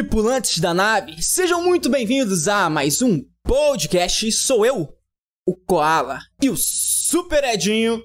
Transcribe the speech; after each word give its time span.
tripulantes 0.00 0.58
da 0.58 0.72
nave, 0.72 1.22
sejam 1.22 1.62
muito 1.62 1.90
bem-vindos 1.90 2.48
a 2.48 2.70
mais 2.70 3.02
um 3.02 3.22
podcast. 3.44 4.32
Sou 4.32 4.64
eu, 4.64 4.88
o 5.46 5.54
Koala 5.54 6.20
e 6.42 6.48
o 6.48 6.56
Super 6.56 7.44
Edinho. 7.44 8.02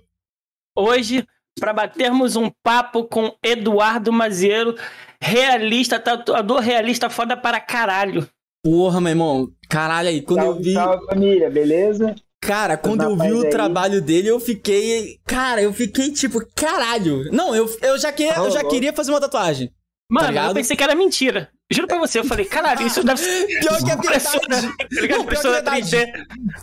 Hoje, 0.78 1.26
para 1.58 1.72
batermos 1.72 2.36
um 2.36 2.52
papo 2.62 3.06
com 3.06 3.34
Eduardo 3.42 4.12
Maziero, 4.12 4.76
realista, 5.22 5.98
tatuador 5.98 6.60
realista 6.60 7.10
foda 7.10 7.38
para 7.38 7.62
caralho. 7.62 8.28
Porra, 8.62 9.00
meu 9.00 9.12
irmão, 9.12 9.48
caralho 9.70 10.10
aí, 10.10 10.22
quando 10.22 10.42
salve, 10.42 10.60
eu 10.60 10.64
vi. 10.64 10.74
Salve 10.74 11.06
família, 11.06 11.50
beleza? 11.50 12.14
Cara, 12.42 12.76
quando 12.76 13.04
eu 13.04 13.16
vi 13.16 13.32
o 13.32 13.44
aí. 13.44 13.50
trabalho 13.50 14.02
dele, 14.02 14.28
eu 14.28 14.40
fiquei. 14.42 15.18
Cara, 15.26 15.62
eu 15.62 15.72
fiquei 15.72 16.12
tipo, 16.12 16.46
caralho. 16.54 17.32
Não, 17.32 17.56
eu, 17.56 17.74
eu 17.82 17.98
já, 17.98 18.12
que, 18.12 18.24
eu 18.24 18.52
já 18.52 18.66
queria 18.66 18.92
fazer 18.92 19.12
uma 19.12 19.22
tatuagem. 19.22 19.72
Mano, 20.12 20.34
tá 20.34 20.48
eu 20.48 20.54
pensei 20.54 20.76
que 20.76 20.84
era 20.84 20.94
mentira. 20.94 21.55
Juro 21.72 21.88
pra 21.88 21.98
você, 21.98 22.20
eu 22.20 22.26
falei, 22.26 22.46
caralho, 22.46 22.86
isso 22.86 23.04
deve 23.04 23.20
ser. 23.20 23.48
Pior 23.60 23.84
que 23.84 23.92
é 23.92 23.96
verdade. 23.96 24.76
Tá 25.08 25.18
Não, 25.18 25.26
pior 25.26 25.42
que 25.42 25.48
é 25.48 25.52
verdade. 25.52 26.14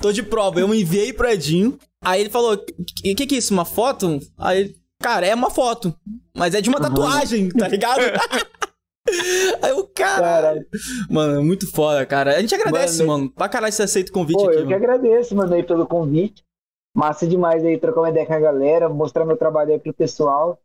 Tô 0.01 0.13
de 0.13 0.23
prova, 0.23 0.61
eu 0.61 0.73
enviei 0.75 1.13
pro 1.13 1.29
Edinho. 1.29 1.79
Aí 2.03 2.21
ele 2.21 2.31
falou: 2.31 2.55
O 2.55 2.59
que, 3.15 3.27
que 3.27 3.35
é 3.35 3.39
isso? 3.39 3.53
Uma 3.53 3.65
foto? 3.65 4.19
Aí 4.39 4.61
ele, 4.61 4.77
cara, 5.01 5.27
é 5.27 5.35
uma 5.35 5.51
foto. 5.51 5.95
Mas 6.37 6.55
é 6.55 6.61
de 6.61 6.69
uma 6.69 6.81
tatuagem, 6.81 7.49
tá 7.51 7.69
ligado? 7.69 8.01
Aí 9.61 9.73
o 9.73 9.85
cara. 9.85 10.65
Mano, 11.11 11.41
é 11.41 11.43
muito 11.43 11.71
foda, 11.71 12.07
cara. 12.07 12.37
A 12.37 12.41
gente 12.41 12.55
agradece, 12.55 12.99
mano. 13.05 13.25
mano. 13.25 13.31
Pra 13.33 13.49
caralho 13.49 13.73
você 13.73 13.83
aceita 13.83 14.11
o 14.11 14.15
convite 14.15 14.39
Pô, 14.39 14.45
aqui. 14.45 14.55
Eu 14.55 14.59
mano. 14.61 14.69
que 14.69 14.75
agradeço, 14.75 15.35
mano, 15.35 15.55
aí 15.55 15.63
pelo 15.63 15.87
convite. 15.87 16.45
Massa 16.95 17.27
demais 17.27 17.65
aí 17.65 17.79
trocar 17.79 18.03
uma 18.03 18.11
ideia 18.11 18.27
com 18.27 18.35
a 18.35 18.41
galera, 18.41 18.89
mostrar 18.89 19.25
meu 19.25 19.37
trabalho 19.37 19.73
aí 19.73 19.79
pro 19.79 19.93
pessoal. 19.93 20.59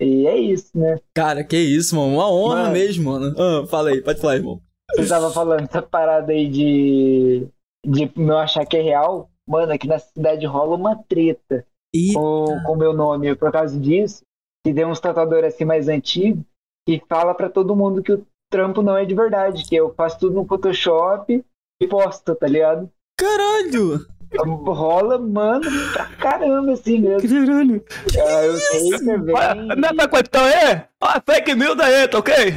E 0.00 0.26
é 0.26 0.36
isso, 0.36 0.76
né? 0.76 0.98
Cara, 1.14 1.44
que 1.44 1.56
isso, 1.56 1.96
mano. 1.96 2.14
Uma 2.14 2.30
honra 2.30 2.62
mano, 2.62 2.72
mesmo, 2.72 3.10
mano. 3.10 3.34
Ah, 3.38 3.66
fala 3.66 3.90
aí, 3.90 4.02
pode 4.02 4.20
falar, 4.20 4.36
irmão. 4.36 4.60
Você 4.96 5.08
tava 5.08 5.30
falando 5.30 5.62
essa 5.62 5.82
parada 5.82 6.32
aí 6.32 6.48
de. 6.48 7.48
de 7.86 8.10
não 8.16 8.38
achar 8.38 8.66
que 8.66 8.76
é 8.76 8.82
real. 8.82 9.30
Mano, 9.48 9.72
aqui 9.72 9.86
na 9.86 9.98
cidade 9.98 10.46
rola 10.46 10.76
uma 10.76 10.96
treta 10.96 11.66
com 12.14 12.72
o 12.72 12.76
meu 12.76 12.92
nome 12.92 13.34
por 13.36 13.50
causa 13.52 13.78
disso. 13.78 14.22
Que 14.64 14.72
tem 14.72 14.86
uns 14.86 15.00
tatuadores 15.00 15.54
assim 15.54 15.64
mais 15.64 15.88
antigos 15.88 16.44
que 16.86 17.02
fala 17.08 17.34
para 17.34 17.48
todo 17.48 17.76
mundo 17.76 18.02
que 18.02 18.12
o 18.12 18.26
trampo 18.50 18.82
não 18.82 18.96
é 18.96 19.04
de 19.04 19.14
verdade, 19.14 19.64
que 19.64 19.74
eu 19.74 19.94
faço 19.94 20.18
tudo 20.18 20.34
no 20.34 20.46
Photoshop 20.46 21.44
e 21.80 21.88
posto, 21.88 22.34
tá 22.34 22.46
ligado? 22.46 22.90
Caralho! 23.18 24.06
Rola, 24.38 25.18
mano, 25.18 25.68
pra 25.92 26.06
caramba, 26.16 26.72
assim 26.72 27.00
mesmo. 27.00 27.28
Caralho. 27.28 27.84
Ah, 28.16 28.44
eu 28.44 28.56
sei, 28.56 28.90
né, 29.00 29.18
velho. 29.18 29.76
Não 29.76 29.88
é 29.88 29.94
pra 29.94 30.08
quanto 30.08 30.38
é? 30.38 30.88
Ó, 31.00 31.20
fake 31.24 31.54
news 31.54 31.76
daí, 31.76 32.08
tá 32.08 32.18
ok? 32.18 32.34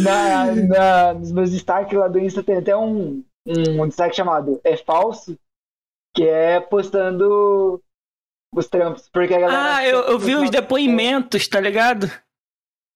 na, 0.00 0.54
na, 0.54 1.14
nos 1.14 1.32
meus 1.32 1.50
destaques 1.50 1.98
lá 1.98 2.08
do 2.08 2.18
Insta 2.18 2.42
tem 2.42 2.56
até 2.56 2.76
um, 2.76 3.22
um 3.46 3.86
destaque 3.86 4.16
chamado 4.16 4.60
É 4.64 4.76
Falso, 4.76 5.38
que 6.14 6.24
é 6.24 6.60
postando 6.60 7.80
os 8.52 8.68
trampos. 8.68 9.08
Porque 9.12 9.34
a 9.34 9.40
galera 9.40 9.76
ah, 9.76 9.86
eu, 9.86 10.00
eu 10.00 10.18
vi 10.18 10.34
os 10.34 10.50
depoimentos, 10.50 11.46
tá 11.48 11.60
ligado? 11.60 12.10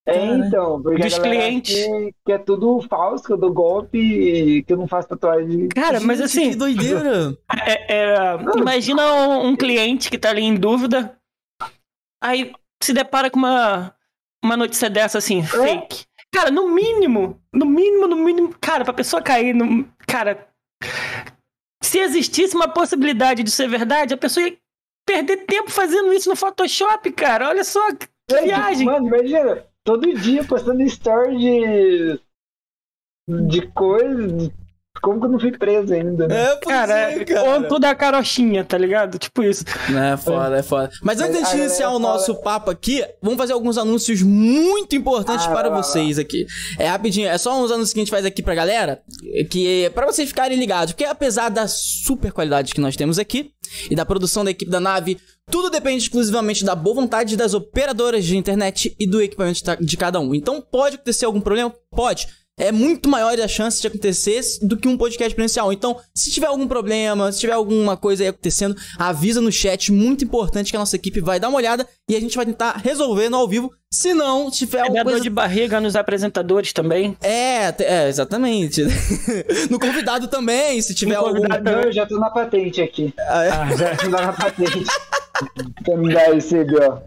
É, 0.07 0.25
então, 0.25 0.81
porque 0.81 1.03
Dos 1.03 1.19
clientes. 1.19 1.75
Que, 1.75 2.15
que, 2.25 2.31
é 2.31 2.37
tudo 2.37 2.81
falso, 2.89 3.23
que 3.23 3.33
eu 3.33 3.37
dou 3.37 3.53
golpe, 3.53 4.63
que 4.63 4.73
eu 4.73 4.77
não 4.77 4.87
faço 4.87 5.09
tatuagem. 5.09 5.69
Cara, 5.69 5.99
mas 5.99 6.19
assim. 6.19 6.51
Que 6.51 6.55
doideira! 6.55 7.37
É, 7.65 7.95
é, 7.95 8.15
imagina 8.57 9.05
um, 9.13 9.49
um, 9.49 9.55
cliente 9.55 10.09
que 10.09 10.17
tá 10.17 10.29
ali 10.29 10.41
em 10.41 10.55
dúvida, 10.55 11.15
aí 12.23 12.51
se 12.81 12.93
depara 12.93 13.29
com 13.29 13.37
uma, 13.37 13.93
uma 14.43 14.57
notícia 14.57 14.89
dessa 14.89 15.19
assim, 15.19 15.41
é? 15.41 15.43
fake. 15.43 16.05
Cara, 16.31 16.51
no 16.51 16.69
mínimo, 16.69 17.41
no 17.53 17.65
mínimo, 17.65 18.07
no 18.07 18.15
mínimo, 18.15 18.55
cara, 18.59 18.83
pra 18.83 18.93
pessoa 18.93 19.21
cair 19.21 19.53
no. 19.53 19.87
Cara. 20.07 20.47
Se 21.83 21.97
existisse 21.97 22.55
uma 22.55 22.67
possibilidade 22.67 23.41
de 23.41 23.49
ser 23.49 23.67
verdade, 23.67 24.13
a 24.13 24.17
pessoa 24.17 24.47
ia 24.47 24.57
perder 25.07 25.37
tempo 25.45 25.71
fazendo 25.71 26.13
isso 26.13 26.29
no 26.29 26.35
Photoshop, 26.35 27.11
cara. 27.11 27.49
Olha 27.49 27.63
só 27.63 27.93
que 27.95 28.07
é, 28.31 28.43
viagem. 28.43 28.85
Mano, 28.85 29.07
imagina, 29.07 29.65
todo 29.89 30.13
dia 30.13 30.43
postando 30.43 30.83
story 30.83 31.35
de. 31.39 32.21
de 33.27 33.67
coisa. 33.71 34.53
Como 35.01 35.19
que 35.19 35.25
eu 35.25 35.29
não 35.29 35.39
fui 35.39 35.51
preso 35.51 35.93
ainda? 35.93 36.27
Né? 36.27 36.43
É, 36.43 36.55
cara, 36.57 36.93
é, 37.11 37.25
cara. 37.25 37.61
conto 37.61 37.79
da 37.79 37.95
carochinha, 37.95 38.63
tá 38.63 38.77
ligado? 38.77 39.17
Tipo 39.17 39.43
isso. 39.43 39.63
É 39.89 40.17
foda, 40.17 40.57
é 40.57 40.63
foda. 40.63 40.89
Mas 41.01 41.19
antes 41.21 41.49
de 41.49 41.57
iniciar 41.57 41.91
o 41.91 41.99
nosso 41.99 42.35
papo 42.35 42.69
aqui, 42.69 43.03
vamos 43.21 43.37
fazer 43.37 43.53
alguns 43.53 43.77
anúncios 43.77 44.21
muito 44.21 44.95
importantes 44.95 45.45
ah, 45.45 45.51
para 45.51 45.69
vocês 45.69 46.19
aqui. 46.19 46.45
É 46.77 46.87
rapidinho, 46.87 47.27
é 47.27 47.37
só 47.37 47.61
uns 47.61 47.71
anúncios 47.71 47.93
que 47.93 47.99
a 47.99 48.03
gente 48.03 48.11
faz 48.11 48.25
aqui 48.25 48.41
pra 48.41 48.55
galera, 48.55 49.01
que 49.49 49.85
é 49.85 49.89
pra 49.89 50.05
vocês 50.05 50.27
ficarem 50.27 50.57
ligados. 50.57 50.93
Porque 50.93 51.05
apesar 51.05 51.49
da 51.49 51.67
super 51.67 52.31
qualidade 52.31 52.73
que 52.73 52.81
nós 52.81 52.95
temos 52.95 53.17
aqui, 53.17 53.51
e 53.89 53.95
da 53.95 54.05
produção 54.05 54.43
da 54.43 54.51
equipe 54.51 54.71
da 54.71 54.79
nave, 54.79 55.19
tudo 55.49 55.69
depende 55.69 56.03
exclusivamente 56.03 56.63
da 56.63 56.75
boa 56.75 56.95
vontade 56.95 57.35
das 57.35 57.53
operadoras 57.53 58.25
de 58.25 58.37
internet 58.37 58.95
e 58.99 59.07
do 59.07 59.21
equipamento 59.21 59.61
de 59.79 59.97
cada 59.97 60.19
um. 60.19 60.33
Então 60.33 60.61
pode 60.61 60.95
acontecer 60.95 61.25
algum 61.25 61.41
problema? 61.41 61.73
Pode 61.91 62.27
é 62.59 62.71
muito 62.71 63.09
maior 63.09 63.39
a 63.39 63.47
chance 63.47 63.81
de 63.81 63.87
acontecer 63.87 64.41
do 64.61 64.77
que 64.77 64.87
um 64.87 64.97
podcast 64.97 65.33
presencial. 65.33 65.71
Então, 65.71 65.97
se 66.13 66.29
tiver 66.29 66.47
algum 66.47 66.67
problema, 66.67 67.31
se 67.31 67.39
tiver 67.39 67.53
alguma 67.53 67.95
coisa 67.95 68.23
aí 68.23 68.29
acontecendo, 68.29 68.75
avisa 68.97 69.39
no 69.39 69.51
chat, 69.51 69.91
muito 69.91 70.23
importante 70.23 70.69
que 70.69 70.75
a 70.75 70.79
nossa 70.79 70.95
equipe 70.95 71.21
vai 71.21 71.39
dar 71.39 71.47
uma 71.47 71.57
olhada 71.57 71.87
e 72.07 72.15
a 72.15 72.19
gente 72.19 72.35
vai 72.35 72.45
tentar 72.45 72.77
resolver 72.83 73.29
no 73.29 73.37
ao 73.37 73.47
vivo. 73.47 73.71
Se 73.91 74.13
não, 74.13 74.51
se 74.51 74.59
tiver 74.59 74.81
alguma 74.81 74.99
é 74.99 75.03
coisa... 75.03 75.21
de 75.21 75.29
barriga 75.29 75.81
nos 75.81 75.95
apresentadores 75.95 76.73
também. 76.73 77.17
É, 77.21 77.73
é 77.79 78.07
exatamente. 78.07 78.83
no 79.71 79.79
convidado 79.79 80.27
também, 80.27 80.79
se 80.81 80.93
tiver 80.93 81.15
algum... 81.15 81.41
Não, 81.41 81.81
eu 81.81 81.91
já 81.91 82.05
tô 82.05 82.19
na 82.19 82.29
patente 82.29 82.81
aqui. 82.81 83.13
Ah, 83.17 83.43
é? 83.43 83.49
ah 83.49 83.75
já 83.75 83.95
tô 83.95 84.09
na 84.09 84.33
patente. 84.33 84.85
Esse 86.35 86.57
ó. 86.81 86.99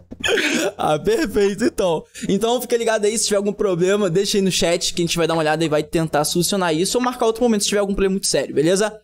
Ah, 0.77 0.97
perfeito, 0.97 1.65
então. 1.65 2.03
Então 2.29 2.61
fica 2.61 2.77
ligado 2.77 3.05
aí, 3.05 3.17
se 3.17 3.25
tiver 3.25 3.37
algum 3.37 3.53
problema, 3.53 4.09
deixa 4.09 4.37
aí 4.37 4.41
no 4.41 4.51
chat 4.51 4.93
que 4.93 5.01
a 5.01 5.05
gente 5.05 5.17
vai 5.17 5.27
dar 5.27 5.33
uma 5.33 5.41
olhada 5.41 5.63
e 5.63 5.69
vai 5.69 5.83
tentar 5.83 6.23
solucionar 6.25 6.73
isso 6.73 6.97
ou 6.97 7.03
marcar 7.03 7.25
outro 7.25 7.43
momento 7.43 7.61
se 7.61 7.69
tiver 7.69 7.79
algum 7.79 7.93
problema 7.93 8.13
muito 8.13 8.27
sério, 8.27 8.55
beleza? 8.55 8.99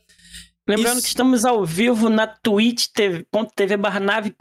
Lembrando 0.67 0.97
isso. 0.97 1.03
que 1.03 1.09
estamos 1.09 1.45
ao 1.45 1.65
vivo 1.65 2.09
na 2.09 2.27
twitch.tv 2.27 3.77
barra 3.77 3.99
nave 3.99 4.33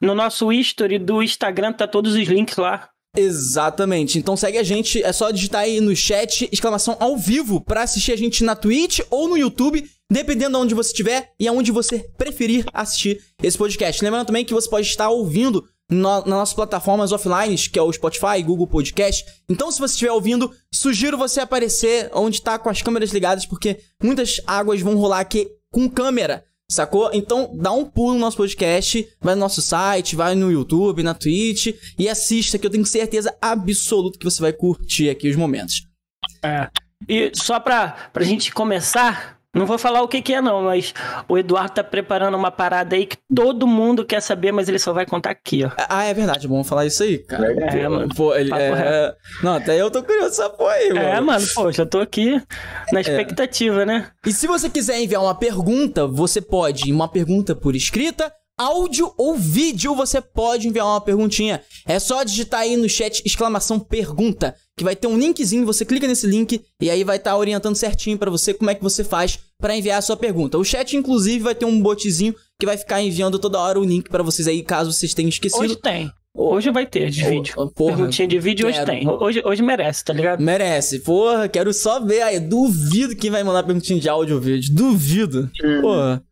no 0.00 0.14
nosso 0.14 0.52
history 0.52 0.98
do 0.98 1.22
Instagram, 1.22 1.72
tá 1.72 1.86
todos 1.86 2.14
os 2.14 2.28
links 2.28 2.56
lá. 2.56 2.88
Exatamente. 3.16 4.18
Então 4.18 4.36
segue 4.36 4.58
a 4.58 4.62
gente, 4.62 5.02
é 5.02 5.12
só 5.12 5.30
digitar 5.30 5.62
aí 5.62 5.80
no 5.80 5.94
chat 5.96 6.48
exclamação 6.52 6.96
ao 7.00 7.16
vivo 7.16 7.60
para 7.60 7.82
assistir 7.82 8.12
a 8.12 8.16
gente 8.16 8.44
na 8.44 8.54
Twitch 8.54 9.00
ou 9.10 9.28
no 9.28 9.36
YouTube, 9.36 9.88
dependendo 10.10 10.56
de 10.56 10.64
onde 10.64 10.74
você 10.74 10.90
estiver 10.90 11.32
e 11.38 11.46
aonde 11.46 11.70
você 11.70 11.98
preferir 12.16 12.64
assistir 12.72 13.22
esse 13.42 13.58
podcast. 13.58 14.02
Lembrando 14.02 14.26
também 14.26 14.44
que 14.44 14.54
você 14.54 14.68
pode 14.68 14.86
estar 14.86 15.08
ouvindo 15.10 15.64
no, 15.90 16.20
nas 16.20 16.26
nossas 16.26 16.54
plataformas 16.54 17.12
offline, 17.12 17.56
que 17.56 17.78
é 17.78 17.82
o 17.82 17.92
Spotify, 17.92 18.42
Google 18.42 18.66
Podcast. 18.66 19.24
Então, 19.48 19.70
se 19.70 19.78
você 19.78 19.92
estiver 19.92 20.12
ouvindo, 20.12 20.50
sugiro 20.72 21.16
você 21.16 21.40
aparecer 21.40 22.10
onde 22.14 22.36
está 22.36 22.58
com 22.58 22.68
as 22.68 22.82
câmeras 22.82 23.10
ligadas, 23.10 23.46
porque 23.46 23.80
muitas 24.02 24.40
águas 24.46 24.80
vão 24.80 24.96
rolar 24.96 25.20
aqui 25.20 25.48
com 25.70 25.88
câmera. 25.88 26.44
Sacou? 26.70 27.10
Então 27.14 27.50
dá 27.56 27.72
um 27.72 27.86
pulo 27.86 28.12
no 28.12 28.20
nosso 28.20 28.36
podcast, 28.36 29.08
vai 29.22 29.34
no 29.34 29.40
nosso 29.40 29.62
site, 29.62 30.14
vai 30.14 30.34
no 30.34 30.52
YouTube, 30.52 31.02
na 31.02 31.14
Twitch 31.14 31.68
e 31.98 32.06
assista, 32.10 32.58
que 32.58 32.66
eu 32.66 32.70
tenho 32.70 32.84
certeza 32.84 33.34
absoluta 33.40 34.18
que 34.18 34.24
você 34.24 34.42
vai 34.42 34.52
curtir 34.52 35.08
aqui 35.08 35.30
os 35.30 35.36
momentos. 35.36 35.86
É. 36.42 36.68
E 37.08 37.32
só 37.34 37.58
pra, 37.58 38.10
pra 38.12 38.22
gente 38.22 38.52
começar, 38.52 39.37
não 39.54 39.66
vou 39.66 39.78
falar 39.78 40.02
o 40.02 40.08
que, 40.08 40.20
que 40.20 40.34
é, 40.34 40.42
não, 40.42 40.62
mas 40.62 40.92
o 41.28 41.38
Eduardo 41.38 41.72
tá 41.72 41.82
preparando 41.82 42.36
uma 42.36 42.50
parada 42.50 42.94
aí 42.94 43.06
que 43.06 43.16
todo 43.34 43.66
mundo 43.66 44.04
quer 44.04 44.20
saber, 44.20 44.52
mas 44.52 44.68
ele 44.68 44.78
só 44.78 44.92
vai 44.92 45.06
contar 45.06 45.30
aqui, 45.30 45.64
ó. 45.64 45.70
Ah, 45.88 46.04
é 46.04 46.12
verdade, 46.12 46.46
vamos 46.46 46.68
falar 46.68 46.86
isso 46.86 47.02
aí, 47.02 47.18
cara. 47.18 47.52
É, 47.52 47.88
mano. 47.88 48.14
Pô, 48.14 48.34
ele, 48.34 48.52
é... 48.54 49.14
Não, 49.42 49.54
até 49.54 49.80
eu 49.80 49.90
tô 49.90 50.02
curioso 50.02 50.28
essa 50.28 50.50
porra 50.50 50.72
aí, 50.72 50.88
mano. 50.88 51.00
É, 51.00 51.20
mano, 51.20 51.46
pô, 51.54 51.72
já 51.72 51.86
tô 51.86 51.98
aqui 51.98 52.40
na 52.92 52.98
é. 52.98 53.02
expectativa, 53.02 53.82
é. 53.82 53.86
né? 53.86 54.10
E 54.26 54.32
se 54.32 54.46
você 54.46 54.68
quiser 54.68 55.00
enviar 55.00 55.22
uma 55.22 55.34
pergunta, 55.34 56.06
você 56.06 56.40
pode 56.40 56.92
uma 56.92 57.08
pergunta 57.08 57.54
por 57.54 57.74
escrita 57.74 58.32
áudio 58.58 59.14
ou 59.16 59.36
vídeo, 59.36 59.94
você 59.94 60.20
pode 60.20 60.66
enviar 60.66 60.84
uma 60.84 61.00
perguntinha. 61.00 61.62
É 61.86 62.00
só 62.00 62.24
digitar 62.24 62.62
aí 62.62 62.76
no 62.76 62.88
chat 62.88 63.22
exclamação 63.24 63.78
pergunta, 63.78 64.54
que 64.78 64.84
vai 64.84 64.96
ter 64.96 65.08
um 65.08 65.18
linkzinho, 65.18 65.66
você 65.66 65.84
clica 65.84 66.06
nesse 66.06 66.26
link 66.26 66.62
e 66.80 66.88
aí 66.88 67.02
vai 67.02 67.16
estar 67.16 67.32
tá 67.32 67.36
orientando 67.36 67.74
certinho 67.74 68.16
para 68.16 68.30
você 68.30 68.54
como 68.54 68.70
é 68.70 68.74
que 68.74 68.82
você 68.82 69.02
faz 69.02 69.38
para 69.60 69.76
enviar 69.76 69.98
a 69.98 70.02
sua 70.02 70.16
pergunta. 70.16 70.56
O 70.56 70.64
chat 70.64 70.96
inclusive 70.96 71.40
vai 71.40 71.54
ter 71.54 71.64
um 71.64 71.82
botzinho 71.82 72.34
que 72.58 72.64
vai 72.64 72.78
ficar 72.78 73.02
enviando 73.02 73.38
toda 73.38 73.58
hora 73.58 73.78
o 73.78 73.84
link 73.84 74.08
para 74.08 74.22
vocês 74.22 74.46
aí, 74.46 74.62
caso 74.62 74.92
vocês 74.92 75.12
tenham 75.12 75.28
esquecido. 75.28 75.60
Hoje 75.60 75.76
tem. 75.76 76.10
Hoje 76.34 76.70
vai 76.70 76.86
ter 76.86 77.10
de 77.10 77.24
vídeo. 77.24 77.54
Oh, 77.56 77.68
porra, 77.68 77.96
Perguntinha 77.96 78.28
de 78.28 78.38
vídeo 78.38 78.68
quero. 78.68 78.78
hoje 78.78 78.86
tem. 78.86 79.08
Hoje, 79.08 79.42
hoje 79.44 79.62
merece, 79.62 80.04
tá 80.04 80.12
ligado? 80.12 80.40
Merece. 80.40 81.00
Porra, 81.00 81.48
quero 81.48 81.74
só 81.74 81.98
ver 81.98 82.22
aí. 82.22 82.38
Duvido 82.38 83.16
quem 83.16 83.28
vai 83.28 83.42
mandar 83.42 83.64
perguntinha 83.64 83.98
de 83.98 84.08
áudio 84.08 84.36
ou 84.36 84.40
vídeo. 84.40 84.72
Duvido. 84.72 85.50
Porra. 85.80 86.22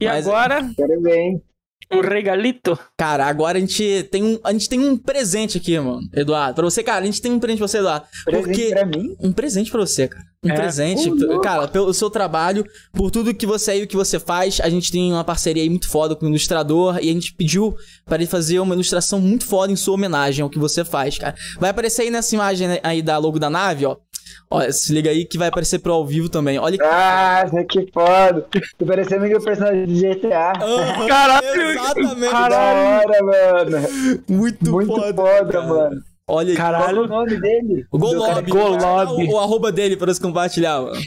E 0.00 0.06
Mas, 0.06 0.26
agora? 0.26 0.70
Quero 0.76 1.02
ver, 1.02 1.18
hein? 1.18 1.42
Um 1.92 2.00
regalito? 2.00 2.78
Cara, 2.96 3.26
agora 3.26 3.58
a 3.58 3.60
gente 3.60 4.04
tem 4.12 4.22
um, 4.22 4.38
a 4.44 4.52
gente 4.52 4.68
tem 4.68 4.78
um 4.78 4.96
presente 4.96 5.58
aqui, 5.58 5.78
mano, 5.78 6.00
Eduardo. 6.14 6.54
Pra 6.54 6.64
você, 6.64 6.82
cara, 6.82 7.02
a 7.02 7.06
gente 7.06 7.20
tem 7.20 7.32
um 7.32 7.40
presente 7.40 7.58
pra 7.58 7.68
você, 7.68 7.78
Eduardo. 7.78 8.06
Presente 8.24 8.44
porque... 8.46 8.68
pra 8.70 8.86
mim? 8.86 9.16
Um 9.20 9.32
presente 9.32 9.70
pra 9.70 9.80
você, 9.80 10.06
cara. 10.06 10.24
Um 10.42 10.50
É. 10.50 10.54
presente, 10.54 11.10
Uh, 11.10 11.40
cara, 11.40 11.68
pelo 11.68 11.92
seu 11.92 12.08
trabalho, 12.08 12.64
por 12.92 13.10
tudo 13.10 13.34
que 13.34 13.44
você 13.46 13.72
é 13.72 13.78
e 13.78 13.82
o 13.82 13.86
que 13.86 13.96
você 13.96 14.18
faz. 14.18 14.58
A 14.62 14.70
gente 14.70 14.90
tem 14.90 15.12
uma 15.12 15.24
parceria 15.24 15.62
aí 15.62 15.68
muito 15.68 15.88
foda 15.88 16.16
com 16.16 16.24
o 16.24 16.28
ilustrador 16.28 16.98
e 17.02 17.10
a 17.10 17.12
gente 17.12 17.34
pediu 17.34 17.76
pra 18.06 18.16
ele 18.16 18.26
fazer 18.26 18.58
uma 18.60 18.74
ilustração 18.74 19.20
muito 19.20 19.44
foda 19.44 19.72
em 19.72 19.76
sua 19.76 19.94
homenagem 19.94 20.42
ao 20.42 20.48
que 20.48 20.58
você 20.58 20.84
faz, 20.84 21.18
cara. 21.18 21.34
Vai 21.58 21.70
aparecer 21.70 22.02
aí 22.02 22.10
nessa 22.10 22.34
imagem 22.34 22.68
aí 22.82 23.02
da 23.02 23.18
logo 23.18 23.38
da 23.38 23.50
nave, 23.50 23.84
ó. 23.84 23.96
Ó, 24.50 24.60
se 24.70 24.92
liga 24.92 25.10
aí 25.10 25.24
que 25.24 25.38
vai 25.38 25.48
aparecer 25.48 25.78
pro 25.78 25.92
ao 25.92 26.06
vivo 26.06 26.28
também. 26.28 26.58
Olha 26.58 26.76
que. 26.76 26.84
Ah, 26.84 27.44
que 27.68 27.90
foda. 27.92 28.46
Tô 28.78 28.86
parecendo 28.86 29.26
que 29.26 29.36
o 29.36 29.42
personagem 29.42 29.86
de 29.86 30.00
GTA. 30.00 30.52
Aham, 30.60 31.06
Caralho! 31.06 31.70
Exatamente. 31.70 32.20
Da 32.20 32.30
Caralho! 32.30 33.08
hora, 33.08 33.22
mano. 33.22 33.88
Muito, 34.28 34.70
Muito 34.70 34.86
foda, 34.94 35.14
foda, 35.14 35.62
mano. 35.62 36.02
Olha 36.30 36.50
aí. 36.50 36.56
Qual 36.56 36.68
é 36.68 36.72
Caralho! 36.72 37.04
o 37.04 37.08
nome 37.08 37.40
dele? 37.40 37.86
Golob. 37.90 38.50
Golob. 38.50 39.26
O, 39.28 39.32
o 39.32 39.38
arroba 39.38 39.72
dele 39.72 39.96
pra 39.96 40.12
você 40.12 40.20
compartilhar, 40.20 40.80
mano. 40.80 41.00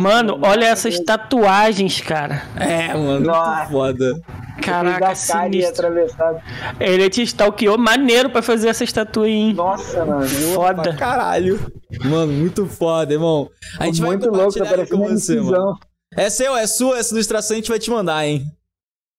Mano, 0.00 0.38
olha 0.42 0.66
essas 0.66 0.98
tatuagens, 1.00 2.00
cara. 2.00 2.42
É, 2.56 2.94
mano. 2.94 3.26
Nossa. 3.26 3.56
Muito 3.56 3.70
foda. 3.72 4.20
Caraca, 4.62 5.14
sinistro. 5.14 5.86
atravessado. 5.86 6.40
Ele 6.78 7.08
te 7.08 7.22
stalkeou 7.22 7.78
maneiro 7.78 8.28
pra 8.30 8.42
fazer 8.42 8.68
essa 8.68 8.84
estátua 8.84 9.24
aí, 9.26 9.32
hein? 9.32 9.54
Nossa, 9.54 10.04
mano. 10.04 10.26
Foda. 10.54 10.94
caralho. 10.94 11.58
Mano, 12.04 12.32
muito 12.32 12.66
foda, 12.66 13.12
irmão. 13.12 13.48
A 13.78 13.86
gente 13.86 14.00
vai 14.00 14.10
Muito 14.10 14.30
louco, 14.30 14.52
tá 14.52 14.60
compartilhar 14.60 14.86
com 14.86 14.96
você, 14.98 15.36
mano. 15.36 15.48
incisão. 15.48 15.78
É 16.16 16.28
seu, 16.28 16.56
é 16.56 16.66
sua 16.66 16.98
essa 16.98 17.14
ilustração, 17.14 17.54
a 17.54 17.58
gente 17.58 17.68
vai 17.70 17.78
te 17.78 17.90
mandar, 17.90 18.26
hein? 18.26 18.44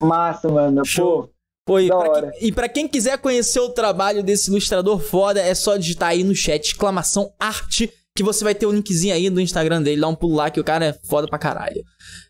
Massa, 0.02 0.48
mano. 0.50 0.84
Show. 0.86 1.24
Pô, 1.24 1.30
E 1.70 1.88
Da 1.88 1.98
pra, 2.00 2.32
quem, 2.32 2.48
e 2.48 2.52
pra 2.52 2.70
quem 2.70 2.88
quiser 2.88 3.18
conhecer 3.20 3.60
o 3.60 3.70
trabalho 3.70 4.24
desse 4.24 4.50
ilustrador 4.50 5.00
foda, 5.00 5.40
é 5.40 5.54
só 5.54 5.78
digitar 5.78 6.10
aí 6.10 6.24
no 6.24 6.36
chat, 6.36 6.66
exclamação 6.66 7.32
arte, 7.40 7.92
que 8.16 8.24
você 8.24 8.44
vai 8.44 8.54
ter 8.54 8.66
o 8.66 8.72
linkzinho 8.72 9.14
aí 9.14 9.30
do 9.30 9.40
Instagram 9.40 9.82
dele, 9.82 10.02
dá 10.02 10.08
um 10.08 10.16
pulo 10.16 10.36
lá 10.36 10.50
que 10.50 10.60
o 10.60 10.64
cara 10.64 10.86
é 10.88 11.00
foda 11.08 11.28
pra 11.28 11.38
caralho. 11.40 11.82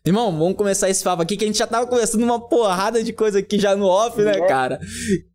Irmão, 0.06 0.30
vamos 0.38 0.56
começar 0.56 0.88
esse 0.88 1.02
papo 1.02 1.22
aqui, 1.22 1.36
que 1.36 1.44
a 1.44 1.46
gente 1.46 1.58
já 1.58 1.66
tava 1.66 1.86
conversando 1.86 2.22
uma 2.22 2.38
porrada 2.48 3.02
de 3.02 3.12
coisa 3.12 3.40
aqui 3.40 3.58
já 3.58 3.74
no 3.74 3.86
off, 3.86 4.20
né, 4.22 4.32
É. 4.32 4.46
cara? 4.46 4.78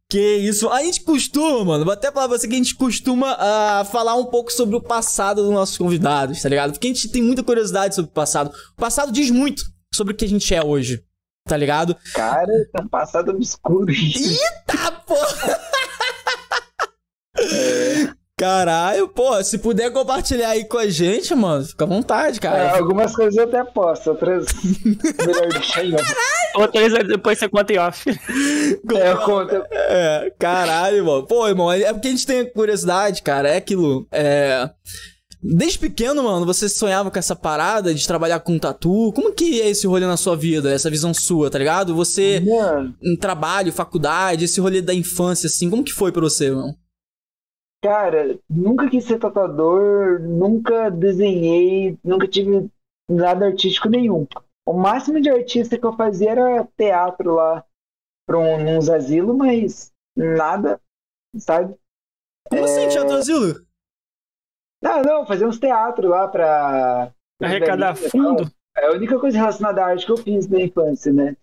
Que 0.09 0.38
isso. 0.38 0.69
A 0.69 0.81
gente 0.83 1.01
costuma, 1.03 1.65
mano, 1.65 1.83
vou 1.83 1.93
até 1.93 2.09
falar 2.09 2.29
pra 2.29 2.38
você 2.38 2.47
que 2.47 2.53
a 2.53 2.57
gente 2.57 2.75
costuma 2.75 3.35
ah, 3.38 3.85
falar 3.91 4.15
um 4.15 4.25
pouco 4.25 4.53
sobre 4.53 4.75
o 4.77 4.81
passado 4.81 5.43
dos 5.43 5.51
nossos 5.51 5.77
convidados, 5.77 6.41
tá 6.41 6.47
ligado? 6.47 6.71
Porque 6.71 6.88
a 6.88 6.93
gente 6.93 7.09
tem 7.09 7.21
muita 7.21 7.43
curiosidade 7.43 7.93
sobre 7.95 8.09
o 8.09 8.13
passado. 8.13 8.50
O 8.77 8.79
passado 8.79 9.11
diz 9.11 9.29
muito 9.29 9.63
sobre 9.93 10.13
o 10.13 10.15
que 10.15 10.23
a 10.23 10.29
gente 10.29 10.53
é 10.55 10.63
hoje, 10.63 11.03
tá 11.47 11.57
ligado? 11.57 11.95
cara, 12.13 12.51
tá 12.73 12.83
um 12.83 12.88
passado 12.88 13.31
obscuro. 13.31 13.91
Eita, 13.91 14.91
porra! 15.05 15.59
Caralho, 18.39 19.07
pô, 19.07 19.44
se 19.44 19.57
puder 19.57 19.91
compartilhar 19.91 20.49
aí 20.49 20.63
com 20.65 20.77
a 20.77 20.88
gente, 20.88 21.33
mano, 21.33 21.65
fica 21.65 21.85
à 21.85 21.88
vontade, 21.88 22.38
É, 22.38 22.41
cara. 22.41 22.77
algumas 22.77 23.15
coisas 23.15 23.35
eu 23.35 23.45
até 23.45 23.63
posso, 23.63 24.11
outras 24.11 24.45
melhor 25.25 25.47
deixar. 25.49 25.81
Outras 26.53 26.94
depois 27.07 27.39
você 27.39 27.50
conta 27.50 27.73
em 27.73 27.79
off. 27.79 28.07
É, 28.11 29.11
eu 29.11 29.17
conto. 29.21 29.55
É, 29.71 30.31
caralho, 30.38 31.03
mano. 31.03 31.25
Pô, 31.25 31.47
irmão, 31.47 31.71
é 31.71 31.91
porque 31.91 32.09
a 32.09 32.11
gente 32.11 32.27
tem 32.27 32.47
curiosidade, 32.51 33.23
cara, 33.23 33.50
é 33.50 33.57
aquilo. 33.57 34.07
É. 34.11 34.69
Desde 35.55 35.79
pequeno, 35.79 36.23
mano, 36.23 36.45
você 36.45 36.67
sonhava 36.67 37.09
com 37.09 37.17
essa 37.17 37.35
parada 37.35 37.94
de 37.94 38.05
trabalhar 38.05 38.39
com 38.41 38.59
tatu? 38.59 39.13
Como 39.13 39.33
que 39.33 39.61
é 39.61 39.69
esse 39.69 39.88
rolê 39.88 40.05
na 40.05 40.17
sua 40.17 40.35
vida, 40.35 40.73
essa 40.73 40.89
visão 40.89 41.13
sua, 41.13 41.49
tá 41.49 41.57
ligado? 41.57 41.95
Você, 41.95 42.41
Mano, 42.41 42.95
em 43.01 43.15
trabalho, 43.15 43.71
faculdade, 43.71 44.45
esse 44.45 44.59
rolê 44.59 44.81
da 44.81 44.94
infância, 44.94 45.47
assim, 45.47 45.69
como 45.69 45.83
que 45.83 45.94
foi 45.94 46.11
pra 46.11 46.21
você, 46.21 46.51
mano? 46.51 46.75
cara, 47.81 48.38
nunca 48.49 48.89
quis 48.89 49.05
ser 49.05 49.19
tatuador, 49.19 50.19
nunca 50.19 50.89
desenhei, 50.89 51.97
nunca 52.03 52.27
tive 52.27 52.69
nada 53.09 53.45
artístico 53.45 53.88
nenhum. 53.88 54.27
O 54.65 54.73
máximo 54.73 55.21
de 55.21 55.29
artista 55.29 55.77
que 55.77 55.85
eu 55.85 55.95
fazia 55.95 56.31
era 56.31 56.67
teatro 56.75 57.35
lá 57.35 57.63
pra 58.27 58.38
um, 58.38 58.77
uns 58.77 58.89
asilos, 58.89 59.35
mas 59.38 59.93
nada, 60.15 60.81
sabe? 61.38 61.75
Como 62.50 62.63
assim, 62.63 62.89
Teatro 62.89 63.15
Asilo? 63.15 63.66
Não, 64.81 65.01
não, 65.01 65.25
fazer 65.25 65.45
uns 65.45 65.59
teatros 65.59 66.09
lá 66.09 66.27
pra. 66.27 67.12
Arrecadar 67.41 67.95
fundo? 67.95 68.51
É 68.75 68.85
a 68.88 68.91
única 68.91 69.19
coisa 69.19 69.38
relacionada 69.38 69.83
à 69.83 69.88
arte 69.88 70.06
que 70.06 70.12
eu 70.12 70.18
fiz 70.18 70.47
na 70.47 70.62
infância, 70.62 71.12
né? 71.12 71.35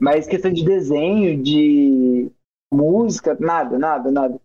Mas 0.00 0.26
questão 0.26 0.52
de 0.52 0.64
desenho, 0.64 1.42
de 1.42 2.30
música, 2.72 3.36
nada, 3.40 3.78
nada, 3.78 4.10
nada. 4.10 4.40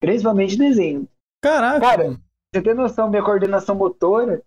Principalmente 0.00 0.56
desenho. 0.56 1.08
Caraca. 1.42 1.80
Cara, 1.80 2.20
você 2.52 2.62
ter 2.62 2.74
noção, 2.74 3.08
minha 3.08 3.22
coordenação 3.22 3.74
motora, 3.74 4.42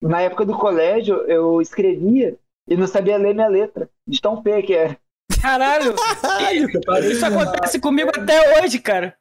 na 0.00 0.20
época 0.20 0.44
do 0.44 0.56
colégio, 0.56 1.16
eu 1.26 1.60
escrevia 1.60 2.36
e 2.68 2.76
não 2.76 2.86
sabia 2.86 3.16
ler 3.16 3.34
minha 3.34 3.48
letra, 3.48 3.88
de 4.06 4.20
tão 4.20 4.42
feia 4.42 4.62
que 4.62 4.74
era. 4.74 4.98
Caralho! 5.40 5.94
Isso 7.10 7.26
acontece 7.26 7.80
comigo 7.80 8.10
até 8.10 8.60
hoje, 8.60 8.78
cara. 8.78 9.16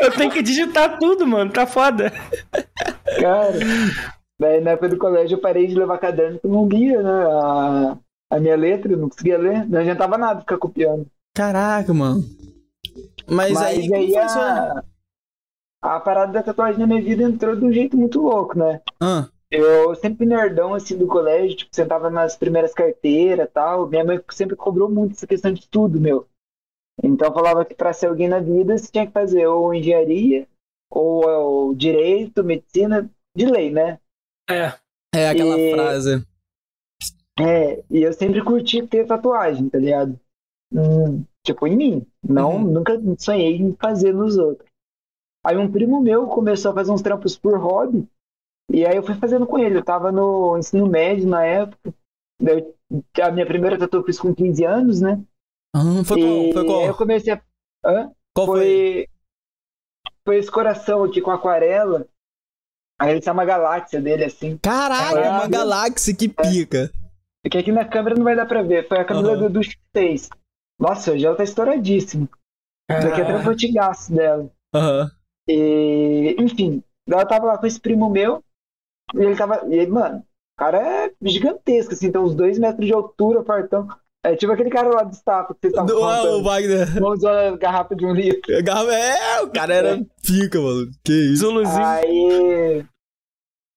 Eu 0.00 0.12
tenho 0.12 0.30
que 0.30 0.42
digitar 0.42 0.98
tudo, 0.98 1.26
mano. 1.26 1.50
Tá 1.52 1.66
foda. 1.66 2.12
Cara, 3.20 3.52
daí 4.38 4.60
na 4.60 4.72
época 4.72 4.88
do 4.90 4.98
colégio 4.98 5.36
eu 5.36 5.40
parei 5.40 5.66
de 5.66 5.74
levar 5.74 5.98
caderno, 5.98 6.38
porque 6.38 6.46
eu 6.46 6.52
não 6.52 6.68
lia, 6.68 7.02
né? 7.02 7.10
A, 7.10 7.98
a 8.30 8.40
minha 8.40 8.56
letra, 8.56 8.92
eu 8.92 8.98
não 8.98 9.08
conseguia 9.08 9.38
ler, 9.38 9.68
não 9.68 9.80
adiantava 9.80 10.16
nada 10.18 10.40
ficar 10.40 10.58
copiando. 10.58 11.06
Caraca, 11.34 11.92
mano. 11.92 12.22
Mas, 13.28 13.52
Mas 13.52 13.62
aí, 13.62 13.94
aí, 13.94 14.08
isso 14.08 14.18
aí? 14.18 14.24
a, 14.24 14.82
a 15.82 16.00
parada 16.00 16.32
da 16.32 16.42
tatuagem 16.42 16.78
na 16.80 16.86
minha 16.86 17.02
vida 17.02 17.22
entrou 17.22 17.54
de 17.54 17.64
um 17.64 17.72
jeito 17.72 17.96
muito 17.96 18.20
louco, 18.20 18.58
né? 18.58 18.80
Ah, 19.00 19.28
Eu 19.50 19.94
sempre 19.94 20.26
nerdão 20.26 20.74
assim 20.74 20.96
do 20.96 21.06
colégio, 21.06 21.56
tipo, 21.56 21.74
sentava 21.74 22.10
nas 22.10 22.36
primeiras 22.36 22.72
carteiras 22.74 23.46
e 23.46 23.50
tal. 23.50 23.88
Minha 23.88 24.04
mãe 24.04 24.20
sempre 24.30 24.56
cobrou 24.56 24.90
muito 24.90 25.12
essa 25.12 25.26
questão 25.26 25.52
de 25.52 25.60
estudo, 25.60 26.00
meu. 26.00 26.26
Então 27.02 27.32
falava 27.32 27.64
que 27.64 27.74
para 27.74 27.92
ser 27.92 28.06
alguém 28.06 28.28
na 28.28 28.40
vida 28.40 28.76
você 28.76 28.90
tinha 28.90 29.06
que 29.06 29.12
fazer 29.12 29.46
ou 29.46 29.72
engenharia, 29.72 30.46
ou, 30.90 31.26
ou 31.28 31.74
direito, 31.74 32.42
medicina, 32.42 33.08
de 33.36 33.46
lei, 33.46 33.70
né? 33.70 33.98
É. 34.50 34.72
é 35.14 35.28
aquela 35.28 35.58
E- 35.58 35.72
frase. 35.72 36.26
É, 37.40 37.84
e 37.88 38.02
eu 38.02 38.12
sempre 38.12 38.42
curti 38.42 38.84
ter 38.86 39.06
tatuagem, 39.06 39.68
tá 39.68 39.78
ligado? 39.78 40.18
Hum, 40.72 41.24
tipo, 41.44 41.66
em 41.66 41.76
mim. 41.76 42.06
Não, 42.22 42.56
Uhum. 42.56 42.64
nunca 42.64 43.00
sonhei 43.18 43.56
em 43.56 43.74
fazer 43.76 44.12
nos 44.12 44.36
outros. 44.36 44.68
Aí 45.46 45.56
um 45.56 45.70
primo 45.70 46.00
meu 46.00 46.26
começou 46.26 46.72
a 46.72 46.74
fazer 46.74 46.90
uns 46.90 47.00
trampos 47.00 47.36
por 47.38 47.56
hobby, 47.58 48.06
e 48.70 48.84
aí 48.84 48.96
eu 48.96 49.02
fui 49.04 49.14
fazendo 49.14 49.46
com 49.46 49.58
ele. 49.58 49.78
Eu 49.78 49.84
tava 49.84 50.10
no 50.10 50.58
ensino 50.58 50.86
médio 50.88 51.28
na 51.28 51.44
época. 51.44 51.94
Eu- 52.40 52.74
a 53.22 53.30
minha 53.30 53.46
primeira 53.46 53.78
tatu 53.78 53.98
eu 53.98 54.04
fiz 54.04 54.18
com 54.18 54.34
15 54.34 54.64
anos, 54.64 55.00
né? 55.00 55.22
Ah, 55.74 56.04
foi 56.04 56.20
qual? 56.20 56.52
Foi 56.52 56.62
aí 56.62 56.66
qual? 56.66 56.86
eu 56.86 56.96
comecei 56.96 57.32
a. 57.32 57.42
Hã? 57.84 58.10
Qual 58.34 58.46
foi? 58.46 58.60
Foi. 58.60 59.08
Foi 60.24 60.36
esse 60.38 60.50
coração 60.50 61.04
aqui 61.04 61.20
com 61.20 61.30
aquarela. 61.30 62.06
Aí 63.00 63.12
ele 63.12 63.20
tinha 63.20 63.32
uma 63.32 63.44
galáxia 63.44 64.00
dele 64.00 64.24
assim. 64.24 64.58
Caralho, 64.58 65.30
uma 65.30 65.48
galáxia 65.48 66.14
que 66.14 66.28
pica. 66.28 66.92
Porque 67.42 67.58
aqui 67.58 67.72
na 67.72 67.84
câmera 67.84 68.16
não 68.16 68.24
vai 68.24 68.34
dar 68.34 68.46
pra 68.46 68.62
ver. 68.62 68.86
Foi 68.88 68.98
a 68.98 69.04
câmera 69.04 69.34
Aham. 69.34 69.48
do, 69.48 69.60
do 69.60 69.60
6. 69.96 70.28
Nossa, 70.78 71.12
hoje 71.12 71.24
ela 71.24 71.36
tá 71.36 71.44
estouradíssima. 71.44 72.28
Isso 72.90 73.08
aqui 73.08 73.20
é 73.20 73.32
antigaço 73.32 74.14
dela. 74.14 74.50
Aham. 74.74 75.10
E, 75.48 76.36
enfim, 76.38 76.82
ela 77.06 77.24
tava 77.24 77.46
lá 77.46 77.58
com 77.58 77.66
esse 77.66 77.80
primo 77.80 78.10
meu. 78.10 78.42
E 79.14 79.18
ele 79.18 79.36
tava. 79.36 79.66
E 79.68 79.78
ele, 79.78 79.90
mano, 79.90 80.18
o 80.18 80.58
cara 80.58 81.06
é 81.06 81.12
gigantesco, 81.22 81.94
assim, 81.94 82.10
tem 82.10 82.20
uns 82.20 82.34
dois 82.34 82.58
metros 82.58 82.86
de 82.86 82.92
altura, 82.92 83.44
fartão. 83.44 83.88
É 84.32 84.36
tipo 84.36 84.52
aquele 84.52 84.70
cara 84.70 84.88
lá 84.88 85.02
do 85.02 85.14
Stafa 85.14 85.54
que 85.54 85.60
vocês 85.60 85.72
estavam 85.72 85.86
Do- 85.86 86.04
ah, 86.04 86.22
o. 86.24 86.42
Wagner. 86.42 86.92
Vamos 86.94 87.18
usar 87.18 87.48
a 87.48 87.56
garrafa 87.56 87.94
de 87.94 88.04
um 88.04 88.12
litro. 88.12 88.52
É, 88.52 89.40
o 89.42 89.50
cara 89.50 89.74
era 89.74 90.06
pica, 90.22 90.60
mano. 90.60 90.90
Que 91.04 91.12
isso. 91.12 91.42
Zuluzinho. 91.42 91.84
Aí. 91.84 92.84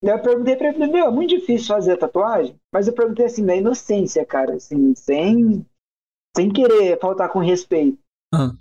Eu 0.04 0.20
perguntei 0.20 0.56
pra 0.56 0.70
ele, 0.70 0.88
meu, 0.88 1.06
é 1.06 1.12
muito 1.12 1.30
difícil 1.30 1.68
fazer 1.68 1.94
a 1.94 1.98
tatuagem, 1.98 2.56
mas 2.74 2.88
eu 2.88 2.94
perguntei 2.94 3.26
assim, 3.28 3.44
na 3.44 3.56
inocência, 3.56 4.26
cara, 4.26 4.56
assim, 4.56 4.96
sem, 4.96 5.64
sem 6.36 6.50
querer 6.52 7.00
faltar 7.00 7.30
com 7.30 7.38
respeito. 7.38 8.00
Ah. 8.34 8.52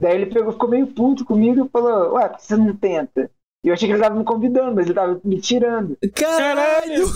Daí 0.00 0.14
ele 0.14 0.26
pegou, 0.26 0.52
ficou 0.52 0.68
meio 0.68 0.86
puto 0.86 1.24
comigo 1.24 1.64
e 1.64 1.68
falou, 1.68 2.14
ué, 2.14 2.28
por 2.28 2.36
que 2.36 2.44
você 2.44 2.56
não 2.56 2.76
tenta? 2.76 3.28
E 3.64 3.68
eu 3.68 3.74
achei 3.74 3.88
que 3.88 3.94
ele 3.94 4.02
tava 4.02 4.14
me 4.14 4.24
convidando, 4.24 4.76
mas 4.76 4.86
ele 4.86 4.94
tava 4.94 5.20
me 5.24 5.40
tirando. 5.40 5.98
Caralho! 6.14 7.06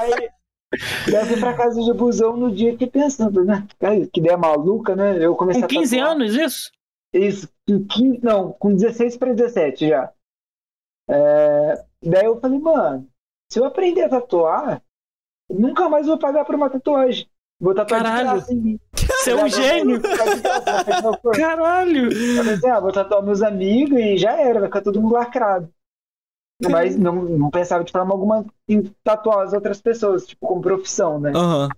Aí, 0.00 0.28
eu 0.72 1.26
fui 1.26 1.38
pra 1.38 1.54
casa 1.56 1.80
de 1.80 1.92
busão 1.92 2.36
no 2.36 2.54
dia 2.54 2.76
que 2.76 2.86
pensando, 2.86 3.44
né? 3.44 3.66
Que 4.12 4.20
ideia 4.20 4.36
maluca, 4.36 4.94
né? 4.96 5.24
Eu 5.24 5.34
comecei 5.36 5.62
Com 5.62 5.66
a 5.66 5.68
15 5.68 5.96
tatuar. 5.96 6.12
anos, 6.12 6.34
isso? 6.34 6.70
Isso, 7.12 7.48
com 7.66 7.84
15, 7.86 8.20
não, 8.22 8.52
com 8.52 8.74
16 8.74 9.16
para 9.16 9.32
17 9.32 9.88
já. 9.88 10.12
É, 11.08 11.84
daí 12.02 12.24
eu 12.26 12.40
falei, 12.40 12.58
mano, 12.58 13.08
se 13.50 13.58
eu 13.60 13.64
aprender 13.64 14.02
a 14.02 14.08
tatuar, 14.08 14.82
nunca 15.48 15.88
mais 15.88 16.06
vou 16.06 16.18
pagar 16.18 16.44
por 16.44 16.54
uma 16.54 16.68
tatuagem. 16.68 17.28
Vou 17.58 17.74
tatuar 17.74 18.00
de 18.02 18.06
Caralho. 18.06 18.30
graça 18.32 18.52
em 18.52 18.56
mim. 18.56 18.80
Você 18.92 19.30
é 19.30 19.36
um 19.36 19.48
gênio. 19.48 20.00
Caralho. 21.34 22.12
Eu 22.12 22.44
pensei, 22.44 22.70
ah, 22.70 22.80
vou 22.80 22.92
tatuar 22.92 23.22
meus 23.22 23.40
amigos 23.40 23.98
e 23.98 24.18
já 24.18 24.32
era, 24.38 24.60
vai 24.60 24.68
ficar 24.68 24.82
todo 24.82 25.00
mundo 25.00 25.14
lacrado. 25.14 25.72
Mas 26.70 26.96
não, 26.96 27.14
não 27.14 27.50
pensava 27.50 27.84
de 27.84 27.92
forma 27.92 28.12
alguma 28.12 28.44
em 28.68 28.82
tatuar 29.04 29.46
as 29.46 29.52
outras 29.52 29.80
pessoas, 29.80 30.26
tipo, 30.26 30.46
como 30.46 30.62
profissão, 30.62 31.20
né? 31.20 31.32
Aham. 31.34 31.68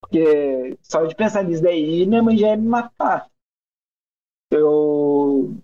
Porque 0.00 0.78
só 0.82 1.04
de 1.04 1.14
pensar 1.14 1.42
nisso 1.42 1.62
daí, 1.62 2.06
minha 2.06 2.22
mãe 2.22 2.36
já 2.36 2.48
ia 2.48 2.56
me 2.56 2.68
matar. 2.68 3.28
Eu. 4.50 5.56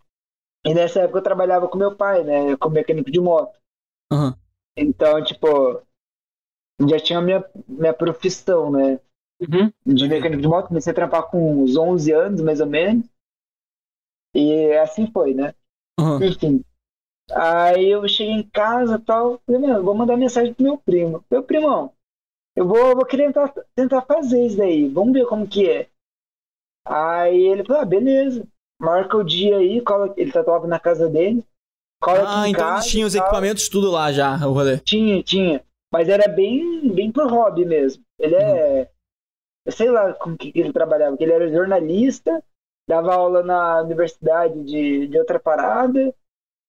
E 0.65 0.75
nessa 0.75 1.00
época 1.00 1.19
eu 1.19 1.23
trabalhava 1.23 1.69
com 1.69 1.79
meu 1.79 1.95
pai, 1.95 2.25
né? 2.25 2.57
Como 2.57 2.75
mecânico 2.75 3.11
de 3.11 3.21
moto. 3.21 3.59
Aham. 4.11 4.35
Então, 4.77 5.23
tipo, 5.23 5.83
já 6.88 6.99
tinha 6.99 7.21
minha, 7.21 7.45
minha 7.67 7.93
profissão, 7.93 8.71
né? 8.71 9.00
Uhum. 9.41 9.73
De 9.87 10.09
mecânico 10.09 10.43
de 10.43 10.49
moto, 10.49 10.69
comecei 10.69 10.91
a 10.93 10.95
trampar 10.95 11.31
com 11.31 11.62
uns 11.62 11.77
11 11.77 12.12
anos, 12.12 12.41
mais 12.41 12.61
ou 12.61 12.67
menos. 12.67 13.07
E 14.35 14.73
assim 14.79 15.11
foi, 15.11 15.35
né? 15.35 15.55
Aham. 15.99 16.25
Enfim. 16.25 16.65
Aí 17.35 17.90
eu 17.90 18.06
cheguei 18.08 18.35
em 18.35 18.42
casa 18.42 18.97
e 18.97 18.99
tal. 19.04 19.40
Falei, 19.47 19.61
mano, 19.61 19.85
vou 19.85 19.94
mandar 19.94 20.16
mensagem 20.16 20.54
pro 20.54 20.64
meu 20.64 20.78
primo. 20.78 21.25
Meu 21.30 21.42
primão, 21.42 21.92
eu 22.56 22.66
vou, 22.66 22.94
vou 22.97 23.06
querer 23.06 23.26
tentar, 23.26 23.54
tentar 23.75 24.02
fazer 24.02 24.47
isso 24.47 24.56
daí. 24.58 24.88
Vamos 24.88 25.12
ver 25.14 25.26
como 25.26 25.49
que 25.49 25.68
é. 25.70 25.88
Aí 26.87 27.40
ele 27.47 27.64
falou, 27.64 27.82
ah, 27.82 27.87
beleza. 27.87 28.47
Marca 28.80 29.16
o 29.16 29.25
dia 29.25 29.58
aí, 29.58 29.80
cola, 29.80 30.12
ele 30.16 30.32
tatuava 30.32 30.66
na 30.66 30.78
casa 30.78 31.08
dele. 31.08 31.44
Cola 32.02 32.23
aqui 32.23 32.32
Ah, 32.32 32.47
em 32.49 32.52
então 32.52 32.64
casa 32.64 32.87
eles 32.87 32.87
tinham 32.87 33.06
os 33.06 33.14
tal. 33.14 33.23
equipamentos 33.23 33.68
tudo 33.68 33.90
lá 33.90 34.12
já, 34.12 34.35
o 34.47 34.52
rolê. 34.52 34.80
Tinha, 34.85 35.23
tinha. 35.23 35.64
Mas 35.92 36.08
era 36.08 36.28
bem, 36.28 36.92
bem 36.92 37.11
pro 37.11 37.28
hobby 37.28 37.64
mesmo. 37.64 38.02
Ele 38.18 38.35
é. 38.35 38.90
Eu 39.66 39.73
sei 39.73 39.90
lá 39.90 40.14
com 40.14 40.37
que 40.37 40.52
que 40.52 40.61
ele 40.61 40.73
trabalhava, 40.73 41.12
porque 41.12 41.25
ele 41.25 41.32
era 41.32 41.50
jornalista, 41.50 42.42
dava 42.88 43.14
aula 43.14 43.42
na 43.42 43.82
universidade 43.82 44.62
de, 44.64 45.08
de 45.08 45.18
outra 45.18 45.38
parada, 45.38 46.14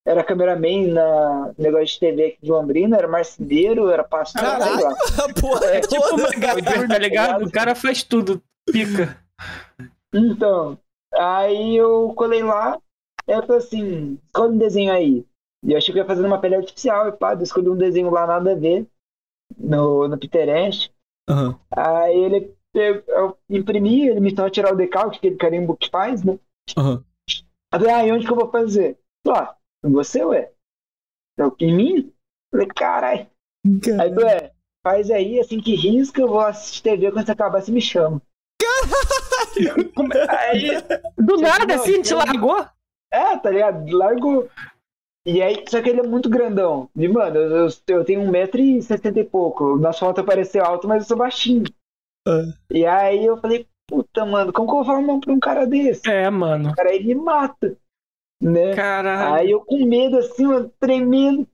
era 0.05 0.23
cameraman 0.23 0.87
na 0.87 1.53
negócio 1.57 1.87
de 1.87 1.99
TV 1.99 2.25
aqui 2.25 2.37
de 2.41 2.51
Londrina, 2.51 2.97
era 2.97 3.07
marceneiro, 3.07 3.89
era 3.89 4.03
pastor, 4.03 4.41
sei 4.41 4.49
Caralho, 4.49 4.83
lá. 4.83 4.95
porra 5.39 5.65
É, 5.67 5.81
Tipo. 5.81 6.17
MacGyver, 6.17 6.87
tá 6.87 6.97
ligado? 6.97 7.45
O 7.45 7.51
cara 7.51 7.75
faz 7.75 8.03
tudo. 8.03 8.41
Pica. 8.71 9.17
Então, 10.13 10.77
aí 11.13 11.75
eu 11.75 12.13
colei 12.15 12.43
lá, 12.43 12.79
aí 13.27 13.35
eu 13.35 13.41
falei 13.41 13.57
assim, 13.57 14.19
escolhe 14.25 14.53
um 14.53 14.57
desenho 14.57 14.91
aí. 14.91 15.25
E 15.63 15.73
eu 15.73 15.77
achei 15.77 15.93
que 15.93 15.99
eu 15.99 16.03
ia 16.03 16.07
fazer 16.07 16.25
uma 16.25 16.39
pele 16.39 16.55
artificial, 16.55 17.07
e 17.07 17.11
pá, 17.11 17.33
eu 17.33 17.41
escolhi 17.41 17.69
um 17.69 17.77
desenho 17.77 18.09
lá, 18.09 18.25
nada 18.25 18.53
a 18.53 18.55
ver, 18.55 18.87
no, 19.57 20.07
no 20.07 20.17
Pinterest. 20.17 20.91
Aham. 21.29 21.59
Aí 21.75 22.17
ele 22.17 22.55
eu, 22.73 23.03
eu 23.07 23.37
imprimi, 23.49 24.07
ele 24.07 24.19
me 24.19 24.27
ensinou 24.27 24.45
a 24.47 24.51
tirar 24.51 24.73
o 24.73 24.77
decalque, 24.77 25.17
aquele 25.17 25.35
carimbo 25.35 25.75
que 25.75 25.89
faz, 25.89 26.23
né? 26.23 26.39
Aham. 26.77 27.03
Eu 27.73 27.79
falei, 27.79 27.93
ah, 27.93 28.07
e 28.07 28.11
onde 28.11 28.25
que 28.25 28.31
eu 28.31 28.35
vou 28.35 28.49
fazer? 28.49 28.97
Lá, 29.25 29.55
em 29.83 29.91
você, 29.91 30.23
ué? 30.23 30.51
Eu, 31.37 31.55
em 31.59 31.75
mim? 31.75 32.13
Falei, 32.51 32.67
caralho. 32.67 33.27
Aí 33.99 34.13
tu 34.13 34.21
é, 34.25 34.51
faz 34.83 35.11
aí, 35.11 35.39
assim 35.39 35.59
que 35.59 35.75
risca, 35.75 36.21
eu 36.21 36.27
vou 36.27 36.39
assistir 36.41 36.83
TV 36.83 37.11
quando 37.11 37.25
você 37.25 37.31
acabar, 37.31 37.61
você 37.61 37.71
me 37.71 37.81
chama. 37.81 38.21
aí, 40.29 40.69
Do 41.17 41.37
nada, 41.37 41.65
não, 41.65 41.75
assim, 41.75 42.01
te 42.01 42.13
largou? 42.13 42.65
é, 43.11 43.37
tá 43.37 43.49
ligado? 43.49 43.89
Largo. 43.91 44.49
E 45.25 45.41
aí, 45.41 45.63
só 45.67 45.81
que 45.81 45.89
ele 45.89 45.99
é 45.99 46.07
muito 46.07 46.29
grandão. 46.29 46.89
E, 46.95 47.07
mano, 47.07 47.37
eu, 47.37 47.67
eu, 47.67 47.67
eu 47.87 48.05
tenho 48.05 48.21
1,60m 48.21 49.17
e 49.17 49.23
pouco. 49.23 49.77
Na 49.77 49.93
foto 49.93 50.23
pareceu 50.23 50.63
alto, 50.63 50.87
mas 50.87 51.03
eu 51.03 51.07
sou 51.07 51.17
baixinho. 51.17 51.63
Ah. 52.27 52.53
E 52.71 52.85
aí 52.85 53.25
eu 53.25 53.37
falei, 53.37 53.67
puta, 53.87 54.25
mano, 54.25 54.53
como 54.53 54.67
que 54.67 54.73
eu 54.73 54.83
vou 54.83 54.85
falar 54.85 55.19
pra 55.19 55.33
um 55.33 55.39
cara 55.39 55.65
desse? 55.67 56.09
É, 56.09 56.29
mano. 56.29 56.69
O 56.69 56.75
cara 56.75 56.89
aí 56.89 57.03
me 57.03 57.15
mata. 57.15 57.77
Né? 58.41 58.73
Caralho. 58.73 59.35
Aí 59.35 59.51
eu 59.51 59.61
com 59.61 59.85
medo, 59.85 60.17
assim, 60.17 60.45
mano, 60.45 60.71
tremendo. 60.79 61.47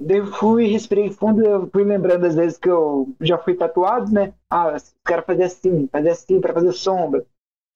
Daí 0.00 0.18
eu 0.18 0.26
fui, 0.26 0.66
respirei 0.66 1.10
fundo, 1.10 1.44
eu 1.44 1.68
fui 1.70 1.82
lembrando 1.82 2.20
das 2.22 2.34
vezes 2.34 2.56
que 2.56 2.68
eu 2.68 3.12
já 3.20 3.36
fui 3.36 3.54
tatuado, 3.54 4.12
né? 4.12 4.32
Ah, 4.48 4.74
os 4.76 4.94
caras 5.02 5.26
faziam 5.26 5.46
assim, 5.46 5.88
faziam 5.90 6.12
assim 6.12 6.40
pra 6.40 6.52
fazer 6.54 6.72
sombra. 6.72 7.26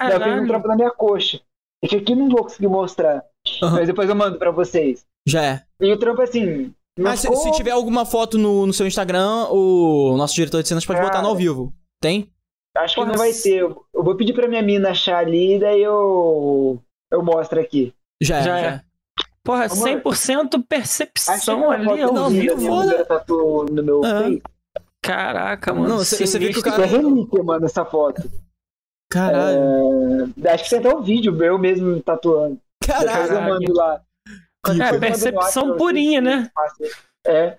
Daí 0.00 0.12
eu 0.12 0.18
fiz 0.18 0.20
um 0.20 0.30
Caralho. 0.30 0.46
trampo 0.46 0.68
na 0.68 0.76
minha 0.76 0.90
coxa. 0.90 1.40
É 1.82 1.88
que 1.88 1.96
aqui 1.96 2.12
eu 2.12 2.16
não 2.16 2.28
vou 2.28 2.42
conseguir 2.44 2.68
mostrar. 2.68 3.24
Aham. 3.62 3.72
Mas 3.76 3.86
depois 3.88 4.08
eu 4.08 4.14
mando 4.14 4.38
pra 4.38 4.52
vocês. 4.52 5.04
Já 5.26 5.44
é. 5.44 5.62
E 5.80 5.92
o 5.92 5.98
trampo 5.98 6.22
assim. 6.22 6.72
não 6.96 7.10
Ah, 7.10 7.16
se, 7.16 7.26
se 7.34 7.52
tiver 7.52 7.72
alguma 7.72 8.04
foto 8.06 8.38
no, 8.38 8.66
no 8.66 8.72
seu 8.72 8.86
Instagram, 8.86 9.48
o 9.50 10.16
nosso 10.16 10.34
diretor 10.34 10.62
de 10.62 10.68
cenas 10.68 10.86
pode 10.86 11.00
botar 11.00 11.22
no 11.22 11.28
ao 11.28 11.36
vivo. 11.36 11.72
Tem? 12.00 12.30
Acho 12.76 12.94
que 12.94 13.04
não 13.04 13.14
vai 13.14 13.32
ter. 13.32 13.62
Eu 13.62 13.84
eu 13.92 14.04
vou 14.04 14.16
pedir 14.16 14.32
pra 14.32 14.48
minha 14.48 14.62
mina 14.62 14.90
achar 14.90 15.18
ali, 15.18 15.58
daí 15.58 15.82
eu. 15.82 16.80
Eu 17.10 17.22
mostro 17.22 17.60
aqui. 17.60 17.92
Já 18.22 18.38
é. 18.38 18.42
Já 18.42 18.60
Já 18.60 18.66
é. 18.76 18.82
Porra, 19.44 19.64
Amor, 19.66 19.76
100% 19.88 20.38
Acho 20.38 20.48
que 20.50 20.58
percepção 20.68 21.70
ali 21.70 22.00
ao 22.00 22.30
vivo. 22.30 23.04
tatu 23.04 23.66
no 23.70 23.82
meu 23.82 24.00
Ah. 24.04 24.22
Caraca, 25.02 25.74
mano. 25.74 25.88
Não, 25.88 25.98
você- 25.98 26.24
você 26.24 26.38
vê 26.38 26.52
que 26.52 26.60
o 26.60 26.62
cara- 26.62 26.84
é 26.84 26.86
relíquia, 26.86 27.42
mano, 27.42 27.66
essa 27.66 27.84
foto. 27.84 28.22
Caralho. 29.10 30.32
É, 30.44 30.50
Acho 30.52 30.64
que 30.64 30.70
tem 30.70 30.78
até 30.78 30.94
um 30.94 31.02
vídeo 31.02 31.32
meu 31.32 31.58
mesmo 31.58 32.00
tatuando. 32.00 32.58
Eu 32.88 33.42
mando 33.42 33.72
lá. 33.74 34.00
É, 34.68 34.98
percepção 34.98 35.76
purinha, 35.76 36.20
né? 36.20 36.50
É. 37.26 37.58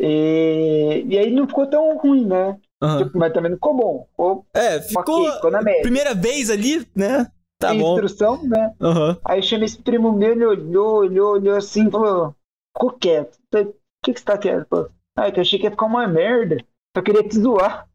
E... 0.00 1.04
e 1.08 1.18
aí 1.18 1.30
não 1.30 1.46
ficou 1.46 1.66
tão 1.68 1.96
ruim, 1.98 2.26
né? 2.26 2.58
Tipo, 2.98 3.18
mas 3.18 3.32
também 3.32 3.50
não 3.50 3.56
ficou 3.56 3.76
bom. 3.76 4.06
Ficou 4.10 4.46
É, 4.54 4.80
ficou. 4.80 5.32
ficou 5.32 5.50
na 5.50 5.62
média. 5.62 5.82
Primeira 5.82 6.14
vez 6.14 6.50
ali, 6.50 6.86
né? 6.94 7.26
Tá 7.64 7.70
Tem 7.70 7.80
bom. 7.80 7.92
instrução, 7.94 8.42
né? 8.44 8.74
Aham. 8.80 9.18
Aí 9.24 9.38
eu 9.38 9.42
chamei 9.42 9.64
esse 9.66 9.80
primo 9.82 10.12
meu, 10.12 10.32
ele 10.32 10.44
olhou, 10.44 10.96
olhou, 10.98 11.32
olhou 11.32 11.56
assim, 11.56 11.90
falou, 11.90 12.34
ficou 12.76 12.90
quieto. 12.98 13.38
Falei, 13.50 13.68
O 13.68 13.74
que, 14.04 14.12
que 14.12 14.18
você 14.20 14.24
tá 14.26 14.36
quieto? 14.38 14.66
Falou, 14.68 14.90
ah, 15.16 15.30
que 15.30 15.38
eu 15.38 15.42
achei 15.42 15.58
que 15.58 15.64
ia 15.64 15.70
ficar 15.70 15.86
uma 15.86 16.06
merda. 16.06 16.58
Só 16.96 17.02
queria 17.02 17.26
te 17.26 17.38
zoar. 17.38 17.88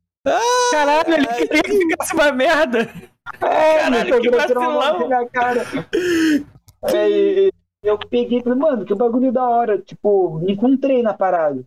Caralho, 0.71 1.13
ele 1.13 1.27
queria 1.27 1.63
que 1.63 1.71
ficasse 1.77 2.13
uma 2.13 2.31
merda. 2.31 2.79
É, 3.41 3.79
Caralho, 3.79 4.09
meu, 4.09 4.21
que 4.21 4.29
vacilão. 4.31 5.07
na 5.07 5.25
cara. 5.27 5.61
Aí 6.83 7.51
eu 7.83 7.97
peguei 7.97 8.39
e 8.39 8.43
falei, 8.43 8.57
mano, 8.57 8.85
que 8.85 8.95
bagulho 8.95 9.31
da 9.31 9.47
hora. 9.47 9.79
Tipo, 9.79 10.39
me 10.39 10.53
encontrei 10.53 11.01
na 11.01 11.13
parada. 11.13 11.63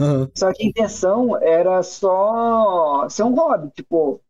Aham. 0.00 0.30
Só 0.36 0.52
que 0.52 0.62
a 0.62 0.66
intenção 0.66 1.36
era 1.36 1.82
só 1.82 3.08
ser 3.08 3.24
um 3.24 3.34
hobby, 3.34 3.70
tipo, 3.70 4.20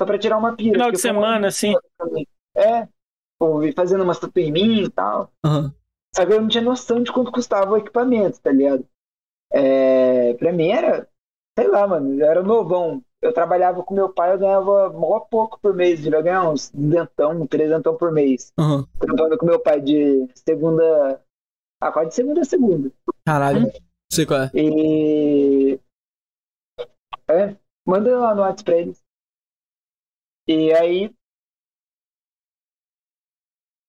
só 0.00 0.06
pra 0.06 0.18
tirar 0.18 0.38
uma 0.38 0.56
pira. 0.56 0.72
Final 0.72 0.90
de 0.90 0.96
eu 0.96 1.00
semana, 1.00 1.48
assim. 1.48 1.74
também. 1.98 2.26
É, 2.56 2.88
fazendo 3.74 4.04
umas 4.04 4.18
tatu 4.18 4.38
em 4.38 4.52
mim 4.52 4.82
e 4.82 4.90
tal. 4.90 5.30
Aham. 5.44 5.74
Só 6.14 6.24
que 6.24 6.32
eu 6.32 6.40
não 6.40 6.48
tinha 6.48 6.62
noção 6.62 7.02
de 7.02 7.10
quanto 7.10 7.32
custava 7.32 7.72
o 7.72 7.76
equipamento, 7.76 8.40
tá 8.40 8.52
ligado? 8.52 8.86
É, 9.52 10.34
pra 10.34 10.52
mim 10.52 10.68
era, 10.68 11.08
sei 11.58 11.68
lá, 11.68 11.86
mano, 11.86 12.20
eu 12.20 12.26
era 12.26 12.42
novão. 12.42 13.02
Eu 13.20 13.32
trabalhava 13.32 13.82
com 13.82 13.94
meu 13.94 14.12
pai, 14.12 14.32
eu 14.32 14.38
ganhava 14.38 14.90
mó 14.90 15.18
pouco 15.18 15.58
por 15.58 15.74
mês, 15.74 16.02
devia 16.02 16.20
ganhar 16.20 16.48
uns 16.48 16.70
dentão, 16.70 17.46
trezentão 17.46 17.96
por 17.96 18.12
mês. 18.12 18.52
Aham. 18.58 18.86
Trabalhando 18.98 19.38
com 19.38 19.46
meu 19.46 19.58
pai 19.58 19.80
de 19.80 20.28
segunda. 20.34 21.20
Ah, 21.80 21.90
quase 21.90 22.10
de 22.10 22.14
segunda 22.14 22.42
a 22.42 22.44
segunda. 22.44 22.92
Caralho. 23.26 23.62
Não 23.62 23.72
sei 24.12 24.26
qual 24.26 24.42
é. 24.42 24.50
E. 24.54 25.80
É, 27.28 27.56
manda 27.86 28.18
lá 28.18 28.34
no 28.34 28.42
WhatsApp 28.42 28.64
pra 28.64 28.76
eles. 28.76 29.02
E 30.46 30.72
aí. 30.74 31.10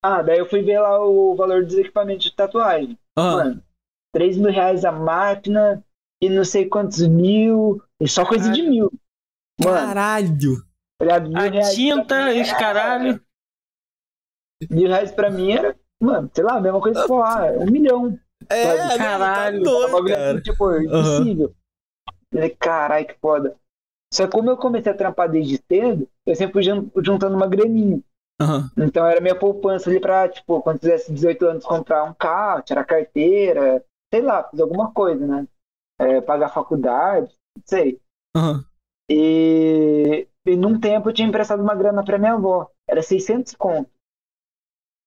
Ah, 0.08 0.22
daí 0.22 0.38
eu 0.38 0.46
fui 0.48 0.62
ver 0.62 0.78
lá 0.80 1.04
o 1.04 1.34
valor 1.34 1.64
dos 1.64 1.74
equipamentos 1.74 2.24
de 2.26 2.34
tatuagem. 2.36 2.96
Aham. 3.16 3.36
Mano, 3.36 3.62
3 4.12 4.36
mil 4.36 4.50
reais 4.52 4.84
a 4.84 4.92
máquina 4.92 5.84
e 6.22 6.28
não 6.28 6.44
sei 6.44 6.66
quantos 6.68 7.06
mil. 7.06 7.82
E 8.00 8.08
só 8.08 8.24
coisa 8.24 8.50
de 8.52 8.62
mil. 8.62 8.92
Mano, 9.62 9.74
Caralho. 9.86 10.36
tá 10.98 11.20
mil 11.20 11.36
A 11.36 11.40
reais 11.42 11.74
tinta, 11.74 12.14
era- 12.14 12.58
caralho. 12.58 13.20
Mil 14.70 14.88
reais 14.88 15.10
pra 15.12 15.28
mim 15.30 15.50
era, 15.52 15.76
mano, 16.00 16.30
sei 16.34 16.44
lá, 16.44 16.56
a 16.56 16.60
mesma 16.60 16.80
coisa 16.80 17.02
que 17.02 17.08
falar, 17.08 17.52
um 17.58 17.66
milhão. 17.66 18.18
É, 18.48 18.64
Caralho. 18.96 18.98
Caralho. 18.98 19.62
Tá 19.64 19.70
É 19.70 19.86
um 19.86 19.90
doido, 19.90 20.06
cara. 20.08 20.30
assim, 20.32 20.40
tipo, 20.40 20.76
impossível. 20.80 21.54
Falei, 22.32 22.50
caralho, 22.50 23.06
que 23.06 23.14
foda. 23.20 23.56
Só 24.14 24.26
que 24.26 24.32
como 24.32 24.50
eu 24.50 24.56
comecei 24.56 24.92
a 24.92 24.96
trampar 24.96 25.28
desde 25.28 25.60
cedo, 25.70 26.08
eu 26.24 26.34
sempre 26.36 26.52
fui 26.52 26.62
jun- 26.62 26.90
juntando 27.02 27.36
uma 27.36 27.46
graninha. 27.48 28.00
Aham. 28.40 28.70
Então 28.76 29.06
era 29.06 29.20
minha 29.20 29.34
poupança 29.34 29.88
ali 29.88 29.98
pra, 29.98 30.28
tipo, 30.28 30.60
quando 30.60 30.80
fizesse 30.80 31.12
18 31.12 31.46
anos, 31.46 31.64
comprar 31.64 32.04
um 32.04 32.12
carro, 32.12 32.62
tirar 32.62 32.84
carteira, 32.84 33.82
sei 34.12 34.22
lá, 34.22 34.44
fazer 34.44 34.62
alguma 34.62 34.92
coisa, 34.92 35.26
né? 35.26 35.48
É, 35.98 36.20
pagar 36.20 36.50
faculdade, 36.50 37.32
não 37.56 37.62
sei. 37.64 37.98
Aham. 38.36 38.64
E, 39.10 40.26
e 40.44 40.56
num 40.56 40.78
tempo 40.78 41.08
eu 41.08 41.12
tinha 41.14 41.28
emprestado 41.28 41.62
uma 41.62 41.74
grana 41.74 42.04
pra 42.04 42.18
minha 42.18 42.34
avó. 42.34 42.68
Era 42.88 43.02
600 43.02 43.54
conto. 43.54 43.90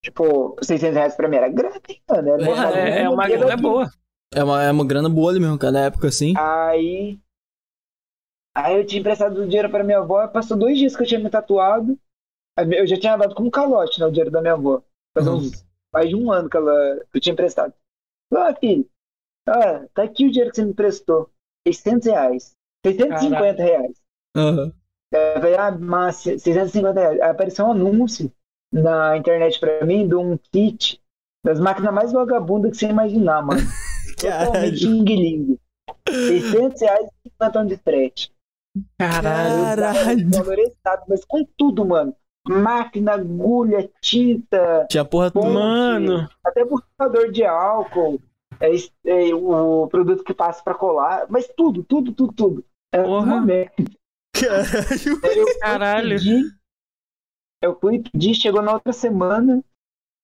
Tipo, 0.04 0.56
600 0.64 0.96
reais 0.96 1.16
pra 1.16 1.28
mim 1.28 1.36
era 1.36 1.50
grana, 1.50 1.80
hein, 1.88 2.02
mano? 2.10 2.30
Era 2.30 2.46
bagulho 2.46 2.78
é, 2.78 3.02
é 3.02 3.10
uma 3.10 3.28
grana 3.28 3.54
aqui. 3.54 3.62
boa. 3.62 3.90
É 4.34 4.44
uma, 4.44 4.64
é 4.64 4.72
uma 4.72 4.86
grana 4.86 5.10
boa 5.10 5.32
ali 5.32 5.40
mesmo, 5.40 5.58
cara. 5.58 5.74
Na 5.74 5.86
época 5.86 6.08
assim. 6.08 6.34
Aí. 6.38 7.20
Aí 8.56 8.78
eu 8.78 8.86
tinha 8.86 9.00
emprestado 9.00 9.42
o 9.42 9.46
dinheiro 9.46 9.70
pra 9.70 9.84
minha 9.84 10.00
avó, 10.00 10.28
passou 10.28 10.58
dois 10.58 10.78
dias 10.78 10.96
que 10.96 11.04
eu 11.04 11.08
tinha 11.08 11.20
me 11.20 11.30
tatuado. 11.30 11.98
Eu 12.64 12.88
já 12.88 12.98
tinha 12.98 13.18
dado 13.18 13.36
como 13.36 13.52
calote, 13.52 14.00
né? 14.00 14.06
O 14.06 14.12
dinheiro 14.12 14.32
da 14.32 14.42
minha 14.42 14.54
avó. 14.54 14.82
Faz 15.14 15.28
uhum. 15.28 15.36
uns 15.38 15.66
mais 15.94 16.10
de 16.10 16.16
um 16.16 16.32
ano 16.32 16.50
que 16.50 16.58
ela 16.58 17.00
eu 17.14 17.20
tinha 17.20 17.34
emprestado. 17.34 17.74
Ah, 18.34 18.54
filho, 18.54 18.88
ah, 19.48 19.86
tá 19.94 20.04
aqui 20.04 20.26
o 20.26 20.30
dinheiro 20.30 20.52
que 20.52 20.58
você 20.58 20.64
me 20.64 20.72
emprestou. 20.72 21.30
600 21.68 22.08
reais. 22.08 22.56
650 22.86 23.40
Caraca. 23.40 23.64
reais. 23.64 24.02
Uhum. 24.38 24.74
Eu 25.12 25.42
falei, 25.42 25.56
ah, 25.58 25.72
mas 25.72 26.16
650 26.18 27.00
reais. 27.00 27.22
Aí 27.22 27.30
apareceu 27.30 27.66
um 27.66 27.72
anúncio 27.72 28.32
na 28.72 29.18
internet 29.18 29.60
pra 29.60 29.84
mim 29.86 30.08
de 30.08 30.16
um 30.16 30.38
kit 30.52 31.02
das 31.44 31.60
máquinas 31.60 31.94
mais 31.94 32.12
vagabundas 32.12 32.72
que 32.72 32.78
você 32.78 32.88
imaginar, 32.88 33.42
mano. 33.42 33.62
Totalmente 34.20 34.78
xing 34.78 35.58
600 36.08 36.82
reais 36.82 37.10
e 37.26 37.30
50 37.30 37.60
anos 37.60 37.72
de 37.72 37.78
frete. 37.78 38.32
Caralho. 38.98 40.30
Valorizado, 40.30 41.04
mas 41.08 41.26
com 41.26 41.44
tudo, 41.58 41.86
mano. 41.86 42.16
Máquina, 42.50 43.14
agulha, 43.14 43.90
tinta. 44.02 44.88
Tinha 44.90 45.06
porra 45.06 45.30
do 45.30 45.44
mano. 45.44 46.28
Até 46.44 46.66
buscador 46.66 47.32
de 47.32 47.46
álcool. 47.46 48.20
É, 48.60 48.70
é, 49.06 49.34
o 49.34 49.88
produto 49.88 50.24
que 50.24 50.34
passa 50.34 50.64
pra 50.64 50.74
colar. 50.74 51.28
Mas 51.30 51.48
tudo, 51.56 51.84
tudo, 51.84 52.12
tudo, 52.12 52.34
tudo. 52.34 52.66
É 52.92 53.04
porra. 53.04 53.46
Caralho. 54.34 55.10
Eu 55.24 55.60
Caralho. 55.60 56.18
Pedi, 56.18 56.42
eu 57.62 57.78
fui 57.80 58.00
pedir, 58.00 58.34
chegou 58.34 58.62
na 58.62 58.74
outra 58.74 58.94
semana. 58.94 59.64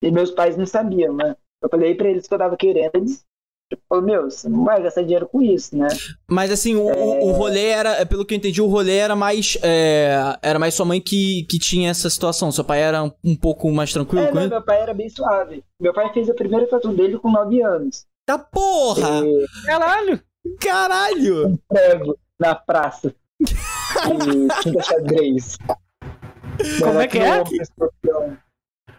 E 0.02 0.12
meus 0.12 0.32
pais 0.32 0.58
não 0.58 0.66
sabiam, 0.66 1.14
né? 1.14 1.36
Eu 1.62 1.70
falei 1.70 1.96
pra 1.96 2.10
eles 2.10 2.28
que 2.28 2.34
eu 2.34 2.38
tava 2.38 2.58
querendo. 2.58 2.96
Eles 2.96 3.26
Tipo, 3.68 4.00
meu, 4.00 4.30
você 4.30 4.48
não 4.48 4.64
vai 4.64 4.82
gastar 4.82 5.02
dinheiro 5.02 5.28
com 5.28 5.42
isso, 5.42 5.76
né? 5.76 5.88
Mas 6.30 6.52
assim, 6.52 6.76
o, 6.76 6.90
é... 6.90 7.20
o 7.24 7.32
rolê 7.32 7.66
era, 7.66 8.06
pelo 8.06 8.24
que 8.24 8.36
eu 8.36 8.38
entendi, 8.38 8.62
o 8.62 8.68
rolê 8.68 8.98
era 8.98 9.16
mais. 9.16 9.58
É, 9.64 10.38
era 10.42 10.60
mais 10.60 10.76
sua 10.76 10.86
mãe 10.86 11.02
que, 11.02 11.46
que 11.50 11.58
tinha 11.58 11.90
essa 11.90 12.10
situação. 12.10 12.52
Seu 12.52 12.64
pai 12.64 12.82
era 12.82 13.04
um 13.24 13.36
pouco 13.36 13.72
mais 13.72 13.92
tranquilo 13.92 14.26
é, 14.26 14.28
com 14.28 14.36
não, 14.36 14.48
Meu 14.48 14.62
pai 14.62 14.82
era 14.82 14.94
bem 14.94 15.10
suave. 15.10 15.64
Meu 15.80 15.94
pai 15.94 16.14
fez 16.14 16.30
a 16.30 16.36
primeira 16.36 16.68
tatu 16.68 16.94
dele 16.94 17.18
com 17.18 17.32
9 17.32 17.62
anos. 17.64 18.06
Tá 18.26 18.38
porra! 18.38 19.26
E... 19.26 19.46
Caralho! 19.66 20.22
Caralho! 20.60 21.48
Um 21.48 21.58
prego 21.68 22.18
na 22.40 22.54
praça. 22.54 23.14
e 23.42 24.64
tinta 24.64 24.84
xadrez. 24.84 25.58
Como 26.80 27.00
é 27.00 27.08
que 27.08 27.18
é? 27.18 27.44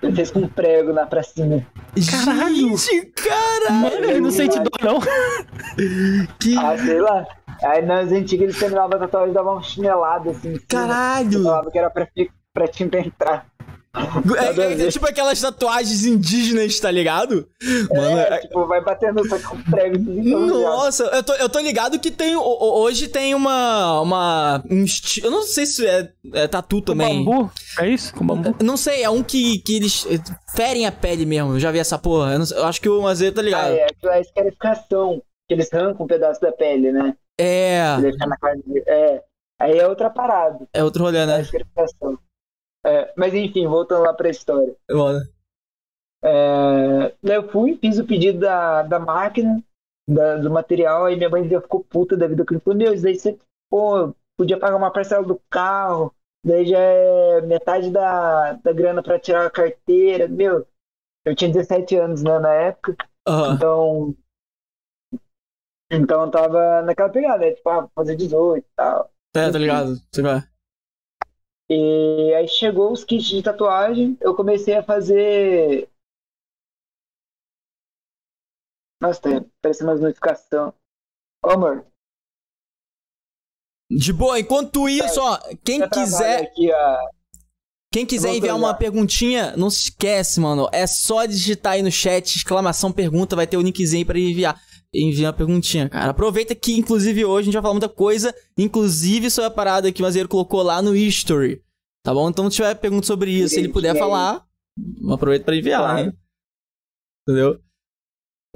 Ele 0.03 0.15
fez 0.15 0.31
com 0.31 0.41
um 0.41 0.49
prego 0.49 0.93
na 0.93 1.07
pracinha. 1.07 1.67
Caralho! 2.11 2.77
Gente, 2.77 3.07
caralho! 3.07 3.73
Mano, 3.73 4.05
ele 4.05 4.21
não 4.21 4.31
sente 4.31 4.59
dor, 4.59 4.79
não. 4.83 5.01
que... 6.39 6.57
Ah, 6.59 6.77
sei 6.77 7.01
lá. 7.01 7.27
Aí 7.65 7.83
nas 7.83 8.13
antigas 8.13 8.45
eles 8.45 8.59
terminavam 8.59 8.97
a 8.97 9.01
tatuagem 9.01 9.31
e 9.31 9.35
davam 9.35 9.55
uma 9.55 9.63
chinelada 9.63 10.31
assim. 10.31 10.59
Caralho! 10.69 11.43
Falava 11.43 11.71
que 11.71 11.79
era 11.79 11.91
pra, 11.91 12.07
pra 12.53 12.69
tinta 12.69 12.99
entrar. 12.99 13.47
É, 13.97 14.61
é, 14.61 14.87
é, 14.87 14.91
tipo 14.91 15.07
aquelas 15.07 15.41
tatuagens 15.41 16.05
indígenas, 16.05 16.79
tá 16.79 16.91
ligado? 16.91 17.49
Mano, 17.91 18.19
é, 18.19 18.35
é... 18.35 18.39
tipo, 18.41 18.67
vai 18.67 18.83
batendo 18.83 19.27
só 19.27 19.39
com 19.39 19.63
prego. 19.71 19.99
Nossa, 19.99 21.05
eu 21.05 21.23
tô, 21.23 21.33
eu 21.35 21.49
tô 21.49 21.59
ligado 21.61 21.99
que 21.99 22.11
tem. 22.11 22.37
Hoje 22.37 23.09
tem 23.09 23.35
uma. 23.35 24.01
uma 24.01 24.63
um 24.71 24.85
esti... 24.85 25.25
Eu 25.25 25.31
não 25.31 25.43
sei 25.43 25.65
se 25.65 25.87
é, 25.87 26.13
é 26.35 26.47
tatu 26.47 26.83
também. 26.83 27.25
Com 27.25 27.31
bambu? 27.31 27.53
É 27.81 27.89
isso? 27.89 28.15
Com 28.15 28.27
bambu? 28.27 28.55
Não 28.63 28.77
sei, 28.77 29.03
é 29.03 29.09
um 29.09 29.23
que, 29.23 29.59
que 29.61 29.77
eles 29.77 30.07
ferem 30.55 30.87
a 30.87 30.93
pele 30.93 31.25
mesmo. 31.25 31.55
Eu 31.55 31.61
já 31.61 31.71
vi 31.71 31.79
essa 31.79 31.99
porra. 31.99 32.33
Eu, 32.33 32.39
não, 32.39 32.47
eu 32.55 32.65
acho 32.67 32.81
que 32.81 32.89
o 32.89 33.03
Mazeiro 33.03 33.35
tá 33.35 33.43
ligado. 33.43 33.73
Ah, 33.73 33.77
é, 33.77 33.87
a 34.11 34.21
escarificação. 34.21 35.23
Que 35.49 35.55
eles 35.55 35.73
arrancam 35.73 36.05
um 36.05 36.09
pedaço 36.09 36.41
da 36.41 36.51
pele, 36.51 36.91
né? 36.91 37.15
É. 37.39 37.97
Na 38.27 38.37
carne. 38.37 38.63
É. 38.87 39.23
Aí 39.59 39.79
é 39.79 39.87
outra 39.87 40.11
parada. 40.11 40.67
É 40.73 40.83
outro 40.83 41.05
rolê, 41.05 41.25
né? 41.25 41.37
A 41.37 41.41
escarificação. 41.41 42.19
É, 42.87 43.13
mas 43.17 43.35
enfim, 43.35 43.67
voltando 43.67 44.05
lá 44.05 44.15
pra 44.15 44.31
história. 44.31 44.77
É, 46.23 47.15
eu 47.23 47.49
fui, 47.51 47.77
fiz 47.77 47.99
o 47.99 48.07
pedido 48.07 48.39
da, 48.39 48.83
da 48.83 49.01
máquina, 49.01 49.61
da, 50.09 50.37
do 50.37 50.51
material, 50.51 51.07
aí 51.07 51.17
minha 51.17 51.29
mãe 51.29 51.49
já 51.49 51.61
ficou 51.61 51.83
puta 51.83 52.17
da 52.17 52.29
vida 52.29 52.47
que 52.47 52.59
falou, 52.61 52.79
meu, 52.79 52.95
isso 52.95 53.03
daí 53.03 53.19
você 53.19 53.37
pô, 53.69 54.15
podia 54.39 54.59
pagar 54.59 54.77
uma 54.77 54.93
parcela 54.93 55.27
do 55.27 55.41
carro, 55.51 56.15
daí 56.45 56.65
já 56.67 56.79
é 56.79 57.41
metade 57.41 57.91
da, 57.91 58.53
da 58.53 58.73
grana 58.73 59.03
para 59.03 59.19
tirar 59.19 59.47
a 59.47 59.51
carteira. 59.51 60.29
Meu, 60.29 60.65
eu 61.25 61.35
tinha 61.35 61.53
17 61.53 61.97
anos 61.97 62.23
né, 62.23 62.39
na 62.39 62.53
época, 62.53 62.97
uhum. 63.29 63.55
então. 63.55 64.17
Então 65.91 66.23
eu 66.23 66.31
tava 66.31 66.83
naquela 66.83 67.09
pegada, 67.09 67.47
né? 67.47 67.53
Tipo, 67.53 67.69
ah, 67.69 67.89
fazer 67.95 68.17
18 68.17 68.65
e 68.65 68.69
tal. 68.77 69.11
É, 69.35 69.51
tá 69.51 69.59
ligado? 69.59 69.97
Você 70.11 70.23
vai. 70.23 70.43
E 71.69 72.33
aí 72.35 72.47
chegou 72.47 72.93
os 72.93 73.05
kits 73.05 73.25
de 73.25 73.43
tatuagem, 73.43 74.17
eu 74.21 74.37
comecei 74.37 74.75
a 74.75 74.83
fazer. 74.83 75.89
Nossa, 79.01 79.21
tá 79.21 79.45
parecendo 79.61 79.91
umas 79.91 80.01
notificação. 80.01 80.73
Ô, 81.45 81.51
amor. 81.51 81.85
De 83.91 84.13
boa, 84.13 84.39
enquanto 84.39 84.89
isso, 84.89 85.21
ó, 85.21 85.39
quem 85.65 85.89
quiser. 85.89 86.45
Aqui, 86.45 86.69
Quem 87.93 88.07
quiser 88.07 88.35
enviar 88.35 88.57
uma 88.57 88.75
perguntinha, 88.75 89.57
não 89.57 89.71
se 89.71 89.85
esquece, 89.85 90.41
mano. 90.41 90.69
É 90.73 90.87
só 90.87 91.25
digitar 91.25 91.75
aí 91.75 91.83
no 91.83 91.91
chat, 91.91 92.37
exclamação 92.37 92.93
pergunta, 92.93 93.37
vai 93.37 93.47
ter 93.47 93.57
o 93.57 93.63
linkzinho 93.63 94.01
aí 94.01 94.05
pra 94.05 94.19
enviar. 94.19 94.61
Enviar 94.95 95.33
uma 95.33 95.37
perguntinha, 95.37 95.89
cara. 95.89 96.11
Aproveita 96.11 96.55
que, 96.55 96.77
inclusive, 96.77 97.25
hoje 97.25 97.43
a 97.43 97.45
gente 97.45 97.55
vai 97.55 97.63
falar 97.63 97.75
muita 97.75 97.89
coisa, 97.89 98.35
inclusive 98.57 99.31
sobre 99.31 99.49
a 99.49 99.51
parada 99.51 99.93
que 99.93 100.01
o 100.01 100.05
Mazeiro 100.05 100.29
colocou 100.29 100.63
lá 100.63 100.81
no 100.81 100.95
History. 100.95 101.63
Tá 102.03 102.15
bom? 102.15 102.29
Então, 102.31 102.49
se 102.51 102.57
tiver 102.57 102.75
pergunta 102.77 103.07
sobre 103.07 103.31
isso, 103.31 103.55
se 103.55 103.61
ele 103.61 103.69
puder 103.69 103.97
falar, 103.99 104.47
aproveita 105.11 105.45
pra 105.45 105.57
enviar, 105.57 105.81
claro. 105.81 106.07
né? 106.07 106.13
Entendeu? 107.29 107.61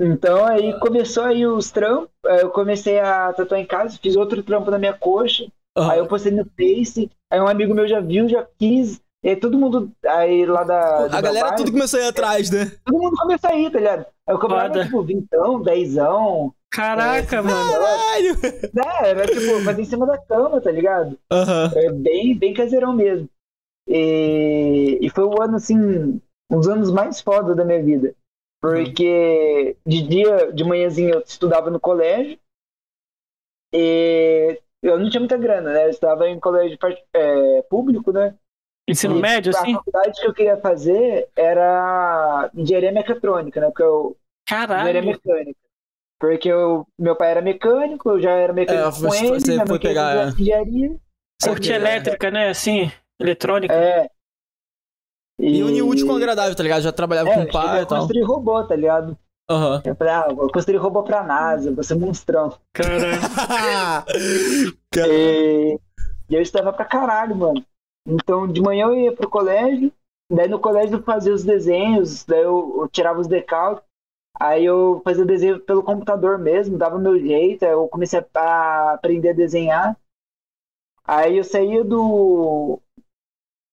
Então 0.01 0.45
aí 0.47 0.79
começou 0.81 1.25
aí 1.25 1.47
os 1.47 1.71
trampos, 1.71 2.09
eu 2.25 2.51
comecei 2.51 2.99
a 2.99 3.33
tatuar 3.35 3.61
em 3.61 3.67
casa, 3.67 3.99
fiz 4.01 4.17
outro 4.17 4.43
trampo 4.43 4.71
na 4.71 4.79
minha 4.79 4.95
coxa, 4.95 5.45
uhum. 5.77 5.91
aí 5.91 5.99
eu 5.99 6.07
postei 6.07 6.33
no 6.33 6.47
Face, 6.57 7.11
aí 7.31 7.39
um 7.39 7.47
amigo 7.47 7.75
meu 7.75 7.87
já 7.87 8.01
viu, 8.01 8.27
já 8.27 8.47
quis, 8.59 8.99
e 9.23 9.29
aí 9.29 9.37
todo 9.37 9.59
mundo 9.59 9.93
aí 10.07 10.47
lá 10.47 10.65
da. 10.65 11.05
A 11.05 11.21
galera 11.21 11.49
bairro, 11.49 11.57
tudo 11.57 11.73
começou 11.73 12.01
a 12.01 12.03
ir 12.05 12.07
atrás, 12.07 12.51
né? 12.51 12.73
Todo 12.85 12.99
mundo 12.99 13.17
começou 13.17 13.51
a 13.51 13.55
ir, 13.55 13.71
tá 13.71 13.79
ligado? 13.79 14.07
Aí 14.27 14.35
eu 14.35 14.39
cobrava 14.39 14.83
tipo 14.83 15.03
vintão, 15.03 15.61
dezão. 15.61 16.55
Caraca, 16.71 17.37
é, 17.37 17.43
mano. 17.43 17.71
Caralho! 17.71 18.37
É, 19.03 19.11
era 19.11 19.27
tipo, 19.27 19.65
fazer 19.65 19.83
em 19.83 19.85
cima 19.85 20.07
da 20.07 20.17
cama, 20.17 20.61
tá 20.61 20.71
ligado? 20.71 21.19
Uhum. 21.31 21.79
É 21.79 21.93
bem, 21.93 22.39
bem 22.39 22.55
caseirão 22.55 22.95
mesmo. 22.95 23.29
E, 23.87 24.99
e 25.03 25.11
foi 25.11 25.25
o 25.25 25.43
ano, 25.43 25.57
assim, 25.57 25.77
um 26.51 26.57
dos 26.57 26.69
anos 26.69 26.91
mais 26.91 27.21
foda 27.21 27.55
da 27.55 27.65
minha 27.65 27.83
vida. 27.83 28.15
Porque 28.61 29.77
de 29.85 30.03
dia, 30.03 30.53
de 30.53 30.65
manhãzinha, 30.65 31.15
eu 31.15 31.21
estudava 31.21 31.71
no 31.71 31.81
colégio. 31.81 32.39
E 33.73 34.61
eu 34.83 34.99
não 34.99 35.11
tinha 35.11 35.21
muita 35.21 35.37
grana, 35.37 35.73
né? 35.73 35.87
Eu 35.87 35.91
estudava 35.91 36.29
em 36.29 36.39
colégio 36.39 36.79
é, 37.13 37.63
público, 37.63 38.13
né? 38.13 38.35
Ensino 38.91 39.19
e 39.19 39.21
médio, 39.21 39.53
assim? 39.55 39.75
A 39.75 39.79
faculdade 39.79 40.21
que 40.21 40.27
eu 40.27 40.35
queria 40.35 40.57
fazer 40.57 41.29
era 41.37 42.51
engenharia 42.55 42.93
mecatrônica, 42.93 43.61
né? 43.61 43.67
Porque 43.69 43.83
eu. 43.83 44.17
Caralho! 44.47 44.89
Engenharia 44.89 45.13
mecânica. 45.13 45.61
Porque 46.19 46.49
eu, 46.49 46.87
meu 46.99 47.17
pai 47.17 47.31
era 47.31 47.41
mecânico, 47.41 48.11
eu 48.11 48.21
já 48.21 48.33
era 48.33 48.53
mecânico 48.53 48.89
é, 48.89 49.09
com 49.09 49.15
ele, 49.15 49.41
você 49.41 49.67
foi 49.67 49.79
pegar, 49.79 50.17
é. 50.17 50.29
engenharia. 50.29 50.97
Sorte 51.43 51.73
elétrica, 51.73 52.31
né? 52.31 52.51
Assim, 52.51 52.93
eletrônica. 53.19 53.73
É. 53.73 54.07
E, 55.39 55.59
e 55.59 55.63
unir 55.63 55.83
útil 55.83 56.07
com 56.07 56.17
agradável, 56.17 56.55
tá 56.55 56.63
ligado? 56.63 56.83
Já 56.83 56.93
trabalhava 56.93 57.31
é, 57.31 57.35
com 57.35 57.43
o 57.45 57.51
pai 57.51 57.83
e 57.83 57.87
tal. 57.87 57.99
Eu 57.99 58.03
construí 58.03 58.23
robô, 58.23 58.63
tá 58.65 58.77
ligado? 58.77 59.17
Uhum. 59.51 59.81
Eu 59.85 59.97
falei, 59.97 60.13
ah, 60.13 60.29
vou 60.29 60.53
construir 60.53 60.77
robô 60.77 61.03
pra 61.03 61.25
NASA, 61.25 61.73
vou 61.73 61.83
ser 61.83 61.95
monstrão. 61.95 62.57
Caralho. 62.73 63.19
e, 64.95 65.79
e 66.29 66.35
eu 66.35 66.43
estava 66.43 66.73
pra 66.73 66.85
caralho, 66.85 67.35
mano. 67.35 67.65
Então, 68.07 68.47
de 68.47 68.61
manhã 68.61 68.87
eu 68.87 68.97
ia 68.97 69.15
pro 69.15 69.29
colégio, 69.29 69.93
daí 70.31 70.49
no 70.49 70.61
colégio 70.61 70.99
eu 70.99 71.03
fazia 71.03 71.35
os 71.35 71.45
desenhos, 71.45 72.25
daí 72.25 72.43
eu, 72.43 72.83
eu 72.83 72.89
tirava 72.89 73.21
os 73.21 73.27
decalques, 73.27 73.85
aí 74.39 74.65
eu 74.65 75.01
fazia 75.05 75.25
desenho 75.25 75.61
pelo 75.61 75.83
computador 75.83 76.39
mesmo, 76.39 76.79
dava 76.79 76.99
meu 76.99 77.19
jeito, 77.19 77.65
aí 77.65 77.73
eu 77.73 77.89
comecei 77.89 78.25
a 78.35 78.93
aprender 78.95 79.31
a 79.31 79.35
desenhar. 79.35 79.97
Aí 81.05 81.39
eu 81.39 81.45
saía 81.45 81.83
do, 81.85 82.81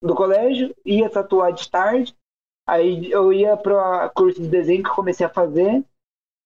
do 0.02 0.16
colégio, 0.16 0.76
ia 0.86 1.10
tatuar 1.10 1.54
de 1.54 1.70
tarde, 1.70 2.16
aí 2.68 3.12
eu 3.12 3.32
ia 3.32 3.56
para 3.56 4.10
curso 4.10 4.42
de 4.42 4.48
desenho 4.48 4.84
que 4.84 4.90
eu 4.90 4.96
comecei 4.96 5.26
a 5.26 5.30
fazer, 5.30 5.84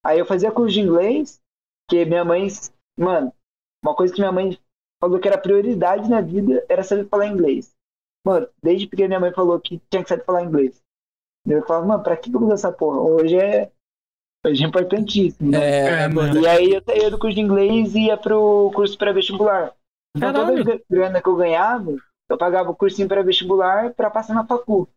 aí 0.03 0.19
eu 0.19 0.25
fazia 0.25 0.51
curso 0.51 0.73
de 0.73 0.81
inglês, 0.81 1.41
que 1.89 2.05
minha 2.05 2.25
mãe, 2.25 2.47
mano, 2.97 3.33
uma 3.83 3.95
coisa 3.95 4.13
que 4.13 4.19
minha 4.19 4.31
mãe 4.31 4.57
falou 5.01 5.19
que 5.19 5.27
era 5.27 5.37
prioridade 5.37 6.07
na 6.07 6.21
vida 6.21 6.63
era 6.69 6.83
saber 6.83 7.07
falar 7.09 7.27
inglês. 7.27 7.73
Mano, 8.25 8.47
desde 8.61 8.87
pequeno 8.87 9.09
minha 9.09 9.19
mãe 9.19 9.33
falou 9.33 9.59
que 9.59 9.81
tinha 9.89 10.03
que 10.03 10.09
saber 10.09 10.23
falar 10.23 10.43
inglês. 10.43 10.79
Eu 11.45 11.65
falava, 11.65 11.87
mano, 11.87 12.03
pra 12.03 12.15
que 12.15 12.31
eu 12.33 12.39
uso 12.39 12.53
essa 12.53 12.71
porra? 12.71 12.99
Hoje 13.01 13.35
é, 13.35 13.71
hoje 14.45 14.63
é 14.63 14.67
importantíssimo. 14.67 15.49
Né? 15.49 15.57
É, 15.57 16.03
é 16.03 16.39
E 16.39 16.47
aí 16.47 16.73
eu 16.73 16.83
saía 16.83 17.09
do 17.09 17.17
curso 17.17 17.35
de 17.35 17.41
inglês 17.41 17.95
e 17.95 18.05
ia 18.05 18.17
pro 18.17 18.71
curso 18.75 18.95
pré-vestibular. 18.95 19.73
Então 20.15 20.33
toda 20.33 20.73
a 20.73 20.79
grana 20.89 21.21
que 21.21 21.27
eu 21.27 21.35
ganhava, 21.35 21.95
eu 22.29 22.37
pagava 22.37 22.69
o 22.69 22.75
cursinho 22.75 23.07
para 23.07 23.23
vestibular 23.23 23.93
para 23.93 24.11
passar 24.11 24.35
na 24.35 24.45
facu. 24.45 24.87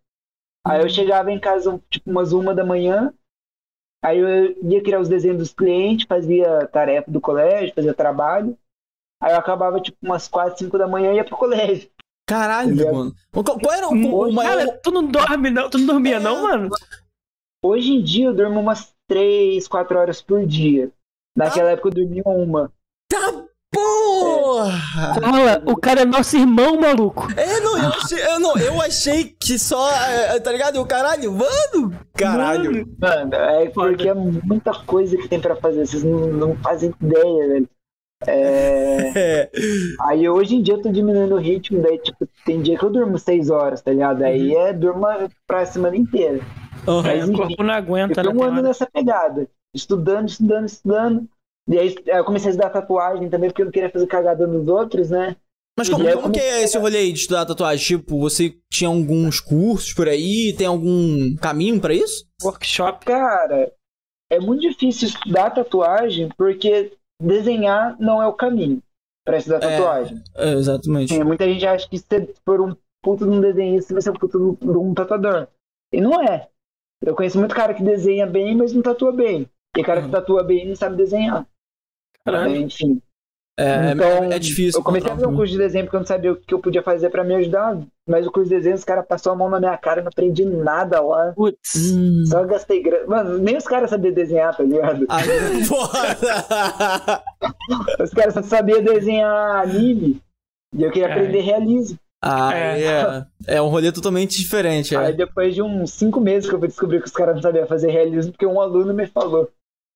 Aí 0.67 0.83
eu 0.83 0.89
chegava 0.89 1.31
em 1.31 1.39
casa, 1.39 1.81
tipo, 1.89 2.11
umas 2.11 2.33
uma 2.33 2.55
da 2.55 2.65
manhã, 2.65 3.13
aí 4.03 4.19
eu 4.19 4.71
ia 4.71 4.83
criar 4.83 5.01
os 5.01 5.09
desenhos 5.09 5.39
dos 5.39 5.53
clientes, 5.53 6.07
fazia 6.07 6.67
tarefa 6.69 7.11
do 7.11 7.21
colégio, 7.21 7.75
fazia 7.75 7.95
trabalho. 7.95 8.59
Aí 9.25 9.33
eu 9.33 9.39
acabava, 9.39 9.81
tipo, 9.81 9.97
umas 10.03 10.29
quatro, 10.29 10.59
cinco 10.59 10.77
da 10.77 10.87
manhã 10.87 11.11
e 11.11 11.17
ia 11.17 11.25
pro 11.25 11.35
colégio. 11.35 11.89
Caralho, 12.29 12.77
mano. 12.93 13.15
Qual 13.33 13.73
era 13.73 13.89
o, 13.89 13.93
o 13.93 14.31
maior... 14.31 14.59
Cara, 14.59 14.81
tu 14.83 14.91
não 14.91 15.07
dorme, 15.07 15.51
não? 15.51 15.71
Tu 15.71 15.79
não 15.79 15.87
dormia, 15.87 16.17
é, 16.17 16.21
não, 16.21 16.43
mano? 16.43 16.69
Hoje 17.65 17.95
em 17.95 18.03
dia 18.03 18.27
eu 18.27 18.35
durmo 18.35 18.61
umas 18.61 18.95
três, 19.09 19.67
quatro 19.67 19.99
horas 19.99 20.21
por 20.21 20.45
dia. 20.45 20.93
Naquela 21.35 21.71
ah. 21.71 21.73
época 21.73 21.89
eu 21.89 21.95
dormia 21.95 22.23
uma. 22.27 22.71
Tá 23.11 23.47
Porra! 23.73 25.15
Fala, 25.15 25.63
o 25.67 25.77
cara 25.77 26.03
é 26.03 26.05
nosso 26.05 26.37
irmão, 26.37 26.79
maluco. 26.79 27.27
É, 27.37 27.61
não, 27.61 27.77
eu 27.77 27.89
achei, 27.89 28.23
eu, 28.23 28.41
não, 28.41 28.57
eu 28.59 28.81
achei 28.81 29.25
que 29.41 29.59
só, 29.59 29.91
é, 29.91 30.39
tá 30.39 30.53
ligado? 30.53 30.81
O 30.81 30.87
caralho, 30.87 31.33
mano, 31.33 31.99
caralho. 32.13 32.87
Mano, 32.99 33.35
é 33.35 33.69
porque 33.71 34.09
é 34.09 34.15
muita 34.15 34.73
coisa 34.85 35.17
que 35.17 35.29
tem 35.29 35.41
pra 35.41 35.57
fazer, 35.57 35.87
vocês 35.87 36.05
não, 36.05 36.29
não 36.29 36.57
fazem 36.59 36.95
ideia, 37.01 37.49
velho. 37.49 37.69
É... 38.27 39.13
é... 39.15 39.51
Aí 40.03 40.29
hoje 40.29 40.57
em 40.57 40.63
dia 40.63 40.75
eu 40.75 40.83
tô 40.83 40.91
diminuindo 40.91 41.35
o 41.35 41.41
ritmo, 41.41 41.83
daí 41.83 41.99
tipo, 41.99 42.29
tem 42.45 42.63
dia 42.63 42.79
que 42.79 42.85
eu 42.85 42.91
durmo 42.91 43.19
seis 43.19 43.51
horas, 43.51 43.83
tá 43.83 43.91
ligado? 43.91 44.23
Aí 44.23 44.55
uhum. 44.55 44.67
é 44.67 44.73
durmo 44.73 45.07
pra 45.47 45.67
semana 45.67 45.97
inteira. 45.97 46.41
Uhum. 46.87 47.03
Mas, 47.03 47.29
enfim, 47.29 47.35
o 47.35 47.37
corpo 47.37 47.63
não 47.63 47.75
aguenta, 47.75 48.21
eu 48.21 48.33
né? 48.33 48.43
Eu 48.43 48.43
ando 48.43 48.63
nessa 48.63 48.87
pegada, 48.87 49.49
estudando, 49.75 50.29
estudando, 50.29 50.67
estudando. 50.67 51.29
E 51.69 51.79
aí 51.79 51.95
eu 52.07 52.25
comecei 52.25 52.49
a 52.49 52.51
estudar 52.51 52.71
tatuagem 52.71 53.31
também, 53.31 53.49
porque 53.49 53.63
eu 53.63 53.67
não 53.67 53.73
queria 53.73 53.91
fazer 53.91 54.07
cagada 54.07 54.47
nos 54.47 54.69
outros, 54.69 55.11
né? 55.11 55.37
Mas 55.77 55.89
como, 55.89 56.09
como 56.13 56.33
que 56.33 56.39
é 56.39 56.63
esse 56.63 56.79
rolê 56.79 57.11
de 57.11 57.19
estudar 57.19 57.47
tatuagem? 57.47 57.99
Tipo, 57.99 58.19
você 58.21 58.55
tinha 58.71 58.89
alguns 58.89 59.41
cursos 59.41 59.93
por 59.93 60.09
aí? 60.09 60.55
Tem 60.57 60.67
algum 60.67 61.35
caminho 61.37 61.81
para 61.81 61.93
isso? 61.93 62.25
Workshop? 62.43 63.05
Cara, 63.05 63.73
é 64.31 64.39
muito 64.39 64.61
difícil 64.61 65.09
estudar 65.09 65.51
tatuagem 65.51 66.29
porque 66.37 66.93
desenhar 67.21 67.99
não 67.99 68.23
é 68.23 68.27
o 68.27 68.33
caminho 68.33 68.83
para 69.25 69.39
estudar 69.39 69.63
é, 69.63 69.77
tatuagem. 69.77 70.23
É, 70.35 70.53
exatamente. 70.53 71.15
É, 71.15 71.25
muita 71.25 71.45
gente 71.47 71.67
acha 71.67 71.89
que 71.89 71.99
se 71.99 72.35
for 72.45 72.61
um 72.61 72.77
puto 73.03 73.25
de 73.25 73.31
um 73.31 73.41
desenhista, 73.41 73.89
você 73.89 73.93
vai 73.95 74.03
ser 74.03 74.11
um 74.11 74.15
puto 74.15 74.59
de 74.61 74.69
um 74.71 74.95
tatuador. 74.95 75.49
E 75.93 76.01
não 76.01 76.23
é. 76.23 76.49
Eu 77.03 77.15
conheço 77.15 77.39
muito 77.39 77.55
cara 77.55 77.75
que 77.75 77.83
desenha 77.83 78.27
bem, 78.27 78.57
mas 78.57 78.73
não 78.73 78.83
tatua 78.83 79.13
bem. 79.13 79.49
E 79.77 79.83
cara 79.83 80.01
que 80.01 80.07
uhum. 80.07 80.13
tatua 80.13 80.43
bem 80.43 80.69
não 80.69 80.77
sabe 80.77 80.97
desenhar. 80.97 81.47
Caralho. 82.25 82.57
Enfim. 82.57 83.01
É, 83.57 83.93
então, 83.93 84.33
é 84.33 84.39
difícil. 84.39 84.81
Eu 84.81 84.85
comecei 84.85 85.09
a 85.11 85.15
fazer 85.15 85.27
um 85.27 85.37
curso 85.37 85.53
de 85.53 85.59
desenho 85.59 85.85
porque 85.85 85.97
eu 85.97 86.01
não 86.01 86.07
sabia 86.07 86.33
o 86.33 86.37
que 86.37 86.53
eu 86.53 86.59
podia 86.59 86.83
fazer 86.83 87.09
pra 87.11 87.23
me 87.23 87.35
ajudar. 87.37 87.79
Mas 88.09 88.27
o 88.27 88.33
curso 88.33 88.49
de 88.49 88.57
desenho, 88.57 88.75
os 88.75 88.85
caras 88.85 89.07
passaram 89.07 89.37
a 89.37 89.39
mão 89.39 89.49
na 89.49 89.61
minha 89.61 89.77
cara, 89.79 90.01
eu 90.01 90.05
não 90.05 90.11
aprendi 90.11 90.45
nada 90.45 91.01
lá. 91.01 91.33
Putz. 91.37 91.93
Hum. 91.93 92.25
Só 92.27 92.45
gastei 92.45 92.83
grana. 92.83 93.07
Mano, 93.07 93.39
nem 93.39 93.57
os 93.57 93.65
caras 93.65 93.91
sabiam 93.91 94.13
desenhar, 94.13 94.57
tá 94.57 94.65
ligado? 94.65 95.07
Ah, 95.09 95.21
foda! 95.67 97.23
os 98.03 98.11
caras 98.11 98.35
só 98.35 98.43
sabiam 98.43 98.83
desenhar 98.83 99.63
anime. 99.63 100.21
E 100.77 100.83
eu 100.83 100.91
queria 100.91 101.09
é. 101.09 101.13
aprender 101.13 101.41
realismo. 101.41 101.97
Ah, 102.21 102.57
é. 102.57 102.83
é. 102.83 103.27
É 103.57 103.63
um 103.63 103.69
rolê 103.69 103.93
totalmente 103.93 104.37
diferente. 104.37 104.95
É. 104.95 104.99
Aí 104.99 105.13
depois 105.15 105.55
de 105.55 105.63
uns 105.63 105.93
cinco 105.93 106.21
meses 106.21 106.49
que 106.49 106.55
eu 106.55 106.59
fui 106.59 106.69
descobrir 106.69 107.01
que 107.01 107.07
os 107.07 107.13
caras 107.13 107.37
não 107.37 107.43
sabiam 107.43 107.67
fazer 107.67 107.91
realismo, 107.91 108.33
porque 108.33 108.47
um 108.47 108.61
aluno 108.61 108.93
me 108.93 109.07
falou. 109.07 109.49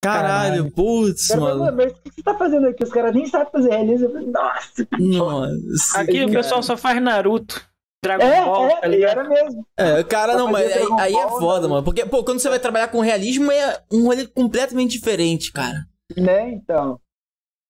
Caralho, 0.03 0.71
putz, 0.71 1.29
mano. 1.35 1.75
Mas 1.77 1.93
o 1.93 1.95
que 1.97 2.11
você 2.15 2.23
tá 2.23 2.35
fazendo 2.35 2.69
aqui? 2.69 2.85
Os 2.85 2.91
caras 2.91 3.15
nem 3.15 3.27
sabem 3.27 3.51
fazer 3.51 3.71
realismo. 3.71 4.07
Eu 4.07 4.13
falei, 4.13 4.29
nossa, 4.29 4.89
Nossa. 4.99 6.01
Aqui 6.01 6.25
o 6.25 6.31
pessoal 6.31 6.63
só 6.63 6.77
faz 6.77 7.03
Naruto. 7.03 7.69
Dragon 8.03 8.25
é, 8.25 8.45
Ball, 8.45 8.69
é, 8.69 8.81
tá? 8.81 8.97
Era 8.97 9.29
mesmo. 9.29 9.67
É, 9.77 10.05
cara, 10.05 10.37
não, 10.37 10.51
mas 10.53 10.71
aí, 10.71 10.87
aí 11.01 11.15
é 11.17 11.29
foda, 11.31 11.67
mano. 11.67 11.83
Porque, 11.83 12.07
pô, 12.07 12.23
quando 12.23 12.39
você 12.39 12.49
vai 12.49 12.61
trabalhar 12.61 12.89
com 12.89 13.01
realismo, 13.01 13.51
é 13.51 13.83
um 13.93 14.05
rolê 14.05 14.27
completamente 14.29 14.93
diferente, 14.93 15.53
cara. 15.53 15.85
Né, 16.17 16.53
então. 16.53 17.01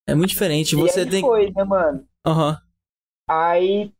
É 0.07 0.13
muito 0.13 0.29
diferente. 0.29 0.75
Você 0.75 1.01
e 1.01 1.09
tem. 1.09 1.21
Foi, 1.21 1.51
né, 1.51 1.63
mano? 1.63 2.05
Aham. 2.25 2.51
Uhum. 2.51 2.55
Aí 3.27 3.91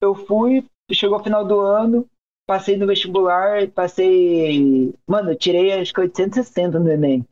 eu 0.00 0.14
fui, 0.14 0.64
chegou 0.92 1.18
o 1.18 1.22
final 1.22 1.44
do 1.44 1.60
ano, 1.60 2.08
passei 2.46 2.76
no 2.76 2.86
vestibular, 2.86 3.68
passei. 3.68 4.94
Mano, 5.06 5.32
eu 5.32 5.36
tirei 5.36 5.72
acho 5.72 5.92
que 5.92 6.00
860 6.00 6.78
no 6.78 6.90
Enem. 6.90 7.26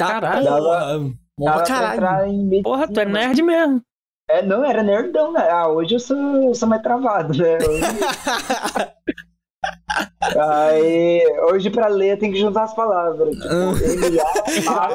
Caralho. 0.00 0.44
Dava, 0.44 1.10
dava 1.38 1.62
caralho. 1.64 2.62
Porra, 2.62 2.88
tu 2.88 3.00
é 3.00 3.04
nerd 3.04 3.42
mesmo. 3.42 3.82
É, 4.30 4.42
não, 4.42 4.64
era 4.64 4.82
nerdão, 4.82 5.32
né? 5.32 5.48
Ah, 5.50 5.68
hoje 5.68 5.94
eu 5.94 6.00
sou, 6.00 6.16
eu 6.16 6.54
sou 6.54 6.68
mais 6.68 6.82
travado, 6.82 7.36
né? 7.36 7.58
Hoje... 7.66 7.82
Aí, 10.38 11.22
hoje 11.50 11.70
pra 11.70 11.88
ler 11.88 12.18
tem 12.18 12.32
que 12.32 12.38
juntar 12.38 12.64
as 12.64 12.74
palavras. 12.74 13.34
Tipo, 13.34 13.48
ah. 14.68 14.88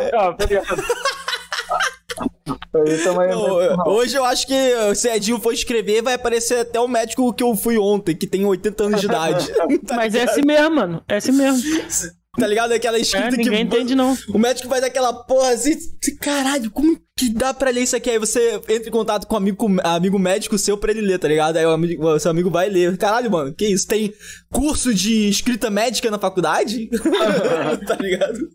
Não, 3.30 3.88
hoje 3.94 4.15
eu 4.18 4.24
acho 4.24 4.48
que 4.48 4.96
se 4.96 5.10
Edinho 5.10 5.39
for 5.39 5.54
escrever, 5.54 6.02
vai 6.02 6.13
aparecer 6.13 6.60
até 6.60 6.80
o 6.80 6.88
médico 6.88 7.34
que 7.34 7.44
eu 7.44 7.56
fui 7.56 7.78
ontem, 7.78 8.15
que 8.15 8.28
tem 8.28 8.46
80 8.46 8.84
anos 8.84 9.02
de 9.02 9.08
idade. 9.08 9.52
Mas 9.96 10.15
é 10.15 10.24
assim 10.24 10.41
mesmo, 10.46 10.76
mano. 10.76 11.04
É 11.08 11.18
assim 11.18 11.32
mesmo. 11.32 11.63
Tá 12.38 12.48
ligado? 12.48 12.74
Aquela 12.74 13.00
escrita 13.00 13.28
é, 13.28 13.32
ninguém 13.32 13.43
que. 13.45 13.50
Ninguém 13.50 13.65
entende, 13.65 13.95
não. 13.95 14.17
O 14.34 14.38
médico 14.38 14.67
faz 14.67 14.84
aquela 14.84 15.13
porra 15.13 15.50
assim. 15.52 15.76
Caralho, 16.21 16.69
como 16.71 17.00
que 17.17 17.30
dá 17.30 17.54
pra 17.54 17.69
ler 17.69 17.84
isso 17.84 17.95
aqui? 17.95 18.10
Aí 18.10 18.19
você 18.19 18.56
entra 18.67 18.89
em 18.89 18.91
contato 18.91 19.26
com 19.26 19.36
um 19.36 19.38
amigo, 19.38 19.67
amigo 19.84 20.19
médico 20.19 20.58
seu 20.58 20.78
pra 20.78 20.91
ele 20.91 21.02
ler, 21.02 21.17
tá 21.17 21.28
ligado? 21.28 21.58
Aí 21.58 21.65
o, 21.65 21.71
amigo, 21.71 22.08
o 22.08 22.19
seu 22.19 22.32
amigo 22.32 22.50
vai 22.50 22.69
ler. 22.69 22.98
Caralho, 22.98 23.32
mano, 23.32 23.54
que 23.54 23.67
isso? 23.67 23.88
Tem 23.88 24.13
curso 24.52 24.93
de 24.93 25.30
escrita 25.30 25.69
médica 25.69 26.12
na 26.12 26.19
faculdade? 26.19 26.89
tá 27.88 27.95
ligado? 27.95 28.50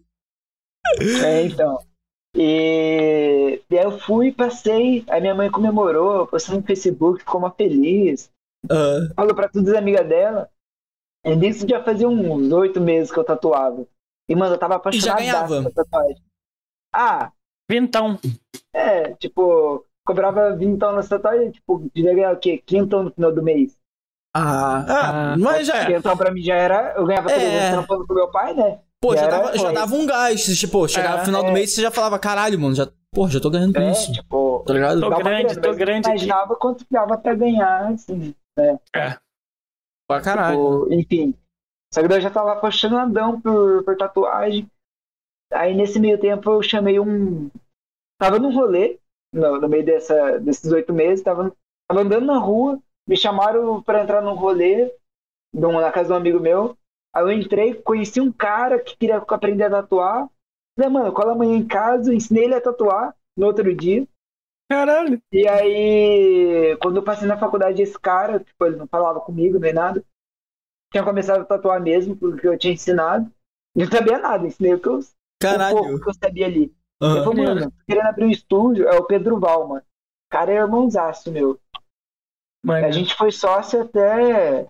É, 1.25 1.47
então. 1.47 1.79
E... 2.37 3.61
e 3.71 3.79
aí 3.79 3.85
eu 3.85 3.99
fui, 3.99 4.33
passei. 4.33 5.05
Aí 5.09 5.21
minha 5.21 5.35
mãe 5.35 5.51
comemorou, 5.51 6.27
postou 6.27 6.57
no 6.57 6.63
Facebook, 6.63 7.21
ficou 7.21 7.41
uma 7.41 7.51
feliz. 7.51 8.31
Uh. 8.67 9.13
Falou 9.15 9.35
pra 9.35 9.49
todas 9.49 9.71
as 9.71 9.77
amigas 9.77 10.07
dela. 10.07 10.49
E 11.25 11.37
nisso 11.37 11.69
já 11.69 11.83
fazia 11.83 12.09
uns 12.09 12.53
oito 12.53 12.81
meses 12.81 13.13
que 13.13 13.19
eu 13.19 13.25
tatuava. 13.25 13.87
E, 14.29 14.35
mano, 14.35 14.55
eu 14.55 14.59
tava 14.59 14.77
apaixonado 14.77 15.49
pela 15.49 15.71
tatuagem. 15.71 16.23
Ah. 16.95 17.33
Vintão. 17.71 18.19
É, 18.73 19.13
tipo, 19.15 19.85
cobrava 20.07 20.57
vintão 20.57 20.93
na 20.93 21.03
tatuagem, 21.03 21.51
tipo, 21.51 21.89
devia 21.95 22.15
ganhar 22.15 22.33
o 22.33 22.39
quê? 22.39 22.63
Quintão 22.65 23.05
no 23.05 23.13
final 23.13 23.33
do 23.33 23.43
mês. 23.43 23.77
Ah, 24.35 25.33
ah 25.33 25.37
mas 25.37 25.67
já. 25.67 25.87
Quintão 25.87 26.17
pra 26.17 26.31
mim 26.31 26.43
já 26.43 26.55
era. 26.55 26.95
Eu 26.97 27.07
ganhava 27.07 27.31
é. 27.31 27.71
300 27.71 27.87
pro 27.87 28.15
meu 28.15 28.31
pai, 28.31 28.55
né? 28.55 28.81
Pô, 29.01 29.17
já, 29.17 29.23
já, 29.23 29.29
dava, 29.29 29.59
já 29.59 29.73
dava 29.73 29.95
um 29.95 30.07
gás. 30.07 30.45
Tipo, 30.59 30.87
chegava 30.87 31.17
é, 31.17 31.19
no 31.19 31.25
final 31.25 31.43
é. 31.43 31.47
do 31.47 31.53
mês 31.53 31.75
você 31.75 31.83
já 31.83 31.91
falava, 31.91 32.19
caralho, 32.19 32.59
mano, 32.61 32.75
já, 32.75 32.89
pô, 33.13 33.29
já 33.29 33.41
tô 33.41 33.51
ganhando 33.51 33.73
com 33.73 33.81
é, 33.81 33.91
isso. 33.91 34.13
Tipo, 34.13 34.63
tá 34.67 34.75
ligado? 34.75 35.01
Tô 35.01 35.11
grande, 35.11 35.61
tô 35.61 35.75
grande. 35.75 36.09
Eu 36.09 36.15
imaginava 36.15 36.55
quanto 36.57 36.85
dava 36.91 37.17
pra 37.17 37.35
ganhar, 37.35 37.93
assim, 37.93 38.35
né? 38.57 38.79
É. 38.95 39.17
Pra 40.11 40.21
caralho. 40.21 40.57
Tipo, 40.57 40.95
enfim. 40.95 41.35
Só 41.95 42.01
que 42.05 42.13
eu 42.13 42.21
já 42.21 42.31
tava 42.31 42.53
apaixonadão 42.53 43.41
por, 43.41 43.85
por 43.85 43.97
tatuagem. 43.97 44.69
Aí 45.53 45.73
nesse 45.73 46.01
meio 46.01 46.19
tempo 46.19 46.51
eu 46.51 46.63
chamei 46.63 46.99
um. 46.99 47.49
Tava 48.19 48.41
num 48.41 48.53
rolê, 48.53 48.99
no, 49.33 49.61
no 49.61 49.69
meio 49.69 49.85
dessa, 49.85 50.39
desses 50.41 50.71
oito 50.73 50.93
meses, 50.93 51.25
tava, 51.25 51.55
tava 51.89 52.01
andando 52.01 52.27
na 52.27 52.39
rua, 52.39 52.79
me 53.07 53.17
chamaram 53.17 53.81
pra 53.83 54.03
entrar 54.03 54.21
num 54.21 54.35
rolê 54.35 54.93
na 55.55 55.93
casa 55.93 56.09
de 56.09 56.13
um 56.13 56.17
amigo 56.17 56.41
meu. 56.41 56.77
Aí 57.15 57.23
eu 57.23 57.33
entrei, 57.33 57.75
conheci 57.75 58.21
um 58.21 58.33
cara 58.33 58.81
que 58.81 58.97
queria 58.97 59.19
aprender 59.19 59.65
a 59.65 59.71
tatuar. 59.71 60.29
Falei, 60.77 60.93
mano, 60.93 61.13
cola 61.13 61.33
amanhã 61.33 61.57
em 61.57 61.67
casa, 61.67 62.13
ensinei 62.13 62.45
ele 62.45 62.55
a 62.55 62.61
tatuar 62.61 63.15
no 63.37 63.47
outro 63.47 63.73
dia. 63.75 64.07
Caralho. 64.71 65.21
E 65.33 65.49
aí, 65.49 66.77
quando 66.81 66.99
eu 66.99 67.03
passei 67.03 67.27
na 67.27 67.37
faculdade, 67.37 67.83
esse 67.83 67.99
cara, 67.99 68.39
tipo, 68.39 68.65
ele 68.65 68.77
não 68.77 68.87
falava 68.87 69.21
comigo 69.21 69.59
nem 69.59 69.73
nada. 69.73 70.05
Tinha 70.93 71.03
começado 71.03 71.41
a 71.41 71.45
tatuar 71.45 71.83
mesmo, 71.83 72.17
porque 72.17 72.47
eu 72.47 72.57
tinha 72.57 72.73
ensinado. 72.73 73.29
Não 73.75 73.87
sabia 73.87 74.19
nada, 74.19 74.47
ensinei 74.47 74.75
o 74.75 74.81
que 74.81 74.89
eu, 74.89 75.01
Caralho. 75.43 75.77
O 75.77 75.83
pouco 75.83 76.01
que 76.01 76.09
eu 76.11 76.15
sabia 76.15 76.47
ali. 76.47 76.73
Uhum. 77.03 77.17
Eu 77.17 77.25
falei, 77.25 77.45
mano, 77.47 77.73
querendo 77.85 78.07
abrir 78.07 78.25
um 78.27 78.31
estúdio, 78.31 78.87
é 78.87 78.97
o 78.97 79.05
Pedro 79.05 79.41
Val, 79.41 79.67
mano. 79.67 79.83
O 79.83 80.31
cara 80.31 80.53
é 80.53 80.57
irmãozaço, 80.57 81.33
meu. 81.33 81.59
Mano. 82.65 82.87
A 82.87 82.93
gente 82.93 83.13
foi 83.17 83.33
sócio 83.33 83.83
até. 83.83 84.69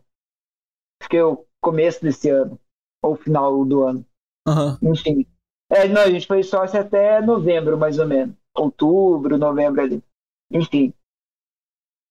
Acho 0.99 1.11
que 1.11 1.21
o 1.21 1.45
começo 1.61 2.01
desse 2.03 2.31
ano. 2.31 2.59
Ou 3.03 3.17
final 3.17 3.67
do 3.67 3.85
ano. 3.85 4.07
Uhum. 4.49 4.93
Enfim. 4.93 5.27
É, 5.71 5.87
não, 5.87 6.01
a 6.01 6.11
gente 6.11 6.27
foi 6.27 6.43
sócio 6.43 6.81
até 6.81 7.21
novembro, 7.21 7.77
mais 7.77 7.99
ou 7.99 8.07
menos 8.07 8.40
outubro, 8.57 9.39
novembro 9.39 9.81
ali. 9.81 10.03
Enfim. 10.51 10.93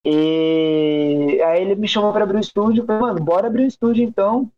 E 0.06 1.42
aí 1.44 1.62
ele 1.62 1.76
me 1.76 1.88
chamou 1.88 2.14
para 2.14 2.24
abrir 2.24 2.38
o 2.38 2.42
estúdio. 2.42 2.86
Falei, 2.86 3.02
mano, 3.02 3.24
bora 3.24 3.48
abrir 3.48 3.64
o 3.64 3.68
estúdio 3.68 4.04
então. 4.04 4.52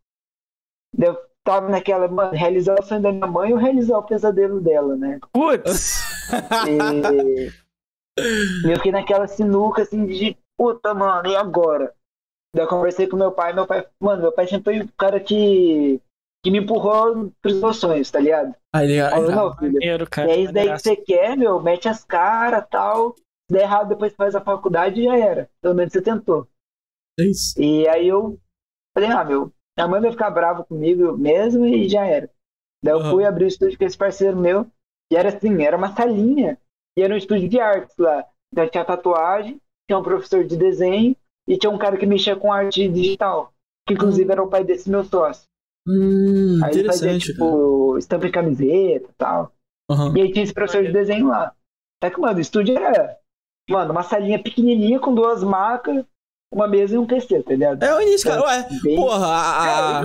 Eu 0.98 1.17
tava 1.44 1.70
naquela, 1.70 2.08
mano, 2.08 2.34
realizar 2.34 2.76
o 2.80 2.84
sonho 2.84 3.02
da 3.02 3.12
minha 3.12 3.28
mãe 3.28 3.54
ou 3.54 3.60
realizar 3.60 3.98
o 3.98 4.04
pesadelo 4.04 4.62
dela, 4.62 4.96
né? 4.96 5.20
Putz! 5.32 6.04
E... 6.67 7.52
e 8.67 8.72
eu 8.72 8.76
fiquei 8.78 8.91
naquela 8.91 9.28
sinuca 9.28 9.82
assim 9.82 10.06
de 10.06 10.38
puta, 10.58 10.94
mano, 10.94 11.28
e 11.28 11.36
agora? 11.36 11.94
Daí 12.54 12.65
eu 12.65 12.70
conversei 12.70 13.08
com 13.08 13.15
meu 13.15 13.32
pai, 13.32 13.54
meu 13.54 13.65
pai, 13.65 13.88
mano, 14.00 14.22
meu 14.22 14.32
pai 14.32 14.46
sempre 14.46 14.76
foi 14.76 14.84
o 14.84 14.94
cara 14.94 15.20
que, 15.20 16.00
que 16.43 16.49
me 16.51 16.60
empurrou 16.60 17.32
pros 17.41 17.60
meus 17.62 17.77
sonhos, 17.77 18.10
tá 18.10 18.19
ligado? 18.19 18.56
Ah, 18.73 18.84
ele, 18.84 18.99
Falou, 19.10 19.32
não, 19.32 19.58
filho, 19.58 19.73
Maneiro, 19.73 20.10
cara. 20.10 20.32
é 20.32 20.39
isso 20.39 20.54
daí 20.54 20.71
que 20.73 20.80
você 20.80 20.95
quer, 20.95 21.38
meu, 21.38 21.62
mete 21.62 21.88
as 21.88 22.04
caras 22.04 22.65
tal. 22.69 23.15
Se 23.15 23.23
der 23.58 23.63
errado, 23.63 23.89
depois 23.89 24.13
faz 24.15 24.34
a 24.34 24.41
faculdade 24.41 25.01
e 25.01 25.04
já 25.04 25.17
era. 25.17 25.49
Pelo 25.62 25.75
menos 25.75 25.91
você 25.93 26.01
tentou. 26.01 26.47
é 27.19 27.23
isso. 27.25 27.62
E 27.62 27.88
aí 27.88 28.08
eu 28.08 28.39
falei, 28.95 29.10
ah, 29.12 29.23
meu, 29.23 29.51
minha 29.77 29.88
mãe 29.88 30.01
vai 30.01 30.12
ficar 30.12 30.32
brava 30.32 30.63
comigo 30.63 31.17
mesmo 31.17 31.65
e 31.65 31.88
já 31.89 32.06
era. 32.06 32.30
Daí 32.84 32.93
eu 32.93 32.99
Uhum. 32.99 33.12
fui 33.12 33.25
abrir 33.25 33.45
o 33.45 33.47
estúdio 33.47 33.77
com 33.77 33.86
esse 33.86 33.97
parceiro 33.97 34.38
meu, 34.38 34.65
e 35.12 35.15
era 35.15 35.30
assim, 35.30 35.62
era 35.63 35.77
uma 35.77 35.93
salinha, 35.95 36.58
e 36.97 37.01
era 37.01 37.13
um 37.13 37.17
estúdio 37.17 37.47
de 37.49 37.60
artes 37.60 37.95
lá. 37.97 38.25
Então 38.51 38.67
tinha 38.67 38.84
tatuagem, 38.86 39.62
tinha 39.88 39.99
um 39.99 40.04
professor 40.04 40.43
de 40.43 40.58
desenho, 40.58 41.15
e 41.47 41.58
tinha 41.58 41.69
um 41.69 41.77
cara 41.77 41.97
que 41.97 42.06
mexia 42.06 42.36
com 42.36 42.51
arte 42.51 42.88
digital, 42.88 43.54
que 43.88 43.93
inclusive 43.93 44.32
era 44.32 44.41
o 44.43 44.49
pai 44.49 44.63
desse 44.63 44.89
meu 44.89 45.04
sócio. 45.04 45.43
Hum, 45.88 46.60
Aí 46.63 46.72
ele 46.78 46.88
fazia, 46.88 47.17
tipo, 47.17 47.98
estampa 47.98 48.28
em 48.28 48.32
camiseta 48.32 49.10
e 49.10 49.13
tal. 49.17 49.52
Aham. 49.89 50.13
E 50.17 50.22
aí 50.22 50.32
tinha 50.32 50.44
esse 50.44 50.54
professor 50.54 50.84
de 50.86 50.91
desenho 50.91 51.28
lá. 51.28 51.52
Só 52.04 52.10
que, 52.10 52.20
mano, 52.20 52.38
o 52.38 52.41
estúdio 52.41 52.78
era, 52.78 53.17
mano, 53.70 53.91
uma 53.91 54.04
salinha 54.04 54.41
pequenininha 54.41 55.00
com 55.00 55.13
duas 55.13 55.44
macas, 55.44 56.04
uma 56.54 56.67
mesa 56.67 56.96
e 56.96 56.98
um 56.98 57.06
PC, 57.08 57.41
tá 57.44 57.52
ligado? 57.52 57.82
É 57.84 57.96
o 57.96 58.02
início, 58.02 58.30
cara. 58.30 58.44
Ué, 58.44 58.67
Bem- 58.84 58.96
porra, 58.96 59.26
a, 59.28 60.02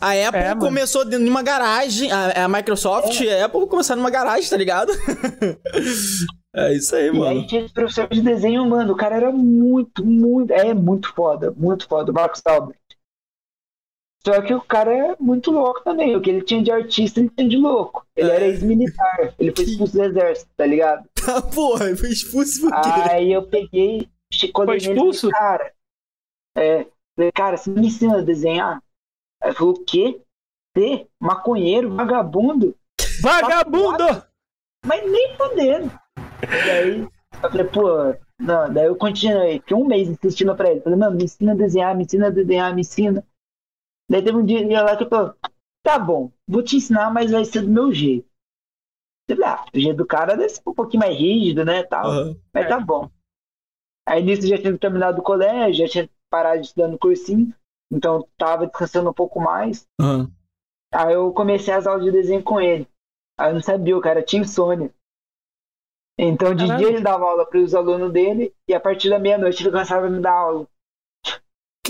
a, 0.00 0.14
É 0.14 0.26
Apple 0.26 0.40
É, 0.40 0.54
começou 0.56 1.04
dentro 1.04 1.24
de 1.24 1.30
uma 1.30 1.42
garagem. 1.42 2.10
A, 2.10 2.44
a 2.44 2.48
Microsoft 2.48 3.20
e 3.20 3.28
a 3.30 3.44
Apple 3.46 3.66
começaram 3.66 4.00
numa 4.00 4.10
garagem, 4.10 4.48
tá 4.48 4.56
ligado? 4.56 4.92
é 6.54 6.74
isso 6.74 6.94
aí, 6.96 7.08
E 7.08 7.12
mano. 7.12 7.26
aí 7.40 7.46
tinha 7.46 7.62
esse 7.64 7.72
professor 7.74 8.08
de 8.08 8.20
desenho, 8.22 8.64
mano, 8.68 8.92
o 8.92 8.96
cara 8.96 9.16
era 9.16 9.30
muito, 9.32 10.04
muito, 10.04 10.50
é 10.52 10.72
muito 10.74 11.12
foda, 11.14 11.52
muito 11.56 11.86
foda, 11.88 12.10
o 12.10 12.14
Marcos 12.14 12.40
Albert. 12.46 12.76
Só 14.24 14.40
que 14.40 14.54
o 14.54 14.60
cara 14.60 14.92
é 14.92 15.16
muito 15.18 15.50
louco 15.50 15.82
também, 15.82 16.14
o 16.16 16.20
que 16.20 16.30
ele 16.30 16.42
tinha 16.42 16.62
de 16.62 16.70
artista 16.70 17.18
ele 17.20 17.30
tinha 17.30 17.48
de 17.48 17.56
louco. 17.56 18.06
Ele 18.14 18.30
É. 18.30 18.34
era 18.36 18.44
ex-militar, 18.46 19.34
ele 19.38 19.52
foi 19.54 19.64
expulso 19.64 19.92
do 19.94 20.04
exército, 20.04 20.50
tá 20.56 20.64
ligado? 20.66 21.08
Tá, 21.14 21.42
porra, 21.52 21.96
foi 21.96 22.10
expulso 22.10 22.60
por 22.60 22.70
quê? 22.80 22.88
Aí 23.10 23.32
eu 23.32 23.42
peguei, 23.48 24.08
Foi 24.32 24.50
falei, 24.52 24.76
expulso? 24.76 25.28
cara, 25.30 25.72
é, 26.56 26.86
falei, 27.16 27.32
cara, 27.32 27.56
você 27.56 27.70
me 27.70 27.86
ensina 27.88 28.18
a 28.18 28.22
desenhar? 28.22 28.80
Aí 29.42 29.48
ele 29.50 29.56
falou, 29.56 29.74
o 29.74 29.84
quê? 29.84 30.20
Você? 30.76 31.06
Maconheiro, 31.20 31.94
vagabundo? 31.94 32.76
Vagabundo! 33.20 34.22
Mas 34.86 35.10
nem 35.10 35.36
fodendo. 35.36 35.90
E 36.42 36.70
aí, 36.70 37.00
eu 37.00 37.50
falei, 37.50 37.66
pô, 37.66 38.14
não, 38.38 38.72
daí 38.72 38.86
eu 38.86 38.96
continuei, 38.96 39.58
fiquei 39.60 39.76
um 39.76 39.84
mês 39.84 40.08
insistindo 40.08 40.54
pra 40.56 40.70
ele. 40.70 40.80
Falei, 40.80 40.98
mano, 40.98 41.16
me 41.16 41.24
ensina 41.24 41.52
a 41.52 41.56
desenhar, 41.56 41.94
me 41.96 42.04
ensina 42.04 42.28
a 42.28 42.30
desenhar, 42.30 42.74
me 42.74 42.80
ensina. 42.80 43.24
Daí 44.10 44.22
teve 44.22 44.36
um 44.36 44.44
dia 44.44 44.82
lá 44.82 44.96
que 44.96 45.04
eu 45.04 45.08
falei, 45.08 45.32
tá 45.82 45.98
bom, 45.98 46.30
vou 46.46 46.62
te 46.62 46.76
ensinar, 46.76 47.12
mas 47.12 47.30
vai 47.30 47.44
ser 47.44 47.62
do 47.62 47.70
meu 47.70 47.92
jeito. 47.92 48.28
Falei, 49.28 49.44
ah, 49.44 49.64
o 49.74 49.78
jeito 49.78 49.96
do 49.96 50.06
cara 50.06 50.36
deve 50.36 50.50
ser 50.50 50.62
um 50.66 50.74
pouquinho 50.74 51.00
mais 51.00 51.16
rígido, 51.16 51.64
né, 51.64 51.82
tal. 51.82 52.10
Aham. 52.10 52.36
Mas 52.52 52.68
tá 52.68 52.78
bom. 52.78 53.10
Aí 54.06 54.22
nisso 54.22 54.46
já 54.46 54.58
tinha 54.58 54.76
terminado 54.76 55.20
o 55.20 55.24
colégio, 55.24 55.86
já 55.86 55.90
tinha 55.90 56.10
parado 56.28 56.60
de 56.60 56.66
estudar 56.66 56.88
no 56.88 56.98
cursinho, 56.98 57.54
então 57.90 58.26
tava 58.36 58.66
descansando 58.66 59.10
um 59.10 59.14
pouco 59.14 59.40
mais. 59.40 59.86
Aham. 60.00 60.30
Aí 60.92 61.14
eu 61.14 61.32
comecei 61.32 61.72
as 61.72 61.86
aulas 61.86 62.04
de 62.04 62.10
desenho 62.10 62.42
com 62.42 62.60
ele. 62.60 62.86
Aí 63.38 63.50
eu 63.50 63.54
não 63.54 63.62
sabia, 63.62 63.96
o 63.96 64.00
cara 64.00 64.22
tinha 64.22 64.42
insônia. 64.42 64.92
Então 66.18 66.54
de 66.54 66.66
Caralho. 66.66 66.78
dia 66.78 66.94
ele 66.94 67.02
dava 67.02 67.24
aula 67.24 67.46
para 67.46 67.58
os 67.58 67.74
alunos 67.74 68.12
dele 68.12 68.54
e 68.68 68.74
a 68.74 68.80
partir 68.80 69.08
da 69.08 69.18
meia-noite 69.18 69.62
ele 69.62 69.70
começava 69.70 70.06
a 70.06 70.10
me 70.10 70.20
dar 70.20 70.32
aula. 70.34 70.68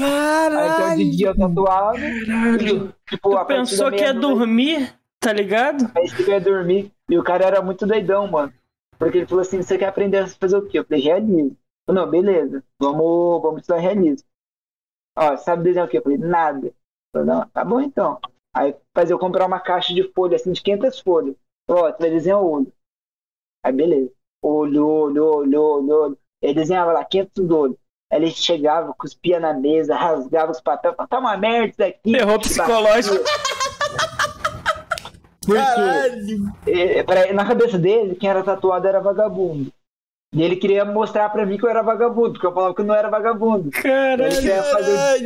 Aí 0.00 0.68
então 0.68 0.96
de 0.96 1.10
dia 1.16 1.26
eu 1.28 1.36
tatuava, 1.36 1.98
Caralho. 2.26 2.94
tipo, 3.08 3.30
Tu 3.30 3.46
pensou 3.46 3.90
que 3.90 4.00
ia 4.00 4.14
dormir, 4.14 4.98
tá 5.20 5.32
ligado? 5.32 5.90
Aí 5.94 6.08
você 6.08 6.30
ia 6.30 6.40
dormir. 6.40 6.90
E 7.10 7.18
o 7.18 7.22
cara 7.22 7.44
era 7.44 7.60
muito 7.60 7.86
doidão, 7.86 8.26
mano. 8.26 8.52
Porque 8.98 9.18
ele 9.18 9.26
falou 9.26 9.42
assim: 9.42 9.60
você 9.60 9.76
quer 9.76 9.88
aprender 9.88 10.18
a 10.18 10.28
fazer 10.28 10.56
o 10.56 10.66
quê? 10.66 10.78
Eu 10.78 10.84
falei, 10.84 11.02
realismo. 11.02 11.56
Eu 11.86 11.94
falei, 11.94 12.04
não, 12.04 12.10
beleza, 12.10 12.64
vamos, 12.80 13.42
vamos 13.42 13.60
estudar 13.60 13.80
realismo. 13.80 14.26
Ó, 15.18 15.36
sabe 15.36 15.64
desenhar 15.64 15.86
o 15.86 15.90
quê? 15.90 15.98
Eu 15.98 16.02
falei, 16.02 16.18
nada. 16.18 16.68
Eu 16.68 16.74
falei, 17.12 17.26
não, 17.28 17.48
tá 17.48 17.64
bom 17.64 17.80
então. 17.80 18.18
Aí 18.54 18.74
faz 18.94 19.10
eu 19.10 19.18
comprar 19.18 19.46
uma 19.46 19.60
caixa 19.60 19.92
de 19.92 20.10
folha, 20.12 20.36
assim, 20.36 20.52
de 20.52 20.62
500 20.62 21.00
folhas. 21.00 21.36
Ó, 21.68 21.90
você 21.90 21.98
vai 21.98 22.10
desenhar 22.10 22.40
o 22.40 22.50
olho. 22.50 22.72
Aí 23.64 23.72
beleza. 23.72 24.10
Olho, 24.42 24.86
olho, 24.86 25.24
olho, 25.24 25.62
olho, 25.62 25.94
olho. 25.94 26.18
Ele 26.40 26.54
desenhava 26.54 26.92
lá 26.92 27.04
500 27.04 27.50
olhos. 27.50 27.76
Aí 28.12 28.18
ele 28.18 28.30
chegava, 28.30 28.92
cuspia 28.92 29.40
na 29.40 29.54
mesa, 29.54 29.96
rasgava 29.96 30.52
os 30.52 30.60
papéis, 30.60 30.94
falava, 30.94 31.08
tá 31.08 31.18
uma 31.18 31.36
merda 31.36 31.68
isso 31.68 31.82
aqui. 31.82 32.12
Terror 32.12 32.38
psicológico. 32.40 33.16
Por 35.46 35.56
quê? 35.56 35.62
Caralho. 35.62 36.52
É, 36.66 37.02
pra- 37.02 37.32
na 37.32 37.44
cabeça 37.46 37.78
dele, 37.78 38.14
quem 38.14 38.28
era 38.28 38.42
tatuado 38.44 38.86
era 38.86 39.00
vagabundo. 39.00 39.72
E 40.34 40.42
ele 40.42 40.56
queria 40.56 40.84
mostrar 40.84 41.28
pra 41.30 41.44
mim 41.44 41.58
que 41.58 41.64
eu 41.64 41.68
era 41.70 41.82
vagabundo, 41.82 42.32
porque 42.32 42.46
eu 42.46 42.52
falava 42.54 42.74
que 42.74 42.80
eu 42.80 42.84
não 42.84 42.94
era 42.94 43.08
vagabundo. 43.10 43.68
Ele 43.68 43.82
Caralho. 43.82 44.34
queria 44.34 44.62
fazer... 44.62 45.24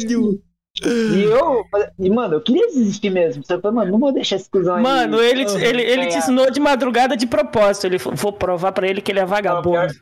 E 0.85 1.25
eu, 1.25 1.65
e, 1.99 2.11
mano, 2.11 2.35
eu 2.35 2.41
queria 2.41 2.67
desistir 2.69 3.09
mesmo. 3.11 3.43
Só 3.45 3.59
que, 3.59 3.71
mano, 3.71 3.93
não 3.93 3.99
vou 3.99 4.13
deixar 4.13 4.37
esse 4.37 4.49
cuzão 4.51 4.75
aí. 4.77 4.83
Mano, 4.83 5.21
ele, 5.23 5.45
Aham. 5.45 5.59
ele, 5.61 5.83
ele 5.83 6.07
te 6.09 6.19
ensinou 6.19 6.51
de 6.51 6.61
madrugada 6.61 7.17
de 7.17 7.27
propósito. 7.27 7.87
Ele 7.87 7.99
falou, 7.99 8.17
vou 8.17 8.33
provar 8.33 8.73
pra 8.73 8.87
ele 8.87 9.01
que 9.01 9.11
ele 9.11 9.21
é 9.21 9.25
vagabundo. 9.25 9.93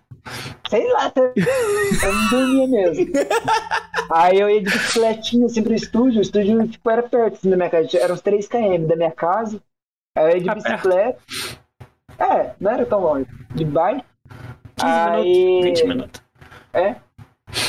Sei 0.69 0.91
lá, 0.93 1.11
tá- 1.11 1.21
eu 1.37 2.13
não 2.15 2.29
dormia 2.31 2.67
mesmo. 2.67 3.13
Aí 4.11 4.41
eu 4.41 4.49
ia 4.51 4.63
de 4.63 4.71
bicicletinha 4.71 5.47
assim 5.47 5.63
pro 5.63 5.75
estúdio. 5.75 6.19
O 6.19 6.23
estúdio, 6.23 6.67
tipo, 6.67 6.91
era 6.91 7.03
perto 7.03 7.35
assim, 7.37 7.51
da 7.51 7.57
minha 7.57 7.71
casa. 7.71 7.99
Era 7.99 8.13
uns 8.13 8.21
3 8.21 8.49
km 8.49 8.87
da 8.87 8.97
minha 8.97 9.11
casa. 9.13 9.61
Aí 10.17 10.25
eu 10.25 10.37
ia 10.39 10.41
de 10.43 10.55
bicicleta. 10.55 11.19
É, 12.19 12.51
não 12.61 12.71
era 12.71 12.87
tão 12.87 13.01
longe. 13.01 13.27
De 13.55 13.65
bike. 13.65 14.05
15 14.77 14.91
Aí- 14.93 15.25
minutos, 15.25 15.65
20 15.65 15.87
minutos. 15.89 16.23
É. 16.73 16.97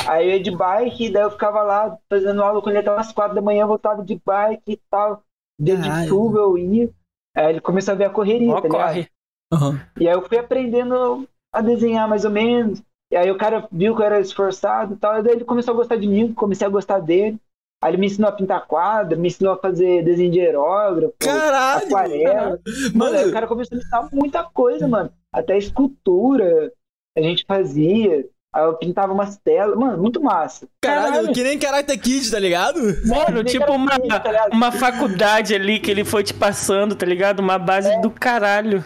Aí 0.08 0.28
eu 0.28 0.34
ia 0.38 0.40
de 0.44 0.52
bike, 0.52 1.10
daí 1.10 1.24
eu 1.24 1.32
ficava 1.32 1.64
lá 1.64 1.98
fazendo 2.10 2.42
aula 2.44 2.62
quando 2.62 2.76
ele 2.76 2.80
até 2.80 2.92
umas 2.92 3.12
quatro 3.12 3.36
da 3.36 3.42
manhã, 3.42 3.64
eu 3.64 3.68
voltava 3.68 4.04
de 4.04 4.20
bike 4.26 4.74
e 4.74 4.80
tal. 4.90 5.24
Dia 5.60 5.78
de 5.78 6.08
chuva 6.08 6.40
eu 6.40 6.58
ia. 6.58 6.90
Aí 7.36 7.50
ele 7.50 7.62
começou 7.62 7.94
a 7.94 7.96
ver 7.96 8.06
a 8.06 8.10
correria, 8.10 8.52
Ó, 8.52 8.62
tá 8.62 8.68
ligado? 8.68 8.88
corre. 8.88 9.08
Aham. 9.54 9.82
E 10.00 10.08
aí 10.08 10.14
eu 10.16 10.22
fui 10.22 10.38
aprendendo 10.38 11.28
a 11.54 11.62
desenhar 11.62 12.08
mais 12.08 12.26
ou 12.26 12.32
menos. 12.32 12.82
E 13.12 13.16
aí 13.16 13.30
o 13.30 13.38
cara 13.38 13.68
viu 13.72 13.96
que 13.96 14.02
eu 14.02 14.06
era 14.06 14.20
esforçado 14.20 14.94
e 14.94 14.98
tal. 14.98 15.20
E 15.20 15.24
daí 15.24 15.34
ele 15.36 15.46
começou 15.46 15.74
a 15.74 15.78
gostar 15.78 15.96
de 15.98 16.08
mim, 16.08 16.34
comecei 16.34 16.66
a 16.66 16.70
gostar 16.70 17.00
dele. 17.00 17.38
Aí 17.84 17.92
ele 17.92 17.98
me 17.98 18.08
ensinou 18.08 18.30
a 18.30 18.34
pintar 18.34 18.66
quadro, 18.66 19.20
me 19.20 19.28
ensinou 19.28 19.54
a 19.54 19.58
fazer 19.58 20.04
desenho 20.04 20.32
de 20.32 20.40
aerógrafo, 20.40 21.14
Caralho. 21.20 21.86
aquarela. 21.86 22.60
Mano, 22.96 23.16
aí 23.16 23.18
o 23.18 23.22
Mano, 23.22 23.34
cara 23.34 23.48
começou 23.48 23.76
a 23.76 23.78
me 23.78 23.84
ensinar 23.84 24.10
muita 24.12 24.44
coisa, 24.44 24.88
mano. 24.88 25.12
Até 25.32 25.58
escultura 25.58 26.72
a 27.18 27.22
gente 27.22 27.46
fazia. 27.48 28.28
Aí 28.56 28.64
eu 28.64 28.74
pintava 28.76 29.12
umas 29.12 29.36
telas. 29.38 29.78
Mano, 29.78 29.98
muito 30.02 30.22
massa. 30.22 30.66
caralho, 30.82 31.12
Caralho. 31.12 31.34
que 31.34 31.44
nem 31.44 31.60
Karate 31.60 31.98
Kid, 31.98 32.32
tá 32.32 32.40
ligado? 32.40 32.80
Mano, 33.06 33.44
tipo 33.44 33.70
uma, 33.74 33.98
ver, 33.98 34.08
tá 34.08 34.32
ligado? 34.32 34.54
uma 34.54 34.72
faculdade 34.72 35.54
ali 35.54 35.78
que 35.78 35.92
ele 35.92 36.06
foi 36.06 36.24
te 36.24 36.34
passando, 36.34 36.96
tá 36.96 37.06
ligado? 37.06 37.42
Uma 37.42 37.60
base 37.60 37.90
É. 37.92 38.00
do 38.00 38.10
caralho. 38.10 38.82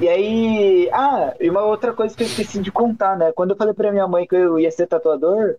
E 0.00 0.08
aí. 0.08 0.90
Ah, 0.92 1.34
e 1.38 1.48
uma 1.48 1.62
outra 1.62 1.92
coisa 1.92 2.16
que 2.16 2.22
eu 2.24 2.26
esqueci 2.26 2.58
de 2.60 2.72
contar, 2.72 3.16
né? 3.16 3.30
Quando 3.32 3.50
eu 3.50 3.56
falei 3.56 3.74
pra 3.74 3.92
minha 3.92 4.08
mãe 4.08 4.26
que 4.26 4.34
eu 4.34 4.58
ia 4.58 4.70
ser 4.72 4.86
tatuador, 4.88 5.54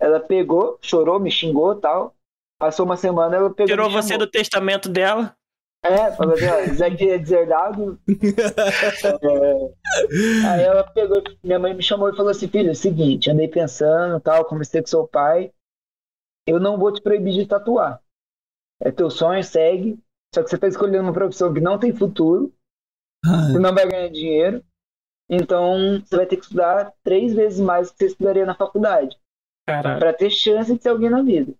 ela 0.00 0.20
pegou, 0.20 0.78
chorou, 0.80 1.18
me 1.18 1.30
xingou 1.32 1.72
e 1.72 1.80
tal. 1.80 2.14
Passou 2.60 2.86
uma 2.86 2.96
semana, 2.96 3.36
ela 3.36 3.50
pegou. 3.50 3.66
Tirou 3.66 3.88
me 3.88 3.94
você 3.94 4.16
do 4.16 4.26
testamento 4.26 4.88
dela. 4.88 5.34
É, 5.82 6.12
falou 6.12 6.34
assim, 6.34 6.46
ó, 6.46 6.74
Zé 6.74 6.86
aqui 6.86 7.10
é 7.10 7.18
deserdado. 7.18 7.98
É, 10.10 10.48
Aí 10.48 10.62
ela 10.62 10.84
pegou, 10.84 11.22
minha 11.42 11.58
mãe 11.58 11.74
me 11.74 11.82
chamou 11.82 12.10
e 12.10 12.16
falou 12.16 12.30
assim, 12.30 12.48
filho, 12.48 12.68
é 12.68 12.72
o 12.72 12.74
seguinte, 12.76 13.30
andei 13.30 13.48
pensando 13.48 14.20
tal, 14.20 14.44
conversei 14.44 14.80
com 14.80 14.88
seu 14.88 15.06
pai. 15.06 15.52
Eu 16.46 16.58
não 16.58 16.78
vou 16.78 16.92
te 16.92 17.00
proibir 17.00 17.34
de 17.34 17.46
tatuar. 17.46 18.02
É 18.80 18.90
teu 18.90 19.10
sonho, 19.10 19.42
segue. 19.42 19.98
Só 20.34 20.42
que 20.42 20.50
você 20.50 20.58
tá 20.58 20.68
escolhendo 20.68 21.04
uma 21.04 21.12
profissão 21.12 21.52
que 21.52 21.60
não 21.60 21.78
tem 21.78 21.94
futuro, 21.94 22.52
você 23.24 23.58
não 23.58 23.74
vai 23.74 23.86
ganhar 23.88 24.08
dinheiro. 24.08 24.64
Então 25.30 26.00
você 26.00 26.16
vai 26.16 26.26
ter 26.26 26.36
que 26.36 26.42
estudar 26.42 26.92
três 27.02 27.34
vezes 27.34 27.60
mais 27.60 27.88
do 27.88 27.92
que 27.92 27.98
você 27.98 28.06
estudaria 28.06 28.46
na 28.46 28.54
faculdade. 28.54 29.16
Pra 29.98 30.12
ter 30.12 30.30
chance 30.30 30.74
de 30.74 30.82
ser 30.82 30.88
alguém 30.90 31.10
na 31.10 31.22
vida. 31.22 31.54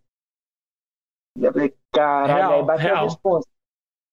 Eu 1.36 1.52
falei, 1.52 1.74
caralho, 1.92 2.34
Real, 2.34 2.52
aí 2.60 2.66
bateu 2.66 2.94
a 2.94 3.02
resposta. 3.02 3.50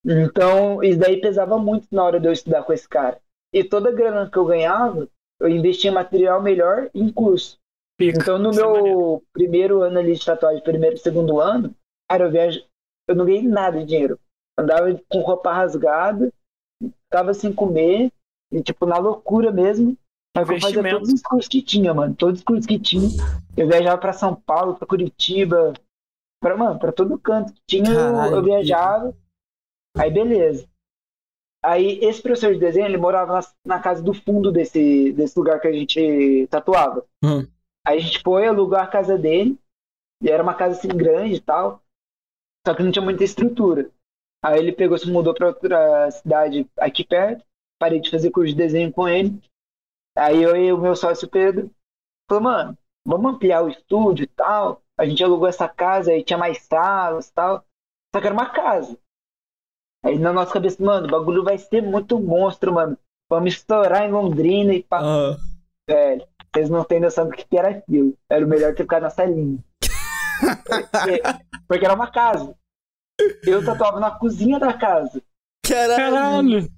Então, 0.06 0.84
isso 0.84 1.00
daí 1.00 1.20
pesava 1.20 1.58
muito 1.58 1.88
na 1.92 2.04
hora 2.04 2.20
de 2.20 2.28
eu 2.28 2.32
estudar 2.32 2.64
com 2.64 2.72
esse 2.72 2.88
cara. 2.88 3.20
E 3.52 3.64
toda 3.64 3.90
a 3.90 3.94
grana 3.94 4.30
que 4.30 4.38
eu 4.38 4.46
ganhava, 4.46 5.08
eu 5.40 5.50
investia 5.50 5.90
em 5.90 5.94
material 5.94 6.42
melhor 6.42 6.90
e 6.94 7.02
em 7.02 7.12
curso. 7.12 7.58
Pica. 7.98 8.20
Então, 8.22 8.38
no 8.38 8.52
é 8.52 8.56
meu 8.56 8.72
maneiro. 8.72 9.24
primeiro 9.34 9.82
ano 9.82 9.98
ali 9.98 10.14
de 10.14 10.24
tatuagem, 10.24 10.62
primeiro 10.62 10.96
e 10.96 11.00
segundo 11.00 11.40
ano, 11.40 11.74
cara, 12.10 12.26
eu 12.26 12.32
viajo, 12.32 12.62
eu 13.08 13.16
não 13.16 13.26
ganhei 13.26 13.42
nada 13.42 13.80
de 13.80 13.86
dinheiro. 13.86 14.20
Andava 14.58 14.88
com 15.10 15.22
roupa 15.22 15.52
rasgada, 15.52 16.32
tava 17.10 17.34
sem 17.34 17.52
comer, 17.52 18.12
e 18.52 18.62
tipo, 18.62 18.86
na 18.86 18.98
loucura 18.98 19.52
mesmo. 19.52 19.98
Eu 20.36 20.46
fazia 20.46 20.90
todos 20.90 21.14
os 21.14 21.22
cursos 21.22 21.48
que 21.48 21.62
tinha, 21.62 21.94
mano. 21.94 22.14
Todos 22.14 22.40
os 22.40 22.44
cursos 22.44 22.66
que 22.66 22.78
tinha. 22.78 23.08
Eu 23.56 23.68
viajava 23.68 23.98
pra 23.98 24.14
São 24.14 24.36
Paulo, 24.36 24.76
pra 24.76 24.86
Curitiba, 24.86 25.74
pra, 26.42 26.58
mano, 26.58 26.78
pra 26.78 26.92
todo 26.92 27.18
canto 27.18 27.54
que 27.54 27.62
tinha, 27.66 27.96
Caralho, 27.96 28.32
eu, 28.32 28.38
eu 28.38 28.44
viajava. 28.44 29.16
Aí 29.98 30.12
beleza. 30.12 30.68
Aí 31.64 31.98
esse 32.04 32.22
professor 32.22 32.54
de 32.54 32.60
desenho, 32.60 32.86
ele 32.86 32.98
morava 32.98 33.34
na, 33.34 33.76
na, 33.76 33.80
casa 33.82 34.04
do 34.04 34.14
fundo 34.14 34.52
desse, 34.52 35.12
desse 35.14 35.38
lugar 35.38 35.60
que 35.60 35.68
a 35.68 35.72
gente 35.72 36.48
tatuava. 36.48 37.04
Hum. 37.24 37.48
Aí 37.86 37.98
a 37.98 38.02
gente 38.02 38.22
foi, 38.22 38.46
alugou 38.46 38.78
a 38.78 38.86
casa 38.86 39.18
dele. 39.18 39.58
E 40.22 40.30
era 40.30 40.44
uma 40.44 40.54
casa 40.54 40.78
assim 40.78 40.88
grande 40.88 41.36
e 41.36 41.42
tal. 41.42 41.82
Só 42.66 42.76
que 42.76 42.84
não 42.84 42.92
tinha 42.92 43.04
muita 43.04 43.24
estrutura. 43.24 43.90
Aí 44.44 44.60
ele 44.60 44.72
pegou, 44.72 44.98
se 44.98 45.10
mudou 45.10 45.34
pra 45.34 45.48
outra 45.48 46.12
cidade 46.12 46.70
aqui 46.78 47.04
perto. 47.04 47.44
Parei 47.80 48.00
de 48.00 48.12
fazer 48.12 48.30
curso 48.30 48.52
de 48.52 48.58
desenho 48.58 48.92
com 48.92 49.08
ele. 49.08 49.42
Aí 50.16 50.42
eu 50.42 50.56
e 50.56 50.72
o 50.72 50.78
meu 50.78 50.96
sócio 50.96 51.28
Pedro 51.28 51.70
falou, 52.30 52.44
mano, 52.44 52.78
vamos 53.06 53.34
ampliar 53.34 53.64
o 53.64 53.70
estúdio 53.70 54.24
e 54.24 54.28
tal. 54.28 54.84
A 54.98 55.06
gente 55.06 55.24
alugou 55.24 55.48
essa 55.48 55.68
casa 55.68 56.12
aí 56.12 56.24
tinha 56.24 56.38
mais 56.38 56.62
salas 56.62 57.28
e 57.28 57.34
tal. 57.34 57.66
Só 58.14 58.22
que 58.22 58.28
era 58.28 58.34
uma 58.34 58.52
casa. 58.52 58.98
Aí 60.06 60.20
na 60.20 60.32
nossa 60.32 60.54
cabeça, 60.54 60.84
mano, 60.84 61.08
o 61.08 61.12
bagulho 61.12 61.44
vai 61.44 61.58
ser 61.58 61.82
muito 61.82 62.20
monstro, 62.20 62.72
mano. 62.72 62.96
Vamos 63.28 63.54
estourar 63.54 64.04
em 64.04 64.12
Londrina 64.12 64.72
e 64.72 64.84
pá. 64.84 65.02
Uhum. 65.02 65.36
Velho, 65.90 66.28
vocês 66.54 66.70
não 66.70 66.84
têm 66.84 67.00
noção 67.00 67.28
do 67.28 67.36
que 67.36 67.58
era 67.58 67.70
aquilo. 67.70 68.16
Era 68.30 68.46
o 68.46 68.48
melhor 68.48 68.76
ter 68.76 68.84
ficado 68.84 69.02
na 69.02 69.10
salinha. 69.10 69.58
porque, 70.40 71.22
porque, 71.68 71.86
era 71.86 71.96
uma 71.96 72.12
casa. 72.12 72.56
Eu 73.44 73.66
tatuava 73.66 74.00
na 74.00 74.12
cozinha 74.12 74.60
da 74.60 74.74
casa. 74.74 75.24
Caralho! 75.68 76.70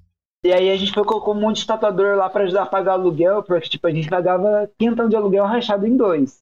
E 0.45 0.53
aí 0.53 0.71
a 0.71 0.77
gente 0.77 0.93
foi 0.93 1.03
colocou 1.03 1.35
um 1.35 1.39
monte 1.41 1.57
de 1.57 1.67
tatuador 1.67 2.15
lá 2.15 2.29
pra 2.29 2.43
ajudar 2.43 2.63
a 2.63 2.67
pagar 2.67 2.93
aluguel, 2.93 3.43
porque 3.43 3.69
tipo, 3.69 3.87
a 3.87 3.91
gente 3.91 4.09
pagava 4.09 4.71
quintal 4.79 5.09
de 5.09 5.15
aluguel 5.15 5.45
rachado 5.45 5.85
em 5.85 5.97
dois. 5.97 6.39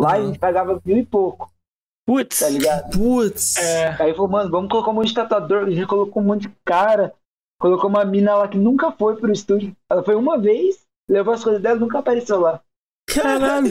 Lá 0.00 0.16
uhum. 0.16 0.22
a 0.22 0.26
gente 0.26 0.38
pagava 0.40 0.80
mil 0.84 0.96
e 0.96 1.06
pouco. 1.06 1.48
Putz. 2.08 2.40
Tá 2.40 2.48
ligado? 2.48 2.90
Putz. 2.96 3.58
É. 3.58 3.88
Aí 4.02 4.14
falou, 4.14 4.28
mano, 4.28 4.50
vamos 4.50 4.70
colocar 4.70 4.90
um 4.90 4.94
monte 4.94 5.08
de 5.08 5.14
tatuador. 5.14 5.64
A 5.64 5.70
gente 5.70 5.86
colocou 5.86 6.22
um 6.22 6.24
monte 6.24 6.48
de 6.48 6.54
cara. 6.64 7.12
Colocou 7.60 7.90
uma 7.90 8.02
mina 8.02 8.34
lá 8.34 8.48
que 8.48 8.56
nunca 8.56 8.90
foi 8.90 9.16
pro 9.16 9.30
estúdio. 9.30 9.76
Ela 9.90 10.02
foi 10.02 10.14
uma 10.14 10.38
vez, 10.38 10.78
levou 11.06 11.34
as 11.34 11.44
coisas 11.44 11.60
dela 11.60 11.78
nunca 11.78 11.98
apareceu 11.98 12.40
lá. 12.40 12.62
Caralho! 13.12 13.70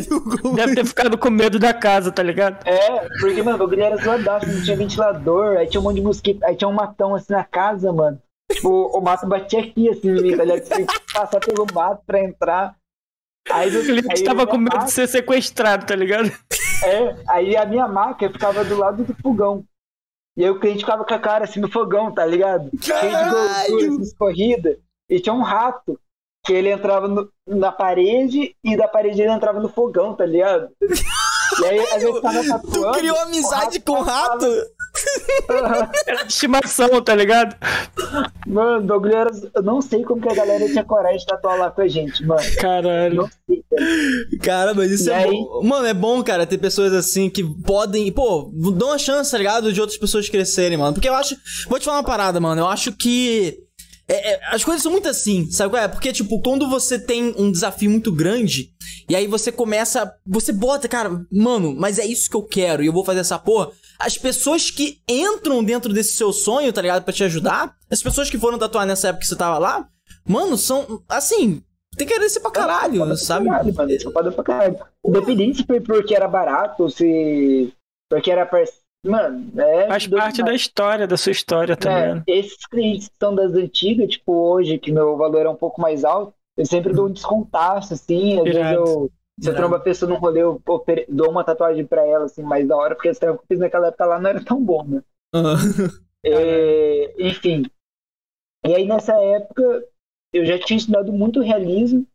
Deve 0.53 0.75
ter 0.75 0.85
ficado 0.85 1.17
com 1.17 1.31
medo 1.31 1.57
da 1.57 1.73
casa, 1.73 2.11
tá 2.11 2.21
ligado? 2.21 2.63
É, 2.67 3.07
porque, 3.19 3.41
mano, 3.41 3.55
o 3.55 3.59
bagulho 3.59 3.81
era 3.81 3.97
zoadaço, 3.97 4.45
não 4.45 4.63
tinha 4.63 4.77
ventilador, 4.77 5.57
aí 5.57 5.67
tinha 5.67 5.81
um 5.81 5.83
monte 5.83 5.95
de 5.95 6.01
mosquito, 6.01 6.43
aí 6.43 6.55
tinha 6.55 6.67
um 6.67 6.73
matão 6.73 7.15
assim 7.15 7.33
na 7.33 7.43
casa, 7.43 7.91
mano. 7.91 8.21
Tipo, 8.51 8.69
o 8.69 9.01
mato 9.01 9.25
batia 9.25 9.61
aqui, 9.61 9.89
assim, 9.89 10.13
tá 10.37 10.43
ligado? 10.43 10.61
Tinha 10.61 10.85
que 10.85 11.13
passar 11.13 11.39
pelo 11.39 11.65
mato 11.73 12.03
pra 12.05 12.23
entrar. 12.23 12.75
Aí, 13.49 13.75
o 13.75 13.83
cliente 13.83 14.23
tava 14.23 14.45
com 14.45 14.57
medo 14.57 14.85
de 14.85 14.91
ser 14.91 15.07
sequestrado, 15.07 15.85
tá 15.85 15.95
ligado? 15.95 16.31
É, 16.83 17.15
aí 17.29 17.55
a 17.55 17.65
minha 17.65 17.87
maca 17.87 18.29
ficava 18.29 18.63
do 18.63 18.77
lado 18.77 19.03
do 19.03 19.15
fogão. 19.15 19.63
E 20.35 20.43
aí 20.43 20.49
o 20.49 20.59
cliente 20.59 20.79
ficava 20.79 21.03
com 21.03 21.13
a 21.13 21.19
cara 21.19 21.45
assim 21.45 21.59
no 21.59 21.71
fogão, 21.71 22.13
tá 22.13 22.25
ligado? 22.25 22.69
Cheio 22.79 23.97
de 23.97 24.03
escorrida. 24.03 24.77
E 25.09 25.19
tinha 25.19 25.33
um 25.33 25.41
rato 25.41 25.99
que 26.45 26.53
ele 26.53 26.71
entrava 26.71 27.07
no, 27.07 27.29
na 27.47 27.71
parede 27.71 28.55
e 28.63 28.77
da 28.77 28.87
parede 28.87 29.21
ele 29.21 29.31
entrava 29.31 29.59
no 29.59 29.69
fogão, 29.69 30.15
tá 30.15 30.25
ligado? 30.25 30.69
E 31.59 31.65
aí 31.65 31.79
a 31.79 31.97
gente 31.97 32.21
tava 32.21 32.43
tatuando. 32.45 32.91
Tu 32.91 32.99
criou 32.99 33.17
amizade 33.19 33.79
com 33.79 33.93
o 33.93 34.01
rato? 34.01 34.45
Era 36.07 36.23
de 36.23 36.31
estimação, 36.31 37.01
tá 37.01 37.15
ligado? 37.15 37.55
Mano, 38.45 38.77
o 38.79 38.81
bagulho 38.81 39.15
era. 39.15 39.31
Eu 39.55 39.61
não 39.61 39.81
sei 39.81 40.03
como 40.03 40.21
que 40.21 40.29
a 40.29 40.35
galera 40.35 40.65
tinha 40.67 40.83
coragem 40.83 41.19
de 41.19 41.25
tatuar 41.25 41.57
lá 41.57 41.71
com 41.71 41.81
a 41.81 41.87
gente, 41.87 42.25
mano. 42.25 42.41
Caralho. 42.59 43.15
Não 43.15 43.29
sei, 43.45 44.39
cara. 44.41 44.73
mas 44.73 44.91
isso 44.91 45.09
e 45.09 45.11
é 45.11 45.15
aí... 45.15 45.31
bom. 45.31 45.63
Mano, 45.63 45.87
é 45.87 45.93
bom, 45.93 46.23
cara, 46.23 46.45
ter 46.45 46.57
pessoas 46.57 46.93
assim 46.93 47.29
que 47.29 47.43
podem. 47.43 48.11
Pô, 48.11 48.51
dão 48.75 48.89
uma 48.89 48.97
chance, 48.97 49.31
tá 49.31 49.37
ligado? 49.37 49.73
De 49.73 49.81
outras 49.81 49.97
pessoas 49.99 50.29
crescerem, 50.29 50.77
mano. 50.77 50.93
Porque 50.93 51.09
eu 51.09 51.15
acho. 51.15 51.35
Vou 51.67 51.79
te 51.79 51.85
falar 51.85 51.97
uma 51.97 52.03
parada, 52.03 52.39
mano. 52.39 52.61
Eu 52.61 52.67
acho 52.67 52.91
que. 52.93 53.66
É, 54.09 54.33
é, 54.33 54.39
as 54.47 54.63
coisas 54.63 54.81
são 54.81 54.91
muito 54.91 55.09
assim, 55.09 55.51
sabe 55.51 55.71
qual 55.71 55.83
é? 55.83 55.87
Porque, 55.87 56.13
tipo, 56.13 56.41
quando 56.41 56.69
você 56.69 56.97
tem 56.97 57.35
um 57.37 57.51
desafio 57.51 57.89
muito 57.89 58.09
grande, 58.11 58.71
e 59.09 59.15
aí 59.15 59.27
você 59.27 59.51
começa. 59.51 60.13
Você 60.25 60.53
bota, 60.53 60.87
cara, 60.87 61.25
mano, 61.29 61.75
mas 61.77 61.99
é 61.99 62.05
isso 62.05 62.29
que 62.29 62.35
eu 62.35 62.43
quero, 62.43 62.81
e 62.81 62.87
eu 62.87 62.93
vou 62.93 63.03
fazer 63.03 63.19
essa 63.19 63.37
porra. 63.37 63.69
As 63.99 64.17
pessoas 64.17 64.71
que 64.71 65.01
entram 65.09 65.61
dentro 65.61 65.91
desse 65.91 66.13
seu 66.13 66.31
sonho, 66.31 66.71
tá 66.71 66.81
ligado? 66.81 67.03
Pra 67.03 67.13
te 67.13 67.23
ajudar, 67.25 67.75
as 67.91 68.01
pessoas 68.01 68.29
que 68.29 68.37
foram 68.37 68.57
tatuar 68.57 68.85
nessa 68.85 69.09
época 69.09 69.23
que 69.23 69.27
você 69.27 69.35
tava 69.35 69.57
lá, 69.57 69.87
mano, 70.25 70.57
são. 70.57 71.03
Assim, 71.09 71.61
tem 71.97 72.07
que 72.07 72.13
agradecer 72.13 72.39
pra 72.39 72.51
caralho, 72.51 73.11
é, 73.11 73.17
sabe? 73.17 73.45
Pra 73.47 73.57
caralho, 73.57 73.75
mano, 74.13 74.31
pra 74.31 74.43
caralho. 74.43 74.79
Independente 75.05 75.57
se 75.57 75.65
foi 75.65 75.81
porque 75.81 76.15
era 76.15 76.29
barato, 76.29 76.83
ou 76.83 76.89
se. 76.89 77.73
Porque 78.09 78.31
era 78.31 78.45
parceiro 78.45 78.86
Mano, 79.07 79.51
é. 79.59 79.87
Faz 79.87 80.07
parte 80.07 80.43
da 80.43 80.53
história, 80.53 81.07
da 81.07 81.17
sua 81.17 81.31
história 81.31 81.75
também. 81.75 82.23
É, 82.27 82.39
esses 82.39 82.65
clientes 82.65 83.07
que 83.07 83.15
são 83.19 83.33
das 83.33 83.53
antigas, 83.53 84.09
tipo 84.09 84.33
hoje, 84.33 84.77
que 84.77 84.91
meu 84.91 85.15
valor 85.17 85.45
é 85.45 85.49
um 85.49 85.55
pouco 85.55 85.81
mais 85.81 86.03
alto, 86.03 86.33
eu 86.57 86.65
sempre 86.65 86.93
dou 86.93 87.07
um 87.07 87.11
descontaço, 87.11 87.93
assim. 87.93 88.37
Às 88.39 88.43
vezes 88.43 88.71
eu. 88.73 89.11
Se 89.39 89.49
eu 89.49 89.55
trombo 89.55 89.75
a 89.75 89.79
pessoa 89.79 90.09
num 90.09 90.17
rolê, 90.17 90.41
eu 90.41 90.59
dou 91.07 91.29
uma 91.29 91.43
tatuagem 91.43 91.85
pra 91.85 92.03
ela, 92.03 92.25
assim, 92.25 92.41
mais 92.41 92.67
da 92.67 92.75
hora, 92.75 92.95
porque 92.95 93.07
esse 93.07 93.19
trampo 93.19 93.37
que 93.37 93.43
eu 93.43 93.47
fiz 93.49 93.59
naquela 93.59 93.89
época 93.89 94.05
lá 94.05 94.19
não 94.19 94.29
era 94.31 94.43
tão 94.43 94.59
bom, 94.63 94.83
né? 94.83 95.03
Uhum. 95.35 95.89
É, 96.25 97.13
enfim. 97.19 97.63
E 98.65 98.73
aí 98.73 98.85
nessa 98.85 99.13
época 99.13 99.85
eu 100.33 100.43
já 100.43 100.57
tinha 100.57 100.77
estudado 100.77 101.13
muito 101.13 101.39
realismo, 101.39 102.05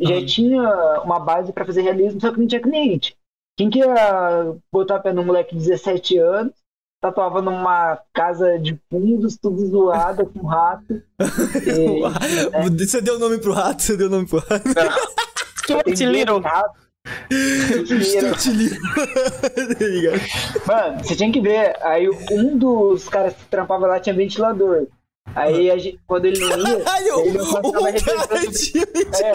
já 0.00 0.14
uhum. 0.14 0.26
tinha 0.26 1.02
uma 1.02 1.18
base 1.18 1.52
para 1.52 1.64
fazer 1.64 1.82
realismo, 1.82 2.20
só 2.20 2.32
que 2.32 2.38
não 2.38 2.46
tinha 2.46 2.62
cliente. 2.62 3.17
Quem 3.58 3.68
que 3.68 3.80
ia 3.80 4.54
botar 4.72 4.96
a 4.96 5.00
pé 5.00 5.12
no 5.12 5.24
moleque 5.24 5.56
de 5.56 5.66
17 5.66 6.16
anos, 6.18 6.54
tatuava 7.02 7.42
numa 7.42 7.98
casa 8.14 8.56
de 8.56 8.78
fundos, 8.88 9.36
tudo 9.36 9.66
zoada, 9.66 10.24
com 10.24 10.46
rato. 10.46 11.02
e, 11.66 12.00
né? 12.00 12.70
Você 12.78 13.00
deu 13.00 13.16
o 13.16 13.18
nome 13.18 13.38
pro 13.38 13.52
rato? 13.52 13.82
Você 13.82 13.96
deu 13.96 14.06
o 14.06 14.10
nome 14.10 14.28
pro 14.28 14.38
rato? 14.38 14.68
Stuart 15.64 16.00
Little. 16.00 16.40
Stuart 18.04 18.46
Little. 18.46 18.78
Mano, 20.64 21.04
você 21.04 21.16
tinha 21.16 21.32
que 21.32 21.40
ver. 21.40 21.76
Aí 21.82 22.08
um 22.30 22.56
dos 22.56 23.08
caras 23.08 23.34
que 23.34 23.44
trampava 23.46 23.88
lá 23.88 23.98
tinha 23.98 24.14
ventilador. 24.14 24.86
Aí 25.34 25.70
a 25.70 25.78
gente, 25.78 25.98
quando 26.06 26.26
ele 26.26 26.38
não 26.38 26.58
ia, 26.58 26.80
Caralho, 26.84 27.20
ele 27.20 27.38
não 27.38 27.52
passava 27.52 27.88
é. 27.90 29.32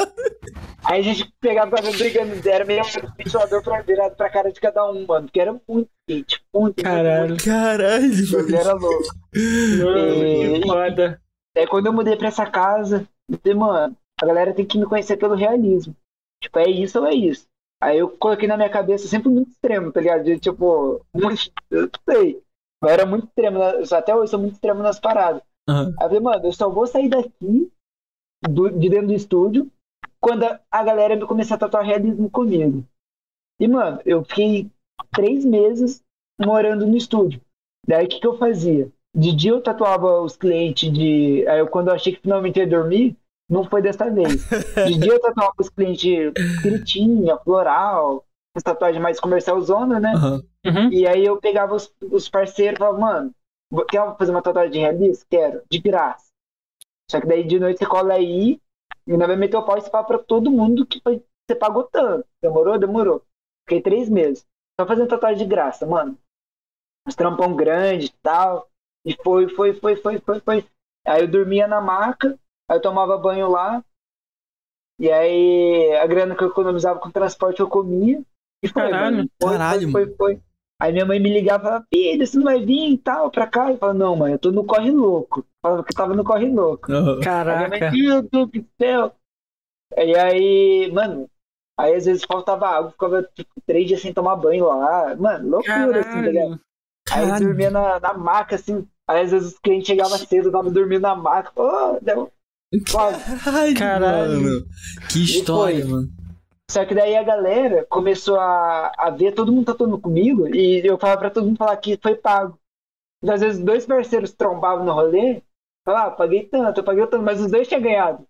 Aí 0.85 0.99
a 0.99 1.03
gente 1.03 1.33
pegava 1.39 1.77
brigando, 1.77 2.47
era 2.47 2.65
meio 2.65 2.83
ventilador 3.17 3.63
pra, 3.63 3.81
virado 3.81 4.15
pra 4.15 4.29
cara 4.29 4.51
de 4.51 4.59
cada 4.59 4.85
um, 4.89 5.05
mano. 5.05 5.27
Porque 5.27 5.39
era 5.39 5.59
muito 5.67 5.89
quente, 6.07 6.43
muito 6.53 6.83
Caralho, 6.83 7.29
muito, 7.29 7.45
caralho. 7.45 8.03
Ele 8.03 8.55
era 8.55 8.73
louco. 8.73 9.03
Mano, 9.33 10.61
que 10.61 10.67
foda. 10.67 11.21
Aí 11.55 11.67
quando 11.67 11.85
eu 11.85 11.93
mudei 11.93 12.15
pra 12.17 12.27
essa 12.27 12.45
casa, 12.45 13.07
eu 13.29 13.37
falei, 13.37 13.57
mano, 13.57 13.97
a 14.21 14.25
galera 14.25 14.53
tem 14.53 14.65
que 14.65 14.77
me 14.77 14.85
conhecer 14.85 15.17
pelo 15.17 15.35
realismo. 15.35 15.95
Tipo, 16.41 16.59
é 16.59 16.69
isso 16.69 16.99
ou 16.99 17.07
é 17.07 17.13
isso. 17.13 17.45
Aí 17.81 17.99
eu 17.99 18.09
coloquei 18.09 18.47
na 18.47 18.57
minha 18.57 18.69
cabeça 18.69 19.07
sempre 19.07 19.29
muito 19.29 19.51
extremo, 19.51 19.91
tá 19.91 20.01
ligado? 20.01 20.23
De, 20.23 20.39
tipo, 20.39 21.05
muito. 21.13 21.51
Eu 21.69 21.89
sei. 22.09 22.41
Eu 22.81 22.89
era 22.89 23.05
muito 23.05 23.27
extremo, 23.27 23.59
até 23.91 24.15
hoje 24.15 24.31
sou 24.31 24.39
muito 24.39 24.55
extremo 24.55 24.81
nas 24.81 24.99
paradas. 24.99 25.41
Uhum. 25.69 25.87
Aí 25.87 26.05
eu 26.05 26.07
falei, 26.07 26.19
mano, 26.19 26.45
eu 26.45 26.51
só 26.51 26.69
vou 26.69 26.85
sair 26.85 27.07
daqui, 27.07 27.71
do, 28.49 28.69
de 28.69 28.89
dentro 28.89 29.07
do 29.07 29.13
estúdio, 29.13 29.71
quando 30.23 30.43
a, 30.71 30.83
galera 30.83 31.17
me 31.17 31.27
começar 31.27 31.55
a 31.55 31.57
tatuar 31.57 31.83
realismo 31.83 32.29
comigo. 32.29 32.85
E, 33.59 33.67
mano, 33.67 33.99
eu 34.05 34.23
fiquei 34.23 34.71
três 35.11 35.43
meses 35.43 36.01
morando 36.39 36.87
no 36.87 36.95
estúdio. 36.95 37.41
Daí 37.85 38.05
o 38.05 38.07
que, 38.07 38.19
que 38.19 38.27
eu 38.27 38.37
fazia? 38.37 38.89
De 39.13 39.35
dia 39.35 39.51
eu 39.51 39.61
tatuava 39.61 40.21
os 40.21 40.37
clientes 40.37 40.91
de. 40.91 41.45
Aí 41.47 41.59
eu, 41.59 41.67
quando 41.67 41.89
eu 41.89 41.93
achei 41.93 42.15
que 42.15 42.21
finalmente 42.21 42.57
ia 42.57 42.65
dormir, 42.65 43.17
não 43.49 43.65
foi 43.65 43.81
dessa 43.81 44.09
vez. 44.09 44.47
De 44.87 44.97
dia 44.97 45.11
eu 45.11 45.19
tatuava 45.19 45.53
os 45.59 45.69
clientes 45.69 46.31
escritinha, 46.35 47.37
floral, 47.37 48.25
as 48.55 48.63
tatuagens 48.63 49.03
mais 49.03 49.19
comercial 49.19 49.61
zona, 49.61 49.99
né? 49.99 50.13
Uhum. 50.65 50.89
E 50.91 51.05
aí 51.05 51.23
eu 51.23 51.37
pegava 51.37 51.75
os, 51.75 51.93
os 52.01 52.29
parceiros 52.29 52.77
e 52.77 52.79
falava, 52.79 52.97
mano, 52.97 53.35
Quer 53.89 54.15
fazer 54.17 54.31
uma 54.31 54.41
tatuagem 54.41 54.81
realista? 54.81 55.25
Quero, 55.29 55.63
de 55.69 55.79
graça. 55.79 56.31
Só 57.09 57.19
que 57.19 57.27
daí 57.27 57.43
de 57.43 57.59
noite 57.59 57.79
você 57.79 57.85
cola 57.85 58.13
aí 58.13 58.59
e 59.07 59.17
não 59.17 59.27
vai 59.27 59.35
meter 59.35 59.57
o 59.57 59.63
pau 59.63 59.77
e 59.77 59.81
você 59.81 59.89
fala 59.89 60.05
pra 60.05 60.19
todo 60.19 60.51
mundo 60.51 60.85
que 60.85 61.01
você 61.03 61.55
pagou 61.55 61.83
tanto. 61.83 62.27
Demorou? 62.41 62.77
Demorou. 62.77 63.23
Fiquei 63.67 63.81
três 63.81 64.09
meses. 64.09 64.45
Só 64.79 64.87
fazendo 64.87 65.07
tatuagem 65.07 65.39
de 65.39 65.45
graça, 65.45 65.85
mano. 65.85 66.17
Uns 67.07 67.15
trampão 67.15 67.55
grande 67.55 68.07
e 68.07 68.13
tal. 68.21 68.69
E 69.05 69.15
foi, 69.23 69.49
foi, 69.49 69.73
foi, 69.73 69.95
foi, 69.95 70.19
foi, 70.19 70.39
foi. 70.39 70.65
Aí 71.05 71.21
eu 71.21 71.27
dormia 71.27 71.67
na 71.67 71.81
maca, 71.81 72.39
aí 72.69 72.77
eu 72.77 72.81
tomava 72.81 73.17
banho 73.17 73.49
lá. 73.49 73.83
E 74.99 75.11
aí 75.11 75.93
a 75.95 76.07
grana 76.07 76.35
que 76.35 76.43
eu 76.43 76.49
economizava 76.49 76.99
com 76.99 77.11
transporte 77.11 77.59
eu 77.59 77.67
comia. 77.67 78.23
E 78.63 78.67
foi, 78.67 78.83
caralho, 78.83 79.29
foi, 79.41 79.51
caralho, 79.51 79.91
foi, 79.91 80.05
foi, 80.05 80.15
foi, 80.15 80.41
Aí 80.83 80.91
minha 80.91 81.05
mãe 81.05 81.17
me 81.17 81.31
ligava 81.31 81.63
e 81.63 81.65
falava, 81.65 81.87
filho, 81.93 82.27
você 82.27 82.37
não 82.37 82.43
vai 82.43 82.59
vir 82.59 82.89
e 82.91 82.97
tal, 82.97 83.31
pra 83.31 83.47
cá? 83.47 83.71
Eu 83.71 83.77
falava, 83.77 83.97
não, 83.97 84.17
mãe, 84.17 84.33
eu 84.33 84.37
tô 84.37 84.51
no 84.51 84.65
corre 84.65 84.91
louco. 84.91 85.39
Eu 85.39 85.45
falava 85.61 85.83
que 85.85 85.95
tava 85.95 86.13
no 86.13 86.25
corre 86.25 86.49
louco. 86.49 86.91
Uhum. 86.91 87.21
Caraca. 87.21 87.69
Mãe, 87.69 87.91
Meu 87.93 88.21
Deus 88.21 88.49
do 88.51 88.65
céu. 88.77 89.15
E 89.95 90.13
aí, 90.13 90.91
mano, 90.91 91.29
aí 91.79 91.95
às 91.95 92.03
vezes 92.03 92.25
faltava 92.25 92.67
água, 92.67 92.91
ficava 92.91 93.23
tipo, 93.23 93.49
três 93.65 93.87
dias 93.87 94.01
sem 94.01 94.13
tomar 94.13 94.35
banho 94.35 94.65
lá. 94.65 95.15
Mano, 95.15 95.51
loucura, 95.51 96.01
assim, 96.01 96.09
tá 96.09 96.21
ligado? 96.21 96.59
Aí 97.11 97.29
eu 97.29 97.39
dormia 97.39 97.71
na, 97.71 97.99
na 98.01 98.13
maca, 98.13 98.55
assim. 98.55 98.85
Aí 99.07 99.21
às 99.21 99.31
vezes 99.31 99.53
os 99.53 99.59
clientes 99.59 99.87
chegavam 99.87 100.17
cedo, 100.17 100.49
eu 100.49 100.51
tava 100.51 100.69
dormindo 100.69 101.03
na 101.03 101.15
maca. 101.15 101.49
Pô, 101.55 101.97
deu. 102.01 102.29
Caralho, 102.91 103.79
Caralho. 103.79 104.41
Mano. 104.41 104.65
Que 105.09 105.23
história, 105.23 105.85
mano. 105.85 106.09
Só 106.69 106.85
que 106.85 106.95
daí 106.95 107.15
a 107.15 107.23
galera 107.23 107.85
começou 107.89 108.39
a, 108.39 108.91
a 108.97 109.09
ver 109.09 109.33
todo 109.33 109.51
mundo 109.51 109.65
tatuando 109.65 109.99
comigo 109.99 110.47
e 110.47 110.81
eu 110.83 110.97
falava 110.97 111.19
pra 111.19 111.29
todo 111.29 111.45
mundo 111.45 111.57
falar 111.57 111.77
que 111.77 111.99
foi 112.01 112.15
pago. 112.15 112.57
E 113.23 113.29
às 113.29 113.41
vezes 113.41 113.63
dois 113.63 113.85
parceiros 113.85 114.33
trombavam 114.33 114.85
no 114.85 114.93
rolê, 114.93 115.41
falava, 115.85 116.07
ah, 116.07 116.11
paguei 116.11 116.43
tanto, 116.43 116.79
eu 116.79 116.83
paguei 116.83 117.05
tanto, 117.07 117.23
mas 117.23 117.39
os 117.39 117.51
dois 117.51 117.67
tinham 117.67 117.81
ganhado. 117.81 118.27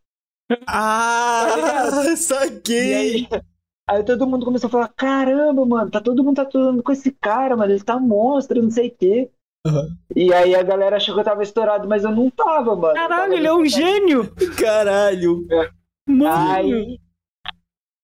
Ah, 0.68 1.46
tá 1.48 2.16
saquei! 2.18 2.94
Aí, 2.94 3.28
aí, 3.88 4.04
todo 4.04 4.28
mundo 4.28 4.46
começou 4.46 4.68
a 4.68 4.72
falar, 4.72 4.88
caramba, 4.90 5.66
mano, 5.66 5.90
tá 5.90 6.02
todo 6.02 6.24
mundo 6.24 6.36
tatuando 6.36 6.84
com 6.84 6.92
esse 6.92 7.12
cara, 7.12 7.56
mano, 7.56 7.72
ele 7.72 7.84
tá 7.84 8.00
monstro, 8.00 8.62
não 8.62 8.70
sei 8.70 8.90
o 8.90 8.96
quê. 8.96 9.32
Uhum. 9.66 9.96
E 10.16 10.34
aí 10.34 10.54
a 10.54 10.62
galera 10.62 10.98
achou 10.98 11.16
que 11.16 11.22
eu 11.22 11.26
tava 11.26 11.42
estourado, 11.42 11.88
mas 11.88 12.04
eu 12.04 12.12
não 12.12 12.30
tava, 12.30 12.76
mano. 12.76 12.94
Caralho, 12.94 13.34
ele 13.34 13.48
é 13.48 13.54
um 13.54 13.66
gênio! 13.66 14.32
Caralho! 14.60 15.48
É. 15.50 15.70
Mano. 16.06 16.52
Aí, 16.52 17.00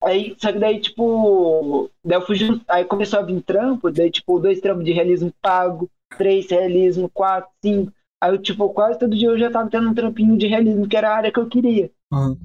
aí, 0.04 0.36
só 0.38 0.52
que 0.52 0.60
daí, 0.60 0.80
tipo, 0.80 1.90
daí 2.04 2.18
eu 2.18 2.26
fui 2.26 2.38
aí 2.68 2.86
começou 2.86 3.20
a 3.20 3.24
vir 3.24 3.42
trampo, 3.42 3.92
daí, 3.92 4.12
tipo, 4.12 4.40
dois 4.40 4.60
trampos 4.60 4.86
de 4.86 4.92
realismo 4.92 5.34
pago, 5.42 5.90
três 6.18 6.50
realismo, 6.50 7.10
quatro, 7.10 7.50
cinco. 7.64 7.92
Aí, 8.22 8.38
tipo, 8.40 8.70
quase 8.74 9.00
todo 9.00 9.16
dia 9.16 9.30
eu 9.30 9.40
já 9.40 9.50
tava 9.50 9.70
tendo 9.70 9.90
um 9.90 9.94
trampinho 9.94 10.38
de 10.38 10.48
realismo, 10.48 10.88
que 10.88 10.98
era 10.98 11.10
a 11.10 11.16
área 11.16 11.32
que 11.32 11.40
eu 11.40 11.48
queria. 11.48 11.90
Uhum. 12.12 12.38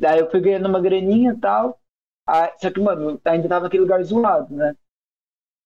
Daí 0.00 0.20
eu 0.20 0.30
fui 0.30 0.40
ganhando 0.40 0.68
uma 0.68 0.80
graninha 0.80 1.32
e 1.32 1.36
tal. 1.38 1.78
Aí, 2.28 2.52
só 2.60 2.70
que, 2.70 2.80
mano, 2.80 3.20
ainda 3.24 3.48
tava 3.48 3.64
naquele 3.64 3.82
lugar 3.82 4.02
zoado, 4.02 4.54
né? 4.54 4.76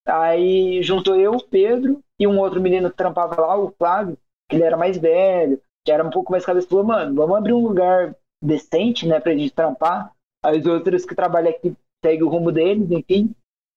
Aí 0.06 0.82
juntou 0.82 1.16
eu, 1.16 1.32
o 1.32 1.44
Pedro 1.44 2.00
e 2.18 2.26
um 2.26 2.38
outro 2.38 2.60
menino 2.60 2.90
que 2.90 2.96
trampava 2.96 3.40
lá, 3.40 3.58
o 3.58 3.72
Flávio, 3.76 4.16
que 4.48 4.56
ele 4.56 4.62
era 4.62 4.76
mais 4.76 4.96
velho, 4.96 5.60
que 5.84 5.90
era 5.92 6.04
um 6.04 6.10
pouco 6.10 6.30
mais 6.30 6.44
cabeça, 6.44 6.68
falou, 6.68 6.84
mano, 6.84 7.14
vamos 7.14 7.36
abrir 7.36 7.52
um 7.52 7.66
lugar 7.66 8.14
decente, 8.42 9.06
né, 9.06 9.20
pra 9.20 9.32
gente 9.32 9.52
trampar. 9.52 10.12
Aí 10.47 10.61
os 10.61 10.66
outros 10.66 11.05
que 11.05 11.14
trabalham 11.14 11.51
aqui 11.51 11.74
seguem 12.05 12.22
o 12.22 12.28
rumo 12.28 12.53
deles, 12.53 12.88
enfim. 12.88 13.34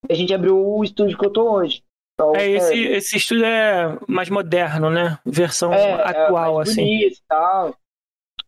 E 0.07 0.13
a 0.13 0.15
gente 0.15 0.31
abriu 0.31 0.55
o 0.55 0.83
estúdio 0.83 1.17
que 1.17 1.25
eu 1.25 1.31
tô 1.31 1.51
hoje. 1.51 1.83
Então, 2.13 2.35
é, 2.35 2.47
esse, 2.47 2.73
é, 2.73 2.97
esse 2.97 3.17
estúdio 3.17 3.45
é 3.45 3.97
mais 4.07 4.29
moderno, 4.29 4.91
né? 4.91 5.17
Versão 5.25 5.73
é, 5.73 5.93
atual, 5.93 6.51
é 6.51 6.55
mais 6.57 6.69
assim. 6.69 6.85
Bonito 6.85 7.17
e 7.17 7.23
tal. 7.27 7.75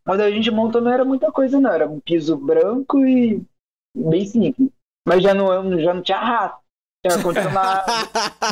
Mas 0.05 0.19
a 0.19 0.29
gente 0.29 0.51
montou 0.51 0.81
não 0.81 0.91
era 0.91 1.03
muita 1.03 1.31
coisa, 1.31 1.59
não. 1.59 1.71
Era 1.71 1.89
um 1.89 1.99
piso 1.99 2.37
branco 2.37 2.99
e 2.99 3.41
bem 3.97 4.25
simples. 4.25 4.69
Mas 5.07 5.23
já 5.23 5.33
não, 5.33 5.79
já 5.79 5.93
não 5.93 6.03
tinha 6.03 6.19
rato. 6.19 6.61
Tinha 7.03 7.23
continuado. 7.23 7.91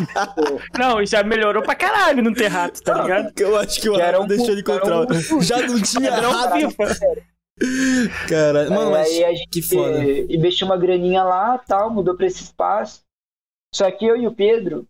não, 0.80 1.06
já 1.06 1.22
melhorou 1.22 1.62
pra 1.62 1.76
caralho 1.76 2.24
não 2.24 2.34
ter 2.34 2.48
rato, 2.48 2.82
tá 2.82 3.04
ligado? 3.04 3.32
Eu 3.38 3.56
acho 3.58 3.80
que 3.80 3.88
o 3.88 3.96
rato 3.96 4.22
um, 4.22 4.28
deixou 4.28 4.50
ele 4.50 4.62
encontrar. 4.62 5.02
Um... 5.02 5.42
Já 5.42 5.60
não 5.68 5.80
tinha 5.80 6.12
rato. 6.12 6.76
Cara, 8.28 8.70
mano, 8.70 8.92
mas 8.92 9.10
aí 9.10 9.24
a 9.26 9.34
gente 9.34 9.50
que 9.50 9.62
foda. 9.62 10.04
investiu 10.32 10.68
uma 10.68 10.78
graninha 10.78 11.24
lá, 11.24 11.58
tal, 11.58 11.90
mudou 11.90 12.16
pra 12.16 12.26
esse 12.26 12.44
espaço. 12.44 13.04
Só 13.74 13.90
que 13.92 14.06
eu 14.06 14.16
e 14.18 14.28
o 14.28 14.34
Pedro, 14.34 14.88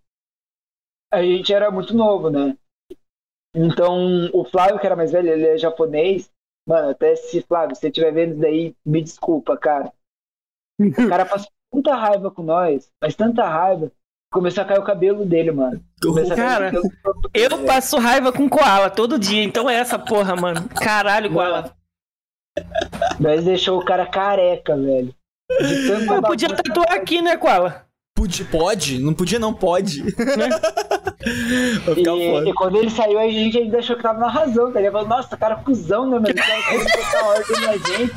a 1.11 1.22
gente 1.22 1.53
era 1.53 1.72
muito 1.72 1.95
novo, 1.95 2.30
né? 2.30 2.55
Então, 3.55 4.30
o 4.32 4.45
Flávio, 4.45 4.80
que 4.80 4.86
era 4.86 4.95
mais 4.95 5.11
velho, 5.11 5.30
ele 5.30 5.47
é 5.47 5.57
japonês. 5.57 6.32
Mano, 6.67 6.89
até 6.89 7.15
se, 7.15 7.41
Flávio, 7.41 7.76
se 7.76 7.82
você 7.82 7.88
estiver 7.88 8.13
vendo 8.13 8.32
isso 8.34 8.41
daí, 8.41 8.76
me 8.86 9.01
desculpa, 9.01 9.57
cara. 9.57 9.91
O 10.80 11.09
cara 11.09 11.26
passou 11.26 11.49
tanta 11.72 11.95
raiva 11.95 12.32
com 12.32 12.43
nós, 12.43 12.91
mas 13.01 13.15
tanta 13.15 13.47
raiva, 13.47 13.91
começou 14.32 14.63
a 14.63 14.65
cair 14.67 14.80
o 14.80 14.86
cabelo 14.86 15.26
dele, 15.26 15.51
mano. 15.51 15.84
cara, 16.36 16.72
eu 17.34 17.65
passo 17.65 17.97
raiva 17.97 18.32
com 18.32 18.47
koala 18.47 18.89
todo 18.89 19.20
dia, 19.20 19.43
então 19.43 19.70
é 19.70 19.76
essa 19.76 19.97
porra, 19.97 20.36
mano. 20.36 20.70
Caralho, 20.70 21.34
koala. 21.34 21.76
Mas 23.19 23.43
deixou 23.45 23.79
o 23.79 23.85
cara 23.85 24.05
careca, 24.05 24.75
velho. 24.75 25.13
De 25.59 26.21
podia 26.27 26.49
tatuar 26.49 26.93
aqui, 26.93 27.21
né, 27.21 27.35
koala? 27.35 27.89
Pode, 28.15 28.43
pode, 28.45 28.99
não 28.99 29.13
podia 29.13 29.39
não, 29.39 29.53
pode. 29.53 30.03
e, 31.95 32.49
e, 32.49 32.53
quando 32.53 32.77
ele 32.77 32.89
saiu, 32.89 33.17
a 33.17 33.29
gente 33.29 33.57
ainda 33.57 33.79
achou 33.79 33.95
que 33.95 34.03
tava 34.03 34.19
na 34.19 34.27
razão, 34.27 34.73
tá? 34.73 34.79
Ele 34.79 34.91
falou, 34.91 35.07
nossa, 35.07 35.37
cara 35.37 35.55
cuzão, 35.55 36.05
né, 36.05 36.19
mano? 36.19 36.27
Ele 36.27 36.83
botar 36.83 37.25
ordem 37.25 37.61
na 37.61 37.77
gente. 37.77 38.13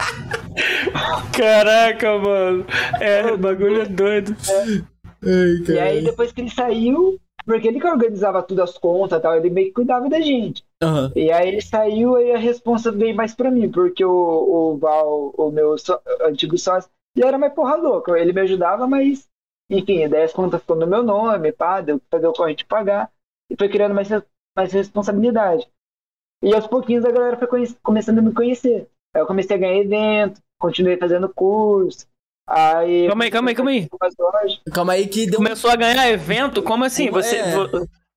Caraca, 1.39 2.19
mano. 2.19 2.67
É, 3.01 3.33
o 3.33 3.39
bagulho 3.39 3.83
é 3.83 3.87
doido. 3.87 4.37
É. 4.49 4.93
Ai, 5.25 5.73
e 5.73 5.79
aí, 5.79 6.03
depois 6.03 6.33
que 6.33 6.41
ele 6.41 6.51
saiu, 6.51 7.17
porque 7.47 7.69
ele 7.69 7.79
que 7.79 7.87
organizava 7.87 8.43
tudo 8.43 8.63
as 8.63 8.77
contas 8.77 9.21
e 9.21 9.23
tal, 9.23 9.37
ele 9.37 9.51
meio 9.51 9.69
que 9.69 9.75
cuidava 9.75 10.09
da 10.09 10.21
gente. 10.21 10.65
Uhum. 10.83 11.13
E 11.15 11.31
aí 11.31 11.49
ele 11.49 11.61
saiu 11.61 12.19
e 12.19 12.33
a 12.33 12.39
responsa 12.39 12.91
veio 12.91 13.15
mais 13.15 13.35
pra 13.35 13.51
mim, 13.51 13.71
porque 13.71 14.05
o, 14.05 14.11
o 14.11 14.77
Val, 14.79 15.33
o 15.37 15.51
meu 15.51 15.77
antigo 16.23 16.59
sócio, 16.59 16.91
ele 17.17 17.27
era 17.27 17.39
mais 17.39 17.53
porra 17.53 17.77
louca. 17.77 18.19
Ele 18.19 18.33
me 18.33 18.41
ajudava, 18.41 18.87
mas 18.87 19.29
enfim, 19.71 20.09
daí 20.09 20.25
as 20.25 20.33
contas 20.33 20.61
ficou 20.61 20.77
no 20.77 20.87
meu 20.87 21.03
nome, 21.03 21.53
pá, 21.53 21.81
deu 21.81 22.01
fazer 22.11 22.27
o 22.27 22.33
corrente 22.33 22.67
pagar, 22.67 23.11
e 23.51 23.57
foi 23.57 23.69
criando 23.69 23.95
mais, 23.95 24.09
mais 24.57 24.73
responsabilidade. 24.73 25.67
E 26.43 26.55
aos 26.55 26.67
pouquinhos 26.67 27.05
a 27.05 27.11
galera 27.11 27.39
foi 27.39 27.49
começando 27.83 28.19
a 28.19 28.23
me 28.23 28.35
conhecer. 28.35 28.89
Aí 29.15 29.23
eu 29.23 29.27
comecei 29.27 29.57
a 29.57 29.59
ganhar 29.59 29.79
evento, 29.79 30.41
continuei 30.59 30.97
fazendo 30.97 31.33
curso. 31.33 32.07
Aí. 32.47 33.07
Calma 33.07 33.25
aí, 33.25 33.31
calma 33.31 33.51
aí, 33.51 33.55
calma 33.55 33.71
aí. 33.71 33.89
Calma 34.73 34.93
aí 34.95 35.07
que 35.07 35.27
deu... 35.27 35.39
Começou 35.39 35.71
a 35.71 35.77
ganhar 35.77 36.11
evento? 36.11 36.63
Como 36.63 36.85
assim? 36.85 37.11
Você. 37.11 37.37
É. 37.37 37.53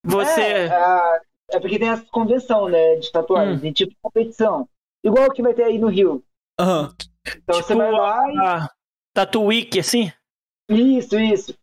Você. 0.04 0.42
É, 0.42 1.22
é, 1.52 1.60
porque 1.60 1.80
tem 1.80 1.90
essa 1.90 2.06
convenção, 2.12 2.68
né? 2.68 2.96
De 2.96 3.12
tatuagem, 3.12 3.70
hum. 3.70 3.74
tipo 3.74 3.96
competição. 4.02 4.68
Igual 5.04 5.32
que 5.32 5.42
vai 5.42 5.54
ter 5.54 5.64
aí 5.64 5.78
no 5.78 5.88
Rio. 5.88 6.24
Aham. 6.60 6.84
Uhum. 6.84 6.96
Então 7.28 7.56
tipo, 7.56 7.68
você 7.68 7.76
vai 7.76 7.92
lá 7.92 8.32
e. 8.32 8.38
A... 8.40 8.70
Tatu 9.14 9.44
Week, 9.44 9.80
assim? 9.80 10.12
Isso, 10.70 11.18
isso. 11.20 11.58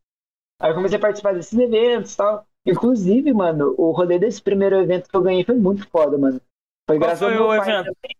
Aí 0.60 0.70
eu 0.70 0.74
comecei 0.74 0.96
a 0.96 1.00
participar 1.00 1.34
desses 1.34 1.58
eventos 1.58 2.14
e 2.14 2.16
tal. 2.16 2.46
Inclusive, 2.64 3.32
mano, 3.32 3.74
o 3.76 3.90
rolê 3.90 4.18
desse 4.18 4.40
primeiro 4.40 4.76
evento 4.76 5.08
que 5.08 5.16
eu 5.16 5.22
ganhei 5.22 5.44
foi 5.44 5.56
muito 5.56 5.86
foda, 5.88 6.16
mano. 6.16 6.40
Foi 6.88 6.98
Qual 6.98 7.00
graças 7.00 7.18
foi 7.18 7.36
ao 7.36 7.48
meu 7.48 7.48
pai 7.48 7.58
evento? 7.58 7.84
Também. 7.86 8.16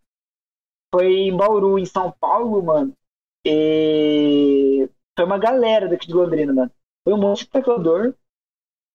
Foi 0.93 1.07
em 1.07 1.37
Bauru, 1.37 1.79
em 1.79 1.87
São 1.87 2.13
Paulo, 2.21 2.63
mano. 2.63 2.93
E 3.47 4.89
foi 5.17 5.25
uma 5.25 5.39
galera 5.39 5.89
daqui 5.89 6.07
de 6.07 6.13
Londrina, 6.13 6.53
mano. 6.53 6.71
Foi 7.05 7.15
um 7.15 7.19
monte 7.19 7.45
de 7.45 7.51
tatuador. 7.51 8.15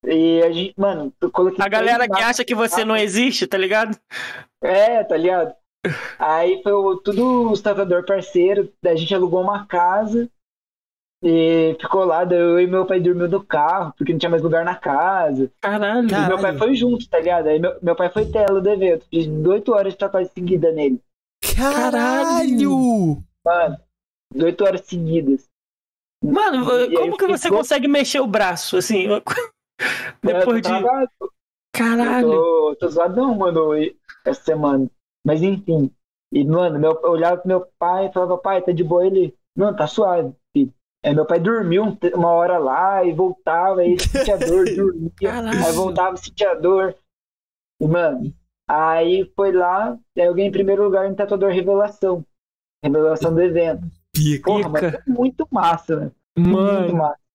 E 0.06 0.42
a 0.44 0.52
gente, 0.52 0.74
mano, 0.78 1.14
eu 1.20 1.32
coloquei. 1.32 1.64
A 1.64 1.68
galera 1.70 2.08
que 2.08 2.22
acha 2.22 2.46
que 2.46 2.56
você 2.56 2.86
não 2.86 2.96
existe, 2.96 3.48
tá 3.48 3.58
ligado? 3.58 3.98
É, 4.62 5.04
tá 5.04 5.18
ligado? 5.18 5.54
Aí 6.20 6.62
foi 6.64 6.74
tudo 7.04 7.52
os 7.52 7.62
tatuador 7.62 8.06
parceiro. 8.06 8.72
A 8.86 8.96
gente 8.96 9.14
alugou 9.14 9.42
uma 9.42 9.66
casa. 9.66 10.30
E 11.24 11.76
ficou 11.82 12.06
lá, 12.06 12.24
eu 12.26 12.60
e 12.60 12.68
meu 12.68 12.86
pai 12.86 13.00
dormiu 13.00 13.28
no 13.28 13.44
carro, 13.44 13.92
porque 13.98 14.14
não 14.14 14.20
tinha 14.20 14.30
mais 14.30 14.44
lugar 14.44 14.64
na 14.64 14.76
casa. 14.76 15.52
Caralho. 15.60 16.08
E 16.08 16.28
meu 16.28 16.40
pai 16.40 16.56
foi 16.56 16.76
junto, 16.76 17.10
tá 17.10 17.18
ligado? 17.18 17.48
Aí 17.48 17.58
meu, 17.58 17.76
meu 17.82 17.96
pai 17.96 18.10
foi 18.10 18.30
tela 18.30 18.62
do 18.62 18.70
evento. 18.70 19.08
Fiz 19.10 19.28
8 19.28 19.74
horas 19.74 19.94
de 19.94 20.00
tatuagem 20.00 20.32
seguida 20.32 20.72
nele. 20.72 21.02
Caralho! 21.56 23.24
Mano, 23.44 23.78
8 24.36 24.64
horas 24.64 24.82
seguidas. 24.82 25.46
Mano, 26.24 26.70
e 26.86 26.96
como 26.96 27.18
que 27.18 27.28
você 27.28 27.50
consegue 27.50 27.88
mexer 27.88 28.20
o 28.20 28.28
braço, 28.28 28.78
assim? 28.78 29.08
Depois 30.24 30.62
de. 30.62 30.70
Caralho! 31.74 32.28
Eu 32.28 32.32
tô, 32.32 32.76
tô 32.80 32.90
zoadão, 32.90 33.36
mano, 33.36 33.74
essa 34.26 34.42
semana. 34.44 34.90
Mas 35.26 35.42
enfim. 35.42 35.92
E, 36.32 36.44
mano, 36.44 36.80
meu, 36.80 37.00
eu 37.04 37.12
olhava 37.12 37.38
pro 37.38 37.48
meu 37.48 37.68
pai 37.80 38.08
e 38.08 38.14
falava, 38.14 38.38
pai, 38.38 38.62
tá 38.62 38.72
de 38.72 38.84
boa 38.84 39.06
ele. 39.06 39.36
Não, 39.56 39.76
tá 39.76 39.88
suave. 39.88 40.34
É, 41.04 41.14
meu 41.14 41.26
pai 41.26 41.40
dormiu 41.40 41.98
uma 42.16 42.32
hora 42.32 42.58
lá 42.58 43.04
e 43.06 43.14
voltava, 43.14 43.82
aí 43.82 43.98
sentia 44.00 44.38
dor, 44.38 44.66
dormia, 44.76 45.12
Caralho. 45.22 45.66
aí 45.66 45.72
voltava, 45.72 46.18
sentia 46.18 46.54
dor. 46.56 46.96
E, 47.80 47.88
mano, 47.88 48.34
aí 48.68 49.32
foi 49.36 49.52
lá, 49.52 49.92
aí 50.18 50.26
eu 50.26 50.34
ganhei 50.34 50.50
em 50.50 50.52
primeiro 50.52 50.84
lugar 50.84 51.10
no 51.10 51.16
Tatuador 51.16 51.52
Revelação. 51.52 52.26
Revelação 52.84 53.34
do 53.34 53.42
evento. 53.42 53.88
Pica. 54.14 54.52
Porra, 54.52 54.70
mas 54.70 54.84
é 54.84 55.04
muito 55.08 55.48
massa, 55.52 55.96
né? 55.96 56.12
Mano. 56.38 56.80
Muito 56.80 56.96
massa. 56.96 57.27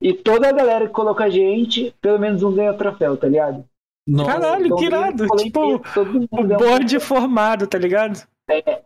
E 0.00 0.12
toda 0.14 0.48
a 0.48 0.52
galera 0.52 0.86
que 0.86 0.92
coloca 0.92 1.24
a 1.24 1.30
gente, 1.30 1.94
pelo 2.00 2.18
menos 2.18 2.42
um 2.42 2.54
ganha 2.54 2.72
o 2.72 2.76
troféu, 2.76 3.16
tá 3.16 3.26
ligado? 3.26 3.64
Nossa. 4.06 4.32
Caralho, 4.32 4.66
então, 4.66 4.78
que 4.78 4.84
irado. 4.84 5.26
Tipo, 5.36 5.74
o 5.74 6.44
board 6.58 7.00
formado, 7.00 7.66
tá 7.66 7.78
ligado? 7.78 8.26
É. 8.48 8.82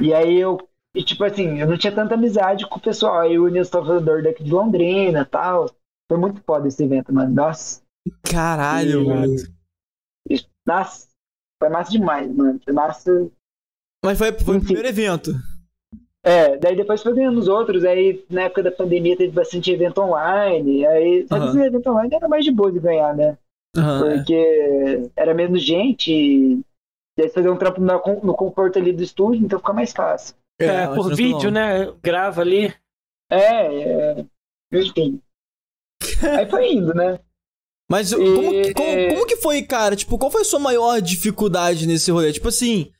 E 0.00 0.12
aí 0.12 0.38
eu 0.38 0.58
e, 0.94 1.02
tipo 1.02 1.24
assim, 1.24 1.58
eu 1.58 1.66
não 1.66 1.76
tinha 1.76 1.92
tanta 1.92 2.14
amizade 2.14 2.68
com 2.68 2.78
o 2.78 2.82
pessoal. 2.82 3.20
Aí 3.20 3.36
o 3.36 3.48
Nilson 3.48 3.70
Salvador 3.70 4.22
daqui 4.22 4.44
de 4.44 4.52
Londrina 4.52 5.22
e 5.22 5.24
tal. 5.24 5.68
Foi 6.08 6.18
muito 6.18 6.40
foda 6.42 6.68
esse 6.68 6.84
evento, 6.84 7.12
mano. 7.12 7.34
Nossa. 7.34 7.82
Caralho, 8.22 9.02
e, 9.02 9.06
mano. 9.06 9.34
E, 10.30 10.46
nossa, 10.64 11.08
foi 11.60 11.68
massa 11.68 11.90
demais, 11.90 12.32
mano. 12.32 12.60
Foi 12.62 12.72
massa. 12.72 13.30
Mas 14.04 14.18
foi, 14.18 14.32
foi 14.32 14.58
o 14.58 14.64
primeiro 14.64 14.88
evento. 14.88 15.32
É, 16.24 16.56
daí 16.56 16.74
depois 16.74 17.02
foi 17.02 17.12
ganhando 17.12 17.38
os 17.38 17.48
outros, 17.48 17.84
aí 17.84 18.24
na 18.30 18.44
época 18.44 18.62
da 18.62 18.72
pandemia 18.72 19.14
teve 19.14 19.30
bastante 19.30 19.70
evento 19.70 20.00
online, 20.00 20.86
aí 20.86 21.26
só 21.28 21.34
que 21.34 21.42
uhum. 21.42 21.48
esse 21.50 21.60
evento 21.60 21.90
online 21.90 22.14
era 22.14 22.26
mais 22.26 22.44
de 22.46 22.50
boa 22.50 22.72
de 22.72 22.80
ganhar, 22.80 23.14
né? 23.14 23.36
Uhum, 23.76 23.98
Porque 24.00 24.34
é. 24.34 25.10
era 25.16 25.34
menos 25.34 25.62
gente, 25.62 26.10
e 26.10 27.22
aí 27.22 27.28
fazer 27.28 27.50
um 27.50 27.58
trampo 27.58 27.78
no, 27.78 27.92
no 28.22 28.34
conforto 28.34 28.78
ali 28.78 28.90
do 28.90 29.02
estúdio, 29.02 29.44
então 29.44 29.58
fica 29.58 29.74
mais 29.74 29.92
fácil. 29.92 30.34
É, 30.58 30.66
é 30.66 30.86
por 30.86 31.14
vídeo, 31.14 31.50
né? 31.50 31.92
Grava 32.02 32.40
ali. 32.40 32.72
É, 33.30 33.82
é. 33.82 34.24
Enfim. 34.72 35.20
aí 36.38 36.48
foi 36.48 36.72
indo, 36.72 36.94
né? 36.94 37.18
Mas 37.90 38.12
e... 38.12 38.16
como, 38.16 38.72
como, 38.72 39.08
como, 39.14 39.26
que 39.26 39.36
foi, 39.36 39.62
cara? 39.62 39.94
Tipo, 39.94 40.16
qual 40.16 40.30
foi 40.30 40.40
a 40.40 40.44
sua 40.44 40.58
maior 40.58 41.02
dificuldade 41.02 41.86
nesse 41.86 42.10
rolê? 42.10 42.32
Tipo 42.32 42.48
assim. 42.48 42.90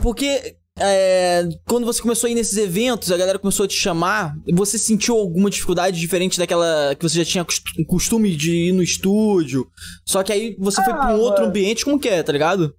Porque 0.00 0.56
é, 0.80 1.48
quando 1.68 1.84
você 1.84 2.00
começou 2.00 2.28
a 2.28 2.30
ir 2.30 2.34
nesses 2.34 2.56
eventos, 2.56 3.12
a 3.12 3.16
galera 3.16 3.38
começou 3.38 3.64
a 3.64 3.68
te 3.68 3.74
chamar, 3.74 4.34
você 4.52 4.78
sentiu 4.78 5.16
alguma 5.16 5.50
dificuldade 5.50 6.00
diferente 6.00 6.38
daquela 6.38 6.94
que 6.94 7.02
você 7.02 7.22
já 7.22 7.24
tinha 7.24 7.46
costume 7.86 8.34
de 8.34 8.68
ir 8.68 8.72
no 8.72 8.82
estúdio? 8.82 9.66
Só 10.06 10.22
que 10.22 10.32
aí 10.32 10.56
você 10.58 10.80
ah, 10.80 10.84
foi 10.84 10.94
pra 10.94 11.14
um 11.14 11.20
outro 11.20 11.44
ambiente, 11.44 11.84
como 11.84 11.98
que 11.98 12.08
é, 12.08 12.22
tá 12.22 12.32
ligado? 12.32 12.74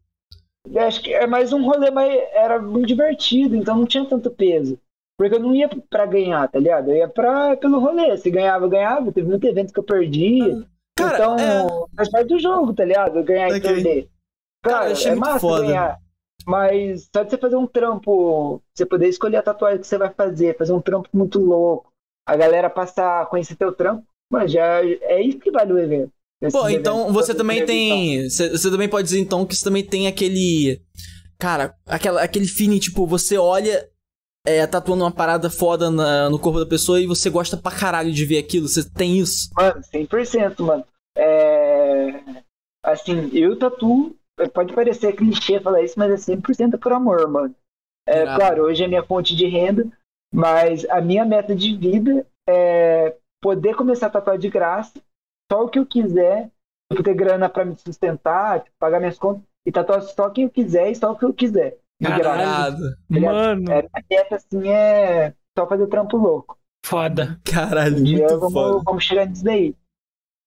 Eu 0.69 0.81
acho 0.81 1.01
que 1.01 1.13
é 1.13 1.25
mais 1.25 1.53
um 1.53 1.63
rolê, 1.63 1.89
mas 1.91 2.11
era 2.33 2.61
muito 2.61 2.87
divertido, 2.87 3.55
então 3.55 3.77
não 3.77 3.85
tinha 3.85 4.05
tanto 4.05 4.29
peso. 4.29 4.79
Porque 5.17 5.35
eu 5.35 5.39
não 5.39 5.55
ia 5.55 5.69
pra 5.89 6.05
ganhar, 6.07 6.47
tá 6.47 6.57
ligado? 6.57 6.89
Eu 6.89 6.97
ia 6.97 7.07
pra, 7.07 7.55
pelo 7.55 7.79
rolê. 7.79 8.17
Se 8.17 8.31
ganhava, 8.31 8.67
ganhava. 8.67 9.11
Teve 9.11 9.27
muito 9.27 9.45
evento 9.45 9.71
que 9.71 9.79
eu 9.79 9.83
perdi. 9.83 10.41
Ah, 10.41 10.65
cara, 10.95 11.15
então, 11.15 11.35
é... 11.37 11.95
faz 11.95 12.09
parte 12.09 12.27
do 12.27 12.39
jogo, 12.39 12.73
tá 12.73 12.83
ligado? 12.83 13.23
Ganhar 13.23 13.47
okay. 13.47 13.57
e 13.57 13.61
perder. 13.61 14.09
Cara, 14.63 14.79
cara 14.79 14.91
achei 14.91 15.11
é 15.11 15.15
muito 15.15 15.39
foda. 15.39 15.61
ganhar. 15.61 15.99
Mas 16.45 17.09
só 17.13 17.23
de 17.23 17.29
você 17.29 17.37
fazer 17.37 17.55
um 17.55 17.67
trampo, 17.67 18.61
você 18.73 18.85
poder 18.85 19.07
escolher 19.07 19.37
a 19.37 19.43
tatuagem 19.43 19.79
que 19.79 19.87
você 19.87 19.97
vai 19.97 20.11
fazer, 20.13 20.57
fazer 20.57 20.73
um 20.73 20.81
trampo 20.81 21.09
muito 21.13 21.39
louco, 21.39 21.91
a 22.27 22.35
galera 22.35 22.69
passar 22.69 23.21
a 23.21 23.25
conhecer 23.25 23.55
teu 23.55 23.71
trampo, 23.71 24.03
mas 24.31 24.51
já 24.51 24.83
é 24.83 25.21
isso 25.21 25.39
que 25.39 25.51
vale 25.51 25.73
o 25.73 25.79
evento. 25.79 26.11
Pô, 26.51 26.67
então 26.67 27.13
você 27.13 27.35
também 27.35 27.63
tem. 27.65 28.27
Você, 28.27 28.49
você 28.49 28.71
também 28.71 28.89
pode 28.89 29.03
dizer 29.03 29.19
então 29.19 29.45
que 29.45 29.55
você 29.55 29.63
também 29.63 29.85
tem 29.85 30.07
aquele. 30.07 30.81
Cara, 31.37 31.75
aquela, 31.85 32.23
aquele 32.23 32.47
feeling, 32.47 32.79
tipo, 32.79 33.05
você 33.05 33.37
olha 33.37 33.87
é, 34.45 34.65
tatuando 34.65 35.03
uma 35.03 35.11
parada 35.11 35.49
foda 35.49 35.91
na, 35.91 36.29
no 36.29 36.39
corpo 36.39 36.59
da 36.59 36.65
pessoa 36.65 36.99
e 36.99 37.05
você 37.05 37.29
gosta 37.29 37.57
pra 37.57 37.71
caralho 37.71 38.11
de 38.11 38.25
ver 38.25 38.39
aquilo. 38.39 38.67
Você 38.67 38.89
tem 38.89 39.19
isso? 39.19 39.49
Mano, 39.55 39.81
100%, 39.93 40.59
mano. 40.61 40.85
É... 41.15 42.43
Assim, 42.83 43.29
eu 43.33 43.57
tatuo 43.57 44.15
pode 44.49 44.73
parecer 44.73 45.13
clichê 45.13 45.59
falar 45.59 45.81
isso, 45.81 45.97
mas 45.97 46.29
é 46.29 46.35
100% 46.35 46.79
por 46.79 46.93
amor, 46.93 47.27
mano. 47.27 47.55
É 48.07 48.23
claro, 48.23 48.63
hoje 48.63 48.83
é 48.83 48.87
minha 48.87 49.03
fonte 49.03 49.35
de 49.35 49.45
renda, 49.47 49.85
mas 50.33 50.85
a 50.89 50.99
minha 51.01 51.23
meta 51.25 51.55
de 51.55 51.75
vida 51.75 52.25
é 52.47 53.15
poder 53.41 53.75
começar 53.75 54.07
a 54.07 54.09
tatuar 54.09 54.37
de 54.37 54.49
graça, 54.49 54.93
só 55.51 55.63
o 55.63 55.69
que 55.69 55.79
eu 55.79 55.85
quiser, 55.85 56.49
eu 56.91 57.03
ter 57.03 57.13
grana 57.13 57.49
para 57.49 57.65
me 57.65 57.75
sustentar, 57.75 58.61
tipo, 58.61 58.75
pagar 58.79 58.99
minhas 58.99 59.17
contas 59.17 59.43
e 59.65 59.71
tatuar 59.71 60.01
só 60.01 60.29
quem 60.29 60.45
eu 60.45 60.49
quiser 60.49 60.91
e 60.91 60.95
só 60.95 61.11
o 61.11 61.17
que 61.17 61.25
eu 61.25 61.33
quiser. 61.33 61.77
De 61.99 62.07
Caralho, 62.07 62.77
graça. 62.77 62.97
Mano. 63.09 63.71
É, 63.71 63.79
a 63.93 64.01
meta 64.09 64.35
assim 64.35 64.69
é 64.69 65.33
só 65.57 65.67
fazer 65.67 65.87
trampo 65.87 66.17
louco. 66.17 66.57
Foda. 66.83 67.39
Caralho, 67.45 67.99
muito 67.99 68.39
vamos, 68.39 68.53
foda. 68.53 68.83
vamos 68.83 69.03
chegar 69.03 69.27
nisso 69.27 69.43
daí. 69.43 69.75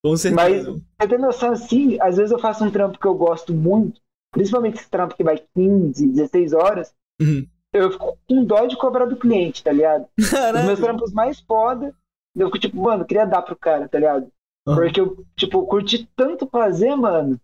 Com 0.05 0.19
certeza. 0.19 0.71
Mas, 0.71 0.83
você 1.01 1.09
tem 1.09 1.19
noção 1.19 1.53
assim, 1.53 1.99
às 1.99 2.19
vezes 2.19 2.31
eu 2.31 2.39
faço 2.39 2.63
um 2.63 2.71
trampo 2.71 2.99
que 2.99 3.07
eu 3.07 3.15
gosto 3.15 3.55
muito, 3.55 4.03
principalmente 4.31 4.77
esse 4.77 4.91
trampo 4.91 5.17
que 5.17 5.25
vai 5.25 5.43
15, 5.57 6.09
16 6.09 6.53
horas, 6.53 6.95
uhum. 7.19 7.47
eu 7.73 7.91
fico 7.91 8.19
com 8.29 8.45
dó 8.45 8.67
de 8.67 8.77
cobrar 8.77 9.07
do 9.07 9.17
cliente, 9.17 9.65
tá 9.65 9.73
ligado? 9.73 10.07
Caralho. 10.31 10.59
Os 10.61 10.65
meus 10.67 10.81
trampos 10.81 11.13
mais 11.15 11.41
foda, 11.41 11.95
eu 12.37 12.49
fico 12.49 12.59
tipo, 12.59 12.77
mano, 12.83 13.07
queria 13.07 13.25
dar 13.25 13.41
pro 13.41 13.57
cara, 13.57 13.89
tá 13.89 13.99
ligado? 13.99 14.31
Uhum. 14.69 14.75
Porque 14.75 15.01
eu, 15.01 15.25
tipo, 15.37 15.67
curti 15.67 16.07
tanto 16.15 16.47
fazer, 16.49 16.95
mano, 16.95 17.41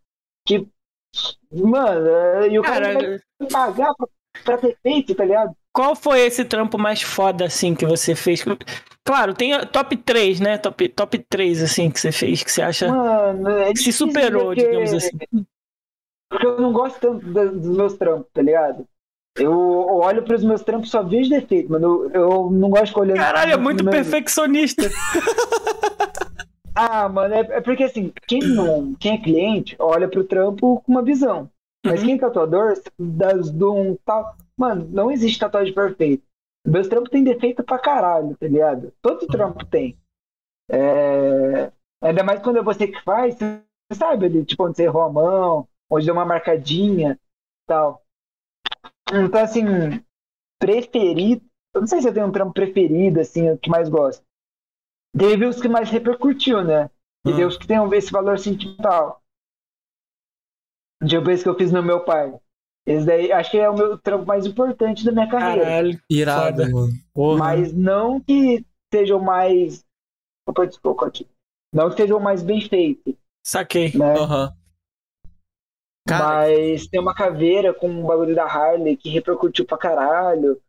que, 0.47 0.69
mano, 1.51 2.47
e 2.51 2.59
o 2.59 2.63
cara, 2.63 2.93
cara 2.93 3.23
vai 3.39 3.49
pagar 3.49 3.95
pra, 3.95 4.09
pra 4.45 4.59
ter 4.59 4.77
feito, 4.83 5.15
tá 5.15 5.25
ligado? 5.25 5.57
Qual 5.73 5.95
foi 5.95 6.21
esse 6.21 6.45
trampo 6.45 6.77
mais 6.77 7.01
foda, 7.01 7.45
assim, 7.45 7.75
que 7.75 7.87
você 7.87 8.15
fez? 8.15 8.45
Claro, 9.05 9.35
tem 9.35 9.53
top 9.67 9.97
3, 9.97 10.41
né? 10.41 10.59
Top, 10.59 10.89
top 10.89 11.19
3, 11.29 11.63
assim, 11.63 11.91
que 11.91 12.01
você 12.01 12.11
fez, 12.11 12.43
que 12.43 12.51
você 12.51 12.63
acha 12.63 12.89
Mano, 12.89 13.49
é 13.49 13.73
que 13.73 13.79
se 13.79 13.93
superou, 13.93 14.47
porque... 14.47 14.67
digamos 14.67 14.93
assim. 14.93 15.17
Porque 16.29 16.47
eu 16.47 16.61
não 16.61 16.73
gosto 16.73 17.01
tanto 17.01 17.27
dos 17.27 17.77
meus 17.77 17.95
trampos, 17.95 18.27
tá 18.33 18.43
ligado? 18.43 18.87
Eu 19.37 19.53
olho 19.53 20.23
pros 20.23 20.45
meus 20.45 20.63
trampos 20.63 20.91
só 20.91 21.03
vejo 21.03 21.31
defeito, 21.31 21.71
mano. 21.71 22.05
Eu, 22.05 22.11
eu 22.11 22.51
não 22.51 22.71
gosto 22.71 22.95
de 22.95 23.01
olhar. 23.01 23.17
Caralho, 23.17 23.53
é 23.53 23.57
muito 23.57 23.85
perfeccionista. 23.85 24.83
ah, 26.75 27.09
mano, 27.09 27.35
é, 27.35 27.41
é, 27.41 27.61
porque 27.61 27.85
assim, 27.85 28.13
quem 28.27 28.41
não, 28.41 28.95
quem 28.95 29.15
é 29.15 29.19
cliente, 29.19 29.77
olha 29.79 30.09
pro 30.09 30.25
trampo 30.25 30.83
com 30.85 30.93
uma 30.93 31.03
visão. 31.03 31.49
Mas 31.85 32.01
uhum. 32.01 32.07
quem 32.07 32.15
é 32.17 32.19
tatuador, 32.19 32.75
das 32.99 33.51
do 33.51 33.75
um 33.75 33.97
tal. 34.05 34.37
Mano, 34.61 34.87
não 34.91 35.11
existe 35.11 35.39
tatuagem 35.39 35.73
perfeita. 35.73 36.23
Meus 36.67 36.87
trampos 36.87 37.09
têm 37.09 37.25
defeito 37.25 37.65
pra 37.65 37.79
caralho, 37.79 38.37
tá 38.37 38.47
ligado? 38.47 38.93
Todo 39.01 39.27
trampo 39.27 39.65
tem. 39.65 39.99
É... 40.71 41.73
Ainda 42.03 42.23
mais 42.23 42.43
quando 42.43 42.59
é 42.59 42.63
você 42.63 42.87
que 42.87 43.01
faz, 43.01 43.37
você 43.37 43.65
sabe 43.95 44.27
ali, 44.27 44.45
tipo, 44.45 44.67
onde 44.67 44.77
você 44.77 44.83
errou 44.83 45.01
a 45.01 45.11
mão, 45.11 45.67
onde 45.91 46.05
deu 46.05 46.13
uma 46.13 46.27
marcadinha 46.27 47.19
tal. 47.67 48.03
Então, 49.11 49.43
assim, 49.43 49.65
preferido. 50.61 51.43
Eu 51.75 51.81
não 51.81 51.89
sei 51.89 52.03
se 52.03 52.09
eu 52.09 52.13
tenho 52.13 52.27
um 52.27 52.33
trampo 52.33 52.53
preferido, 52.53 53.19
assim, 53.19 53.51
o 53.51 53.57
que 53.57 53.71
mais 53.71 53.89
gosto. 53.89 54.23
Teve 55.17 55.47
os 55.47 55.59
que 55.59 55.69
mais 55.69 55.89
repercutiu, 55.89 56.63
né? 56.63 56.91
E 57.27 57.33
hum. 57.33 57.47
os 57.47 57.57
que 57.57 57.67
tem 57.67 57.79
esse 57.95 58.13
valor 58.13 58.39
sentimental. 58.39 59.23
De 61.03 61.19
vez 61.19 61.43
que 61.43 61.49
eu 61.49 61.57
fiz 61.57 61.73
no 61.73 61.83
meu 61.83 62.05
pai. 62.05 62.39
Esse 62.91 63.07
daí 63.07 63.31
acho 63.31 63.53
que 63.53 63.59
é 63.59 63.71
o 63.71 63.75
meu 63.75 63.97
trampo 63.97 64.27
mais 64.27 64.45
importante 64.45 65.05
da 65.05 65.13
minha 65.13 65.29
carreira. 65.29 65.65
Caralho, 65.65 66.01
irado, 66.11 66.71
mano. 66.73 66.93
Porra. 67.15 67.39
Mas 67.39 67.73
não 67.73 68.21
que 68.21 68.67
seja 68.93 69.17
o 69.17 69.23
mais. 69.23 69.85
Opa, 70.49 70.67
desculpa 70.67 71.07
aqui. 71.07 71.29
Não 71.73 71.89
que 71.89 71.97
seja 71.97 72.17
o 72.17 72.21
mais 72.21 72.43
bem 72.43 72.61
feito. 72.61 73.17
Saquei. 73.47 73.93
Né? 73.97 74.19
Uhum. 74.19 74.51
Mas 76.09 76.89
tem 76.89 77.01
uma 77.01 77.15
caveira 77.15 77.73
com 77.73 77.89
um 77.89 78.05
bagulho 78.05 78.35
da 78.35 78.45
Harley 78.45 78.97
que 78.97 79.09
repercutiu 79.09 79.65
pra 79.65 79.79
caralho. 79.79 80.61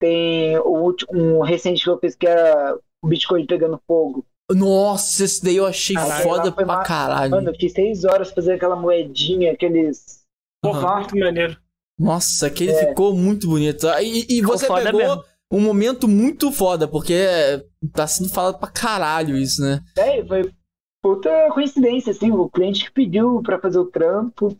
Tem 0.00 0.58
o 0.58 0.70
último, 0.70 1.12
um 1.12 1.40
recente 1.42 1.84
que 1.84 1.90
eu 1.90 2.00
fiz 2.00 2.16
que 2.16 2.26
era 2.26 2.76
o 3.00 3.06
Bitcoin 3.06 3.46
pegando 3.46 3.80
fogo. 3.86 4.26
Nossa, 4.50 5.24
esse 5.24 5.44
daí 5.44 5.56
eu 5.56 5.66
achei 5.66 5.94
Caralho, 5.94 6.22
foda 6.24 6.50
pra 6.50 6.82
caralho. 6.82 7.30
Mano, 7.30 7.50
eu 7.50 7.52
fiquei 7.52 7.68
seis 7.68 8.04
horas 8.04 8.32
fazendo 8.32 8.56
aquela 8.56 8.74
moedinha, 8.74 9.52
aqueles 9.52 10.19
Porra, 10.62 10.96
muito 10.96 11.18
maneiro. 11.18 11.56
Nossa, 11.98 12.46
aquele 12.46 12.72
é. 12.72 12.88
ficou 12.88 13.14
muito 13.14 13.48
bonito. 13.48 13.86
E, 14.00 14.38
e 14.38 14.42
você 14.42 14.66
pegou 14.66 15.00
mesmo. 15.00 15.24
um 15.52 15.60
momento 15.60 16.08
muito 16.08 16.50
foda, 16.50 16.88
porque 16.88 17.26
tá 17.92 18.06
sendo 18.06 18.30
falado 18.30 18.58
pra 18.58 18.70
caralho 18.70 19.36
isso, 19.36 19.60
né? 19.62 19.80
É, 19.96 20.24
foi 20.24 20.50
puta 21.02 21.30
coincidência, 21.52 22.12
assim. 22.12 22.30
O 22.30 22.48
cliente 22.48 22.84
que 22.84 22.90
pediu 22.90 23.42
pra 23.42 23.58
fazer 23.58 23.78
o 23.78 23.90
trampo. 23.90 24.56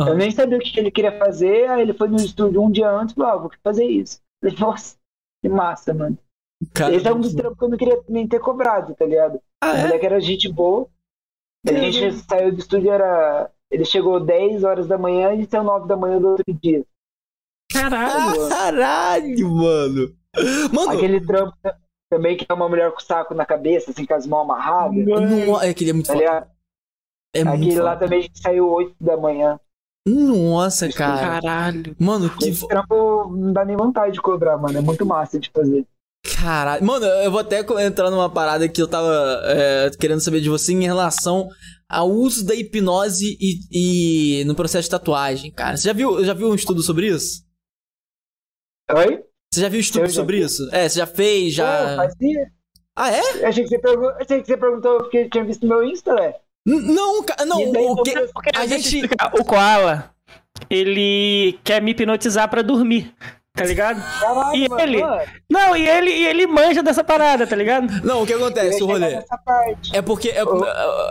Uhum. 0.00 0.08
Eu 0.08 0.16
nem 0.16 0.30
sabia 0.30 0.58
o 0.58 0.60
que 0.60 0.80
ele 0.80 0.90
queria 0.90 1.16
fazer, 1.18 1.68
aí 1.68 1.82
ele 1.82 1.92
foi 1.92 2.08
no 2.08 2.16
estúdio 2.16 2.62
um 2.62 2.70
dia 2.70 2.90
antes 2.90 3.12
e 3.12 3.16
falou, 3.16 3.30
ah, 3.30 3.36
vou 3.36 3.50
fazer 3.62 3.84
isso. 3.84 4.20
Eu 4.42 4.50
falei, 4.56 4.64
nossa, 4.66 4.96
que 5.42 5.48
massa, 5.48 5.94
mano. 5.94 6.18
Cara, 6.74 6.94
Esse 6.94 7.06
é 7.06 7.12
um 7.12 7.20
dos 7.20 7.34
trampos 7.34 7.58
que 7.58 7.64
eu 7.64 7.68
não 7.68 7.78
queria 7.78 8.02
nem 8.08 8.26
ter 8.26 8.40
cobrado, 8.40 8.94
tá 8.94 9.04
ligado? 9.04 9.40
Ah, 9.62 9.76
é? 9.76 9.98
que 9.98 10.06
era 10.06 10.20
gente 10.20 10.50
boa. 10.50 10.88
A 11.66 11.72
gente 11.72 12.12
saiu 12.12 12.52
do 12.52 12.58
estúdio, 12.58 12.90
era 12.90 13.50
ele 13.70 13.84
chegou 13.84 14.18
10 14.20 14.64
horas 14.64 14.86
da 14.86 14.98
manhã 14.98 15.34
e 15.34 15.46
saiu 15.46 15.64
9 15.64 15.86
da 15.86 15.96
manhã 15.96 16.20
do 16.20 16.28
outro 16.28 16.44
dia. 16.62 16.84
Caralho! 17.72 18.48
Caralho, 18.48 19.48
mano! 19.48 20.14
mano. 20.72 20.90
Aquele 20.90 21.24
trampo 21.24 21.54
também 22.10 22.36
que 22.36 22.44
é 22.48 22.52
uma 22.52 22.68
mulher 22.68 22.90
com 22.90 22.98
o 22.98 23.02
saco 23.02 23.34
na 23.34 23.46
cabeça, 23.46 23.92
assim, 23.92 24.04
com 24.04 24.14
as 24.14 24.26
mãos 24.26 24.42
amarradas. 24.42 25.06
Não, 25.06 25.62
é 25.62 25.70
aquele 25.70 25.90
é 25.90 25.92
muito 25.92 26.08
forte. 26.08 26.24
É 27.32 27.42
Aquele 27.42 27.78
lá 27.78 27.92
foda. 27.92 28.04
também 28.04 28.28
saiu 28.34 28.68
8 28.68 28.96
da 29.00 29.16
manhã. 29.16 29.60
Nossa, 30.06 30.92
cara. 30.92 31.40
Caralho. 31.40 31.94
Mano, 31.98 32.28
que. 32.30 32.48
Esse 32.48 32.66
trampo 32.66 33.28
não 33.30 33.52
dá 33.52 33.64
nem 33.64 33.76
vontade 33.76 34.14
de 34.14 34.20
cobrar, 34.20 34.58
mano. 34.58 34.76
É 34.78 34.80
muito 34.80 35.06
massa 35.06 35.38
de 35.38 35.50
fazer. 35.50 35.86
Caralho. 36.22 36.84
Mano, 36.84 37.06
eu 37.06 37.30
vou 37.30 37.40
até 37.40 37.60
entrar 37.84 38.10
numa 38.10 38.30
parada 38.30 38.68
que 38.68 38.80
eu 38.80 38.88
tava 38.88 39.40
é, 39.44 39.90
querendo 39.98 40.20
saber 40.20 40.40
de 40.40 40.48
você 40.48 40.72
em 40.72 40.82
relação 40.82 41.48
ao 41.88 42.10
uso 42.10 42.44
da 42.44 42.54
hipnose 42.54 43.36
e, 43.40 44.40
e, 44.40 44.44
no 44.44 44.54
processo 44.54 44.84
de 44.84 44.90
tatuagem, 44.90 45.50
cara. 45.50 45.76
Você 45.76 45.88
já 45.88 45.92
viu, 45.92 46.24
já 46.24 46.34
viu 46.34 46.50
um 46.50 46.54
estudo 46.54 46.82
sobre 46.82 47.08
isso? 47.08 47.42
Oi? 48.92 49.24
Você 49.52 49.60
já 49.62 49.68
viu 49.68 49.78
um 49.78 49.80
estudo 49.80 50.10
sobre 50.10 50.38
isso? 50.38 50.68
É, 50.72 50.88
você 50.88 50.98
já 50.98 51.06
fez, 51.06 51.54
já. 51.54 51.92
Eu 51.92 51.96
fazia. 51.96 52.52
Ah, 52.96 53.10
é? 53.10 53.46
Achei 53.46 53.64
que 53.64 53.78
você, 53.78 53.96
Achei 54.20 54.40
que 54.40 54.46
você 54.46 54.56
perguntou 54.56 54.98
porque 54.98 55.28
tinha 55.28 55.44
visto 55.44 55.66
meu 55.66 55.82
Insta, 55.82 56.14
né? 56.14 56.34
Não, 56.66 57.24
não, 57.46 57.92
o 57.92 58.02
que. 58.02 58.12
A 58.54 58.66
gente. 58.66 59.02
O 59.38 59.44
Koala, 59.44 60.14
ele 60.68 61.58
quer 61.64 61.80
me 61.80 61.92
hipnotizar 61.92 62.48
para 62.48 62.62
dormir. 62.62 63.14
Tá 63.54 63.64
ligado? 63.64 64.02
Caralho, 64.20 64.56
e 64.56 64.68
mano, 64.68 64.82
ele. 64.82 65.00
Mano. 65.00 65.22
Não, 65.50 65.76
e 65.76 65.88
ele, 65.88 66.10
e 66.10 66.26
ele 66.26 66.46
manja 66.46 66.82
dessa 66.82 67.04
parada, 67.04 67.46
tá 67.46 67.56
ligado? 67.56 68.04
Não, 68.04 68.22
o 68.22 68.26
que 68.26 68.32
acontece, 68.32 68.82
o 68.82 68.86
rolê? 68.86 69.22
É 69.92 70.02
porque. 70.02 70.30
É, 70.30 70.42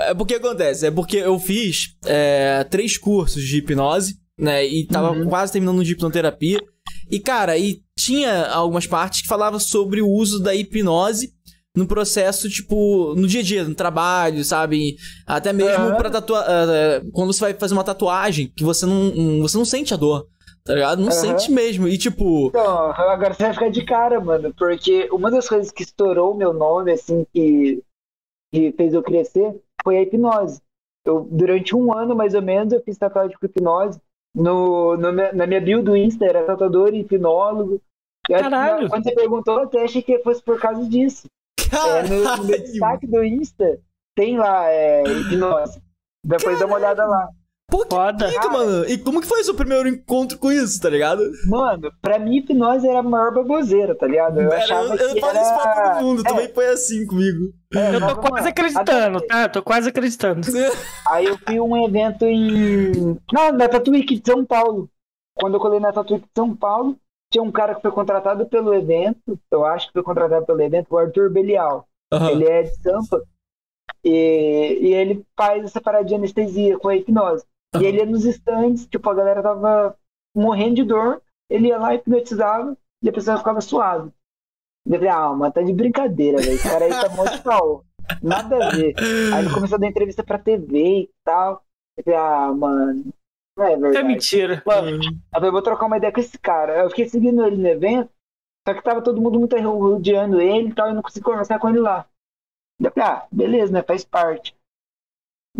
é 0.10 0.14
porque 0.14 0.36
acontece, 0.36 0.88
é 0.88 0.92
porque 0.92 1.18
eu 1.18 1.38
fiz 1.40 1.96
é, 2.06 2.64
três 2.70 2.98
cursos 2.98 3.44
de 3.44 3.58
hipnose, 3.58 4.16
né? 4.38 4.66
E 4.66 4.86
tava 4.88 5.12
uhum. 5.12 5.28
quase 5.28 5.52
terminando 5.52 5.84
de 5.84 5.94
hipnoterapia. 5.94 6.60
E, 7.12 7.20
cara, 7.20 7.58
e 7.58 7.82
tinha 7.98 8.48
algumas 8.48 8.88
partes 8.88 9.22
que 9.22 9.28
falavam 9.28 9.60
sobre 9.60 10.02
o 10.02 10.10
uso 10.10 10.42
da 10.42 10.56
hipnose 10.56 11.34
no 11.76 11.86
processo, 11.86 12.50
tipo, 12.50 13.14
no 13.16 13.28
dia 13.28 13.42
a 13.42 13.44
dia, 13.44 13.64
no 13.64 13.76
trabalho, 13.76 14.44
sabe? 14.44 14.96
Até 15.26 15.54
mesmo 15.54 15.86
uhum. 15.86 15.96
pra 15.96 16.10
tatuar. 16.10 16.46
Uh, 16.46 17.12
quando 17.12 17.34
você 17.34 17.40
vai 17.40 17.54
fazer 17.54 17.74
uma 17.74 17.84
tatuagem, 17.84 18.52
que 18.56 18.64
você 18.64 18.86
não, 18.86 19.14
um, 19.16 19.42
você 19.42 19.58
não 19.58 19.66
sente 19.66 19.94
a 19.94 19.98
dor. 19.98 20.28
Tá 20.70 20.76
ligado? 20.76 21.00
Não 21.00 21.06
uhum. 21.06 21.12
sente 21.12 21.52
mesmo. 21.52 21.88
E 21.88 21.98
tipo. 21.98 22.50
Então, 22.50 22.92
agora 22.92 23.34
você 23.34 23.42
vai 23.42 23.54
ficar 23.54 23.72
de 23.72 23.84
cara, 23.84 24.22
mano. 24.22 24.54
Porque 24.54 25.10
uma 25.12 25.32
das 25.32 25.50
coisas 25.50 25.72
que 25.72 25.82
estourou 25.82 26.32
o 26.32 26.38
meu 26.38 26.54
nome, 26.54 26.92
assim, 26.92 27.26
que, 27.34 27.84
que 28.54 28.72
fez 28.74 28.94
eu 28.94 29.02
crescer, 29.02 29.60
foi 29.84 29.98
a 29.98 30.04
hipnose. 30.04 30.62
Eu, 31.04 31.28
durante 31.32 31.76
um 31.76 31.92
ano, 31.92 32.16
mais 32.16 32.36
ou 32.36 32.44
menos, 32.44 32.72
eu 32.72 32.84
fiz 32.84 33.00
tatuagem 33.00 33.36
com 33.36 33.48
hipnose. 33.48 34.00
No, 34.36 34.96
no, 34.96 35.12
na 35.12 35.48
minha 35.48 35.60
bio 35.60 35.82
do 35.82 35.98
Insta 35.98 36.24
era 36.26 36.46
tatuador 36.46 36.94
e 36.94 37.00
hipnólogo. 37.00 37.82
Caralho. 38.28 38.90
Quando 38.90 39.06
você 39.06 39.16
perguntou, 39.16 39.56
eu 39.56 39.64
até 39.64 39.84
achei 39.84 40.04
que 40.04 40.20
fosse 40.20 40.44
por 40.44 40.60
causa 40.60 40.88
disso. 40.88 41.26
É, 41.58 42.04
no, 42.08 42.44
no 42.44 42.46
destaque 42.46 43.08
do 43.08 43.24
Insta 43.24 43.80
tem 44.16 44.38
lá 44.38 44.70
é, 44.70 45.02
hipnose. 45.02 45.82
Depois 46.24 46.44
Caralho. 46.44 46.60
dá 46.60 46.66
uma 46.68 46.76
olhada 46.76 47.08
lá. 47.08 47.30
Pô, 47.70 47.86
que 47.86 47.96
Foda. 47.96 48.28
Pica, 48.30 48.50
mano. 48.50 48.86
E 48.90 48.98
como 48.98 49.22
que 49.22 49.28
foi 49.28 49.42
o 49.42 49.44
seu 49.44 49.54
primeiro 49.54 49.88
encontro 49.88 50.38
com 50.38 50.52
isso, 50.52 50.82
tá 50.82 50.90
ligado? 50.90 51.22
Mano, 51.48 51.92
pra 52.02 52.18
mim 52.18 52.38
hipnose 52.38 52.88
era 52.88 53.00
a 53.00 53.04
maior 53.04 53.34
baboseira, 53.34 53.96
tá 53.96 54.08
ligado? 54.08 54.42
Eu, 54.42 54.52
achava 54.52 54.96
eu, 54.96 55.08
eu 55.08 55.14
que 55.14 55.22
falo 55.22 55.38
era... 55.38 55.42
isso 55.42 55.54
pra 55.54 55.74
todo 55.74 56.04
mundo, 56.04 56.22
é. 56.22 56.30
também 56.30 56.54
foi 56.54 56.68
assim 56.68 57.06
comigo. 57.06 57.54
É, 57.74 57.96
eu 57.96 58.00
tô 58.00 58.16
quase 58.16 58.32
mano, 58.32 58.48
acreditando, 58.48 59.22
tá? 59.22 59.50
Tô 59.50 59.62
quase 59.62 59.90
acreditando. 59.90 60.42
Aí 61.08 61.26
eu 61.26 61.38
fui 61.38 61.60
um 61.60 61.86
evento 61.86 62.26
em. 62.26 63.18
Não, 63.32 63.52
na 63.52 63.70
Tatuíque 63.70 64.20
de 64.20 64.32
São 64.32 64.44
Paulo. 64.44 64.90
Quando 65.36 65.54
eu 65.54 65.60
colei 65.60 65.80
na 65.80 65.94
Tatuíque 65.94 66.26
de 66.26 66.32
São 66.36 66.56
Paulo, 66.56 66.98
tinha 67.32 67.44
um 67.44 67.52
cara 67.52 67.76
que 67.76 67.82
foi 67.82 67.92
contratado 67.92 68.46
pelo 68.48 68.74
evento, 68.74 69.40
eu 69.52 69.66
acho 69.66 69.88
que 69.88 69.94
foi 69.94 70.04
contratado 70.04 70.46
pelo 70.46 70.62
evento, 70.62 70.88
o 70.90 70.98
Arthur 70.98 71.30
Belial. 71.30 71.88
Uhum. 72.12 72.30
Ele 72.30 72.46
é 72.46 72.64
de 72.64 72.76
Sampa. 72.82 73.24
E, 74.04 74.80
e 74.82 74.94
ele 74.94 75.24
faz 75.38 75.64
essa 75.64 75.80
parada 75.80 76.06
de 76.06 76.16
anestesia 76.16 76.78
com 76.80 76.90
a 76.90 76.96
hipnose. 76.96 77.46
E 77.80 77.86
ele 77.86 77.98
ia 77.98 78.06
nos 78.06 78.26
stands, 78.26 78.88
tipo, 78.88 79.10
a 79.10 79.14
galera 79.14 79.44
tava 79.44 79.98
morrendo 80.36 80.76
de 80.76 80.84
dor, 80.84 81.22
ele 81.50 81.68
ia 81.68 81.78
lá, 81.78 81.94
hipnotizava, 81.94 82.78
e 83.04 83.10
a 83.10 83.14
pessoa 83.14 83.38
ficava 83.38 83.62
suave. 83.62 84.12
Eu 84.86 84.94
falei, 84.94 85.10
ah, 85.10 85.34
mas 85.34 85.54
tá 85.54 85.62
de 85.62 85.74
brincadeira, 85.74 86.38
velho. 86.38 86.54
Esse 86.54 86.68
cara 86.68 86.86
aí 86.86 86.92
tá 86.92 87.10
muito 87.10 87.44
caô. 87.44 87.84
Nada 88.24 88.56
a 88.56 88.70
ver. 88.72 88.96
Aí 89.34 89.46
ele 89.46 89.54
começou 89.54 89.76
a 89.76 89.80
dar 89.80 89.88
entrevista 89.88 90.24
pra 90.24 90.40
TV 90.40 91.02
e 91.02 91.10
tal. 91.24 91.64
Eu 91.98 92.04
falei, 92.04 92.20
ah, 92.20 92.54
mano, 92.54 93.14
não 93.56 93.66
é 93.66 93.78
verdade. 93.78 93.98
É 93.98 94.04
mentira. 94.04 94.64
Mano, 94.66 95.00
eu 95.42 95.52
vou 95.52 95.62
trocar 95.62 95.86
uma 95.86 95.98
ideia 95.98 96.12
com 96.12 96.20
esse 96.20 96.40
cara. 96.40 96.80
Eu 96.80 96.90
fiquei 96.90 97.08
seguindo 97.08 97.46
ele 97.46 97.58
no 97.58 97.68
evento, 97.68 98.10
só 98.68 98.74
que 98.74 98.82
tava 98.82 99.02
todo 99.02 99.22
mundo 99.22 99.38
muito 99.38 99.56
rodeando 99.58 100.42
ele 100.42 100.70
e 100.70 100.74
tal, 100.74 100.90
e 100.90 100.94
não 100.94 101.02
consegui 101.04 101.26
conversar 101.26 101.60
com 101.60 101.70
ele 101.70 101.80
lá. 101.80 102.08
Eu 102.80 102.92
falei, 102.92 103.10
ah, 103.10 103.28
beleza, 103.32 103.72
né? 103.72 103.84
Faz 103.84 104.04
parte. 104.04 104.56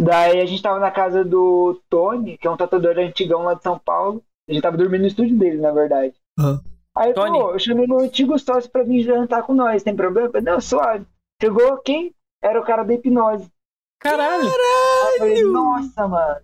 Daí 0.02 0.40
a 0.40 0.46
gente 0.46 0.62
tava 0.62 0.80
na 0.80 0.90
casa 0.90 1.26
do 1.26 1.82
Tony, 1.90 2.38
que 2.38 2.48
é 2.48 2.50
um 2.50 2.56
tatuador 2.56 2.98
antigão 2.98 3.44
lá 3.44 3.54
de 3.54 3.64
São 3.64 3.78
Paulo. 3.78 4.24
A 4.48 4.54
gente 4.54 4.62
tava 4.62 4.78
dormindo 4.78 5.02
no 5.02 5.08
estúdio 5.08 5.38
dele, 5.38 5.58
na 5.58 5.72
verdade. 5.72 6.16
Uhum. 6.40 6.58
Aí, 6.96 7.14
Tony. 7.14 7.38
pô, 7.38 7.52
eu 7.52 7.60
chamei 7.60 7.86
meu 7.86 8.00
antigo 8.00 8.40
sócio 8.40 8.72
pra 8.72 8.84
vir 8.84 9.04
jantar 9.04 9.44
com 9.44 9.54
nós, 9.54 9.84
tem 9.84 9.94
problema? 9.94 10.30
Falei, 10.30 10.44
não, 10.44 10.62
suave. 10.62 11.06
Chegou 11.42 11.78
quem? 11.80 12.16
Era 12.42 12.60
o 12.62 12.64
cara 12.64 12.84
da 12.84 12.94
hipnose. 12.94 13.52
Caralho! 14.00 14.50
Caralho! 14.50 15.14
Eu 15.14 15.18
falei, 15.20 15.44
nossa, 15.44 16.08
mano. 16.08 16.42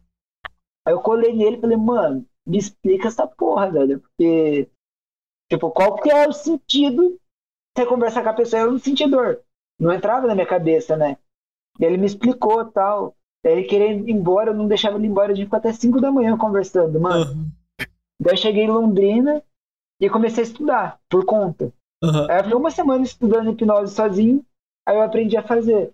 Aí 0.85 0.93
eu 0.93 0.99
colei 0.99 1.33
nele 1.33 1.55
e 1.55 1.61
falei, 1.61 1.77
mano, 1.77 2.25
me 2.45 2.57
explica 2.57 3.07
essa 3.07 3.25
porra, 3.25 3.71
velho. 3.71 4.01
Porque, 4.01 4.69
tipo, 5.49 5.71
qual 5.71 5.95
que 5.95 6.11
é 6.11 6.27
o 6.27 6.33
sentido 6.33 7.17
você 7.73 7.85
conversar 7.85 8.21
com 8.21 8.29
a 8.29 8.33
pessoa? 8.33 8.63
Eu 8.63 8.71
não 8.73 8.79
senti 8.79 9.09
dor. 9.09 9.41
Não 9.79 9.93
entrava 9.93 10.27
na 10.27 10.35
minha 10.35 10.45
cabeça, 10.45 10.97
né? 10.97 11.17
E 11.79 11.85
ele 11.85 11.97
me 11.97 12.05
explicou 12.05 12.65
tal. 12.65 13.14
Daí 13.45 13.53
ele 13.53 13.63
queria 13.63 13.93
ir 13.93 14.09
embora, 14.09 14.49
eu 14.49 14.55
não 14.55 14.67
deixava 14.67 14.97
ele 14.97 15.05
embora. 15.05 15.31
A 15.31 15.35
gente 15.35 15.45
ficou 15.45 15.57
até 15.57 15.71
5 15.71 16.01
da 16.01 16.11
manhã 16.11 16.35
conversando, 16.35 16.99
mano. 16.99 17.31
Uhum. 17.31 17.51
Daí 18.19 18.33
eu 18.33 18.37
cheguei 18.37 18.63
em 18.63 18.71
Londrina 18.71 19.43
e 20.01 20.09
comecei 20.09 20.43
a 20.43 20.47
estudar, 20.47 20.99
por 21.07 21.23
conta. 21.25 21.71
Uhum. 22.03 22.27
Aí 22.27 22.39
eu 22.39 22.43
fiquei 22.43 22.57
uma 22.57 22.71
semana 22.71 23.03
estudando 23.03 23.51
hipnose 23.51 23.93
sozinho, 23.93 24.43
aí 24.83 24.95
eu 24.95 25.03
aprendi 25.03 25.37
a 25.37 25.43
fazer. 25.43 25.93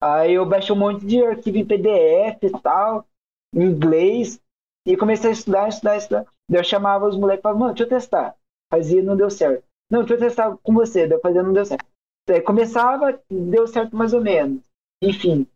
Aí 0.00 0.34
eu 0.34 0.46
baixei 0.46 0.72
um 0.72 0.78
monte 0.78 1.04
de 1.04 1.20
arquivo 1.24 1.58
em 1.58 1.66
PDF 1.66 2.44
e 2.44 2.50
tal 2.62 3.04
em 3.52 3.64
inglês, 3.64 4.40
e 4.86 4.96
comecei 4.96 5.30
a 5.30 5.32
estudar, 5.32 5.68
estudar, 5.68 5.96
estudar. 5.96 6.26
Daí 6.48 6.60
eu 6.60 6.64
chamava 6.64 7.08
os 7.08 7.16
moleques 7.16 7.40
e 7.40 7.42
falava, 7.42 7.58
mano, 7.58 7.74
deixa 7.74 7.84
eu 7.84 7.88
testar. 7.88 8.36
Fazia, 8.72 9.02
não 9.02 9.16
deu 9.16 9.28
certo. 9.28 9.64
Não, 9.90 10.00
deixa 10.00 10.14
eu 10.14 10.18
testar 10.20 10.56
com 10.62 10.72
você. 10.72 11.06
Daí 11.06 11.18
eu 11.18 11.20
fazia, 11.20 11.42
não 11.42 11.52
deu 11.52 11.64
certo. 11.64 11.84
Daí 12.28 12.40
começava, 12.40 13.20
deu 13.28 13.66
certo 13.66 13.96
mais 13.96 14.12
ou 14.12 14.20
menos. 14.20 14.60
Enfim. 15.02 15.46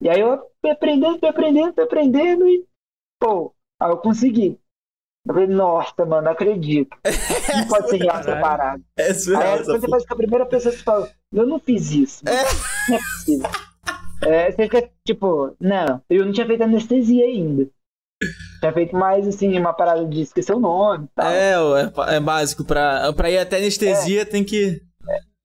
E 0.00 0.08
aí 0.08 0.20
eu 0.20 0.40
fui 0.60 0.70
aprendendo, 0.70 1.18
fui 1.18 1.28
aprendendo, 1.28 1.74
fui 1.74 1.84
aprendendo 1.84 2.48
e, 2.48 2.66
pô, 3.20 3.54
aí 3.78 3.90
eu 3.90 3.98
consegui. 3.98 4.58
Eu 5.26 5.34
falei, 5.34 5.48
nossa, 5.48 6.06
mano, 6.06 6.22
não 6.22 6.32
acredito. 6.32 6.96
Não 7.54 7.68
pode 7.68 7.90
ser 7.90 7.98
real 7.98 8.20
essa 8.20 8.40
parada. 8.40 8.82
É 8.96 9.12
surreal, 9.12 9.58
aí 9.58 9.64
você 9.64 9.88
faz 9.88 10.06
com 10.06 10.14
a 10.14 10.16
primeira 10.16 10.46
pessoa, 10.46 10.72
você 10.72 10.82
fala, 10.82 11.10
eu 11.32 11.46
não 11.46 11.58
fiz 11.58 11.90
isso. 11.90 12.22
É. 12.26 12.42
Não 12.88 12.96
é 12.96 12.98
possível. 12.98 13.50
É, 14.22 14.50
você 14.50 14.62
fica 14.62 14.90
tipo, 15.06 15.54
não, 15.60 16.02
eu 16.08 16.24
não 16.24 16.32
tinha 16.32 16.46
feito 16.46 16.62
anestesia 16.62 17.24
ainda. 17.24 17.68
Tinha 18.60 18.72
feito 18.72 18.94
mais 18.94 19.26
assim, 19.26 19.58
uma 19.58 19.72
parada 19.72 20.04
de 20.06 20.20
esquecer 20.20 20.54
o 20.54 20.60
nome. 20.60 21.08
Tal. 21.14 21.30
É, 21.30 21.54
é, 21.54 22.16
é 22.16 22.20
básico. 22.20 22.64
Pra, 22.64 23.12
pra 23.12 23.30
ir 23.30 23.38
até 23.38 23.56
anestesia 23.56 24.22
é. 24.22 24.24
tem 24.26 24.44
que. 24.44 24.82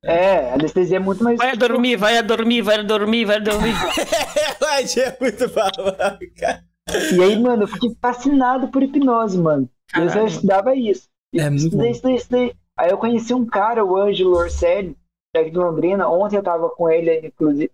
É, 0.05 0.53
anestesia 0.53 0.97
é 0.97 0.99
muito 0.99 1.23
mais. 1.23 1.37
Vai 1.37 1.57
dormir, 1.57 1.95
vai 1.95 2.21
dormir, 2.21 2.61
vai 2.61 2.83
dormir, 2.83 3.25
vai 3.25 3.41
dormir. 3.41 3.73
é 4.99 5.17
muito 5.19 5.49
babaca. 5.49 6.63
E 7.11 7.23
aí, 7.23 7.39
mano, 7.39 7.63
eu 7.63 7.67
fiquei 7.67 7.95
fascinado 7.99 8.67
por 8.67 8.83
hipnose, 8.83 9.37
mano. 9.37 9.67
Caralho. 9.89 10.09
Eu 10.09 10.13
só 10.13 10.25
estudava 10.25 10.75
isso. 10.75 11.09
É 11.33 11.49
muito 11.49 11.65
estudei, 11.65 11.89
estudei, 11.89 12.15
estudei. 12.15 12.55
Aí 12.77 12.91
eu 12.91 12.97
conheci 12.97 13.33
um 13.33 13.45
cara, 13.45 13.83
o 13.83 13.97
Ângelo 13.97 14.35
Orselli, 14.35 14.95
aqui 15.35 15.49
de 15.49 15.57
Londrina. 15.57 16.07
Ontem 16.07 16.37
eu 16.37 16.43
tava 16.43 16.69
com 16.69 16.89
ele, 16.89 17.27
inclusive. 17.27 17.71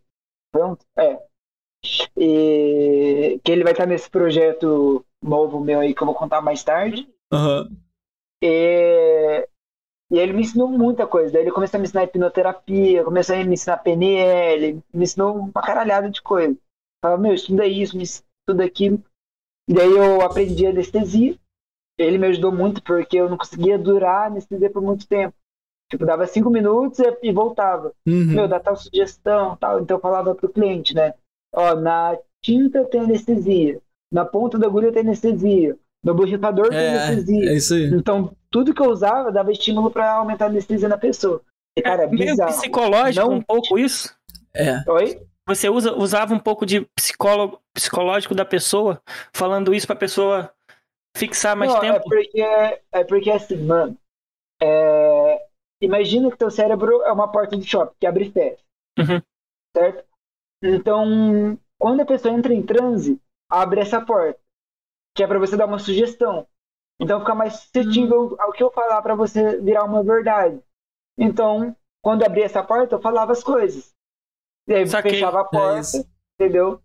Pronto, 0.54 0.86
é. 0.98 1.20
E 2.16 3.40
que 3.44 3.52
ele 3.52 3.64
vai 3.64 3.74
estar 3.74 3.86
nesse 3.86 4.10
projeto 4.10 5.06
novo 5.22 5.60
meu 5.60 5.80
aí 5.80 5.94
que 5.94 6.02
eu 6.02 6.06
vou 6.06 6.16
contar 6.16 6.42
mais 6.42 6.64
tarde. 6.64 7.08
Uhum. 7.34 7.76
E, 8.42 9.48
e 10.12 10.20
ele 10.20 10.34
me 10.34 10.41
ensinou 10.41 10.68
muita 10.68 11.07
coisa. 11.07 11.32
Daí 11.32 11.43
ele 11.43 11.51
começou 11.51 11.78
a 11.78 11.80
me 11.80 11.86
ensinar 11.86 12.03
hipnoterapia, 12.03 13.03
começou 13.03 13.34
a 13.34 13.43
me 13.43 13.53
ensinar 13.53 13.78
PNL, 13.78 14.84
me 14.93 15.03
ensinou 15.03 15.38
uma 15.38 15.62
caralhada 15.62 16.09
de 16.09 16.22
coisa. 16.22 16.57
Falava, 17.01 17.22
meu, 17.22 17.34
estuda 17.34 17.66
isso, 17.66 17.95
me 17.95 18.03
estuda 18.03 18.66
aquilo. 18.66 19.01
E 19.70 19.74
daí 19.74 19.89
eu 19.89 20.22
aprendi 20.22 20.68
anestesia. 20.68 21.38
Ele 21.97 22.18
me 22.18 22.28
ajudou 22.28 22.51
muito 22.51 22.84
porque 22.84 23.18
eu 23.18 23.30
não 23.30 23.38
conseguia 23.38 23.80
durar 23.80 24.28
anestesia 24.28 24.70
por 24.70 24.82
muito 24.82 25.07
tempo. 25.07 25.34
Tipo, 25.89 26.05
dava 26.05 26.28
cinco 26.28 26.49
minutos 26.49 26.99
e, 26.99 27.18
e 27.24 27.32
voltava. 27.32 27.93
Uhum. 28.05 28.34
Meu, 28.34 28.47
dá 28.49 28.59
tal 28.59 28.76
sugestão, 28.76 29.55
tal. 29.55 29.80
Então 29.80 29.95
eu 29.95 30.01
falava 30.01 30.36
pro 30.36 30.49
cliente, 30.49 30.93
né? 30.93 31.14
Ó, 31.53 31.76
na 31.76 32.18
tinta 32.43 32.84
tem 32.86 33.01
anestesia. 33.01 33.80
Na 34.12 34.26
ponta 34.26 34.59
da 34.59 34.68
agulha 34.68 34.91
tem 34.91 35.03
anestesia. 35.03 35.78
No 36.04 36.16
borrifador 36.16 36.70
tem 36.70 36.78
é, 36.78 36.97
anestesia. 36.97 37.52
É 37.52 37.54
isso 37.56 37.74
aí. 37.76 37.86
Então, 37.86 38.36
tudo 38.49 38.74
que 38.74 38.82
eu 38.82 38.89
usava 38.89 39.32
dava 39.32 39.52
estímulo 39.52 39.91
para 39.91 40.14
aumentar 40.14 40.45
a 40.45 40.47
anestesia 40.49 40.89
na 40.89 40.97
pessoa. 40.97 41.41
E, 41.78 41.82
cara, 41.82 42.04
é 42.04 42.08
meio 42.08 42.36
psicológico 42.36 43.28
Não... 43.28 43.38
um 43.38 43.41
pouco 43.41 43.78
isso? 43.78 44.16
É. 44.54 44.84
Oi? 44.89 45.22
Você 45.47 45.70
usa, 45.70 45.93
usava 45.93 46.34
um 46.34 46.39
pouco 46.39 46.66
de 46.66 46.82
psicólogo, 46.95 47.62
psicológico 47.74 48.36
da 48.36 48.45
pessoa, 48.45 49.02
falando 49.34 49.74
isso 49.74 49.88
pra 49.88 49.95
pessoa 49.95 50.52
fixar 51.16 51.56
mais 51.56 51.74
Não, 51.74 51.80
tempo? 51.80 51.97
É 51.97 52.02
porque, 52.02 52.41
é 52.91 53.04
porque 53.04 53.32
assim, 53.32 53.58
mano, 53.58 53.97
é, 54.62 55.45
imagina 55.82 56.30
que 56.30 56.38
teu 56.38 56.52
cérebro 56.52 57.02
é 57.04 57.12
uma 57.12 57.32
porta 57.32 57.58
de 57.58 57.68
shopping 57.68 57.95
que 57.99 58.06
abre 58.06 58.26
e 58.26 58.32
fecha. 58.32 58.64
Uhum. 58.99 59.22
Certo? 59.76 60.06
Então, 60.64 61.58
quando 61.80 62.02
a 62.02 62.06
pessoa 62.06 62.34
entra 62.34 62.54
em 62.54 62.62
transe, 62.62 63.20
abre 63.49 63.82
essa 63.82 63.99
porta, 63.99 64.39
que 65.22 65.24
é 65.24 65.28
para 65.28 65.38
você 65.38 65.55
dar 65.55 65.67
uma 65.67 65.78
sugestão. 65.78 66.47
Então, 66.99 67.19
fica 67.19 67.36
mais 67.36 67.53
suscetível 67.53 68.30
uhum. 68.30 68.36
ao 68.39 68.51
que 68.51 68.63
eu 68.63 68.72
falar 68.72 69.01
para 69.03 69.13
você 69.13 69.61
virar 69.61 69.84
uma 69.84 70.03
verdade. 70.03 70.59
Então, 71.15 71.76
quando 72.01 72.24
abria 72.24 72.45
essa 72.45 72.63
porta, 72.63 72.95
eu 72.95 73.01
falava 73.01 73.32
as 73.32 73.43
coisas. 73.43 73.93
E 74.67 74.74
aí 74.74 74.88
Saquei. 74.88 75.11
fechava 75.11 75.41
a 75.41 75.41
é 75.41 75.49
porta, 75.49 75.97
é 75.97 76.03
entendeu? 76.39 76.82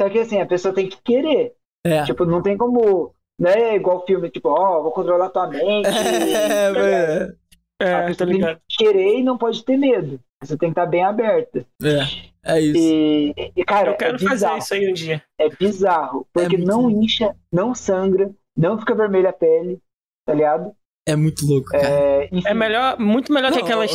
Só 0.00 0.08
que 0.08 0.20
assim, 0.20 0.40
a 0.40 0.46
pessoa 0.46 0.72
tem 0.72 0.88
que 0.88 1.00
querer. 1.02 1.56
É. 1.84 2.04
Tipo, 2.04 2.24
não 2.24 2.40
tem 2.40 2.56
como 2.56 3.14
Não 3.38 3.50
é 3.50 3.74
igual 3.74 4.06
filme, 4.06 4.30
tipo, 4.30 4.48
ó, 4.48 4.78
oh, 4.78 4.82
vou 4.84 4.92
controlar 4.92 5.30
tua 5.30 5.46
mente. 5.50 5.88
É, 5.88 7.34
é, 7.80 8.10
é, 8.10 8.14
tá 8.14 8.24
ligado. 8.24 8.60
Querer 8.68 9.18
e 9.18 9.24
não 9.24 9.36
pode 9.36 9.64
ter 9.64 9.76
medo. 9.76 10.20
Você 10.40 10.56
tem 10.56 10.68
que 10.68 10.78
estar 10.78 10.86
bem 10.86 11.02
aberta. 11.02 11.66
É, 11.82 12.30
é 12.46 12.60
isso. 12.60 12.78
E, 12.78 13.52
e 13.56 13.64
cara, 13.64 13.90
eu 13.90 13.96
quero 13.96 14.16
é 14.16 14.18
fazer 14.18 14.56
isso 14.56 14.74
aí 14.74 14.90
um 14.90 14.92
dia. 14.92 15.22
É 15.38 15.48
bizarro, 15.48 16.26
porque 16.32 16.56
é 16.56 16.58
não 16.58 16.88
incha, 16.90 17.34
não 17.52 17.74
sangra, 17.74 18.30
não 18.56 18.78
fica 18.78 18.94
vermelha 18.94 19.30
a 19.30 19.32
pele, 19.32 19.80
tá 20.24 20.32
ligado? 20.32 20.72
É 21.08 21.14
muito 21.14 21.46
louco. 21.46 21.68
Cara. 21.68 21.88
É, 21.88 22.28
é 22.46 22.54
melhor, 22.54 22.98
muito 22.98 23.32
melhor 23.32 23.50
não, 23.50 23.58
que 23.58 23.64
aquelas 23.64 23.92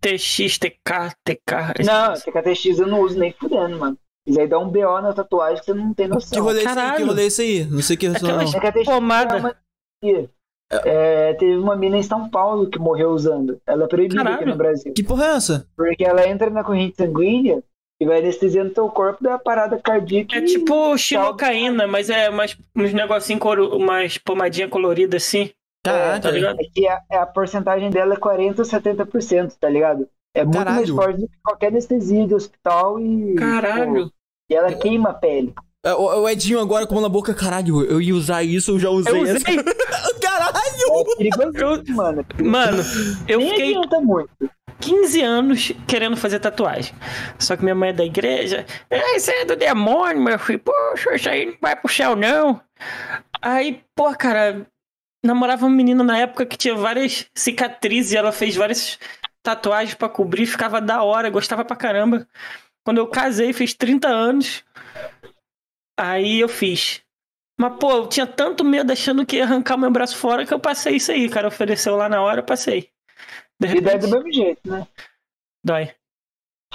TX, 0.00 0.58
TK, 0.58 1.14
TK. 1.22 1.84
Não, 1.84 2.14
TK, 2.14 2.42
TX 2.42 2.78
eu 2.78 2.86
não 2.86 3.00
uso 3.00 3.18
nem 3.18 3.32
fudendo, 3.32 3.78
mano. 3.78 3.98
Isso 4.26 4.40
aí 4.40 4.48
dá 4.48 4.58
um 4.58 4.68
BO 4.68 5.00
na 5.00 5.12
tatuagem 5.12 5.58
que 5.58 5.66
você 5.66 5.74
não 5.74 5.94
tem 5.94 6.08
noção. 6.08 6.30
Que 6.32 6.40
rolê 6.40 6.64
isso 6.64 6.78
aí? 6.78 6.96
Que 6.96 7.02
rolê 7.02 7.26
isso 7.26 7.40
aí? 7.42 7.64
Não 7.64 7.82
sei 7.82 7.96
o 7.96 7.98
que 7.98 8.06
Aquela 8.06 8.44
não. 8.44 8.84
pomada. 8.84 9.56
É, 10.84 11.34
teve 11.34 11.56
uma 11.56 11.76
mina 11.76 11.96
em 11.96 12.02
São 12.02 12.28
Paulo 12.28 12.68
que 12.68 12.78
morreu 12.78 13.10
usando. 13.10 13.60
Ela 13.64 13.84
é 13.84 13.86
proibida 13.86 14.16
Caralho. 14.16 14.36
aqui 14.36 14.44
no 14.46 14.56
Brasil. 14.56 14.92
Que 14.94 15.04
porra 15.04 15.26
é 15.26 15.36
essa? 15.36 15.68
Porque 15.76 16.04
ela 16.04 16.26
entra 16.26 16.50
na 16.50 16.64
corrente 16.64 16.96
sanguínea 16.96 17.62
e 18.00 18.06
vai 18.06 18.18
anestesiando 18.18 18.74
teu 18.74 18.88
corpo 18.88 19.22
da 19.22 19.38
parada 19.38 19.78
cardíaca. 19.78 20.36
É 20.36 20.42
tipo 20.42 20.96
xilocaína, 20.96 21.86
mas 21.86 22.10
é 22.10 22.30
mais 22.30 22.56
uns 22.74 22.92
negocinhos, 22.92 23.42
umas 23.72 24.18
pomadinha 24.18 24.68
colorida 24.68 25.16
assim. 25.16 25.50
Tá, 25.82 26.18
tá 26.18 26.30
ligado? 26.30 26.60
É 26.60 26.64
que 26.64 26.86
a, 26.88 27.00
a, 27.12 27.26
porcentagem 27.26 27.90
dela 27.90 28.14
é 28.14 28.16
40 28.16 28.60
ou 28.60 28.68
70%, 28.68 29.52
tá 29.58 29.68
ligado? 29.68 30.08
É 30.34 30.42
muito 30.42 30.58
Caralho. 30.58 30.76
mais 30.76 30.90
forte 30.90 31.20
do 31.20 31.28
que 31.28 31.36
qualquer 31.42 31.68
anestesia 31.68 32.26
de 32.26 32.34
hospital 32.34 33.00
e. 33.00 33.34
Caralho! 33.36 34.06
Pô, 34.06 34.12
e 34.50 34.54
ela 34.54 34.72
queima 34.74 35.10
a 35.10 35.14
pele. 35.14 35.54
É, 35.84 35.94
o, 35.94 36.28
Edinho 36.28 36.60
agora 36.60 36.86
com 36.86 36.94
a 36.94 36.96
mão 36.96 37.02
na 37.02 37.08
boca, 37.08 37.32
caralho, 37.32 37.84
eu 37.84 38.00
ia 38.00 38.14
usar 38.14 38.42
isso, 38.42 38.72
eu 38.72 38.78
já 38.78 38.90
usei, 38.90 39.12
eu 39.12 39.22
usei. 39.22 39.36
essa. 39.36 39.44
caralho! 40.20 40.56
É 41.20 41.36
perigoso, 41.36 41.84
mano. 41.94 42.26
Mano, 42.42 42.82
eu 43.28 43.38
Nem 43.38 43.50
fiquei. 43.50 43.74
muito. 44.02 44.30
15 44.80 45.22
anos 45.22 45.72
querendo 45.86 46.16
fazer 46.16 46.38
tatuagem. 46.40 46.94
Só 47.38 47.56
que 47.56 47.62
minha 47.62 47.74
mãe 47.74 47.90
é 47.90 47.92
da 47.92 48.04
igreja. 48.04 48.66
É, 48.90 49.16
isso 49.16 49.30
é 49.30 49.44
do 49.44 49.56
demônio, 49.56 50.22
meu 50.22 50.38
filho. 50.38 50.60
Poxa, 50.60 51.14
isso 51.14 51.28
aí 51.28 51.46
não 51.46 51.56
vai 51.60 51.76
pro 51.76 51.92
céu, 51.92 52.16
não. 52.16 52.60
Aí, 53.40 53.82
pô, 53.94 54.14
cara, 54.14 54.66
namorava 55.24 55.66
uma 55.66 55.74
menina 55.74 56.02
na 56.02 56.18
época 56.18 56.46
que 56.46 56.56
tinha 56.56 56.74
várias 56.74 57.26
cicatrizes 57.34 58.14
ela 58.14 58.32
fez 58.32 58.56
várias 58.56 58.98
tatuagens 59.42 59.94
para 59.94 60.08
cobrir, 60.08 60.46
ficava 60.46 60.80
da 60.80 61.02
hora, 61.02 61.30
gostava 61.30 61.64
pra 61.64 61.76
caramba. 61.76 62.26
Quando 62.84 62.98
eu 62.98 63.06
casei, 63.06 63.52
fiz 63.52 63.74
30 63.74 64.08
anos. 64.08 64.64
Aí 65.98 66.40
eu 66.40 66.48
fiz. 66.48 67.02
Mas, 67.58 67.76
pô, 67.78 67.90
eu 67.90 68.06
tinha 68.06 68.26
tanto 68.26 68.64
medo 68.64 68.92
achando 68.92 69.24
que 69.24 69.36
ia 69.36 69.44
arrancar 69.44 69.78
meu 69.78 69.90
braço 69.90 70.16
fora 70.16 70.44
que 70.44 70.52
eu 70.52 70.60
passei 70.60 70.96
isso 70.96 71.10
aí. 71.10 71.26
O 71.26 71.30
cara 71.30 71.48
ofereceu 71.48 71.96
lá 71.96 72.08
na 72.08 72.20
hora, 72.22 72.40
eu 72.40 72.44
passei. 72.44 72.90
De 73.60 73.66
repente... 73.68 73.86
E 73.86 73.98
dói 73.98 73.98
do 73.98 74.08
mesmo 74.08 74.32
jeito, 74.32 74.70
né? 74.70 74.86
Dói. 75.64 75.90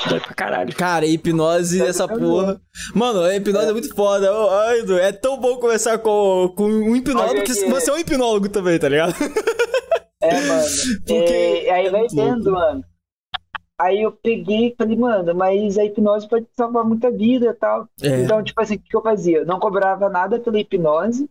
Dói 0.09 0.19
pra 0.19 0.33
caralho. 0.33 0.75
Cara, 0.75 1.05
hipnose 1.05 1.79
dói 1.79 1.87
essa 1.89 2.07
porra. 2.07 2.61
Mano, 2.95 3.21
a 3.21 3.35
hipnose 3.35 3.67
é, 3.67 3.69
é 3.69 3.73
muito 3.73 3.93
foda. 3.95 4.31
Ai, 4.67 4.81
é 4.99 5.11
tão 5.11 5.39
bom 5.39 5.57
conversar 5.57 5.99
com, 5.99 6.53
com 6.55 6.65
um 6.65 6.95
hipnólogo 6.95 7.43
que 7.43 7.53
você 7.53 7.89
é 7.89 7.93
um 7.93 7.97
hipnólogo 7.97 8.49
também, 8.49 8.79
tá 8.79 8.89
ligado? 8.89 9.13
É, 10.21 10.41
mano. 10.41 10.63
Porque 11.05 11.63
e, 11.65 11.69
aí 11.69 11.89
vai 11.89 12.07
vendo, 12.07 12.51
mano. 12.51 12.83
Aí 13.79 14.01
eu 14.03 14.11
peguei 14.11 14.67
e 14.67 14.75
falei, 14.77 14.95
mano, 14.95 15.33
mas 15.33 15.77
a 15.77 15.83
hipnose 15.83 16.27
pode 16.27 16.45
salvar 16.55 16.85
muita 16.85 17.09
vida 17.09 17.47
e 17.47 17.53
tal. 17.53 17.87
É. 18.01 18.21
Então, 18.21 18.43
tipo 18.43 18.61
assim, 18.61 18.75
o 18.75 18.79
que 18.79 18.95
eu 18.95 19.01
fazia? 19.01 19.39
Eu 19.39 19.45
não 19.45 19.59
cobrava 19.59 20.07
nada 20.09 20.39
pela 20.39 20.59
hipnose. 20.59 21.27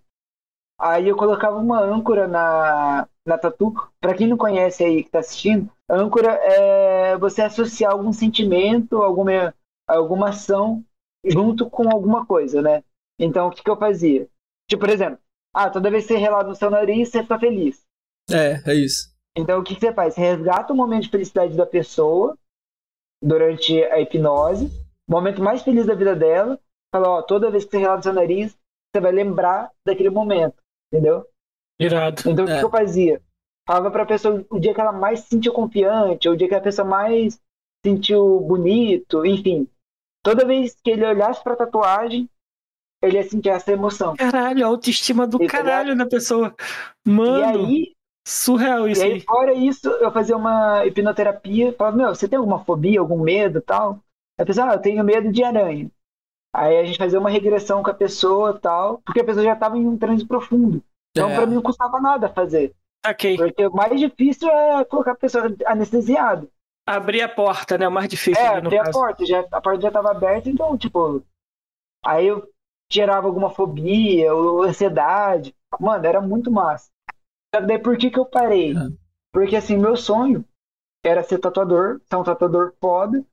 Aí 0.80 1.08
eu 1.08 1.16
colocava 1.16 1.58
uma 1.58 1.78
âncora 1.78 2.26
na, 2.26 3.06
na 3.26 3.36
tatu. 3.36 3.74
Pra 4.00 4.14
quem 4.14 4.26
não 4.26 4.36
conhece 4.36 4.82
aí 4.82 5.04
que 5.04 5.10
tá 5.10 5.18
assistindo, 5.18 5.70
âncora 5.88 6.32
é 6.42 7.18
você 7.18 7.42
associar 7.42 7.92
algum 7.92 8.12
sentimento, 8.12 9.02
alguma, 9.02 9.54
alguma 9.86 10.30
ação 10.30 10.82
junto 11.24 11.68
com 11.68 11.90
alguma 11.90 12.24
coisa, 12.24 12.62
né? 12.62 12.82
Então, 13.18 13.48
o 13.48 13.50
que, 13.50 13.62
que 13.62 13.70
eu 13.70 13.76
fazia? 13.76 14.26
Tipo, 14.68 14.80
por 14.80 14.88
exemplo, 14.88 15.18
ah, 15.54 15.68
toda 15.68 15.90
vez 15.90 16.06
que 16.06 16.14
você 16.14 16.18
relar 16.18 16.46
no 16.46 16.54
seu 16.54 16.70
nariz, 16.70 17.10
você 17.10 17.22
fica 17.22 17.38
feliz. 17.38 17.84
É, 18.30 18.62
é 18.70 18.74
isso. 18.74 19.10
Então, 19.36 19.60
o 19.60 19.62
que, 19.62 19.74
que 19.74 19.80
você 19.80 19.92
faz? 19.92 20.14
Você 20.14 20.20
resgata 20.20 20.72
o 20.72 20.76
momento 20.76 21.02
de 21.02 21.10
felicidade 21.10 21.56
da 21.56 21.66
pessoa 21.66 22.38
durante 23.22 23.82
a 23.84 24.00
hipnose, 24.00 24.66
o 25.06 25.12
momento 25.12 25.42
mais 25.42 25.62
feliz 25.62 25.84
da 25.84 25.94
vida 25.94 26.16
dela, 26.16 26.58
fala, 26.90 27.08
ó, 27.08 27.22
toda 27.22 27.50
vez 27.50 27.64
que 27.64 27.72
você 27.72 27.78
relata 27.78 28.02
seu 28.02 28.12
nariz, 28.12 28.56
você 28.90 29.00
vai 29.00 29.12
lembrar 29.12 29.70
daquele 29.84 30.10
momento, 30.10 30.56
entendeu? 30.92 31.26
Irado. 31.78 32.22
Então, 32.26 32.46
é. 32.46 32.56
o 32.56 32.58
que 32.58 32.64
eu 32.64 32.70
fazia? 32.70 33.22
Falava 33.66 33.90
pra 33.90 34.06
pessoa 34.06 34.44
o 34.50 34.58
dia 34.58 34.74
que 34.74 34.80
ela 34.80 34.92
mais 34.92 35.20
se 35.20 35.28
sentiu 35.28 35.52
confiante, 35.52 36.28
o 36.28 36.36
dia 36.36 36.48
que 36.48 36.54
a 36.54 36.60
pessoa 36.60 36.86
mais 36.86 37.34
se 37.34 37.40
sentiu 37.86 38.40
bonito, 38.40 39.24
enfim. 39.24 39.68
Toda 40.22 40.46
vez 40.46 40.76
que 40.82 40.90
ele 40.90 41.06
olhasse 41.06 41.42
pra 41.42 41.56
tatuagem, 41.56 42.28
ele 43.02 43.16
ia 43.16 43.22
sentir 43.22 43.48
essa 43.48 43.72
emoção. 43.72 44.16
Caralho, 44.16 44.64
a 44.64 44.68
autoestima 44.68 45.26
do 45.26 45.46
caralho 45.46 45.96
da 45.96 46.04
pessoa. 46.04 46.54
Mano. 47.06 47.38
E 47.38 47.44
aí, 47.44 47.94
Surreal 48.26 48.88
isso. 48.88 49.02
E 49.02 49.12
aí, 49.12 49.20
fora 49.20 49.52
isso, 49.52 49.88
eu 49.88 50.12
fazia 50.12 50.36
uma 50.36 50.84
hipnoterapia. 50.86 51.72
Falava, 51.72 51.96
meu, 51.96 52.08
você 52.08 52.28
tem 52.28 52.38
alguma 52.38 52.64
fobia, 52.64 53.00
algum 53.00 53.20
medo 53.20 53.60
tal? 53.60 53.98
A 54.38 54.44
pessoa, 54.44 54.70
ah, 54.70 54.74
eu 54.74 54.80
tenho 54.80 55.02
medo 55.02 55.32
de 55.32 55.42
aranha. 55.42 55.90
Aí 56.52 56.78
a 56.78 56.84
gente 56.84 56.98
fazia 56.98 57.18
uma 57.18 57.30
regressão 57.30 57.82
com 57.82 57.90
a 57.90 57.94
pessoa 57.94 58.58
tal, 58.58 58.98
porque 59.04 59.20
a 59.20 59.24
pessoa 59.24 59.44
já 59.44 59.52
estava 59.54 59.78
em 59.78 59.86
um 59.86 59.96
transe 59.96 60.26
profundo. 60.26 60.82
Então, 61.10 61.30
é. 61.30 61.36
para 61.36 61.46
mim, 61.46 61.54
não 61.54 61.62
custava 61.62 62.00
nada 62.00 62.28
fazer. 62.28 62.74
Ok. 63.06 63.36
Porque 63.36 63.66
o 63.66 63.72
mais 63.72 63.98
difícil 63.98 64.48
é 64.50 64.84
colocar 64.84 65.12
a 65.12 65.16
pessoa 65.16 65.44
anestesiada. 65.66 66.46
Abrir 66.86 67.22
a 67.22 67.28
porta, 67.28 67.78
né? 67.78 67.86
O 67.86 67.92
mais 67.92 68.08
difícil. 68.08 68.42
É, 68.42 68.56
abrir 68.56 68.78
a 68.78 68.90
porta. 68.90 69.24
Já, 69.24 69.40
a 69.52 69.60
porta 69.60 69.80
já 69.80 69.88
estava 69.88 70.10
aberta, 70.10 70.48
então, 70.48 70.76
tipo. 70.76 71.22
Aí 72.04 72.26
eu 72.26 72.48
tirava 72.90 73.26
alguma 73.26 73.50
fobia 73.50 74.34
ou 74.34 74.62
ansiedade. 74.62 75.54
Mano, 75.78 76.04
era 76.04 76.20
muito 76.20 76.50
massa. 76.50 76.90
Daí 77.52 77.78
por 77.78 77.96
que, 77.96 78.10
que 78.10 78.18
eu 78.18 78.26
parei? 78.26 78.76
Ah. 78.76 78.90
Porque 79.32 79.56
assim, 79.56 79.76
meu 79.76 79.96
sonho 79.96 80.44
era 81.04 81.22
ser 81.22 81.38
tatuador, 81.38 82.00
ser 82.08 82.16
um 82.16 82.24
tatuador 82.24 82.74
foda. 82.80 83.24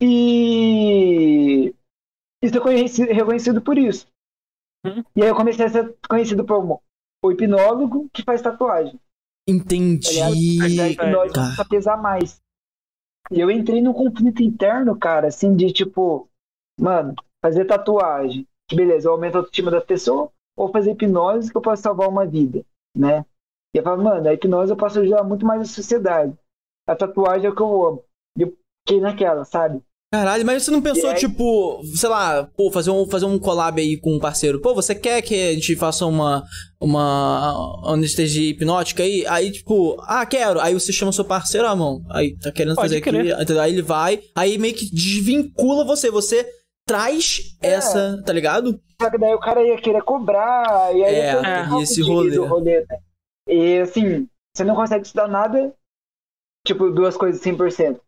E. 0.00 1.74
E 2.42 2.48
ser 2.48 2.60
conhecido, 2.60 3.12
reconhecido 3.12 3.62
por 3.62 3.78
isso. 3.78 4.06
Hum? 4.84 5.02
E 5.14 5.22
aí 5.22 5.28
eu 5.28 5.36
comecei 5.36 5.64
a 5.64 5.70
ser 5.70 5.96
conhecido 6.08 6.44
como 6.44 6.82
o 7.24 7.30
hipnólogo 7.30 8.08
que 8.12 8.24
faz 8.24 8.42
tatuagem. 8.42 8.98
Entendi. 9.48 10.18
Tá 10.18 10.26
a 10.26 10.88
hipnose 10.88 11.56
tá. 11.56 11.64
pesar 11.64 11.96
mais. 11.96 12.40
E 13.30 13.40
eu 13.40 13.50
entrei 13.50 13.80
num 13.80 13.92
conflito 13.92 14.42
interno, 14.42 14.98
cara, 14.98 15.28
assim, 15.28 15.54
de 15.54 15.72
tipo, 15.72 16.28
mano, 16.78 17.14
fazer 17.40 17.64
tatuagem, 17.64 18.46
beleza, 18.72 19.08
eu 19.08 19.12
aumento 19.12 19.36
a 19.36 19.38
autoestima 19.38 19.70
da 19.70 19.80
pessoa, 19.80 20.30
ou 20.56 20.70
fazer 20.70 20.92
hipnose 20.92 21.50
que 21.50 21.56
eu 21.56 21.62
posso 21.62 21.82
salvar 21.82 22.08
uma 22.08 22.26
vida 22.26 22.64
né? 22.94 23.24
E 23.74 23.78
eu 23.78 23.82
falo, 23.82 24.02
mano, 24.02 24.28
a 24.28 24.34
hipnose 24.34 24.70
eu 24.70 24.76
posso 24.76 25.00
ajudar 25.00 25.24
muito 25.24 25.46
mais 25.46 25.62
a 25.62 25.64
sociedade. 25.64 26.36
A 26.86 26.94
tatuagem 26.94 27.46
é 27.46 27.50
o 27.50 27.54
que 27.54 27.62
eu 27.62 27.86
amo. 27.86 28.04
E 28.36 28.42
eu 28.42 28.56
fiquei 28.80 29.00
naquela, 29.00 29.44
sabe? 29.44 29.82
Caralho, 30.12 30.44
mas 30.44 30.62
você 30.62 30.70
não 30.70 30.82
pensou, 30.82 31.08
aí... 31.08 31.16
tipo, 31.16 31.80
sei 31.96 32.06
lá, 32.10 32.44
pô, 32.54 32.70
fazer 32.70 32.90
um, 32.90 33.08
fazer 33.08 33.24
um 33.24 33.38
collab 33.38 33.80
aí 33.80 33.98
com 33.98 34.14
um 34.14 34.18
parceiro? 34.18 34.60
Pô, 34.60 34.74
você 34.74 34.94
quer 34.94 35.22
que 35.22 35.34
a 35.34 35.54
gente 35.54 35.74
faça 35.74 36.04
uma, 36.04 36.44
uma 36.78 37.82
anestesia 37.86 38.50
hipnótica 38.50 39.02
aí? 39.02 39.26
Aí, 39.26 39.50
tipo, 39.50 39.96
ah, 40.02 40.26
quero. 40.26 40.60
Aí 40.60 40.74
você 40.74 40.92
chama 40.92 41.12
seu 41.12 41.24
parceiro, 41.24 41.66
ah, 41.66 41.74
mão. 41.74 42.04
Aí 42.10 42.36
tá 42.36 42.52
querendo 42.52 42.74
Pode 42.74 42.88
fazer 42.88 43.00
querer. 43.00 43.32
aqui. 43.32 43.58
Aí 43.58 43.72
ele 43.72 43.80
vai, 43.80 44.20
aí 44.36 44.58
meio 44.58 44.74
que 44.74 44.94
desvincula 44.94 45.82
você. 45.82 46.10
Você 46.10 46.46
traz 46.86 47.56
é. 47.62 47.70
essa, 47.70 48.22
tá 48.26 48.34
ligado? 48.34 48.78
Só 49.00 49.08
que 49.08 49.16
daí 49.16 49.32
o 49.32 49.40
cara 49.40 49.64
ia 49.64 49.80
querer 49.80 50.02
cobrar, 50.02 50.94
e 50.94 51.04
aí 51.04 51.14
é, 51.14 51.34
e 51.78 51.82
esse 51.82 52.02
rolê. 52.02 52.36
rolê 52.36 52.80
né? 52.80 52.98
E 53.48 53.78
assim, 53.78 54.28
você 54.54 54.62
não 54.62 54.74
consegue 54.74 55.06
estudar 55.06 55.26
nada, 55.26 55.74
tipo, 56.66 56.90
duas 56.90 57.16
coisas 57.16 57.40
100%. 57.40 57.98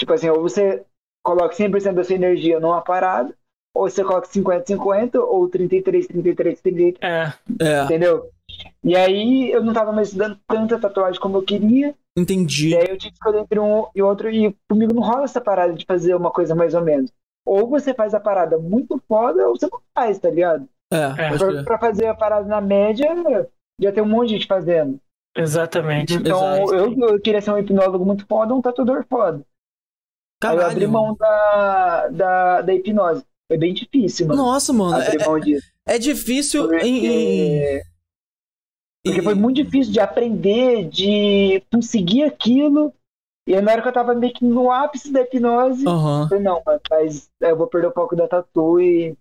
Tipo 0.00 0.12
assim, 0.12 0.28
ou 0.28 0.42
você 0.42 0.84
coloca 1.24 1.56
100% 1.56 1.94
da 1.94 2.04
sua 2.04 2.14
energia 2.14 2.60
numa 2.60 2.82
parada, 2.82 3.34
ou 3.74 3.88
você 3.88 4.04
coloca 4.04 4.28
50-50, 4.28 5.16
ou 5.16 5.48
33, 5.48 6.06
33, 6.06 6.60
33. 6.60 6.94
É. 7.00 7.32
é. 7.60 7.84
Entendeu? 7.84 8.30
E 8.84 8.94
aí 8.94 9.50
eu 9.50 9.64
não 9.64 9.72
tava 9.72 9.90
mais 9.90 10.08
estudando 10.08 10.38
tanta 10.46 10.78
tatuagem 10.78 11.20
como 11.20 11.38
eu 11.38 11.42
queria. 11.42 11.94
Entendi. 12.16 12.68
E 12.68 12.76
aí 12.76 12.86
eu 12.88 12.98
tive 12.98 13.10
que 13.10 13.16
escolher 13.16 13.40
entre 13.40 13.58
um 13.58 13.86
e 13.94 14.02
outro, 14.02 14.30
e 14.30 14.54
comigo 14.68 14.94
não 14.94 15.02
rola 15.02 15.24
essa 15.24 15.40
parada 15.40 15.72
de 15.72 15.84
fazer 15.84 16.14
uma 16.14 16.30
coisa 16.30 16.54
mais 16.54 16.74
ou 16.74 16.82
menos. 16.82 17.10
Ou 17.44 17.68
você 17.68 17.92
faz 17.92 18.14
a 18.14 18.20
parada 18.20 18.58
muito 18.58 19.02
foda, 19.08 19.48
ou 19.48 19.56
você 19.56 19.66
não 19.70 19.80
faz, 19.94 20.18
tá 20.18 20.30
ligado? 20.30 20.68
É, 20.92 20.96
é. 20.96 21.36
Pra, 21.36 21.64
pra, 21.64 21.78
fazer 21.78 22.06
a 22.06 22.14
parada 22.14 22.46
na 22.46 22.60
média, 22.60 23.08
já 23.80 23.90
tem 23.90 24.02
um 24.02 24.06
monte 24.06 24.28
de 24.28 24.34
gente 24.34 24.46
fazendo. 24.46 25.00
Exatamente. 25.36 26.14
Então, 26.14 26.72
eu, 26.72 26.96
eu, 26.96 27.20
queria 27.20 27.40
ser 27.40 27.50
um 27.50 27.58
hipnólogo 27.58 28.04
muito 28.04 28.24
foda, 28.26 28.54
um 28.54 28.62
tatuador 28.62 29.04
foda. 29.08 29.42
Caralho. 30.44 30.60
Aí 30.60 30.66
eu 30.66 30.70
abri 30.70 30.86
mão 30.86 31.14
da, 31.14 32.08
da, 32.08 32.60
da 32.62 32.74
hipnose. 32.74 33.24
Foi 33.48 33.58
bem 33.58 33.74
difícil, 33.74 34.26
mano. 34.26 34.42
Nossa, 34.42 34.72
mano. 34.72 34.96
É, 35.86 35.94
é, 35.94 35.98
difícil 35.98 36.68
porque... 36.68 36.86
em. 36.86 37.82
Porque 39.04 39.22
foi 39.22 39.34
muito 39.34 39.62
difícil 39.62 39.92
de 39.92 40.00
aprender, 40.00 40.88
de 40.88 41.62
conseguir 41.70 42.22
aquilo. 42.22 42.92
E 43.46 43.54
aí, 43.54 43.60
na 43.60 43.72
hora 43.72 43.82
que 43.82 43.88
eu 43.88 43.92
tava 43.92 44.14
meio 44.14 44.32
que 44.32 44.44
no 44.44 44.70
ápice 44.70 45.12
da 45.12 45.20
hipnose, 45.20 45.86
uhum. 45.86 46.22
eu 46.22 46.28
falei, 46.28 46.42
não, 46.42 46.62
mas 46.90 47.28
eu 47.38 47.56
vou 47.56 47.66
perder 47.66 47.88
o 47.88 47.92
foco 47.92 48.16
da 48.16 48.26
tatu 48.26 48.80
e 48.80 49.14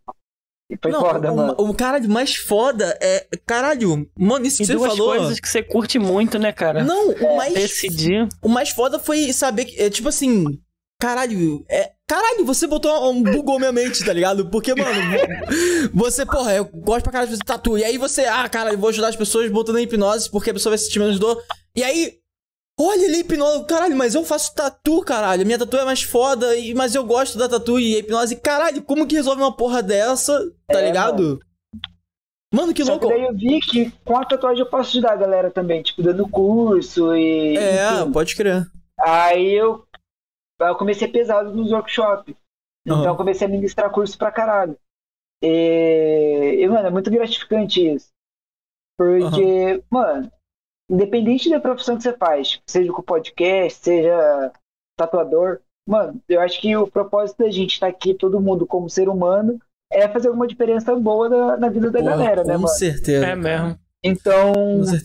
e 0.73 0.77
foi 0.81 0.91
não, 0.91 1.01
foda, 1.01 1.31
o, 1.31 1.35
mano. 1.35 1.55
O 1.57 1.73
cara 1.73 1.99
mais 2.07 2.35
foda 2.35 2.97
é. 3.01 3.27
Caralho, 3.45 4.09
mano, 4.17 4.45
isso 4.45 4.57
que 4.57 4.63
e 4.63 4.65
você 4.65 4.73
duas 4.73 4.97
falou. 4.97 5.15
coisas 5.15 5.39
que 5.39 5.47
você 5.47 5.61
curte 5.61 5.99
muito, 5.99 6.39
né, 6.39 6.51
cara? 6.51 6.83
Não, 6.83 7.11
o 7.11 7.37
mais. 7.37 7.53
Decidir. 7.53 8.27
O 8.41 8.49
mais 8.49 8.69
foda 8.69 8.97
foi 8.97 9.31
saber 9.33 9.65
que. 9.65 9.79
É, 9.79 9.89
tipo 9.89 10.09
assim. 10.09 10.59
Caralho, 11.03 11.65
é. 11.69 11.91
Caralho, 12.07 12.45
você 12.45 12.65
botou 12.65 13.11
um. 13.11 13.21
bugou 13.21 13.59
minha 13.59 13.73
mente, 13.73 14.05
tá 14.05 14.13
ligado? 14.13 14.49
Porque, 14.49 14.73
mano, 14.73 15.01
você, 15.93 16.25
porra, 16.25 16.53
eu 16.53 16.63
gosto 16.63 17.03
pra 17.03 17.11
caralho 17.11 17.29
de 17.29 17.35
fazer 17.35 17.43
tatu. 17.43 17.77
E 17.77 17.83
aí 17.83 17.97
você, 17.97 18.21
ah, 18.21 18.47
cara, 18.47 18.71
eu 18.71 18.77
vou 18.77 18.87
ajudar 18.87 19.09
as 19.09 19.15
pessoas 19.17 19.51
botando 19.51 19.79
em 19.79 19.83
hipnose 19.83 20.31
porque 20.31 20.51
a 20.51 20.53
pessoa 20.53 20.71
vai 20.71 20.77
sentir 20.77 20.99
menos 20.99 21.19
dor. 21.19 21.43
E 21.75 21.83
aí, 21.83 22.13
Olha 22.79 23.05
ali, 23.05 23.19
hipnose. 23.19 23.65
Caralho, 23.65 23.97
mas 23.97 24.15
eu 24.15 24.23
faço 24.23 24.55
tatu, 24.55 25.01
caralho. 25.01 25.45
Minha 25.45 25.59
tatu 25.59 25.75
é 25.75 25.83
mais 25.83 26.03
foda, 26.03 26.47
mas 26.73 26.95
eu 26.95 27.03
gosto 27.03 27.37
da 27.37 27.49
tatu 27.49 27.77
e 27.77 27.95
a 27.95 27.99
hipnose. 27.99 28.37
Caralho, 28.37 28.81
como 28.81 29.05
que 29.05 29.15
resolve 29.15 29.41
uma 29.41 29.51
porra 29.51 29.83
dessa? 29.83 30.39
Tá 30.67 30.79
é, 30.79 30.85
ligado? 30.85 31.21
Mano. 31.21 31.39
Mano, 32.53 32.73
que 32.73 32.85
Só 32.85 32.91
louco. 32.91 33.09
Que 33.09 33.13
daí 33.13 33.23
eu 33.23 33.33
vi 33.35 33.59
que 33.59 33.91
com 34.05 34.17
a 34.17 34.23
tatuagem 34.23 34.61
eu 34.61 34.69
posso 34.69 34.91
ajudar 34.91 35.11
a 35.11 35.17
galera 35.17 35.51
também, 35.51 35.83
tipo, 35.83 36.01
dando 36.01 36.29
curso 36.29 37.13
e. 37.13 37.57
É, 37.57 37.99
enfim. 37.99 38.11
pode 38.13 38.35
crer. 38.37 38.65
Aí 39.01 39.53
eu, 39.53 39.83
eu 40.69 40.75
comecei 40.75 41.07
pesado 41.07 41.53
nos 41.53 41.71
workshops. 41.71 42.33
Uhum. 42.85 42.99
Então 42.99 43.05
eu 43.05 43.15
comecei 43.15 43.47
a 43.47 43.49
ministrar 43.49 43.91
curso 43.91 44.17
pra 44.17 44.31
caralho. 44.31 44.77
E, 45.41 46.57
e 46.59 46.67
mano, 46.67 46.87
é 46.87 46.91
muito 46.91 47.11
gratificante 47.11 47.85
isso. 47.85 48.07
Porque, 48.97 49.73
uhum. 49.73 49.83
mano, 49.89 50.31
independente 50.89 51.49
da 51.49 51.59
profissão 51.59 51.97
que 51.97 52.03
você 52.03 52.13
faz, 52.13 52.61
seja 52.65 52.91
com 52.91 53.01
podcast, 53.01 53.83
seja 53.83 54.51
tatuador, 54.97 55.59
mano, 55.87 56.21
eu 56.29 56.39
acho 56.39 56.61
que 56.61 56.75
o 56.75 56.87
propósito 56.87 57.43
da 57.43 57.49
gente 57.49 57.73
estar 57.73 57.87
tá 57.87 57.91
aqui, 57.91 58.13
todo 58.13 58.39
mundo 58.39 58.65
como 58.65 58.89
ser 58.89 59.09
humano, 59.09 59.59
é 59.91 60.07
fazer 60.07 60.27
alguma 60.27 60.47
diferença 60.47 60.95
boa 60.95 61.29
na, 61.29 61.57
na 61.57 61.69
vida 61.69 61.89
da 61.89 61.99
Porra, 61.99 62.11
galera, 62.11 62.43
né, 62.43 62.53
mano? 62.53 62.67
Com 62.67 62.73
certeza. 62.73 63.25
É 63.25 63.35
mesmo. 63.35 63.77
Então, 64.03 64.53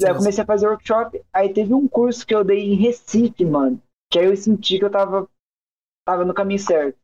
eu 0.00 0.14
comecei 0.16 0.42
a 0.42 0.46
fazer 0.46 0.66
workshop, 0.66 1.22
aí 1.32 1.52
teve 1.52 1.72
um 1.72 1.86
curso 1.86 2.26
que 2.26 2.34
eu 2.34 2.42
dei 2.42 2.72
em 2.72 2.74
Recife, 2.74 3.44
mano, 3.44 3.80
que 4.10 4.18
aí 4.18 4.26
eu 4.26 4.36
senti 4.36 4.76
que 4.78 4.84
eu 4.84 4.90
tava, 4.90 5.28
tava 6.08 6.24
no 6.24 6.34
caminho 6.34 6.58
certo. 6.58 6.98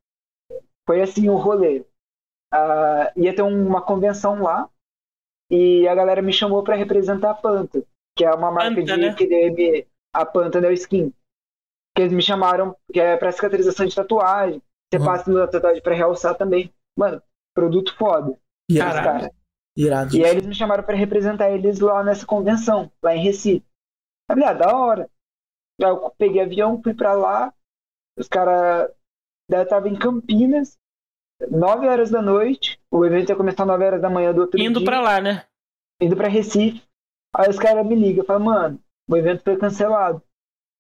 Foi 0.87 1.03
assim 1.03 1.29
o 1.29 1.37
rolê. 1.37 1.85
Uh, 2.53 3.11
ia 3.17 3.35
ter 3.35 3.43
uma 3.43 3.83
convenção 3.83 4.43
lá, 4.43 4.69
e 5.51 5.87
a 5.89 5.95
galera 5.95 6.23
me 6.23 6.33
chamou 6.33 6.63
para 6.63 6.77
representar 6.77 7.31
a 7.31 7.35
Panta 7.35 7.85
que 8.15 8.25
é 8.25 8.33
uma 8.33 8.51
marca 8.51 8.75
Panta, 8.75 8.95
de 8.95 8.97
né? 8.97 9.15
creme, 9.15 9.87
a 10.13 10.25
Panta 10.25 10.61
Neo 10.61 10.73
Skin. 10.73 11.13
Que 11.95 12.03
eles 12.03 12.13
me 12.13 12.23
chamaram, 12.23 12.77
que 12.93 13.01
é 13.01 13.17
pra 13.17 13.33
cicatrização 13.33 13.87
de 13.87 13.95
tatuagem. 13.95 14.63
Você 14.91 14.99
uhum. 14.99 15.05
passa 15.05 15.31
na 15.31 15.47
tatuagem 15.47 15.83
pra 15.83 15.95
realçar 15.95 16.37
também. 16.37 16.73
Mano, 16.97 17.23
produto 17.55 17.95
foda. 17.97 18.39
Irado. 18.71 18.95
Cara. 18.95 19.31
Irado. 19.77 20.17
E 20.17 20.25
aí 20.25 20.31
eles 20.31 20.47
me 20.47 20.55
chamaram 20.55 20.85
para 20.85 20.97
representar 20.97 21.51
eles 21.51 21.81
lá 21.81 22.03
nessa 22.03 22.25
convenção, 22.25 22.91
lá 23.03 23.15
em 23.15 23.23
Recife. 23.23 23.65
Eu 24.29 24.37
falei, 24.37 24.49
ah, 24.49 24.53
da 24.53 24.77
hora. 24.77 25.11
Aí 25.83 25.89
eu 25.89 26.11
peguei 26.17 26.43
avião, 26.43 26.81
fui 26.83 26.95
pra 26.95 27.13
lá. 27.15 27.53
Os 28.19 28.29
caras. 28.29 28.91
Tava 29.69 29.89
em 29.89 29.97
Campinas, 29.97 30.79
9 31.51 31.87
horas 31.87 32.11
da 32.11 32.23
noite. 32.23 32.81
O 32.91 33.05
evento 33.05 33.29
ia 33.29 33.37
começar 33.37 33.67
9 33.67 33.85
horas 33.85 34.01
da 34.01 34.09
manhã 34.09 34.33
do 34.33 34.41
outro 34.41 34.59
Indo 34.59 34.65
dia. 34.65 34.79
Indo 34.81 34.85
pra 34.85 35.01
lá, 35.01 35.21
né? 35.21 35.45
Indo 36.01 36.17
pra 36.17 36.29
Recife. 36.29 36.83
Aí 37.37 37.51
os 37.51 37.59
caras 37.59 37.87
me 37.87 37.95
ligam, 37.95 38.25
falam, 38.25 38.45
mano, 38.45 38.81
o 39.09 39.17
evento 39.17 39.43
foi 39.43 39.57
cancelado. 39.57 40.23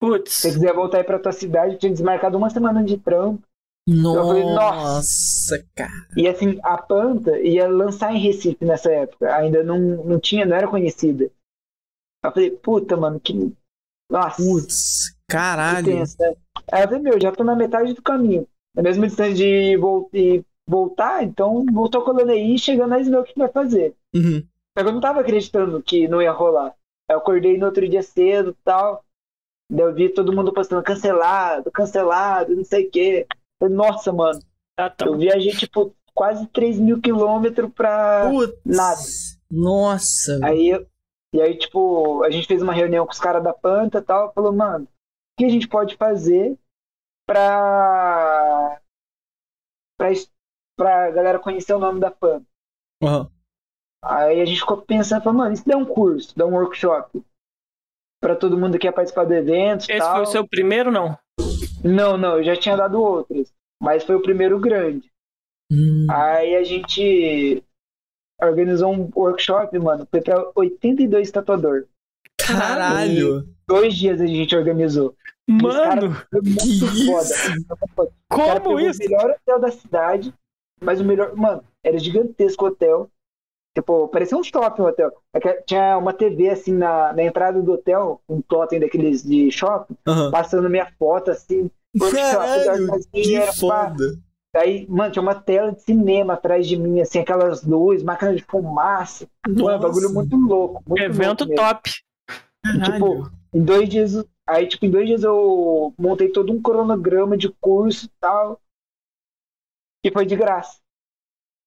Putz. 0.01 0.33
Se 0.33 0.49
você 0.49 0.55
quiser 0.55 0.73
voltar 0.73 0.99
aí 0.99 1.05
pra 1.05 1.19
tua 1.19 1.33
cidade, 1.33 1.79
tinha 1.79 1.93
desmarcado 1.93 2.39
uma 2.39 2.49
semana 2.49 2.83
de 2.83 2.97
trampo. 2.97 3.43
Nossa, 3.87 4.27
falei, 4.27 4.45
Nossa, 4.45 5.67
cara. 5.75 6.09
E 6.17 6.27
assim, 6.27 6.59
a 6.63 6.79
Panta 6.79 7.39
ia 7.39 7.69
lançar 7.69 8.15
em 8.15 8.19
Recife 8.19 8.65
nessa 8.65 8.91
época. 8.91 9.35
Ainda 9.37 9.63
não, 9.63 9.79
não 9.79 10.19
tinha, 10.19 10.47
não 10.47 10.57
era 10.57 10.69
conhecida. 10.69 11.31
Eu 12.25 12.33
falei, 12.33 12.51
puta, 12.51 12.97
mano, 12.97 13.21
que. 13.21 13.55
Nossa. 14.11 14.43
Putz, 14.43 15.15
caralho. 15.29 15.85
Tenso, 15.85 16.17
né? 16.19 16.35
Aí 16.71 16.83
eu 16.83 16.89
falei, 16.89 17.03
meu, 17.03 17.21
já 17.21 17.33
tô 17.33 17.45
na 17.45 17.55
metade 17.55 17.93
do 17.93 18.03
caminho. 18.03 18.47
Na 18.75 18.83
mesma 18.83 19.07
distância 19.07 19.35
de, 19.35 19.77
vol 19.77 20.11
voltar, 20.67 21.23
então 21.23 21.65
voltou 21.73 22.03
colando 22.03 22.33
aí, 22.33 22.59
chegando 22.59 22.95
a 22.95 22.99
ver 22.99 23.17
o 23.17 23.25
que 23.25 23.39
vai 23.39 23.49
fazer. 23.49 23.95
Uhum. 24.15 24.43
Só 24.77 24.83
que 24.83 24.89
eu 24.89 24.93
não 24.93 25.01
tava 25.01 25.21
acreditando 25.21 25.83
que 25.83 26.09
não 26.09 26.21
ia 26.21 26.33
rolar. 26.33 26.75
Eu 27.09 27.19
acordei 27.19 27.59
no 27.59 27.67
outro 27.67 27.89
dia 27.89 28.03
cedo 28.03 28.51
e 28.51 28.65
tal. 28.65 29.05
Daí 29.71 29.87
eu 29.87 29.95
vi 29.95 30.09
todo 30.09 30.35
mundo 30.35 30.53
postando 30.53 30.83
cancelado, 30.83 31.71
cancelado, 31.71 32.57
não 32.57 32.65
sei 32.65 32.87
o 32.87 32.91
quê. 32.91 33.27
Falei, 33.61 33.75
Nossa, 33.75 34.13
mano. 34.13 34.41
Ah, 34.77 34.91
tá. 34.91 35.07
Eu 35.07 35.17
viajei, 35.17 35.53
tipo, 35.53 35.95
quase 36.13 36.47
3 36.49 36.79
mil 36.81 37.01
quilômetros 37.01 37.71
pra 37.73 38.29
Putz. 38.31 38.59
nada. 38.65 39.01
Nossa. 39.51 40.41
Aí, 40.43 40.73
e 41.33 41.41
aí, 41.41 41.57
tipo, 41.57 42.23
a 42.25 42.31
gente 42.31 42.47
fez 42.47 42.63
uma 42.63 42.73
reunião 42.73 43.07
com 43.07 43.13
os 43.13 43.21
caras 43.21 43.43
da 43.43 43.53
Panta 43.53 43.99
e 43.99 44.03
tal. 44.03 44.33
Falou, 44.33 44.53
mano, 44.53 44.89
que 45.37 45.45
a 45.45 45.49
gente 45.49 45.69
pode 45.69 45.97
fazer 45.97 46.59
pra. 47.27 48.81
pra, 49.99 50.09
pra 50.77 51.11
galera 51.11 51.39
conhecer 51.39 51.75
o 51.75 51.79
nome 51.79 52.01
da 52.01 52.11
Panta? 52.11 52.47
Uhum. 53.03 53.29
Aí 54.03 54.41
a 54.41 54.45
gente 54.45 54.61
ficou 54.61 54.83
pensando, 54.83 55.23
falou, 55.23 55.39
mano, 55.39 55.55
isso 55.55 55.67
dá 55.67 55.77
um 55.77 55.85
curso, 55.85 56.37
dá 56.37 56.45
um 56.47 56.53
workshop 56.53 57.25
para 58.21 58.37
todo 58.37 58.59
mundo 58.59 58.73
que 58.73 58.81
quer 58.81 58.93
participar 58.93 59.25
do 59.25 59.35
evento. 59.35 59.83
Esse 59.83 59.99
tal. 59.99 60.15
foi 60.17 60.23
o 60.23 60.27
seu 60.27 60.47
primeiro, 60.47 60.91
não? 60.91 61.19
Não, 61.83 62.17
não, 62.17 62.39
eu 62.39 62.45
já 62.45 62.57
tinha 62.57 62.77
dado 62.77 63.03
outros, 63.03 63.53
mas 63.83 64.05
foi 64.05 64.15
o 64.15 64.23
primeiro 64.23 64.59
grande. 64.59 65.11
Hum. 65.71 66.07
Aí 66.11 66.55
a 66.55 66.65
gente 66.65 67.63
organizou 68.43 68.93
um 68.93 69.11
workshop, 69.15 69.79
mano, 69.79 70.07
foi 70.11 70.21
para 70.21 70.51
82 70.55 71.31
tatuador. 71.31 71.87
Caralho! 72.39 73.49
dois 73.67 73.95
dias 73.95 74.21
a 74.21 74.27
gente 74.27 74.55
organizou. 74.55 75.15
Mano, 75.49 76.15
foi 76.31 76.41
muito 76.43 77.07
foda. 77.07 78.09
Como 78.29 78.81
isso? 78.81 79.01
O 79.01 79.05
melhor 79.05 79.31
hotel 79.31 79.61
da 79.61 79.71
cidade, 79.71 80.35
mas 80.83 81.01
o 81.01 81.05
melhor, 81.05 81.35
mano, 81.37 81.63
era 81.83 81.99
gigantesco 81.99 82.65
o 82.65 82.69
hotel. 82.69 83.11
Tipo, 83.77 84.09
parecia 84.09 84.39
um 84.39 84.45
shopping 84.45 84.83
o 84.83 84.87
hotel. 84.87 85.13
É 85.35 85.53
tinha 85.63 85.99
uma 85.99 86.13
TV 86.13 86.49
assim 86.49 86.73
na, 86.73 87.13
na 87.13 87.25
entrada 87.25 87.61
do 87.61 87.73
hotel, 87.73 88.21
um 88.29 88.41
totem 88.41 88.79
daqueles 88.79 89.23
de 89.23 89.51
shopping, 89.51 89.97
uhum. 90.07 90.31
passando 90.31 90.71
minha 90.71 90.91
foto 90.99 91.31
assim. 91.31 91.69
Caralho, 92.13 92.89
que 93.13 93.41
foda. 93.53 94.19
Aí, 94.57 94.87
mano, 94.89 95.11
tinha 95.11 95.23
uma 95.23 95.35
tela 95.35 95.73
de 95.73 95.83
cinema 95.83 96.35
atrás 96.35 96.69
de 96.69 96.77
mim, 96.77 97.01
assim, 97.01 97.19
aquelas 97.19 97.65
luzes, 97.65 98.05
máquina 98.05 98.37
de 98.37 98.45
fumaça. 98.45 99.27
Mano, 99.49 99.81
bagulho 99.81 100.13
muito 100.13 100.37
louco. 100.37 100.83
Muito 100.87 101.03
Evento 101.03 101.45
louco 101.45 101.57
top. 101.57 101.91
Tipo, 102.85 103.31
em 103.53 103.63
dois 103.63 103.89
dias. 103.89 104.25
Aí, 104.47 104.67
tipo, 104.67 104.85
em 104.87 104.91
dois 104.91 105.07
dias 105.07 105.23
eu 105.23 105.95
montei 105.99 106.31
todo 106.31 106.53
um 106.53 106.61
cronograma 106.61 107.37
de 107.37 107.49
curso 107.49 108.07
e 108.07 108.11
tal. 108.21 108.61
E 110.05 110.11
foi 110.11 110.27
de 110.27 110.37
graça. 110.37 110.79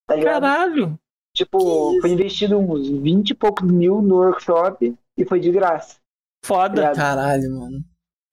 Tá 0.08 0.20
Caralho! 0.22 0.98
Tipo, 1.34 2.00
foi 2.02 2.12
investido 2.12 2.58
uns 2.58 2.88
20 2.90 3.30
e 3.30 3.36
poucos 3.36 3.70
mil 3.70 4.02
no 4.02 4.16
workshop 4.16 4.96
e 5.18 5.26
foi 5.26 5.40
de 5.40 5.52
graça. 5.52 5.98
Foda. 6.44 6.82
Tá 6.82 6.94
Caralho, 6.94 7.60
mano. 7.60 7.84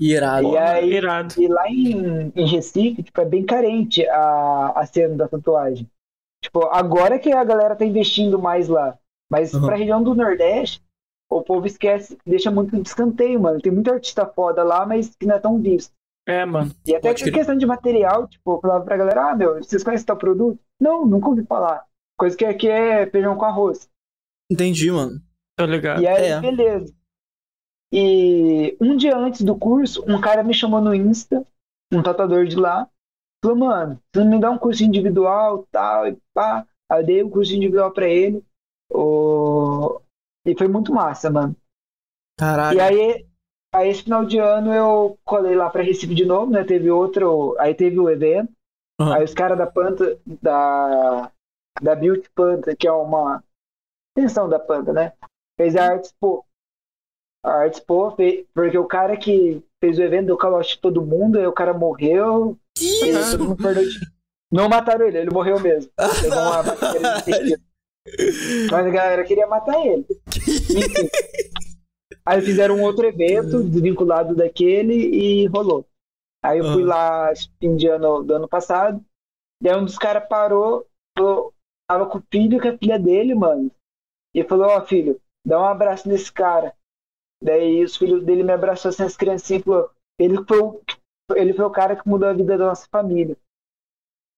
Irado. 0.01 0.49
E, 0.49 0.57
aí, 0.57 0.93
Irado. 0.95 1.35
e 1.41 1.49
lá 1.49 1.69
em, 1.69 2.33
em 2.35 2.47
Recife, 2.47 3.03
tipo, 3.03 3.21
é 3.21 3.25
bem 3.25 3.45
carente 3.45 4.07
a, 4.09 4.73
a 4.77 4.87
cena 4.87 5.17
da 5.17 5.29
tatuagem. 5.29 5.89
Tipo, 6.43 6.67
agora 6.67 7.19
que 7.19 7.33
a 7.33 7.45
galera 7.45 7.77
tá 7.77 7.85
investindo 7.85 8.39
mais 8.39 8.69
lá. 8.69 8.99
Mas 9.31 9.55
uhum. 9.55 9.67
pra 9.67 9.77
região 9.77 10.03
do 10.03 10.15
Nordeste, 10.15 10.83
o 11.31 11.43
povo 11.43 11.67
esquece, 11.67 12.19
deixa 12.25 12.51
muito 12.51 12.81
de 12.81 12.89
escanteio, 12.89 13.41
mano. 13.41 13.61
Tem 13.61 13.73
muita 13.73 13.93
artista 13.93 14.27
foda 14.27 14.63
lá, 14.63 14.87
mas 14.87 15.15
que 15.15 15.27
não 15.27 15.37
é 15.37 15.39
tão 15.39 15.61
visto. 15.61 15.93
É, 16.27 16.45
mano. 16.45 16.75
E 16.87 16.95
até 16.95 17.13
que 17.13 17.31
questão 17.31 17.57
de 17.57 17.67
material, 17.67 18.27
tipo, 18.29 18.55
eu 18.55 18.61
falava 18.61 18.85
pra 18.85 18.97
galera, 18.97 19.31
ah, 19.31 19.37
meu, 19.37 19.57
vocês 19.57 19.85
conhecem 19.85 20.07
tal 20.07 20.17
produto? 20.17 20.59
Não, 20.81 21.05
nunca 21.05 21.29
ouvi 21.29 21.45
falar. 21.45 21.85
Coisa 22.17 22.37
que 22.37 22.45
aqui 22.45 22.69
é 22.69 23.07
feijão 23.07 23.37
com 23.37 23.45
arroz. 23.45 23.89
Entendi, 24.51 24.91
mano. 24.91 25.21
Tô 25.57 25.67
ligado. 25.67 26.03
E 26.03 26.07
aí, 26.07 26.27
é. 26.27 26.41
beleza. 26.41 26.95
E 27.93 28.77
um 28.81 28.97
dia 28.97 29.17
antes 29.17 29.43
do 29.43 29.57
curso, 29.57 30.05
um 30.09 30.21
cara 30.21 30.43
me 30.43 30.55
chamou 30.55 30.81
no 30.81 30.95
Insta, 30.95 31.47
um 31.93 32.03
tatuador 32.03 32.47
de 32.47 32.57
lá, 32.57 32.89
falou, 33.45 33.59
mano, 33.59 34.01
você 34.13 34.25
me 34.25 34.41
dá 34.41 34.51
um 34.51 34.59
curso 34.59 34.83
individual 34.83 35.67
tal, 35.71 36.09
e 36.09 36.17
pá. 36.33 36.67
Aí 36.91 37.03
eu 37.03 37.07
dei 37.07 37.23
um 37.23 37.31
curso 37.31 37.55
individual 37.55 37.93
pra 37.93 38.09
ele. 38.09 38.43
O... 38.91 40.01
E 40.47 40.57
foi 40.57 40.69
muito 40.69 40.93
massa, 40.93 41.31
mano. 41.31 41.57
Caralho. 42.39 42.77
E 42.77 42.81
aí, 42.81 43.27
aí 43.73 43.89
esse 43.89 44.03
final 44.03 44.25
de 44.25 44.39
ano 44.39 44.73
eu 44.73 45.19
colei 45.25 45.55
lá 45.55 45.71
pra 45.71 45.83
Recife 45.83 46.15
de 46.15 46.25
novo, 46.25 46.51
né? 46.51 46.65
Teve 46.65 46.91
outro. 46.91 47.57
Aí 47.59 47.75
teve 47.75 47.99
o 47.99 48.11
evento. 48.11 48.53
Uhum. 49.01 49.13
Aí 49.13 49.25
os 49.25 49.35
caras 49.35 49.59
da 49.59 49.67
Panta, 49.67 50.19
da, 50.27 51.31
da 51.83 51.95
Beauty 51.95 52.31
Panta, 52.35 52.77
que 52.77 52.87
é 52.87 52.93
uma 52.93 53.43
extensão 54.17 54.49
da 54.49 54.59
Panta, 54.59 54.93
né? 54.93 55.13
Fez 55.59 55.77
a 55.77 55.93
Art 55.93 56.05
Expo. 56.05 56.45
A 57.45 57.51
Art 57.51 57.75
Expo 57.75 58.11
fez, 58.13 58.47
porque 58.55 58.79
o 58.79 58.87
cara 58.87 59.17
que 59.17 59.63
fez 59.81 59.99
o 59.99 60.03
evento 60.03 60.27
deu 60.27 60.37
calote 60.37 60.77
de 60.77 60.81
todo 60.81 61.05
mundo, 61.05 61.39
aí 61.39 61.47
o 61.47 61.53
cara 61.53 61.75
morreu. 61.75 62.59
Que 62.77 62.85
isso? 62.85 63.39
Todo 63.39 63.49
mundo 63.49 63.63
perdeu 63.63 63.85
Não 64.51 64.69
mataram 64.69 65.07
ele, 65.07 65.19
ele 65.19 65.31
morreu 65.31 65.59
mesmo. 65.61 65.91
Mas 68.71 68.87
a 68.87 68.91
galera 68.91 69.25
queria 69.25 69.47
matar 69.47 69.85
ele. 69.85 70.07
Enfim. 70.29 71.09
Aí 72.27 72.41
fizeram 72.41 72.77
um 72.77 72.83
outro 72.83 73.07
evento 73.07 73.63
desvinculado 73.63 74.35
daquele 74.35 74.95
e 74.95 75.47
rolou. 75.47 75.87
Aí 76.43 76.59
eu 76.59 76.65
fui 76.73 76.83
uhum. 76.83 76.89
lá 76.89 77.33
fim 77.59 77.77
de 77.77 77.87
ano 77.87 78.23
do 78.23 78.35
ano 78.35 78.49
passado. 78.49 79.05
E 79.63 79.69
aí 79.69 79.77
um 79.77 79.85
dos 79.85 79.99
caras 79.99 80.27
parou, 80.29 80.87
falou, 81.17 81.55
tava 81.89 82.07
com 82.07 82.19
o 82.19 82.25
filho 82.31 82.61
com 82.61 82.69
a 82.69 82.79
filha 82.79 82.99
dele, 82.99 83.35
mano. 83.35 83.71
E 84.35 84.43
falou, 84.45 84.69
ó 84.69 84.79
oh, 84.79 84.85
filho, 84.85 85.21
dá 85.47 85.61
um 85.61 85.65
abraço 85.65 86.09
nesse 86.09 86.33
cara. 86.33 86.75
Daí 87.43 87.85
os 87.85 87.97
filhos 87.97 88.25
dele 88.25 88.43
me 88.43 88.53
abraçou 88.53 88.89
assim, 88.89 89.03
as 89.03 89.17
criancinhas 89.17 89.63
e 89.63 89.65
falou, 89.65 89.91
ele 90.19 90.45
foi, 90.47 90.61
o, 90.61 90.83
ele 91.35 91.53
foi 91.53 91.65
o 91.65 91.71
cara 91.71 91.97
que 91.97 92.09
mudou 92.09 92.29
a 92.29 92.33
vida 92.33 92.57
da 92.57 92.67
nossa 92.67 92.87
família. 92.91 93.37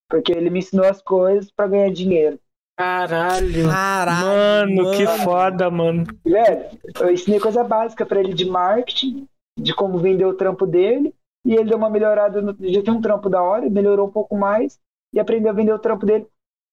Porque 0.09 0.31
ele 0.31 0.49
me 0.49 0.59
ensinou 0.59 0.85
as 0.85 1.01
coisas 1.01 1.51
para 1.51 1.69
ganhar 1.69 1.91
dinheiro. 1.91 2.39
Caralho. 2.77 3.67
Caralho. 3.67 4.25
Mano, 4.27 4.75
mano, 4.83 4.97
que 4.97 5.07
foda, 5.23 5.69
mano. 5.71 6.05
Velho, 6.23 6.79
eu 6.99 7.11
ensinei 7.11 7.39
coisa 7.39 7.63
básica 7.63 8.05
para 8.05 8.19
ele 8.19 8.33
de 8.33 8.45
marketing, 8.45 9.27
de 9.59 9.73
como 9.73 9.97
vender 9.97 10.25
o 10.25 10.35
trampo 10.35 10.67
dele. 10.67 11.13
E 11.43 11.53
ele 11.53 11.69
deu 11.69 11.77
uma 11.77 11.89
melhorada, 11.89 12.41
no, 12.41 12.55
já 12.59 12.83
tem 12.83 12.93
um 12.93 13.01
trampo 13.01 13.29
da 13.29 13.41
hora, 13.41 13.69
melhorou 13.69 14.07
um 14.07 14.11
pouco 14.11 14.37
mais 14.37 14.77
e 15.13 15.19
aprendeu 15.19 15.49
a 15.49 15.55
vender 15.55 15.73
o 15.73 15.79
trampo 15.79 16.05
dele. 16.05 16.27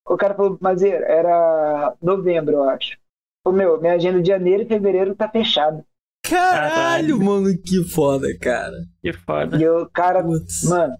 O 0.07 0.17
cara 0.17 0.35
falou, 0.35 0.59
mas 0.61 0.83
era 0.83 1.95
novembro, 2.03 2.55
eu 2.55 2.69
acho. 2.69 2.99
Ô, 3.47 3.53
meu, 3.53 3.81
minha 3.81 3.95
agenda 3.95 4.21
de 4.21 4.29
janeiro 4.29 4.63
e 4.63 4.67
fevereiro 4.67 5.15
tá 5.15 5.29
fechada. 5.29 5.85
Caralho, 6.23 6.75
Caralho, 6.75 7.23
mano, 7.23 7.59
que 7.63 7.85
foda, 7.85 8.27
cara. 8.39 8.77
Que 9.01 9.13
foda. 9.13 9.57
E 9.57 9.69
o 9.69 9.89
cara, 9.91 10.23
Putz. 10.23 10.65
mano, 10.65 10.97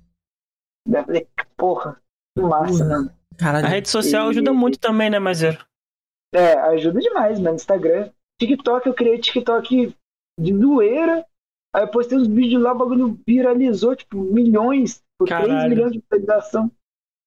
eu 0.87 1.05
falei, 1.05 1.29
porra, 1.57 2.01
que 2.37 2.43
massa, 2.43 2.85
mano. 2.85 3.11
Caralho. 3.39 3.67
A 3.67 3.69
rede 3.69 3.89
social 3.89 4.27
e... 4.27 4.31
ajuda 4.31 4.53
muito 4.53 4.79
também, 4.79 5.11
né, 5.11 5.19
Mazeiro? 5.19 5.65
É, 6.35 6.55
ajuda 6.55 7.01
demais, 7.01 7.39
mano. 7.39 7.57
Instagram. 7.57 8.11
TikTok, 8.41 8.87
eu 8.87 8.95
criei 8.95 9.19
TikTok 9.19 9.95
de 10.41 10.59
zoeira 10.59 11.25
Aí 11.75 11.83
eu 11.83 11.89
postei 11.89 12.17
uns 12.17 12.29
vídeos 12.29 12.63
lá, 12.63 12.71
o 12.71 12.79
bagulho 12.79 13.19
viralizou, 13.27 13.97
tipo, 13.97 14.17
milhões, 14.17 15.03
por 15.19 15.29
Caralho. 15.29 15.49
3 15.49 15.69
milhões 15.71 15.93
de 15.93 16.01
visualização. 16.01 16.71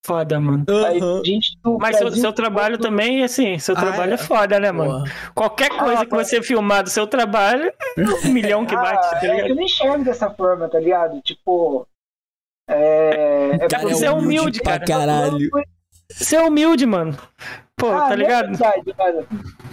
Foda, 0.06 0.40
mano. 0.40 0.64
Uhum. 0.70 1.26
gente 1.26 1.60
Mas 1.82 1.98
seu, 1.98 2.10
seu 2.12 2.32
trabalho 2.32 2.78
também, 2.78 3.26
assim, 3.26 3.60
seu 3.60 3.76
ah, 3.76 3.82
trabalho 3.82 4.12
é, 4.12 4.14
é 4.14 4.18
foda, 4.18 4.58
né, 4.58 4.72
mano? 4.72 5.04
Qualquer 5.36 5.70
coisa 5.78 6.04
ah, 6.04 6.06
que 6.06 6.16
você 6.16 6.42
filmar 6.42 6.82
do 6.82 6.90
seu 6.90 7.06
trabalho, 7.06 7.74
um 8.26 8.32
milhão 8.32 8.66
que 8.66 8.74
bate, 8.74 9.06
ah, 9.06 9.20
tá 9.20 9.22
ligado? 9.22 9.40
É, 9.40 9.52
eu 9.52 9.56
nem 9.56 9.66
enxergo 9.66 10.06
dessa 10.06 10.30
forma, 10.30 10.70
tá 10.70 10.80
ligado? 10.80 11.20
Tipo. 11.20 11.86
É. 12.70 13.58
é 13.60 13.68
cara, 13.68 13.84
você 13.84 14.06
é 14.06 14.12
humilde, 14.12 14.62
cara. 14.62 14.86
Caralho. 14.86 15.50
Você 16.12 16.36
é 16.36 16.42
humilde, 16.42 16.86
mano. 16.86 17.18
Pô, 17.76 17.90
ah, 17.92 18.10
tá 18.10 18.16
ligado? 18.16 18.46
É 18.46 18.50
verdade, 18.50 18.96
mano. 18.98 19.28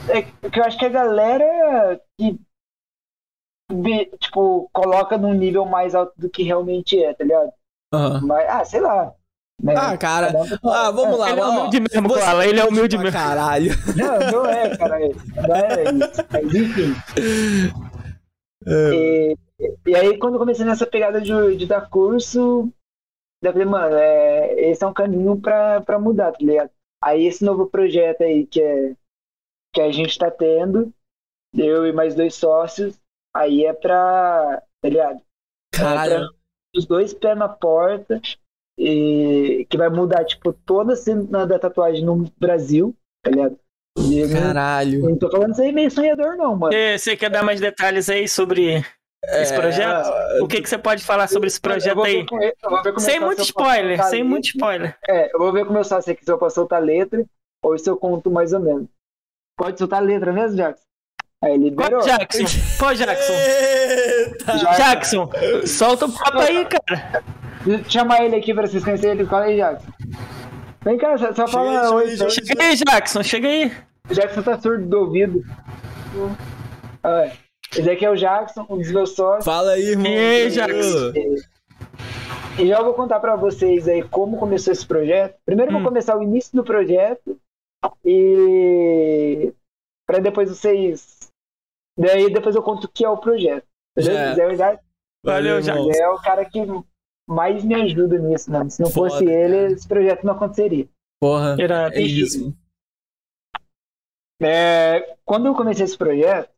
É 0.09 0.23
que 0.51 0.61
eu 0.61 0.65
acho 0.65 0.79
que 0.79 0.85
a 0.85 0.91
galera 0.91 2.01
que 2.19 2.39
tipo, 4.21 4.69
coloca 4.73 5.17
num 5.17 5.33
nível 5.33 5.65
mais 5.65 5.95
alto 5.95 6.13
do 6.17 6.29
que 6.29 6.43
realmente 6.43 7.03
é, 7.03 7.15
tá 7.15 7.25
ligado? 7.25 7.51
Uhum. 7.95 8.27
Mas, 8.27 8.49
ah, 8.49 8.65
sei 8.65 8.81
lá. 8.81 9.13
Né? 9.63 9.75
Ah, 9.77 9.97
cara. 9.97 10.33
Ah, 10.65 10.91
vamos 10.91 11.19
lá. 11.19 11.31
Ele 11.31 11.41
é 11.41 11.47
humilde 11.47 11.81
mesmo, 11.81 12.09
Você. 12.09 12.49
Ele 12.49 12.61
é 12.61 12.65
humilde 12.65 12.99
mesmo. 12.99 13.13
Caralho. 13.13 13.71
Não, 13.97 14.33
não 14.33 14.47
é, 14.47 14.77
cara. 14.77 14.99
Não 14.99 15.55
é 15.55 15.85
isso. 15.85 16.27
Mas 16.31 16.55
enfim. 16.55 16.95
É. 18.67 18.91
E, 18.95 19.37
e, 19.87 19.97
aí, 19.97 20.19
quando 20.19 20.35
eu 20.35 20.41
comecei 20.41 20.65
nessa 20.65 20.87
pegada 20.87 21.21
de, 21.21 21.57
de 21.57 21.67
dar 21.67 21.89
curso, 21.89 22.69
eu 23.49 23.53
falei, 23.53 23.67
mano, 23.67 23.97
é, 23.97 24.71
esse 24.71 24.85
é 24.85 24.87
um 24.87 24.95
caminho 24.95 25.41
pra, 25.41 25.81
pra 25.81 25.99
mudar, 25.99 26.33
tá 26.33 26.39
ligado? 26.41 26.71
Aí, 27.03 27.27
esse 27.27 27.45
novo 27.45 27.67
projeto 27.67 28.23
aí 28.23 28.47
que, 28.47 28.63
é, 28.63 28.95
que 29.73 29.81
a 29.81 29.91
gente 29.93 30.19
tá 30.19 30.31
tendo, 30.31 30.93
eu 31.55 31.87
e 31.87 31.93
mais 31.93 32.15
dois 32.15 32.35
sócios, 32.35 32.99
Aí 33.35 33.65
é 33.65 33.73
pra. 33.73 34.63
Tá 34.81 34.89
ligado? 34.89 35.21
Caralho. 35.75 36.15
É 36.15 36.29
os 36.77 36.87
dois 36.87 37.13
pés 37.13 37.37
na 37.37 37.49
porta. 37.49 38.21
E 38.79 39.67
que 39.71 39.77
vai 39.77 39.89
mudar, 39.89 40.25
tipo, 40.25 40.53
toda 40.53 40.95
a 40.95 40.97
cena 40.97 41.47
da 41.47 41.59
tatuagem 41.59 42.05
no 42.05 42.29
Brasil, 42.39 42.95
tá 43.23 43.31
ligado? 43.31 43.59
E 43.97 44.29
Caralho. 44.29 45.01
Não, 45.01 45.11
não 45.11 45.19
tô 45.19 45.31
falando 45.31 45.53
isso 45.53 45.63
aí 45.63 45.71
meio 45.71 45.91
sonhador, 45.91 46.37
não, 46.37 46.57
mano. 46.57 46.75
Você 46.99 47.17
quer 47.17 47.31
dar 47.31 47.45
mais 47.45 47.61
detalhes 47.61 48.09
aí 48.09 48.27
sobre 48.27 48.85
esse 49.41 49.55
é, 49.55 49.61
projeto? 49.61 50.11
o 50.41 50.49
que, 50.49 50.61
que 50.61 50.69
você 50.69 50.79
pode 50.79 51.05
falar 51.05 51.27
sobre 51.29 51.49
esse 51.49 51.61
projeto 51.61 52.03
aí? 52.03 52.27
sem 52.99 53.21
muito 53.21 53.43
spoiler, 53.43 54.03
sem 54.05 54.19
letra. 54.21 54.25
muito 54.25 54.45
spoiler. 54.47 54.97
É, 55.09 55.35
eu 55.35 55.39
vou 55.39 55.53
ver 55.53 55.65
como 55.67 55.79
eu 55.79 55.85
faço 55.85 56.11
aqui 56.11 56.25
se 56.25 56.31
eu 56.31 56.39
posso 56.39 56.57
soltar 56.57 56.83
letra 56.83 57.25
ou 57.63 57.79
se 57.79 57.89
eu 57.89 57.97
conto 57.97 58.31
mais 58.31 58.53
ou 58.53 58.61
menos. 58.61 58.89
Pode 59.57 59.79
soltar 59.79 60.03
letra 60.03 60.33
mesmo, 60.33 60.57
Jackson? 60.57 60.85
Aí 61.43 61.57
liberou. 61.57 62.01
Qual 62.01 62.19
Jackson? 62.19 62.45
Qual 62.79 62.95
Jackson? 62.95 63.33
Eita. 63.33 64.77
Jackson, 64.77 65.31
solta 65.67 66.07
o 66.07 66.13
papo 66.13 66.39
aí, 66.39 66.65
cara. 66.65 67.23
Chama 67.89 68.19
ele 68.23 68.37
aqui 68.37 68.53
pra 68.53 68.67
vocês 68.67 68.83
conhecerem 68.83 69.19
ele. 69.19 69.29
Fala 69.29 69.45
aí, 69.45 69.57
Jackson. 69.57 69.93
Vem 70.83 70.99
cá, 70.99 71.17
só, 71.17 71.33
só 71.35 71.49
fala 71.49 71.95
oi. 71.95 72.17
Chega 72.31 72.63
aí, 72.63 72.77
Jackson, 72.77 73.23
chega 73.23 73.49
aí. 73.49 73.73
Jackson 74.11 74.43
tá 74.43 74.61
surdo 74.61 74.87
do 74.87 74.99
ouvido. 75.01 75.43
Ah, 77.03 77.31
esse 77.79 77.91
aqui 77.91 78.05
é 78.05 78.11
o 78.11 78.17
Jackson, 78.17 78.67
um 78.69 78.79
dos 78.79 78.91
meus 78.91 79.11
sócios. 79.11 79.45
Fala 79.45 79.73
aí, 79.73 79.91
irmão. 79.91 80.07
E 80.07 80.17
aí, 80.17 80.51
Jackson? 80.51 81.13
E 82.59 82.69
já 82.69 82.83
vou 82.83 82.95
contar 82.95 83.21
pra 83.21 83.37
vocês 83.37 83.89
aí 83.89 84.03
como 84.09 84.39
começou 84.39 84.73
esse 84.73 84.87
projeto. 84.87 85.37
Primeiro 85.45 85.73
hum. 85.73 85.75
vou 85.75 85.85
começar 85.89 86.17
o 86.17 86.23
início 86.23 86.55
do 86.55 86.65
projeto 86.65 87.39
e 88.05 89.53
para 90.07 90.19
depois 90.21 90.49
vocês 90.49 91.25
Daí 91.97 92.33
depois 92.33 92.57
eu 92.57 92.63
conto 92.63 92.85
o 92.85 92.89
que 92.89 93.05
é 93.05 93.09
o 93.09 93.17
projeto. 93.17 93.67
Beleza? 93.97 94.43
É. 94.43 94.47
verdade? 94.47 94.81
Valeu, 95.25 95.63
já. 95.63 95.75
É 95.75 96.09
o 96.09 96.21
cara 96.21 96.45
que 96.45 96.61
mais 97.27 97.65
me 97.65 97.75
ajuda 97.75 98.19
nisso, 98.19 98.51
mano. 98.51 98.71
Se 98.71 98.83
não 98.83 98.91
Foda, 98.91 99.11
fosse 99.11 99.25
ele, 99.25 99.73
esse 99.73 99.87
projeto 99.87 100.25
não 100.25 100.35
aconteceria. 100.35 100.89
Porra, 101.21 101.57
Era, 101.59 101.95
é 101.95 102.03
isso. 102.03 102.55
É, 104.43 105.17
quando 105.25 105.47
eu 105.47 105.55
comecei 105.55 105.85
esse 105.85 105.97
projeto. 105.97 106.53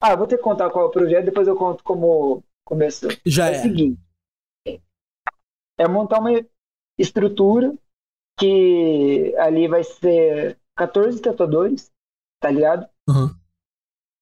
Ah, 0.00 0.14
vou 0.14 0.26
ter 0.26 0.36
que 0.36 0.42
contar 0.42 0.70
qual 0.70 0.86
é 0.86 0.88
o 0.88 0.92
projeto, 0.92 1.24
depois 1.24 1.48
eu 1.48 1.56
conto 1.56 1.82
como 1.82 2.42
começou. 2.64 3.10
Já 3.24 3.50
é. 3.50 3.56
É 3.56 3.58
o 3.58 3.62
seguinte: 3.62 4.00
é 5.78 5.88
montar 5.88 6.18
uma 6.18 6.32
estrutura 6.98 7.74
que 8.38 9.34
ali 9.38 9.68
vai 9.68 9.82
ser 9.84 10.58
14 10.76 11.20
tatuadores, 11.20 11.90
tá 12.40 12.50
ligado? 12.50 12.86
Uhum. 13.08 13.34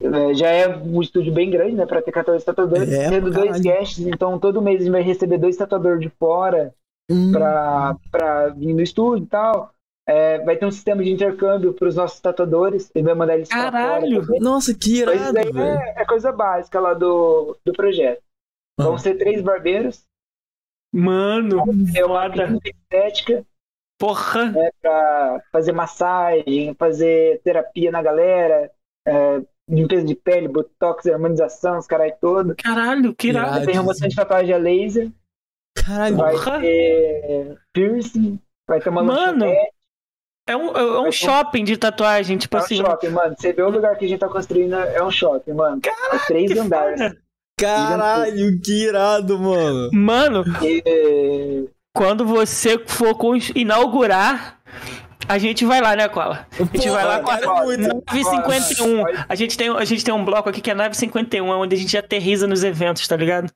É, 0.02 0.34
já 0.34 0.48
é 0.48 0.76
um 0.76 1.00
estúdio 1.00 1.32
bem 1.32 1.50
grande, 1.50 1.74
né? 1.74 1.86
Pra 1.86 2.02
ter 2.02 2.12
14 2.12 2.44
tatuadores. 2.44 2.92
É, 2.92 3.08
tendo 3.08 3.30
dois 3.30 3.60
guests, 3.60 4.06
então 4.06 4.38
todo 4.38 4.62
mês 4.62 4.80
a 4.80 4.84
gente 4.84 4.92
vai 4.92 5.02
receber 5.02 5.38
dois 5.38 5.56
tatuadores 5.56 6.00
de 6.00 6.08
fora 6.10 6.74
hum. 7.10 7.32
pra, 7.32 7.96
pra 8.10 8.48
vir 8.50 8.74
no 8.74 8.82
estúdio 8.82 9.24
e 9.24 9.28
tal. 9.28 9.73
É, 10.06 10.38
vai 10.40 10.56
ter 10.56 10.66
um 10.66 10.70
sistema 10.70 11.02
de 11.02 11.10
intercâmbio 11.10 11.72
para 11.72 11.88
os 11.88 11.96
nossos 11.96 12.20
tatuadores. 12.20 12.90
Ele 12.94 13.04
vai 13.04 13.14
mandar 13.14 13.36
eles 13.36 13.48
Caralho! 13.48 14.24
Fora 14.24 14.40
Nossa, 14.40 14.74
que 14.74 14.98
irado! 14.98 15.38
É, 15.38 15.94
é, 15.96 16.04
coisa 16.04 16.30
básica 16.30 16.78
lá 16.78 16.92
do, 16.92 17.56
do 17.64 17.72
projeto. 17.72 18.22
Uhum. 18.78 18.86
Vão 18.86 18.98
ser 18.98 19.16
três 19.16 19.40
barbeiros. 19.40 20.04
Mano! 20.92 21.64
É 21.96 22.04
uma 22.04 22.30
estética. 22.64 23.44
Porra! 23.98 24.52
É, 24.56 24.70
pra 24.82 25.42
fazer 25.50 25.72
massagem, 25.72 26.74
fazer 26.74 27.40
terapia 27.42 27.90
na 27.90 28.02
galera. 28.02 28.70
É, 29.06 29.42
limpeza 29.68 30.04
de 30.04 30.14
pele, 30.14 30.48
botox, 30.48 31.06
harmonização, 31.06 31.78
os 31.78 31.86
caras 31.86 32.12
todo. 32.20 32.54
Caralho, 32.56 33.14
que 33.14 33.28
irado. 33.28 33.64
Tem 33.64 33.74
remoção 33.74 34.08
de 34.08 34.14
tatuagem 34.14 34.54
a 34.54 34.58
laser. 34.58 35.10
Caralho, 35.74 36.16
vai 36.16 36.32
porra. 36.32 36.60
ter 36.60 37.58
piercing, 37.72 38.38
vai 38.68 38.80
ter 38.80 38.90
uma 38.90 39.02
Mano, 39.02 39.46
é 40.46 40.56
um, 40.56 40.68
é 40.76 41.00
um 41.08 41.12
shopping 41.12 41.64
de 41.64 41.76
tatuagem, 41.76 42.36
tipo 42.36 42.56
é 42.56 42.60
assim. 42.60 42.78
É 42.78 42.82
um 42.82 42.86
shopping, 42.86 43.08
mano. 43.08 43.34
Você 43.38 43.52
vê 43.52 43.62
o 43.62 43.70
lugar 43.70 43.96
que 43.96 44.04
a 44.04 44.08
gente 44.08 44.18
tá 44.18 44.28
construindo, 44.28 44.74
é 44.74 45.02
um 45.02 45.10
shopping, 45.10 45.52
mano. 45.52 45.80
Caralho, 45.80 46.14
é 46.14 46.26
três 46.26 46.56
andares. 46.56 47.00
Foda. 47.00 47.24
Caralho, 47.56 48.60
que 48.60 48.84
irado, 48.84 49.38
mano. 49.38 49.90
Mano, 49.92 50.44
e... 50.60 51.68
quando 51.94 52.26
você 52.26 52.78
for 52.78 53.16
inaugurar 53.54 54.60
a 55.26 55.38
gente 55.38 55.64
vai 55.64 55.80
lá, 55.80 55.96
né, 55.96 56.08
Cola? 56.08 56.46
A 56.52 56.76
gente 56.76 56.90
vai 56.90 57.04
lá 57.04 57.20
com 57.20 57.30
a 57.30 57.40
nave 57.40 58.24
51. 58.24 59.04
A 59.28 59.34
gente, 59.34 59.56
tem, 59.56 59.70
a 59.70 59.84
gente 59.84 60.04
tem 60.04 60.12
um 60.12 60.24
bloco 60.24 60.48
aqui 60.48 60.60
que 60.60 60.70
é 60.70 60.74
nave 60.74 60.94
51, 60.94 61.48
onde 61.48 61.74
a 61.74 61.78
gente 61.78 61.96
aterriza 61.96 62.46
nos 62.46 62.62
eventos, 62.62 63.06
tá 63.08 63.16
ligado? 63.16 63.50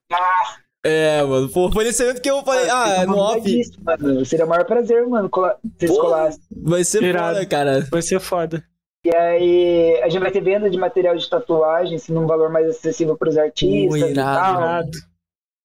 É, 0.85 1.23
mano. 1.23 1.49
Pô, 1.49 1.71
foi 1.73 1.85
nesse 1.85 2.03
evento 2.03 2.23
que 2.23 2.31
eu 2.31 2.43
falei, 2.43 2.69
ah, 2.71 3.05
no 3.07 3.17
off. 3.17 3.63
Mano. 3.83 4.25
Seria 4.25 4.47
o 4.47 4.49
maior 4.49 4.65
prazer, 4.65 5.07
mano, 5.07 5.31
se 5.79 5.89
colasse. 5.89 6.41
Vai 6.51 6.85
ser 6.85 7.03
Irado. 7.03 7.35
foda, 7.35 7.47
cara. 7.47 7.87
Vai 7.91 8.03
ser 8.03 8.21
foda. 8.21 8.65
E 9.05 9.15
aí, 9.15 10.01
a 10.03 10.09
gente 10.09 10.21
vai 10.21 10.31
ter 10.31 10.43
venda 10.43 10.69
de 10.69 10.77
material 10.77 11.17
de 11.17 11.29
tatuagem, 11.29 11.97
assim, 11.97 12.13
num 12.13 12.27
valor 12.27 12.51
mais 12.51 12.69
acessível 12.69 13.17
para 13.17 13.29
os 13.29 13.39
artistas. 13.39 14.03
Uh, 14.03 14.07
irado. 14.07 14.99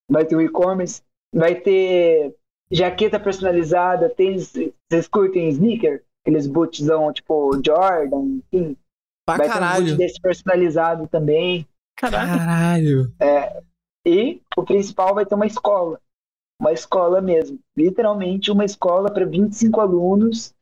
Vai 0.09 0.25
ter 0.25 0.35
o 0.35 0.41
e-commerce. 0.41 1.01
Vai 1.33 1.55
ter 1.55 2.35
jaqueta 2.71 3.19
personalizada. 3.19 4.09
Tem, 4.09 4.37
vocês 4.37 5.07
curtem 5.07 5.49
sneaker? 5.49 6.03
Aqueles 6.23 6.47
bootzão, 6.47 7.11
tipo 7.11 7.59
Jordan, 7.65 8.39
enfim. 8.53 8.77
Pra 9.25 9.37
vai 9.37 9.47
caralho. 9.47 9.75
ter 9.75 9.81
um 9.81 9.85
boot 9.87 9.97
desse 9.97 10.21
personalizado 10.21 11.07
também. 11.07 11.67
Caralho. 11.97 13.11
É, 13.19 13.61
e 14.05 14.41
o 14.55 14.63
principal 14.63 15.15
vai 15.15 15.25
ter 15.25 15.35
uma 15.35 15.45
escola. 15.45 15.99
Uma 16.59 16.71
escola 16.71 17.21
mesmo. 17.21 17.59
Literalmente 17.75 18.51
uma 18.51 18.65
escola 18.65 19.11
para 19.11 19.25
25 19.25 19.81
alunos 19.81 20.53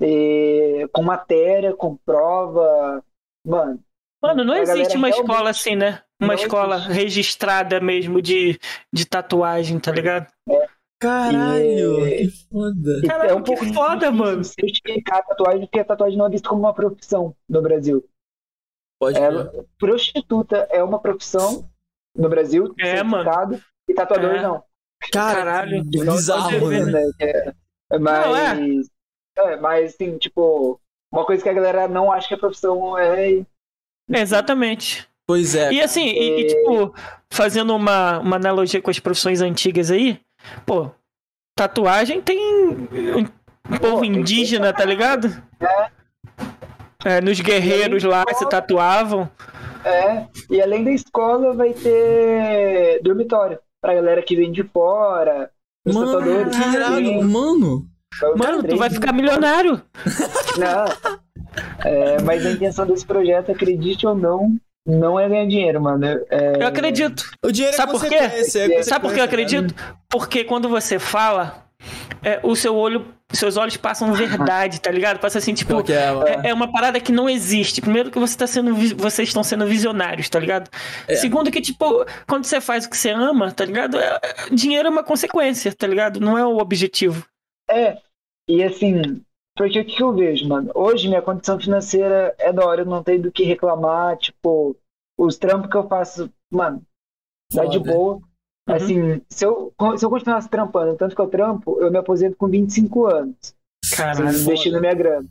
e, 0.00 0.88
com 0.92 1.02
matéria, 1.02 1.74
com 1.74 1.96
prova. 1.96 3.02
Mano. 3.46 3.80
Mano, 4.22 4.44
não 4.44 4.54
existe 4.54 4.96
uma 4.96 5.10
escola 5.10 5.50
assim, 5.50 5.76
né? 5.76 6.02
Uma 6.20 6.34
escola 6.34 6.76
existe. 6.76 6.92
registrada 6.92 7.80
mesmo 7.80 8.22
de, 8.22 8.58
de 8.92 9.06
tatuagem, 9.06 9.78
tá 9.78 9.92
ligado? 9.92 10.32
É. 10.48 10.66
Caralho, 10.98 12.06
e... 12.06 12.16
que 12.16 12.28
foda. 12.48 13.02
Caralho, 13.06 13.30
é 13.30 13.34
um 13.34 13.42
pouco 13.42 13.66
foda, 13.74 14.10
mano. 14.10 14.42
Certificar 14.42 15.18
a 15.18 15.22
tatuagem, 15.22 15.66
porque 15.66 15.80
a 15.80 15.84
tatuagem 15.84 16.16
não 16.16 16.26
é 16.26 16.30
vista 16.30 16.48
como 16.48 16.62
uma 16.62 16.72
profissão 16.72 17.36
no 17.46 17.60
Brasil. 17.60 18.02
Pode 18.98 19.18
é, 19.18 19.28
prostituta 19.78 20.68
é 20.70 20.82
uma 20.82 20.98
profissão 20.98 21.68
no 22.16 22.28
Brasil, 22.28 22.72
é, 22.78 23.02
mano. 23.02 23.60
e 23.88 23.94
tatuador 23.94 24.34
é. 24.36 24.42
não. 24.42 24.62
Caralho, 25.12 25.84
bizarro, 25.84 26.70
né? 26.70 26.84
né? 26.84 27.10
É, 27.20 27.98
mas, 27.98 28.26
não, 28.26 28.36
é. 28.36 29.52
é, 29.52 29.56
mas 29.56 29.94
assim, 29.94 30.16
tipo, 30.18 30.80
uma 31.12 31.24
coisa 31.24 31.42
que 31.42 31.48
a 31.48 31.52
galera 31.52 31.88
não 31.88 32.10
acha 32.10 32.28
que 32.28 32.34
a 32.34 32.38
profissão 32.38 32.96
é. 32.98 33.44
Exatamente. 34.10 35.08
Pois 35.26 35.54
é. 35.54 35.72
E 35.72 35.80
assim, 35.80 36.06
e, 36.06 36.40
e, 36.40 36.46
tipo, 36.48 36.94
fazendo 37.30 37.74
uma, 37.74 38.18
uma 38.18 38.36
analogia 38.36 38.80
com 38.80 38.90
as 38.90 38.98
profissões 38.98 39.40
antigas 39.40 39.90
aí, 39.90 40.20
pô, 40.66 40.90
tatuagem 41.56 42.20
tem 42.20 42.38
um 42.38 43.78
povo 43.80 44.04
indígena, 44.04 44.72
tá 44.72 44.84
ligado? 44.84 45.28
É. 45.60 47.16
é 47.16 47.20
nos 47.20 47.40
guerreiros 47.40 48.02
lá 48.04 48.24
se 48.34 48.46
tatuavam. 48.48 49.30
É, 49.84 50.26
e 50.50 50.60
além 50.60 50.82
da 50.82 50.90
escola 50.90 51.54
vai 51.54 51.72
ter 51.72 53.00
dormitório 53.02 53.58
pra 53.80 53.94
galera 53.94 54.22
que 54.22 54.34
vem 54.34 54.50
de 54.50 54.62
fora, 54.62 55.50
os 55.84 55.94
mano, 55.94 56.12
tatuadores. 56.12 56.56
Que 56.56 56.68
irado, 56.68 57.22
mano! 57.22 57.86
Mano, 58.36 58.62
tu 58.62 58.76
vai 58.76 58.88
ficar 58.88 59.12
milionário! 59.12 59.82
Não. 60.58 61.14
É, 61.84 62.22
mas 62.22 62.46
a 62.46 62.50
intenção 62.50 62.86
desse 62.86 63.04
projeto, 63.04 63.52
acredite 63.52 64.06
ou 64.06 64.14
não, 64.14 64.56
não 64.86 65.18
é 65.18 65.28
ganhar 65.28 65.46
dinheiro, 65.46 65.80
mano. 65.80 66.04
É... 66.28 66.62
Eu 66.62 66.66
acredito. 66.66 67.24
O 67.44 67.52
dinheiro 67.52 67.76
Sabe 67.76 67.90
é 67.90 67.98
por 67.98 68.08
quê? 68.08 68.14
É 68.14 68.82
Sabe 68.82 69.04
por 69.04 69.14
que 69.14 69.20
eu 69.20 69.24
acredito? 69.24 69.74
Né? 69.74 69.96
Porque 70.10 70.44
quando 70.44 70.68
você 70.68 70.98
fala, 70.98 71.63
é, 72.22 72.40
o 72.42 72.54
seu 72.56 72.74
olho, 72.74 73.06
seus 73.32 73.56
olhos 73.56 73.76
passam 73.76 74.12
verdade, 74.12 74.80
tá 74.80 74.90
ligado? 74.90 75.18
Passa 75.18 75.38
assim, 75.38 75.54
tipo, 75.54 75.72
é, 75.90 76.50
é, 76.50 76.54
uma 76.54 76.70
parada 76.70 77.00
que 77.00 77.12
não 77.12 77.28
existe. 77.28 77.80
Primeiro 77.80 78.10
que 78.10 78.18
você 78.18 78.36
tá 78.36 78.46
sendo, 78.46 78.74
vocês 78.96 79.28
estão 79.28 79.42
sendo 79.42 79.66
visionários, 79.66 80.28
tá 80.28 80.38
ligado? 80.38 80.70
É. 81.06 81.16
Segundo 81.16 81.50
que, 81.50 81.60
tipo, 81.60 82.04
quando 82.26 82.44
você 82.44 82.60
faz 82.60 82.84
o 82.84 82.90
que 82.90 82.96
você 82.96 83.10
ama, 83.10 83.52
tá 83.52 83.64
ligado? 83.64 83.98
É, 83.98 84.20
dinheiro 84.52 84.88
é 84.88 84.90
uma 84.90 85.04
consequência, 85.04 85.72
tá 85.74 85.86
ligado? 85.86 86.20
Não 86.20 86.38
é 86.38 86.44
o 86.44 86.58
objetivo. 86.58 87.26
É, 87.70 87.98
e 88.48 88.62
assim, 88.62 89.22
porque 89.56 89.80
o 89.80 89.84
que 89.84 90.02
eu 90.02 90.12
vejo, 90.12 90.48
mano? 90.48 90.70
Hoje 90.74 91.08
minha 91.08 91.22
condição 91.22 91.58
financeira 91.58 92.34
é 92.38 92.52
da 92.52 92.64
hora, 92.64 92.82
eu 92.82 92.86
não 92.86 93.02
tenho 93.02 93.22
do 93.22 93.32
que 93.32 93.44
reclamar, 93.44 94.16
tipo, 94.16 94.76
os 95.18 95.36
trampos 95.36 95.70
que 95.70 95.76
eu 95.76 95.88
faço, 95.88 96.30
mano, 96.50 96.82
dá 97.52 97.64
de 97.64 97.78
boa. 97.78 98.20
Uhum. 98.68 98.74
Assim, 98.74 99.22
se 99.28 99.44
eu, 99.44 99.72
se 99.96 100.04
eu 100.04 100.10
continuasse 100.10 100.48
trampando 100.48 100.96
tanto 100.96 101.14
que 101.14 101.20
eu 101.20 101.28
trampo, 101.28 101.78
eu 101.80 101.90
me 101.90 101.98
aposento 101.98 102.36
com 102.36 102.48
25 102.48 103.06
anos. 103.06 103.54
Caralho. 103.94 104.28
Investindo 104.36 104.80
minha 104.80 104.94
grana. 104.94 105.28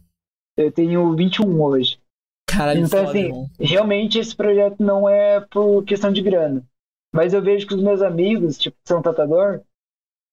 Eu 0.55 0.71
tenho 0.71 1.15
21 1.15 1.61
hoje. 1.61 1.99
Caralho, 2.47 2.81
então, 2.85 2.99
foda, 2.99 3.09
assim, 3.09 3.25
irmão. 3.25 3.49
realmente 3.59 4.19
esse 4.19 4.35
projeto 4.35 4.83
não 4.83 5.09
é 5.09 5.39
por 5.41 5.83
questão 5.83 6.11
de 6.13 6.21
grana. 6.21 6.63
Mas 7.11 7.33
eu 7.33 7.41
vejo 7.41 7.65
que 7.67 7.73
os 7.73 7.81
meus 7.81 8.01
amigos, 8.01 8.57
tipo, 8.59 8.77
são 8.87 9.01
tatuador, 9.01 9.61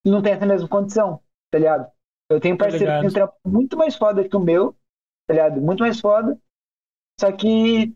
não 0.05 0.21
tem 0.21 0.33
essa 0.33 0.45
mesma 0.45 0.67
condição, 0.67 1.19
tá 1.51 1.57
ligado? 1.57 1.89
Eu 2.29 2.39
tenho 2.39 2.55
Tá 2.57 2.65
parceiro 2.65 2.85
que 2.93 2.99
tem 2.99 3.09
um 3.09 3.13
trampo 3.13 3.33
muito 3.45 3.75
mais 3.75 3.95
foda 3.95 4.27
que 4.27 4.35
o 4.35 4.39
meu, 4.39 4.75
tá 5.27 5.33
ligado? 5.33 5.59
Muito 5.59 5.79
mais 5.79 5.99
foda. 5.99 6.37
Só 7.19 7.31
que 7.31 7.93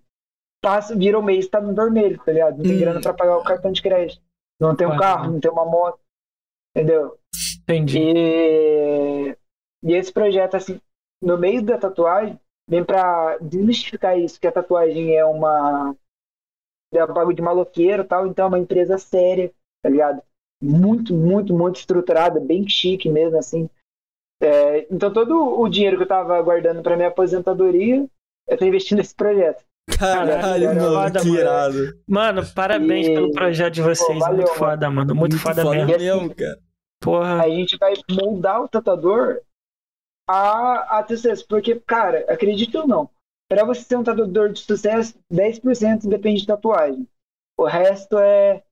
passa, 0.62 0.95
vira 0.95 1.20
o 1.20 1.24
mês, 1.24 1.47
tá 1.47 1.62
no 1.62 1.74
vermelho, 1.76 2.20
tá 2.24 2.32
ligado? 2.32 2.58
Não 2.58 2.64
tem 2.64 2.76
Hum. 2.78 2.80
grana 2.80 3.01
pra 3.01 3.14
pagar 3.14 3.38
o 3.38 3.43
cartão 3.43 3.72
de 3.72 3.82
crédito. 3.82 4.22
Não 4.60 4.76
tem 4.76 4.88
um 4.88 4.97
carro, 4.97 5.32
não 5.32 5.39
tem 5.39 5.51
uma 5.51 5.66
moto. 5.66 5.99
Entendeu? 6.76 7.18
Entendi. 7.64 7.99
E, 7.99 9.38
e 9.84 9.93
esse 9.93 10.12
projeto, 10.12 10.56
assim, 10.56 10.80
no 11.22 11.38
meio 11.38 11.64
da 11.64 11.78
tatuagem, 11.78 12.39
vem 12.68 12.84
pra 12.84 13.38
desmistificar 13.38 14.20
isso, 14.20 14.39
que 14.39 14.47
a 14.47 14.51
tatuagem 14.51 15.16
é 15.16 15.26
uma. 15.26 15.95
É 16.93 17.03
um 17.03 17.14
bagulho 17.14 17.36
de 17.36 17.41
maloqueiro 17.41 18.03
e 18.03 18.06
tal, 18.06 18.28
então 18.28 18.45
é 18.45 18.47
uma 18.47 18.60
empresa 18.60 18.97
séria, 18.97 19.51
tá 19.82 19.89
ligado? 19.89 20.22
Muito, 20.62 21.14
muito, 21.14 21.53
muito 21.53 21.78
estruturada, 21.78 22.39
bem 22.39 22.68
chique 22.68 23.10
mesmo, 23.10 23.38
assim. 23.38 23.70
É, 24.41 24.86
então 24.93 25.12
todo 25.12 25.60
o 25.60 25.68
dinheiro 25.70 25.97
que 25.97 26.03
eu 26.03 26.08
tava 26.08 26.41
guardando 26.41 26.82
pra 26.82 26.95
minha 26.95 27.08
aposentadoria, 27.08 28.08
eu 28.47 28.58
tô 28.58 28.66
investindo 28.66 28.97
nesse 28.97 29.16
projeto. 29.16 29.64
Caralho, 29.97 30.31
Caralho, 30.31 30.67
mano, 30.67 30.81
foda, 30.93 31.19
que 31.21 31.27
mano. 31.27 31.39
irado. 31.39 31.99
Mano, 32.07 32.41
parabéns 32.53 33.07
E- 33.07 33.13
pelo 33.13 33.31
projeto 33.31 33.73
de 33.75 33.81
vocês. 33.81 34.07
Pô, 34.07 34.19
valeu, 34.19 34.38
muito 34.38 34.53
foda, 34.55 34.89
mano. 34.89 35.15
Muito, 35.15 35.38
foda, 35.39 35.63
mesmo. 35.63 35.97
mesmo, 35.97 36.36
cara. 36.36 36.59
Porra. 37.01 37.43
A 37.43 37.49
gente 37.49 37.77
vai 37.77 37.93
moldar 38.09 38.61
o 38.63 38.67
tatuador 38.67 39.41
a, 40.27 40.97
a 40.99 41.03
ter 41.03 41.17
sucesso. 41.17 41.45
Porque, 41.47 41.79
cara, 41.81 42.25
acredite 42.31 42.75
ou 42.75 42.88
não, 42.88 43.09
para 43.47 43.63
você 43.63 43.81
ser 43.81 43.95
um 43.95 44.03
tatuador 44.03 44.49
de 44.51 44.59
sucesso, 44.59 45.13
10% 45.31 46.07
depende 46.09 46.41
de 46.41 46.47
tatuagem. 46.47 47.07
O 47.57 47.65
resto 47.65 48.17
é 48.17 48.63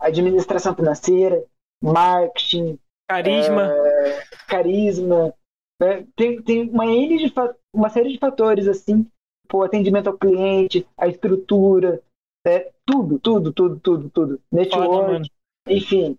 administração 0.00 0.74
financeira, 0.74 1.42
marketing, 1.82 2.78
Carisma. 3.08 3.72
é, 3.72 4.24
carisma. 4.46 5.34
né? 5.80 6.06
Tem, 6.14 6.40
tem 6.42 6.68
uma, 6.68 6.86
N 6.86 7.16
de 7.18 7.32
uma 7.74 7.88
série 7.88 8.12
de 8.12 8.18
fatores, 8.18 8.68
assim, 8.68 9.06
o 9.52 9.62
atendimento 9.62 10.08
ao 10.08 10.18
cliente, 10.18 10.86
a 10.96 11.06
estrutura, 11.06 12.00
é, 12.46 12.72
tudo, 12.86 13.18
tudo, 13.18 13.52
tudo, 13.52 13.80
tudo, 13.80 14.10
tudo. 14.10 14.40
Network, 14.52 15.12
mano. 15.12 15.26
enfim. 15.68 16.18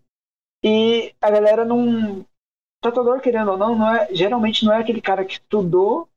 E 0.64 1.14
a 1.22 1.30
galera 1.30 1.64
não. 1.64 2.26
Tatuador, 2.82 3.20
querendo 3.20 3.52
ou 3.52 3.58
não, 3.58 3.76
não 3.76 3.96
é, 3.96 4.14
geralmente 4.14 4.64
não 4.66 4.74
é 4.74 4.80
aquele 4.80 5.02
cara 5.02 5.26
que 5.26 5.34
estudou 5.34 6.08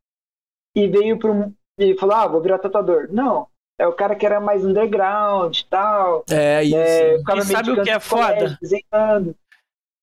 e 0.76 0.86
veio 0.86 1.18
para 1.18 1.32
um. 1.32 1.52
e 1.78 1.94
falou, 1.96 2.14
ah, 2.16 2.26
vou 2.26 2.40
virar 2.40 2.58
tatuador. 2.58 3.08
Não. 3.10 3.48
É 3.80 3.86
o 3.86 3.92
cara 3.92 4.16
que 4.16 4.26
era 4.26 4.40
mais 4.40 4.64
underground 4.64 5.56
e 5.56 5.64
tal. 5.66 6.24
É 6.30 6.64
isso. 6.64 6.76
É, 6.76 7.16
E 7.16 7.42
sabe 7.42 7.70
o 7.70 7.82
que 7.82 7.90
é 7.90 8.00
foda? 8.00 8.58
Desenhando. 8.60 9.36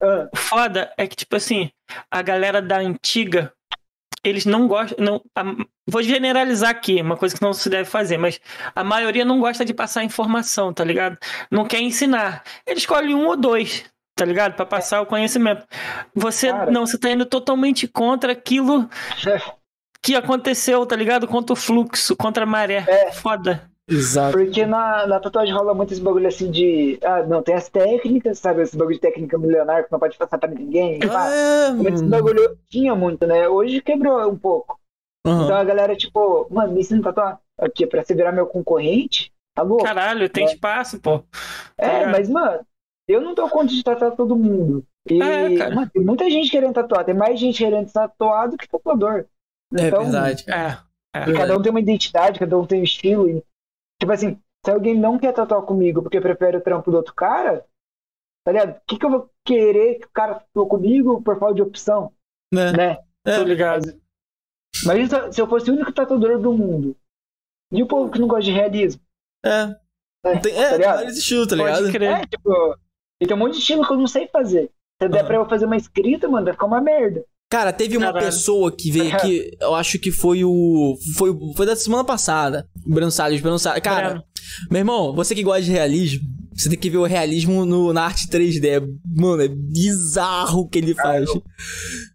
Ah, 0.02 0.30
O 0.34 0.38
foda 0.38 0.94
é 0.98 1.08
que, 1.08 1.16
tipo 1.16 1.36
assim, 1.36 1.70
a 2.10 2.22
galera 2.22 2.62
da 2.62 2.78
antiga, 2.78 3.52
eles 4.28 4.46
não 4.46 4.68
gostam. 4.68 4.98
Não, 5.04 5.22
a- 5.36 5.56
vou 5.88 6.02
generalizar 6.02 6.70
aqui, 6.72 7.02
uma 7.02 7.16
coisa 7.16 7.36
que 7.36 7.42
não 7.42 7.54
se 7.54 7.70
deve 7.70 7.90
fazer, 7.90 8.18
mas 8.18 8.40
a 8.76 8.84
maioria 8.84 9.24
não 9.24 9.40
gosta 9.40 9.64
de 9.64 9.74
passar 9.74 10.04
informação, 10.04 10.74
tá 10.74 10.84
ligado? 10.84 11.18
Não 11.52 11.66
quer 11.66 11.80
ensinar. 11.82 12.44
Ele 12.66 12.78
escolhe 12.80 13.14
um 13.14 13.26
ou 13.28 13.38
dois, 13.38 13.86
tá 14.16 14.26
ligado? 14.26 14.56
Pra 14.56 14.66
passar 14.66 15.02
o 15.02 15.06
conhecimento. 15.06 15.66
Você 16.14 16.52
Cara. 16.52 16.72
não, 16.72 16.86
você 16.86 16.98
tá 16.98 17.10
indo 17.12 17.26
totalmente 17.26 17.88
contra 17.88 18.32
aquilo 18.32 18.90
que 20.02 20.16
aconteceu, 20.16 20.86
tá 20.86 20.96
ligado? 20.96 21.28
Contra 21.28 21.54
o 21.54 21.56
fluxo, 21.56 22.16
contra 22.16 22.44
a 22.44 22.48
maré. 22.48 22.84
É. 22.88 23.12
Foda. 23.12 23.70
Exato. 23.88 24.36
Porque 24.38 24.66
na, 24.66 25.06
na 25.06 25.20
tatuagem 25.20 25.54
rola 25.54 25.74
muito 25.74 25.94
esse 25.94 26.02
bagulho 26.02 26.28
assim 26.28 26.50
de. 26.50 26.98
Ah, 27.04 27.22
não, 27.24 27.44
tem 27.44 27.54
as 27.54 27.70
técnicas, 27.70 28.40
sabe? 28.40 28.62
Esse 28.64 28.76
bagulho 28.76 28.96
de 28.96 29.02
técnica 29.02 29.38
milionária 29.38 29.84
que 29.84 29.92
não 29.92 30.00
pode 30.00 30.18
passar 30.18 30.38
pra 30.40 30.50
ninguém. 30.50 31.00
pá. 31.00 31.30
É, 31.30 31.70
Como 31.76 31.90
esse 31.90 32.04
bagulho 32.06 32.58
tinha 32.68 32.96
muito, 32.96 33.28
né? 33.28 33.48
Hoje 33.48 33.82
quebrou 33.82 34.28
um 34.30 34.38
pouco. 34.38 34.80
Aham. 35.26 35.44
Então 35.44 35.56
a 35.56 35.64
galera, 35.64 35.96
tipo, 35.96 36.48
mano, 36.50 36.74
me 36.74 36.80
ensina 36.82 37.00
a 37.02 37.04
tatuar. 37.04 37.40
Aqui, 37.58 37.88
pra 37.88 38.04
você 38.04 38.14
virar 38.14 38.32
meu 38.34 38.48
concorrente, 38.48 39.32
tá 39.54 39.62
louco? 39.62 39.86
Caralho, 39.86 40.28
tem 40.30 40.44
É. 40.44 40.48
espaço, 40.48 41.00
pô. 41.00 41.24
é, 41.78 42.00
ligado? 42.00 42.12
mas, 42.12 42.28
mano, 42.30 42.66
eu 43.08 43.22
não 43.22 43.34
dou 43.34 43.48
conta 43.50 43.72
de 43.72 43.82
tatuar 43.84 44.12
todo 44.16 44.36
mundo. 44.36 44.84
E, 45.10 45.22
É, 45.22 45.58
cara. 45.58 45.74
mano, 45.76 45.90
tem 45.94 46.04
muita 46.04 46.30
gente 46.30 46.50
querendo 46.52 46.74
tatuar. 46.74 47.06
Tem 47.06 47.16
mais 47.16 47.40
gente 47.40 47.60
querendo 47.64 47.90
tatuar 47.92 48.50
do 48.50 48.58
que 48.58 48.68
tatuador. 48.68 49.26
É 49.78 49.88
Então, 49.88 50.04
verdade. 50.04 50.44
É. 50.52 50.78
E 51.30 51.34
cada 51.34 51.56
um 51.58 51.62
tem 51.62 51.70
uma 51.72 51.80
identidade, 51.80 52.40
cada 52.40 52.58
um 52.58 52.66
tem 52.66 52.82
um 52.82 52.84
estilo. 52.84 53.42
Tipo 54.00 54.12
assim, 54.12 54.40
se 54.66 54.72
alguém 54.72 54.98
não 55.00 55.18
quer 55.18 55.34
tatuar 55.34 55.62
comigo 55.64 56.02
porque 56.02 56.22
prefere 56.22 56.58
o 56.58 56.62
trampo 56.62 56.92
do 56.92 56.98
outro 56.98 57.14
cara, 57.14 57.66
Tá 58.46 58.52
ligado? 58.52 58.78
O 58.78 58.82
que, 58.86 59.00
que 59.00 59.06
eu 59.06 59.10
vou 59.10 59.32
querer 59.44 59.96
que 60.00 60.06
o 60.06 60.12
cara 60.12 60.40
ficou 60.40 60.68
comigo 60.68 61.20
por 61.24 61.40
falta 61.40 61.56
de 61.56 61.64
opção? 61.64 62.14
Né? 62.54 62.72
Né? 62.72 62.98
Tô 63.24 63.42
ligado. 63.44 64.00
Imagina 64.84 65.32
se 65.32 65.42
eu 65.42 65.48
fosse 65.48 65.72
o 65.72 65.74
único 65.74 65.92
tatuador 65.92 66.40
do 66.40 66.54
mundo. 66.54 66.96
E 67.72 67.82
o 67.82 67.88
povo 67.88 68.12
que 68.12 68.20
não 68.20 68.28
gosta 68.28 68.44
de 68.44 68.52
realismo? 68.52 69.02
É. 69.44 69.76
É, 70.24 70.40
Tem, 70.40 70.54
tá 70.54 70.62
é, 70.62 70.70
tem 70.70 70.78
ligado? 70.78 70.96
vários 70.98 71.18
estilos, 71.18 71.48
tá 71.48 71.56
Pode 71.58 71.76
ligado? 71.76 71.92
crer. 71.92 72.12
É, 72.12 72.28
tipo, 72.28 72.78
e 73.20 73.26
tem 73.28 73.36
um 73.36 73.40
monte 73.40 73.54
de 73.54 73.60
estilo 73.60 73.86
que 73.86 73.94
eu 73.94 73.98
não 73.98 74.08
sei 74.08 74.28
fazer. 74.28 74.72
Se 75.02 75.10
der 75.10 75.20
Aham. 75.20 75.28
pra 75.28 75.36
eu 75.38 75.50
fazer 75.50 75.66
uma 75.66 75.78
escrita, 75.78 76.30
mano, 76.30 76.46
vai 76.46 76.54
ficar 76.54 76.68
uma 76.68 76.82
merda. 76.82 77.26
Cara, 77.56 77.72
teve 77.72 77.96
uma 77.98 78.08
Caralho. 78.08 78.26
pessoa 78.26 78.70
que 78.76 78.92
veio 78.92 79.16
aqui, 79.16 79.52
eu 79.62 79.74
acho 79.76 79.98
que 79.98 80.12
foi 80.12 80.44
o. 80.44 80.96
Foi, 81.18 81.32
foi 81.56 81.66
da 81.66 81.76
semana 81.76 82.04
passada. 82.04 82.68
O 82.86 82.94
Breno 82.94 83.10
Salles, 83.12 83.40
Breno 83.40 83.58
Salles. 83.58 83.82
Cara, 83.82 84.10
Breno. 84.10 84.24
meu 84.70 84.80
irmão, 84.80 85.16
você 85.16 85.34
que 85.34 85.42
gosta 85.44 85.62
de 85.62 85.72
realismo, 85.72 86.20
você 86.54 86.70
tem 86.70 86.78
que 86.78 86.90
ver 86.90 86.98
o 86.98 87.06
realismo 87.06 87.66
no, 87.66 87.94
na 87.94 88.04
arte 88.04 88.28
3D. 88.28 88.66
É- 88.66 88.82
Mano, 89.16 89.42
é 89.42 89.48
bizarro 89.48 90.62
o 90.62 90.68
que 90.68 90.80
ele 90.80 90.94
faz. 90.94 91.30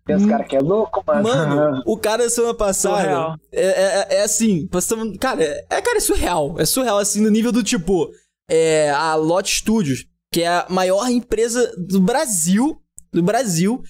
Tem 0.06 0.26
caras 0.28 0.46
que 0.46 0.56
é 0.56 0.60
louco, 0.60 1.02
mano. 1.06 1.22
Mano, 1.22 1.82
o 1.86 1.96
cara 1.96 2.28
semana 2.28 2.52
passada. 2.54 3.00
Surreal. 3.02 3.36
É, 3.52 3.64
é, 3.64 4.16
é 4.16 4.22
assim, 4.22 4.66
passamos- 4.66 5.16
cara, 5.18 5.42
é, 5.42 5.64
é, 5.70 5.80
cara, 5.80 5.96
é 5.96 6.00
surreal. 6.00 6.54
É 6.58 6.66
surreal, 6.66 6.98
assim, 6.98 7.20
no 7.22 7.30
nível 7.30 7.50
do 7.52 7.62
tipo. 7.62 8.10
É, 8.50 8.90
a 8.90 9.14
Lot 9.14 9.48
Studios, 9.50 10.04
que 10.32 10.42
é 10.42 10.48
a 10.48 10.66
maior 10.68 11.08
empresa 11.08 11.72
do 11.78 11.98
Brasil. 12.00 12.76
Do 13.12 13.22
Brasil. 13.22 13.80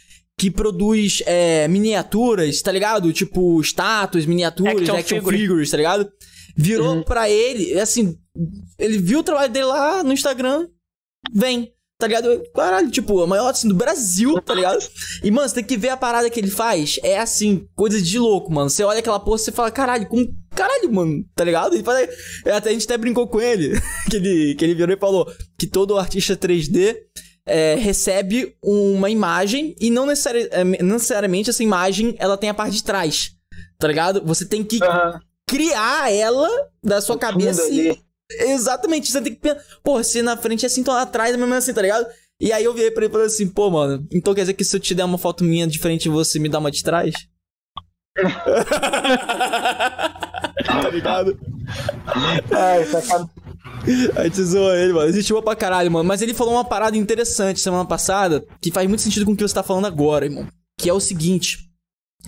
Que 0.41 0.51
produz 0.51 1.23
é, 1.27 1.69
miniaturas, 1.69 2.63
tá 2.63 2.73
ligado? 2.73 3.13
Tipo, 3.13 3.61
estátuas, 3.61 4.25
miniaturas, 4.25 4.75
Action 4.81 4.97
action, 4.97 5.19
figure. 5.19 5.37
figures, 5.39 5.71
tá 5.71 5.77
ligado? 5.77 6.11
Virou 6.57 6.95
Uhum. 6.97 7.03
pra 7.03 7.29
ele, 7.29 7.79
assim, 7.79 8.17
ele 8.79 8.99
viu 8.99 9.19
o 9.19 9.23
trabalho 9.23 9.53
dele 9.53 9.67
lá 9.67 10.03
no 10.03 10.13
Instagram, 10.15 10.67
vem, 11.33 11.73
tá 11.99 12.07
ligado? 12.07 12.43
Caralho, 12.55 12.91
tipo, 12.91 13.21
a 13.23 13.27
maior 13.27 13.51
assim 13.51 13.69
do 13.69 13.75
Brasil, 13.75 14.41
tá 14.41 14.55
ligado? 14.55 14.79
E, 15.23 15.31
mano, 15.31 15.47
você 15.49 15.57
tem 15.57 15.65
que 15.65 15.77
ver 15.77 15.91
a 15.91 15.97
parada 15.97 16.31
que 16.31 16.41
ele 16.41 16.51
faz. 16.51 16.99
É 17.03 17.19
assim, 17.19 17.67
coisa 17.77 18.01
de 18.01 18.19
louco, 18.19 18.51
mano. 18.53 18.71
Você 18.71 18.83
olha 18.83 18.99
aquela 19.01 19.21
porra 19.21 19.37
e 19.37 19.41
você 19.41 19.53
fala, 19.53 19.71
caralho, 19.71 20.09
com. 20.09 20.27
Caralho, 20.57 20.91
mano, 20.93 21.23
tá 21.37 21.45
ligado? 21.45 21.75
Ele 21.75 21.85
fala, 21.85 22.01
é, 22.01 22.53
até 22.53 22.71
a 22.71 22.73
gente 22.73 22.85
até 22.87 22.97
brincou 22.99 23.29
com 23.29 23.41
ele, 23.41 23.79
que 24.11 24.17
ele, 24.17 24.55
que 24.55 24.65
ele 24.65 24.75
virou 24.75 24.97
e 24.97 24.99
falou 24.99 25.31
que 25.59 25.67
todo 25.67 25.99
artista 25.99 26.35
3D 26.37 26.97
é, 27.51 27.75
recebe 27.75 28.57
uma 28.63 29.11
imagem 29.11 29.75
e 29.81 29.91
não, 29.91 30.07
necessari- 30.07 30.49
é, 30.51 30.65
não 30.65 30.95
necessariamente 30.95 31.51
essa 31.51 31.63
imagem 31.63 32.15
ela 32.19 32.37
tem 32.37 32.49
a 32.49 32.55
parte 32.55 32.75
de 32.77 32.85
trás, 32.85 33.33
tá 33.79 33.89
ligado? 33.89 34.23
Você 34.25 34.47
tem 34.47 34.63
que 34.65 34.79
criar 35.49 36.13
ela 36.13 36.49
da 36.83 37.01
sua 37.01 37.17
O 37.17 37.19
cabeça 37.19 37.69
e. 37.69 37.99
Exatamente, 38.33 39.11
você 39.11 39.21
tem 39.21 39.35
que 39.35 39.41
pensar, 39.41 39.61
pô, 39.83 40.01
se 40.05 40.23
na 40.23 40.37
frente 40.37 40.65
é 40.65 40.69
assim, 40.69 40.83
então 40.83 40.95
atrás 40.95 41.35
é 41.35 41.37
mesmo 41.37 41.53
assim, 41.53 41.75
tá 41.75 41.83
ligado? 41.83 42.07
E 42.41 42.53
aí 42.53 42.63
eu 42.63 42.73
virei 42.73 42.93
pra 42.93 43.03
ele 43.05 43.11
e 43.11 43.13
falei 43.13 43.27
assim, 43.27 43.49
pô, 43.49 43.69
mano, 43.69 44.07
então 44.13 44.33
quer 44.33 44.43
dizer 44.43 44.55
que 44.55 44.63
se 44.65 44.77
eu 44.77 44.81
te 44.81 44.95
der 44.95 45.05
uma 45.05 45.19
foto 45.19 45.43
minha 45.43 45.67
diferente, 45.67 46.09
você 46.09 46.39
me 46.39 46.49
dá 46.49 46.61
uma 46.61 46.71
de 46.71 46.85
trás? 46.85 47.13
tá 50.65 50.91
ligado? 50.93 51.37
Ai, 52.53 52.85
sacado. 52.85 53.29
A 54.17 54.25
gente 54.25 54.43
zoou 54.43 54.75
ele, 54.75 54.93
mano. 54.93 55.09
A 55.09 55.13
gente 55.13 55.29
zoou 55.29 55.43
pra 55.43 55.57
caralho, 55.57 55.91
mano. 55.91 56.09
Mas 56.09 56.23
ele 56.23 56.35
falou 56.35 56.55
uma 56.55 56.65
parada 56.65 56.97
interessante 56.97 57.61
semana 57.61 57.85
passada 57.85 58.45
que 58.61 58.71
faz 58.71 58.89
muito 58.89 59.03
sentido 59.03 59.27
com 59.27 59.33
o 59.33 59.37
que 59.37 59.47
você 59.47 59.55
tá 59.55 59.63
falando 59.63 59.87
agora, 59.87 60.25
irmão. 60.25 60.47
Que 60.79 60.89
é 60.89 60.93
o 60.93 61.01
seguinte: 61.01 61.71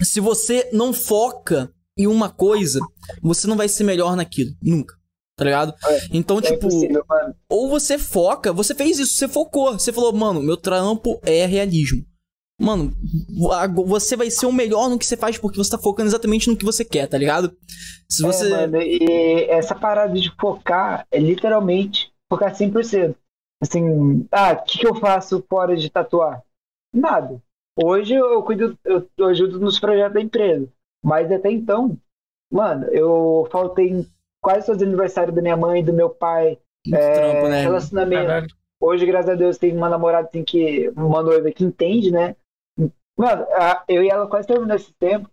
se 0.02 0.20
você 0.20 0.68
não 0.72 0.92
foca 0.92 1.70
em 1.96 2.06
uma 2.06 2.30
coisa, 2.30 2.80
você 3.22 3.46
não 3.46 3.56
vai 3.56 3.68
ser 3.68 3.84
melhor 3.84 4.16
naquilo. 4.16 4.50
Nunca. 4.62 4.94
Tá 5.36 5.44
ligado? 5.44 5.74
É, 5.86 6.08
Então, 6.12 6.38
É 6.38 6.42
tipo, 6.42 6.68
ou 7.48 7.68
você 7.68 7.98
foca, 7.98 8.52
você 8.52 8.74
fez 8.74 8.98
isso, 8.98 9.14
você 9.14 9.26
focou. 9.26 9.72
Você 9.72 9.92
falou, 9.92 10.12
mano, 10.12 10.42
meu 10.42 10.56
trampo 10.56 11.18
é 11.22 11.46
realismo. 11.46 12.04
Mano, 12.60 12.92
você 13.86 14.16
vai 14.16 14.30
ser 14.30 14.46
o 14.46 14.52
melhor 14.52 14.88
no 14.88 14.98
que 14.98 15.04
você 15.06 15.16
faz 15.16 15.36
porque 15.36 15.58
você 15.58 15.70
tá 15.70 15.78
focando 15.78 16.08
exatamente 16.08 16.48
no 16.48 16.56
que 16.56 16.64
você 16.64 16.84
quer, 16.84 17.08
tá 17.08 17.18
ligado? 17.18 17.56
Se 18.08 18.22
você. 18.22 18.46
É, 18.46 18.66
mano, 18.66 18.80
e 18.80 19.44
essa 19.48 19.74
parada 19.74 20.14
de 20.14 20.30
focar 20.40 21.06
é 21.10 21.18
literalmente 21.18 22.12
focar 22.30 22.54
100%. 22.54 23.14
Assim, 23.60 24.26
ah, 24.30 24.52
o 24.52 24.64
que, 24.64 24.78
que 24.78 24.86
eu 24.86 24.94
faço 24.94 25.44
fora 25.48 25.76
de 25.76 25.88
tatuar? 25.90 26.42
Nada. 26.92 27.40
Hoje 27.76 28.14
eu 28.14 28.42
cuido, 28.42 28.78
eu, 28.84 29.08
eu 29.16 29.26
ajudo 29.26 29.58
nos 29.58 29.78
projetos 29.80 30.14
da 30.14 30.20
empresa. 30.20 30.68
Mas 31.02 31.30
até 31.30 31.50
então, 31.50 31.96
mano, 32.50 32.86
eu 32.86 33.48
faltei 33.50 33.88
em 33.88 34.06
quase 34.42 34.66
todos 34.66 34.82
os 34.82 34.88
aniversários 34.88 35.34
da 35.34 35.42
minha 35.42 35.56
mãe 35.56 35.80
e 35.80 35.84
do 35.84 35.92
meu 35.92 36.10
pai. 36.10 36.58
muito 36.86 37.02
É, 37.02 37.12
trampo, 37.12 37.48
né? 37.48 37.62
relacionamento. 37.62 38.54
Hoje, 38.80 39.06
graças 39.06 39.30
a 39.30 39.34
Deus, 39.34 39.58
tem 39.58 39.76
uma 39.76 39.88
namorada 39.88 40.28
assim, 40.28 40.42
que. 40.44 40.90
Uma 40.96 41.22
noiva 41.22 41.50
que 41.52 41.64
entende, 41.64 42.10
né? 42.10 42.34
Mano, 43.18 43.42
a- 43.54 43.84
eu 43.88 44.02
e 44.02 44.08
ela 44.08 44.26
quase 44.26 44.46
terminamos 44.48 44.82
esse 44.82 44.94
tempo. 44.94 45.30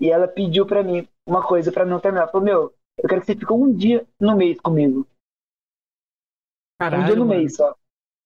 E 0.00 0.10
ela 0.10 0.28
pediu 0.28 0.66
pra 0.66 0.82
mim 0.82 1.08
uma 1.26 1.42
coisa 1.46 1.72
pra 1.72 1.84
não 1.84 1.98
terminar. 1.98 2.22
Ela 2.24 2.30
falou, 2.30 2.44
meu, 2.44 2.74
eu 2.98 3.08
quero 3.08 3.20
que 3.20 3.26
você 3.26 3.34
fique 3.34 3.52
um 3.52 3.72
dia 3.72 4.06
no 4.20 4.36
mês 4.36 4.60
comigo. 4.60 5.00
um 5.00 5.02
dia 5.02 6.90
Caralho, 6.90 7.16
no 7.16 7.26
mano. 7.26 7.40
mês 7.40 7.56
só. 7.56 7.74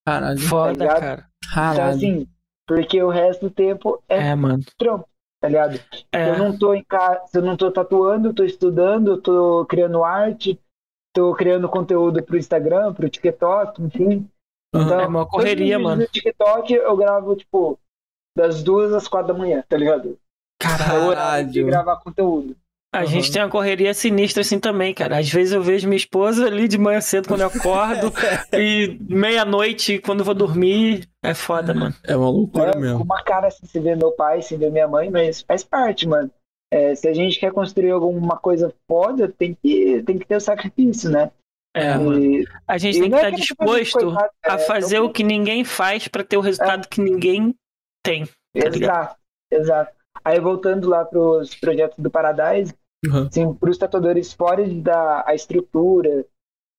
Caralho. 0.06 0.39
Foda, 0.40 0.78
tá 0.86 1.01
cara. 1.01 1.31
Então, 1.44 1.55
Caralho. 1.55 1.97
assim, 1.97 2.28
porque 2.66 3.02
o 3.02 3.09
resto 3.09 3.48
do 3.48 3.55
tempo 3.55 4.02
é, 4.09 4.28
É, 4.31 4.35
mano. 4.35 4.62
trampo, 4.77 5.09
tá 5.40 5.48
ligado? 5.48 5.78
É. 6.12 6.31
eu 6.31 6.39
não 6.39 6.59
tô 6.59 6.74
em 6.74 6.82
casa, 6.85 7.22
eu 7.35 7.43
não 7.43 7.56
tô 7.56 7.70
tatuando, 7.70 8.28
eu 8.28 8.35
tô 8.35 8.43
estudando, 8.44 9.12
eu 9.12 9.22
tô 9.22 9.64
criando 9.66 10.02
arte, 10.02 10.60
tô 11.14 11.32
criando 11.35 11.68
conteúdo 11.68 12.22
pro 12.22 12.36
Instagram, 12.36 12.93
pro 12.94 13.09
TikTok, 13.09 13.81
enfim. 13.82 14.28
Então, 14.74 15.01
É 15.01 15.06
uma 15.06 15.27
correria, 15.27 15.78
mano. 15.78 16.02
No 16.02 16.09
TikTok 16.09 16.72
eu 16.72 16.97
gravo, 16.97 17.36
tipo, 17.36 17.78
das 18.36 18.62
duas 18.62 18.93
às 18.93 19.09
quatro 19.09 19.32
da 19.32 19.39
manhã, 19.39 19.62
tá 19.69 19.77
ligado? 19.77 20.19
É 20.62 20.98
o 20.98 21.07
horário 21.07 21.48
de 21.51 21.61
Caralho. 21.61 21.66
gravar 21.66 21.97
conteúdo. 22.01 22.57
A 22.93 22.98
Aham. 22.98 23.07
gente 23.07 23.31
tem 23.32 23.40
uma 23.40 23.48
correria 23.48 23.94
sinistra 23.94 24.40
assim 24.40 24.59
também, 24.59 24.93
cara. 24.93 25.19
Às 25.19 25.28
vezes 25.31 25.52
eu 25.52 25.62
vejo 25.62 25.86
minha 25.86 25.97
esposa 25.97 26.47
ali 26.47 26.66
de 26.66 26.77
manhã 26.77 27.01
cedo 27.01 27.28
quando 27.28 27.43
eu 27.43 27.47
acordo 27.47 28.12
e 28.52 28.98
meia-noite 29.09 30.01
quando 30.01 30.20
eu 30.20 30.24
vou 30.24 30.35
dormir. 30.35 31.09
É 31.23 31.32
foda, 31.32 31.73
mano. 31.73 31.94
É 32.05 32.16
uma 32.16 32.28
loucura 32.28 32.73
É, 32.73 32.77
mesmo. 32.77 33.05
uma 33.05 33.23
cara 33.23 33.47
assim, 33.47 33.65
se 33.65 33.78
vê 33.78 33.94
meu 33.94 34.11
pai, 34.12 34.43
se 34.43 34.57
vê 34.57 34.70
minha 34.70 34.89
mãe, 34.89 35.09
mas 35.09 35.40
faz 35.40 35.62
parte, 35.62 36.07
mano. 36.09 36.31
É, 36.73 36.94
se 36.94 37.07
a 37.09 37.12
gente 37.15 37.39
quer 37.39 37.52
construir 37.52 37.90
alguma 37.90 38.36
coisa 38.36 38.74
foda, 38.89 39.28
tem 39.28 39.57
que, 39.62 40.02
tem 40.05 40.19
que 40.19 40.27
ter 40.27 40.36
o 40.36 40.40
sacrifício, 40.40 41.11
né? 41.11 41.31
É, 41.74 41.94
mano. 41.97 42.19
E- 42.19 42.44
A 42.66 42.77
gente 42.77 42.98
tem 43.01 43.09
que 43.09 43.15
é 43.15 43.19
estar 43.19 43.31
tipo 43.31 43.65
de 43.65 43.81
disposto 43.81 44.05
coitado, 44.07 44.31
a 44.44 44.55
é, 44.55 44.59
fazer 44.59 44.98
não- 44.98 45.07
o 45.07 45.12
que 45.12 45.23
ninguém 45.23 45.62
faz 45.65 46.09
pra 46.09 46.24
ter 46.24 46.36
o 46.36 46.40
resultado 46.40 46.89
que 46.89 47.01
ninguém 47.01 47.55
tem. 48.02 48.24
tá? 48.24 48.32
Exato, 48.55 49.16
exato. 49.51 49.93
Aí 50.24 50.39
voltando 50.40 50.89
lá 50.89 51.05
pros 51.05 51.55
projetos 51.55 51.98
do 51.98 52.10
Paradise, 52.10 52.74
Uhum. 53.06 53.27
assim, 53.28 53.55
pros 53.55 53.78
tatuadores 53.78 54.32
fora 54.32 54.62
de 54.68 54.81
dar 54.81 55.24
a 55.27 55.35
estrutura, 55.35 56.27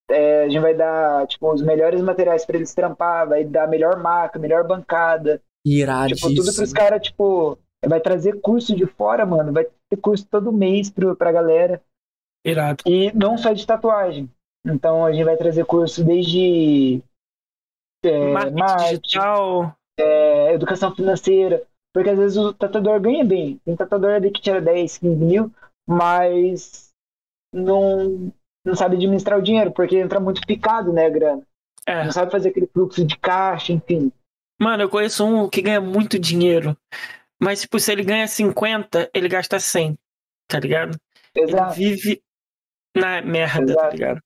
é, 0.10 0.43
a 0.43 0.49
gente 0.49 0.60
vai 0.61 0.76
dar, 0.76 1.26
tipo, 1.26 1.52
os 1.52 1.61
melhores 1.64 1.99
materiais 2.02 2.45
pra 2.45 2.57
eles 2.57 2.73
trampar, 2.76 3.27
vai 3.27 3.43
dar 3.43 3.64
a 3.64 3.68
melhor 3.68 3.98
maca, 3.99 4.38
melhor 4.38 4.68
bancada, 4.68 5.41
Iradíssimo. 5.65 6.30
tipo, 6.30 6.41
tudo 6.43 6.56
pros 6.56 6.72
caras, 6.73 7.02
tipo, 7.02 7.57
vai 7.85 7.99
trazer 7.99 8.39
curso 8.39 8.76
de 8.76 8.85
fora, 8.85 9.26
mano, 9.26 9.52
vai 9.52 9.65
ter 9.89 9.98
curso 9.98 10.27
todo 10.30 10.52
mês 10.52 10.91
pro, 10.91 11.15
pra 11.15 11.31
galera, 11.31 11.81
Irado. 12.45 12.84
e 12.85 13.11
não 13.14 13.35
só 13.38 13.52
de 13.53 13.65
tatuagem. 13.65 14.30
Então 14.64 15.03
a 15.06 15.11
gente 15.11 15.23
vai 15.23 15.38
trazer 15.38 15.65
curso 15.65 16.03
desde 16.03 17.02
é, 18.03 18.31
Marketing 18.34 18.60
marketing, 18.60 19.02
digital. 19.02 19.76
É, 19.99 20.53
educação 20.53 20.95
financeira, 20.95 21.63
porque 21.93 22.09
às 22.09 22.18
vezes 22.18 22.38
o 22.38 22.53
tatuador 22.53 22.99
ganha 22.99 23.23
bem. 23.23 23.59
Tem 23.65 23.76
tatuador 23.76 24.11
ali 24.11 24.31
que 24.31 24.41
tira 24.41 24.61
10, 24.61 24.97
15 24.97 25.15
mil, 25.23 25.51
mas 25.88 26.89
não, 27.53 28.31
não 28.65 28.76
sabe 28.76 28.95
administrar 28.95 29.38
o 29.38 29.43
dinheiro, 29.43 29.72
porque 29.72 29.97
entra 29.97 30.19
muito 30.19 30.41
picado, 30.45 30.93
né, 30.93 31.05
a 31.05 31.09
grana. 31.09 31.41
É. 31.85 32.03
Não 32.05 32.11
sabe 32.11 32.31
fazer 32.31 32.49
aquele 32.49 32.68
fluxo 32.68 33.05
de 33.05 33.18
caixa, 33.18 33.73
enfim. 33.73 34.11
Mano, 34.59 34.84
eu 34.84 34.89
conheço 34.89 35.26
um 35.26 35.49
que 35.49 35.61
ganha 35.61 35.81
muito 35.81 36.19
dinheiro. 36.19 36.77
Mas, 37.41 37.61
tipo, 37.61 37.80
se 37.80 37.91
ele 37.91 38.03
ganha 38.03 38.27
50, 38.27 39.09
ele 39.13 39.27
gasta 39.27 39.59
100. 39.59 39.97
Tá 40.47 40.59
ligado? 40.59 40.95
Exato. 41.35 41.80
Ele 41.80 41.95
vive 41.95 42.22
na 42.95 43.22
merda, 43.22 43.65
tá 43.65 43.72
Exato. 43.72 43.95
ligado? 43.95 44.22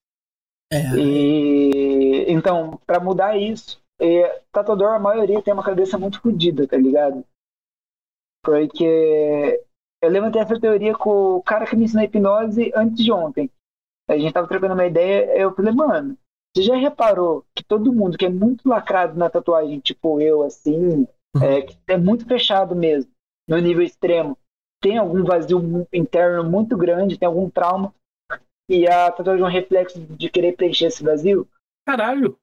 É. 0.71 0.97
E 0.97 2.25
então, 2.27 2.79
pra 2.85 2.99
mudar 2.99 3.37
isso, 3.37 3.79
é, 3.99 4.41
tatuador, 4.51 4.93
a 4.93 4.99
maioria 4.99 5.41
tem 5.41 5.53
uma 5.53 5.63
cabeça 5.63 5.97
muito 5.97 6.21
fodida, 6.21 6.67
tá 6.67 6.77
ligado? 6.77 7.25
Porque 8.43 9.63
eu 10.01 10.09
levantei 10.09 10.41
essa 10.41 10.59
teoria 10.59 10.93
com 10.95 11.35
o 11.35 11.43
cara 11.43 11.65
que 11.65 11.75
me 11.75 11.85
ensinou 11.85 12.03
hipnose 12.03 12.71
antes 12.75 13.03
de 13.03 13.11
ontem. 13.11 13.49
A 14.07 14.17
gente 14.17 14.33
tava 14.33 14.47
trocando 14.47 14.73
uma 14.73 14.85
ideia, 14.85 15.35
eu 15.35 15.53
falei, 15.55 15.73
mano, 15.73 16.17
você 16.55 16.63
já 16.63 16.75
reparou 16.75 17.43
que 17.55 17.63
todo 17.63 17.91
mundo 17.91 18.17
que 18.17 18.25
é 18.25 18.29
muito 18.29 18.69
lacrado 18.69 19.17
na 19.17 19.29
tatuagem, 19.29 19.79
tipo 19.79 20.21
eu, 20.21 20.43
assim, 20.43 21.07
é, 21.41 21.61
que 21.63 21.75
é 21.87 21.97
muito 21.97 22.25
fechado 22.25 22.75
mesmo, 22.75 23.11
no 23.47 23.57
nível 23.57 23.83
extremo, 23.83 24.37
tem 24.81 24.97
algum 24.97 25.23
vazio 25.23 25.87
interno 25.91 26.43
muito 26.43 26.77
grande, 26.77 27.17
tem 27.17 27.27
algum 27.27 27.49
trauma, 27.49 27.93
e 28.69 28.87
a 28.87 29.11
tatuagem 29.11 29.43
é 29.43 29.47
um 29.47 29.51
reflexo 29.51 29.99
de 29.99 30.29
querer 30.29 30.55
preencher 30.55 30.85
esse 30.85 31.03
vazio? 31.03 31.47
Caralho. 31.85 32.37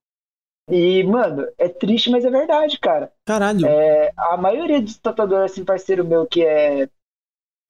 E, 0.72 1.02
mano, 1.04 1.46
é 1.58 1.68
triste, 1.68 2.10
mas 2.10 2.24
é 2.24 2.30
verdade, 2.30 2.78
cara. 2.78 3.12
Caralho. 3.26 3.66
É, 3.66 4.12
a 4.16 4.36
maioria 4.38 4.80
dos 4.80 4.96
tatuadores, 4.98 5.52
assim, 5.52 5.64
parceiro 5.64 6.04
meu, 6.04 6.26
que 6.26 6.44
é, 6.44 6.88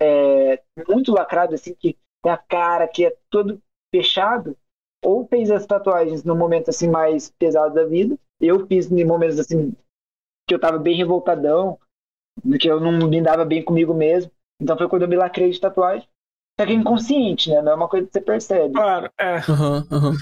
é 0.00 0.62
muito 0.88 1.12
lacrado, 1.12 1.54
assim, 1.54 1.74
que 1.74 1.96
tem 2.22 2.32
a 2.32 2.36
cara 2.36 2.86
que 2.88 3.06
é 3.06 3.16
todo 3.30 3.60
fechado, 3.94 4.56
ou 5.04 5.26
fez 5.26 5.50
as 5.50 5.66
tatuagens 5.66 6.22
no 6.24 6.36
momento, 6.36 6.70
assim, 6.70 6.88
mais 6.88 7.30
pesado 7.38 7.74
da 7.74 7.84
vida. 7.84 8.16
Eu 8.40 8.66
fiz 8.66 8.90
em 8.90 9.04
momentos, 9.04 9.38
assim, 9.38 9.72
que 10.46 10.54
eu 10.54 10.60
tava 10.60 10.78
bem 10.78 10.96
revoltadão, 10.96 11.78
que 12.60 12.68
eu 12.68 12.80
não 12.80 13.08
me 13.08 13.22
dava 13.22 13.44
bem 13.44 13.62
comigo 13.64 13.94
mesmo. 13.94 14.30
Então 14.60 14.76
foi 14.78 14.88
quando 14.88 15.02
eu 15.02 15.08
me 15.08 15.16
lacrei 15.16 15.50
de 15.50 15.60
tatuagem. 15.60 16.06
Só 16.60 16.66
que 16.66 16.72
é 16.72 16.76
inconsciente, 16.76 17.50
né? 17.50 17.62
Não 17.62 17.72
é 17.72 17.74
uma 17.74 17.88
coisa 17.88 18.06
que 18.06 18.12
você 18.12 18.20
percebe. 18.20 18.74
Claro, 18.74 19.10
é. 19.18 19.36
Aham, 19.36 19.86
aham. 19.90 20.16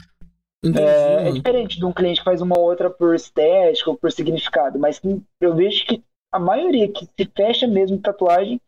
Entendi, 0.63 0.85
É, 0.87 1.29
é 1.29 1.33
diferente 1.33 1.79
de 1.79 1.85
um 1.85 1.93
cliente 1.93 2.21
que 2.21 2.25
faz 2.25 2.43
uma 2.43 2.59
outra 2.59 2.91
por 2.91 3.15
estética 3.15 3.91
ou 3.91 3.97
por 3.97 4.13
significado, 4.13 4.79
mas 4.79 5.01
eu 5.41 5.55
vejo 5.55 5.87
que 5.87 6.03
a 6.33 6.39
maioria 6.39 6.87
que 6.91 7.07
se 7.07 7.31
fecha 7.35 7.67
mesmo 7.67 7.97
em 7.97 8.01
tatuagem 8.01 8.61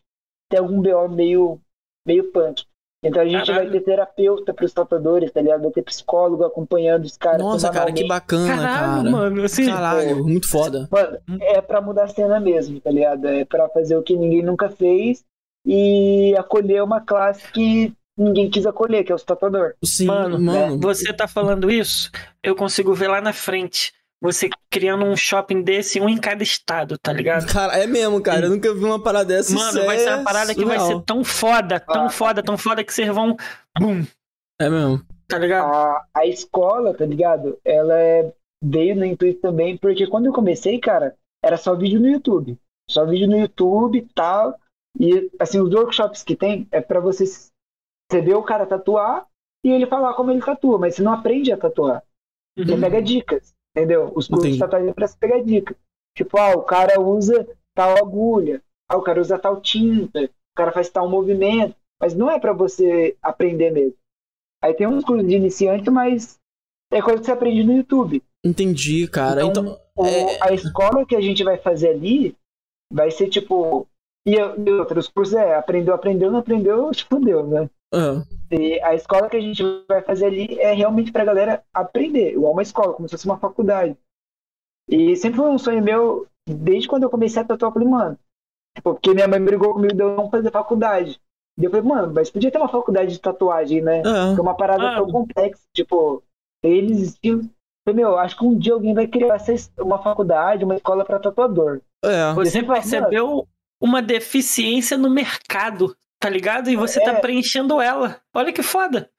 tem 0.51 0.59
algum 0.59 0.81
BO 0.81 1.09
meio, 1.09 1.61
meio 2.07 2.33
punk. 2.33 2.65
Então 3.05 3.21
a 3.21 3.25
gente 3.27 3.47
Caralho. 3.47 3.69
vai 3.71 3.79
ter 3.81 3.85
terapeuta 3.85 4.55
para 4.55 4.65
os 4.65 4.73
tatuadores, 4.73 5.33
tá 5.33 5.41
ligado? 5.43 5.63
Vai 5.63 5.73
ter 5.73 5.83
psicólogo 5.83 6.45
acompanhando 6.45 7.05
os 7.05 7.17
caras. 7.17 7.41
Nossa, 7.41 7.69
cara, 7.69 7.93
que 7.93 8.07
bacana, 8.07 8.57
Caralho, 8.57 9.03
cara. 9.03 9.11
mano, 9.11 9.43
assim. 9.43 9.67
Caralho, 9.67 10.25
muito 10.25 10.49
foda. 10.49 10.89
Mano, 10.91 11.19
é 11.41 11.61
pra 11.61 11.81
mudar 11.81 12.05
a 12.05 12.09
cena 12.09 12.39
mesmo, 12.39 12.81
tá 12.81 12.91
ligado? 12.91 13.27
É 13.27 13.45
pra 13.45 13.69
fazer 13.71 13.97
o 13.97 14.03
que 14.05 14.17
ninguém 14.17 14.43
nunca 14.43 14.69
fez 14.71 15.25
e 15.67 16.33
acolher 16.37 16.83
uma 16.83 17.01
classe 17.01 17.51
que 17.51 17.93
ninguém 18.17 18.51
quis 18.51 18.67
acolher, 18.67 19.05
que 19.05 19.13
é 19.13 19.15
os 19.15 19.23
tatuador. 19.23 19.75
Sim, 19.85 20.07
Mano, 20.07 20.39
mano. 20.41 20.79
Você 20.81 21.13
tá 21.13 21.27
falando 21.29 21.71
isso, 21.71 22.11
eu 22.43 22.55
consigo 22.57 22.95
ver 22.95 23.09
lá 23.09 23.21
na 23.21 23.33
frente. 23.33 23.93
Você 24.23 24.49
criando 24.71 25.05
um 25.05 25.17
shopping 25.17 25.63
desse, 25.63 26.01
um 26.01 26.09
em 26.09 26.17
cada 26.17 26.45
estado, 26.45 26.97
tá 26.97 27.13
ligado? 27.13 27.45
Cara, 27.53 27.77
é 27.77 27.89
mesmo, 27.89 28.23
cara. 28.23 28.47
Eu 28.47 28.51
nunca 28.51 28.73
vi 28.73 28.85
uma 28.85 29.03
parada 29.03 29.25
dessa. 29.35 29.53
Mano, 29.53 29.85
vai 29.85 29.97
é 29.97 29.99
ser 29.99 30.15
uma 30.15 30.23
parada 30.23 30.55
que 30.55 30.65
vai 30.65 30.79
surreal. 30.79 31.01
ser 31.01 31.05
tão 31.05 31.25
foda, 31.25 31.81
tão 31.81 32.07
Ah. 32.07 32.11
foda, 32.11 32.41
tão 32.43 32.57
foda 32.57 32.85
que 32.85 32.95
vocês 32.95 33.09
vão. 33.09 33.37
Bum, 33.81 34.05
É 34.61 34.71
mesmo. 34.71 35.03
tá 35.27 35.39
ligado? 35.39 35.75
A, 35.75 36.05
a 36.15 36.27
escola, 36.27 36.95
tá 36.95 37.05
ligado? 37.05 37.59
Ela 37.65 37.99
é, 37.99 38.33
veio 38.63 38.95
no 38.95 39.05
intuito 39.05 39.41
também, 39.41 39.77
porque 39.77 40.07
quando 40.07 40.27
eu 40.27 40.33
comecei, 40.33 40.79
cara, 40.79 41.17
era 41.45 41.57
só 41.57 41.75
vídeo 41.75 41.99
no 41.99 42.07
YouTube. 42.09 42.57
Só 42.89 43.05
vídeo 43.05 43.27
no 43.27 43.37
YouTube 43.37 43.99
e 43.99 44.07
tal. 44.15 44.57
E, 45.01 45.31
assim, 45.41 45.59
os 45.61 45.75
workshops 45.75 46.23
que 46.23 46.37
tem 46.37 46.69
é 46.71 46.81
pra 46.81 47.01
você, 47.01 47.25
você 48.13 48.21
ver 48.21 48.35
o 48.35 48.43
cara 48.43 48.67
tatuar 48.67 49.27
e 49.65 49.71
ele 49.71 49.87
falar 49.87 50.15
como 50.15 50.31
ele 50.31 50.41
tatua, 50.43 50.79
mas 50.79 50.95
você 50.95 51.03
não 51.03 51.13
aprende 51.13 51.53
a 51.53 51.57
tatuar. 51.57 52.03
Você 52.57 52.73
Uhum. 52.75 52.81
pega 52.81 53.01
dicas, 53.03 53.55
entendeu? 53.75 54.13
Os 54.15 54.29
cursos 54.29 54.53
de 54.53 54.59
tatuagem 54.59 54.89
é 54.91 54.93
pra 54.93 55.07
você 55.07 55.17
pegar 55.19 55.43
dicas. 55.43 55.77
Tipo, 56.17 56.39
ah, 56.39 56.51
o 56.55 56.63
cara 56.63 57.01
usa 57.01 57.49
tal 57.75 57.97
agulha, 57.97 58.63
ah, 58.89 58.97
o 58.99 59.03
cara 59.03 59.21
usa 59.21 59.39
tal 59.39 59.61
tinta, 59.61 60.25
o 60.25 60.55
cara 60.57 60.73
faz 60.73 60.91
tal 60.91 61.09
movimento, 61.09 61.75
mas 62.01 62.15
não 62.15 62.31
é 62.31 62.39
pra 62.39 62.53
você 62.53 63.17
aprender 63.23 63.71
mesmo. 63.71 63.97
Aí 64.63 64.75
tem 64.75 64.87
uns 64.87 65.05
cursos 65.05 65.27
de 65.27 65.35
iniciante, 65.37 65.91
mas 65.91 66.39
é 66.93 67.01
coisa 67.01 67.21
que 67.21 67.27
você 67.27 67.33
aprende 67.33 67.65
no 67.65 67.73
YouTube. 67.73 68.23
Entendi, 68.45 69.09
cara. 69.09 69.43
Então, 69.45 69.79
o- 69.97 70.07
é- 70.07 70.39
a 70.43 70.53
escola 70.53 71.07
que 71.07 71.17
a 71.17 71.21
gente 71.21 71.43
vai 71.43 71.57
fazer 71.57 71.89
ali 71.91 72.37
vai 72.93 73.11
ser 73.11 73.29
tipo. 73.29 73.87
E, 74.27 74.35
e 74.37 74.71
outros 74.73 75.09
cursos 75.09 75.35
é 75.35 75.55
aprendeu, 75.57 75.95
aprendeu, 75.95 76.31
não 76.31 76.39
aprendeu, 76.41 76.91
fudeu, 77.09 77.45
né? 77.47 77.69
Ah, 77.93 78.25
E 78.51 78.81
a 78.83 78.95
escola 78.95 79.29
que 79.29 79.37
a 79.37 79.41
gente 79.41 79.63
vai 79.89 80.03
fazer 80.03 80.27
ali 80.27 80.59
é 80.59 80.73
realmente 80.73 81.13
pra 81.13 81.25
galera 81.25 81.63
aprender, 81.73 82.33
igual 82.33 82.53
uma 82.53 82.63
escola, 82.63 82.95
como 82.95 83.09
se 83.09 83.13
fosse 83.13 83.27
uma 83.27 83.39
faculdade. 83.39 83.97
E 84.89 85.17
sempre 85.17 85.39
foi 85.39 85.51
um 85.51 85.59
sonho 85.59 85.83
meu, 85.83 86.27
desde 86.49 86.89
quando 86.89 87.05
eu 87.05 87.11
comecei 87.11 87.41
a 87.41 87.45
tatuar, 87.45 87.71
eu 87.71 87.75
falei, 87.75 87.89
mano, 87.89 88.19
porque 88.83 89.15
minha 89.15 89.29
mãe 89.29 89.43
brigou 89.43 89.75
comigo 89.75 89.95
de 89.95 90.03
eu 90.03 90.17
não 90.17 90.31
fazer 90.31 90.51
faculdade. 90.51 91.21
E 91.59 91.65
eu 91.65 91.71
falei, 91.71 91.87
mano, 91.87 92.13
mas 92.15 92.31
podia 92.31 92.51
ter 92.51 92.59
uma 92.59 92.69
faculdade 92.69 93.13
de 93.13 93.21
tatuagem, 93.21 93.83
né? 93.83 93.99
é. 93.99 94.03
Porque 94.03 94.41
é 94.41 94.43
uma 94.43 94.57
parada 94.57 94.83
Mano. 94.83 94.97
tão 94.97 95.13
complexa, 95.13 95.63
tipo, 95.75 96.23
eles 96.63 97.19
falei, 97.85 98.03
meu, 98.05 98.19
acho 98.19 98.39
que 98.39 98.45
um 98.45 98.57
dia 98.57 98.73
alguém 98.73 98.95
vai 98.95 99.07
criar 99.07 99.37
uma 99.79 100.03
faculdade, 100.03 100.65
uma 100.65 100.77
escola 100.77 101.05
pra 101.05 101.19
tatuador. 101.19 101.81
É. 102.05 102.33
Você 102.35 102.63
percebeu 102.63 103.47
uma 103.81 104.01
deficiência 104.01 104.97
no 104.97 105.11
mercado, 105.11 105.95
tá 106.23 106.31
ligado? 106.31 106.71
E 106.71 106.77
você 106.77 107.01
tá 107.03 107.13
É. 107.13 107.21
preenchendo 107.21 107.81
ela. 107.81 108.21
Olha 108.35 108.53
que 108.53 108.63
foda. 108.63 109.11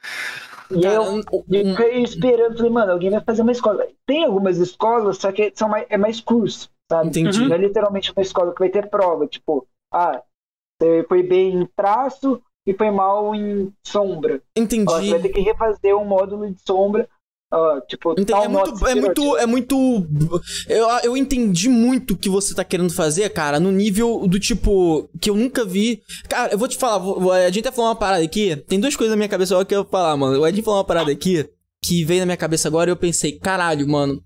E 0.71 0.81
Cara, 0.81 0.95
eu, 0.95 1.03
eu 1.51 1.75
fiquei 1.75 2.01
esperando, 2.01 2.55
falei, 2.57 2.71
mano, 2.71 2.93
alguém 2.93 3.11
vai 3.11 3.21
fazer 3.21 3.41
uma 3.41 3.51
escola. 3.51 3.85
Tem 4.07 4.23
algumas 4.23 4.57
escolas, 4.57 5.17
só 5.17 5.31
que 5.31 5.51
são 5.53 5.67
mais, 5.69 5.85
é 5.89 5.97
mais 5.97 6.19
curso, 6.21 6.69
sabe? 6.89 7.09
Entendi. 7.09 7.45
Não 7.47 7.55
é 7.55 7.59
literalmente 7.59 8.11
uma 8.11 8.21
escola 8.21 8.53
que 8.53 8.59
vai 8.59 8.69
ter 8.69 8.89
prova, 8.89 9.27
tipo, 9.27 9.67
ah, 9.93 10.21
você 10.81 11.05
foi 11.07 11.21
bem 11.21 11.61
em 11.61 11.69
traço 11.75 12.41
e 12.65 12.73
foi 12.73 12.89
mal 12.89 13.35
em 13.35 13.71
sombra. 13.85 14.35
Ó, 14.35 14.39
você 14.55 14.61
Entendi. 14.61 15.09
vai 15.11 15.19
ter 15.21 15.29
que 15.29 15.41
refazer 15.41 15.95
um 15.95 16.05
módulo 16.05 16.49
de 16.49 16.61
sombra, 16.65 17.07
ó, 17.53 17.79
tipo, 17.81 18.11
Entendi. 18.13 18.31
tal 18.31 18.43
É 18.43 18.47
muito, 18.47 18.87
é 18.87 18.95
muito, 18.95 19.37
é 19.37 19.45
muito. 19.45 20.07
Eu, 20.67 20.87
eu 21.03 21.17
entendi 21.17 21.69
muito 21.69 22.13
o 22.13 22.17
que 22.17 22.29
você 22.29 22.53
tá 22.53 22.63
querendo 22.63 22.91
fazer, 22.91 23.29
cara, 23.29 23.59
no 23.59 23.71
nível 23.71 24.27
do 24.27 24.39
tipo 24.39 25.09
que 25.21 25.29
eu 25.29 25.35
nunca 25.35 25.63
vi. 25.63 26.01
Cara, 26.27 26.51
eu 26.51 26.57
vou 26.57 26.67
te 26.67 26.77
falar, 26.77 27.01
a 27.45 27.51
gente 27.51 27.63
tá 27.63 27.71
falando 27.71 27.91
uma 27.91 27.95
parada 27.95 28.23
aqui. 28.23 28.55
Tem 28.55 28.79
duas 28.79 28.95
coisas 28.95 29.11
na 29.11 29.17
minha 29.17 29.29
cabeça 29.29 29.53
agora 29.53 29.65
que 29.65 29.75
eu 29.75 29.83
vou 29.83 29.91
falar, 29.91 30.17
mano. 30.17 30.39
O 30.39 30.47
Edinho 30.47 30.63
falou 30.63 30.79
uma 30.79 30.85
parada 30.85 31.11
aqui 31.11 31.47
que 31.83 32.03
veio 32.03 32.21
na 32.21 32.25
minha 32.25 32.37
cabeça 32.37 32.67
agora 32.67 32.89
e 32.89 32.93
eu 32.93 32.97
pensei, 32.97 33.37
caralho, 33.37 33.87
mano. 33.87 34.23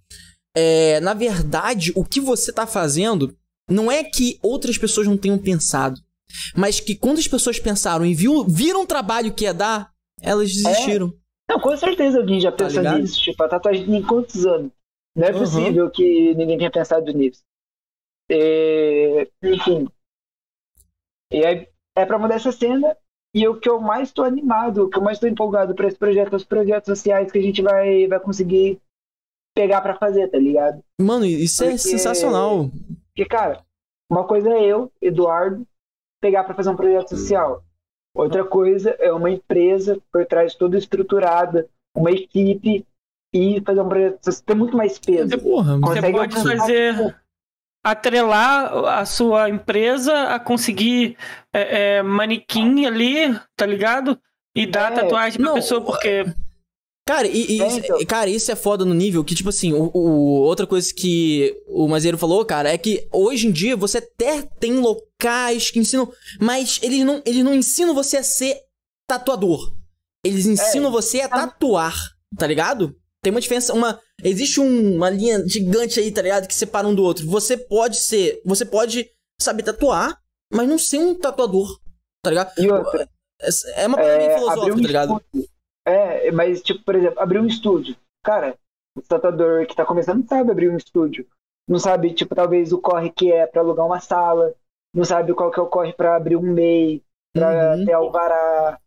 É, 0.56 0.99
na 1.02 1.14
verdade, 1.14 1.91
o 1.95 2.04
que 2.04 2.20
você 2.20 2.52
tá 2.52 2.66
fazendo 2.66 3.36
não 3.70 3.91
é 3.91 4.04
que 4.04 4.40
outras 4.41 4.78
pessoas 4.78 5.08
não 5.08 5.18
tenham 5.18 5.38
pensado, 5.38 5.99
mas 6.56 6.80
que 6.80 6.95
quando 6.95 7.20
as 7.20 7.28
pessoas 7.28 7.60
pensaram 7.60 8.06
e 8.06 8.14
viu, 8.14 8.45
viram 8.45 8.84
o 8.84 8.88
trabalho 8.88 9.34
que 9.34 9.44
ia 9.44 9.54
dar, 9.54 9.91
elas 10.22 10.52
desistiram. 10.52 11.14
Não, 11.49 11.60
com 11.60 11.76
certeza 11.78 12.19
alguém 12.19 12.40
já 12.41 12.52
Tá 12.52 12.65
pensou 12.65 12.80
ligado? 12.82 12.99
nisso. 12.99 13.22
Tipo, 13.22 13.44
a 13.44 13.48
tatuagem 13.49 13.86
tem 13.86 14.02
quantos 14.03 14.45
anos? 14.45 14.72
Não 15.15 15.28
é 15.28 15.32
Uhum. 15.32 15.40
possível 15.40 15.90
que 15.90 16.36
ninguém 16.36 16.57
tenha 16.57 16.72
pensado 16.72 17.11
nisso. 17.11 17.41
É, 18.30 19.28
Enfim. 19.44 19.88
E 21.32 21.45
aí, 21.45 21.68
é 21.95 22.06
pra 22.06 22.19
mudar 22.19 22.36
essa 22.36 22.52
cena. 22.52 22.95
E 23.34 23.48
o 23.48 23.60
que 23.60 23.69
eu 23.69 23.80
mais 23.80 24.11
tô 24.11 24.24
animado, 24.24 24.86
o 24.86 24.90
que 24.90 24.98
eu 24.98 25.02
mais 25.03 25.19
tô 25.19 25.28
empolgado 25.28 25.76
pra 25.76 25.88
esse 25.88 25.98
projeto, 25.98 26.34
é 26.34 26.36
os 26.38 26.44
projetos 26.45 26.88
sociais 26.88 27.32
que 27.32 27.38
a 27.38 27.41
gente 27.41 27.61
vai, 27.61 28.07
vai 28.07 28.19
conseguir 28.19 28.80
pegar 29.56 29.82
pra 29.82 29.98
fazer, 29.98 30.28
tá 30.30 30.38
ligado? 30.38 30.84
Mano, 30.99 31.26
isso 31.26 31.64
é 31.64 31.68
Porque- 31.68 31.78
sensacional. 31.80 32.69
Porque, 33.07 33.26
cara, 33.30 33.64
uma 34.10 34.26
coisa 34.26 34.49
é 34.49 34.64
eu, 34.65 34.91
Eduardo, 35.02 35.68
pegar 36.22 36.44
pra 36.45 36.56
fazer 36.56 36.69
um 36.69 36.76
projeto 36.76 37.10
social. 37.10 37.64
Outra 38.18 38.44
coisa 38.44 38.95
é 38.99 39.11
uma 39.11 39.30
empresa 39.30 39.99
por 40.11 40.26
trás 40.26 40.56
toda 40.56 40.76
estruturada, 40.76 41.68
uma 41.95 42.10
equipe 42.10 42.84
e 43.31 43.61
fazer 43.61 43.81
um 43.81 43.88
projeto 43.88 44.23
social. 44.26 44.44
Tem 44.44 44.56
muito 44.56 44.76
mais 44.76 44.98
peso. 44.98 45.38
Porra, 45.38 45.76
Você 45.77 45.81
Consegue 46.02 46.18
pode 46.18 46.35
fazer. 46.44 47.15
Atrelar 47.85 48.73
a 48.99 49.06
sua 49.06 49.49
empresa 49.49 50.30
a 50.30 50.39
conseguir 50.39 51.15
é, 51.53 51.98
é, 51.98 52.02
manequim 52.02 52.85
ali, 52.85 53.39
tá 53.56 53.65
ligado? 53.65 54.19
E 54.56 54.65
dar 54.65 54.91
É, 54.91 54.95
tatuagem 54.95 55.39
pra 55.39 55.49
não, 55.49 55.56
pessoa, 55.56 55.80
porque. 55.80 56.26
Cara, 57.08 57.26
e, 57.28 57.62
É, 57.62 57.68
isso- 57.68 57.80
então. 57.80 58.06
cara, 58.06 58.30
isso 58.30 58.52
é 58.52 58.56
foda 58.56 58.84
no 58.84 58.94
nível 58.94 59.24
que, 59.24 59.34
tipo 59.34 59.48
assim, 59.50 59.72
o, 59.74 59.90
o- 59.94 60.42
outra 60.42 60.68
coisa 60.68 60.94
que 60.94 61.56
o 61.66 61.88
Mazeiro 61.88 62.18
falou, 62.18 62.44
cara, 62.46 62.70
é 62.72 62.78
que 62.78 63.08
hoje 63.12 63.48
em 63.48 63.52
dia 63.52 63.76
você 63.78 64.00
até 64.00 64.42
tem 64.60 64.74
locais 64.74 65.72
que 65.72 65.80
ensinam, 65.80 66.12
mas 66.40 66.80
eles 66.84 67.04
não, 67.06 67.22
eles 67.26 67.44
não 67.44 67.54
ensinam 67.56 67.94
você 67.96 68.18
a 68.18 68.24
ser 68.24 68.58
tatuador. 69.10 69.74
Eles 70.24 70.46
ensinam 70.46 70.92
você 70.92 71.22
a 71.22 71.30
tatuar, 71.30 71.96
tá 72.38 72.46
ligado? 72.46 72.94
Tem 73.24 73.32
uma 73.32 73.40
diferença, 73.42 73.74
uma. 73.74 74.00
Existe 74.24 74.60
um- 74.60 74.96
uma 74.98 75.10
linha 75.10 75.44
gigante 75.48 76.00
aí, 76.00 76.12
tá 76.12 76.22
ligado? 76.22 76.48
Que 76.48 76.54
separa 76.56 76.88
um 76.88 76.94
do 76.96 77.04
outro. 77.04 77.26
Você 77.28 77.56
pode 77.58 77.98
ser. 77.98 78.42
Você 78.46 78.66
pode 78.66 79.10
saber 79.42 79.64
tatuar, 79.64 80.20
mas 80.52 80.68
não 80.68 80.78
ser 80.78 80.98
um 80.98 81.16
tatuador, 81.16 81.80
tá 82.24 82.30
ligado? 82.30 82.52
E 82.60 82.70
outra, 82.70 83.08
É 83.76 83.88
uma 83.88 83.98
parada 83.98 84.18
meio 84.18 84.30
é, 84.32 84.34
filosófica, 84.36 84.74
um 84.76 84.82
tá 84.82 84.88
ligado? 84.88 85.14
estúdio. 85.34 85.50
É, 85.88 86.31
mas, 86.31 86.61
tipo, 86.61 86.84
por 86.84 86.95
exemplo, 86.95 87.19
abrir 87.22 87.39
um 87.39 87.47
estúdio. 87.47 87.95
Cara, 88.23 88.57
o 88.97 89.01
tatuador 89.01 89.65
que 89.65 89.76
tá 89.76 89.85
começando 89.85 90.19
não 90.19 90.27
sabe 90.27 90.51
abrir 90.51 90.69
um 90.69 90.77
estúdio. 90.77 91.26
Não 91.68 91.80
sabe, 91.80 92.14
tipo, 92.14 92.35
talvez 92.35 92.73
o 92.73 92.80
corre 92.81 93.09
que 93.09 93.31
é 93.31 93.45
pra 93.47 93.61
alugar 93.61 93.85
uma 93.85 93.99
sala. 93.99 94.53
Não 94.93 95.05
sabe 95.05 95.34
qual 95.34 95.51
que 95.51 95.59
é 95.59 95.64
o 95.64 95.68
corre 95.68 95.93
pra 95.93 96.15
abrir 96.15 96.35
um 96.35 96.41
MEI, 96.41 97.03
pra 97.34 97.76
Uhum. 97.77 97.85
ter 97.85 97.93
alvará, 97.93 98.80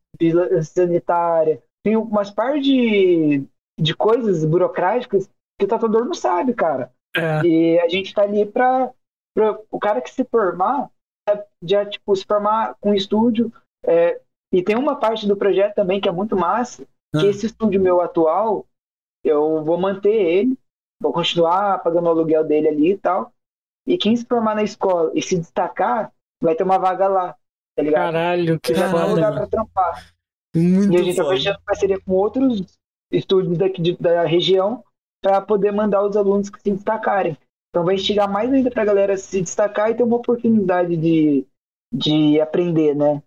sanitária. 0.62 1.62
Tem 1.85 1.97
umas 1.97 2.31
par 2.31 2.59
de, 2.60 3.44
de 3.81 3.94
coisas 3.94 4.44
burocráticas 4.44 5.28
que 5.59 5.64
o 5.64 5.68
tatuador 5.68 6.05
não 6.05 6.14
sabe, 6.14 6.55
cara. 6.55 6.93
É, 7.16 7.44
E 7.47 7.81
a 7.81 7.89
gente 7.89 8.14
tá 8.14 8.22
ali 8.22 8.44
pra, 8.47 8.90
pra 9.35 9.59
o 9.70 9.78
cara 9.78 10.01
que 10.01 10.10
se 10.10 10.24
formar, 10.24 10.90
é, 11.28 11.44
já, 11.62 11.85
tipo, 11.86 12.14
se 12.14 12.24
formar 12.24 12.77
com 12.81 12.94
estúdio. 12.94 13.52
é, 13.86 14.20
e 14.52 14.62
tem 14.62 14.77
uma 14.77 14.97
parte 14.97 15.27
do 15.27 15.36
projeto 15.36 15.74
também 15.74 16.01
que 16.01 16.09
é 16.09 16.12
muito 16.12 16.36
massa, 16.36 16.85
que 17.12 17.27
Ah. 17.27 17.31
esse 17.31 17.47
estúdio 17.47 17.81
meu 17.81 18.01
atual, 18.01 18.66
eu 19.24 19.62
vou 19.64 19.78
manter 19.78 20.14
ele, 20.14 20.59
vou 21.01 21.12
continuar 21.12 21.82
pagando 21.82 22.06
o 22.06 22.10
aluguel 22.10 22.44
dele 22.44 22.68
ali 22.68 22.93
e 22.93 22.98
tal. 22.98 23.32
E 23.86 23.97
quem 23.97 24.14
se 24.14 24.24
formar 24.24 24.55
na 24.55 24.62
escola 24.62 25.10
e 25.14 25.22
se 25.22 25.39
destacar, 25.39 26.12
vai 26.40 26.55
ter 26.55 26.64
uma 26.64 26.78
vaga 26.78 27.09
lá, 27.09 27.36
tá 27.77 27.82
ligado? 27.82 28.12
Caralho, 28.12 28.60
que 28.60 28.72
um 28.72 29.14
lugar 29.14 29.32
pra 29.32 29.47
trampar. 29.47 30.12
Muito 30.55 30.93
e 30.93 30.97
a 30.97 31.02
gente 31.02 31.16
tá 31.16 31.24
fechando 31.28 31.60
parceria 31.64 32.01
com 32.01 32.12
outros 32.12 32.78
estúdios 33.10 33.56
daqui 33.56 33.81
de, 33.81 33.97
da 33.97 34.24
região 34.24 34.85
para 35.22 35.40
poder 35.40 35.70
mandar 35.72 36.05
os 36.05 36.16
alunos 36.16 36.51
que 36.51 36.60
se 36.60 36.70
destacarem. 36.70 37.36
Então 37.70 37.85
vai 37.85 37.94
instigar 37.94 38.31
mais 38.31 38.52
ainda 38.52 38.70
pra 38.70 38.85
galera 38.85 39.16
se 39.16 39.40
destacar 39.40 39.90
e 39.90 39.94
ter 39.94 40.02
uma 40.02 40.16
oportunidade 40.16 40.97
de, 40.97 41.47
de 41.93 42.40
aprender, 42.40 42.94
né? 42.97 43.22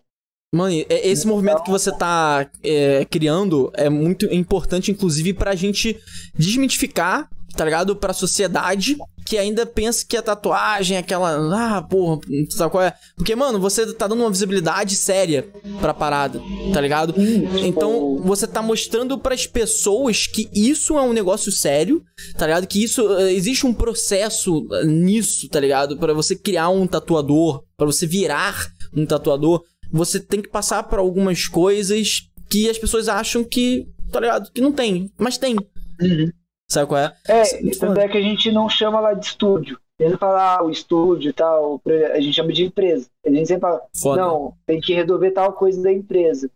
Mano, 0.54 0.86
esse 0.88 1.26
movimento 1.26 1.64
que 1.64 1.72
você 1.72 1.92
tá 1.92 2.48
é, 2.64 3.04
criando 3.06 3.72
é 3.74 3.90
muito 3.90 4.28
importante, 4.32 4.92
inclusive, 4.92 5.34
pra 5.34 5.56
gente 5.56 6.00
desmitificar, 6.38 7.28
tá 7.56 7.66
ligado? 7.66 7.96
Pra 7.96 8.14
sociedade 8.14 8.96
que 9.26 9.36
ainda 9.38 9.66
pensa 9.66 10.06
que 10.08 10.16
a 10.16 10.22
tatuagem 10.22 10.98
é 10.98 11.00
aquela. 11.00 11.78
Ah, 11.78 11.82
porra, 11.82 12.20
sabe 12.50 12.72
qual 12.72 12.84
é? 12.84 12.94
Porque, 13.16 13.36
mano, 13.36 13.60
você 13.60 13.92
tá 13.94 14.06
dando 14.06 14.20
uma 14.20 14.30
visibilidade 14.30 14.96
séria 14.96 15.50
pra 15.80 15.94
parada, 15.94 16.40
tá 16.72 16.80
ligado? 16.80 17.16
Então, 17.64 18.22
você 18.24 18.46
tá 18.46 18.62
mostrando 18.62 19.18
pras 19.18 19.48
pessoas 19.48 20.28
que 20.28 20.50
isso 20.54 20.98
é 21.00 21.02
um 21.02 21.14
negócio 21.14 21.52
sério, 21.52 22.04
tá 22.38 22.46
ligado? 22.46 22.68
Que 22.68 22.84
isso. 22.84 23.12
Eh, 23.18 23.34
existe 23.34 23.66
um 23.66 23.74
processo 23.74 24.68
eh, 24.72 24.86
nisso, 24.86 25.50
tá 25.50 25.60
ligado? 25.60 25.98
Para 25.98 26.14
você 26.14 26.36
criar 26.36 26.70
um 26.70 26.86
tatuador, 26.86 27.64
para 27.76 27.88
você 27.88 28.06
virar 28.06 28.68
um 28.96 29.06
tatuador 29.06 29.64
você 29.94 30.20
tem 30.20 30.42
que 30.42 30.50
passar 30.50 30.82
por 30.84 30.98
algumas 30.98 31.48
coisas 31.48 32.30
que 32.50 32.68
as 32.68 32.80
pessoas 32.80 33.08
acham 33.08 33.44
que, 33.44 33.88
tá 34.12 34.20
ligado? 34.20 34.52
Que 34.52 34.60
não 34.60 34.72
tem, 34.72 35.12
mas 35.18 35.38
tem. 35.38 35.56
Uhum. 36.02 36.32
Sabe 36.70 36.88
qual 36.88 37.00
é? 37.00 37.16
É, 37.28 37.44
tanto 37.80 38.00
é 38.00 38.08
que 38.08 38.18
a 38.18 38.22
gente 38.22 38.52
não 38.52 38.68
chama 38.68 39.00
lá 39.00 39.14
de 39.14 39.26
estúdio. 39.26 39.80
Ele 40.00 40.18
fala, 40.18 40.56
ah, 40.58 40.64
o 40.64 40.72
estúdio 40.72 41.30
e 41.30 41.34
tal, 41.34 41.80
a 42.12 42.20
gente 42.20 42.34
chama 42.34 42.52
de 42.52 42.64
empresa. 42.64 43.08
A 43.24 43.30
gente 43.30 43.48
sempre 43.48 43.62
fala, 43.62 43.82
Foda. 44.02 44.22
não, 44.22 44.54
tem 44.66 44.82
que 44.82 44.94
resolver 44.94 45.32
tal 45.32 45.54
coisa 45.54 45.82
da 45.84 45.92
empresa. 45.92 46.50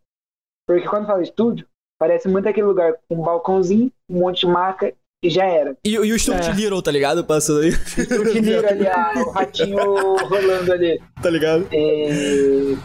Porque 0.67 0.87
quando 0.87 1.05
fala 1.05 1.21
estúdio, 1.21 1.67
parece 1.99 2.27
muito 2.27 2.49
aquele 2.49 2.65
lugar 2.65 2.95
com 3.07 3.15
um 3.15 3.21
balcãozinho, 3.21 3.91
um 4.09 4.19
monte 4.19 4.41
de 4.41 4.47
maca 4.47 4.91
e 5.23 5.29
já 5.29 5.45
era. 5.45 5.77
E, 5.85 5.91
e 5.91 6.13
o 6.13 6.19
Stuart 6.19 6.47
é. 6.47 6.51
Little, 6.51 6.81
tá 6.81 6.91
ligado? 6.91 7.23
Passando 7.23 7.61
aí. 7.61 7.69
O 7.69 7.73
Stuart 7.75 8.33
Little 8.33 8.67
ali, 8.67 8.87
ah, 8.87 9.13
o 9.15 9.29
ratinho 9.29 9.77
rolando 10.27 10.73
ali. 10.73 10.99
Tá 11.21 11.29
ligado? 11.29 11.67
É... 11.71 12.75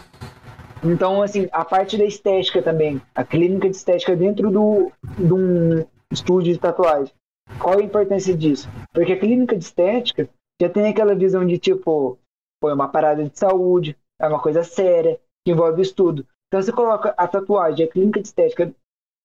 Então, 0.83 1.21
assim, 1.21 1.47
a 1.51 1.63
parte 1.63 1.97
da 1.97 2.03
estética 2.03 2.61
também, 2.61 3.01
a 3.15 3.23
clínica 3.23 3.69
de 3.69 3.75
estética 3.75 4.15
dentro 4.15 4.51
do, 4.51 4.91
de 5.17 5.33
um 5.33 5.85
estúdio 6.11 6.53
de 6.53 6.59
tatuagem. 6.59 7.13
Qual 7.59 7.79
a 7.79 7.83
importância 7.83 8.35
disso? 8.35 8.69
Porque 8.93 9.13
a 9.13 9.19
clínica 9.19 9.55
de 9.55 9.63
estética 9.63 10.29
já 10.61 10.69
tem 10.69 10.87
aquela 10.87 11.15
visão 11.15 11.45
de 11.45 11.57
tipo, 11.57 12.17
pô, 12.59 12.69
é 12.69 12.73
uma 12.73 12.89
parada 12.89 13.23
de 13.23 13.37
saúde, 13.37 13.97
é 14.19 14.27
uma 14.27 14.41
coisa 14.41 14.63
séria, 14.63 15.19
que 15.45 15.51
envolve 15.51 15.81
estudo. 15.81 16.25
Então, 16.47 16.61
você 16.61 16.71
coloca 16.71 17.13
a 17.17 17.27
tatuagem 17.27 17.85
e 17.85 17.89
a 17.89 17.91
clínica 17.91 18.21
de 18.21 18.27
estética 18.27 18.73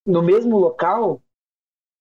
no 0.06 0.22
mesmo 0.22 0.59
local, 0.59 1.20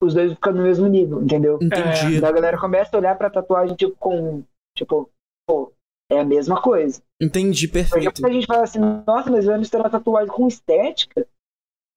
os 0.01 0.13
dois 0.13 0.33
ficam 0.33 0.53
no 0.53 0.63
mesmo 0.63 0.87
nível, 0.87 1.21
entendeu? 1.21 1.59
Entendi. 1.61 2.17
Então 2.17 2.29
a 2.29 2.31
galera 2.31 2.57
começa 2.57 2.95
a 2.95 2.99
olhar 2.99 3.17
pra 3.17 3.29
tatuagem, 3.29 3.75
tipo, 3.75 3.95
com, 3.97 4.43
tipo, 4.75 5.09
pô, 5.45 5.73
é 6.09 6.19
a 6.19 6.25
mesma 6.25 6.61
coisa. 6.61 7.01
Entendi, 7.21 7.67
perfeito. 7.67 8.13
Porque 8.13 8.25
a 8.25 8.33
gente 8.33 8.47
fala 8.47 8.63
assim, 8.63 8.79
nossa, 8.79 9.29
mas 9.29 9.45
vai 9.45 9.57
misturar 9.57 9.89
tatuagem 9.89 10.33
com 10.33 10.47
estética. 10.47 11.27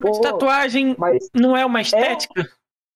Mas 0.02 0.16
Pô, 0.16 0.22
tatuagem 0.22 0.96
mas 0.98 1.28
não 1.34 1.56
é 1.56 1.64
uma 1.64 1.82
estética? 1.82 2.48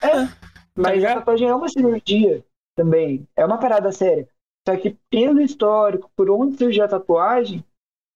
É, 0.02 0.06
é. 0.06 0.28
mas 0.76 1.02
tá 1.02 1.12
a 1.12 1.14
tatuagem 1.16 1.48
é 1.48 1.54
uma 1.54 1.68
cirurgia 1.68 2.44
também. 2.76 3.28
É 3.36 3.44
uma 3.44 3.58
parada 3.58 3.92
séria. 3.92 4.28
Só 4.66 4.76
que 4.76 4.96
pelo 5.10 5.40
histórico, 5.40 6.10
por 6.16 6.30
onde 6.30 6.56
surgiu 6.56 6.84
a 6.84 6.88
tatuagem, 6.88 7.64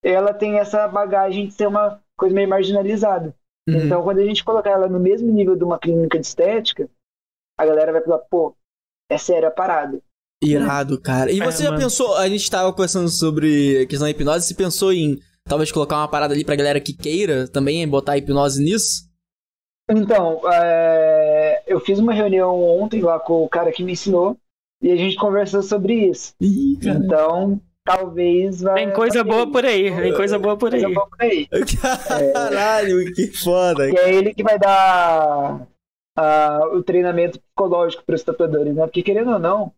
ela 0.03 0.33
tem 0.33 0.59
essa 0.59 0.89
bagagem 0.89 1.47
de 1.47 1.55
ser 1.55 1.67
uma 1.67 2.03
coisa 2.17 2.35
meio 2.35 2.49
marginalizada. 2.49 3.35
Uhum. 3.69 3.85
Então, 3.85 4.03
quando 4.03 4.19
a 4.19 4.25
gente 4.25 4.43
colocar 4.43 4.71
ela 4.71 4.89
no 4.89 4.99
mesmo 4.99 5.31
nível 5.31 5.55
de 5.55 5.63
uma 5.63 5.79
clínica 5.79 6.19
de 6.19 6.27
estética, 6.27 6.89
a 7.59 7.67
galera 7.67 7.93
vai 7.93 8.03
falar, 8.03 8.19
pô, 8.21 8.57
é 9.11 9.19
séria 9.19 9.49
a 9.49 9.53
parada. 9.53 10.01
Irado, 10.43 11.01
cara. 11.01 11.33
E 11.33 11.41
é, 11.41 11.45
você 11.45 11.65
já 11.65 11.71
mano. 11.71 11.83
pensou, 11.83 12.17
a 12.17 12.29
gente 12.29 12.51
tava 12.51 12.73
conversando 12.73 13.09
sobre 13.09 13.83
a 13.83 13.87
questão 13.87 14.07
da 14.07 14.11
hipnose, 14.11 14.47
você 14.47 14.55
pensou 14.55 14.93
em 14.93 15.19
talvez 15.45 15.73
colocar 15.73 15.97
uma 15.97 16.09
parada 16.09 16.33
ali 16.33 16.45
pra 16.45 16.55
galera 16.55 16.81
que 16.81 16.93
queira 16.93 17.49
também 17.49 17.87
botar 17.89 18.17
hipnose 18.17 18.63
nisso? 18.63 19.09
Então, 19.91 20.41
é... 20.53 21.63
eu 21.67 21.81
fiz 21.81 21.99
uma 21.99 22.13
reunião 22.13 22.55
ontem 22.63 23.01
lá 23.01 23.19
com 23.19 23.43
o 23.43 23.49
cara 23.49 23.73
que 23.73 23.83
me 23.83 23.93
ensinou 23.93 24.37
e 24.81 24.93
a 24.93 24.97
gente 24.97 25.17
conversou 25.17 25.63
sobre 25.63 26.09
isso. 26.09 26.35
Ih, 26.41 26.79
então, 26.83 27.61
talvez 27.85 28.61
vai. 28.61 28.85
Tem 28.85 28.93
coisa 28.93 29.25
boa 29.25 29.51
por 29.51 29.65
aí, 29.65 29.91
tem 29.91 30.15
coisa 30.15 30.39
boa 30.39 30.57
por 30.57 30.73
aí. 30.73 30.83
Coisa 30.83 30.95
boa 30.95 31.09
por 31.09 31.23
aí. 31.23 31.49
Caralho, 32.33 33.01
é... 33.01 33.13
que 33.13 33.27
foda. 33.29 33.91
E 33.91 33.97
é 33.97 34.15
ele 34.15 34.35
que 34.35 34.43
vai 34.45 34.59
dar 34.59 35.67
uh, 36.19 36.77
o 36.77 36.83
treinamento 36.83 37.41
psicológico 37.41 38.05
para 38.05 38.15
os 38.15 38.23
tatuadores, 38.23 38.75
né? 38.75 38.85
Porque 38.85 39.03
querendo 39.03 39.33
ou 39.33 39.39
não, 39.39 39.73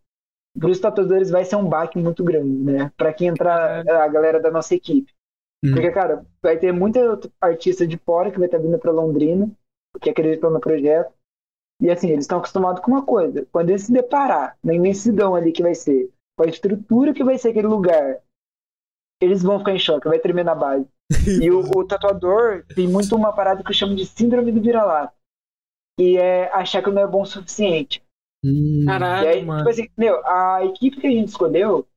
para 0.57 0.69
os 0.69 0.79
tatuadores 0.79 1.29
vai 1.29 1.45
ser 1.45 1.55
um 1.55 1.67
baque 1.67 1.97
muito 1.97 2.23
grande, 2.23 2.49
né? 2.49 2.91
Para 2.97 3.13
quem 3.13 3.27
entrar 3.27 3.87
a 3.87 4.07
galera 4.07 4.39
da 4.39 4.51
nossa 4.51 4.75
equipe. 4.75 5.11
Hum. 5.63 5.71
Porque, 5.71 5.91
cara, 5.91 6.25
vai 6.41 6.57
ter 6.57 6.71
muita 6.71 7.19
artista 7.39 7.85
de 7.85 7.97
fora 7.97 8.31
que 8.31 8.37
vai 8.37 8.47
estar 8.47 8.57
vindo 8.57 8.77
para 8.77 8.91
Londrina, 8.91 9.49
que 10.01 10.09
acreditam 10.09 10.49
no 10.49 10.59
projeto. 10.59 11.13
E 11.81 11.89
assim, 11.89 12.09
eles 12.09 12.25
estão 12.25 12.39
acostumados 12.39 12.81
com 12.83 12.91
uma 12.91 13.03
coisa. 13.03 13.47
Quando 13.51 13.69
eles 13.69 13.83
se 13.83 13.91
deparar 13.91 14.57
na 14.63 14.73
imensidão 14.73 15.35
ali 15.35 15.51
que 15.51 15.63
vai 15.63 15.73
ser, 15.73 16.09
com 16.37 16.43
a 16.43 16.47
estrutura 16.47 17.13
que 17.13 17.23
vai 17.23 17.37
ser 17.37 17.49
aquele 17.49 17.67
lugar, 17.67 18.19
eles 19.21 19.41
vão 19.41 19.59
ficar 19.59 19.73
em 19.73 19.79
choque, 19.79 20.07
vai 20.07 20.19
tremer 20.19 20.43
na 20.43 20.55
base. 20.55 20.85
e 21.41 21.49
o, 21.51 21.59
o, 21.59 21.85
tatuador 21.85 22.65
tem 22.73 22.87
muito 22.87 23.15
uma 23.15 23.33
parada 23.33 23.63
que 23.63 23.69
eu 23.69 23.75
chamo 23.75 23.95
de 23.95 24.05
síndrome 24.05 24.51
do 24.51 24.61
vira-lata. 24.61 25.13
Que 25.97 26.17
é 26.17 26.51
achar 26.53 26.81
que 26.83 26.89
não 26.89 27.01
é 27.01 27.07
bom 27.07 27.21
o 27.21 27.25
suficiente. 27.25 28.03
Hum, 28.43 28.85
Caralho, 28.85 29.29
aí, 29.29 29.45
mano. 29.45 29.59
Tipo 29.59 29.69
assim, 29.69 29.89
meu, 29.97 30.25
a 30.25 30.65
equipe 30.65 30.99
que 30.99 31.07
a 31.07 31.11
gente 31.11 31.29
escolheu, 31.29 31.87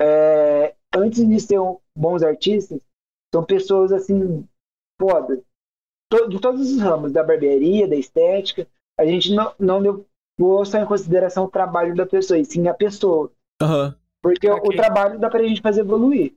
é, 0.00 0.74
antes 0.94 1.26
de 1.26 1.40
ser 1.40 1.58
um, 1.60 1.78
bons 1.96 2.22
artistas, 2.22 2.80
são 3.32 3.44
pessoas 3.44 3.92
assim, 3.92 4.46
foda. 5.00 5.42
To, 6.10 6.28
de 6.28 6.40
todos 6.40 6.70
os 6.70 6.80
ramos, 6.80 7.12
da 7.12 7.22
barbearia, 7.22 7.88
da 7.88 7.96
estética. 7.96 8.66
A 8.98 9.06
gente 9.06 9.34
não, 9.34 9.54
não 9.58 9.78
levou 9.78 10.64
só 10.64 10.78
em 10.78 10.86
consideração 10.86 11.44
o 11.44 11.50
trabalho 11.50 11.94
da 11.94 12.04
pessoa, 12.04 12.38
e 12.38 12.44
sim 12.44 12.68
a 12.68 12.74
pessoa. 12.74 13.32
Uhum. 13.62 13.94
Porque 14.22 14.50
okay. 14.50 14.70
o, 14.70 14.72
o, 14.72 14.76
trabalho 14.76 15.18
dá 15.18 15.30
pra 15.30 15.42
gente 15.42 15.60
fazer 15.60 15.80
evoluir. 15.80 16.34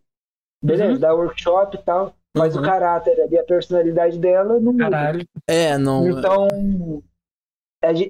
Beleza, 0.64 0.94
uhum. 0.94 1.00
dá 1.00 1.14
workshop 1.14 1.76
e 1.76 1.84
tal. 1.84 2.16
Mas 2.36 2.56
uhum. 2.56 2.62
o 2.62 2.66
caráter 2.66 3.20
ali, 3.22 3.38
a 3.38 3.44
personalidade 3.44 4.18
dela 4.20 4.60
não 4.60 4.74
muda. 4.74 4.90
Caralho. 4.90 5.28
É, 5.48 5.78
não. 5.78 6.10
Então, 6.10 6.48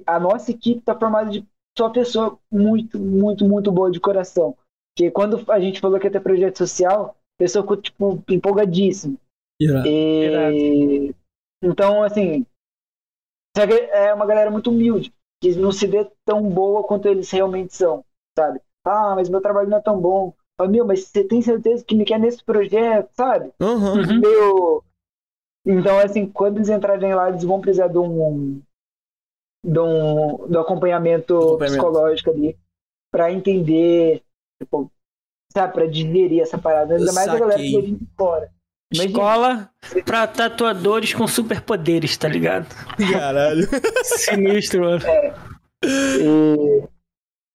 a, 0.06 0.20
nossa 0.20 0.50
equipe 0.50 0.80
está 0.80 0.98
formada 0.98 1.30
de 1.30 1.46
só 1.76 1.90
pessoa 1.90 2.38
muito, 2.50 2.98
muito, 2.98 3.44
muito 3.44 3.70
boa 3.70 3.90
de 3.90 4.00
coração. 4.00 4.56
Que 4.96 5.10
quando 5.10 5.44
a 5.50 5.60
gente 5.60 5.80
falou 5.80 5.98
que 6.00 6.06
ia 6.06 6.10
ter 6.10 6.20
projeto 6.20 6.58
social, 6.58 7.16
a 7.38 7.38
pessoa 7.38 7.62
ficou, 7.62 7.76
tipo, 7.76 8.22
empolgadíssima. 8.30 9.16
Yeah. 9.60 9.88
E... 9.88 11.14
Então, 11.62 12.02
assim, 12.02 12.46
é 13.92 14.12
uma 14.12 14.26
galera 14.26 14.50
muito 14.50 14.70
humilde, 14.70 15.12
que 15.42 15.54
não 15.56 15.72
se 15.72 15.86
vê 15.86 16.10
tão 16.24 16.42
boa 16.48 16.84
quanto 16.84 17.08
eles 17.08 17.30
realmente 17.30 17.74
são, 17.74 18.04
sabe? 18.38 18.60
Ah, 18.84 19.14
mas 19.14 19.28
meu 19.28 19.40
trabalho 19.40 19.68
não 19.68 19.78
é 19.78 19.82
tão 19.82 20.00
bom. 20.00 20.32
Fala, 20.58 20.70
meu, 20.70 20.86
mas 20.86 21.04
você 21.04 21.24
tem 21.24 21.42
certeza 21.42 21.84
que 21.84 21.94
me 21.94 22.04
quer 22.04 22.18
nesse 22.18 22.42
projeto, 22.42 23.10
sabe? 23.14 23.52
Uhum. 23.60 24.20
Meu... 24.20 24.84
Então, 25.66 25.98
assim, 25.98 26.26
quando 26.26 26.58
eles 26.58 26.68
entrarem 26.68 27.14
lá, 27.14 27.28
eles 27.28 27.42
vão 27.42 27.60
precisar 27.60 27.88
de 27.88 27.98
um, 27.98 28.62
do, 29.66 30.46
do 30.48 30.60
acompanhamento, 30.60 31.36
acompanhamento, 31.36 31.58
psicológico 31.58 32.30
ali 32.30 32.56
para 33.10 33.32
entender, 33.32 34.22
tipo, 34.62 34.90
sabe, 35.52 35.72
para 35.72 35.86
digerir 35.86 36.42
essa 36.42 36.56
parada. 36.56 36.94
Ainda 36.94 37.12
mais 37.12 37.28
a 37.28 37.38
galera 37.38 37.58
que 37.58 37.80
vem 37.80 37.94
de 37.96 38.06
fora. 38.16 38.50
Imagina. 38.92 39.10
Escola 39.10 39.70
pra 40.04 40.26
tatuadores 40.28 41.12
com 41.12 41.26
superpoderes, 41.26 42.16
tá 42.16 42.28
ligado? 42.28 42.68
Caralho. 43.12 43.66
Sinistro, 44.04 44.82
mano. 44.82 45.04
É. 45.04 45.34
E, 45.84 46.84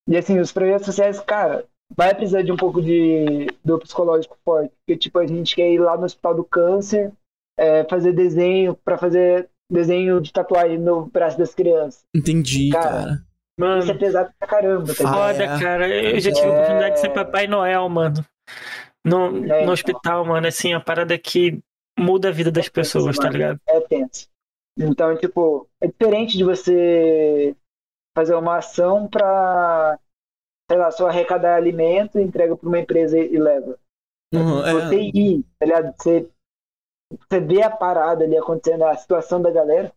e, 0.10 0.18
assim, 0.18 0.40
os 0.40 0.52
projetos 0.52 0.88
sociais, 0.88 1.20
cara, 1.22 1.66
vai 1.96 2.14
precisar 2.14 2.42
de 2.42 2.52
um 2.52 2.58
pouco 2.58 2.82
de 2.82 3.48
do 3.64 3.80
psicológico 3.80 4.38
forte. 4.44 4.74
Porque, 4.80 5.00
tipo, 5.00 5.20
a 5.20 5.26
gente 5.26 5.56
quer 5.56 5.72
ir 5.72 5.80
lá 5.80 5.96
no 5.96 6.04
Hospital 6.04 6.36
do 6.36 6.44
Câncer, 6.44 7.14
é, 7.58 7.86
fazer 7.86 8.12
desenho 8.12 8.76
para 8.76 8.98
fazer 8.98 9.48
desenho 9.74 10.20
de 10.20 10.32
tatuagem 10.32 10.78
no 10.78 11.06
braço 11.06 11.38
das 11.38 11.56
crianças. 11.56 12.04
Entendi, 12.14 12.70
cara. 12.70 12.90
cara. 12.90 13.26
Mano, 13.60 13.80
isso 13.82 13.92
é 13.92 13.98
pesado 13.98 14.32
pra 14.38 14.48
caramba. 14.48 14.88
Tá 14.88 15.14
foda, 15.14 15.44
é. 15.44 15.60
cara. 15.60 15.88
Eu 15.88 16.20
já 16.20 16.32
tive 16.32 16.48
a 16.48 16.52
oportunidade 16.52 16.96
de 16.96 17.02
ser 17.02 17.10
Papai 17.10 17.48
Noel, 17.48 17.88
mano. 17.90 18.26
No, 19.06 19.28
é, 19.28 19.30
no 19.30 19.46
então. 19.46 19.74
hospital, 19.74 20.26
mano. 20.26 20.48
Assim, 20.48 20.74
a 20.74 20.80
parada 20.80 21.18
que 21.18 21.60
muda 21.98 22.30
a 22.30 22.32
vida 22.32 22.52
das 22.52 22.68
é 22.68 22.70
pessoas, 22.70 23.06
tenso, 23.06 23.22
tá 23.22 23.30
ligado? 23.30 23.60
É 23.68 23.80
tenso. 23.82 24.28
Então, 24.78 25.16
tipo, 25.18 25.68
é 25.82 25.88
diferente 25.88 26.38
de 26.38 26.44
você 26.44 27.56
fazer 28.16 28.36
uma 28.36 28.58
ação 28.58 29.08
para, 29.08 30.00
sei 30.70 30.78
lá, 30.80 30.92
só 30.92 31.08
arrecadar 31.08 31.56
alimento, 31.56 32.20
entrega 32.20 32.56
para 32.56 32.68
uma 32.68 32.80
empresa 32.80 33.18
e, 33.18 33.34
e 33.34 33.38
leva. 33.38 33.78
Uhum, 34.34 34.66
é. 34.66 34.74
Você 34.74 35.02
ir, 35.14 35.46
tá 35.60 35.66
ligado? 35.66 35.94
Você, 35.98 36.30
você 37.20 37.40
vê 37.40 37.62
a 37.62 37.70
parada 37.70 38.24
ali 38.24 38.38
acontecendo, 38.38 38.86
a 38.86 38.96
situação 38.96 39.42
da 39.42 39.52
galera. 39.52 39.92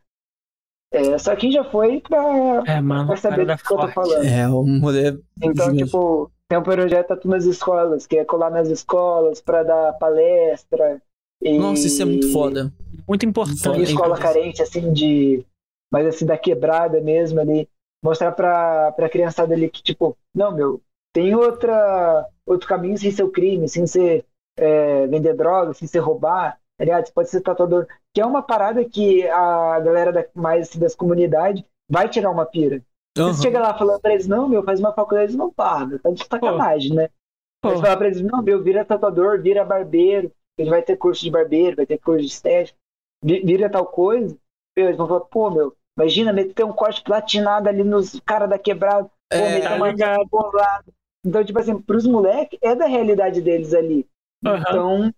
É, 0.93 1.19
só 1.19 1.35
quem 1.35 1.51
já 1.51 1.65
foi 1.65 2.01
pra, 2.01 2.63
é, 2.67 2.81
mano, 2.81 3.09
pra 3.09 3.17
saber 3.17 3.45
do 3.45 3.57
que 3.57 3.73
eu 3.73 3.77
tô 3.77 3.89
falando. 3.89 4.25
É, 4.25 4.49
um 4.49 4.81
rolê. 4.81 5.19
Então, 5.43 5.77
tipo, 5.77 6.31
tem 6.49 6.59
um 6.59 6.63
projeto 6.63 7.13
aqui 7.13 7.27
nas 7.27 7.45
escolas, 7.45 8.07
que 8.07 8.19
é 8.19 8.25
colar 8.25 8.51
nas 8.51 8.69
escolas 8.69 9.41
pra 9.41 9.65
dar 9.65 9.93
palestra. 9.95 11.03
E... 11.43 11.59
Nossa, 11.59 11.87
isso 11.87 12.01
é 12.01 12.05
muito 12.05 12.31
foda. 12.33 12.73
Muito 13.09 13.27
importante. 13.27 13.83
escola 13.83 14.17
carente, 14.17 14.63
assim, 14.63 14.93
de. 14.93 15.45
Mas 15.93 16.07
assim, 16.07 16.27
da 16.27 16.39
quebrada 16.39 17.01
mesmo 17.01 17.41
ali. 17.41 17.69
Mostrar 18.05 18.33
pra, 18.33 18.93
pra 18.93 19.09
criançada 19.09 19.55
ali 19.55 19.69
que, 19.71 19.83
tipo, 19.83 20.17
não, 20.35 20.53
meu, 20.53 20.81
tem 21.13 21.35
outra, 21.35 22.29
outro 22.47 22.69
caminho 22.69 22.99
sem 22.99 23.11
ser 23.11 23.23
o 23.23 23.31
crime, 23.31 23.69
sem 23.69 23.87
ser 23.87 24.27
é, 24.59 25.07
vender 25.07 25.35
droga, 25.35 25.73
sem 25.73 25.89
ser 25.89 26.01
roubar. 26.01 26.59
Aliás, 26.79 27.11
pode 27.11 27.31
ser 27.31 27.41
tatuador, 27.41 27.87
que 28.13 28.21
é 28.21 28.27
uma 28.27 28.43
parada 28.43 28.85
que 28.85 29.27
a 29.29 29.81
galera 29.81 30.13
da, 30.13 30.25
mais 30.35 30.69
assim, 30.69 30.79
das 30.79 30.95
comunidades 30.95 31.63
vai 31.89 32.09
tirar 32.09 32.31
uma 32.31 32.45
pira. 32.45 32.83
Uhum. 33.17 33.33
Você 33.33 33.43
chega 33.43 33.61
lá 33.61 33.77
falando 33.79 34.01
pra 34.01 34.13
eles, 34.13 34.27
não, 34.27 34.49
meu, 34.49 34.63
faz 34.65 34.81
uma 34.81 34.93
faculdade, 34.93 35.27
eles 35.31 35.37
não 35.37 35.51
paga, 35.51 35.99
tá 36.01 36.11
de 36.11 36.25
sacanagem, 36.25 36.91
Pô. 36.91 36.97
né? 36.97 37.09
Pô. 37.63 37.71
Você 37.71 37.83
fala 37.83 37.97
pra 37.97 38.07
eles, 38.09 38.21
não, 38.21 38.43
meu, 38.43 38.63
vira 38.63 38.85
tatuador, 38.85 39.41
vira 39.41 39.65
barbeiro, 39.65 40.33
ele 40.59 40.71
vai 40.71 40.83
ter 40.83 40.97
curso 40.97 41.23
de 41.23 41.31
barbeiro, 41.31 41.77
vai 41.77 41.87
ter 41.87 41.99
curso 41.99 42.21
de 42.21 42.33
estética, 42.33 42.77
vira 43.23 43.71
tal 43.71 43.87
coisa. 43.87 44.37
Eles 44.77 44.97
vão 44.97 45.07
falar, 45.07 45.21
pô, 45.21 45.51
meu, 45.51 45.77
imagina 45.97 46.33
meter 46.33 46.65
um 46.65 46.73
corte 46.73 47.03
platinado 47.03 47.69
ali 47.69 47.85
nos 47.85 48.19
caras 48.21 48.51
da 48.51 48.59
quebrada, 48.59 49.05
pô, 49.05 49.11
é, 49.31 49.55
meter 49.55 49.73
uma 49.73 49.97
tá 49.97 50.85
Então, 51.25 51.45
tipo 51.45 51.59
assim, 51.59 51.81
pros 51.81 52.07
moleques, 52.07 52.59
é 52.61 52.75
da 52.75 52.87
realidade 52.87 53.41
deles 53.41 53.73
ali. 53.73 54.07
Uhum. 54.45 54.57
Então, 54.57 55.15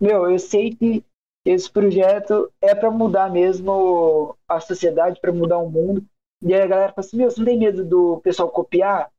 meu, 0.00 0.30
eu 0.30 0.38
sei 0.38 0.74
que 0.74 1.04
esse 1.44 1.70
projeto 1.70 2.52
é 2.60 2.74
para 2.74 2.90
mudar 2.90 3.30
mesmo 3.30 4.36
a 4.48 4.60
sociedade, 4.60 5.20
para 5.20 5.32
mudar 5.32 5.58
o 5.58 5.70
mundo. 5.70 6.04
E 6.42 6.54
aí 6.54 6.62
a 6.62 6.66
galera 6.66 6.92
fala 6.92 7.06
assim: 7.06 7.16
Meu, 7.16 7.30
você 7.30 7.40
não 7.40 7.46
tem 7.46 7.58
medo 7.58 7.84
do 7.84 8.20
pessoal 8.20 8.48
copiar? 8.50 9.10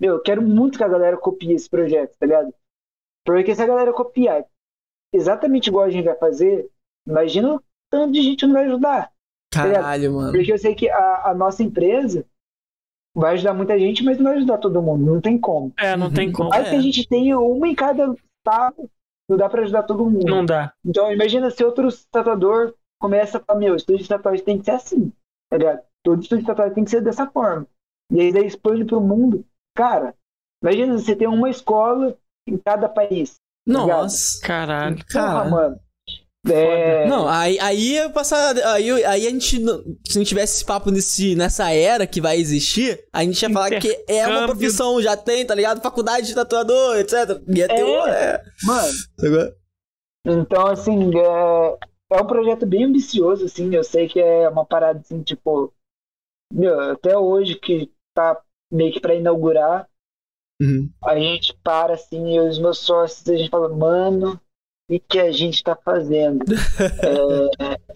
Meu, 0.00 0.14
eu 0.14 0.22
quero 0.22 0.42
muito 0.42 0.78
que 0.78 0.84
a 0.84 0.88
galera 0.88 1.16
copie 1.16 1.52
esse 1.52 1.68
projeto, 1.68 2.16
tá 2.18 2.26
ligado? 2.26 2.54
Porque 3.24 3.54
se 3.54 3.62
a 3.62 3.66
galera 3.66 3.92
copiar 3.92 4.44
exatamente 5.12 5.68
igual 5.68 5.84
a 5.84 5.90
gente 5.90 6.04
vai 6.04 6.16
fazer, 6.16 6.68
imagina 7.06 7.54
o 7.54 7.62
tanto 7.90 8.12
de 8.12 8.22
gente 8.22 8.46
não 8.46 8.54
vai 8.54 8.64
ajudar. 8.66 9.10
Tá 9.50 9.70
Caralho, 9.70 10.10
tá 10.10 10.16
mano. 10.16 10.32
Porque 10.32 10.52
eu 10.52 10.58
sei 10.58 10.74
que 10.74 10.88
a, 10.90 11.30
a 11.30 11.34
nossa 11.34 11.62
empresa 11.62 12.26
vai 13.14 13.34
ajudar 13.34 13.54
muita 13.54 13.78
gente, 13.78 14.04
mas 14.04 14.18
não 14.18 14.24
vai 14.24 14.36
ajudar 14.36 14.58
todo 14.58 14.82
mundo. 14.82 15.04
Não 15.04 15.20
tem 15.20 15.38
como. 15.38 15.72
É, 15.78 15.96
não 15.96 16.12
tem 16.12 16.30
como. 16.30 16.50
Mas 16.50 16.66
é. 16.66 16.70
que 16.70 16.76
a 16.76 16.80
gente 16.80 17.08
tenha 17.08 17.38
uma 17.38 17.66
em 17.66 17.74
cada 17.74 18.14
estado 18.38 18.90
não 19.28 19.36
dá 19.36 19.48
para 19.48 19.62
ajudar 19.62 19.82
todo 19.82 20.04
mundo. 20.04 20.26
Não 20.26 20.44
dá. 20.44 20.72
Então, 20.84 21.12
imagina 21.12 21.50
se 21.50 21.64
outro 21.64 21.88
tatuador 22.10 22.74
começa 23.00 23.38
a 23.38 23.40
falar, 23.40 23.58
meu, 23.58 23.76
estúdio 23.76 24.02
de 24.02 24.08
tatuagem 24.08 24.44
tem 24.44 24.58
que 24.58 24.64
ser 24.64 24.72
assim, 24.72 25.12
tá 25.50 25.58
ligado? 25.58 25.82
Todo 26.02 26.22
estúdio 26.22 26.42
de 26.42 26.46
tatuagem 26.46 26.74
tem 26.74 26.84
que 26.84 26.90
ser 26.90 27.00
dessa 27.00 27.26
forma. 27.26 27.66
E 28.10 28.20
aí 28.20 28.32
daí 28.32 28.46
expande 28.46 28.84
pro 28.84 29.00
mundo. 29.00 29.44
Cara, 29.74 30.14
imagina 30.62 30.96
você 30.96 31.16
ter 31.16 31.26
uma 31.26 31.50
escola 31.50 32.16
em 32.46 32.56
cada 32.56 32.88
país. 32.88 33.34
Tá 33.66 33.72
Nossa, 33.72 34.40
tá 34.40 34.46
caralho. 34.46 34.96
Porra, 35.12 35.44
mano. 35.44 35.80
É... 36.50 37.06
Não, 37.08 37.28
aí, 37.28 37.58
aí 37.58 37.92
ia 37.92 38.10
passar. 38.10 38.56
Aí, 38.56 38.90
aí 39.04 39.26
a 39.26 39.30
gente. 39.30 39.60
Se 40.06 40.16
não 40.18 40.24
tivesse 40.24 40.56
esse 40.56 40.64
papo 40.64 40.90
nesse, 40.90 41.34
nessa 41.34 41.70
era 41.72 42.06
que 42.06 42.20
vai 42.20 42.36
existir, 42.36 43.04
a 43.12 43.22
gente 43.22 43.40
ia 43.40 43.50
falar 43.50 43.78
que 43.80 44.04
é 44.08 44.26
uma 44.26 44.46
profissão, 44.46 45.00
já 45.02 45.16
tem, 45.16 45.44
tá 45.44 45.54
ligado? 45.54 45.82
Faculdade 45.82 46.26
de 46.26 46.34
tatuador, 46.34 46.96
etc. 46.96 47.40
Ia 47.48 47.68
ter 47.68 47.84
é, 47.84 48.08
é... 48.08 48.42
Mano. 48.64 48.92
Então, 50.24 50.66
assim, 50.66 51.10
é, 51.16 52.16
é 52.16 52.22
um 52.22 52.26
projeto 52.26 52.66
bem 52.66 52.84
ambicioso, 52.84 53.44
assim. 53.44 53.74
Eu 53.74 53.84
sei 53.84 54.08
que 54.08 54.20
é 54.20 54.48
uma 54.48 54.64
parada, 54.64 55.00
assim, 55.00 55.22
tipo. 55.22 55.72
Meu, 56.52 56.78
até 56.92 57.16
hoje 57.16 57.56
que 57.56 57.90
tá 58.14 58.40
meio 58.72 58.92
que 58.92 59.00
pra 59.00 59.14
inaugurar. 59.14 59.88
Uhum. 60.60 60.90
A 61.04 61.18
gente 61.18 61.54
para 61.62 61.94
assim, 61.94 62.34
e 62.34 62.40
os 62.40 62.58
meus 62.58 62.78
sócios, 62.78 63.28
a 63.28 63.36
gente 63.36 63.50
fala, 63.50 63.68
mano, 63.68 64.40
e 64.88 65.00
que 65.00 65.18
a 65.18 65.32
gente 65.32 65.54
está 65.54 65.74
fazendo. 65.74 66.44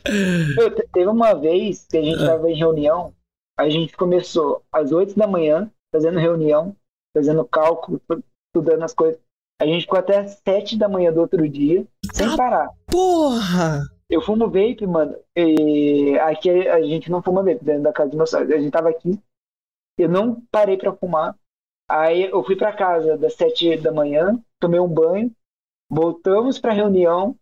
é, 0.05 0.71
teve 0.93 1.09
uma 1.09 1.35
vez 1.35 1.87
que 1.87 1.97
a 1.97 2.03
gente 2.03 2.19
estava 2.19 2.47
ah. 2.47 2.51
em 2.51 2.57
reunião, 2.57 3.15
a 3.59 3.69
gente 3.69 3.97
começou 3.97 4.63
às 4.73 4.93
8 4.93 5.17
da 5.17 5.27
manhã, 5.27 5.71
fazendo 5.95 6.19
reunião, 6.19 6.75
fazendo 7.17 7.45
cálculo, 7.45 8.01
estudando 8.49 8.83
as 8.83 8.95
coisas. 8.95 9.21
A 9.61 9.67
gente 9.67 9.83
ficou 9.83 9.99
até 9.99 10.27
7 10.27 10.79
da 10.79 10.89
manhã 10.89 11.13
do 11.13 11.21
outro 11.21 11.47
dia, 11.49 11.87
sem 12.13 12.27
ah, 12.27 12.37
parar. 12.37 12.71
Porra! 12.87 13.83
Eu 14.09 14.23
fumo 14.23 14.47
vape, 14.47 14.87
mano. 14.87 15.15
E 15.37 16.19
aqui 16.21 16.51
a 16.69 16.83
gente 16.83 17.11
não 17.11 17.23
fuma 17.23 17.43
vape 17.43 17.65
dentro 17.65 17.83
da 17.83 17.93
casa 17.93 18.11
do 18.11 18.17
meu 18.17 18.27
sócio. 18.27 18.53
A 18.53 18.59
gente 18.59 18.73
tava 18.73 18.89
aqui. 18.89 19.21
Eu 19.99 20.09
não 20.09 20.41
parei 20.51 20.77
para 20.77 20.93
fumar. 20.95 21.37
Aí 21.89 22.25
eu 22.25 22.43
fui 22.43 22.57
para 22.57 22.73
casa 22.73 23.19
das 23.19 23.35
7 23.35 23.77
da 23.79 23.93
manhã, 23.93 24.41
tomei 24.59 24.81
um 24.81 24.89
banho, 24.89 25.31
Voltamos 25.91 26.59
para 26.59 26.71
a 26.71 26.75
reunião, 26.75 27.37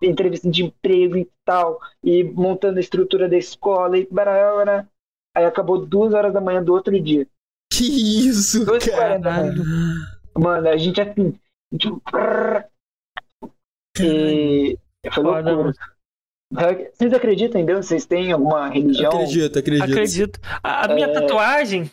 entrevista 0.00 0.48
de 0.48 0.64
emprego 0.64 1.16
e 1.16 1.28
tal, 1.44 1.80
e 2.04 2.22
montando 2.22 2.78
a 2.78 2.80
estrutura 2.80 3.28
da 3.28 3.36
escola 3.36 3.98
e 3.98 4.06
barará, 4.06 4.86
Aí 5.36 5.44
acabou 5.44 5.84
duas 5.84 6.12
horas 6.12 6.32
da 6.32 6.40
manhã 6.40 6.62
do 6.62 6.72
outro 6.72 6.98
dia. 7.00 7.26
Que 7.72 7.84
isso, 8.28 8.64
duas 8.64 8.84
cara? 8.84 9.20
Mano, 10.36 10.68
a 10.68 10.76
gente 10.76 11.00
assim. 11.00 11.38
Tipo, 11.78 12.00
e 14.00 14.76
foi 15.12 15.22
loucura. 15.22 15.72
Vocês 16.52 17.12
acreditam 17.12 17.60
em 17.60 17.64
Deus? 17.64 17.86
Vocês 17.86 18.04
têm 18.04 18.32
alguma 18.32 18.68
religião? 18.68 19.12
Acredito, 19.12 19.58
acredito. 19.58 19.84
Acredito. 19.84 20.40
A, 20.62 20.86
a 20.86 20.94
minha 20.94 21.06
é... 21.06 21.12
tatuagem 21.12 21.88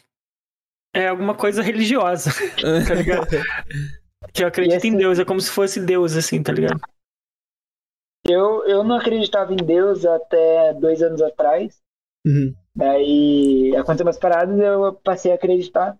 é 0.96 1.08
alguma 1.10 1.36
coisa 1.36 1.62
religiosa, 1.62 2.32
tá 2.88 2.96
ligado? 2.96 3.28
Que 4.34 4.44
eu 4.44 4.48
acredito 4.48 4.78
assim, 4.78 4.90
em 4.90 4.98
Deus, 4.98 5.20
é 5.20 5.26
como 5.26 5.40
se 5.40 5.52
fosse 5.52 5.80
Deus, 5.80 6.16
assim, 6.16 6.42
tá 6.42 6.52
ligado? 6.52 6.82
Eu, 8.26 8.66
eu 8.66 8.84
não 8.84 8.98
acreditava 8.98 9.54
em 9.54 9.58
Deus 9.58 10.06
até 10.06 10.74
dois 10.74 11.02
anos 11.02 11.22
atrás. 11.22 11.80
Uhum. 12.26 12.54
Daí 12.76 13.76
aconteceu 13.76 14.06
umas 14.06 14.20
paradas 14.20 14.58
e 14.58 14.62
eu 14.62 14.94
passei 14.96 15.32
a 15.32 15.36
acreditar. 15.36 15.98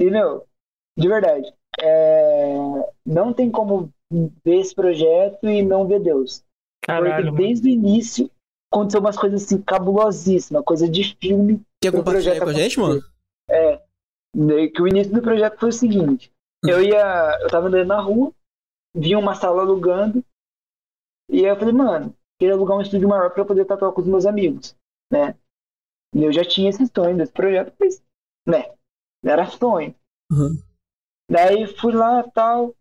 E, 0.00 0.10
meu, 0.10 0.46
de 0.96 1.08
verdade, 1.08 1.52
é... 1.80 2.54
não 3.04 3.32
tem 3.32 3.50
como 3.50 3.92
ver 4.44 4.60
esse 4.60 4.74
projeto 4.74 5.48
e 5.48 5.62
não 5.62 5.86
ver 5.86 6.00
Deus. 6.00 6.42
Caralho, 6.82 7.26
Porque 7.26 7.42
desde 7.42 7.68
mano. 7.68 7.82
o 7.82 7.88
início 7.88 8.30
aconteceu 8.72 9.00
umas 9.00 9.16
coisas 9.16 9.44
assim 9.44 9.60
cabulosíssimas, 9.60 10.64
coisa 10.64 10.88
de 10.88 11.16
filme. 11.20 11.62
Quer 11.80 11.92
compartilhar 11.92 12.38
com 12.40 12.50
a 12.50 12.52
gente, 12.52 12.78
mano? 12.78 13.02
É. 13.48 13.80
Que 14.74 14.82
o 14.82 14.88
início 14.88 15.12
do 15.12 15.22
projeto 15.22 15.58
foi 15.58 15.68
o 15.68 15.72
seguinte: 15.72 16.32
eu 16.68 16.82
ia. 16.82 17.38
Eu 17.42 17.48
tava 17.48 17.68
andando 17.68 17.86
na 17.86 18.00
rua, 18.00 18.32
vi 18.94 19.16
uma 19.16 19.34
sala 19.34 19.62
alugando, 19.62 20.24
e 21.28 21.44
aí 21.44 21.50
eu 21.50 21.56
falei, 21.56 21.74
mano, 21.74 22.14
queria 22.38 22.54
alugar 22.54 22.76
um 22.76 22.80
estúdio 22.80 23.08
maior 23.08 23.30
pra 23.30 23.42
eu 23.42 23.46
poder 23.46 23.64
tatuar 23.64 23.92
com 23.92 24.00
os 24.00 24.06
meus 24.06 24.26
amigos, 24.26 24.76
né? 25.10 25.36
E 26.14 26.22
eu 26.22 26.32
já 26.32 26.44
tinha 26.44 26.70
esse 26.70 26.86
sonho 26.86 27.16
desse 27.16 27.32
projeto, 27.32 27.74
mas, 27.78 28.02
né? 28.46 28.74
Era 29.24 29.46
sonho. 29.46 29.94
Uhum. 30.30 30.62
Daí 31.30 31.66
fui 31.66 31.92
lá 31.92 32.22
tal. 32.22 32.74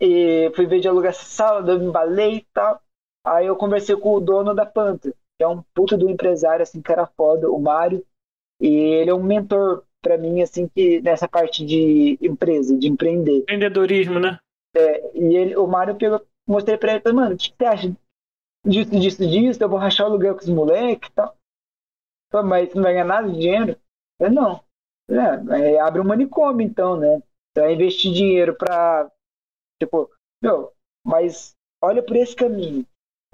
E 0.00 0.52
fui 0.54 0.66
ver 0.66 0.80
de 0.80 0.88
alugar 0.88 1.10
essa 1.10 1.24
sala, 1.24 1.66
eu 1.70 1.78
me 1.78 1.86
embalei 1.86 2.36
e 2.36 2.46
tal. 2.52 2.82
Aí 3.24 3.46
eu 3.46 3.56
conversei 3.56 3.96
com 3.96 4.14
o 4.14 4.20
dono 4.20 4.54
da 4.54 4.66
Panta, 4.66 5.10
que 5.10 5.42
é 5.42 5.48
um 5.48 5.62
puta 5.74 5.96
do 5.96 6.08
empresário, 6.08 6.62
assim, 6.62 6.82
era 6.86 7.06
foda, 7.06 7.50
o 7.50 7.58
Mário. 7.58 8.06
E 8.60 8.68
ele 8.68 9.10
é 9.10 9.14
um 9.14 9.22
mentor 9.22 9.84
para 10.06 10.16
mim, 10.16 10.40
assim, 10.40 10.68
que 10.68 11.00
nessa 11.00 11.26
parte 11.26 11.66
de 11.66 12.16
empresa, 12.22 12.78
de 12.78 12.86
empreender. 12.86 13.38
Empreendedorismo, 13.38 14.20
né? 14.20 14.38
É, 14.76 15.18
e 15.18 15.34
ele, 15.34 15.56
o 15.56 15.66
Mário 15.66 15.96
pegou, 15.96 16.24
mostrei 16.46 16.78
pra 16.78 16.92
ele, 16.92 17.00
falei, 17.00 17.16
mano, 17.16 17.34
o 17.34 17.36
que 17.36 17.52
você 17.58 17.64
acha 17.64 17.96
disso, 18.64 18.90
disso, 18.92 19.26
disso? 19.26 19.64
Eu 19.64 19.68
vou 19.68 19.80
rachar 19.80 20.06
o 20.06 20.10
aluguel 20.10 20.36
com 20.36 20.42
os 20.42 20.48
moleques 20.48 21.08
e 21.08 21.12
tal. 21.12 21.36
Falei, 22.30 22.48
mas 22.48 22.68
você 22.68 22.76
não 22.76 22.84
vai 22.84 22.92
ganhar 22.92 23.04
nada 23.04 23.28
de 23.28 23.36
dinheiro? 23.40 23.76
Eu 24.20 24.30
não. 24.30 24.60
É, 25.10 25.80
abre 25.80 26.00
um 26.00 26.04
manicômio, 26.04 26.64
então, 26.64 26.96
né? 26.96 27.20
Você 27.52 27.60
vai 27.60 27.74
investir 27.74 28.12
dinheiro 28.12 28.54
pra, 28.54 29.10
tipo, 29.82 30.08
meu, 30.40 30.72
mas 31.04 31.56
olha 31.82 32.00
por 32.00 32.14
esse 32.14 32.36
caminho. 32.36 32.86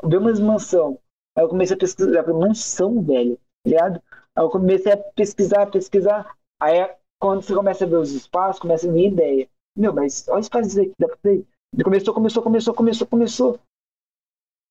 Vê 0.03 0.17
uma 0.17 0.33
mansão. 0.41 0.99
Aí 1.37 1.45
eu 1.45 1.49
comecei 1.51 1.77
a 1.77 1.79
pesquisar, 1.79 2.27
mansão, 2.29 3.03
velho, 3.03 3.37
tá 3.37 3.71
ligado? 3.71 4.03
Aí 4.35 4.43
eu 4.43 4.49
comecei 4.49 4.93
a 4.93 4.97
pesquisar, 4.97 5.71
pesquisar. 5.71 6.35
Aí 6.63 6.95
quando 7.21 7.43
você 7.43 7.55
começa 7.55 7.85
a 7.85 7.89
ver 7.89 7.97
os 7.97 8.13
espaços, 8.13 8.61
começa 8.61 8.89
a 8.89 8.93
vir 8.93 9.13
ideia. 9.13 9.49
Meu, 9.77 9.93
mas 9.93 10.29
olha 10.29 10.41
os 10.41 10.47
espaços 10.47 10.77
aqui, 10.77 10.93
dá 10.99 11.09
pra 11.09 11.19
ver. 11.23 11.45
Começou, 11.83 12.15
começou, 12.15 12.43
começou, 12.43 12.75
começou, 12.75 13.07
começou. 13.07 13.61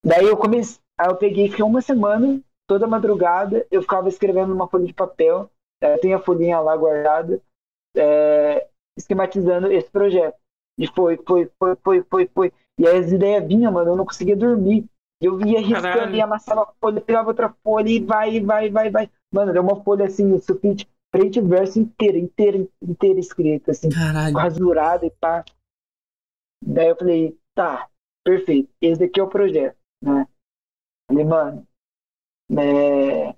Daí 0.05 0.25
eu 0.25 0.37
comecei. 0.37 0.79
Aí 0.99 1.07
eu 1.07 1.17
peguei, 1.17 1.49
fiquei 1.49 1.65
uma 1.65 1.81
semana, 1.81 2.39
toda 2.67 2.87
madrugada, 2.87 3.65
eu 3.71 3.81
ficava 3.81 4.07
escrevendo 4.07 4.49
numa 4.49 4.67
folha 4.67 4.85
de 4.85 4.93
papel 4.93 5.49
é, 5.81 5.97
tem 5.97 6.13
a 6.13 6.19
folhinha 6.19 6.59
lá 6.59 6.77
guardada, 6.77 7.41
é, 7.97 8.67
esquematizando 8.97 9.71
esse 9.71 9.89
projeto. 9.89 10.37
E 10.77 10.87
foi, 10.87 11.19
foi, 11.27 11.49
foi, 11.57 11.75
foi, 11.83 12.03
foi, 12.03 12.29
foi. 12.33 12.53
E 12.79 12.87
aí 12.87 12.97
as 12.97 13.11
ideias 13.11 13.45
vinham, 13.45 13.71
mano, 13.71 13.91
eu 13.91 13.95
não 13.95 14.05
conseguia 14.05 14.37
dormir. 14.37 14.85
Eu 15.19 15.39
ia 15.41 15.59
riscando 15.59 16.15
e 16.15 16.21
amassava 16.21 16.63
a 16.63 16.73
folha, 16.79 17.01
pegava 17.01 17.29
outra 17.29 17.53
folha 17.63 17.89
e 17.89 17.99
vai, 17.99 18.39
vai, 18.39 18.69
vai, 18.69 18.89
vai. 18.89 19.09
Mano, 19.31 19.53
deu 19.53 19.61
uma 19.61 19.83
folha 19.83 20.05
assim, 20.05 20.31
o 20.33 20.39
sulfite, 20.39 20.87
frente 21.13 21.39
e 21.39 21.41
verso 21.41 21.79
inteira, 21.79 22.17
inteira, 22.17 22.67
inteira 22.81 23.19
escrita, 23.19 23.71
assim, 23.71 23.89
Caralho. 23.89 24.35
rasurada 24.35 25.05
e 25.05 25.11
pá. 25.11 25.43
Daí 26.63 26.89
eu 26.89 26.95
falei, 26.95 27.37
tá, 27.55 27.89
perfeito, 28.23 28.69
esse 28.81 28.99
daqui 28.99 29.19
é 29.19 29.23
o 29.23 29.29
projeto, 29.29 29.77
né? 30.01 30.27
Falei, 31.09 31.25
mano, 31.25 31.67
é, 32.57 33.35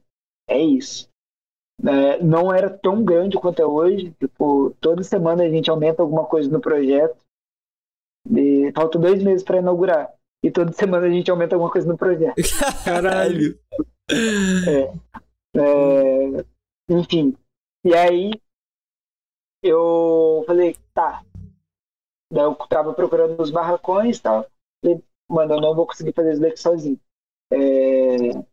é 0.49 0.59
isso. 0.59 1.09
É, 1.85 2.21
não 2.23 2.53
era 2.53 2.69
tão 2.69 3.03
grande 3.03 3.37
quanto 3.37 3.61
é 3.61 3.65
hoje, 3.65 4.11
tipo, 4.19 4.71
toda 4.79 5.03
semana 5.03 5.43
a 5.43 5.49
gente 5.49 5.69
aumenta 5.69 6.01
alguma 6.01 6.25
coisa 6.25 6.49
no 6.49 6.61
projeto. 6.61 7.17
E 8.29 8.71
faltam 8.73 9.01
dois 9.01 9.21
meses 9.21 9.43
para 9.43 9.57
inaugurar. 9.57 10.13
E 10.43 10.51
toda 10.51 10.71
semana 10.71 11.07
a 11.07 11.09
gente 11.09 11.29
aumenta 11.29 11.55
alguma 11.55 11.71
coisa 11.71 11.87
no 11.87 11.97
projeto. 11.97 12.35
Caralho. 12.85 13.59
É, 14.09 14.93
é, 15.57 16.45
enfim. 16.89 17.35
E 17.85 17.93
aí 17.93 18.31
eu 19.63 20.43
falei, 20.45 20.75
tá. 20.93 21.23
Daí 22.31 22.43
eu 22.43 22.55
tava 22.55 22.93
procurando 22.93 23.39
os 23.41 23.51
barracões 23.51 24.17
e 24.17 24.21
tal. 24.21 24.45
Falei, 24.83 25.03
mano, 25.29 25.53
eu 25.55 25.61
não 25.61 25.75
vou 25.75 25.85
conseguir 25.85 26.13
fazer 26.13 26.33
isso 26.33 26.41
daqui 26.41 26.57
sozinho. 26.57 26.99
É, 27.51 28.43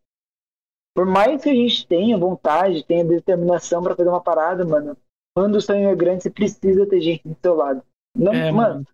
por 0.94 1.06
mais 1.06 1.42
que 1.42 1.48
a 1.50 1.54
gente 1.54 1.86
tenha 1.86 2.18
vontade, 2.18 2.84
tenha 2.84 3.04
determinação 3.04 3.82
para 3.82 3.96
fazer 3.96 4.08
uma 4.08 4.20
parada, 4.22 4.64
mano, 4.64 4.96
quando 5.34 5.56
o 5.56 5.60
sonho 5.60 5.88
é 5.88 5.94
grande, 5.94 6.22
você 6.22 6.30
precisa 6.30 6.86
ter 6.86 7.00
gente 7.00 7.26
do 7.26 7.36
seu 7.40 7.54
lado. 7.54 7.82
Não, 8.14 8.32
É, 8.34 8.50
mano, 8.52 8.84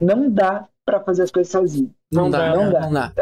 não 0.00 0.30
dá 0.30 0.68
para 0.84 1.00
fazer 1.00 1.22
as 1.24 1.30
coisas 1.30 1.52
sozinho. 1.52 1.94
Não, 2.12 2.24
Não 2.24 2.30
dá, 2.30 2.48
dá, 2.48 2.56
não 2.56 2.64
não 2.64 2.72
dá. 2.72 2.80
dá. 2.80 3.12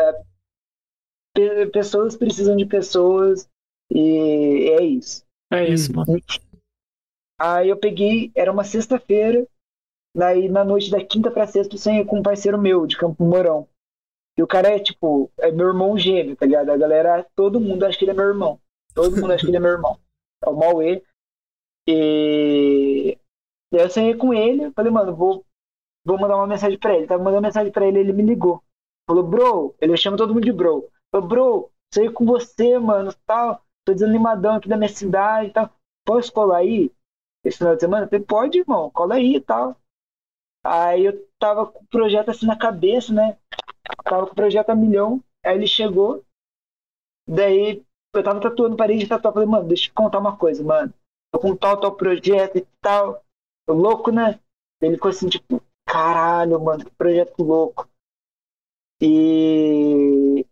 Pe- 1.32 1.66
pessoas 1.66 2.16
precisam 2.16 2.56
de 2.56 2.66
pessoas 2.66 3.48
e 3.90 4.70
é 4.78 4.82
isso. 4.82 5.24
É 5.52 5.68
isso, 5.70 5.92
mano. 5.94 6.10
Aí 7.38 7.68
eu 7.68 7.76
peguei, 7.76 8.30
era 8.34 8.50
uma 8.50 8.64
sexta-feira, 8.64 9.46
daí 10.14 10.48
na 10.48 10.64
noite 10.64 10.90
da 10.90 11.04
quinta 11.04 11.30
pra 11.30 11.46
sexta 11.46 11.74
eu 11.74 11.78
sonhei 11.78 12.04
com 12.04 12.18
um 12.18 12.22
parceiro 12.22 12.58
meu 12.58 12.86
de 12.86 12.96
Campo 12.96 13.24
Mourão. 13.24 13.68
E 14.36 14.42
o 14.42 14.46
cara 14.46 14.68
é 14.68 14.78
tipo, 14.78 15.30
é 15.38 15.50
meu 15.52 15.68
irmão 15.68 15.96
gêmeo, 15.96 16.36
tá 16.36 16.46
ligado? 16.46 16.70
A 16.70 16.76
galera, 16.76 17.26
todo 17.36 17.60
mundo 17.60 17.84
acha 17.84 17.98
que 17.98 18.04
ele 18.04 18.10
é 18.10 18.14
meu 18.14 18.26
irmão. 18.26 18.60
Todo 18.94 19.16
mundo 19.16 19.32
acha 19.32 19.44
que 19.44 19.50
ele 19.50 19.56
é 19.56 19.60
meu 19.60 19.70
irmão. 19.70 19.98
É 20.44 20.48
o 20.48 20.56
Mauê. 20.56 21.02
E 21.86 23.16
daí 23.72 23.82
eu 23.82 23.90
sonhei 23.90 24.14
com 24.14 24.32
ele, 24.34 24.70
falei, 24.72 24.90
mano, 24.90 25.14
vou, 25.14 25.44
vou 26.04 26.18
mandar 26.18 26.36
uma 26.36 26.46
mensagem 26.46 26.78
pra 26.78 26.96
ele. 26.96 27.06
Tava 27.06 27.22
mandando 27.22 27.42
mensagem 27.42 27.72
pra 27.72 27.86
ele, 27.86 28.00
ele 28.00 28.12
me 28.12 28.22
ligou. 28.22 28.62
Falou, 29.08 29.22
bro, 29.22 29.74
ele 29.80 29.96
chama 29.96 30.16
todo 30.16 30.34
mundo 30.34 30.44
de 30.44 30.52
bro. 30.52 30.88
Falou, 31.12 31.28
bro, 31.28 31.70
sonhei 31.92 32.10
com 32.10 32.24
você, 32.24 32.78
mano, 32.78 33.14
tal. 33.26 33.62
Tô 33.84 33.92
desanimadão 33.92 34.56
aqui 34.56 34.68
da 34.68 34.76
minha 34.76 34.88
cidade 34.88 35.50
e 35.50 35.52
tal. 35.52 35.70
Posso 36.04 36.32
colar 36.32 36.58
aí? 36.58 36.90
Esse 37.44 37.58
final 37.58 37.74
de 37.76 37.80
semana? 37.82 38.08
Falei, 38.08 38.24
pode, 38.24 38.58
irmão, 38.58 38.90
cola 38.90 39.16
aí 39.16 39.36
e 39.36 39.40
tal. 39.40 39.76
Aí 40.64 41.06
eu 41.06 41.26
tava 41.38 41.66
com 41.66 41.84
o 41.84 41.88
projeto 41.88 42.30
assim 42.30 42.46
na 42.46 42.56
cabeça, 42.58 43.12
né? 43.12 43.36
Tava 44.04 44.26
com 44.26 44.32
o 44.32 44.36
projeto 44.36 44.70
a 44.70 44.76
milhão. 44.76 45.22
Aí 45.44 45.56
ele 45.56 45.66
chegou. 45.68 46.24
Daí 47.26 47.82
eu 48.14 48.22
tava 48.22 48.40
tatuando 48.40 48.76
parede 48.76 49.00
de 49.00 49.08
tatuar. 49.08 49.34
Falei, 49.34 49.48
mano, 49.48 49.68
deixa 49.68 49.84
eu 49.84 49.88
te 49.88 49.92
contar 49.94 50.18
uma 50.18 50.36
coisa, 50.36 50.62
mano. 50.62 50.92
Tô 51.32 51.38
com 51.38 51.56
tal, 51.56 51.80
tal 51.80 51.94
projeto 51.96 52.56
e 52.58 52.66
tal. 52.80 53.22
Tô 53.66 53.74
louco, 53.74 54.10
né? 54.10 54.38
Ele 54.80 54.94
ficou 54.94 55.10
assim, 55.10 55.28
tipo, 55.28 55.60
caralho, 55.86 56.60
mano, 56.62 56.84
que 56.84 56.90
projeto 56.92 57.42
louco. 57.42 57.88
E 59.00 60.46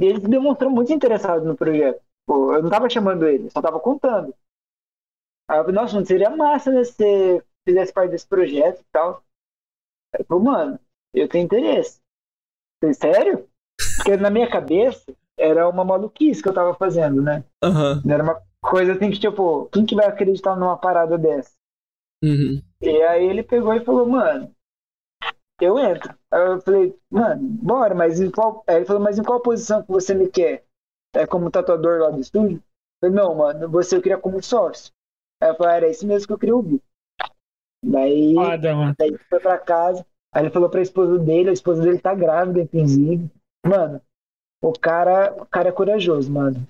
e 0.00 0.06
ele 0.06 0.20
se 0.20 0.28
demonstrou 0.28 0.70
muito 0.70 0.92
interessado 0.92 1.44
no 1.46 1.56
projeto. 1.56 2.00
Pô, 2.26 2.54
eu 2.54 2.62
não 2.62 2.70
tava 2.70 2.90
chamando 2.90 3.26
ele, 3.28 3.50
só 3.50 3.62
tava 3.62 3.80
contando. 3.80 4.34
Aí 5.48 5.58
eu 5.58 5.64
falei, 5.64 5.80
nossa, 5.80 5.98
não 5.98 6.04
seria 6.04 6.30
massa, 6.30 6.70
né, 6.70 6.84
se 6.84 6.92
você 6.92 7.44
fizesse 7.66 7.92
parte 7.92 8.10
desse 8.10 8.26
projeto 8.26 8.80
e 8.80 8.84
tal. 8.92 9.22
Aí 10.14 10.20
eu 10.20 10.26
falei, 10.26 10.44
mano, 10.44 10.80
eu 11.14 11.28
tenho 11.28 11.44
interesse. 11.44 12.00
Eu 12.82 12.92
falei, 12.92 12.94
sério? 12.94 13.48
Porque 13.96 14.16
na 14.16 14.30
minha 14.30 14.48
cabeça 14.50 15.12
era 15.38 15.68
uma 15.68 15.84
maluquice 15.84 16.42
que 16.42 16.48
eu 16.48 16.54
tava 16.54 16.74
fazendo, 16.74 17.22
né? 17.22 17.44
Não 18.04 18.14
era 18.14 18.22
uma 18.22 18.42
coisa 18.60 18.92
assim 18.92 19.10
que, 19.10 19.18
tipo, 19.18 19.66
quem 19.66 19.86
que 19.86 19.94
vai 19.94 20.06
acreditar 20.06 20.56
numa 20.56 20.76
parada 20.76 21.16
dessa? 21.16 21.52
Uhum. 22.22 22.60
E 22.82 23.02
aí 23.02 23.24
ele 23.24 23.42
pegou 23.42 23.72
e 23.74 23.84
falou, 23.84 24.06
mano, 24.06 24.52
eu 25.60 25.78
entro. 25.78 26.14
Aí 26.30 26.40
eu 26.40 26.60
falei, 26.60 26.96
mano, 27.10 27.40
bora, 27.40 27.94
mas 27.94 28.20
em 28.20 28.30
qual. 28.30 28.64
Aí 28.66 28.76
ele 28.76 28.84
falou, 28.84 29.02
mas 29.02 29.18
em 29.18 29.22
qual 29.22 29.40
posição 29.40 29.82
que 29.82 29.88
você 29.88 30.14
me 30.14 30.28
quer? 30.28 30.64
É 31.14 31.26
como 31.26 31.50
tatuador 31.50 32.00
lá 32.00 32.10
do 32.10 32.20
estúdio? 32.20 32.62
Eu 33.00 33.10
falei, 33.10 33.16
não, 33.16 33.34
mano, 33.34 33.68
você 33.68 33.96
eu 33.96 34.02
queria 34.02 34.18
como 34.18 34.42
sócio. 34.42 34.92
Aí 35.40 35.50
eu 35.50 35.54
falei, 35.54 35.76
era 35.76 35.88
isso 35.88 36.06
mesmo 36.06 36.26
que 36.26 36.32
eu 36.32 36.38
queria 36.38 36.56
ouvir. 36.56 36.80
Daí, 37.84 38.34
Foda, 38.34 38.74
mano. 38.74 38.94
daí 38.98 39.08
ele 39.08 39.18
foi 39.18 39.40
pra 39.40 39.58
casa. 39.58 40.04
Aí 40.34 40.42
ele 40.42 40.50
falou 40.50 40.68
pra 40.68 40.82
esposa 40.82 41.18
dele, 41.18 41.50
a 41.50 41.52
esposa 41.52 41.82
dele 41.82 41.98
tá 41.98 42.14
grávida, 42.14 42.60
inclusive. 42.60 43.30
Mano, 43.64 44.00
o 44.62 44.72
cara, 44.72 45.32
o 45.40 45.46
cara 45.46 45.68
é 45.68 45.72
corajoso, 45.72 46.30
mano. 46.30 46.66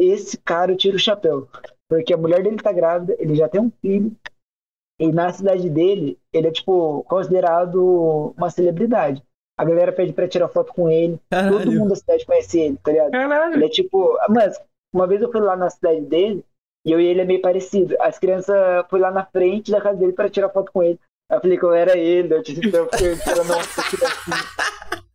Esse 0.00 0.38
cara 0.38 0.72
eu 0.72 0.76
tiro 0.76 0.96
o 0.96 1.00
chapéu. 1.00 1.48
Porque 1.88 2.12
a 2.12 2.16
mulher 2.16 2.42
dele 2.42 2.56
tá 2.56 2.72
grávida, 2.72 3.14
ele 3.18 3.36
já 3.36 3.48
tem 3.48 3.60
um 3.60 3.70
filho. 3.80 4.10
E 4.98 5.12
na 5.12 5.30
cidade 5.30 5.68
dele, 5.68 6.18
ele 6.32 6.48
é, 6.48 6.50
tipo, 6.50 7.04
considerado 7.04 8.32
uma 8.36 8.48
celebridade. 8.48 9.22
A 9.58 9.64
galera 9.64 9.92
pede 9.92 10.12
pra 10.12 10.26
tirar 10.26 10.48
foto 10.48 10.72
com 10.72 10.88
ele. 10.88 11.20
Todo 11.30 11.50
Caralho. 11.50 11.72
mundo 11.72 11.90
da 11.90 11.96
cidade 11.96 12.24
conhece 12.26 12.58
ele, 12.58 12.76
tá 12.78 12.90
ligado? 12.92 13.10
Caralho. 13.10 13.54
Ele 13.54 13.66
é 13.66 13.68
tipo. 13.68 14.16
Mas, 14.30 14.58
uma 14.92 15.06
vez 15.06 15.20
eu 15.20 15.30
fui 15.30 15.40
lá 15.40 15.54
na 15.54 15.68
cidade 15.70 16.00
dele 16.00 16.42
e 16.86 16.92
eu 16.92 17.00
e 17.00 17.06
ele 17.06 17.20
é 17.20 17.24
meio 17.24 17.40
parecido. 17.40 17.96
As 18.00 18.16
crianças 18.16 18.56
foram 18.88 19.02
lá 19.02 19.10
na 19.10 19.26
frente 19.26 19.72
da 19.72 19.80
casa 19.80 19.98
dele 19.98 20.12
pra 20.12 20.30
tirar 20.30 20.50
foto 20.50 20.70
com 20.72 20.84
ele. 20.84 21.00
Aí 21.28 21.36
eu 21.36 21.40
falei 21.40 21.58
que 21.58 21.64
eu 21.64 21.74
era 21.74 21.98
ele, 21.98 22.32
eu 22.32 22.42
disse 22.42 22.64
então, 22.64 22.84
eu 22.84 22.90
fiquei 22.90 23.16
tirando 23.16 23.50
uma 23.50 23.62
foto 23.64 24.04
assim. 24.04 24.32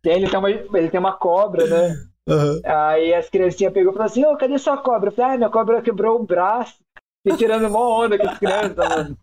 E 0.04 0.10
aí 0.10 0.16
ele 0.16 0.28
tem, 0.28 0.38
uma, 0.38 0.50
ele 0.50 0.90
tem 0.90 1.00
uma 1.00 1.16
cobra, 1.16 1.66
né? 1.66 1.96
Aham. 2.28 2.60
Aí 2.64 3.14
as 3.14 3.30
criancinhas 3.30 3.72
pegou 3.72 3.90
e 3.90 3.94
falaram 3.94 4.10
assim, 4.10 4.24
ô, 4.26 4.36
cadê 4.36 4.58
sua 4.58 4.76
cobra? 4.76 5.08
Eu 5.08 5.14
falei, 5.14 5.34
ah, 5.34 5.38
minha 5.38 5.50
cobra 5.50 5.80
quebrou 5.80 6.20
o 6.20 6.24
braço. 6.24 6.76
E 7.24 7.34
tirando 7.36 7.66
uma 7.66 7.80
onda 7.80 8.18
com 8.18 8.28
as 8.28 8.38
crianças, 8.38 8.76
mano. 8.76 9.18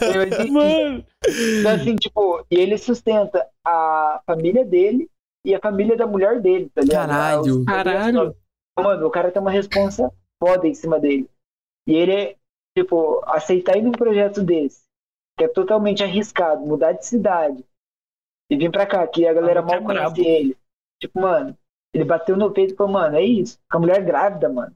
Eu, 0.00 0.50
Mano. 0.50 1.04
então, 1.60 1.72
assim, 1.72 1.94
tipo, 1.94 2.44
e 2.50 2.56
ele 2.56 2.76
sustenta 2.76 3.46
a 3.64 4.20
família 4.26 4.64
dele 4.64 5.08
e 5.46 5.54
a 5.54 5.60
família 5.60 5.96
da 5.96 6.08
mulher 6.08 6.40
dele, 6.40 6.68
tá 6.74 6.80
ligado? 6.80 7.08
Caralho. 7.08 7.64
Caralho. 7.64 8.36
Mano, 8.76 9.06
o 9.06 9.10
cara 9.10 9.30
tem 9.30 9.40
uma 9.40 9.50
responsa 9.50 10.10
foda 10.42 10.66
em 10.66 10.74
cima 10.74 10.98
dele. 10.98 11.28
E 11.86 11.94
ele 11.94 12.12
é, 12.12 12.36
tipo, 12.76 13.22
aceitar 13.26 13.76
ir 13.76 13.82
num 13.82 13.92
projeto 13.92 14.42
desse, 14.42 14.82
que 15.36 15.44
é 15.44 15.48
totalmente 15.48 16.02
arriscado, 16.02 16.64
mudar 16.64 16.92
de 16.92 17.06
cidade 17.06 17.64
e 18.50 18.56
vir 18.56 18.70
pra 18.70 18.86
cá, 18.86 19.06
que 19.06 19.26
a 19.26 19.32
galera 19.32 19.60
Ah, 19.60 19.64
que 19.64 19.72
é 19.72 19.80
mal 19.80 19.86
conhece 19.86 20.20
ele. 20.26 20.56
Tipo, 21.00 21.20
mano, 21.20 21.56
ele 21.94 22.04
bateu 22.04 22.36
no 22.36 22.50
peito 22.50 22.74
e 22.74 22.76
falou, 22.76 22.92
mano, 22.92 23.16
é 23.16 23.22
isso, 23.22 23.58
com 23.70 23.78
a 23.78 23.80
mulher 23.80 24.04
grávida, 24.04 24.48
mano. 24.48 24.74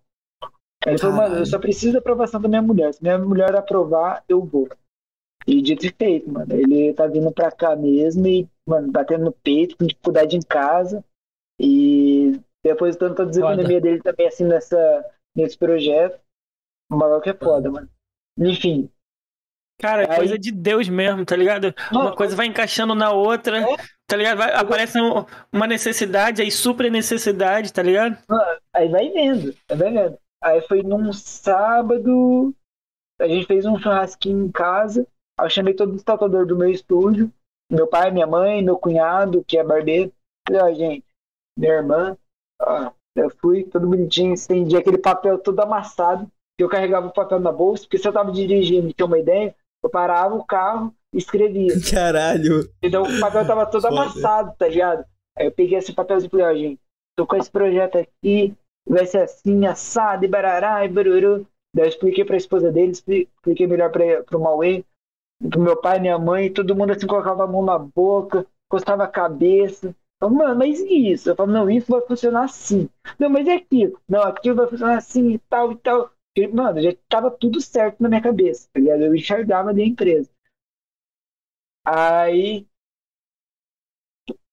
Ele 0.87 0.99
falou, 0.99 1.17
mano, 1.17 1.37
eu 1.37 1.47
só 1.47 1.59
preciso 1.59 1.95
da 1.95 1.99
aprovação 1.99 2.41
da 2.41 2.49
minha 2.49 2.63
mulher. 2.63 2.93
Se 2.93 3.03
minha 3.03 3.19
mulher 3.19 3.55
aprovar, 3.57 4.23
eu 4.29 4.43
vou. 4.45 4.69
E 5.47 5.61
dito 5.63 5.87
e 5.87 5.91
feito, 5.91 6.31
mano. 6.31 6.53
Ele 6.53 6.93
tá 6.93 7.07
vindo 7.07 7.31
pra 7.33 7.51
cá 7.51 7.75
mesmo 7.75 8.27
e, 8.27 8.47
mano, 8.67 8.93
batendo 8.93 9.25
no 9.25 9.33
peito, 9.33 9.77
com 9.77 9.87
dificuldade 9.87 10.37
em 10.37 10.43
casa. 10.43 11.03
E 11.59 12.39
depositando 12.63 13.15
toda 13.15 13.31
a 13.31 13.53
economia 13.53 13.81
dele 13.81 14.03
também, 14.03 14.27
assim, 14.27 14.45
nessa, 14.45 15.05
nesse 15.37 15.57
projeto. 15.59 16.21
O 16.91 16.97
maluco 16.97 17.29
é 17.29 17.35
foda, 17.35 17.71
mano. 17.71 17.89
Enfim. 18.39 18.91
Cara, 19.81 20.03
é 20.05 20.11
Aí- 20.11 20.17
coisa 20.17 20.39
de 20.39 20.53
Deus 20.53 20.89
mesmo, 20.89 21.25
tá 21.25 21.35
ligado? 21.35 21.75
Uma 21.91 22.05
Mano, 22.05 22.17
coisa 22.17 22.37
vai 22.37 22.47
encaixando 22.47 22.95
na 22.95 23.11
outra, 23.11 23.59
É. 23.61 23.77
tá 24.07 24.17
ligado? 24.17 24.39
Vai- 24.39 24.55
aparece 24.55 25.01
um- 25.01 25.25
uma 25.53 25.67
necessidade, 25.67 26.41
aí 26.43 26.51
supra 26.51 26.87
a 26.87 26.91
necessidade, 26.91 27.73
tá 27.73 27.83
ligado? 27.83 28.17
Aí 28.73 28.89
vai 28.89 29.11
vendo, 29.11 29.55
vai 29.69 29.93
vendo. 29.93 30.19
Aí 30.43 30.61
foi 30.63 30.83
num 30.83 31.13
sábado, 31.13 32.55
a 33.21 33.27
gente 33.27 33.47
fez 33.47 33.65
um 33.67 33.79
churrasquinho 33.79 34.47
em 34.47 34.53
casa. 34.53 35.07
Aí 35.39 35.47
eu 35.47 35.51
chamei 35.51 35.75
todo 35.75 35.97
o 35.97 36.03
tatuador 36.05 36.47
do 36.47 36.57
meu 36.57 36.71
estúdio, 36.71 37.33
meu 37.71 37.89
pai, 37.89 38.11
minha 38.13 38.27
mãe, 38.27 38.63
meu 38.63 38.79
cunhado, 38.79 39.45
que 39.45 39.59
é 39.59 39.65
barbeiro. 39.65 40.13
Falei, 40.47 40.63
ó, 40.63 40.73
gente, 40.75 41.05
minha 41.59 41.73
irmã, 41.73 42.17
ó, 42.61 42.93
eu 43.15 43.31
fui 43.31 43.65
todo 43.65 43.87
bonitinho, 43.87 44.35
estendi 44.35 44.77
aquele 44.77 44.99
papel 44.99 45.39
todo 45.39 45.61
amassado, 45.61 46.27
que 46.57 46.65
eu 46.65 46.69
carregava 46.69 47.07
o 47.07 47.13
papel 47.13 47.41
na 47.41 47.53
bolsa, 47.53 47.85
porque 47.85 47.99
se 47.99 48.07
eu 48.07 48.13
tava 48.13 48.33
dirigindo 48.33 48.89
e 48.89 48.93
tinha 48.93 49.07
uma 49.07 49.19
ideia, 49.19 49.55
eu 49.83 49.91
parava 49.91 50.35
o 50.35 50.45
carro 50.45 50.95
e 51.13 51.19
escrevia. 51.19 51.75
Caralho. 51.91 52.69
Então 52.83 53.03
o 53.03 53.21
papel 53.21 53.47
tava 53.47 53.67
todo 53.67 53.83
Foda. 53.83 54.03
amassado, 54.03 54.55
tá 54.59 54.69
ligado? 54.69 55.05
Aí 55.37 55.47
eu 55.47 55.53
peguei 55.53 55.79
esse 55.79 55.93
papelzinho 55.93 56.29
e 56.29 56.31
falei, 56.31 56.47
ó, 56.47 56.55
gente, 56.55 56.81
tô 57.17 57.27
com 57.27 57.37
esse 57.37 57.51
projeto 57.51 57.99
aqui, 57.99 58.55
vai 58.89 59.07
ser 59.07 59.23
assim, 59.23 59.67
assado, 59.67 60.25
e 60.25 60.29
barará, 60.29 60.85
e 60.85 60.89
baruru. 60.89 61.47
Daí 61.75 61.87
eu 61.87 61.89
expliquei 61.89 62.25
pra 62.25 62.37
esposa 62.37 62.71
dele, 62.71 62.93
expliquei 62.93 63.67
melhor 63.67 63.91
pra, 63.91 64.23
pro 64.23 64.41
Mauê, 64.41 64.85
pro 65.51 65.61
meu 65.61 65.77
pai, 65.77 65.99
minha 65.99 66.19
mãe, 66.19 66.53
todo 66.53 66.75
mundo 66.75 66.93
assim 66.93 67.07
colocava 67.07 67.45
a 67.45 67.49
mão 67.49 67.65
na 67.65 67.79
boca, 67.79 68.47
encostava 68.67 69.05
a 69.05 69.09
cabeça. 69.09 69.95
Falei, 70.25 70.39
mano, 70.39 70.59
mas 70.59 70.81
e 70.81 71.13
isso? 71.13 71.29
Eu 71.29 71.37
falo, 71.37 71.53
não, 71.53 71.71
isso 71.71 71.91
vai 71.91 72.01
funcionar 72.01 72.45
assim. 72.45 72.89
Não, 73.19 73.29
mas 73.29 73.47
é 73.47 73.57
aquilo. 73.57 74.01
Não, 74.09 74.23
aquilo 74.23 74.57
vai 74.57 74.67
funcionar 74.67 74.97
assim 74.97 75.33
e 75.33 75.39
tal 75.39 75.73
e 75.73 75.77
tal. 75.77 76.11
Porque, 76.35 76.49
mano, 76.49 76.81
já 76.81 76.91
tava 77.09 77.31
tudo 77.31 77.61
certo 77.61 78.03
na 78.03 78.09
minha 78.09 78.23
cabeça, 78.23 78.69
tá 78.73 78.81
ligado? 78.81 79.03
Eu 79.03 79.15
enxergava 79.15 79.75
da 79.75 79.83
empresa. 79.83 80.31
Aí. 81.87 82.67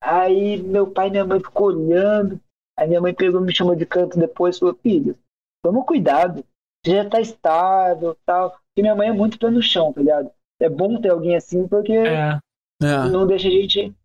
Aí 0.03 0.61
meu 0.61 0.91
pai 0.91 1.07
e 1.07 1.11
minha 1.11 1.25
mãe 1.25 1.39
ficou 1.39 1.67
olhando. 1.67 2.39
Aí 2.77 2.87
minha 2.87 2.99
mãe 2.99 3.13
pegou, 3.13 3.39
me 3.39 3.55
chamou 3.55 3.75
de 3.75 3.85
canto 3.85 4.19
depois 4.19 4.57
e 4.57 4.59
falou, 4.59 4.75
filho, 4.75 5.17
toma 5.63 5.85
cuidado. 5.85 6.43
Você 6.83 6.95
já 6.97 7.09
tá 7.09 7.21
estável 7.21 8.17
tal. 8.25 8.51
Porque 8.51 8.81
minha 8.81 8.95
mãe 8.95 9.07
é 9.07 9.13
muito 9.13 9.39
pé 9.39 9.49
no 9.49 9.61
chão, 9.61 9.93
tá 9.93 10.01
ligado? 10.01 10.31
É 10.59 10.67
bom 10.67 10.99
ter 10.99 11.09
alguém 11.09 11.35
assim, 11.35 11.65
porque 11.67 11.93
é. 11.93 12.39
É. 12.83 13.09
não 13.09 13.25
deixa 13.25 13.47
a 13.47 13.51
gente. 13.51 13.95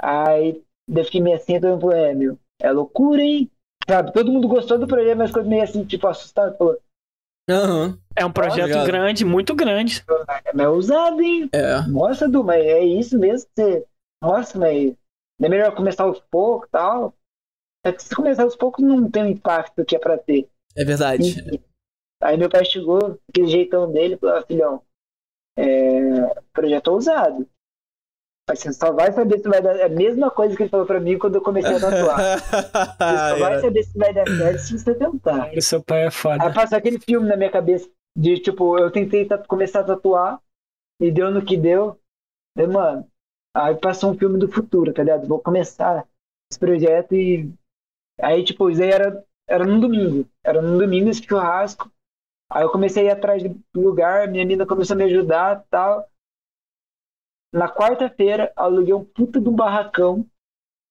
Aí 0.00 0.62
eu 0.88 1.04
fiquei 1.04 1.20
meio 1.20 1.36
assim, 1.36 1.60
todo 1.60 1.80
mundo 1.80 1.92
é, 1.92 2.14
meu, 2.14 2.38
é 2.60 2.70
loucura, 2.70 3.22
hein? 3.22 3.50
Sabe, 3.88 4.12
todo 4.12 4.30
mundo 4.30 4.48
gostou 4.48 4.78
do 4.78 4.86
projeto, 4.86 5.18
mas 5.18 5.30
ficou 5.30 5.44
meio 5.44 5.62
assim, 5.62 5.84
tipo, 5.84 6.06
assustado. 6.06 6.56
Falou, 6.56 6.78
Uhum. 7.50 7.98
É 8.14 8.24
um 8.24 8.32
projeto 8.32 8.72
Olha, 8.72 8.84
grande, 8.84 9.24
muito 9.24 9.54
grande. 9.54 10.04
É 10.56 10.68
ousado, 10.68 11.20
hein? 11.20 11.48
É. 11.52 11.80
Nossa, 11.88 12.28
Du, 12.28 12.44
mas 12.44 12.64
é 12.64 12.84
isso 12.84 13.18
mesmo? 13.18 13.48
Você... 13.54 13.84
Nossa, 14.22 14.58
mas 14.58 14.94
é 15.40 15.48
melhor 15.48 15.74
começar 15.74 16.04
aos 16.04 16.20
poucos 16.30 16.68
e 16.68 16.70
tal. 16.70 17.14
É 17.84 17.92
que 17.92 18.02
se 18.02 18.14
começar 18.14 18.44
aos 18.44 18.54
poucos 18.54 18.84
não 18.84 19.10
tem 19.10 19.24
o 19.24 19.28
impacto 19.28 19.84
que 19.84 19.96
é 19.96 19.98
pra 19.98 20.16
ter. 20.16 20.48
É 20.76 20.84
verdade. 20.84 21.60
Aí 22.22 22.36
meu 22.36 22.48
pai 22.48 22.64
chegou, 22.64 23.18
aquele 23.28 23.48
jeitão 23.48 23.90
dele, 23.90 24.16
falou, 24.16 24.36
ah, 24.36 24.42
filhão, 24.42 24.82
é... 25.58 25.64
projeto 26.52 26.88
ousado. 26.88 27.48
Você 28.48 28.72
só 28.72 28.92
vai 28.92 29.12
saber 29.12 29.38
se 29.38 29.48
vai 29.48 29.62
dar. 29.62 29.76
É 29.76 29.84
a 29.84 29.88
mesma 29.88 30.30
coisa 30.30 30.56
que 30.56 30.62
ele 30.64 30.70
falou 30.70 30.86
pra 30.86 30.98
mim 31.00 31.18
quando 31.18 31.36
eu 31.36 31.42
comecei 31.42 31.76
a 31.76 31.80
tatuar. 31.80 32.38
Você 32.38 33.18
só 33.28 33.36
vai 33.38 33.58
saber 33.60 33.82
se 33.84 33.98
vai 33.98 34.12
dar 34.12 34.26
certo 34.26 34.58
se 34.58 34.78
você 34.78 34.94
tentar. 34.94 35.52
O 35.56 35.62
seu 35.62 35.82
pai 35.82 36.06
é 36.06 36.10
foda. 36.10 36.44
Aí 36.44 36.52
passou 36.52 36.76
aquele 36.76 36.98
filme 36.98 37.28
na 37.28 37.36
minha 37.36 37.50
cabeça 37.50 37.88
de 38.16 38.38
tipo, 38.38 38.78
eu 38.78 38.90
tentei 38.90 39.28
começar 39.46 39.80
a 39.80 39.84
tatuar 39.84 40.40
e 41.00 41.10
deu 41.10 41.30
no 41.30 41.44
que 41.44 41.56
deu. 41.56 41.98
E, 42.58 42.66
mano, 42.66 43.06
aí 43.54 43.74
passou 43.76 44.10
um 44.10 44.18
filme 44.18 44.38
do 44.38 44.48
futuro, 44.48 44.92
tá 44.92 45.02
ligado? 45.02 45.26
Vou 45.26 45.38
começar 45.38 46.06
esse 46.50 46.58
projeto 46.58 47.14
e. 47.14 47.50
Aí, 48.20 48.44
tipo, 48.44 48.68
isso 48.70 48.82
aí 48.82 48.90
era, 48.90 49.24
era 49.48 49.64
num 49.64 49.80
domingo. 49.80 50.28
Era 50.44 50.60
num 50.60 50.78
domingo 50.78 51.08
esse 51.08 51.22
churrasco. 51.22 51.90
Aí 52.50 52.64
eu 52.64 52.70
comecei 52.70 53.04
a 53.04 53.06
ir 53.06 53.16
atrás 53.16 53.42
do 53.42 53.80
lugar, 53.80 54.28
minha 54.28 54.44
menina 54.44 54.66
começou 54.66 54.94
a 54.94 54.98
me 54.98 55.04
ajudar 55.04 55.60
e 55.60 55.70
tal. 55.70 56.11
Na 57.52 57.68
quarta-feira, 57.68 58.52
aluguei 58.56 58.94
um 58.94 59.04
puta 59.04 59.40
de 59.40 59.48
um 59.48 59.54
barracão 59.54 60.26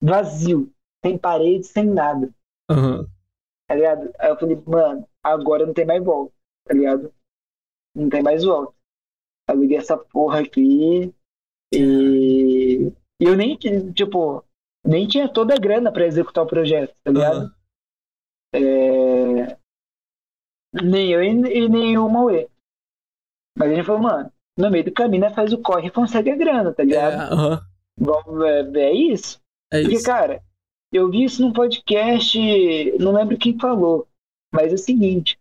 vazio, 0.02 0.72
sem 1.04 1.18
parede, 1.18 1.66
sem 1.66 1.86
nada. 1.86 2.32
Uhum. 2.70 3.08
Tá 3.68 3.76
ligado? 3.76 4.12
Aí 4.20 4.30
eu 4.30 4.38
falei, 4.38 4.62
mano, 4.66 5.08
agora 5.24 5.66
não 5.66 5.74
tem 5.74 5.86
mais 5.86 6.04
volta, 6.04 6.34
tá 6.68 6.74
ligado? 6.74 7.14
Não 7.96 8.10
tem 8.10 8.22
mais 8.22 8.44
volta. 8.44 8.74
Aluguei 9.48 9.78
essa 9.78 9.98
porra 9.98 10.42
aqui 10.42 11.14
e, 11.74 12.88
e 13.20 13.24
eu 13.24 13.36
nem, 13.36 13.58
tipo, 13.58 14.44
nem 14.86 15.08
tinha 15.08 15.32
toda 15.32 15.56
a 15.56 15.60
grana 15.60 15.92
pra 15.92 16.06
executar 16.06 16.44
o 16.44 16.48
projeto, 16.48 16.96
tá 17.04 17.12
ligado? 17.12 17.44
Uhum. 17.44 17.52
É... 18.54 19.58
Nem 20.84 21.12
eu 21.12 21.24
e, 21.24 21.70
nem 21.70 21.98
o 21.98 22.10
Mauê. 22.10 22.50
Mas 23.58 23.72
a 23.72 23.76
gente 23.76 23.86
falou, 23.86 24.02
mano, 24.02 24.32
no 24.62 24.72
meio 24.72 24.86
do 24.86 24.92
caminho, 24.92 25.22
né, 25.22 25.34
faz 25.34 25.52
o 25.52 25.58
corre 25.58 25.88
e 25.88 25.92
consegue 25.92 26.30
a 26.30 26.36
grana, 26.36 26.72
tá 26.72 26.84
ligado? 26.84 27.32
É, 27.32 28.06
uhum. 28.06 28.46
é, 28.46 28.80
é 28.80 28.94
isso. 28.94 29.40
É 29.72 29.82
Porque, 29.82 29.96
isso. 29.96 30.06
cara, 30.06 30.42
eu 30.94 31.10
vi 31.10 31.24
isso 31.24 31.42
num 31.42 31.54
podcast, 31.54 32.38
não 33.00 33.14
lembro 33.14 33.38
quem 33.38 33.58
falou, 33.58 34.08
mas 34.54 34.72
é 34.72 34.76
o 34.76 34.78
seguinte: 34.78 35.38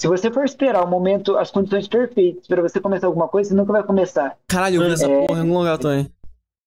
se 0.00 0.06
você 0.06 0.30
for 0.30 0.44
esperar 0.44 0.84
o 0.84 0.88
momento, 0.88 1.36
as 1.36 1.50
condições 1.50 1.88
perfeitas 1.88 2.46
para 2.46 2.62
você 2.62 2.80
começar 2.80 3.06
alguma 3.06 3.28
coisa, 3.28 3.50
você 3.50 3.56
nunca 3.56 3.72
vai 3.72 3.82
começar. 3.82 4.36
Caralho, 4.48 4.82
eu 4.82 4.86
vi 4.86 4.92
essa 4.92 5.10
é... 5.10 5.26
porra 5.26 5.38
em 5.38 5.42
algum 5.42 5.58
lugar 5.58 5.78
também. 5.78 6.10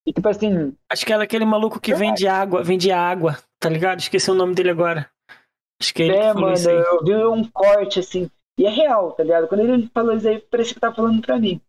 E 0.07 0.13
tipo 0.13 0.27
assim. 0.27 0.73
Acho 0.91 1.05
que 1.05 1.13
era 1.13 1.23
aquele 1.23 1.45
maluco 1.45 1.79
que 1.79 1.93
vende 1.93 2.27
água, 2.27 2.63
vende 2.63 2.91
água, 2.91 3.37
tá 3.59 3.69
ligado? 3.69 3.99
Esqueci 3.99 4.29
o 4.29 4.35
nome 4.35 4.53
dele 4.53 4.69
agora. 4.69 5.09
Acho 5.81 5.93
que 5.93 6.03
é 6.03 6.05
ele 6.05 6.15
É, 6.15 6.33
mano, 6.33 6.55
eu 6.55 7.03
vi 7.03 7.15
um 7.25 7.43
corte 7.43 7.99
assim. 7.99 8.29
E 8.57 8.65
é 8.65 8.69
real, 8.69 9.11
tá 9.11 9.23
ligado? 9.23 9.47
Quando 9.47 9.61
ele 9.61 9.89
falou 9.93 10.15
isso 10.15 10.27
aí, 10.27 10.39
parecia 10.39 10.73
que 10.73 10.79
tá 10.79 10.93
falando 10.93 11.21
pra 11.21 11.37
mim. 11.37 11.59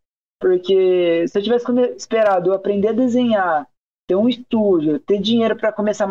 Porque 0.40 1.26
se 1.28 1.38
eu 1.38 1.42
tivesse 1.42 1.66
esperado 1.96 2.50
eu 2.50 2.54
aprender 2.54 2.88
a 2.88 2.92
desenhar, 2.92 3.68
ter 4.06 4.14
um 4.14 4.28
estúdio, 4.28 5.00
ter 5.00 5.20
dinheiro 5.20 5.56
para 5.56 5.72
começar 5.72 6.08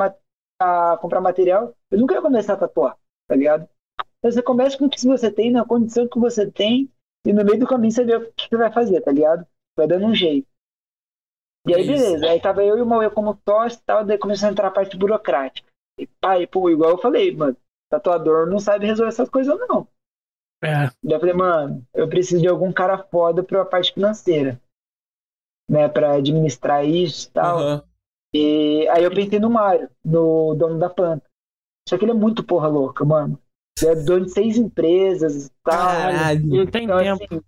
a 0.59 0.97
comprar 0.97 1.21
material, 1.21 1.75
eu 1.91 1.99
nunca 1.99 2.15
ia 2.15 2.21
começar 2.21 2.53
a 2.53 2.57
tatuar, 2.57 2.97
tá 3.27 3.35
ligado? 3.35 3.69
Então 4.17 4.31
você 4.31 4.41
começa 4.41 4.77
com 4.77 4.85
o 4.85 4.89
que 4.89 5.05
você 5.05 5.31
tem, 5.31 5.51
na 5.51 5.65
condição 5.65 6.07
que 6.07 6.19
você 6.19 6.49
tem, 6.49 6.91
e 7.25 7.31
no 7.31 7.45
meio 7.45 7.59
do 7.59 7.67
caminho 7.67 7.91
você 7.91 8.03
vê 8.03 8.15
o 8.15 8.31
que 8.33 8.49
você 8.49 8.57
vai 8.57 8.71
fazer, 8.71 9.01
tá 9.01 9.11
ligado? 9.11 9.45
Vai 9.77 9.87
dando 9.87 10.05
um 10.05 10.15
jeito. 10.15 10.47
E 11.67 11.73
aí, 11.73 11.85
beleza. 11.85 12.29
Aí 12.29 12.39
tava 12.39 12.63
eu 12.63 12.77
e 12.77 12.81
o 12.81 12.85
Mauê 12.85 13.09
como 13.09 13.35
tosse 13.35 13.77
e 13.77 13.81
tal, 13.81 14.03
daí 14.03 14.17
começou 14.17 14.47
a 14.47 14.51
entrar 14.51 14.67
a 14.67 14.71
parte 14.71 14.97
burocrática. 14.97 15.67
E 15.97 16.07
pai, 16.19 16.45
pô, 16.45 16.69
igual 16.69 16.91
eu 16.91 16.97
falei, 16.97 17.35
mano, 17.35 17.57
tatuador 17.89 18.47
não 18.47 18.59
sabe 18.59 18.85
resolver 18.85 19.09
essas 19.09 19.29
coisas, 19.29 19.57
não. 19.67 19.87
É. 20.65 20.91
Daí 21.03 21.15
eu 21.15 21.19
falei, 21.19 21.35
mano, 21.35 21.85
eu 21.93 22.07
preciso 22.07 22.41
de 22.41 22.47
algum 22.47 22.71
cara 22.71 22.97
foda 22.97 23.43
pra 23.43 23.65
parte 23.65 23.93
financeira. 23.93 24.59
Né, 25.67 25.87
pra 25.87 26.13
administrar 26.13 26.85
isso 26.85 27.27
e 27.27 27.31
tal. 27.31 27.59
Uhum. 27.59 27.81
E 28.35 28.87
aí 28.89 29.03
eu 29.03 29.09
pensei 29.09 29.39
no 29.39 29.49
Mário, 29.49 29.89
no 30.03 30.53
dono 30.53 30.77
da 30.77 30.89
planta. 30.89 31.25
Só 31.87 31.97
que 31.97 32.05
ele 32.05 32.11
é 32.11 32.15
muito 32.15 32.43
porra 32.43 32.67
louca, 32.67 33.03
mano. 33.03 33.39
Ele 33.81 33.91
é 33.91 33.95
dono 33.95 34.25
de 34.25 34.31
seis 34.31 34.57
empresas 34.57 35.47
e 35.47 35.51
tal. 35.63 35.87
Caralho, 35.87 36.45
não 36.45 36.65
tem 36.67 36.83
então, 36.83 36.97
tempo. 36.97 37.23
Assim, 37.23 37.41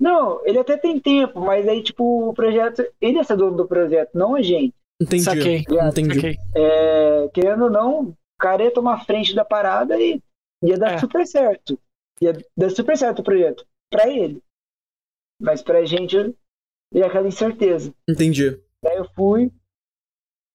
não, 0.00 0.44
ele 0.44 0.58
até 0.58 0.76
tem 0.76 1.00
tempo, 1.00 1.40
mas 1.40 1.66
aí, 1.66 1.82
tipo, 1.82 2.28
o 2.28 2.34
projeto. 2.34 2.84
Ele 3.00 3.18
é 3.18 3.36
dono 3.36 3.56
do 3.56 3.66
projeto, 3.66 4.10
não 4.14 4.34
a 4.34 4.42
gente. 4.42 4.74
Entendi. 5.00 5.22
Saquei. 5.22 5.64
Entendi. 5.68 6.36
É, 6.54 7.28
querendo 7.32 7.64
ou 7.64 7.70
não, 7.70 8.02
o 8.08 8.16
cara 8.38 8.64
ia 8.64 8.72
tomar 8.72 9.04
frente 9.04 9.34
da 9.34 9.44
parada 9.44 10.00
e 10.00 10.20
ia 10.62 10.76
dar 10.76 10.94
é. 10.94 10.98
super 10.98 11.26
certo. 11.26 11.78
Ia 12.20 12.32
dar 12.56 12.70
super 12.70 12.96
certo 12.96 13.20
o 13.20 13.24
projeto. 13.24 13.66
Pra 13.90 14.08
ele. 14.08 14.42
Mas 15.40 15.62
pra 15.62 15.84
gente, 15.84 16.16
e 16.92 17.02
aquela 17.02 17.28
incerteza. 17.28 17.92
Entendi. 18.08 18.60
Daí 18.82 18.96
eu 18.96 19.08
fui, 19.14 19.50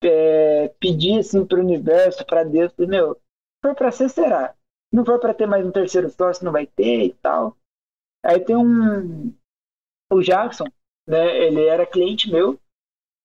é, 0.04 0.70
pedi 0.80 1.18
assim 1.18 1.46
pro 1.46 1.60
universo, 1.60 2.26
pra 2.26 2.44
Deus, 2.44 2.72
falei, 2.74 2.90
meu, 2.90 3.22
for 3.64 3.76
pra 3.76 3.92
ser, 3.92 4.10
será. 4.10 4.54
Se 4.90 4.96
não 4.96 5.06
for 5.06 5.20
pra 5.20 5.34
ter 5.34 5.46
mais 5.46 5.66
um 5.66 5.72
terceiro 5.72 6.10
sócio, 6.10 6.46
não 6.46 6.52
vai 6.52 6.66
ter 6.66 7.06
e 7.06 7.14
tal. 7.16 7.56
Aí 8.24 8.40
tem 8.40 8.56
um. 8.56 9.34
O 10.12 10.22
Jackson, 10.22 10.66
né? 11.08 11.38
Ele 11.46 11.66
era 11.66 11.86
cliente 11.86 12.32
meu, 12.32 12.60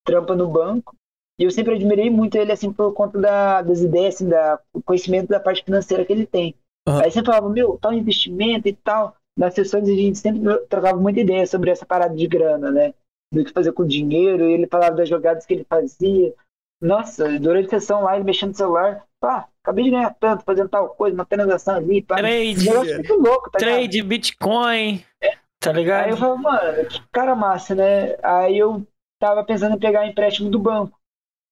trampa 0.04 0.34
no 0.34 0.50
banco. 0.50 0.94
E 1.38 1.44
eu 1.44 1.50
sempre 1.50 1.74
admirei 1.74 2.10
muito 2.10 2.36
ele, 2.36 2.52
assim, 2.52 2.72
por 2.72 2.92
conta 2.92 3.18
da, 3.18 3.62
das 3.62 3.80
ideias, 3.80 4.16
assim, 4.16 4.28
da, 4.28 4.60
do 4.72 4.82
conhecimento 4.82 5.28
da 5.28 5.40
parte 5.40 5.64
financeira 5.64 6.04
que 6.04 6.12
ele 6.12 6.26
tem. 6.26 6.54
Uhum. 6.86 7.00
Aí 7.00 7.10
sempre 7.10 7.26
falava, 7.26 7.48
meu, 7.48 7.78
tal 7.78 7.92
investimento 7.92 8.68
e 8.68 8.72
tal. 8.74 9.16
Nas 9.36 9.54
sessões 9.54 9.88
a 9.88 9.92
gente 9.92 10.18
sempre 10.18 10.40
trocava 10.68 10.98
muita 10.98 11.20
ideia 11.20 11.46
sobre 11.46 11.70
essa 11.70 11.84
parada 11.84 12.14
de 12.14 12.26
grana, 12.26 12.70
né? 12.70 12.94
Do 13.32 13.44
que 13.44 13.52
fazer 13.52 13.72
com 13.72 13.82
o 13.82 13.88
dinheiro. 13.88 14.44
E 14.44 14.52
ele 14.52 14.66
falava 14.66 14.94
das 14.94 15.08
jogadas 15.08 15.44
que 15.46 15.54
ele 15.54 15.66
fazia. 15.68 16.34
Nossa, 16.80 17.38
durante 17.40 17.74
a 17.74 17.80
sessão 17.80 18.02
lá, 18.02 18.14
ele 18.14 18.24
mexendo 18.24 18.50
no 18.50 18.56
celular. 18.56 19.04
Pá, 19.20 19.48
acabei 19.62 19.84
de 19.84 19.90
ganhar 19.90 20.14
tanto, 20.20 20.44
fazendo 20.44 20.68
tal 20.68 20.90
coisa, 20.90 21.14
uma 21.14 21.24
transação 21.24 21.76
ali. 21.76 22.02
Pá. 22.02 22.16
Trade. 22.16 22.64
muito 22.64 23.14
louco, 23.14 23.50
tá 23.50 23.58
Trade, 23.58 23.96
ligado? 23.96 24.08
Bitcoin. 24.08 25.04
É. 25.22 25.38
Tá 25.58 25.72
ligado? 25.72 26.04
Aí 26.04 26.10
eu 26.10 26.16
falava, 26.18 26.42
mano, 26.42 26.86
que 26.86 27.02
cara 27.10 27.34
massa, 27.34 27.74
né? 27.74 28.16
Aí 28.22 28.58
eu 28.58 28.86
tava 29.18 29.42
pensando 29.42 29.74
em 29.74 29.78
pegar 29.78 30.06
empréstimo 30.06 30.50
do 30.50 30.58
banco, 30.58 31.00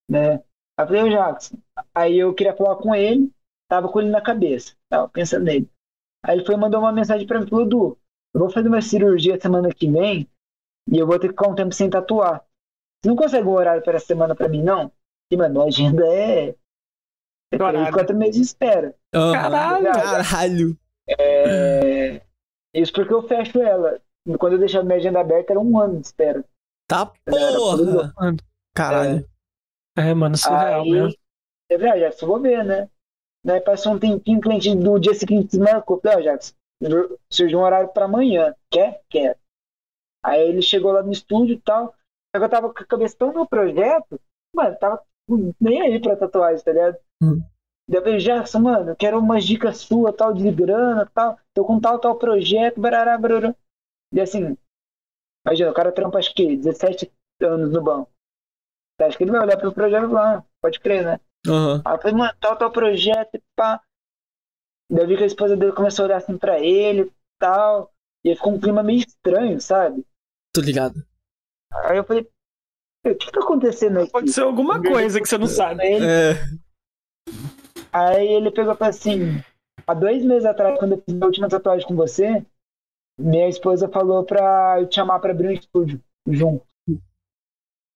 né? 0.08 0.34
Aí 0.78 0.84
eu 0.84 0.86
falei, 0.86 1.02
o 1.02 1.10
Jackson. 1.10 1.56
Aí 1.94 2.18
eu 2.18 2.34
queria 2.34 2.54
falar 2.54 2.76
com 2.76 2.94
ele 2.94 3.32
Tava 3.72 3.88
com 3.88 4.00
ele 4.02 4.10
na 4.10 4.20
cabeça, 4.20 4.74
tava 4.86 5.08
pensando 5.08 5.44
nele. 5.44 5.66
Aí 6.22 6.36
ele 6.36 6.44
foi 6.44 6.54
mandou 6.56 6.78
uma 6.78 6.92
mensagem 6.92 7.26
pra 7.26 7.40
mim, 7.40 7.46
falou, 7.46 7.66
Du, 7.66 7.98
eu 8.34 8.40
vou 8.40 8.50
fazer 8.50 8.68
uma 8.68 8.82
cirurgia 8.82 9.40
semana 9.40 9.72
que 9.72 9.90
vem 9.90 10.28
e 10.92 10.98
eu 10.98 11.06
vou 11.06 11.18
ter 11.18 11.28
que 11.28 11.32
ficar 11.32 11.48
um 11.48 11.54
tempo 11.54 11.72
sem 11.72 11.88
tatuar. 11.88 12.44
Você 13.00 13.08
não 13.08 13.16
consegue 13.16 13.48
um 13.48 13.52
horário 13.52 13.82
para 13.82 13.96
essa 13.96 14.04
semana 14.04 14.34
pra 14.34 14.46
mim, 14.46 14.62
não? 14.62 14.92
E, 15.30 15.36
mano, 15.38 15.62
a 15.62 15.64
agenda 15.64 16.04
é. 16.06 16.54
É 17.50 17.56
três, 17.56 17.90
quatro 17.92 18.14
meses 18.14 18.36
de 18.36 18.42
espera. 18.42 18.94
Oh, 19.14 19.32
caralho! 19.32 19.90
Caralho! 19.90 20.78
É... 21.08 22.20
Isso 22.74 22.92
porque 22.92 23.14
eu 23.14 23.26
fecho 23.26 23.58
ela. 23.62 23.98
Quando 24.38 24.52
eu 24.52 24.58
deixava 24.58 24.84
minha 24.84 24.98
agenda 24.98 25.18
aberta, 25.18 25.54
era 25.54 25.60
um 25.60 25.78
ano 25.78 25.98
de 25.98 26.08
espera. 26.08 26.44
Tá 26.86 27.06
porra! 27.06 28.36
Caralho. 28.74 29.26
É, 29.96 30.10
é 30.10 30.14
mano, 30.14 30.36
surreal 30.36 30.82
Aí, 30.82 30.90
mesmo. 30.90 31.18
É 31.70 31.78
verdade, 31.78 32.18
já 32.20 32.26
vou 32.26 32.38
ver, 32.38 32.62
né? 32.66 32.90
Daí 33.44 33.60
passou 33.60 33.94
um 33.94 33.98
tempinho, 33.98 34.38
o 34.38 34.40
cliente 34.40 34.74
do 34.74 34.98
dia 34.98 35.14
seguinte 35.14 35.48
desmarcou. 35.48 36.00
Falei, 36.00 36.18
ó, 36.18 36.22
Jacques, 36.22 36.54
surgiu 37.30 37.58
um 37.58 37.62
horário 37.62 37.88
pra 37.88 38.04
amanhã. 38.04 38.54
Quer? 38.70 39.02
Quer. 39.08 39.38
Aí 40.24 40.40
ele 40.48 40.62
chegou 40.62 40.92
lá 40.92 41.02
no 41.02 41.12
estúdio 41.12 41.54
e 41.54 41.60
tal. 41.60 41.94
Eu 42.34 42.48
tava 42.48 42.72
com 42.72 42.80
a 42.80 42.86
cabeça 42.86 43.16
tão 43.18 43.32
no 43.32 43.46
projeto, 43.46 44.18
mano, 44.54 44.76
tava 44.78 45.02
nem 45.60 45.82
aí 45.82 46.00
pra 46.00 46.16
tatuagem, 46.16 46.64
tá 46.64 46.72
ligado? 46.72 46.96
Hum. 47.22 47.42
Daí 47.88 48.00
eu 48.00 48.02
falei, 48.02 48.18
Jackson, 48.18 48.60
mano, 48.60 48.90
eu 48.90 48.96
quero 48.96 49.18
umas 49.18 49.44
dicas 49.44 49.78
suas, 49.78 50.14
tal, 50.16 50.32
de 50.32 50.50
grana, 50.50 51.10
tal. 51.12 51.38
Tô 51.52 51.64
com 51.64 51.78
tal, 51.78 51.98
tal 51.98 52.16
projeto, 52.16 52.80
barará, 52.80 53.18
barará. 53.18 53.54
E 54.12 54.20
assim, 54.20 54.56
imagina, 55.44 55.70
o 55.70 55.74
cara 55.74 55.92
trampa 55.92 56.18
acho 56.18 56.34
que 56.34 56.56
17 56.56 57.12
anos 57.42 57.70
no 57.72 57.82
banco. 57.82 58.10
Acho 59.00 59.18
que 59.18 59.24
ele 59.24 59.32
vai 59.32 59.40
olhar 59.40 59.58
pro 59.58 59.72
projeto 59.72 60.06
lá, 60.10 60.44
pode 60.60 60.78
crer, 60.80 61.04
né? 61.04 61.20
Uhum. 61.46 61.82
Aí 61.84 61.94
eu 61.94 62.00
falei, 62.00 62.16
mano, 62.16 62.34
tal, 62.40 62.56
tal 62.56 62.70
projeto 62.70 63.34
e 63.34 63.42
pá. 63.56 63.80
Daí 64.90 65.04
eu 65.04 65.08
vi 65.08 65.16
que 65.16 65.24
a 65.24 65.26
esposa 65.26 65.56
dele 65.56 65.72
começou 65.72 66.04
a 66.04 66.06
olhar 66.06 66.16
assim 66.18 66.36
pra 66.38 66.60
ele 66.60 67.02
e 67.02 67.12
tal. 67.38 67.92
E 68.24 68.30
aí 68.30 68.36
ficou 68.36 68.52
um 68.52 68.60
clima 68.60 68.82
meio 68.82 69.00
estranho, 69.00 69.60
sabe? 69.60 70.06
Tô 70.52 70.60
ligado. 70.60 71.04
Aí 71.72 71.96
eu 71.96 72.04
falei, 72.04 72.28
o 73.06 73.14
que 73.14 73.32
tá 73.32 73.40
acontecendo 73.40 74.00
aqui? 74.00 74.12
Pode 74.12 74.30
ser 74.32 74.42
alguma 74.42 74.80
coisa 74.80 75.20
que 75.20 75.26
você 75.26 75.38
não 75.38 75.46
sabe. 75.46 75.84
Ele... 75.84 76.06
É. 76.06 76.34
Aí 77.92 78.28
ele 78.28 78.50
pegou 78.50 78.76
pra 78.76 78.88
assim, 78.88 79.42
há 79.86 79.94
dois 79.94 80.24
meses 80.24 80.44
atrás, 80.44 80.78
quando 80.78 80.92
eu 80.92 81.02
fiz 81.02 81.20
a 81.20 81.26
última 81.26 81.48
tatuagem 81.48 81.86
com 81.86 81.96
você, 81.96 82.44
minha 83.18 83.48
esposa 83.48 83.88
falou 83.88 84.24
pra 84.24 84.80
eu 84.80 84.86
te 84.86 84.94
chamar 84.94 85.18
pra 85.18 85.32
abrir 85.32 85.48
um 85.48 85.52
estúdio 85.52 86.02
junto. 86.26 86.66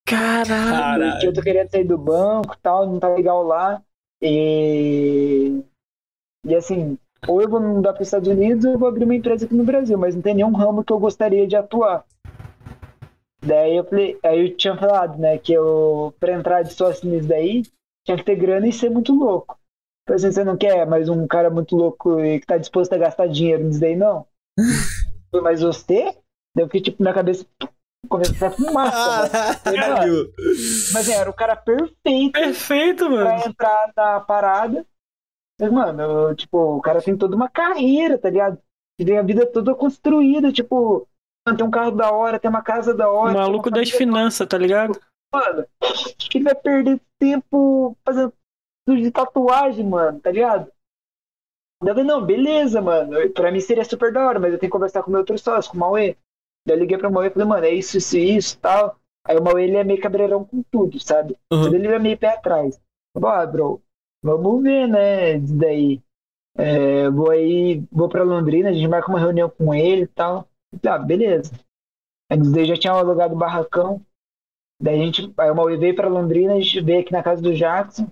Caralho! 0.06 1.18
Eu 1.22 1.34
tô 1.34 1.42
querendo 1.42 1.68
sair 1.68 1.84
do 1.84 1.98
banco 1.98 2.54
e 2.54 2.58
tal, 2.62 2.86
não 2.86 3.00
tá 3.00 3.08
legal 3.08 3.42
lá. 3.42 3.82
E. 4.22 5.62
E 6.46 6.54
assim, 6.54 6.96
ou 7.26 7.42
eu 7.42 7.48
vou 7.48 7.60
mudar 7.60 7.92
para 7.92 8.02
os 8.02 8.08
Estados 8.08 8.28
Unidos 8.28 8.64
ou 8.64 8.72
eu 8.72 8.78
vou 8.78 8.88
abrir 8.88 9.04
uma 9.04 9.16
empresa 9.16 9.44
aqui 9.44 9.54
no 9.54 9.64
Brasil, 9.64 9.98
mas 9.98 10.14
não 10.14 10.22
tem 10.22 10.34
nenhum 10.34 10.52
ramo 10.52 10.84
que 10.84 10.92
eu 10.92 10.98
gostaria 10.98 11.46
de 11.46 11.56
atuar. 11.56 12.04
Daí 13.44 13.76
eu 13.76 13.84
falei, 13.84 14.18
aí 14.24 14.46
eu 14.46 14.56
tinha 14.56 14.76
falado, 14.76 15.18
né, 15.18 15.38
que 15.38 15.52
eu, 15.52 16.14
pra 16.18 16.32
entrar 16.32 16.62
de 16.62 16.72
sócio 16.72 17.08
nisso 17.08 17.28
daí, 17.28 17.62
tinha 18.04 18.16
que 18.16 18.24
ter 18.24 18.36
grana 18.36 18.66
e 18.66 18.72
ser 18.72 18.90
muito 18.90 19.12
louco. 19.12 19.58
Falei 20.06 20.16
assim, 20.16 20.32
você 20.32 20.44
não 20.44 20.56
quer 20.56 20.86
mais 20.86 21.08
um 21.08 21.26
cara 21.26 21.50
muito 21.50 21.76
louco 21.76 22.20
e 22.20 22.40
que 22.40 22.46
tá 22.46 22.56
disposto 22.56 22.92
a 22.92 22.98
gastar 22.98 23.26
dinheiro 23.26 23.64
nisso 23.64 23.80
daí, 23.80 23.96
não? 23.96 24.26
mas 25.42 25.62
você? 25.62 26.04
Daí 26.54 26.64
eu 26.64 26.66
fiquei, 26.66 26.80
tipo, 26.80 27.02
na 27.02 27.12
cabeça, 27.12 27.44
começou 28.06 28.48
a 28.48 28.50
fumar. 28.50 29.62
Caralho! 29.62 30.32
Mas 30.92 31.08
era 31.08 31.28
o 31.28 31.34
cara 31.34 31.56
perfeito. 31.56 32.32
Perfeito, 32.32 33.10
mano. 33.10 33.24
Pra 33.24 33.46
entrar 33.46 33.92
na 33.96 34.20
parada. 34.20 34.86
Mas, 35.60 35.72
mano, 35.72 36.02
eu, 36.02 36.34
tipo, 36.34 36.58
o 36.58 36.80
cara 36.80 37.00
tem 37.02 37.16
toda 37.16 37.34
uma 37.34 37.48
carreira, 37.48 38.18
tá 38.18 38.28
ligado? 38.28 38.58
E 38.98 39.04
tem 39.04 39.18
a 39.18 39.22
vida 39.22 39.46
toda 39.46 39.74
construída, 39.74 40.52
tipo, 40.52 41.06
tem 41.56 41.66
um 41.66 41.70
carro 41.70 41.92
da 41.92 42.10
hora, 42.10 42.38
tem 42.38 42.48
uma 42.48 42.62
casa 42.62 42.94
da 42.94 43.10
hora. 43.10 43.32
O 43.32 43.40
maluco 43.40 43.70
das 43.70 43.90
finanças, 43.90 44.46
tá 44.46 44.58
ligado? 44.58 44.98
Mano, 45.34 45.66
acho 45.82 46.30
que 46.30 46.38
ele 46.38 46.44
vai 46.44 46.54
perder 46.54 47.00
tempo 47.18 47.96
fazendo 48.04 48.32
de 48.88 49.10
tatuagem, 49.10 49.84
mano, 49.84 50.20
tá 50.20 50.30
ligado? 50.30 50.70
Não, 51.82 52.24
beleza, 52.24 52.80
mano. 52.80 53.30
Pra 53.30 53.52
mim 53.52 53.60
seria 53.60 53.84
super 53.84 54.12
da 54.12 54.26
hora, 54.26 54.40
mas 54.40 54.52
eu 54.52 54.58
tenho 54.58 54.70
que 54.70 54.76
conversar 54.76 55.02
com 55.02 55.08
o 55.08 55.10
meu 55.10 55.20
outro 55.20 55.38
sócio, 55.38 55.70
com 55.70 55.76
o 55.76 55.80
Mauê. 55.80 56.16
Daí 56.66 56.76
eu 56.76 56.80
liguei 56.80 56.98
pro 56.98 57.10
Mauê 57.10 57.28
e 57.28 57.30
falei, 57.30 57.48
mano, 57.48 57.64
é 57.64 57.70
isso, 57.70 57.96
isso, 57.96 58.18
isso 58.18 58.58
tal. 58.58 58.98
Aí 59.24 59.36
o 59.36 59.42
Mauê 59.42 59.64
ele 59.64 59.76
é 59.76 59.84
meio 59.84 60.00
cabreirão 60.00 60.44
com 60.44 60.62
tudo, 60.70 60.98
sabe? 60.98 61.36
Uhum. 61.52 61.72
Ele 61.72 61.86
é 61.86 61.98
meio 61.98 62.18
pé 62.18 62.34
atrás. 62.34 62.80
Falei, 63.14 63.30
ah, 63.30 63.46
bro, 63.46 63.80
vamos 64.22 64.62
ver, 64.62 64.88
né? 64.88 65.38
Daí. 65.38 66.02
É, 66.58 67.10
vou 67.10 67.30
aí, 67.30 67.84
vou 67.92 68.08
pra 68.08 68.24
Londrina, 68.24 68.70
a 68.70 68.72
gente 68.72 68.88
marca 68.88 69.08
uma 69.08 69.20
reunião 69.20 69.48
com 69.48 69.74
ele 69.74 70.02
e 70.02 70.06
tal. 70.06 70.48
Ah, 70.86 70.98
beleza. 70.98 71.52
Aí 72.30 72.38
daí 72.38 72.64
já 72.64 72.76
tinha 72.76 72.92
alugado 72.92 73.34
o 73.34 73.38
barracão. 73.38 74.00
Daí 74.80 75.00
a 75.00 75.04
gente, 75.04 75.32
aí 75.38 75.50
o 75.50 75.54
Mauê 75.54 75.76
veio 75.76 75.94
pra 75.94 76.08
Londrina, 76.08 76.54
a 76.54 76.60
gente 76.60 76.80
veio 76.80 77.00
aqui 77.00 77.12
na 77.12 77.22
casa 77.22 77.40
do 77.40 77.54
Jackson. 77.54 78.10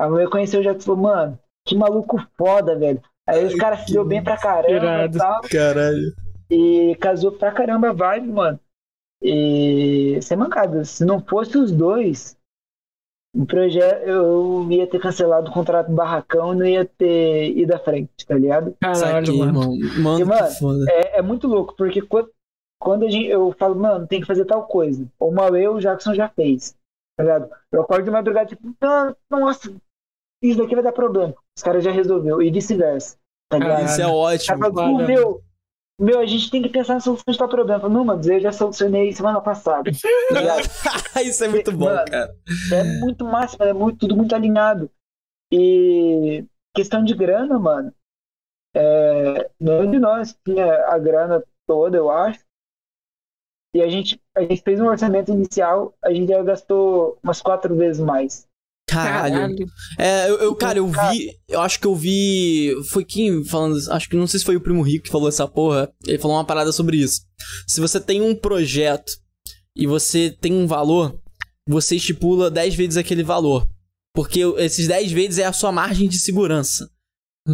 Aí 0.00 0.08
o 0.08 0.10
Mauê 0.10 0.30
conheceu 0.30 0.60
o 0.60 0.62
Jackson 0.62 0.80
e 0.80 0.84
falou, 0.84 1.00
mano, 1.02 1.38
que 1.66 1.76
maluco 1.76 2.18
foda, 2.36 2.78
velho. 2.78 3.02
Aí 3.28 3.44
os 3.44 3.54
caras 3.54 3.80
se 3.80 3.92
deu 3.92 4.04
bem 4.04 4.22
pra 4.22 4.36
caramba 4.36 5.04
e 5.04 5.18
tal. 5.18 5.42
Caralho. 5.42 6.14
E 6.52 6.94
casou 6.96 7.32
pra 7.32 7.50
caramba 7.50 7.88
a 7.88 7.92
vibe, 7.94 8.28
mano. 8.28 8.60
E 9.22 10.18
sem 10.20 10.36
mancada, 10.36 10.84
se 10.84 11.02
não 11.02 11.24
fosse 11.24 11.56
os 11.56 11.72
dois, 11.72 12.36
o 13.34 13.46
projeto 13.46 14.02
eu 14.02 14.70
ia 14.70 14.86
ter 14.86 15.00
cancelado 15.00 15.48
o 15.48 15.54
contrato 15.54 15.88
do 15.88 15.94
barracão 15.94 16.52
e 16.52 16.56
não 16.56 16.66
ia 16.66 16.84
ter 16.84 17.56
ido 17.56 17.74
à 17.74 17.78
frente, 17.78 18.26
tá 18.26 18.34
ligado? 18.34 18.76
Caralho, 18.78 19.30
aqui, 19.30 19.38
mano. 19.38 19.52
Mano, 19.52 20.20
e, 20.20 20.24
mano 20.24 20.90
é, 20.90 21.18
é, 21.18 21.22
muito 21.22 21.46
louco, 21.46 21.74
porque 21.74 22.02
quando, 22.02 22.30
quando 22.78 23.06
a 23.06 23.10
gente, 23.10 23.28
eu 23.28 23.50
falo, 23.52 23.74
mano, 23.74 24.06
tem 24.06 24.20
que 24.20 24.26
fazer 24.26 24.44
tal 24.44 24.66
coisa. 24.66 25.08
Ou 25.18 25.32
mal 25.32 25.56
eu, 25.56 25.76
o 25.76 25.80
Jackson 25.80 26.14
já 26.14 26.28
fez. 26.28 26.76
Tá 27.16 27.22
ligado? 27.24 27.50
Eu 27.70 27.80
acordo 27.80 28.04
de 28.04 28.10
madrugada, 28.10 28.46
tipo, 28.46 28.62
nossa, 29.30 29.74
isso 30.42 30.58
daqui 30.58 30.74
vai 30.74 30.84
dar 30.84 30.92
problema. 30.92 31.34
Os 31.56 31.62
caras 31.62 31.82
já 31.82 31.90
resolveu. 31.90 32.42
E 32.42 32.50
vice-versa. 32.50 33.16
Tá 33.48 33.58
ligado? 33.58 33.84
Isso 33.84 34.02
é 34.02 34.06
ótimo. 34.06 34.58
Falo, 34.58 34.96
meu, 35.06 35.42
meu, 36.02 36.18
a 36.18 36.26
gente 36.26 36.50
tem 36.50 36.60
que 36.60 36.68
pensar 36.68 36.94
na 36.94 37.00
solução 37.00 37.32
de 37.32 37.38
tal 37.38 37.48
problema. 37.48 37.88
Não, 37.88 38.04
mano, 38.04 38.20
eu 38.24 38.40
já 38.40 38.50
solucionei 38.50 39.12
semana 39.12 39.40
passada. 39.40 39.88
Isso 41.24 41.44
é 41.44 41.48
muito 41.48 41.70
bom, 41.70 41.84
mano, 41.84 42.04
cara. 42.10 42.34
É 42.72 42.84
muito 43.00 43.24
massa, 43.24 43.56
é 43.60 43.72
muito, 43.72 43.98
tudo 43.98 44.16
muito 44.16 44.34
alinhado. 44.34 44.90
E 45.52 46.44
questão 46.74 47.04
de 47.04 47.14
grana, 47.14 47.58
mano. 47.58 47.94
É, 48.74 49.50
nenhum 49.60 49.90
de 49.90 49.98
nós 49.98 50.36
tinha 50.44 50.86
a 50.88 50.98
grana 50.98 51.44
toda, 51.66 51.96
eu 51.96 52.10
acho. 52.10 52.40
E 53.74 53.80
a 53.80 53.88
gente, 53.88 54.20
a 54.36 54.42
gente 54.42 54.60
fez 54.62 54.80
um 54.80 54.86
orçamento 54.86 55.30
inicial, 55.30 55.94
a 56.02 56.12
gente 56.12 56.28
já 56.28 56.42
gastou 56.42 57.18
umas 57.22 57.40
quatro 57.40 57.74
vezes 57.76 58.02
mais. 58.02 58.46
Caralho. 58.92 59.34
Caralho. 59.34 59.66
É, 59.98 60.30
eu, 60.30 60.36
eu, 60.38 60.54
cara, 60.54 60.78
eu 60.78 60.86
vi. 60.86 61.30
Eu 61.48 61.60
acho 61.60 61.80
que 61.80 61.86
eu 61.86 61.94
vi. 61.94 62.74
Foi 62.90 63.04
quem 63.04 63.44
falando. 63.44 63.78
Acho 63.90 64.08
que 64.08 64.16
não 64.16 64.26
sei 64.26 64.38
se 64.38 64.44
foi 64.44 64.56
o 64.56 64.60
Primo 64.60 64.82
Rico 64.82 65.04
que 65.04 65.10
falou 65.10 65.28
essa 65.28 65.46
porra. 65.48 65.92
Ele 66.06 66.18
falou 66.18 66.36
uma 66.36 66.44
parada 66.44 66.72
sobre 66.72 66.96
isso. 66.96 67.22
Se 67.66 67.80
você 67.80 68.00
tem 68.00 68.20
um 68.20 68.34
projeto 68.34 69.12
e 69.76 69.86
você 69.86 70.36
tem 70.40 70.52
um 70.52 70.66
valor, 70.66 71.18
você 71.66 71.96
estipula 71.96 72.50
10 72.50 72.74
vezes 72.74 72.96
aquele 72.96 73.22
valor. 73.22 73.66
Porque 74.14 74.40
esses 74.58 74.86
10 74.86 75.12
vezes 75.12 75.38
é 75.38 75.44
a 75.44 75.52
sua 75.52 75.72
margem 75.72 76.08
de 76.08 76.18
segurança. 76.18 76.88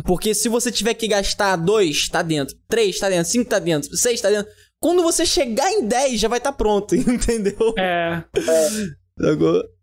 Porque 0.04 0.34
se 0.34 0.48
você 0.48 0.70
tiver 0.70 0.94
que 0.94 1.08
gastar 1.08 1.56
2, 1.56 2.08
tá 2.08 2.22
dentro. 2.22 2.54
3, 2.68 2.98
tá 2.98 3.08
dentro. 3.08 3.30
5, 3.30 3.48
tá 3.48 3.58
dentro. 3.58 3.96
6, 3.96 4.20
tá 4.20 4.30
dentro. 4.30 4.52
Quando 4.80 5.02
você 5.02 5.24
chegar 5.24 5.70
em 5.72 5.86
10, 5.86 6.20
já 6.20 6.28
vai 6.28 6.38
estar 6.38 6.52
tá 6.52 6.56
pronto, 6.56 6.94
entendeu? 6.96 7.74
É. 7.76 8.22
é. 8.36 9.28
Agora. 9.30 9.77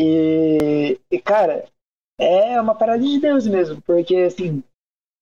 E, 0.00 0.98
e, 1.10 1.20
cara, 1.20 1.66
é 2.18 2.58
uma 2.58 2.74
parada 2.74 3.02
de 3.02 3.20
Deus 3.20 3.46
mesmo, 3.46 3.82
porque 3.82 4.16
assim, 4.16 4.62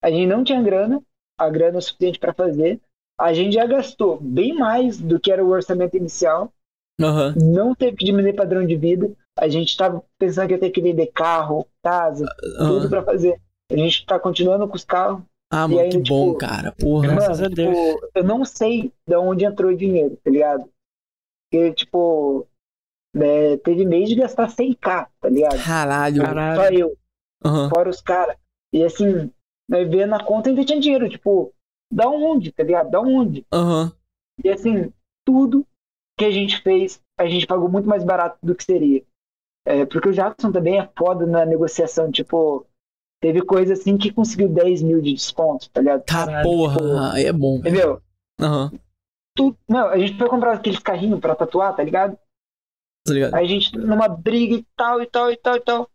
a 0.02 0.08
gente 0.08 0.26
não 0.26 0.44
tinha 0.44 0.62
grana, 0.62 1.02
a 1.36 1.50
grana 1.50 1.78
é 1.78 1.80
suficiente 1.80 2.18
para 2.18 2.32
fazer. 2.32 2.80
A 3.18 3.32
gente 3.32 3.54
já 3.54 3.66
gastou 3.66 4.20
bem 4.20 4.54
mais 4.54 5.00
do 5.00 5.18
que 5.18 5.32
era 5.32 5.44
o 5.44 5.48
orçamento 5.48 5.96
inicial. 5.96 6.52
Uhum. 7.00 7.52
Não 7.52 7.74
teve 7.74 7.96
que 7.96 8.04
diminuir 8.04 8.34
padrão 8.34 8.64
de 8.64 8.76
vida. 8.76 9.10
A 9.36 9.48
gente 9.48 9.76
tava 9.76 10.04
pensando 10.16 10.46
que 10.46 10.54
ia 10.54 10.60
ter 10.60 10.70
que 10.70 10.80
vender 10.80 11.08
carro, 11.08 11.66
casa, 11.82 12.24
uhum. 12.60 12.68
tudo 12.68 12.88
para 12.88 13.02
fazer. 13.02 13.40
A 13.70 13.76
gente 13.76 14.06
tá 14.06 14.18
continuando 14.18 14.68
com 14.68 14.76
os 14.76 14.84
carros. 14.84 15.22
Ah, 15.50 15.66
mano, 15.66 15.80
aí, 15.80 15.88
que 15.90 16.02
tipo, 16.02 16.14
bom, 16.14 16.34
cara. 16.34 16.72
Porra. 16.72 17.08
Graças 17.08 17.40
mano, 17.40 17.52
a 17.52 17.54
Deus. 17.54 17.76
Tipo, 17.76 18.10
eu 18.14 18.24
não 18.24 18.44
sei 18.44 18.92
de 19.06 19.16
onde 19.16 19.44
entrou 19.44 19.72
o 19.72 19.76
dinheiro, 19.76 20.16
tá 20.22 20.30
ligado? 20.30 20.68
Porque, 21.50 21.72
tipo, 21.72 22.46
é, 23.16 23.56
teve 23.58 23.84
mês 23.84 24.08
de 24.08 24.14
gastar 24.14 24.48
100k, 24.48 25.08
tá 25.20 25.28
ligado? 25.28 25.62
Caralho. 26.22 26.56
Só 26.56 26.68
eu. 26.70 26.96
Uhum. 27.44 27.68
Fora 27.70 27.88
os 27.88 28.00
caras. 28.00 28.36
E 28.72 28.84
assim, 28.84 29.30
né, 29.68 29.84
ver 29.84 30.06
na 30.06 30.22
conta 30.22 30.50
ainda 30.50 30.64
tinha 30.64 30.80
dinheiro. 30.80 31.08
Tipo, 31.08 31.52
da 31.92 32.08
onde, 32.08 32.52
tá 32.52 32.62
ligado? 32.62 32.90
Da 32.90 33.00
onde? 33.00 33.46
Uhum. 33.52 33.90
E 34.44 34.48
assim, 34.48 34.92
tudo 35.24 35.66
que 36.18 36.24
a 36.24 36.30
gente 36.30 36.60
fez, 36.62 37.00
a 37.18 37.26
gente 37.26 37.46
pagou 37.46 37.68
muito 37.68 37.88
mais 37.88 38.04
barato 38.04 38.38
do 38.42 38.54
que 38.54 38.64
seria. 38.64 39.02
É, 39.66 39.84
porque 39.84 40.08
o 40.08 40.12
Jackson 40.12 40.50
também 40.50 40.78
é 40.78 40.88
foda 40.98 41.26
na 41.26 41.44
negociação. 41.44 42.10
Tipo, 42.10 42.66
teve 43.20 43.42
coisa 43.42 43.74
assim 43.74 43.96
que 43.96 44.12
conseguiu 44.12 44.48
10 44.48 44.82
mil 44.82 45.00
de 45.00 45.12
desconto, 45.12 45.70
tá 45.70 45.80
ligado? 45.80 46.04
Tá, 46.04 46.42
porra, 46.42 46.76
tipo, 46.76 46.96
aí 47.12 47.24
é 47.26 47.32
bom. 47.32 47.58
Entendeu? 47.58 48.02
Aham. 48.40 48.70
Uhum. 48.72 48.78
Não, 49.68 49.86
a 49.86 49.96
gente 49.96 50.18
foi 50.18 50.28
comprar 50.28 50.54
aqueles 50.54 50.80
carrinhos 50.80 51.20
pra 51.20 51.34
tatuar, 51.34 51.74
tá 51.76 51.84
ligado? 51.84 52.18
Tá 53.08 53.14
ligado? 53.14 53.34
Aí 53.34 53.44
a 53.44 53.48
gente 53.48 53.76
numa 53.76 54.08
briga 54.08 54.54
e 54.54 54.66
tal, 54.76 55.02
e 55.02 55.06
tal, 55.06 55.30
e 55.30 55.36
tal, 55.36 55.56
e 55.56 55.60
tal. 55.60 55.90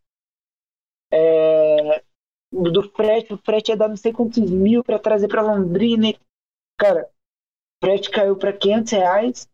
É... 1.12 2.04
Do 2.52 2.84
frete, 2.92 3.34
o 3.34 3.38
frete 3.38 3.72
ia 3.72 3.78
dar 3.78 3.88
não 3.88 3.98
sei 3.98 4.14
quantos 4.14 4.50
mil 4.50 4.84
pra 4.84 5.00
trazer 5.00 5.28
pra 5.28 5.42
Londrina. 5.42 6.10
E... 6.10 6.20
Cara, 6.78 7.10
o 7.82 7.86
frete 7.86 8.10
caiu 8.10 8.36
pra 8.36 8.54
500 8.54 8.92
reais. 8.92 9.50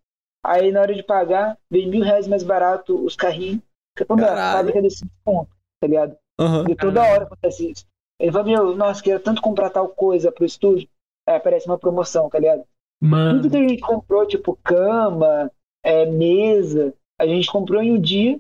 Aí 0.46 0.72
na 0.72 0.82
hora 0.82 0.94
de 0.94 1.04
pagar, 1.04 1.58
veio 1.70 1.90
mil 1.90 2.04
reais 2.04 2.28
mais 2.28 2.44
barato 2.44 3.04
os 3.04 3.16
carrinhos. 3.16 3.62
Que 3.96 4.06
quando 4.06 4.24
a 4.24 4.54
fábrica 4.54 4.82
desse 4.82 5.06
desconto, 5.06 5.52
tá 5.82 5.88
ligado? 5.88 6.18
Uhum. 6.40 6.70
E 6.70 6.76
toda 6.76 7.04
hora 7.04 7.26
acontece 7.26 7.72
isso. 7.72 7.86
Ele 8.20 8.32
falou, 8.32 8.48
meu, 8.48 8.76
nossa, 8.76 9.02
queria 9.02 9.20
tanto 9.20 9.42
comprar 9.42 9.70
tal 9.70 9.90
coisa 9.90 10.32
pro 10.32 10.46
estúdio. 10.46 10.88
aí 11.28 11.36
aparece 11.36 11.66
uma 11.68 11.78
promoção, 11.78 12.30
tá 12.30 12.40
ligado? 12.40 12.64
Mano. 13.02 13.42
Tudo 13.42 13.52
que 13.52 13.58
a 13.58 13.68
gente 13.68 13.82
comprou, 13.82 14.26
tipo 14.26 14.58
cama, 14.64 15.52
é, 15.84 16.06
mesa, 16.06 16.94
a 17.20 17.28
gente 17.28 17.52
comprou 17.52 17.82
em 17.82 17.92
um 17.92 18.02
dia. 18.02 18.40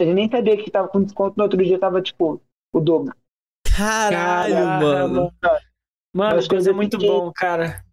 A 0.00 0.04
gente 0.04 0.14
nem 0.14 0.30
sabia 0.30 0.56
que 0.56 0.70
tava 0.70 0.88
com 0.88 1.02
desconto, 1.02 1.36
no 1.36 1.42
outro 1.44 1.62
dia 1.62 1.78
tava, 1.78 2.00
tipo, 2.00 2.40
o 2.72 2.80
dobro. 2.80 3.14
Caralho, 3.76 4.54
mano. 4.54 5.32
Mano, 6.14 6.38
as 6.38 6.48
coisas 6.48 6.66
é 6.66 6.72
muito 6.72 6.98
que... 6.98 7.06
bom, 7.06 7.30
cara. 7.32 7.84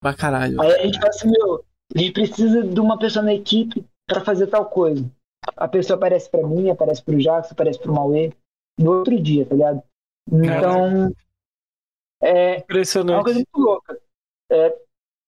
Pra 0.00 0.14
caralho. 0.14 0.60
Aí 0.60 0.72
a 0.72 0.84
gente 0.84 0.98
fala 0.98 1.08
assim, 1.08 1.30
meu, 1.30 1.64
a 1.94 1.98
gente 1.98 2.12
precisa 2.12 2.62
de 2.62 2.80
uma 2.80 2.98
pessoa 2.98 3.24
na 3.24 3.34
equipe 3.34 3.84
pra 4.06 4.24
fazer 4.24 4.46
tal 4.48 4.66
coisa. 4.68 5.10
A 5.56 5.66
pessoa 5.66 5.96
aparece 5.96 6.30
pra 6.30 6.46
mim, 6.46 6.70
aparece 6.70 7.02
pro 7.02 7.18
Jackson, 7.18 7.52
aparece 7.52 7.78
pro 7.78 7.92
Mauê. 7.92 8.32
No 8.78 8.98
outro 8.98 9.20
dia, 9.20 9.46
tá 9.46 9.54
ligado? 9.54 9.82
Então. 10.30 11.12
É, 12.22 12.58
Impressionante. 12.58 13.14
é 13.14 13.16
uma 13.16 13.24
coisa 13.24 13.38
muito 13.38 13.56
louca. 13.56 14.00
É, 14.50 14.78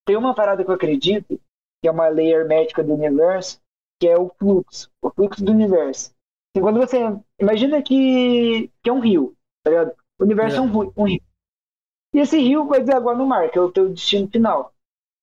tem 0.06 0.16
uma 0.16 0.34
parada 0.34 0.64
que 0.64 0.70
eu 0.70 0.74
acredito, 0.74 1.40
que 1.80 1.88
é 1.88 1.90
uma 1.90 2.08
lei 2.08 2.32
hermética 2.32 2.82
do 2.82 2.94
universo, 2.94 3.60
que 4.00 4.08
é 4.08 4.18
o 4.18 4.30
fluxo. 4.38 4.90
O 5.02 5.10
fluxo 5.10 5.44
do 5.44 5.52
universo. 5.52 6.14
Assim, 6.54 6.62
quando 6.62 6.78
você. 6.78 6.98
Imagina 7.40 7.82
que, 7.82 8.70
que 8.82 8.90
é 8.90 8.92
um 8.92 9.00
rio, 9.00 9.34
tá 9.62 9.70
ligado? 9.70 9.92
O 10.18 10.24
universo 10.24 10.56
é, 10.56 10.58
é 10.58 10.62
um, 10.62 10.92
um, 10.96 11.04
rio. 11.04 11.22
E 12.14 12.20
esse 12.20 12.38
rio 12.38 12.66
vai 12.66 12.80
desaguar 12.80 13.16
no 13.16 13.26
mar, 13.26 13.50
que 13.50 13.58
é 13.58 13.60
o 13.60 13.70
teu 13.70 13.88
destino 13.88 14.28
final. 14.28 14.72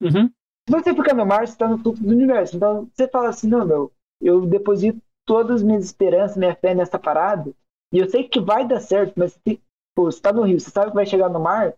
Uhum. 0.02 0.30
Se 0.68 0.72
você 0.72 0.94
ficar 0.94 1.14
no 1.14 1.26
mar, 1.26 1.46
você 1.46 1.54
está 1.54 1.68
no 1.68 1.78
fluxo 1.78 2.04
do 2.04 2.10
universo. 2.10 2.56
Então 2.56 2.90
você 2.94 3.08
fala 3.08 3.30
assim, 3.30 3.48
não, 3.48 3.66
meu, 3.66 3.92
eu 4.22 4.46
deposito 4.46 5.02
todas 5.26 5.58
as 5.58 5.64
minhas 5.64 5.86
esperanças, 5.86 6.38
minha 6.38 6.56
fé 6.56 6.74
nessa 6.74 7.00
parada, 7.00 7.52
e 7.92 8.00
eu 8.00 8.10
sei 8.10 8.28
que 8.28 8.40
vai 8.40 8.68
dar 8.68 8.80
certo, 8.80 9.14
mas 9.16 9.34
você, 9.34 9.60
pô, 9.96 10.12
você 10.12 10.22
tá 10.22 10.32
no 10.32 10.44
rio, 10.44 10.60
você 10.60 10.70
sabe 10.70 10.90
que 10.90 10.96
vai 10.96 11.06
chegar 11.06 11.30
no 11.30 11.40
mar, 11.40 11.74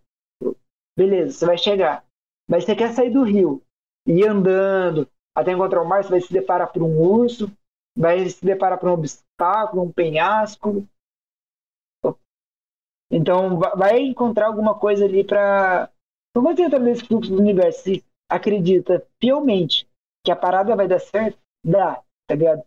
beleza, 0.97 1.31
você 1.31 1.45
vai 1.45 1.57
chegar. 1.57 2.05
Mas 2.49 2.65
você 2.65 2.75
quer 2.75 2.93
sair 2.93 3.09
do 3.09 3.23
rio, 3.23 3.61
ir 4.05 4.27
andando 4.27 5.07
até 5.37 5.51
encontrar 5.51 5.83
o 5.83 5.87
mar, 5.87 6.03
você 6.03 6.09
vai 6.09 6.19
se 6.19 6.33
deparar 6.33 6.73
por 6.73 6.81
um 6.81 6.99
urso, 6.99 7.51
vai 7.95 8.27
se 8.27 8.43
deparar 8.43 8.79
por 8.79 8.89
um 8.89 8.93
obstáculo, 8.93 9.83
um 9.83 9.91
penhasco. 9.91 10.83
Então 13.11 13.59
vai 13.59 13.99
encontrar 13.99 14.47
alguma 14.47 14.73
coisa 14.73 15.05
ali 15.05 15.23
para. 15.23 15.91
Não 16.35 16.41
vai 16.41 16.53
entrar 16.53 16.79
nesse 16.79 17.05
fluxo 17.05 17.29
do 17.29 17.39
universo. 17.39 17.83
Se 17.83 18.03
acredita 18.27 19.05
fielmente 19.21 19.87
que 20.25 20.31
a 20.31 20.35
parada 20.35 20.75
vai 20.75 20.87
dar 20.87 20.99
certo, 20.99 21.37
dá, 21.63 22.01
tá 22.27 22.33
ligado? 22.35 22.63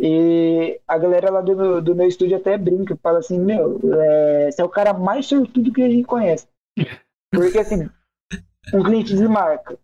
E 0.00 0.80
a 0.88 0.98
galera 0.98 1.30
lá 1.30 1.40
do, 1.40 1.80
do 1.80 1.94
meu 1.94 2.08
estúdio 2.08 2.36
até 2.36 2.58
brinca, 2.58 2.96
fala 2.96 3.20
assim, 3.20 3.38
meu, 3.38 3.80
é, 3.94 4.50
você 4.50 4.60
é 4.60 4.64
o 4.64 4.68
cara 4.68 4.92
mais 4.92 5.26
sortudo 5.26 5.72
que 5.72 5.82
a 5.82 5.88
gente 5.88 6.04
conhece. 6.04 6.48
Porque 7.32 7.58
assim, 7.58 7.88
um 8.74 8.82
cliente 8.82 9.14
desmarca. 9.14 9.78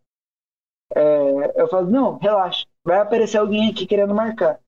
É, 0.95 1.61
eu 1.61 1.69
falo, 1.69 1.91
não, 1.91 2.19
relaxa, 2.19 2.67
vai 2.85 2.99
aparecer 2.99 3.39
alguém 3.39 3.71
aqui 3.71 3.87
querendo 3.87 4.15
marcar. 4.15 4.61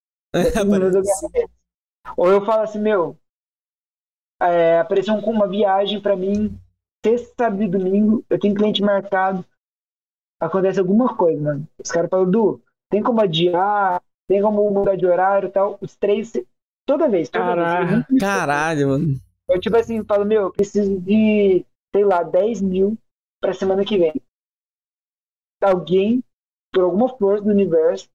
Ou 2.16 2.30
eu 2.30 2.44
falo 2.44 2.62
assim, 2.62 2.80
meu, 2.80 3.16
é, 4.40 4.78
apareceu 4.78 5.14
uma 5.14 5.48
viagem 5.48 6.00
para 6.00 6.16
mim, 6.16 6.58
sexta, 7.04 7.44
sábado 7.44 7.62
e 7.62 7.68
domingo, 7.68 8.24
eu 8.28 8.38
tenho 8.38 8.54
cliente 8.54 8.82
marcado, 8.82 9.44
acontece 10.40 10.78
alguma 10.78 11.16
coisa, 11.16 11.40
mano. 11.40 11.68
Os 11.78 11.90
caras 11.90 12.10
falam, 12.10 12.30
Du, 12.30 12.60
tem 12.90 13.02
como 13.02 13.20
adiar, 13.20 14.02
tem 14.28 14.42
como 14.42 14.70
mudar 14.70 14.96
de 14.96 15.06
horário 15.06 15.48
e 15.48 15.52
tal. 15.52 15.78
Os 15.80 15.96
três, 15.96 16.32
toda 16.84 17.08
vez, 17.08 17.28
toda 17.28 17.44
Caralho. 17.44 18.04
vez. 18.08 18.20
Caralho, 18.20 18.88
mano. 18.88 19.20
Eu, 19.48 19.60
tipo 19.60 19.76
assim, 19.76 20.04
falo, 20.04 20.24
meu, 20.24 20.42
eu 20.42 20.52
preciso 20.52 21.00
de, 21.00 21.64
sei 21.94 22.04
lá, 22.04 22.22
10 22.22 22.60
mil 22.62 22.98
pra 23.40 23.54
semana 23.54 23.84
que 23.84 23.96
vem. 23.96 24.12
Alguém, 25.62 26.22
por 26.72 26.84
alguma 26.84 27.08
força 27.08 27.44
do 27.44 27.50
universo, 27.50 28.08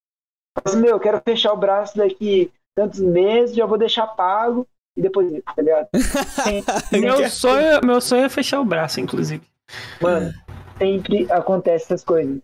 fala 0.56 0.76
assim, 0.76 0.82
meu, 0.82 0.92
eu 0.92 1.00
quero 1.00 1.22
fechar 1.22 1.54
o 1.54 1.58
braço 1.58 1.98
daqui 1.98 2.52
tantos 2.76 3.00
meses, 3.00 3.56
já 3.56 3.66
vou 3.66 3.78
deixar 3.78 4.08
pago 4.08 4.68
e 4.96 5.02
depois, 5.02 5.32
tá 5.44 5.62
ligado? 5.62 5.90
meu, 6.92 7.30
sonho, 7.30 7.86
meu 7.86 8.02
sonho 8.02 8.26
é 8.26 8.30
fechar 8.30 8.60
o 8.60 8.66
braço, 8.66 9.00
inclusive. 9.00 9.46
Mano, 10.02 10.34
sempre 10.78 11.32
acontece 11.32 11.86
essas 11.86 12.04
coisas. 12.04 12.40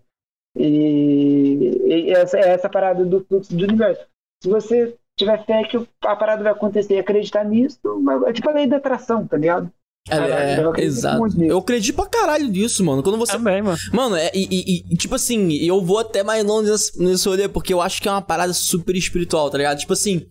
E, 0.55 1.81
e 1.85 2.11
essa, 2.11 2.37
é 2.37 2.49
essa 2.49 2.69
parada 2.69 3.05
do 3.05 3.23
fluxo 3.25 3.55
do 3.55 3.63
universo. 3.63 4.05
Se 4.41 4.49
você 4.49 4.97
tiver 5.17 5.45
fé 5.45 5.63
que 5.63 5.77
a 6.01 6.15
parada 6.15 6.43
vai 6.43 6.51
acontecer 6.51 6.95
e 6.95 6.99
acreditar 6.99 7.43
nisso, 7.43 7.79
é 8.25 8.33
tipo 8.33 8.49
a 8.49 8.53
lei 8.53 8.67
da 8.67 8.77
atração, 8.77 9.27
tá 9.27 9.37
ligado? 9.37 9.71
É, 10.09 10.55
é 10.55 10.63
eu 10.63 10.75
exato. 10.75 11.41
Eu 11.41 11.57
acredito 11.57 11.95
pra 11.95 12.05
caralho 12.05 12.47
nisso, 12.47 12.83
mano. 12.83 13.03
Quando 13.03 13.17
você. 13.17 13.33
Também, 13.33 13.61
mano. 13.61 13.77
Mano, 13.91 14.15
é, 14.15 14.31
e, 14.33 14.83
e, 14.91 14.97
tipo 14.97 15.15
assim, 15.15 15.53
eu 15.53 15.83
vou 15.83 15.99
até 15.99 16.23
mais 16.23 16.43
longe 16.45 16.71
nesse, 16.71 17.01
nesse 17.01 17.27
rolê, 17.27 17.47
porque 17.47 17.73
eu 17.73 17.81
acho 17.81 18.01
que 18.01 18.07
é 18.07 18.11
uma 18.11 18.21
parada 18.21 18.53
super 18.53 18.95
espiritual, 18.95 19.49
tá 19.49 19.57
ligado? 19.57 19.79
Tipo 19.79 19.93
assim, 19.93 20.25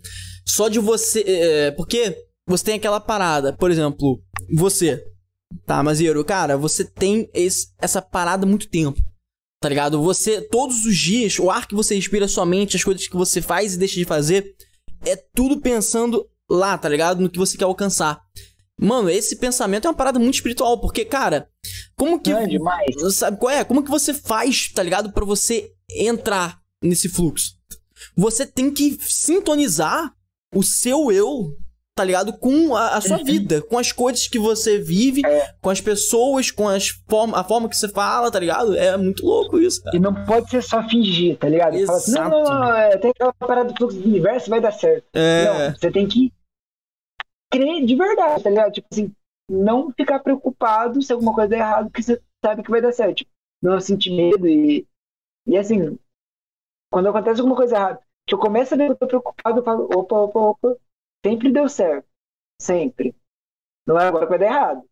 só 0.44 0.68
de 0.68 0.78
você. 0.78 1.24
É, 1.26 1.70
porque 1.72 2.16
você 2.48 2.64
tem 2.64 2.74
aquela 2.74 3.00
parada, 3.00 3.52
por 3.52 3.70
exemplo, 3.70 4.20
você. 4.54 5.04
Tá, 5.64 5.82
Mazeiro, 5.82 6.24
cara, 6.24 6.56
você 6.56 6.84
tem 6.84 7.28
esse, 7.32 7.68
essa 7.78 8.02
parada 8.02 8.44
há 8.44 8.48
muito 8.48 8.68
tempo. 8.68 9.00
Tá 9.60 9.68
ligado? 9.68 10.02
Você, 10.02 10.42
todos 10.42 10.84
os 10.84 10.96
dias, 10.96 11.38
o 11.38 11.50
ar 11.50 11.66
que 11.66 11.74
você 11.74 11.94
respira 11.94 12.28
sua 12.28 12.44
mente, 12.44 12.76
as 12.76 12.84
coisas 12.84 13.08
que 13.08 13.16
você 13.16 13.40
faz 13.40 13.74
e 13.74 13.78
deixa 13.78 13.94
de 13.94 14.04
fazer, 14.04 14.54
é 15.04 15.16
tudo 15.34 15.60
pensando 15.60 16.28
lá, 16.48 16.76
tá 16.76 16.88
ligado? 16.88 17.20
No 17.20 17.30
que 17.30 17.38
você 17.38 17.56
quer 17.56 17.64
alcançar. 17.64 18.20
Mano, 18.78 19.08
esse 19.08 19.36
pensamento 19.36 19.86
é 19.86 19.90
uma 19.90 19.96
parada 19.96 20.18
muito 20.18 20.34
espiritual, 20.34 20.78
porque, 20.80 21.04
cara, 21.04 21.48
como 21.96 22.20
que. 22.20 22.30
É 22.30 22.46
demais. 22.46 22.94
Sabe 23.14 23.38
qual 23.38 23.50
é? 23.50 23.64
Como 23.64 23.82
que 23.82 23.90
você 23.90 24.12
faz, 24.12 24.70
tá 24.72 24.82
ligado? 24.82 25.12
para 25.12 25.24
você 25.24 25.72
entrar 25.90 26.60
nesse 26.82 27.08
fluxo? 27.08 27.56
Você 28.16 28.46
tem 28.46 28.70
que 28.70 28.98
sintonizar 29.00 30.12
o 30.54 30.62
seu 30.62 31.10
eu 31.10 31.56
tá 31.96 32.04
ligado? 32.04 32.34
Com 32.34 32.76
a, 32.76 32.96
a 32.96 33.00
sua 33.00 33.16
uhum. 33.16 33.24
vida, 33.24 33.62
com 33.62 33.78
as 33.78 33.90
coisas 33.90 34.28
que 34.28 34.38
você 34.38 34.78
vive, 34.78 35.22
é. 35.24 35.54
com 35.62 35.70
as 35.70 35.80
pessoas, 35.80 36.50
com 36.50 36.68
as 36.68 36.88
forma, 37.08 37.40
a 37.40 37.42
forma 37.42 37.70
que 37.70 37.76
você 37.76 37.88
fala, 37.88 38.30
tá 38.30 38.38
ligado? 38.38 38.76
É 38.76 38.94
muito 38.98 39.24
louco 39.24 39.58
isso, 39.58 39.82
cara. 39.82 39.96
E 39.96 39.98
não 39.98 40.12
pode 40.26 40.50
ser 40.50 40.62
só 40.62 40.86
fingir, 40.86 41.38
tá 41.38 41.48
ligado? 41.48 41.74
Exato. 41.74 41.96
Assim, 41.96 42.12
não, 42.12 42.28
não, 42.28 42.44
não, 42.44 42.74
é, 42.74 42.98
tem 42.98 43.10
aquela 43.12 43.32
parada 43.32 43.72
do 43.72 43.76
fluxo 43.78 43.98
do 43.98 44.06
universo, 44.06 44.50
vai 44.50 44.60
dar 44.60 44.72
certo. 44.72 45.06
É. 45.14 45.44
Não, 45.46 45.74
você 45.74 45.90
tem 45.90 46.06
que 46.06 46.30
crer 47.56 47.84
de 47.84 47.94
verdade, 47.94 48.42
tá 48.42 48.50
ligado? 48.50 48.72
Tipo 48.72 48.88
assim, 48.92 49.12
não 49.48 49.92
ficar 49.92 50.20
preocupado 50.20 51.00
se 51.02 51.12
alguma 51.12 51.34
coisa 51.34 51.48
der 51.48 51.58
errado, 51.58 51.86
porque 51.86 52.02
você 52.02 52.20
sabe 52.44 52.62
que 52.62 52.70
vai 52.70 52.80
dar 52.80 52.92
certo. 52.92 53.18
Tipo, 53.18 53.30
não 53.62 53.80
sentir 53.80 54.10
medo 54.10 54.46
e. 54.46 54.86
E 55.46 55.56
assim, 55.56 55.96
quando 56.90 57.08
acontece 57.08 57.40
alguma 57.40 57.56
coisa 57.56 57.76
errada, 57.76 58.00
que 58.26 58.34
eu 58.34 58.38
começo 58.38 58.74
a 58.74 58.76
ver 58.76 58.86
que 58.86 58.92
eu 58.92 58.96
tô 58.96 59.06
preocupado, 59.06 59.60
eu 59.60 59.64
falo, 59.64 59.88
opa, 59.94 60.16
opa, 60.16 60.40
opa, 60.40 60.76
sempre 61.24 61.52
deu 61.52 61.68
certo. 61.68 62.06
Sempre. 62.60 63.14
Não 63.86 63.98
é 63.98 64.08
agora 64.08 64.26
que 64.26 64.30
vai 64.30 64.38
dar 64.38 64.46
errado. 64.46 64.84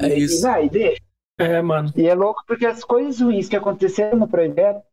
É 0.00 0.18
e 0.18 0.24
isso. 0.24 0.42
Vai, 0.42 0.68
deixa. 0.68 1.02
É, 1.38 1.62
mano. 1.62 1.90
E 1.96 2.06
é 2.06 2.14
louco 2.14 2.44
porque 2.46 2.66
as 2.66 2.84
coisas 2.84 3.20
ruins 3.20 3.48
que 3.48 3.56
aconteceram 3.56 4.18
no 4.18 4.28
projeto, 4.28 4.84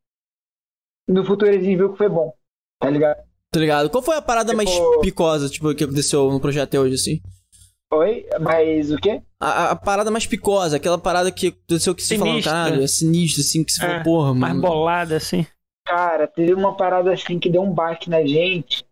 no 1.07 1.25
futuro 1.25 1.51
eles 1.51 1.65
viram 1.65 1.91
que 1.91 1.97
foi 1.97 2.07
bom. 2.07 2.33
Tá 2.79 2.89
ligado? 2.89 3.28
Tá 3.51 3.59
ligado? 3.59 3.89
Qual 3.89 4.03
foi 4.03 4.15
a 4.15 4.21
parada 4.21 4.51
tipo... 4.51 4.57
mais 4.57 5.01
picosa, 5.01 5.49
tipo, 5.49 5.73
que 5.73 5.83
aconteceu 5.83 6.29
no 6.31 6.39
projeto 6.39 6.63
até 6.63 6.79
hoje, 6.79 6.95
assim? 6.95 7.21
Oi? 7.91 8.27
Mas 8.39 8.91
o 8.91 8.97
quê? 8.97 9.21
A, 9.41 9.71
a, 9.71 9.75
parada 9.75 10.11
mais 10.11 10.27
picosa, 10.27 10.77
aquela 10.77 10.99
parada 10.99 11.31
que 11.31 11.47
aconteceu 11.47 11.95
que 11.95 12.03
você 12.03 12.17
falou, 12.17 12.41
caralho, 12.43 12.83
é 12.83 12.87
sinistro, 12.87 13.41
assim, 13.41 13.63
que 13.63 13.71
você 13.71 13.83
é, 13.83 13.87
falou, 13.87 14.03
porra, 14.03 14.33
mano. 14.35 14.39
Mais 14.39 14.61
bolada, 14.61 15.17
assim. 15.17 15.47
Cara, 15.87 16.27
teve 16.27 16.53
uma 16.53 16.77
parada 16.77 17.11
assim 17.11 17.39
que 17.39 17.49
deu 17.49 17.63
um 17.63 17.73
baque 17.73 18.11
na 18.11 18.23
gente 18.23 18.85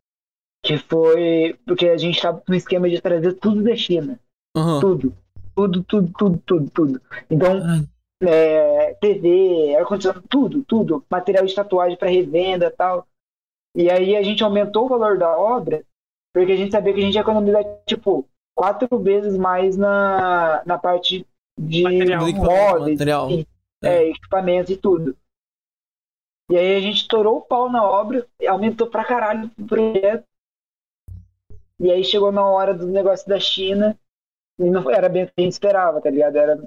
que 0.68 0.78
foi 0.78 1.58
porque 1.66 1.88
a 1.88 1.98
gente 1.98 2.16
estava 2.16 2.42
com 2.42 2.52
um 2.52 2.56
esquema 2.56 2.90
de 2.90 3.00
trazer 3.00 3.34
tudo 3.34 3.64
da 3.64 3.76
China. 3.76 4.20
Uhum. 4.56 4.80
Tudo. 4.80 5.18
Tudo, 5.56 5.84
tudo, 5.84 6.14
tudo, 6.18 6.44
tudo, 6.46 6.70
tudo. 6.72 7.02
Então, 7.30 7.88
é, 8.22 8.94
TV, 9.00 9.76
ar-condicionado, 9.76 10.26
tudo, 10.28 10.64
tudo. 10.64 11.06
Material 11.10 11.46
de 11.46 11.56
tatuagem 11.56 11.98
para 11.98 12.10
revenda 12.10 12.70
tal. 12.76 13.08
E 13.78 13.91
aí 13.91 14.16
a 14.18 14.24
gente 14.24 14.44
aumentou 14.44 14.86
o 14.86 14.90
valor 14.90 15.20
da 15.20 15.38
obra, 15.38 15.84
porque 16.34 16.52
a 16.52 16.56
gente 16.56 16.72
sabia 16.72 16.91
que 16.91 16.99
a 16.99 17.04
gente 17.04 17.14
ia 17.14 17.22
economizar, 17.22 17.64
tipo, 17.86 18.28
quatro 18.56 18.88
vezes 18.98 19.38
mais 19.38 19.78
na, 19.78 20.64
na 20.66 20.80
parte 20.80 21.24
de 21.56 21.84
material, 21.84 22.28
móveis, 22.34 22.98
material. 22.98 23.30
E, 23.30 23.48
é. 23.84 23.88
É, 23.88 24.10
equipamentos 24.10 24.72
e 24.72 24.78
tudo. 24.78 25.16
E 26.49 26.58
aí 26.58 26.76
a 26.76 26.80
gente 26.80 27.02
estourou 27.02 27.38
o 27.38 27.41
pau 27.41 27.70
na 27.72 27.84
obra, 27.84 28.26
aumentou 28.48 28.88
pra 28.88 29.06
caralho 29.06 29.52
o 29.60 29.68
projeto. 29.68 30.24
E 31.80 31.91
aí 31.91 32.04
chegou 32.04 32.32
na 32.32 32.44
hora 32.44 32.74
do 32.74 32.88
negócio 32.88 33.30
da 33.30 33.40
China 33.40 33.95
e 34.58 34.64
não 34.64 34.90
era 34.90 35.08
bem 35.08 35.26
o 35.26 35.28
que 35.28 35.34
a 35.38 35.41
gente 35.41 35.52
esperava, 35.52 36.02
tá 36.02 36.10
ligado? 36.10 36.36
Era, 36.36 36.58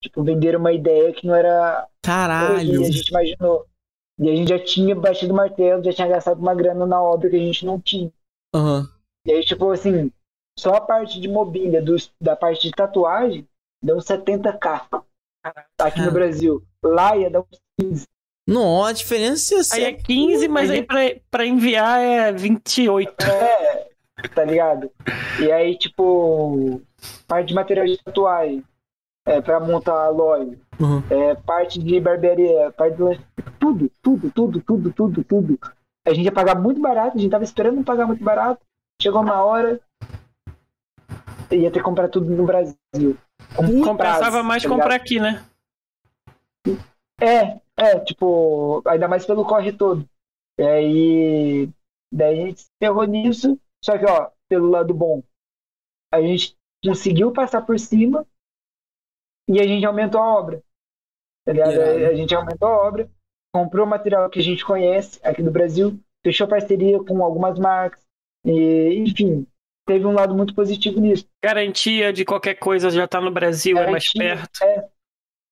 tipo, 0.00 0.24
vender 0.24 0.56
uma 0.56 0.72
ideia 0.72 1.12
que 1.12 1.26
não 1.26 1.34
era 1.34 1.86
Caralho! 2.02 2.80
Que 2.80 2.86
a 2.86 2.90
gente 2.90 3.10
imaginou. 3.10 3.66
E 4.18 4.30
a 4.30 4.36
gente 4.36 4.48
já 4.48 4.58
tinha 4.58 4.94
batido 4.94 5.32
o 5.32 5.36
martelo, 5.36 5.82
já 5.82 5.92
tinha 5.92 6.08
gastado 6.08 6.38
uma 6.38 6.54
grana 6.54 6.86
na 6.86 7.02
obra 7.02 7.28
que 7.28 7.36
a 7.36 7.40
gente 7.40 7.66
não 7.66 7.80
tinha. 7.80 8.12
Uhum. 8.54 8.86
E 9.26 9.32
aí, 9.32 9.44
tipo 9.44 9.70
assim, 9.70 10.10
só 10.58 10.74
a 10.74 10.80
parte 10.80 11.20
de 11.20 11.28
mobília, 11.28 11.82
do, 11.82 11.96
da 12.20 12.36
parte 12.36 12.62
de 12.62 12.70
tatuagem, 12.70 13.46
deu 13.82 13.96
70k. 13.96 15.02
aqui 15.78 16.00
no 16.00 16.12
Brasil. 16.12 16.62
Lá 16.82 17.16
ia 17.16 17.30
dar 17.30 17.40
uns 17.40 17.60
15. 17.80 18.06
Não, 18.46 18.84
a 18.84 18.92
diferença 18.92 19.54
é 19.54 19.76
Aí 19.76 19.84
é 19.84 19.92
15, 19.94 20.48
mas 20.48 20.70
aí 20.70 20.82
pra, 20.82 21.00
pra 21.30 21.46
enviar 21.46 22.00
é 22.00 22.30
28. 22.30 23.14
É, 23.24 23.88
tá 24.34 24.44
ligado? 24.44 24.90
E 25.40 25.50
aí, 25.50 25.76
tipo, 25.76 26.80
parte 27.26 27.48
de 27.48 27.54
material 27.54 27.86
de 27.86 27.96
tatuagem, 27.96 28.62
é, 29.26 29.40
pra 29.40 29.58
montar 29.58 30.04
a 30.04 30.08
loja, 30.08 30.58
uhum. 30.78 31.02
é, 31.10 31.34
parte 31.34 31.78
de 31.78 31.98
barbearia, 31.98 32.70
parte 32.72 32.96
de 32.96 33.22
tudo, 33.58 33.90
tudo, 34.02 34.30
tudo, 34.30 34.60
tudo, 34.60 34.92
tudo, 34.92 35.24
tudo. 35.24 35.58
A 36.06 36.12
gente 36.12 36.26
ia 36.26 36.32
pagar 36.32 36.54
muito 36.54 36.80
barato, 36.80 37.16
a 37.16 37.20
gente 37.20 37.30
tava 37.30 37.44
esperando 37.44 37.82
pagar 37.82 38.06
muito 38.06 38.22
barato, 38.22 38.60
chegou 39.00 39.22
na 39.22 39.42
hora, 39.42 39.80
ia 41.50 41.70
ter 41.70 41.78
que 41.78 41.84
comprar 41.84 42.08
tudo 42.08 42.30
no 42.30 42.44
Brasil. 42.44 43.16
Compensava 43.82 44.42
mais 44.42 44.62
tá 44.62 44.68
comprar 44.68 44.94
aqui, 44.94 45.18
né? 45.18 45.42
É, 47.20 47.60
é, 47.76 47.98
tipo, 48.00 48.82
ainda 48.86 49.08
mais 49.08 49.24
pelo 49.24 49.44
corre 49.44 49.72
todo. 49.72 50.06
E 50.58 50.62
aí, 50.62 51.70
daí 52.12 52.42
a 52.42 52.46
gente 52.46 52.60
se 52.60 52.70
ferrou 52.78 53.04
nisso, 53.04 53.58
só 53.82 53.96
que, 53.96 54.04
ó, 54.04 54.30
pelo 54.48 54.68
lado 54.68 54.92
bom, 54.92 55.22
a 56.12 56.20
gente 56.20 56.56
conseguiu 56.84 57.32
passar 57.32 57.62
por 57.62 57.78
cima 57.78 58.26
e 59.48 59.60
a 59.60 59.66
gente 59.66 59.84
aumentou 59.84 60.20
a 60.20 60.34
obra. 60.34 60.62
Tá 61.44 61.52
yeah. 61.52 62.08
A 62.08 62.14
gente 62.14 62.34
aumentou 62.34 62.68
a 62.68 62.86
obra, 62.86 63.10
comprou 63.52 63.86
material 63.86 64.28
que 64.30 64.38
a 64.38 64.42
gente 64.42 64.64
conhece 64.64 65.20
aqui 65.22 65.42
do 65.42 65.50
Brasil, 65.50 65.98
fechou 66.22 66.48
parceria 66.48 67.02
com 67.02 67.22
algumas 67.22 67.58
marcas, 67.58 68.02
e, 68.44 68.94
enfim, 68.98 69.46
teve 69.86 70.06
um 70.06 70.12
lado 70.12 70.34
muito 70.34 70.54
positivo 70.54 71.00
nisso. 71.00 71.26
Garantia 71.42 72.12
de 72.12 72.24
qualquer 72.24 72.54
coisa 72.54 72.90
já 72.90 73.06
tá 73.06 73.20
no 73.20 73.30
Brasil, 73.30 73.76
Garantia, 73.76 73.88
é 73.88 73.92
mais 73.92 74.12
perto. 74.12 74.64
É. 74.64 74.88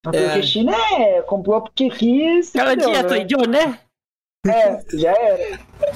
Porque 0.03 0.19
é. 0.19 0.43
China 0.43 0.73
é, 0.99 1.23
comprou 1.23 1.63
porque 1.63 1.89
quis. 1.89 2.53
Garantia, 2.53 3.07
tu 3.07 3.15
idiota, 3.15 3.49
né? 3.49 3.79
É, 4.47 4.99
já 4.99 5.13
era. 5.13 5.61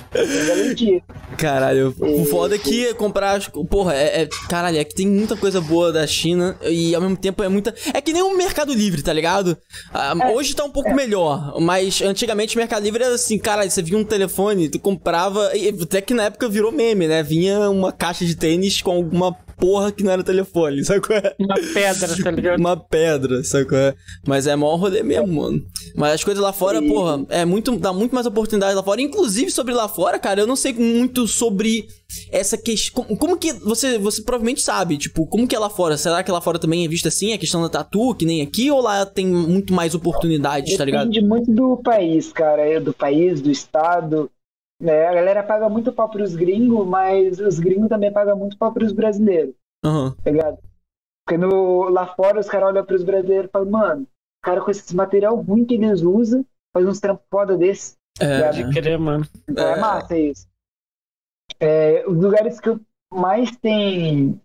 Caralho, 1.36 1.94
o 1.98 2.24
foda 2.24 2.54
é 2.54 2.58
que 2.58 2.94
comprar. 2.94 3.40
Porra, 3.68 3.94
é, 3.94 4.22
é, 4.22 4.28
Caralho, 4.48 4.78
é 4.78 4.84
que 4.84 4.94
tem 4.94 5.06
muita 5.06 5.36
coisa 5.36 5.60
boa 5.60 5.92
da 5.92 6.06
China 6.06 6.56
e 6.62 6.94
ao 6.94 7.00
mesmo 7.00 7.16
tempo 7.16 7.42
é 7.42 7.48
muita. 7.48 7.74
É 7.92 8.00
que 8.00 8.12
nem 8.12 8.22
o 8.22 8.28
um 8.28 8.36
Mercado 8.36 8.72
Livre, 8.72 9.02
tá 9.02 9.12
ligado? 9.12 9.56
Ah, 9.92 10.14
é, 10.18 10.32
hoje 10.32 10.54
tá 10.54 10.64
um 10.64 10.70
pouco 10.70 10.90
é. 10.90 10.94
melhor, 10.94 11.60
mas 11.60 12.00
antigamente 12.00 12.56
o 12.56 12.58
Mercado 12.58 12.82
Livre 12.82 13.02
era 13.02 13.14
assim, 13.14 13.38
cara, 13.38 13.68
você 13.68 13.82
via 13.82 13.98
um 13.98 14.04
telefone, 14.04 14.68
tu 14.68 14.78
comprava. 14.78 15.56
E 15.56 15.68
até 15.68 16.00
que 16.00 16.14
na 16.14 16.24
época 16.24 16.48
virou 16.48 16.72
meme, 16.72 17.06
né? 17.06 17.22
Vinha 17.22 17.70
uma 17.70 17.92
caixa 17.92 18.24
de 18.24 18.34
tênis 18.34 18.80
com 18.80 18.92
alguma 18.92 19.36
porra 19.58 19.90
que 19.90 20.04
não 20.04 20.12
era 20.12 20.22
telefone, 20.22 20.84
sabe 20.84 21.00
qual 21.00 21.18
é? 21.18 21.34
Uma 21.38 21.54
pedra, 21.54 22.22
tá 22.22 22.30
ligado? 22.30 22.60
Uma 22.60 22.76
pedra, 22.76 23.44
sabe 23.44 23.66
qual 23.66 23.80
é? 23.80 23.94
Mas 24.26 24.46
é 24.46 24.54
maior 24.54 24.76
rolê 24.76 25.02
mesmo, 25.02 25.42
mano. 25.42 25.60
Mas 25.94 26.14
as 26.14 26.24
coisas 26.24 26.42
lá 26.42 26.52
fora, 26.52 26.82
e... 26.82 26.88
porra, 26.88 27.24
é 27.28 27.44
muito, 27.44 27.76
dá 27.78 27.92
muito 27.92 28.14
mais 28.14 28.26
oportunidade 28.26 28.74
lá 28.74 28.82
fora. 28.82 29.00
Inclusive, 29.00 29.50
sobre 29.50 29.74
lá 29.74 29.88
fora, 29.88 30.18
cara, 30.18 30.40
eu 30.40 30.46
não 30.46 30.56
sei 30.56 30.72
muito 30.72 31.26
sobre 31.26 31.86
essa 32.30 32.56
questão. 32.56 33.04
Como, 33.04 33.18
como, 33.18 33.36
que 33.36 33.52
você, 33.52 33.98
você 33.98 34.22
provavelmente 34.22 34.60
sabe, 34.60 34.96
tipo, 34.96 35.26
como 35.26 35.46
que 35.46 35.56
é 35.56 35.58
lá 35.58 35.70
fora? 35.70 35.96
Será 35.96 36.22
que 36.22 36.30
lá 36.30 36.40
fora 36.40 36.58
também 36.58 36.84
é 36.84 36.88
vista 36.88 37.08
assim, 37.08 37.32
a 37.32 37.38
questão 37.38 37.62
da 37.62 37.68
tatu, 37.68 38.14
que 38.14 38.24
nem 38.24 38.42
aqui, 38.42 38.70
ou 38.70 38.80
lá 38.80 39.04
tem 39.06 39.26
muito 39.26 39.72
mais 39.72 39.94
oportunidades, 39.94 40.70
Depende 40.72 40.78
tá 40.78 40.84
ligado? 40.84 41.08
Depende 41.08 41.26
muito 41.26 41.52
do 41.52 41.76
país, 41.78 42.32
cara, 42.32 42.80
do 42.80 42.92
país, 42.92 43.40
do 43.40 43.50
estado. 43.50 44.30
É, 44.82 45.06
a 45.06 45.14
galera 45.14 45.42
paga 45.42 45.68
muito 45.68 45.92
pau 45.92 46.08
pros 46.08 46.34
gringos, 46.34 46.86
mas 46.86 47.40
os 47.40 47.58
gringos 47.58 47.88
também 47.88 48.12
pagam 48.12 48.36
muito 48.36 48.58
pau 48.58 48.72
pros 48.72 48.92
brasileiros. 48.92 49.54
Uhum. 49.84 50.10
Tá 50.10 50.30
ligado? 50.30 50.58
Porque 51.24 51.38
no, 51.38 51.88
lá 51.88 52.06
fora 52.14 52.40
os 52.40 52.48
caras 52.48 52.68
olham 52.68 52.84
pros 52.84 53.02
brasileiros 53.02 53.48
e 53.48 53.52
falam, 53.52 53.70
mano, 53.70 54.02
o 54.02 54.44
cara 54.44 54.60
com 54.60 54.70
esse 54.70 54.94
material 54.94 55.34
ruim 55.36 55.64
que 55.64 55.74
eles 55.74 56.02
usam, 56.02 56.44
faz 56.74 56.86
uns 56.86 57.00
trampos 57.00 57.26
foda 57.30 57.56
desse. 57.56 57.96
É, 58.20 58.50
de 58.50 58.70
querer, 58.70 58.98
mano. 58.98 59.26
Então 59.48 59.66
é. 59.66 59.72
é 59.72 59.80
massa 59.80 60.16
isso. 60.16 60.46
É, 61.58 62.04
os 62.06 62.16
lugares 62.16 62.60
que 62.60 62.78
mais 63.12 63.50
tem 63.56 64.40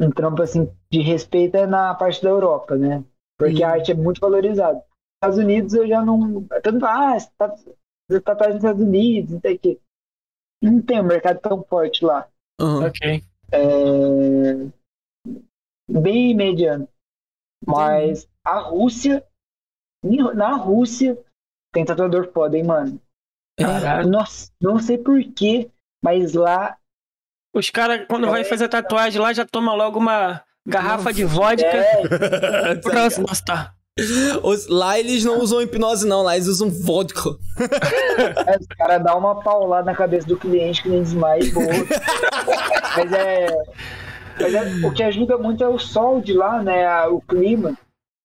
um 0.00 0.10
trampo 0.10 0.42
assim 0.42 0.70
de 0.90 1.00
respeito 1.00 1.56
é 1.56 1.66
na 1.66 1.94
parte 1.94 2.22
da 2.22 2.30
Europa, 2.30 2.76
né? 2.76 3.04
Porque 3.38 3.62
a 3.62 3.70
arte 3.70 3.92
é 3.92 3.94
muito 3.94 4.20
valorizada. 4.20 4.82
Estados 5.16 5.38
Unidos 5.38 5.74
eu 5.74 5.86
já 5.86 6.04
não. 6.04 6.44
Tanto, 6.62 6.84
ah, 6.86 7.16
tá, 7.36 7.54
você 8.08 8.20
tá 8.20 8.34
nos 8.46 8.56
Estados 8.56 8.82
Unidos, 8.82 9.32
não 9.32 9.40
tem 9.40 9.58
que. 9.58 9.80
Não 10.62 10.82
tem 10.82 11.00
um 11.00 11.04
mercado 11.04 11.40
tão 11.40 11.62
forte 11.62 12.04
lá. 12.04 12.26
Uhum. 12.60 12.86
Ok. 12.86 13.22
É... 13.52 13.60
Bem 15.90 16.34
mediano. 16.34 16.88
Mas 17.64 18.20
Sim. 18.20 18.28
a 18.44 18.58
Rússia. 18.58 19.24
Na 20.34 20.54
Rússia 20.54 21.18
tem 21.72 21.84
tatuador 21.84 22.32
foda, 22.32 22.56
hein, 22.56 22.64
mano? 22.64 23.00
Caralho. 23.58 24.08
Nossa, 24.08 24.50
não 24.60 24.78
sei 24.78 24.96
porquê, 24.96 25.70
mas 26.02 26.34
lá. 26.34 26.78
Os 27.54 27.70
caras, 27.70 28.06
quando 28.06 28.26
é... 28.26 28.30
vai 28.30 28.44
fazer 28.44 28.68
tatuagem 28.68 29.20
lá, 29.20 29.32
já 29.32 29.44
toma 29.44 29.74
logo 29.74 29.98
uma 29.98 30.42
garrafa 30.66 31.12
de 31.12 31.24
vodka. 31.24 31.66
É. 31.66 32.74
Próximo, 32.76 33.26
nossa, 33.26 33.44
tá. 33.44 33.74
Os, 34.42 34.68
lá 34.68 34.98
eles 34.98 35.24
não 35.24 35.40
usam 35.40 35.60
hipnose, 35.60 36.06
não, 36.06 36.22
lá 36.22 36.36
eles 36.36 36.46
usam 36.46 36.70
vodka. 36.70 37.30
É, 38.46 38.58
os 38.58 38.66
caras 38.66 39.02
dão 39.02 39.18
uma 39.18 39.42
paulada 39.42 39.86
na 39.86 39.96
cabeça 39.96 40.26
do 40.26 40.36
cliente 40.36 40.82
que 40.82 40.88
nem 40.88 41.02
desmaia 41.02 41.42
e 41.42 41.52
mas, 41.52 43.12
é, 43.12 43.46
mas 44.40 44.54
é. 44.54 44.86
O 44.86 44.92
que 44.92 45.02
ajuda 45.02 45.36
muito 45.36 45.64
é 45.64 45.68
o 45.68 45.78
sol 45.78 46.20
de 46.20 46.32
lá, 46.32 46.62
né? 46.62 47.06
O 47.08 47.20
clima. 47.20 47.76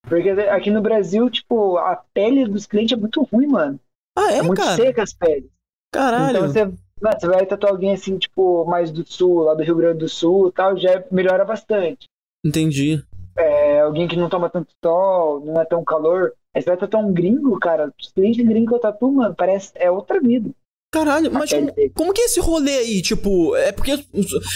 Porque 0.07 0.29
aqui 0.29 0.69
no 0.69 0.81
Brasil, 0.81 1.29
tipo, 1.29 1.77
a 1.77 1.95
pele 2.13 2.45
dos 2.45 2.67
clientes 2.67 2.95
é 2.95 2.99
muito 2.99 3.23
ruim, 3.23 3.47
mano. 3.47 3.79
Ah, 4.17 4.31
é? 4.31 4.37
É 4.37 4.41
muito 4.43 4.61
cara? 4.61 4.75
seca 4.75 5.01
as 5.01 5.13
peles. 5.13 5.49
Caralho. 5.91 6.37
Então 6.37 6.47
você, 6.47 6.65
você 7.01 7.27
vai 7.27 7.45
tatuar 7.45 7.71
alguém 7.71 7.93
assim, 7.93 8.17
tipo, 8.17 8.65
mais 8.65 8.91
do 8.91 9.03
sul, 9.05 9.41
lá 9.41 9.55
do 9.55 9.63
Rio 9.63 9.75
Grande 9.75 9.99
do 9.99 10.09
Sul 10.09 10.49
e 10.49 10.51
tal, 10.51 10.77
já 10.77 11.03
melhora 11.11 11.43
bastante. 11.45 12.05
Entendi 12.45 13.03
é, 13.37 13.81
alguém 13.81 14.07
que 14.07 14.15
não 14.15 14.29
toma 14.29 14.49
tanto 14.49 14.73
sol, 14.83 15.43
não 15.45 15.61
é 15.61 15.65
tão 15.65 15.83
calor. 15.83 16.33
Aí 16.53 16.61
você 16.61 16.69
vai 16.69 16.77
tatuar 16.77 17.05
um 17.05 17.13
gringo, 17.13 17.59
cara. 17.59 17.91
Os 17.99 18.11
clientes 18.11 18.45
gringos 18.45 18.69
que 18.69 18.75
eu 18.75 18.79
tatuo, 18.79 19.11
mano, 19.11 19.35
parece. 19.35 19.71
É 19.75 19.89
outra 19.89 20.19
vida. 20.19 20.51
Caralho, 20.93 21.31
mas 21.31 21.51
como, 21.51 21.73
como, 21.95 22.13
que 22.13 22.21
é 22.21 22.25
esse 22.25 22.39
rolê 22.39 22.77
aí? 22.77 23.01
Tipo, 23.01 23.55
é 23.55 23.71
porque. 23.71 23.97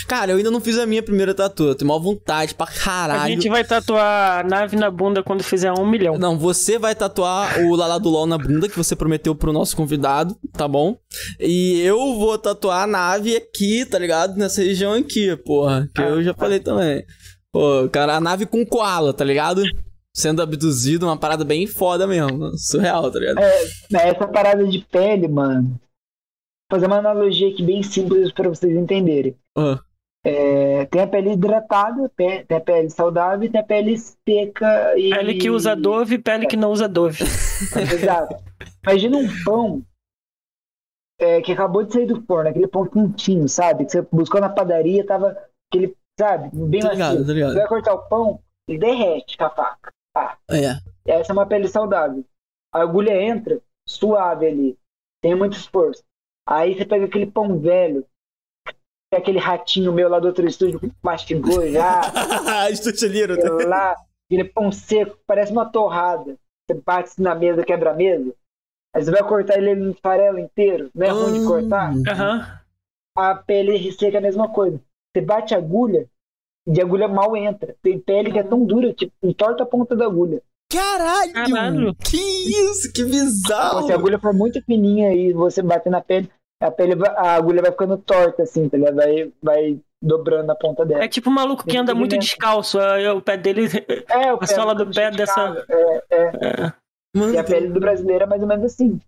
Cara, 0.07 0.31
eu 0.31 0.37
ainda 0.37 0.51
não 0.51 0.61
fiz 0.61 0.77
a 0.77 0.85
minha 0.85 1.01
primeira 1.01 1.33
tatu. 1.33 1.63
Eu 1.63 1.73
tenho 1.73 1.87
maior 1.87 1.99
vontade 1.99 2.53
pra 2.53 2.67
caralho. 2.67 3.23
A 3.23 3.27
gente 3.27 3.49
vai 3.49 3.63
tatuar 3.63 4.41
a 4.41 4.47
nave 4.47 4.75
na 4.75 4.91
bunda 4.91 5.23
quando 5.23 5.41
fizer 5.41 5.71
um 5.71 5.89
milhão. 5.89 6.15
Não, 6.19 6.37
você 6.37 6.77
vai 6.77 6.93
tatuar 6.93 7.59
o 7.61 7.75
Lala 7.75 7.99
do 7.99 8.09
LOL 8.09 8.27
na 8.27 8.37
bunda 8.37 8.69
que 8.69 8.77
você 8.77 8.95
prometeu 8.95 9.33
pro 9.33 9.51
nosso 9.51 9.75
convidado, 9.75 10.37
tá 10.53 10.67
bom? 10.67 10.95
E 11.39 11.81
eu 11.81 11.97
vou 12.19 12.37
tatuar 12.37 12.83
a 12.83 12.87
nave 12.87 13.35
aqui, 13.35 13.83
tá 13.83 13.97
ligado? 13.97 14.37
Nessa 14.37 14.61
região 14.61 14.93
aqui, 14.93 15.35
porra. 15.37 15.89
Que 15.95 16.03
ah, 16.03 16.09
eu 16.09 16.21
já 16.21 16.35
falei 16.35 16.59
também. 16.59 17.03
Pô, 17.57 17.89
cara, 17.89 18.17
a 18.17 18.21
nave 18.21 18.45
com 18.45 18.63
koala, 18.63 19.11
tá 19.11 19.25
ligado? 19.25 19.63
Sendo 20.15 20.43
abduzido, 20.43 21.07
uma 21.07 21.17
parada 21.17 21.43
bem 21.43 21.65
foda 21.65 22.05
mesmo. 22.05 22.55
Surreal, 22.55 23.11
tá 23.11 23.17
ligado? 23.17 23.39
É, 23.39 23.63
né, 23.89 24.09
essa 24.09 24.27
parada 24.27 24.63
de 24.63 24.85
pele, 24.85 25.27
mano. 25.27 25.69
Vou 25.69 26.79
fazer 26.79 26.85
uma 26.85 26.99
analogia 26.99 27.49
aqui 27.49 27.63
bem 27.63 27.81
simples 27.81 28.31
pra 28.31 28.47
vocês 28.47 28.71
entenderem. 28.75 29.35
Uhum. 29.57 29.75
É, 30.23 30.85
tem 30.85 31.01
a 31.01 31.07
pele 31.07 31.31
hidratada, 31.31 32.11
tem 32.15 32.45
a 32.47 32.59
pele 32.59 32.91
saudável 32.91 33.47
e 33.47 33.49
tem 33.49 33.59
a 33.59 33.63
pele 33.63 33.97
seca 33.97 34.95
e. 34.95 35.09
Pele 35.09 35.33
que 35.33 35.49
usa 35.49 35.75
Dove 35.75 36.13
e 36.13 36.19
pele 36.19 36.45
que 36.45 36.57
não 36.57 36.71
usa 36.71 36.87
Dove. 36.87 37.23
Exato. 37.91 38.35
Imagina 38.83 39.17
um 39.17 39.27
pão 39.43 39.81
é, 41.19 41.41
que 41.41 41.53
acabou 41.53 41.83
de 41.83 41.91
sair 41.91 42.05
do 42.05 42.21
forno, 42.21 42.51
aquele 42.51 42.67
pão 42.67 42.85
quentinho, 42.85 43.49
sabe? 43.49 43.85
Que 43.85 43.93
você 43.93 44.01
buscou 44.11 44.39
na 44.39 44.49
padaria, 44.49 45.03
tava 45.03 45.35
aquele 45.71 45.95
sabe? 46.19 46.49
Bem 46.53 46.81
tá 46.81 46.91
ligado, 46.91 47.25
tá 47.25 47.33
ligado. 47.33 47.53
Você 47.53 47.59
vai 47.59 47.67
cortar 47.67 47.93
o 47.93 48.07
pão, 48.09 48.39
ele 48.67 48.79
derrete 48.79 49.37
com 49.37 49.45
a 49.45 49.49
faca. 49.49 49.93
Ah. 50.15 50.37
É. 50.49 50.77
Essa 51.05 51.31
é 51.31 51.33
uma 51.33 51.45
pele 51.45 51.67
saudável. 51.67 52.25
A 52.73 52.81
agulha 52.81 53.21
entra 53.21 53.61
suave 53.87 54.47
ali, 54.47 54.77
tem 55.21 55.35
muito 55.35 55.57
esforço. 55.57 56.03
Aí 56.47 56.75
você 56.75 56.85
pega 56.85 57.05
aquele 57.05 57.25
pão 57.25 57.59
velho, 57.59 58.05
aquele 59.13 59.39
ratinho 59.39 59.93
meu 59.93 60.09
lá 60.09 60.19
do 60.19 60.27
outro 60.27 60.45
estúdio 60.47 60.79
mastigou 61.01 61.69
já. 61.69 62.01
Estúdio 62.71 63.37
tá 63.37 63.67
lá, 63.67 63.95
aquele 64.25 64.45
pão 64.45 64.71
seco, 64.71 65.17
parece 65.25 65.51
uma 65.51 65.69
torrada. 65.69 66.37
Você 66.65 66.81
bate 66.81 67.21
na 67.21 67.33
mesa, 67.33 67.63
quebra 67.63 67.91
a 67.91 67.93
mesa. 67.93 68.33
Aí 68.93 69.03
você 69.03 69.11
vai 69.11 69.23
cortar 69.23 69.57
ele 69.57 69.75
no 69.75 69.93
farelo 69.93 70.39
inteiro, 70.39 70.89
não 70.93 71.05
é 71.05 71.13
hum. 71.13 71.23
ruim 71.23 71.39
de 71.39 71.47
cortar? 71.47 71.93
Uhum. 71.93 72.57
A 73.15 73.35
pele 73.35 73.91
seca 73.93 74.17
é 74.17 74.19
a 74.19 74.21
mesma 74.21 74.49
coisa. 74.49 74.81
Você 75.17 75.21
bate 75.21 75.55
a 75.55 75.57
agulha 75.57 76.07
e 76.67 76.79
a 76.79 76.83
agulha 76.83 77.07
mal 77.07 77.35
entra. 77.35 77.75
Tem 77.81 77.99
pele 77.99 78.31
que 78.31 78.37
é 78.37 78.43
tão 78.43 78.63
dura 78.63 78.93
que 78.93 79.11
entorta 79.23 79.63
a 79.63 79.65
ponta 79.65 79.95
da 79.95 80.05
agulha. 80.05 80.43
Caralho! 80.71 81.33
Caralho. 81.33 81.95
Que 81.95 82.17
isso? 82.17 82.91
Que 82.93 83.03
bizarro! 83.03 83.87
Se 83.87 83.91
a 83.91 83.95
agulha 83.95 84.19
for 84.19 84.33
muito 84.33 84.61
fininha 84.61 85.11
e 85.13 85.33
você 85.33 85.63
bater 85.63 85.89
na 85.89 86.01
pele, 86.01 86.29
a 86.61 86.69
pele, 86.69 86.93
a 87.15 87.33
agulha 87.33 87.63
vai 87.63 87.71
ficando 87.71 87.97
torta, 87.97 88.43
assim, 88.43 88.69
tá 88.69 88.77
ligado? 88.77 88.95
Vai, 88.95 89.31
vai 89.41 89.79
dobrando 90.03 90.51
a 90.51 90.55
ponta 90.55 90.85
dela. 90.85 91.03
É 91.03 91.07
tipo 91.07 91.31
um 91.31 91.33
maluco 91.33 91.65
que 91.65 91.77
anda 91.77 91.95
muito 91.95 92.17
descalço, 92.17 92.77
o 93.15 93.21
pé 93.21 93.37
dele. 93.37 93.67
É, 94.09 94.31
o 94.33 94.37
a 94.39 94.45
sola 94.45 94.75
do 94.75 94.85
pé 94.91 95.09
dessa. 95.09 95.65
É, 95.67 96.03
é. 96.11 96.21
é. 96.45 96.73
E 97.33 97.37
a 97.37 97.43
pele 97.43 97.69
do 97.69 97.79
brasileiro 97.79 98.25
é 98.25 98.27
mais 98.27 98.41
ou 98.43 98.47
menos 98.47 98.65
assim. 98.65 98.99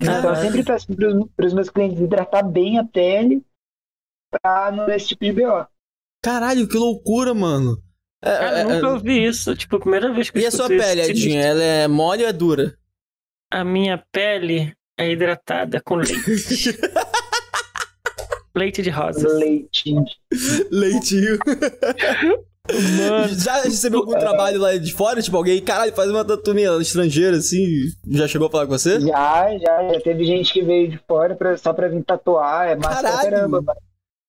Então 0.00 0.30
eu 0.30 0.36
sempre 0.36 0.62
peço 0.62 0.86
para 1.36 1.46
os 1.46 1.52
meus 1.52 1.68
clientes 1.68 2.00
hidratar 2.00 2.42
bem 2.42 2.78
a 2.78 2.84
pele 2.84 3.44
pra 4.40 4.86
ter 4.86 4.96
esse 4.96 5.08
tipo 5.08 5.24
de 5.24 5.32
BO. 5.32 5.66
Caralho, 6.22 6.66
que 6.66 6.76
loucura, 6.76 7.34
mano. 7.34 7.76
É, 8.22 8.38
Cara, 8.38 8.60
eu 8.62 8.68
nunca 8.70 8.90
ouvi 8.92 9.26
isso. 9.26 9.54
Tipo, 9.54 9.76
a 9.76 9.80
primeira 9.80 10.12
vez 10.12 10.30
que 10.30 10.38
eu 10.38 10.42
E 10.42 10.46
a 10.46 10.50
sua 10.50 10.68
pele, 10.68 11.02
Edinho? 11.02 11.38
Ela 11.38 11.62
é 11.62 11.88
mole 11.88 12.22
ou 12.22 12.28
é 12.28 12.32
dura? 12.32 12.74
A 13.52 13.62
minha 13.62 14.02
pele 14.10 14.72
é 14.98 15.10
hidratada 15.10 15.80
com 15.82 15.96
leite. 15.96 16.14
leite 18.56 18.82
de 18.82 18.90
rosas. 18.90 19.30
Leitinho. 19.34 20.04
Leitinho. 20.70 21.38
Mano. 22.66 23.28
Já 23.34 23.62
recebeu 23.62 24.00
algum 24.00 24.12
trabalho 24.12 24.58
lá 24.58 24.74
de 24.78 24.90
fora? 24.94 25.20
Tipo, 25.20 25.36
alguém, 25.36 25.62
caralho, 25.62 25.92
faz 25.92 26.10
uma 26.10 26.24
tatuagem 26.24 26.80
estrangeira 26.80 27.36
assim? 27.36 27.62
Já 28.08 28.26
chegou 28.26 28.48
a 28.48 28.50
falar 28.50 28.66
com 28.66 28.72
você? 28.72 28.98
Já, 29.00 29.58
já. 29.58 29.92
Já 29.92 30.00
teve 30.00 30.24
gente 30.24 30.50
que 30.50 30.62
veio 30.62 30.88
de 30.88 30.98
fora 31.06 31.34
pra, 31.34 31.58
só 31.58 31.74
pra 31.74 31.88
vir 31.88 32.02
tatuar. 32.02 32.68
É 32.68 32.76
massa 32.76 33.02
caralho. 33.02 33.30
caramba, 33.30 33.60
mano. 33.60 33.78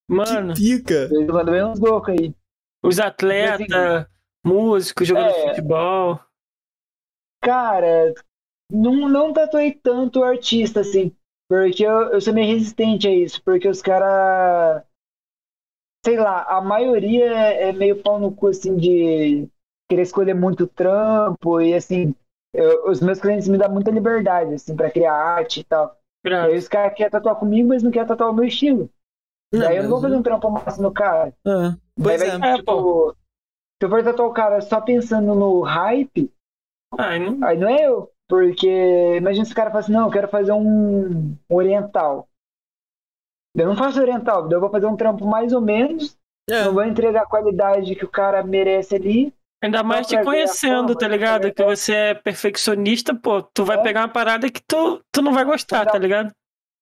Mano. 0.07 0.53
Que 0.53 0.61
pica. 0.61 1.09
Uns 1.11 1.79
loucos 1.79 2.09
aí. 2.09 2.33
Os 2.83 2.99
atletas, 2.99 3.71
assim, 3.71 4.05
músicos, 4.45 5.07
jogadores 5.07 5.35
é, 5.35 5.41
de 5.41 5.49
futebol. 5.49 6.19
Cara, 7.41 8.13
não, 8.71 9.09
não 9.09 9.33
tatuei 9.33 9.73
tanto 9.73 10.23
artista, 10.23 10.81
assim. 10.81 11.15
Porque 11.49 11.85
eu, 11.85 12.11
eu 12.11 12.21
sou 12.21 12.33
meio 12.33 12.47
resistente 12.47 13.07
a 13.07 13.11
isso. 13.11 13.41
Porque 13.43 13.67
os 13.67 13.81
caras. 13.81 14.83
Sei 16.05 16.17
lá, 16.17 16.43
a 16.43 16.61
maioria 16.61 17.25
é, 17.25 17.69
é 17.69 17.73
meio 17.73 18.01
pau 18.03 18.19
no 18.19 18.31
cu, 18.31 18.47
assim, 18.47 18.75
de 18.77 19.49
querer 19.89 20.03
escolher 20.03 20.35
muito 20.35 20.67
trampo. 20.67 21.59
E, 21.59 21.73
assim, 21.73 22.13
eu, 22.53 22.87
os 22.87 23.01
meus 23.01 23.19
clientes 23.19 23.47
me 23.47 23.57
dão 23.57 23.71
muita 23.71 23.89
liberdade, 23.89 24.53
assim, 24.53 24.75
pra 24.75 24.91
criar 24.91 25.13
arte 25.13 25.61
e 25.61 25.63
tal. 25.63 25.99
E 26.23 26.33
aí 26.33 26.57
os 26.57 26.67
caras 26.67 26.95
querem 26.95 27.11
tatuar 27.11 27.35
comigo, 27.35 27.69
mas 27.69 27.83
não 27.83 27.91
querem 27.91 28.07
tatuar 28.07 28.29
o 28.29 28.33
meu 28.33 28.45
estilo. 28.45 28.89
Não, 29.53 29.59
Daí 29.61 29.77
eu 29.77 29.83
não 29.83 29.89
vou 29.89 30.01
fazer 30.01 30.15
um 30.15 30.23
trampo 30.23 30.49
massa 30.49 30.81
no 30.81 30.91
cara. 30.91 31.33
Ah, 31.45 31.75
pois 31.95 32.19
Daí 32.19 32.37
vai, 32.37 32.51
é, 32.51 32.55
tipo, 32.57 33.11
se 33.11 33.85
eu 33.85 33.89
for 33.89 34.03
tatuar 34.03 34.29
o 34.29 34.33
cara 34.33 34.61
só 34.61 34.81
pensando 34.81 35.35
no 35.35 35.61
hype, 35.61 36.31
aí 36.97 37.19
não, 37.19 37.47
aí 37.47 37.57
não 37.57 37.69
é 37.69 37.85
eu. 37.85 38.11
Porque 38.27 39.17
imagina 39.17 39.45
se 39.45 39.51
o 39.51 39.55
cara 39.55 39.69
fala 39.69 39.81
assim, 39.81 39.91
não, 39.91 40.05
eu 40.05 40.11
quero 40.11 40.27
fazer 40.27 40.51
um 40.51 41.35
oriental. 41.47 42.27
Eu 43.55 43.67
não 43.67 43.75
faço 43.75 44.01
oriental, 44.01 44.51
eu 44.51 44.59
vou 44.59 44.69
fazer 44.69 44.87
um 44.87 44.97
trampo 44.97 45.25
mais 45.25 45.53
ou 45.53 45.61
menos. 45.61 46.17
É. 46.49 46.65
Não 46.65 46.73
vou 46.73 46.83
entregar 46.83 47.23
a 47.23 47.27
qualidade 47.27 47.95
que 47.95 48.05
o 48.05 48.09
cara 48.09 48.43
merece 48.43 48.95
ali. 48.95 49.33
Ainda 49.63 49.81
mais 49.81 50.05
te 50.05 50.21
conhecendo, 50.23 50.95
tá 50.95 51.07
ligado? 51.07 51.51
Que 51.51 51.63
você 51.63 51.93
é 51.93 52.13
perfeccionista, 52.13 53.15
pô, 53.15 53.41
tu 53.41 53.65
vai 53.65 53.79
é. 53.79 53.81
pegar 53.81 54.01
uma 54.01 54.09
parada 54.09 54.49
que 54.49 54.61
tu, 54.61 55.01
tu 55.11 55.21
não 55.21 55.33
vai 55.33 55.43
gostar, 55.43 55.85
tá 55.85 55.97
ligado? 55.97 56.31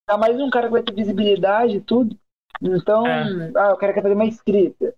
Ainda 0.06 0.20
mais 0.20 0.38
um 0.38 0.50
cara 0.50 0.66
que 0.66 0.72
vai 0.72 0.82
ter 0.82 0.94
visibilidade 0.94 1.76
e 1.76 1.80
tudo. 1.80 2.18
Então, 2.62 3.06
é. 3.06 3.52
ah, 3.56 3.72
o 3.72 3.76
cara 3.76 3.92
quer 3.92 4.02
fazer 4.02 4.14
uma 4.14 4.26
escrita. 4.26 4.94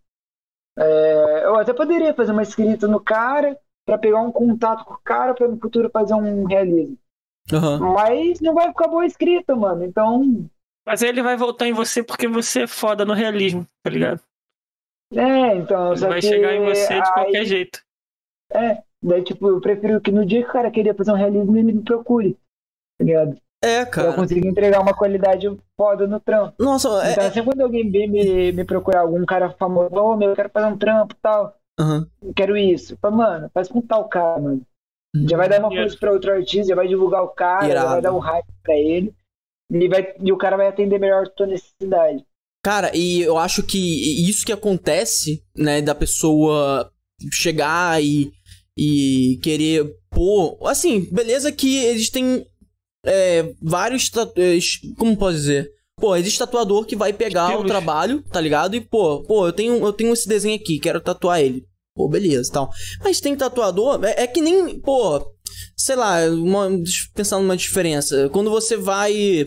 É, 0.78 1.44
eu 1.44 1.56
até 1.56 1.72
poderia 1.72 2.12
fazer 2.12 2.32
uma 2.32 2.42
escrita 2.42 2.86
no 2.86 3.00
cara 3.00 3.58
para 3.86 3.96
pegar 3.96 4.20
um 4.20 4.32
contato 4.32 4.84
com 4.84 4.94
o 4.94 5.00
cara 5.02 5.32
para 5.34 5.48
no 5.48 5.58
futuro 5.58 5.88
fazer 5.90 6.14
um 6.14 6.44
realismo. 6.44 6.98
Uhum. 7.52 7.94
Mas 7.94 8.40
não 8.40 8.54
vai 8.54 8.68
ficar 8.68 8.88
boa 8.88 9.06
escrita, 9.06 9.54
mano. 9.54 9.84
Então. 9.84 10.48
Mas 10.84 11.02
ele 11.02 11.22
vai 11.22 11.36
voltar 11.36 11.66
em 11.66 11.72
você 11.72 12.02
porque 12.02 12.28
você 12.28 12.62
é 12.62 12.66
foda 12.66 13.04
no 13.04 13.14
realismo, 13.14 13.66
tá 13.82 13.90
ligado? 13.90 14.20
É, 15.14 15.56
então. 15.56 15.92
Ele 15.92 16.06
vai 16.06 16.20
chegar 16.20 16.54
em 16.54 16.64
você 16.64 16.88
de 16.88 16.94
aí, 16.94 17.12
qualquer 17.12 17.44
jeito. 17.44 17.80
É, 18.52 18.82
daí 19.02 19.22
tipo, 19.22 19.48
eu 19.48 19.60
prefiro 19.60 20.00
que 20.00 20.10
no 20.10 20.26
dia 20.26 20.42
que 20.42 20.48
o 20.48 20.52
cara 20.52 20.70
queria 20.70 20.94
fazer 20.94 21.12
um 21.12 21.16
realismo, 21.16 21.56
ele 21.56 21.72
me 21.72 21.82
procure. 21.82 22.36
Tá 22.98 23.04
ligado? 23.04 23.40
É, 23.62 23.84
cara. 23.84 24.08
Eu 24.08 24.14
consigo 24.14 24.46
entregar 24.46 24.80
uma 24.80 24.94
qualidade 24.94 25.46
foda 25.76 26.06
no 26.06 26.20
trampo. 26.20 26.54
Nossa, 26.58 26.88
é, 27.04 27.12
então, 27.12 27.24
é... 27.24 27.26
assim, 27.28 27.42
quando 27.42 27.60
alguém 27.60 27.90
vem 27.90 28.08
me, 28.08 28.52
me 28.52 28.64
procurar, 28.64 29.00
algum 29.00 29.24
cara 29.24 29.50
famoso, 29.50 29.94
ô 29.94 30.12
oh, 30.12 30.16
meu, 30.16 30.30
eu 30.30 30.36
quero 30.36 30.50
fazer 30.50 30.66
um 30.66 30.78
trampo 30.78 31.14
e 31.14 31.20
tal. 31.20 31.56
Uhum. 31.78 32.06
Quero 32.34 32.56
isso. 32.56 32.96
Fala, 33.00 33.16
mano, 33.16 33.50
faz 33.52 33.68
com 33.68 33.80
tal 33.80 34.08
cara, 34.08 34.40
mano. 34.40 34.62
Uhum. 35.14 35.28
Já 35.28 35.36
vai 35.36 35.48
dar 35.48 35.60
uma 35.60 35.68
coisa 35.68 35.96
pra 35.98 36.12
outro 36.12 36.32
artista, 36.32 36.68
já 36.68 36.74
vai 36.74 36.86
divulgar 36.86 37.22
o 37.22 37.28
cara, 37.28 37.66
Irado. 37.66 37.86
já 37.86 37.92
vai 37.92 38.02
dar 38.02 38.12
um 38.12 38.18
hype 38.18 38.46
pra 38.62 38.74
ele. 38.74 39.14
E, 39.70 39.88
vai, 39.88 40.14
e 40.20 40.32
o 40.32 40.36
cara 40.36 40.56
vai 40.56 40.68
atender 40.68 40.98
melhor 40.98 41.24
a 41.24 41.30
tua 41.30 41.46
necessidade. 41.46 42.24
Cara, 42.64 42.90
e 42.94 43.22
eu 43.22 43.38
acho 43.38 43.62
que 43.62 44.28
isso 44.28 44.44
que 44.44 44.52
acontece, 44.52 45.42
né, 45.56 45.80
da 45.80 45.94
pessoa 45.94 46.90
chegar 47.32 48.02
e, 48.02 48.32
e 48.76 49.38
querer 49.42 49.94
pôr. 50.10 50.58
Assim, 50.66 51.08
beleza 51.12 51.52
que 51.52 51.84
eles 51.84 52.10
têm 52.10 52.44
é, 53.06 53.52
vários. 53.62 54.10
É, 54.36 54.58
como 54.98 55.16
posso 55.16 55.36
dizer? 55.36 55.70
Pô, 55.98 56.14
existe 56.14 56.38
tatuador 56.38 56.84
que 56.84 56.94
vai 56.94 57.12
pegar 57.12 57.44
Estilos. 57.44 57.64
o 57.64 57.68
trabalho, 57.68 58.22
tá 58.30 58.38
ligado? 58.38 58.76
E, 58.76 58.80
pô, 58.82 59.22
pô, 59.22 59.46
eu 59.46 59.52
tenho, 59.52 59.84
eu 59.84 59.92
tenho 59.92 60.12
esse 60.12 60.28
desenho 60.28 60.56
aqui, 60.56 60.78
quero 60.78 61.00
tatuar 61.00 61.40
ele. 61.40 61.64
Pô, 61.94 62.06
beleza, 62.06 62.52
tal. 62.52 62.70
Mas 63.02 63.20
tem 63.20 63.34
tatuador, 63.34 64.04
é, 64.04 64.24
é 64.24 64.26
que 64.26 64.42
nem, 64.42 64.78
pô, 64.78 65.24
sei 65.74 65.96
lá, 65.96 66.26
uma, 66.26 66.68
pensar 67.14 67.38
numa 67.38 67.56
diferença. 67.56 68.28
Quando 68.28 68.50
você 68.50 68.76
vai 68.76 69.46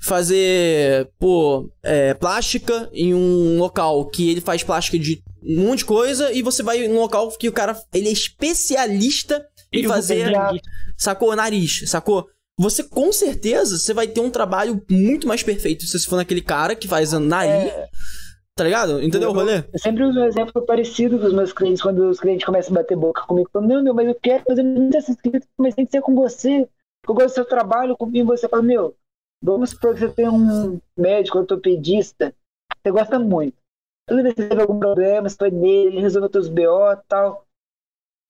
fazer, 0.00 1.08
pô, 1.18 1.70
é, 1.82 2.12
plástica 2.14 2.90
em 2.92 3.14
um 3.14 3.58
local 3.58 4.04
que 4.06 4.30
ele 4.30 4.40
faz 4.40 4.64
plástica 4.64 4.98
de 4.98 5.22
um 5.42 5.66
monte 5.66 5.78
de 5.78 5.84
coisa 5.84 6.32
e 6.32 6.42
você 6.42 6.62
vai 6.62 6.84
em 6.84 6.90
um 6.90 7.00
local 7.00 7.30
que 7.38 7.48
o 7.48 7.52
cara, 7.52 7.80
ele 7.92 8.08
é 8.08 8.12
especialista 8.12 9.46
em 9.72 9.84
fazer, 9.84 10.32
sacou? 10.96 11.34
Nariz, 11.36 11.84
sacou? 11.86 12.26
Você 12.58 12.84
com 12.84 13.12
certeza 13.12 13.78
você 13.78 13.92
vai 13.92 14.06
ter 14.06 14.20
um 14.20 14.30
trabalho 14.30 14.82
muito 14.90 15.26
mais 15.26 15.42
perfeito 15.42 15.84
se 15.84 15.98
você 15.98 16.08
for 16.08 16.16
naquele 16.16 16.42
cara 16.42 16.76
que 16.76 16.88
faz 16.88 17.12
nariz. 17.12 17.72
É... 17.72 17.88
Tá 18.56 18.62
ligado? 18.62 19.02
Entendeu 19.02 19.30
o 19.30 19.32
rolê? 19.32 19.64
Eu 19.72 19.78
sempre 19.80 20.04
uso 20.04 20.20
um 20.20 20.24
exemplo 20.24 20.64
parecido 20.64 21.18
com 21.18 21.26
os 21.26 21.32
meus 21.32 21.52
clientes, 21.52 21.82
quando 21.82 22.08
os 22.08 22.20
clientes 22.20 22.46
começam 22.46 22.72
a 22.72 22.82
bater 22.82 22.96
boca 22.96 23.22
comigo, 23.22 23.50
falando, 23.52 23.68
não, 23.68 23.82
meu, 23.82 23.94
mas 23.94 24.06
eu 24.06 24.14
quero 24.14 24.44
fazer 24.44 24.62
muitas 24.62 25.08
inscritas, 25.08 25.48
mas 25.58 25.74
tem 25.74 25.84
que 25.84 25.90
ser 25.90 26.00
com 26.00 26.14
você. 26.14 26.68
Eu 27.06 27.14
gosto 27.14 27.26
do 27.26 27.34
seu 27.34 27.44
trabalho, 27.44 27.96
comigo 27.96 28.28
você 28.28 28.48
fala, 28.48 28.62
meu, 28.62 28.96
vamos 29.42 29.70
supor 29.70 29.94
que 29.94 30.00
você 30.00 30.08
tem 30.08 30.28
um 30.28 30.80
médico 30.96 31.38
ortopedista, 31.38 32.32
você 32.80 32.92
gosta 32.92 33.18
muito. 33.18 33.56
Toda 34.06 34.22
vez 34.22 34.34
que 34.34 34.42
você 34.42 34.48
teve 34.48 34.60
algum 34.60 34.78
problema, 34.78 35.28
você 35.28 35.36
foi 35.36 35.50
nele, 35.50 35.88
ele 35.88 36.00
resolveu 36.00 36.30
teus 36.30 36.48
BO 36.48 36.92
e 36.92 36.96
tal. 37.08 37.44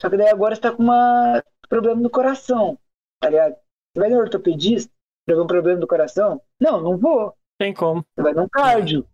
Só 0.00 0.08
que 0.08 0.16
daí 0.16 0.28
agora 0.28 0.54
você 0.54 0.60
tá 0.62 0.72
com 0.72 0.84
um 0.84 1.42
problema 1.68 2.00
no 2.00 2.08
coração, 2.08 2.78
tá 3.20 3.28
ligado? 3.28 3.56
Você 3.94 4.00
vai 4.00 4.10
no 4.10 4.18
ortopedista 4.18 4.92
pra 5.24 5.36
ver 5.36 5.40
um 5.42 5.46
problema 5.46 5.80
do 5.80 5.86
coração? 5.86 6.42
Não, 6.60 6.80
não 6.80 6.98
vou. 6.98 7.32
Tem 7.58 7.72
como. 7.72 8.04
Você 8.14 8.22
vai 8.22 8.34
no 8.34 8.50
cardio, 8.50 9.06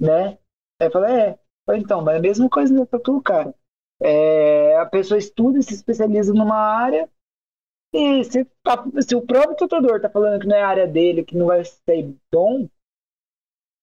né? 0.00 0.36
Aí 0.80 0.90
fala, 0.90 1.10
é. 1.10 1.38
Então, 1.74 2.02
mas 2.02 2.16
é 2.16 2.18
a 2.18 2.22
mesma 2.22 2.48
coisa 2.48 2.74
no 2.74 2.86
tatu, 2.86 3.20
cara. 3.22 3.54
É, 4.00 4.76
a 4.78 4.86
pessoa 4.86 5.16
estuda, 5.16 5.62
se 5.62 5.74
especializa 5.74 6.34
numa 6.34 6.56
área, 6.56 7.08
e 7.92 8.24
se, 8.24 8.46
se 9.00 9.16
o 9.16 9.22
próprio 9.22 9.56
tatuador 9.56 10.00
tá 10.00 10.10
falando 10.10 10.40
que 10.40 10.46
não 10.46 10.56
é 10.56 10.62
a 10.62 10.68
área 10.68 10.86
dele, 10.86 11.24
que 11.24 11.36
não 11.36 11.46
vai 11.46 11.64
ser 11.64 12.14
bom, 12.30 12.68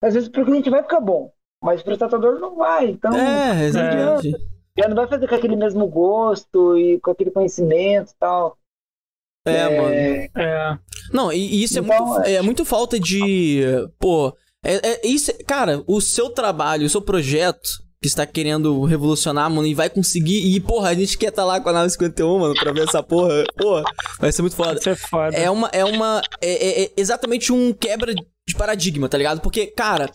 às 0.01 0.13
vezes 0.13 0.29
pro 0.29 0.45
cliente 0.45 0.69
vai 0.69 0.83
ficar 0.83 0.99
bom, 0.99 1.31
mas 1.61 1.81
pro 1.81 1.97
tatuador 1.97 2.39
não 2.39 2.55
vai. 2.55 2.89
Então, 2.89 3.13
é, 3.15 3.65
exatamente. 3.65 4.31
Já 4.77 4.87
não 4.87 4.95
vai 4.95 5.07
fazer 5.07 5.27
com 5.27 5.35
aquele 5.35 5.55
mesmo 5.55 5.87
gosto 5.87 6.77
e 6.77 6.99
com 6.99 7.11
aquele 7.11 7.31
conhecimento 7.31 8.11
e 8.11 8.15
tal. 8.19 8.57
É, 9.45 9.57
é, 9.57 9.81
mano. 9.81 9.93
É. 9.93 10.77
Não, 11.11 11.31
e, 11.31 11.63
isso 11.63 11.77
é 11.77 11.81
então, 11.81 11.95
é, 11.95 11.99
muito, 11.99 12.27
é 12.27 12.41
muito 12.41 12.65
falta 12.65 12.99
de. 12.99 13.61
Pô. 13.99 14.35
É, 14.65 14.91
é, 14.91 15.07
isso, 15.07 15.31
cara, 15.45 15.83
o 15.85 15.99
seu 15.99 16.29
trabalho, 16.29 16.85
o 16.85 16.89
seu 16.89 17.01
projeto 17.01 17.69
que 18.01 18.07
está 18.07 18.25
querendo 18.25 18.83
revolucionar, 18.83 19.49
mano, 19.49 19.67
e 19.67 19.73
vai 19.73 19.89
conseguir. 19.89 20.55
E, 20.55 20.59
porra, 20.59 20.89
a 20.89 20.93
gente 20.93 21.17
quer 21.17 21.29
estar 21.29 21.41
tá 21.41 21.45
lá 21.45 21.59
com 21.59 21.69
a 21.69 21.73
nave 21.73 21.89
51, 21.89 22.39
mano, 22.39 22.53
pra 22.53 22.71
ver 22.71 22.83
essa 22.87 23.03
porra. 23.03 23.43
Porra, 23.57 23.83
vai 24.19 24.31
ser 24.31 24.41
muito 24.41 24.55
foda. 24.55 24.73
Vai 24.73 24.81
ser 24.81 24.95
foda. 24.95 25.35
É 25.35 25.49
uma. 25.49 25.67
É 25.73 25.83
uma. 25.83 26.21
É, 26.41 26.51
é, 26.51 26.83
é 26.85 26.91
exatamente 26.95 27.51
um 27.51 27.73
quebra 27.73 28.13
de 28.13 28.55
paradigma, 28.57 29.09
tá 29.09 29.17
ligado? 29.17 29.41
Porque, 29.41 29.67
cara, 29.67 30.09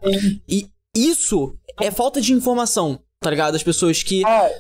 e 0.48 0.66
isso 0.96 1.54
é 1.80 1.90
falta 1.90 2.20
de 2.20 2.32
informação, 2.32 2.98
tá 3.20 3.30
ligado? 3.30 3.54
As 3.54 3.62
pessoas 3.62 4.02
que. 4.02 4.24
Ah, 4.24 4.50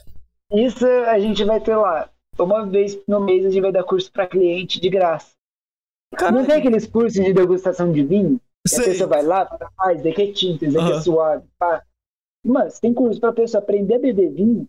isso 0.52 0.86
a 0.86 1.18
gente 1.18 1.44
vai 1.44 1.60
ter 1.60 1.76
lá 1.76 2.08
uma 2.44 2.66
vez 2.66 2.98
no 3.06 3.20
mês 3.20 3.44
a 3.44 3.50
gente 3.50 3.62
vai 3.62 3.72
dar 3.72 3.84
curso 3.84 4.10
para 4.10 4.26
cliente 4.26 4.80
de 4.80 4.88
graça. 4.88 5.32
Caralho. 6.16 6.38
Não 6.38 6.46
tem 6.46 6.56
aqueles 6.56 6.86
cursos 6.86 7.22
de 7.22 7.32
degustação 7.32 7.92
de 7.92 8.02
vinho? 8.02 8.40
Sei. 8.66 8.80
A 8.80 8.84
pessoa 8.88 9.08
vai 9.08 9.22
lá, 9.22 9.58
faz, 9.76 10.02
daqui 10.02 10.22
é 10.22 10.32
tinta, 10.32 10.66
daqui 10.66 10.78
uhum. 10.78 10.98
é 10.98 11.00
suave. 11.00 11.44
Pá. 11.58 11.82
Mano, 12.44 12.70
se 12.70 12.80
tem 12.80 12.94
curso 12.94 13.20
pra 13.20 13.32
pessoa 13.32 13.62
aprender 13.62 13.94
a 13.94 13.98
beber 13.98 14.32
vinho, 14.32 14.68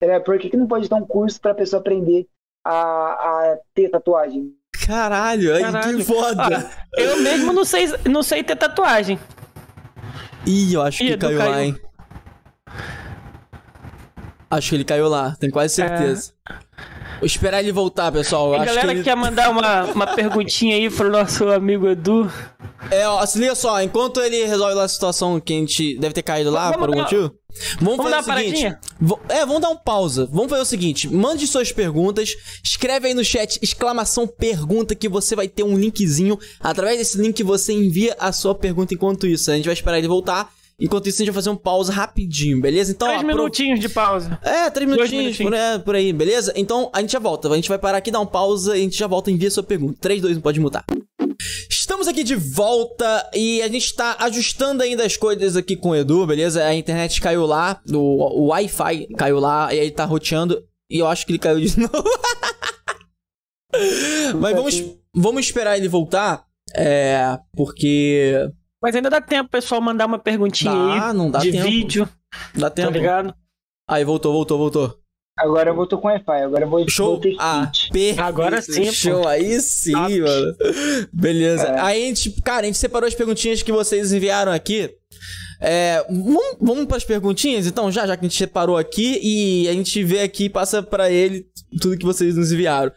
é, 0.00 0.18
por 0.18 0.38
que, 0.38 0.50
que 0.50 0.56
não 0.56 0.66
pode 0.66 0.88
dar 0.88 0.96
um 0.96 1.06
curso 1.06 1.40
pra 1.40 1.54
pessoa 1.54 1.80
aprender 1.80 2.26
a, 2.64 2.72
a 2.72 3.58
ter 3.74 3.88
tatuagem? 3.88 4.54
Caralho, 4.86 5.60
Caralho. 5.60 5.98
que 5.98 6.04
foda! 6.04 6.42
Ah, 6.42 6.86
eu 6.96 7.20
mesmo 7.22 7.52
não 7.52 7.64
sei, 7.64 7.86
não 8.08 8.22
sei 8.22 8.42
ter 8.42 8.56
tatuagem. 8.56 9.18
Ih, 10.46 10.74
eu 10.74 10.82
acho 10.82 10.98
que 10.98 11.16
caiu 11.16 11.38
lá, 11.38 11.62
hein? 11.62 11.76
Acho 14.50 14.70
que 14.70 14.74
ele 14.74 14.84
caiu 14.84 15.08
lá, 15.08 15.36
tenho 15.38 15.52
quase 15.52 15.74
certeza. 15.74 16.32
É. 16.50 16.54
Vou 17.20 17.26
esperar 17.26 17.60
ele 17.60 17.70
voltar, 17.70 18.10
pessoal. 18.10 18.54
A 18.54 18.64
galera 18.64 18.88
que 18.88 18.94
ele... 18.94 19.02
quer 19.02 19.14
mandar 19.14 19.50
uma, 19.50 19.84
uma 19.92 20.06
perguntinha 20.06 20.74
aí 20.74 20.88
pro 20.90 21.10
nosso 21.10 21.48
amigo 21.50 21.86
Edu. 21.86 22.30
É, 22.90 23.06
ó, 23.06 23.24
se 23.26 23.38
liga 23.38 23.54
só, 23.54 23.80
enquanto 23.82 24.20
ele 24.22 24.46
resolve 24.46 24.74
lá 24.74 24.84
a 24.84 24.88
situação 24.88 25.38
que 25.38 25.52
a 25.52 25.56
gente 25.56 25.98
deve 25.98 26.14
ter 26.14 26.22
caído 26.22 26.50
lá 26.50 26.70
vamos 26.70 26.78
por 26.78 26.88
algum 26.88 27.02
motivo. 27.02 27.34
Vamos, 27.78 27.96
vamos 27.98 28.10
fazer 28.10 28.10
dar 28.10 28.20
o 28.20 28.38
seguinte. 28.38 28.78
É, 29.28 29.46
vamos 29.46 29.60
dar 29.60 29.68
um 29.68 29.76
pausa. 29.76 30.26
Vamos 30.32 30.48
fazer 30.48 30.62
o 30.62 30.66
seguinte: 30.66 31.12
mande 31.12 31.46
suas 31.46 31.70
perguntas, 31.70 32.34
escreve 32.64 33.08
aí 33.08 33.14
no 33.14 33.24
chat 33.24 33.58
exclamação 33.60 34.26
pergunta 34.26 34.94
que 34.94 35.08
você 35.08 35.36
vai 35.36 35.46
ter 35.46 35.62
um 35.62 35.76
linkzinho. 35.76 36.38
Através 36.58 36.98
desse 36.98 37.20
link 37.20 37.42
você 37.42 37.72
envia 37.72 38.16
a 38.18 38.32
sua 38.32 38.54
pergunta 38.54 38.94
enquanto 38.94 39.26
isso. 39.26 39.50
A 39.50 39.56
gente 39.56 39.66
vai 39.66 39.74
esperar 39.74 39.98
ele 39.98 40.08
voltar. 40.08 40.50
Enquanto 40.80 41.08
isso, 41.08 41.16
a 41.16 41.24
gente 41.24 41.32
vai 41.32 41.42
fazer 41.42 41.50
um 41.50 41.56
pausa 41.56 41.92
rapidinho, 41.92 42.60
beleza? 42.60 42.92
Então, 42.92 43.06
três 43.08 43.22
ó, 43.22 43.26
minutinhos 43.26 43.78
pro... 43.78 43.88
de 43.88 43.94
pausa. 43.94 44.38
É, 44.42 44.70
três 44.70 44.88
minutinhos, 44.88 45.38
minutinhos. 45.38 45.50
Por, 45.50 45.54
é, 45.54 45.78
por, 45.78 45.94
aí, 45.94 46.12
beleza? 46.12 46.52
Então, 46.56 46.90
a 46.92 47.00
gente 47.00 47.12
já 47.12 47.18
volta. 47.18 47.48
A 47.48 47.56
gente 47.56 47.68
vai 47.68 47.78
parar 47.78 47.98
aqui, 47.98 48.10
dar 48.10 48.20
um 48.20 48.26
pausa 48.26 48.76
e 48.76 48.80
a 48.80 48.82
gente 48.82 48.96
já 48.96 49.06
volta 49.06 49.30
e 49.30 49.34
envia 49.34 49.50
sua 49.50 49.62
pergunta. 49.62 49.98
3, 50.00 50.22
2, 50.22 50.38
1, 50.38 50.40
pode 50.40 50.58
mutar. 50.58 50.84
Estamos 51.68 52.08
aqui 52.08 52.22
de 52.22 52.34
volta 52.34 53.30
e 53.34 53.60
a 53.62 53.68
gente 53.68 53.94
tá 53.94 54.16
ajustando 54.20 54.82
ainda 54.82 55.04
as 55.04 55.16
coisas 55.16 55.56
aqui 55.56 55.76
com 55.76 55.90
o 55.90 55.96
Edu, 55.96 56.26
beleza? 56.26 56.64
A 56.64 56.74
internet 56.74 57.20
caiu 57.20 57.46
lá, 57.46 57.80
o, 57.90 58.42
o 58.42 58.46
Wi-Fi 58.48 59.08
caiu 59.16 59.38
lá 59.38 59.72
e 59.74 59.80
aí 59.80 59.90
tá 59.90 60.04
roteando 60.04 60.62
e 60.90 60.98
eu 60.98 61.06
acho 61.06 61.24
que 61.26 61.32
ele 61.32 61.38
caiu 61.38 61.60
de 61.60 61.76
novo. 61.80 62.04
Mas 64.40 64.54
vamos, 64.54 64.84
vamos 65.14 65.46
esperar 65.46 65.78
ele 65.78 65.88
voltar, 65.88 66.44
é, 66.74 67.38
porque 67.52 68.50
mas 68.82 68.94
ainda 68.96 69.10
dá 69.10 69.20
tempo, 69.20 69.50
pessoal, 69.50 69.80
mandar 69.80 70.06
uma 70.06 70.18
perguntinha 70.18 70.72
dá, 70.72 71.08
aí 71.08 71.14
não 71.14 71.30
dá 71.30 71.38
de 71.40 71.52
tempo. 71.52 71.64
vídeo. 71.64 72.08
Dá 72.54 72.70
tá 72.70 72.76
tempo. 72.76 72.92
Tá 72.92 72.98
ligado? 72.98 73.34
Aí, 73.88 74.04
voltou, 74.04 74.32
voltou, 74.32 74.58
voltou. 74.58 75.00
Agora 75.40 75.70
eu 75.70 75.74
voltou 75.74 75.98
com 75.98 76.08
Wi-Fi, 76.08 76.42
agora 76.42 76.64
eu 76.64 76.68
vou, 76.68 76.86
Show. 76.88 77.18
vou 77.18 77.32
ah, 77.38 77.70
perfeito. 77.72 78.20
Agora 78.20 78.60
sim, 78.60 78.92
Show, 78.92 79.22
pô. 79.22 79.28
aí 79.28 79.58
sim, 79.60 79.92
mano. 79.92 80.54
Beleza. 81.12 81.66
É. 81.66 81.80
Aí 81.80 82.04
a 82.04 82.06
gente, 82.08 82.42
cara, 82.42 82.62
a 82.62 82.66
gente 82.66 82.76
separou 82.76 83.08
as 83.08 83.14
perguntinhas 83.14 83.62
que 83.62 83.72
vocês 83.72 84.12
enviaram 84.12 84.52
aqui. 84.52 84.94
É, 85.58 86.04
vamos, 86.08 86.56
vamos 86.60 86.86
para 86.86 86.98
as 86.98 87.04
perguntinhas, 87.04 87.66
então, 87.66 87.90
já, 87.90 88.06
já 88.06 88.16
que 88.16 88.24
a 88.24 88.28
gente 88.28 88.36
separou 88.36 88.76
aqui 88.76 89.18
e 89.22 89.68
a 89.68 89.72
gente 89.72 90.02
vê 90.04 90.20
aqui 90.20 90.44
e 90.44 90.50
passa 90.50 90.82
para 90.82 91.10
ele 91.10 91.46
tudo 91.80 91.96
que 91.96 92.04
vocês 92.04 92.36
nos 92.36 92.52
enviaram. 92.52 92.92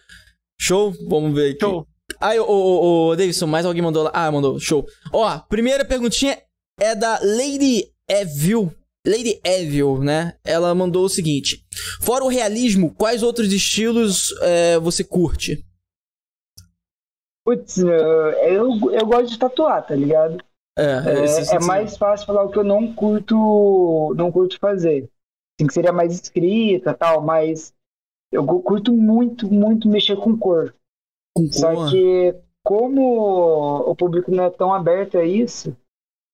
Show? 0.60 0.93
Vamos 1.07 1.34
ver 1.34 1.51
aqui. 1.51 1.60
Show. 1.61 1.88
Aí, 2.24 2.40
ô, 2.40 2.45
ô, 2.45 3.10
ô, 3.10 3.16
Davidson, 3.18 3.48
mais 3.48 3.66
alguém 3.66 3.82
mandou 3.82 4.04
lá? 4.04 4.12
Ah, 4.14 4.32
mandou, 4.32 4.58
show. 4.58 4.88
Ó, 5.12 5.40
primeira 5.50 5.84
perguntinha 5.84 6.41
é 6.80 6.95
da 6.95 7.20
Lady 7.20 7.91
Evil. 8.10 8.74
Lady 9.06 9.41
Evil, 9.44 10.00
né? 10.00 10.38
Ela 10.41 10.74
mandou 10.74 11.04
o 11.04 11.10
seguinte: 11.10 11.66
Fora 12.00 12.24
o 12.24 12.30
realismo, 12.30 12.95
quais 12.95 13.24
outros 13.24 13.52
estilos 13.52 14.34
é, 14.41 14.80
você 14.80 15.04
curte? 15.04 15.66
Putz, 17.45 17.80
eu, 17.80 18.91
eu 18.94 19.06
gosto 19.06 19.32
de 19.32 19.38
tatuar, 19.38 19.86
tá 19.86 19.94
ligado? 19.94 20.41
É, 20.80 20.84
é, 20.84 21.56
é 21.56 21.60
mais 21.60 21.98
fácil 21.98 22.26
falar 22.26 22.44
o 22.44 22.50
que 22.50 22.58
eu 22.58 22.64
não 22.64 22.94
curto, 22.94 24.14
não 24.16 24.32
curto 24.32 24.58
fazer. 24.60 25.10
Assim, 25.60 25.68
que 25.68 25.74
seria 25.74 25.91
mais 25.91 26.14
escrita 26.14 26.94
tal, 26.94 27.22
mas 27.22 27.74
eu 28.32 28.45
curto 28.45 28.94
muito, 28.94 29.52
muito 29.52 29.90
mexer 29.90 30.16
com 30.16 30.38
cor. 30.38 30.74
Só 31.51 31.89
que 31.89 32.35
como 32.64 33.89
o 33.89 33.95
público 33.95 34.31
não 34.31 34.45
é 34.45 34.49
tão 34.49 34.73
aberto 34.73 35.18
a 35.18 35.26
isso, 35.26 35.76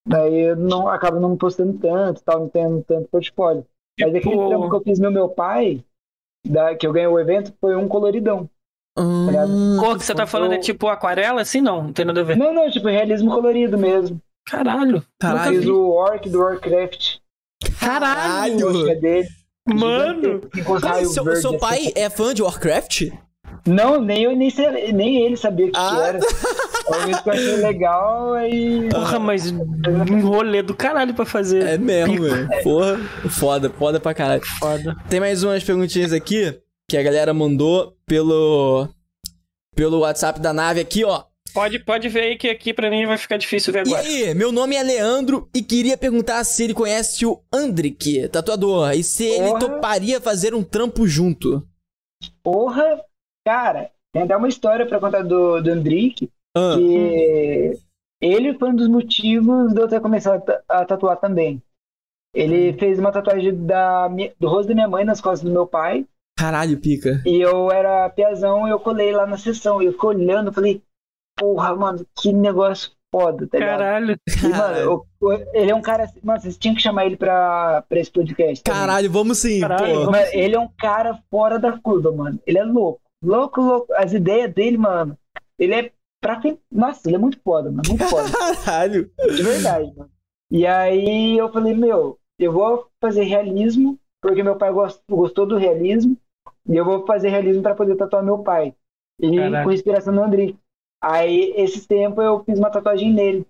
daí 0.08 0.50
eu 0.50 0.56
não 0.56 0.88
acabo 0.88 1.20
não 1.20 1.38
postando 1.38 1.78
tanto, 1.80 2.22
tal, 2.24 2.42
não 2.42 2.50
tendo 2.50 2.84
tanto 2.84 3.10
portfólio. 3.10 3.66
Mas 4.00 4.16
aquele 4.16 4.36
Pô. 4.36 4.48
trampo 4.48 4.70
que 4.70 4.76
eu 4.76 4.84
fiz 4.84 5.00
no 5.00 5.12
meu 5.12 5.30
pai, 5.30 5.84
da, 6.48 6.76
que 6.76 6.86
eu 6.86 6.94
ganhei 6.94 7.08
o 7.08 7.20
evento, 7.20 7.54
foi 7.60 7.76
um 7.76 7.88
coloridão. 7.88 8.50
Hum, 8.98 9.28
tá 9.28 9.46
Cor 9.80 9.98
que 9.98 10.04
você 10.04 10.14
tá 10.14 10.28
falando 10.28 10.54
é 10.54 10.58
tipo 10.58 10.88
aquarela, 10.88 11.42
assim 11.42 11.62
não? 11.62 11.84
Não 11.84 11.94
tem 11.94 12.06
nada 12.06 12.22
a 12.22 12.24
ver. 12.24 12.38
Não, 12.38 12.54
não, 12.54 12.70
tipo 12.70 12.88
realismo 12.88 13.32
colorido 13.32 13.78
mesmo. 13.78 14.22
Caralho. 14.46 15.04
Caralho. 15.20 15.56
Eu 15.56 15.62
fiz 15.62 15.70
o 15.70 15.90
Orc 15.90 16.30
do 16.30 16.40
Warcraft. 16.40 17.18
Caralho. 17.80 18.90
É 18.90 18.96
dele. 18.96 19.28
Mano. 19.68 20.42
Cara, 20.82 21.06
seu, 21.06 21.36
seu 21.36 21.58
pai 21.58 21.80
assim. 21.80 21.94
é 21.96 22.10
fã 22.10 22.34
de 22.34 22.42
Warcraft? 22.42 23.12
Não, 23.70 24.02
nem 24.02 24.24
eu 24.24 24.36
nem, 24.36 24.52
nem 24.94 25.26
ele 25.26 25.38
sabia 25.38 25.68
o 25.68 25.72
que, 25.72 25.78
ah. 25.78 25.90
que 25.90 26.02
era. 26.02 26.20
Talvez 26.90 27.20
que 27.22 27.30
eu 27.30 27.34
achei 27.34 27.56
legal 27.58 28.48
e. 28.48 28.90
Porra, 28.90 29.20
mas 29.20 29.52
um 29.52 30.22
rolê 30.22 30.62
do 30.62 30.76
caralho 30.76 31.14
pra 31.14 31.26
fazer. 31.26 31.66
É 31.66 31.78
mesmo, 31.78 32.24
velho. 32.24 32.50
Porra, 32.64 32.98
foda, 33.30 33.70
foda 33.70 34.00
pra 34.00 34.14
caralho. 34.14 34.42
Foda. 34.60 34.96
Tem 35.10 35.20
mais 35.20 35.44
umas 35.44 35.64
perguntinhas 35.64 36.12
aqui 36.12 36.60
que 36.90 36.98
a 36.98 37.04
galera 37.04 37.34
mandou 37.34 37.96
pelo. 38.06 38.90
pelo 39.76 40.00
WhatsApp 40.00 40.40
da 40.40 40.52
nave 40.52 40.80
aqui, 40.80 41.04
ó. 41.04 41.24
Pode, 41.54 41.80
pode 41.80 42.10
ver 42.10 42.22
aí 42.22 42.38
que 42.38 42.48
aqui 42.48 42.74
pra 42.74 42.90
mim 42.90 43.06
vai 43.06 43.18
ficar 43.18 43.38
difícil 43.38 43.74
ver 43.74 43.80
agora. 43.80 44.04
E 44.04 44.24
aí, 44.26 44.34
meu 44.34 44.52
nome 44.52 44.76
é 44.76 44.84
Leandro 44.84 45.50
e 45.54 45.64
queria 45.64 45.98
perguntar 45.98 46.44
se 46.44 46.64
ele 46.64 46.74
conhece 46.74 47.26
o 47.26 47.42
Andrick, 47.52 48.28
tatuador, 48.30 48.92
e 48.94 49.04
se 49.04 49.28
Porra. 49.28 49.50
ele 49.50 49.60
toparia 49.60 50.22
fazer 50.22 50.54
um 50.54 50.64
trampo 50.64 51.08
junto. 51.08 51.68
Porra, 52.44 53.02
Cara, 53.46 53.92
tem 54.14 54.24
até 54.24 54.36
uma 54.36 54.48
história 54.48 54.86
para 54.86 55.00
contar 55.00 55.24
do, 55.24 55.62
do 55.62 55.72
Andrick, 55.72 56.30
ah. 56.56 56.76
que 56.76 57.80
ele 58.22 58.58
foi 58.58 58.70
um 58.70 58.76
dos 58.76 58.88
motivos 58.88 59.74
de 59.74 59.82
eu 59.82 59.88
ter 59.88 60.02
começado 60.02 60.44
a 60.68 60.86
tatuar 60.86 61.18
também. 61.18 61.62
Ele 62.34 62.72
hum. 62.72 62.78
fez 62.78 63.00
uma 63.00 63.12
tatuagem 63.12 63.66
da, 63.66 64.08
do 64.40 64.48
rosto 64.48 64.70
da 64.70 64.76
minha 64.76 64.88
mãe 64.88 65.04
nas 65.04 65.22
costas 65.22 65.48
do 65.48 65.54
meu 65.54 65.66
pai. 65.66 66.06
Caralho, 66.38 66.80
pica. 66.80 67.22
E 67.26 67.42
eu 67.42 67.72
era 67.72 68.10
piazão 68.10 68.68
e 68.68 68.72
eu 68.72 68.80
colei 68.80 69.12
lá 69.12 69.26
na 69.26 69.38
sessão. 69.38 69.82
E 69.82 69.88
eu 69.88 69.94
fiquei 69.94 70.10
olhando, 70.10 70.54
falei, 70.54 70.82
porra, 71.38 71.76
mano, 71.76 72.06
que 72.16 72.32
negócio 72.32 72.92
foda, 73.12 73.48
tá 73.48 73.58
ligado? 73.58 73.80
Caralho. 73.80 74.18
E, 74.28 74.48
mano, 74.48 75.06
ele 75.54 75.72
é 75.72 75.76
um 75.76 75.82
cara. 75.82 76.10
Mano, 76.24 76.40
vocês 76.40 76.58
tinham 76.58 76.76
que 76.76 76.82
chamar 76.82 77.06
ele 77.06 77.18
pra, 77.18 77.84
pra 77.90 78.00
esse 78.00 78.12
podcast. 78.12 78.64
Caralho, 78.64 79.08
também. 79.08 79.22
vamos 79.22 79.38
sim. 79.40 79.60
Caralho, 79.60 80.06
mano, 80.06 80.28
ele 80.32 80.56
é 80.56 80.60
um 80.60 80.70
cara 80.78 81.20
fora 81.30 81.60
da 81.60 81.78
curva, 81.78 82.12
mano. 82.12 82.40
Ele 82.46 82.58
é 82.58 82.64
louco. 82.64 83.02
Louco, 83.24 83.62
louco. 83.62 83.94
As 83.94 84.14
ideias 84.14 84.54
dele, 84.54 84.78
mano. 84.78 85.18
Ele 85.58 85.74
é 85.74 85.92
pra 86.22 86.40
quem. 86.40 86.60
Nossa, 86.72 87.08
ele 87.08 87.16
é 87.16 87.20
muito 87.20 87.40
foda, 87.42 87.70
mano. 87.70 87.84
Muito 87.88 88.04
foda. 88.06 88.30
Caralho. 88.64 89.12
De 89.18 89.44
verdade, 89.44 89.94
mano. 89.96 90.12
E 90.52 90.66
aí 90.66 91.38
eu 91.38 91.52
falei, 91.52 91.76
meu, 91.76 92.18
eu 92.40 92.52
vou 92.52 92.88
fazer 93.00 93.24
realismo, 93.24 94.00
porque 94.22 94.42
meu 94.42 94.56
pai 94.56 94.72
gostou 95.08 95.46
do 95.46 95.58
realismo, 95.58 96.18
e 96.68 96.76
eu 96.76 96.84
vou 96.84 97.06
fazer 97.06 97.30
realismo 97.30 97.62
para 97.62 97.76
poder 97.76 97.96
tatuar 97.96 98.24
meu 98.24 98.40
pai. 98.40 98.74
E 99.22 99.36
Caralho. 99.36 99.64
com 99.64 99.72
inspiração 99.72 100.14
no 100.14 100.24
André. 100.24 100.56
Aí, 101.02 101.54
esse 101.56 101.88
tempo, 101.88 102.22
eu 102.22 102.44
fiz 102.44 102.58
uma 102.58 102.70
tatuagem 102.70 103.14
nele. 103.14 103.46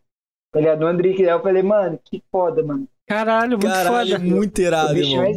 Tá 0.52 0.60
ligado? 0.60 0.80
No 0.80 0.88
André. 0.88 1.10
Aí 1.12 1.24
eu 1.24 1.41
falei, 1.41 1.64
mano, 1.64 2.00
que 2.04 2.24
foda, 2.32 2.64
mano. 2.64 2.88
Caralho, 3.08 3.52
muito 3.52 3.68
Caralho, 3.68 4.12
foda. 4.12 4.24
muito 4.24 4.62
irado, 4.62 4.94
mano. 4.94 5.28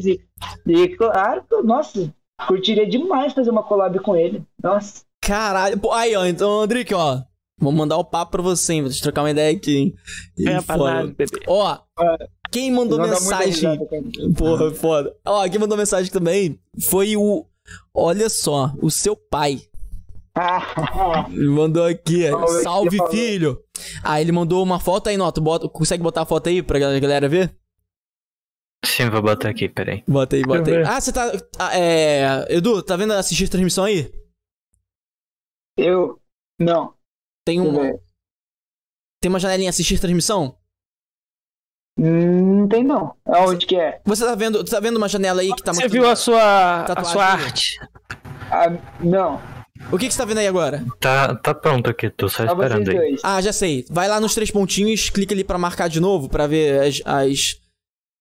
E, 0.67 0.89
claro, 0.97 1.45
nossa, 1.65 2.13
Curtiria 2.47 2.87
demais 2.87 3.33
fazer 3.33 3.51
uma 3.51 3.63
collab 3.63 3.99
com 4.01 4.17
ele. 4.17 4.43
Nossa. 4.63 5.03
Caralho. 5.21 5.79
Pô, 5.79 5.93
aí, 5.93 6.15
ó. 6.17 6.27
Então, 6.27 6.61
Andrique, 6.61 6.95
ó. 6.95 7.21
Vou 7.61 7.71
mandar 7.71 7.97
o 7.97 8.05
papo 8.05 8.33
pra 8.33 8.43
você, 8.43 8.75
hein? 8.75 8.83
Vou 8.83 8.91
te 8.91 9.01
trocar 9.01 9.23
uma 9.23 9.31
ideia 9.31 9.57
aqui, 9.57 9.77
hein? 9.77 9.95
E 10.37 10.49
é, 10.49 10.55
nada, 10.55 11.07
bebê. 11.07 11.41
Ó, 11.47 11.79
quem 12.51 12.73
mandou 12.73 12.99
mensagem. 12.99 13.79
Porra, 14.37 14.73
foda. 14.73 15.15
Ó, 15.25 15.49
quem 15.49 15.61
mandou 15.61 15.79
mensagem 15.79 16.11
também 16.11 16.59
foi 16.89 17.17
o. 17.17 17.47
Olha 17.95 18.29
só, 18.29 18.73
o 18.83 18.91
seu 18.91 19.15
pai. 19.15 19.61
ele 21.31 21.49
mandou 21.49 21.87
aqui, 21.87 22.25
salve 22.65 22.99
filho. 23.11 23.63
Aí 24.03 24.19
ah, 24.19 24.21
ele 24.21 24.33
mandou 24.33 24.63
uma 24.63 24.81
foto 24.81 25.09
aí, 25.09 25.17
Nota. 25.17 25.41
Bota, 25.41 25.69
consegue 25.69 26.03
botar 26.03 26.23
a 26.23 26.27
foto 26.27 26.49
aí 26.49 26.63
pra 26.63 26.79
galera 26.79 27.29
ver? 27.29 27.55
Sim, 28.85 29.09
vou 29.11 29.23
botar 29.23 29.49
aqui, 29.49 29.69
peraí. 29.69 30.03
Bota 30.09 30.37
aí, 30.37 30.43
bota 30.43 30.71
aí. 30.71 30.83
Ah, 30.83 31.01
você 31.01 31.13
tá. 31.13 31.33
Ah, 31.59 31.79
é. 31.79 32.47
Edu, 32.57 32.83
tá 32.83 32.97
vendo 32.97 33.13
assistir 33.13 33.45
a 33.45 33.51
transmissão 33.51 33.85
aí? 33.85 34.13
Eu. 35.77 36.21
Não. 36.59 36.95
Tem 37.47 37.61
um. 37.61 37.99
Tem 39.21 39.29
uma 39.29 39.39
janelinha 39.39 39.71
assistir 39.71 40.01
transmissão? 40.01 40.59
Não 41.97 42.67
tem 42.69 42.83
não. 42.83 43.15
Aonde 43.25 43.67
que 43.67 43.77
é? 43.77 44.01
Você 44.05 44.25
tá 44.25 44.35
vendo, 44.35 44.65
tá 44.65 44.81
vendo 44.81 44.97
uma 44.97 45.09
janela 45.09 45.43
aí 45.43 45.55
que 45.55 45.63
tá 45.63 45.73
Você 45.73 45.89
viu 45.89 46.09
a 46.09 46.17
sua, 46.17 46.85
a 46.85 47.05
sua 47.05 47.25
arte? 47.25 47.79
Ah, 48.51 48.67
não. 49.01 49.41
O 49.93 49.99
que, 49.99 50.07
que 50.07 50.13
você 50.13 50.19
tá 50.19 50.25
vendo 50.25 50.39
aí 50.39 50.47
agora? 50.47 50.85
Tá, 50.99 51.35
tá 51.35 51.55
pronto 51.55 51.91
aqui, 51.91 52.09
tô 52.11 52.29
só 52.29 52.45
esperando 52.45 52.91
aí. 52.91 53.17
Ah, 53.23 53.41
já 53.41 53.53
sei. 53.53 53.85
Vai 53.91 54.09
lá 54.09 54.19
nos 54.19 54.35
três 54.35 54.51
pontinhos, 54.51 55.11
clica 55.11 55.35
ali 55.35 55.45
pra 55.45 55.59
marcar 55.59 55.89
de 55.89 56.01
novo, 56.01 56.29
pra 56.29 56.47
ver 56.47 56.81
as, 56.81 57.03
as 57.05 57.62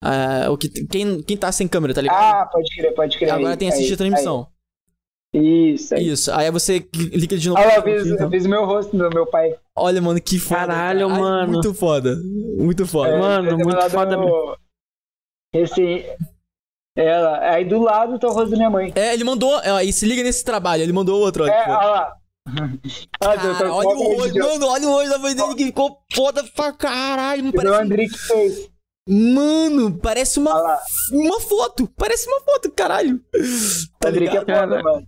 Uh, 0.04 0.52
o 0.52 0.58
que, 0.58 0.70
quem, 0.88 1.22
quem 1.22 1.38
tá 1.38 1.52
sem 1.52 1.68
câmera, 1.68 1.94
tá 1.94 2.02
ligado? 2.02 2.18
Ah, 2.20 2.46
pode 2.46 2.76
crer, 2.76 2.94
pode 2.94 3.18
crer. 3.18 3.32
Agora 3.32 3.52
aí, 3.52 3.58
tem 3.58 3.70
assistir 3.70 3.94
a 3.94 3.98
transmissão. 3.98 4.48
Aí. 4.48 4.62
Isso, 5.34 5.96
aí. 5.96 6.08
Isso, 6.10 6.32
aí 6.32 6.52
você 6.52 6.82
clica 6.82 7.38
de 7.38 7.48
novo. 7.48 7.62
Olha 7.62 7.70
lá, 7.70 7.76
eu 7.76 7.84
fiz, 7.84 8.08
então. 8.08 8.26
eu 8.26 8.30
fiz 8.32 8.46
meu 8.46 8.66
rosto 8.66 8.98
do 8.98 9.10
meu 9.10 9.26
pai. 9.26 9.56
Olha, 9.76 10.02
mano, 10.02 10.20
que 10.20 10.40
foda. 10.40 10.60
Caralho, 10.60 11.08
cara. 11.08 11.20
mano. 11.20 11.42
Ai, 11.42 11.48
muito 11.48 11.74
foda. 11.74 12.16
Muito 12.58 12.86
foda. 12.86 13.10
É, 13.10 13.20
mano, 13.20 13.58
muito 13.58 13.90
foda. 13.90 14.18
Esse. 15.54 16.06
Ela, 16.98 17.54
aí 17.54 17.64
do 17.64 17.80
lado 17.80 18.20
tá 18.20 18.28
o 18.28 18.34
rosto 18.34 18.50
da 18.50 18.58
minha 18.58 18.70
mãe. 18.70 18.92
É, 18.96 19.14
ele 19.14 19.24
mandou, 19.24 19.56
aí 19.60 19.94
se 19.94 20.06
liga 20.06 20.22
nesse 20.24 20.44
trabalho, 20.44 20.84
ele 20.84 20.92
mandou 20.92 21.22
outro. 21.22 21.46
É, 21.46 21.64
olha 21.64 21.88
lá. 21.88 22.18
Ah, 23.24 23.38
Cara, 23.38 23.72
olha 23.72 23.90
o 23.90 24.20
olho, 24.20 24.44
mano, 24.44 24.66
olha 24.66 24.88
o 24.88 24.92
olho 24.92 25.10
da 25.12 25.20
mãe 25.20 25.36
dele 25.36 25.54
que 25.54 25.66
ficou 25.66 26.00
foda 26.12 26.44
pra 26.56 26.74
caralho. 26.74 27.54
Parece... 27.54 27.76
O 27.76 27.80
André 27.80 28.06
que 28.06 28.18
fez. 28.18 28.71
Mano, 29.08 29.98
parece 29.98 30.40
uma, 30.40 30.80
uma 31.12 31.40
foto. 31.40 31.88
Parece 31.98 32.28
uma 32.28 32.42
foto, 32.42 32.72
caralho. 32.72 33.20
Tá 34.00 34.10
André 34.10 34.28
que 34.28 34.38
é 34.38 34.40
foda, 34.42 34.84
mano. 34.84 35.08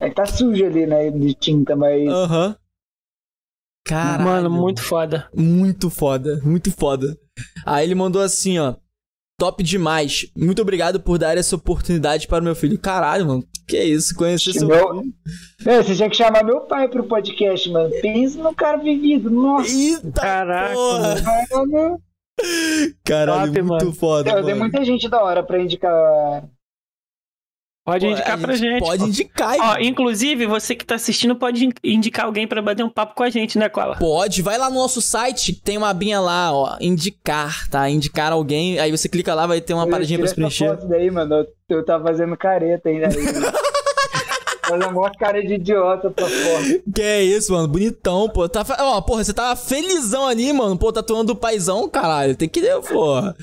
É 0.00 0.08
que 0.08 0.14
tá 0.14 0.26
sujo 0.26 0.64
ali, 0.64 0.86
né, 0.86 1.10
de 1.10 1.34
tinta, 1.34 1.74
mas... 1.74 2.08
Aham. 2.08 2.48
Uhum. 2.48 2.54
Caralho. 3.84 4.24
Mano, 4.24 4.50
muito 4.50 4.82
foda. 4.82 5.28
Muito 5.34 5.90
foda, 5.90 6.40
muito 6.44 6.70
foda. 6.70 7.18
Aí 7.64 7.86
ele 7.86 7.94
mandou 7.94 8.20
assim, 8.20 8.58
ó. 8.58 8.76
Top 9.40 9.62
demais. 9.62 10.26
Muito 10.36 10.60
obrigado 10.60 11.00
por 11.00 11.16
dar 11.16 11.38
essa 11.38 11.56
oportunidade 11.56 12.26
para 12.26 12.42
o 12.42 12.44
meu 12.44 12.54
filho. 12.54 12.78
Caralho, 12.78 13.26
mano. 13.26 13.44
Que 13.66 13.82
isso, 13.82 14.14
conhecer 14.14 14.52
seu 14.52 14.68
meu... 14.68 15.00
filho. 15.00 15.14
É, 15.64 15.82
você 15.82 15.94
tinha 15.94 16.10
que 16.10 16.16
chamar 16.16 16.44
meu 16.44 16.62
pai 16.62 16.88
pro 16.88 17.04
podcast, 17.04 17.70
mano. 17.70 17.90
Pensa 18.02 18.42
no 18.42 18.54
cara 18.54 18.76
vivido. 18.76 19.30
Nossa. 19.30 19.72
Eita, 19.72 20.20
Caraca. 20.20 20.74
Porra. 20.74 21.98
Caralho, 23.04 23.52
Top, 23.52 23.62
muito 23.62 23.84
mano. 23.84 23.92
foda. 23.92 24.30
Eu, 24.30 24.44
dei 24.44 24.54
muita 24.54 24.84
gente 24.84 25.08
da 25.08 25.22
hora 25.22 25.42
pra 25.42 25.60
indicar 25.60 26.48
Pode 27.88 28.04
Pô, 28.04 28.12
indicar 28.12 28.38
pra 28.38 28.54
gente. 28.54 28.80
Pode 28.80 29.02
indicar. 29.04 29.56
Ó, 29.58 29.78
inclusive, 29.80 30.46
você 30.46 30.74
que 30.74 30.84
tá 30.84 30.96
assistindo 30.96 31.34
pode 31.34 31.70
indicar 31.82 32.26
alguém 32.26 32.46
para 32.46 32.60
bater 32.60 32.84
um 32.84 32.90
papo 32.90 33.14
com 33.14 33.22
a 33.22 33.30
gente, 33.30 33.56
né, 33.56 33.66
Cola? 33.70 33.96
Pode. 33.96 34.42
Vai 34.42 34.58
lá 34.58 34.68
no 34.68 34.76
nosso 34.76 35.00
site, 35.00 35.54
tem 35.54 35.78
uma 35.78 35.88
abinha 35.88 36.20
lá, 36.20 36.52
ó. 36.52 36.76
Indicar, 36.82 37.66
tá? 37.70 37.88
Indicar 37.88 38.30
alguém. 38.30 38.78
Aí 38.78 38.90
você 38.90 39.08
clica 39.08 39.34
lá, 39.34 39.46
vai 39.46 39.62
ter 39.62 39.72
uma 39.72 39.84
eu 39.84 39.90
paradinha 39.90 40.18
pra 40.18 40.28
se 40.28 40.34
preencher. 40.34 40.68
Foto 40.68 40.86
daí, 40.86 41.10
mano. 41.10 41.34
Eu, 41.34 41.78
eu 41.78 41.82
tava 41.82 42.04
fazendo 42.04 42.36
careta 42.36 42.90
ainda. 42.90 43.08
Fazendo 44.68 44.88
uma 44.98 45.10
cara 45.12 45.42
de 45.42 45.54
idiota 45.54 46.10
pra 46.10 46.26
fora. 46.26 46.82
Que 46.94 47.02
é 47.02 47.22
isso, 47.22 47.52
mano. 47.52 47.68
Bonitão, 47.68 48.28
pô. 48.28 48.48
Tá, 48.48 48.64
ó, 48.80 49.00
porra, 49.00 49.24
você 49.24 49.32
tava 49.32 49.56
felizão 49.56 50.26
ali, 50.26 50.52
mano. 50.52 50.76
Pô, 50.76 50.92
tatuando 50.92 51.32
o 51.32 51.36
paizão, 51.36 51.88
caralho. 51.88 52.36
Tem 52.36 52.48
que, 52.48 52.60
porra. 52.88 53.34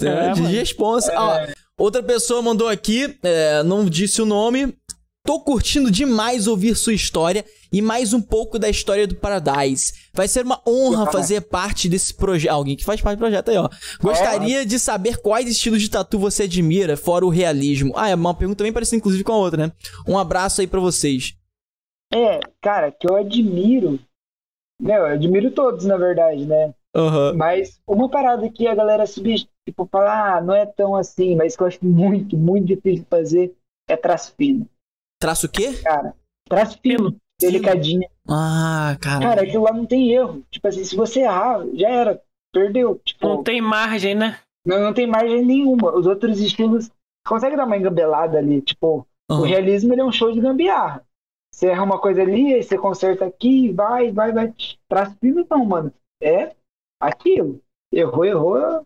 É, 0.00 0.32
de 0.32 0.42
responsa. 0.42 1.12
É. 1.12 1.18
Ó, 1.18 1.46
Outra 1.76 2.02
pessoa 2.02 2.40
mandou 2.40 2.68
aqui, 2.68 3.18
é, 3.22 3.62
não 3.64 3.84
disse 3.84 4.22
o 4.22 4.26
nome. 4.26 4.76
Tô 5.26 5.40
curtindo 5.40 5.90
demais 5.90 6.46
ouvir 6.46 6.76
sua 6.76 6.92
história 6.92 7.44
e 7.74 7.82
mais 7.82 8.14
um 8.14 8.22
pouco 8.22 8.56
da 8.56 8.68
história 8.68 9.04
do 9.04 9.16
Paradise. 9.16 9.92
Vai 10.12 10.28
ser 10.28 10.44
uma 10.44 10.62
honra 10.64 11.10
fazer 11.10 11.40
parte 11.40 11.88
desse 11.88 12.14
projeto. 12.14 12.52
Alguém 12.52 12.76
que 12.76 12.84
faz 12.84 13.00
parte 13.00 13.16
do 13.16 13.22
projeto 13.22 13.50
aí, 13.50 13.56
ó. 13.56 13.68
Gostaria 14.00 14.64
de 14.64 14.78
saber 14.78 15.16
quais 15.16 15.48
estilos 15.48 15.82
de 15.82 15.90
tatu 15.90 16.16
você 16.16 16.44
admira, 16.44 16.96
fora 16.96 17.26
o 17.26 17.30
realismo. 17.30 17.92
Ah, 17.96 18.08
é 18.08 18.14
uma 18.14 18.32
pergunta 18.32 18.62
bem 18.62 18.72
parecida, 18.72 18.98
inclusive, 18.98 19.24
com 19.24 19.32
a 19.32 19.38
outra, 19.38 19.66
né? 19.66 19.72
Um 20.06 20.16
abraço 20.16 20.60
aí 20.60 20.68
para 20.68 20.78
vocês. 20.78 21.36
É, 22.12 22.38
cara, 22.62 22.92
que 22.92 23.10
eu 23.10 23.16
admiro. 23.16 23.98
Meu, 24.80 24.98
eu 24.98 25.06
admiro 25.06 25.50
todos, 25.50 25.84
na 25.84 25.96
verdade, 25.96 26.46
né? 26.46 26.72
Uhum. 26.94 27.36
Mas 27.36 27.80
uma 27.88 28.08
parada 28.08 28.48
que 28.48 28.68
a 28.68 28.74
galera 28.76 29.04
subestima 29.04 29.50
tipo, 29.68 29.84
falar, 29.90 30.36
ah, 30.36 30.40
não 30.40 30.54
é 30.54 30.64
tão 30.64 30.94
assim, 30.94 31.34
mas 31.34 31.56
que 31.56 31.62
eu 31.64 31.66
acho 31.66 31.84
muito, 31.84 32.36
muito 32.36 32.66
difícil 32.66 33.02
de 33.02 33.08
fazer 33.10 33.56
é 33.88 33.96
traço 33.96 34.32
fino. 34.36 34.68
Traço 35.20 35.46
o 35.46 35.48
quê? 35.50 35.72
Cara, 35.82 36.14
traço 36.48 36.78
fino, 36.80 37.16
delicadinho. 37.40 38.08
Ah, 38.28 38.96
cara. 39.00 39.20
Cara, 39.20 39.42
aquilo 39.42 39.64
lá 39.64 39.72
não 39.72 39.86
tem 39.86 40.10
erro. 40.12 40.42
Tipo 40.50 40.68
assim, 40.68 40.84
se 40.84 40.96
você 40.96 41.20
errar, 41.20 41.64
já 41.74 41.88
era. 41.88 42.22
Perdeu. 42.52 43.00
Tipo, 43.04 43.28
não 43.28 43.42
tem 43.42 43.60
margem, 43.60 44.14
né? 44.14 44.38
Não, 44.64 44.80
não 44.80 44.94
tem 44.94 45.06
margem 45.06 45.44
nenhuma. 45.44 45.94
Os 45.94 46.06
outros 46.06 46.40
estilos 46.40 46.90
consegue 47.26 47.56
dar 47.56 47.66
uma 47.66 47.76
engambelada 47.76 48.38
ali. 48.38 48.62
Tipo, 48.62 49.06
uhum. 49.30 49.40
o 49.40 49.42
realismo 49.42 49.92
ele 49.92 50.00
é 50.00 50.04
um 50.04 50.12
show 50.12 50.32
de 50.32 50.40
gambiarra. 50.40 51.04
Você 51.52 51.68
erra 51.68 51.82
uma 51.82 52.00
coisa 52.00 52.22
ali, 52.22 52.54
aí 52.54 52.62
você 52.62 52.78
conserta 52.78 53.24
aqui, 53.24 53.72
vai, 53.72 54.12
vai, 54.12 54.32
vai. 54.32 54.54
Traço 54.88 55.16
fino 55.20 55.46
não, 55.50 55.64
mano. 55.64 55.92
É 56.22 56.54
aquilo. 57.00 57.60
Errou, 57.92 58.24
errou, 58.24 58.84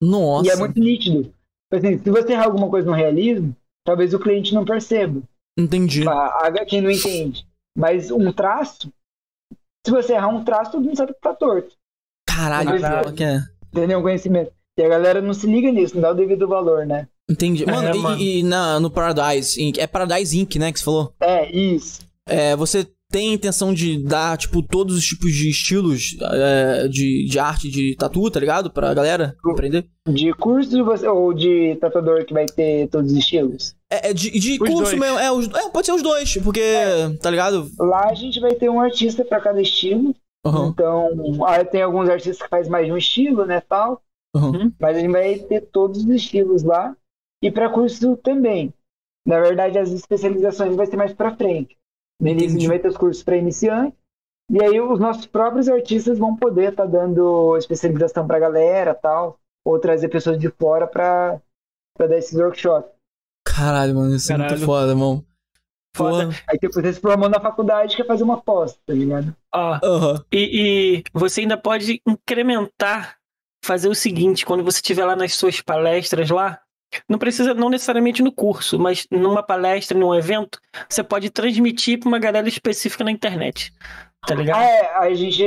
nossa. 0.00 0.48
E 0.48 0.50
é 0.50 0.56
muito 0.56 0.78
nítido. 0.78 1.22
Tipo 1.24 1.76
assim, 1.76 1.98
se 1.98 2.10
você 2.10 2.32
errar 2.32 2.46
alguma 2.46 2.70
coisa 2.70 2.86
no 2.86 2.96
realismo, 2.96 3.54
talvez 3.84 4.14
o 4.14 4.18
cliente 4.18 4.54
não 4.54 4.64
perceba. 4.64 5.22
Entendi. 5.58 6.08
A 6.08 6.46
HQ 6.46 6.80
não 6.80 6.90
entende. 6.90 7.46
Mas 7.78 8.10
um 8.10 8.32
traço, 8.32 8.92
se 9.86 9.92
você 9.92 10.14
errar 10.14 10.28
um 10.28 10.42
traço, 10.42 10.72
todo 10.72 10.84
mundo 10.84 10.96
sabe 10.96 11.14
que 11.14 11.20
tá 11.20 11.32
torto. 11.32 11.76
Caralho, 12.28 12.80
Caralho. 12.80 13.12
que 13.14 13.22
é. 13.22 13.38
Entendeu? 13.72 14.02
Conhecimento. 14.02 14.52
E 14.76 14.82
a 14.82 14.88
galera 14.88 15.20
não 15.22 15.32
se 15.32 15.46
liga 15.46 15.70
nisso, 15.70 15.94
não 15.94 16.02
dá 16.02 16.10
o 16.10 16.14
devido 16.14 16.48
valor, 16.48 16.84
né? 16.84 17.06
Entendi. 17.30 17.64
Mano, 17.64 17.88
é, 17.88 17.94
e, 17.94 17.98
mano. 17.98 18.20
e, 18.20 18.42
na, 18.42 18.80
no 18.80 18.90
Paradise 18.90 19.62
Inc. 19.62 19.78
É 19.78 19.86
Paradise 19.86 20.36
Inc., 20.36 20.56
né, 20.56 20.72
que 20.72 20.80
você 20.80 20.84
falou? 20.84 21.14
É, 21.20 21.48
isso. 21.56 22.00
É, 22.26 22.56
você 22.56 22.84
tem 23.10 23.30
a 23.30 23.34
intenção 23.34 23.72
de 23.72 24.02
dar, 24.02 24.36
tipo, 24.36 24.62
todos 24.62 24.96
os 24.96 25.04
tipos 25.04 25.32
de 25.32 25.48
estilos 25.48 26.16
é, 26.20 26.88
de, 26.88 27.26
de 27.26 27.38
arte 27.38 27.70
de 27.70 27.96
tatu, 27.96 28.30
tá 28.30 28.38
ligado? 28.38 28.70
Pra 28.70 28.92
galera 28.92 29.34
aprender? 29.46 29.86
De 30.06 30.32
curso 30.34 30.76
ou 31.10 31.32
de 31.32 31.76
tatuador 31.76 32.24
que 32.26 32.34
vai 32.34 32.44
ter 32.44 32.88
todos 32.88 33.10
os 33.10 33.18
estilos? 33.18 33.74
É, 33.90 34.10
é 34.10 34.14
de, 34.14 34.30
de 34.38 34.58
curso 34.58 34.76
dois. 34.76 34.98
mesmo. 34.98 35.18
É, 35.18 35.32
os, 35.32 35.48
é, 35.48 35.70
pode 35.70 35.86
ser 35.86 35.92
os 35.92 36.02
dois, 36.02 36.36
porque, 36.38 36.60
é. 36.60 37.08
tá 37.16 37.30
ligado? 37.30 37.70
Lá 37.78 38.10
a 38.10 38.14
gente 38.14 38.40
vai 38.40 38.54
ter 38.54 38.68
um 38.68 38.80
artista 38.80 39.24
pra 39.24 39.40
cada 39.40 39.60
estilo. 39.60 40.14
Uhum. 40.46 40.68
Então, 40.68 41.44
aí 41.46 41.64
tem 41.64 41.82
alguns 41.82 42.08
artistas 42.08 42.42
que 42.42 42.48
faz 42.48 42.68
mais 42.68 42.86
de 42.86 42.92
um 42.92 42.96
estilo, 42.96 43.46
né, 43.46 43.60
tal. 43.60 44.02
Uhum. 44.36 44.70
Mas 44.78 44.96
a 44.96 45.00
gente 45.00 45.12
vai 45.12 45.38
ter 45.38 45.62
todos 45.62 46.04
os 46.04 46.10
estilos 46.10 46.62
lá. 46.62 46.94
E 47.42 47.50
para 47.50 47.70
curso 47.70 48.16
também. 48.18 48.72
Na 49.26 49.40
verdade, 49.40 49.78
as 49.78 49.90
especializações 49.90 50.76
vai 50.76 50.86
ser 50.86 50.96
mais 50.96 51.12
para 51.12 51.36
frente. 51.36 51.76
No 52.20 52.28
início 52.28 52.48
a 52.48 52.60
gente 52.60 52.68
vai 52.68 52.78
ter 52.78 52.88
os 52.88 52.96
cursos 52.96 53.22
para 53.22 53.36
iniciante. 53.36 53.96
E 54.50 54.62
aí 54.62 54.80
os 54.80 54.98
nossos 54.98 55.26
próprios 55.26 55.68
artistas 55.68 56.18
vão 56.18 56.34
poder 56.34 56.70
estar 56.70 56.84
tá 56.84 56.88
dando 56.88 57.56
especialização 57.56 58.26
para 58.26 58.36
a 58.36 58.40
galera 58.40 58.94
tal. 58.94 59.38
Ou 59.64 59.78
trazer 59.78 60.08
pessoas 60.08 60.38
de 60.38 60.48
fora 60.50 60.86
para 60.86 61.40
dar 61.98 62.16
esses 62.16 62.38
workshops. 62.38 62.90
Caralho, 63.46 63.94
mano, 63.94 64.14
isso 64.14 64.28
Caralho. 64.28 64.46
é 64.46 64.50
muito 64.50 64.64
foda, 64.64 64.94
mano. 64.94 65.24
Foda. 65.94 66.28
Aí 66.48 66.58
depois 66.60 66.84
você 66.84 66.92
se 66.92 67.00
formou 67.00 67.28
na 67.28 67.40
faculdade 67.40 67.96
quer 67.96 68.06
fazer 68.06 68.22
uma 68.22 68.40
pós, 68.40 68.78
tá 68.86 68.92
ligado? 68.92 69.34
Ó, 69.52 69.80
uhum. 69.82 70.24
e, 70.30 71.02
e 71.02 71.04
você 71.12 71.40
ainda 71.40 71.56
pode 71.56 72.00
incrementar, 72.06 73.16
fazer 73.64 73.88
o 73.88 73.94
seguinte, 73.94 74.46
quando 74.46 74.62
você 74.62 74.78
estiver 74.78 75.04
lá 75.04 75.16
nas 75.16 75.34
suas 75.34 75.60
palestras 75.60 76.30
lá, 76.30 76.60
não 77.08 77.18
precisa, 77.18 77.54
não 77.54 77.68
necessariamente 77.68 78.22
no 78.22 78.32
curso, 78.32 78.78
mas 78.78 79.06
numa 79.10 79.42
palestra, 79.42 79.98
num 79.98 80.14
evento, 80.14 80.60
você 80.88 81.02
pode 81.02 81.30
transmitir 81.30 81.98
para 81.98 82.08
uma 82.08 82.18
galera 82.18 82.48
específica 82.48 83.04
na 83.04 83.10
internet. 83.10 83.72
Tá 84.26 84.34
ligado? 84.34 84.62
É, 84.62 84.96
a 84.96 85.14
gente. 85.14 85.44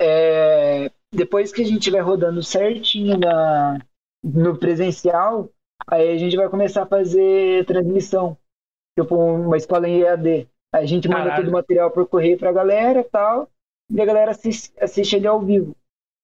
É, 0.00 0.90
depois 1.12 1.52
que 1.52 1.62
a 1.62 1.66
gente 1.66 1.90
vai 1.90 2.00
rodando 2.00 2.42
certinho 2.42 3.18
na, 3.18 3.78
no 4.22 4.56
presencial, 4.56 5.48
aí 5.86 6.12
a 6.12 6.18
gente 6.18 6.36
vai 6.36 6.48
começar 6.48 6.82
a 6.82 6.86
fazer 6.86 7.64
transmissão. 7.66 8.36
Tipo, 8.98 9.16
uma 9.16 9.56
escola 9.56 9.88
em 9.88 10.00
EAD. 10.00 10.48
Aí 10.72 10.84
a 10.84 10.86
gente 10.86 11.08
manda 11.08 11.22
Caralho. 11.22 11.44
todo 11.44 11.48
o 11.48 11.52
material 11.52 11.90
por 11.90 12.08
correio 12.08 12.38
pra 12.38 12.52
galera 12.52 13.00
e 13.00 13.04
tal. 13.04 13.48
E 13.90 14.00
a 14.00 14.04
galera 14.04 14.30
assiste, 14.30 14.72
assiste 14.80 15.16
ele 15.16 15.26
ao 15.26 15.40
vivo. 15.40 15.74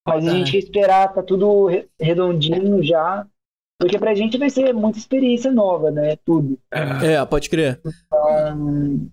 Mas 0.07 0.27
a 0.27 0.31
gente 0.31 0.53
quer 0.53 0.59
esperar, 0.59 1.13
tá 1.13 1.23
tudo 1.23 1.67
redondinho 1.99 2.81
já. 2.83 3.27
Porque 3.79 3.99
pra 3.99 4.15
gente 4.15 4.39
vai 4.39 4.49
ser 4.49 4.73
muita 4.73 4.99
experiência 4.99 5.53
nova, 5.53 5.91
né? 5.91 6.17
Tudo. 6.25 6.59
É, 6.71 7.25
pode 7.27 7.51
crer. 7.51 7.81
Então, 8.07 9.11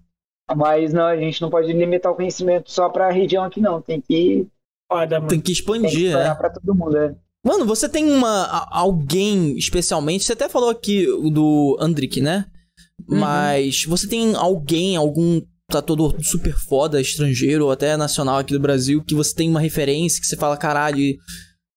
mas 0.56 0.94
não, 0.94 1.06
a 1.06 1.18
gente 1.18 1.42
não 1.42 1.50
pode 1.50 1.72
limitar 1.72 2.12
o 2.12 2.16
conhecimento 2.16 2.72
só 2.72 2.90
pra 2.90 3.12
região 3.12 3.44
aqui, 3.44 3.60
não. 3.60 3.82
Tem 3.82 4.00
que. 4.00 4.48
Foda, 4.92 5.22
tem 5.22 5.40
que 5.40 5.52
expandir, 5.52 6.14
tem 6.14 6.22
que 6.22 6.30
é. 6.30 6.36
pra 6.36 6.50
todo 6.50 6.76
mundo, 6.76 6.98
é. 6.98 7.16
Mano, 7.46 7.66
você 7.66 7.90
tem 7.90 8.10
uma. 8.10 8.68
alguém 8.72 9.58
especialmente. 9.58 10.24
Você 10.24 10.34
até 10.34 10.48
falou 10.48 10.70
aqui 10.70 11.06
do 11.06 11.78
Andrick, 11.80 12.22
né? 12.22 12.46
Uhum. 13.10 13.20
Mas 13.20 13.86
você 13.86 14.08
tem 14.08 14.34
alguém, 14.36 14.96
algum 14.96 15.42
tatuador 15.70 16.16
super 16.22 16.56
foda, 16.56 17.02
estrangeiro 17.02 17.66
ou 17.66 17.72
até 17.72 17.98
nacional 17.98 18.38
aqui 18.38 18.54
do 18.54 18.60
Brasil, 18.60 19.04
que 19.04 19.16
você 19.16 19.34
tem 19.34 19.50
uma 19.50 19.60
referência, 19.60 20.22
que 20.22 20.28
você 20.28 20.38
fala, 20.38 20.56
caralho, 20.56 21.18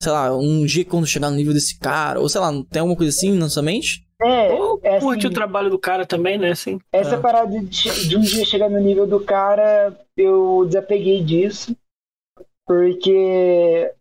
sei 0.02 0.12
lá, 0.12 0.36
um 0.36 0.64
dia 0.64 0.84
quando 0.84 1.06
chegar 1.06 1.30
no 1.30 1.36
nível 1.36 1.52
desse 1.52 1.78
cara, 1.78 2.20
ou 2.20 2.28
sei 2.28 2.40
lá, 2.40 2.50
tem 2.70 2.80
alguma 2.80 2.96
coisa 2.96 3.14
assim 3.14 3.36
na 3.36 3.48
sua 3.48 3.62
mente? 3.62 4.06
É, 4.20 4.52
ou 4.52 4.80
é 4.82 4.98
curte 4.98 5.26
assim, 5.26 5.32
o 5.32 5.34
trabalho 5.34 5.68
do 5.68 5.78
cara 5.78 6.06
também, 6.06 6.38
né? 6.38 6.50
Assim, 6.50 6.78
essa 6.90 7.16
é. 7.16 7.20
parada 7.20 7.60
de, 7.60 8.08
de 8.08 8.16
um 8.16 8.20
dia 8.20 8.44
chegar 8.44 8.70
no 8.70 8.80
nível 8.80 9.06
do 9.06 9.20
cara, 9.20 9.94
eu 10.16 10.64
desapeguei 10.66 11.22
disso, 11.22 11.76
porque 12.66 13.92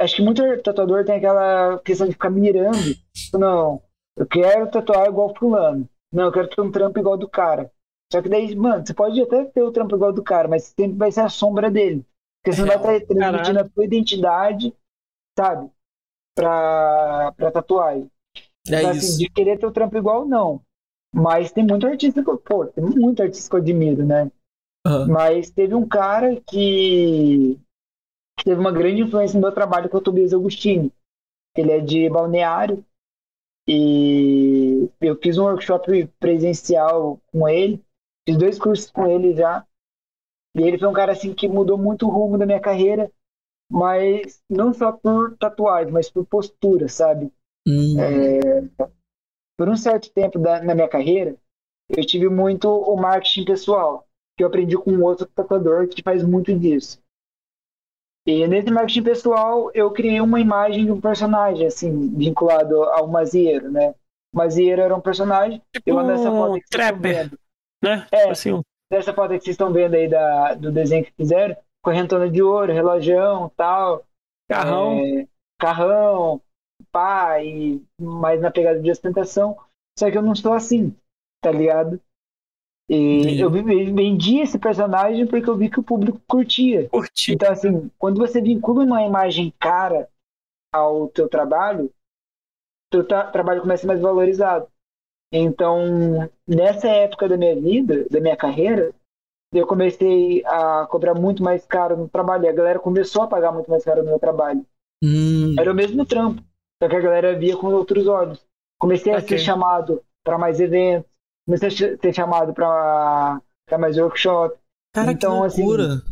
acho 0.00 0.16
que 0.16 0.22
muito 0.22 0.42
tatuador 0.62 1.04
tem 1.04 1.16
aquela 1.16 1.78
questão 1.78 2.06
de 2.06 2.12
ficar 2.12 2.30
mirando. 2.30 2.96
Não, 3.34 3.80
eu 4.16 4.26
quero 4.26 4.70
tatuar 4.70 5.06
igual 5.06 5.34
fulano. 5.36 5.88
Não, 6.12 6.24
eu 6.24 6.32
quero 6.32 6.48
ter 6.48 6.60
um 6.60 6.70
trampo 6.70 6.98
igual 6.98 7.16
do 7.16 7.28
cara. 7.28 7.70
Só 8.12 8.20
que 8.20 8.28
daí, 8.28 8.54
mano, 8.54 8.84
você 8.86 8.92
pode 8.92 9.18
até 9.20 9.44
ter 9.46 9.62
o 9.62 9.72
trampo 9.72 9.96
igual 9.96 10.12
do 10.12 10.22
cara, 10.22 10.46
mas 10.46 10.64
sempre 10.64 10.98
vai 10.98 11.10
ser 11.10 11.20
a 11.20 11.30
sombra 11.30 11.70
dele. 11.70 12.04
Porque 12.42 12.54
você 12.54 12.62
é, 12.62 12.64
não 12.66 12.82
vai 12.82 12.96
estar 12.96 13.14
transmitindo 13.14 13.60
a 13.60 13.68
sua 13.68 13.84
identidade 13.84 14.74
sabe? 15.38 15.70
Pra, 16.34 17.32
pra 17.36 17.50
tatuagem. 17.50 18.10
É 18.68 18.78
então, 18.78 18.92
isso. 18.92 19.06
Assim, 19.06 19.18
de 19.18 19.30
querer 19.30 19.58
ter 19.58 19.66
o 19.66 19.72
trampo 19.72 19.96
igual, 19.96 20.26
não. 20.26 20.62
Mas 21.14 21.52
tem 21.52 21.66
muito 21.66 21.86
artista 21.86 22.22
que, 22.22 22.36
pô, 22.38 22.66
tem 22.66 22.82
muito 22.82 23.22
artista 23.22 23.50
que 23.50 23.56
eu 23.56 23.60
admiro, 23.60 24.06
né? 24.06 24.30
Uhum. 24.86 25.08
Mas 25.08 25.50
teve 25.50 25.74
um 25.74 25.86
cara 25.86 26.40
que, 26.48 27.58
que, 28.38 28.44
teve 28.44 28.60
uma 28.60 28.72
grande 28.72 29.02
influência 29.02 29.36
no 29.36 29.42
meu 29.42 29.52
trabalho, 29.52 29.88
que 29.88 29.94
é 29.94 29.98
o 29.98 30.02
Tobias 30.02 30.32
Agostini. 30.32 30.92
Ele 31.56 31.70
é 31.70 31.80
de 31.80 32.08
Balneário 32.08 32.84
e 33.68 34.88
eu 35.00 35.16
fiz 35.16 35.38
um 35.38 35.44
workshop 35.44 36.06
presencial 36.18 37.20
com 37.30 37.46
ele, 37.46 37.84
fiz 38.26 38.36
dois 38.36 38.58
cursos 38.58 38.90
com 38.90 39.06
ele 39.06 39.34
já. 39.34 39.66
E 40.56 40.62
ele 40.62 40.78
foi 40.78 40.88
um 40.88 40.94
cara 40.94 41.12
assim 41.12 41.34
que 41.34 41.46
mudou 41.46 41.78
muito 41.78 42.06
o 42.06 42.10
rumo 42.10 42.38
da 42.38 42.46
minha 42.46 42.60
carreira, 42.60 43.10
mas 43.72 44.42
não 44.50 44.74
só 44.74 44.92
por 44.92 45.34
tatuagem, 45.38 45.90
mas 45.90 46.10
por 46.10 46.26
postura, 46.26 46.88
sabe? 46.88 47.32
Hum. 47.66 47.96
É, 47.98 48.86
por 49.56 49.68
um 49.68 49.76
certo 49.76 50.12
tempo 50.12 50.38
da, 50.38 50.62
na 50.62 50.74
minha 50.74 50.88
carreira, 50.88 51.36
eu 51.88 52.04
tive 52.04 52.28
muito 52.28 52.68
o 52.68 52.94
marketing 52.96 53.46
pessoal, 53.46 54.06
que 54.36 54.44
eu 54.44 54.48
aprendi 54.48 54.76
com 54.76 54.92
um 54.92 55.02
outro 55.02 55.26
tatuador 55.26 55.88
que 55.88 56.02
faz 56.02 56.22
muito 56.22 56.54
disso. 56.54 57.00
E 58.26 58.46
nesse 58.46 58.70
marketing 58.70 59.04
pessoal, 59.04 59.70
eu 59.72 59.90
criei 59.90 60.20
uma 60.20 60.38
imagem 60.38 60.84
de 60.84 60.92
um 60.92 61.00
personagem, 61.00 61.66
assim, 61.66 62.14
vinculado 62.14 62.82
ao 62.84 63.08
Mazieiro, 63.08 63.70
né? 63.70 63.94
O 64.34 64.36
Mazieiro 64.36 64.82
era 64.82 64.94
um 64.94 65.00
personagem, 65.00 65.62
tipo 65.72 65.90
eu 65.90 66.10
essa 66.10 66.30
foto 66.30 66.54
que 66.54 66.68
trapper, 66.68 67.30
né? 67.82 68.06
É, 68.12 68.18
tipo 68.18 68.32
assim. 68.32 68.62
dessa 68.90 69.14
foto 69.14 69.30
que 69.30 69.40
vocês 69.40 69.54
estão 69.54 69.72
vendo 69.72 69.94
aí 69.94 70.08
da, 70.08 70.54
do 70.54 70.70
desenho 70.70 71.04
que 71.04 71.12
fizeram, 71.12 71.56
correntona 71.82 72.30
de 72.30 72.42
ouro, 72.42 72.72
relojão, 72.72 73.50
tal. 73.56 74.04
Carrão. 74.48 74.98
É, 74.98 75.26
carrão, 75.58 76.40
pá, 76.90 77.42
e 77.42 77.82
mais 78.00 78.40
na 78.40 78.50
pegada 78.50 78.80
de 78.80 78.90
ostentação. 78.90 79.58
Só 79.98 80.10
que 80.10 80.16
eu 80.16 80.22
não 80.22 80.34
sou 80.34 80.52
assim, 80.52 80.94
tá 81.40 81.50
ligado? 81.50 82.00
E 82.88 83.40
eu 83.40 83.50
vendi 83.50 84.38
esse 84.40 84.58
personagem 84.58 85.26
porque 85.26 85.48
eu 85.48 85.56
vi 85.56 85.70
que 85.70 85.80
o 85.80 85.84
público 85.84 86.20
curtia. 86.26 86.88
Curti. 86.88 87.32
Então, 87.32 87.50
assim, 87.50 87.90
quando 87.98 88.18
você 88.18 88.40
vincula 88.40 88.84
uma 88.84 89.02
imagem 89.02 89.52
cara 89.58 90.08
ao 90.72 91.08
teu 91.08 91.28
trabalho, 91.28 91.90
teu 92.90 93.06
tra 93.06 93.30
trabalho 93.30 93.62
começa 93.62 93.80
a 93.80 93.82
ser 93.82 93.86
mais 93.86 94.00
valorizado. 94.00 94.68
Então, 95.32 96.30
nessa 96.46 96.88
época 96.88 97.28
da 97.28 97.38
minha 97.38 97.58
vida, 97.58 98.06
da 98.10 98.20
minha 98.20 98.36
carreira, 98.36 98.92
eu 99.58 99.66
comecei 99.66 100.42
a 100.46 100.86
cobrar 100.86 101.14
muito 101.14 101.42
mais 101.42 101.64
caro 101.66 101.96
no 101.96 102.08
trabalho. 102.08 102.44
E 102.44 102.48
a 102.48 102.52
galera 102.52 102.78
começou 102.78 103.22
a 103.22 103.26
pagar 103.26 103.52
muito 103.52 103.70
mais 103.70 103.84
caro 103.84 104.02
no 104.02 104.10
meu 104.10 104.18
trabalho. 104.18 104.64
Hum. 105.02 105.54
Era 105.58 105.70
o 105.70 105.74
mesmo 105.74 106.06
trampo, 106.06 106.42
só 106.82 106.88
que 106.88 106.96
a 106.96 107.00
galera 107.00 107.38
via 107.38 107.56
com 107.56 107.66
outros 107.68 108.06
olhos. 108.06 108.44
Comecei 108.78 109.12
okay. 109.12 109.24
a 109.24 109.28
ser 109.28 109.38
chamado 109.38 110.02
para 110.24 110.38
mais 110.38 110.60
eventos, 110.60 111.10
comecei 111.46 111.68
a 111.68 111.98
ser 111.98 112.14
chamado 112.14 112.52
para 112.54 113.40
mais 113.78 113.98
workshop. 113.98 114.56
Cara, 114.94 115.12
então, 115.12 115.48
que 115.48 115.60
loucura. 115.60 115.94
Assim, 115.94 116.02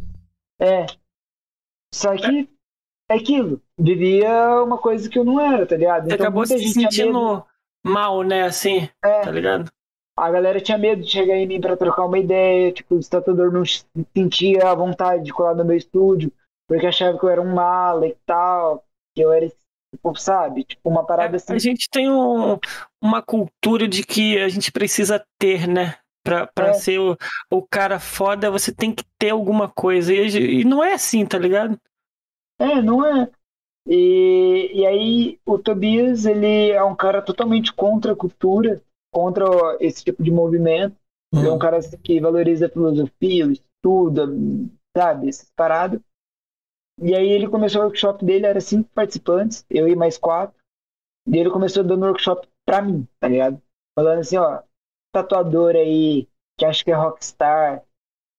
é. 0.60 0.86
Só 1.94 2.16
que 2.16 2.48
é 3.08 3.14
aquilo. 3.14 3.60
Vivia 3.78 4.62
uma 4.62 4.78
coisa 4.78 5.08
que 5.08 5.18
eu 5.18 5.24
não 5.24 5.40
era, 5.40 5.66
tá 5.66 5.76
ligado? 5.76 6.04
Você 6.04 6.14
então, 6.14 6.26
acabou 6.26 6.46
se 6.46 6.58
sentindo 6.68 7.44
mal, 7.84 8.22
né? 8.22 8.42
Assim, 8.42 8.88
é. 9.04 9.20
tá 9.20 9.30
ligado? 9.30 9.70
A 10.20 10.30
galera 10.30 10.60
tinha 10.60 10.76
medo 10.76 11.02
de 11.02 11.10
chegar 11.10 11.36
em 11.36 11.46
mim 11.46 11.60
para 11.60 11.76
trocar 11.76 12.04
uma 12.04 12.18
ideia. 12.18 12.72
Tipo, 12.72 12.96
o 12.96 13.00
tatuador 13.00 13.50
não 13.50 13.62
sentia 13.64 14.68
a 14.68 14.74
vontade 14.74 15.24
de 15.24 15.32
colar 15.32 15.54
no 15.54 15.64
meu 15.64 15.76
estúdio, 15.76 16.32
porque 16.68 16.86
achava 16.86 17.18
que 17.18 17.24
eu 17.24 17.28
era 17.28 17.40
um 17.40 17.54
mala 17.54 18.06
e 18.06 18.16
tal. 18.26 18.84
Que 19.14 19.22
eu 19.22 19.32
era 19.32 19.50
Tipo, 19.92 20.14
sabe? 20.16 20.64
Tipo, 20.64 20.88
uma 20.88 21.04
parada 21.04 21.36
assim. 21.36 21.52
A 21.52 21.58
gente 21.58 21.88
tem 21.90 22.08
um, 22.08 22.58
uma 23.02 23.20
cultura 23.20 23.88
de 23.88 24.04
que 24.04 24.38
a 24.38 24.48
gente 24.48 24.70
precisa 24.70 25.24
ter, 25.38 25.66
né? 25.66 25.96
Pra, 26.22 26.46
pra 26.46 26.68
é. 26.68 26.72
ser 26.74 27.00
o, 27.00 27.16
o 27.50 27.62
cara 27.62 27.98
foda, 27.98 28.50
você 28.50 28.72
tem 28.72 28.94
que 28.94 29.04
ter 29.18 29.30
alguma 29.30 29.68
coisa. 29.68 30.12
E, 30.14 30.60
e 30.60 30.64
não 30.64 30.84
é 30.84 30.92
assim, 30.92 31.26
tá 31.26 31.38
ligado? 31.38 31.78
É, 32.58 32.80
não 32.80 33.04
é. 33.04 33.28
E, 33.86 34.70
e 34.74 34.86
aí 34.86 35.40
o 35.44 35.58
Tobias, 35.58 36.24
ele 36.24 36.70
é 36.70 36.84
um 36.84 36.94
cara 36.94 37.20
totalmente 37.20 37.72
contra 37.72 38.12
a 38.12 38.16
cultura, 38.16 38.80
contra 39.12 39.44
esse 39.80 40.04
tipo 40.04 40.22
de 40.22 40.30
movimento. 40.30 40.96
Uhum. 41.32 41.44
É 41.44 41.52
um 41.52 41.58
cara 41.58 41.78
que 42.02 42.20
valoriza 42.20 42.66
a 42.66 42.70
filosofia, 42.70 43.46
estuda, 43.46 44.26
sabe, 44.96 45.28
essas 45.28 45.50
paradas. 45.56 46.00
E 47.02 47.14
aí 47.14 47.30
ele 47.30 47.48
começou 47.48 47.80
o 47.80 47.84
workshop 47.84 48.24
dele, 48.24 48.46
era 48.46 48.60
cinco 48.60 48.90
participantes, 48.94 49.64
eu 49.70 49.88
e 49.88 49.96
mais 49.96 50.18
quatro. 50.18 50.58
E 51.26 51.36
ele 51.36 51.50
começou 51.50 51.84
dando 51.84 52.04
workshop 52.04 52.46
pra 52.66 52.82
mim, 52.82 53.06
tá 53.18 53.28
ligado? 53.28 53.60
Falando 53.98 54.20
assim, 54.20 54.36
ó, 54.36 54.62
tatuador 55.12 55.74
aí, 55.76 56.28
que 56.58 56.64
acha 56.64 56.84
que 56.84 56.90
é 56.90 56.94
rockstar, 56.94 57.82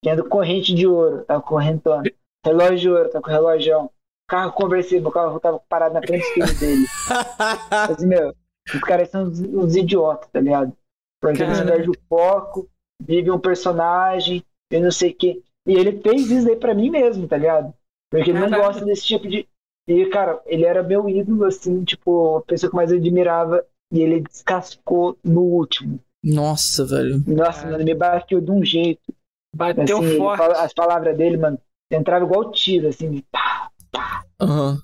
que 0.03 0.09
é 0.09 0.15
do 0.15 0.27
corrente 0.27 0.73
de 0.73 0.87
ouro, 0.87 1.23
tá 1.25 1.39
com 1.39 1.49
correntona. 1.49 2.03
Relógio 2.45 2.77
de 2.77 2.89
ouro, 2.89 3.09
tá 3.09 3.21
com 3.21 3.29
relógio. 3.29 3.89
Carro 4.27 4.53
conversível, 4.53 5.09
o 5.09 5.11
carro 5.11 5.39
tava 5.39 5.59
parado 5.67 5.93
na 5.93 6.01
frente 6.01 6.23
do 6.39 6.59
dele. 6.59 6.85
assim, 7.69 8.07
meu, 8.07 8.33
os 8.73 8.81
caras 8.81 9.09
são 9.09 9.23
uns, 9.25 9.39
uns 9.39 9.75
idiotas, 9.75 10.29
tá 10.31 10.39
ligado? 10.39 10.73
Porque 11.21 11.43
eles 11.43 11.61
perdem 11.61 11.89
o 11.89 11.93
foco, 12.09 12.69
vive 13.01 13.31
um 13.31 13.39
personagem, 13.39 14.43
e 14.71 14.79
não 14.79 14.91
sei 14.91 15.11
o 15.11 15.15
quê. 15.15 15.41
E 15.67 15.73
ele 15.73 16.01
fez 16.01 16.29
isso 16.31 16.49
aí 16.49 16.55
pra 16.55 16.73
mim 16.73 16.89
mesmo, 16.89 17.27
tá 17.27 17.37
ligado? 17.37 17.73
Porque 18.09 18.31
ele 18.31 18.39
não 18.39 18.49
gosta 18.49 18.83
desse 18.83 19.05
tipo 19.05 19.27
de. 19.27 19.47
E, 19.87 20.05
cara, 20.07 20.41
ele 20.45 20.65
era 20.65 20.83
meu 20.83 21.07
ídolo, 21.07 21.45
assim, 21.45 21.83
tipo, 21.83 22.37
a 22.37 22.41
pessoa 22.41 22.69
que 22.69 22.75
mais 22.75 22.91
eu 22.91 22.97
admirava. 22.97 23.63
E 23.93 23.99
ele 23.99 24.21
descascou 24.21 25.17
no 25.23 25.41
último. 25.41 25.99
Nossa, 26.23 26.85
velho. 26.85 27.21
Nossa, 27.27 27.69
mano, 27.69 27.83
me 27.83 27.93
bateu 27.93 28.39
de 28.39 28.49
um 28.49 28.63
jeito. 28.63 29.13
Bateu 29.53 29.97
assim, 29.97 30.17
forte. 30.17 30.41
as 30.41 30.73
palavras 30.73 31.17
dele, 31.17 31.35
mano, 31.35 31.59
entrava 31.91 32.23
igual 32.23 32.51
tiro, 32.51 32.87
assim, 32.87 33.11
de 33.11 33.21
pá, 33.29 33.69
pá. 33.91 34.23
Uhum. 34.41 34.77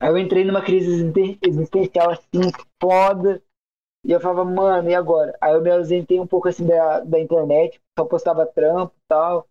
Aí 0.00 0.10
eu 0.10 0.18
entrei 0.18 0.44
numa 0.44 0.62
crise 0.62 1.12
existencial, 1.42 2.10
assim, 2.10 2.50
foda. 2.80 3.42
E 4.04 4.12
eu 4.12 4.20
falava, 4.20 4.44
mano, 4.44 4.88
e 4.88 4.94
agora? 4.94 5.36
Aí 5.40 5.52
eu 5.52 5.60
me 5.60 5.70
ausentei 5.70 6.20
um 6.20 6.26
pouco, 6.26 6.48
assim, 6.48 6.66
da, 6.66 7.00
da 7.00 7.18
internet, 7.18 7.80
só 7.98 8.04
postava 8.04 8.46
trampo 8.46 8.94
e 8.96 9.08
tal. 9.08 9.48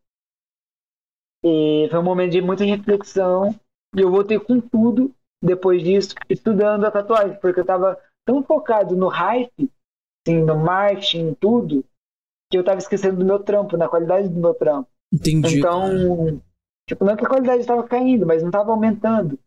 E 1.44 1.88
foi 1.90 2.00
um 2.00 2.04
momento 2.04 2.32
de 2.32 2.42
muita 2.42 2.64
reflexão. 2.64 3.54
E 3.96 4.02
eu 4.02 4.10
voltei 4.10 4.40
com 4.40 4.60
tudo 4.60 5.14
depois 5.44 5.84
disso, 5.84 6.16
estudando 6.30 6.86
a 6.86 6.92
tatuagem, 6.92 7.38
porque 7.40 7.60
eu 7.60 7.66
tava 7.66 8.00
tão 8.26 8.44
focado 8.44 8.96
no 8.96 9.08
hype, 9.08 9.72
assim, 10.26 10.42
no 10.42 10.58
marketing, 10.58 11.34
tudo, 11.36 11.86
que 12.52 12.58
eu 12.58 12.64
tava 12.64 12.80
esquecendo 12.80 13.18
do 13.18 13.26
meu 13.26 13.40
trampo, 13.40 13.78
na 13.78 13.88
qualidade 13.88 14.30
do 14.30 14.40
meu 14.40 14.54
trampo. 14.54 14.90
Entendi. 15.14 15.60
Então, 15.60 16.42
tipo, 16.88 17.06
não 17.06 17.14
é 17.14 17.18
que 17.18 17.26
a 17.26 17.30
qualidade 17.30 17.62
estava 17.62 17.88
caindo, 17.88 18.26
mas 18.26 18.42
não 18.42 18.50
estava 18.50 18.72
aumentando. 18.72 19.38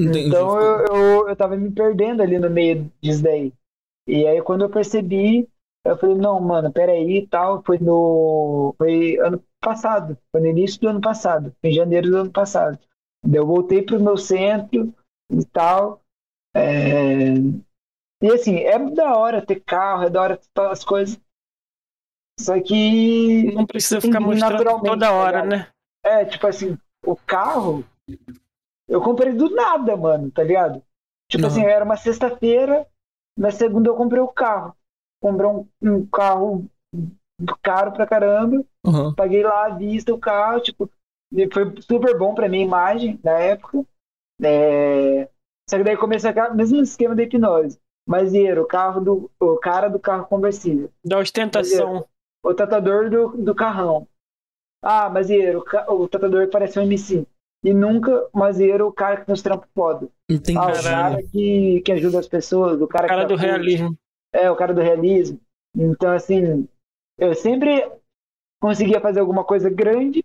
Entendi. 0.00 0.28
Então 0.28 0.60
eu, 0.60 0.86
eu, 0.86 1.28
eu 1.28 1.36
tava 1.36 1.56
me 1.56 1.70
perdendo 1.70 2.22
ali 2.22 2.38
no 2.38 2.50
meio 2.50 2.90
disso 3.00 3.22
daí. 3.22 3.52
E 4.06 4.26
aí 4.26 4.42
quando 4.42 4.62
eu 4.62 4.70
percebi, 4.70 5.48
eu 5.84 5.96
falei, 5.96 6.16
não, 6.16 6.40
mano, 6.40 6.72
peraí 6.72 7.18
e 7.18 7.26
tal. 7.26 7.62
Foi 7.62 7.78
no. 7.78 8.74
Foi 8.76 9.16
ano 9.18 9.42
passado, 9.60 10.16
foi 10.32 10.40
no 10.40 10.48
início 10.48 10.80
do 10.80 10.88
ano 10.88 11.00
passado, 11.00 11.54
em 11.62 11.72
janeiro 11.72 12.10
do 12.10 12.16
ano 12.18 12.30
passado. 12.30 12.78
Eu 13.32 13.46
voltei 13.46 13.82
pro 13.82 14.00
meu 14.00 14.16
centro 14.16 14.94
e 15.30 15.44
tal. 15.46 16.00
É... 16.54 17.34
E 18.22 18.26
assim, 18.32 18.56
é 18.56 18.78
da 18.90 19.16
hora 19.16 19.44
ter 19.44 19.60
carro, 19.60 20.04
é 20.04 20.10
da 20.10 20.20
hora 20.20 20.36
ter 20.36 20.60
as 20.62 20.84
coisas. 20.84 21.20
Só 22.38 22.60
que. 22.60 23.52
Não 23.52 23.66
precisa 23.66 24.00
ficar 24.00 24.20
mostrando 24.20 24.82
toda 24.82 25.06
tá 25.06 25.12
hora, 25.12 25.44
né? 25.44 25.68
É, 26.04 26.24
tipo 26.24 26.46
assim, 26.46 26.78
o 27.04 27.14
carro. 27.14 27.84
Eu 28.90 29.00
comprei 29.00 29.32
do 29.32 29.48
nada, 29.50 29.96
mano, 29.96 30.30
tá 30.32 30.42
ligado? 30.42 30.82
Tipo 31.30 31.46
assim, 31.46 31.62
era 31.62 31.84
uma 31.84 31.96
sexta-feira, 31.96 32.84
na 33.38 33.52
segunda 33.52 33.88
eu 33.88 33.94
comprei 33.94 34.20
o 34.20 34.26
carro. 34.26 34.74
Comprei 35.22 35.48
um, 35.48 35.66
um 35.80 36.06
carro 36.06 36.66
caro 37.62 37.92
pra 37.92 38.06
caramba. 38.06 38.64
Uhum. 38.84 39.14
Paguei 39.14 39.44
lá 39.44 39.66
à 39.66 39.68
vista 39.70 40.12
o 40.12 40.18
carro, 40.18 40.60
tipo, 40.60 40.90
foi 41.52 41.80
super 41.82 42.18
bom 42.18 42.34
pra 42.34 42.48
minha 42.48 42.64
imagem 42.64 43.20
na 43.22 43.38
época. 43.38 43.84
É... 44.42 45.28
Só 45.68 45.78
que 45.78 45.84
daí 45.84 45.96
começou 45.96 46.32
o 46.32 46.54
mesmo 46.54 46.82
esquema 46.82 47.14
da 47.14 47.22
hipnose. 47.22 47.78
Mas 48.08 48.34
era 48.34 48.60
o 48.60 48.66
carro 48.66 49.00
do. 49.00 49.30
O 49.38 49.56
cara 49.58 49.88
do 49.88 50.00
carro 50.00 50.26
conversível. 50.26 50.90
Da 51.04 51.18
ostentação. 51.18 52.04
O 52.44 52.52
tatuador 52.52 53.08
do, 53.08 53.28
do 53.36 53.54
carrão. 53.54 54.08
Ah, 54.82 55.08
mas 55.08 55.30
era 55.30 55.56
o, 55.58 55.62
o 55.94 56.08
tatuador 56.08 56.46
que 56.46 56.52
parece 56.52 56.80
um 56.80 56.82
MC. 56.82 57.24
E 57.62 57.74
nunca, 57.74 58.28
mas 58.32 58.58
era 58.58 58.84
o 58.84 58.92
cara 58.92 59.22
que 59.22 59.28
nos 59.28 59.42
trampa 59.42 59.68
foda. 59.74 60.08
Entendi. 60.28 60.58
Ah, 60.58 60.72
o 60.72 60.82
cara 60.82 61.22
que, 61.22 61.82
que 61.82 61.92
ajuda 61.92 62.18
as 62.18 62.28
pessoas, 62.28 62.80
o 62.80 62.86
cara, 62.86 63.04
o 63.04 63.08
cara 63.08 63.24
do 63.24 63.36
realismo. 63.36 63.98
É, 64.32 64.50
o 64.50 64.56
cara 64.56 64.72
do 64.72 64.80
realismo. 64.80 65.38
Então, 65.76 66.12
assim, 66.12 66.66
eu 67.18 67.34
sempre 67.34 67.90
conseguia 68.60 69.00
fazer 69.00 69.20
alguma 69.20 69.44
coisa 69.44 69.68
grande 69.68 70.24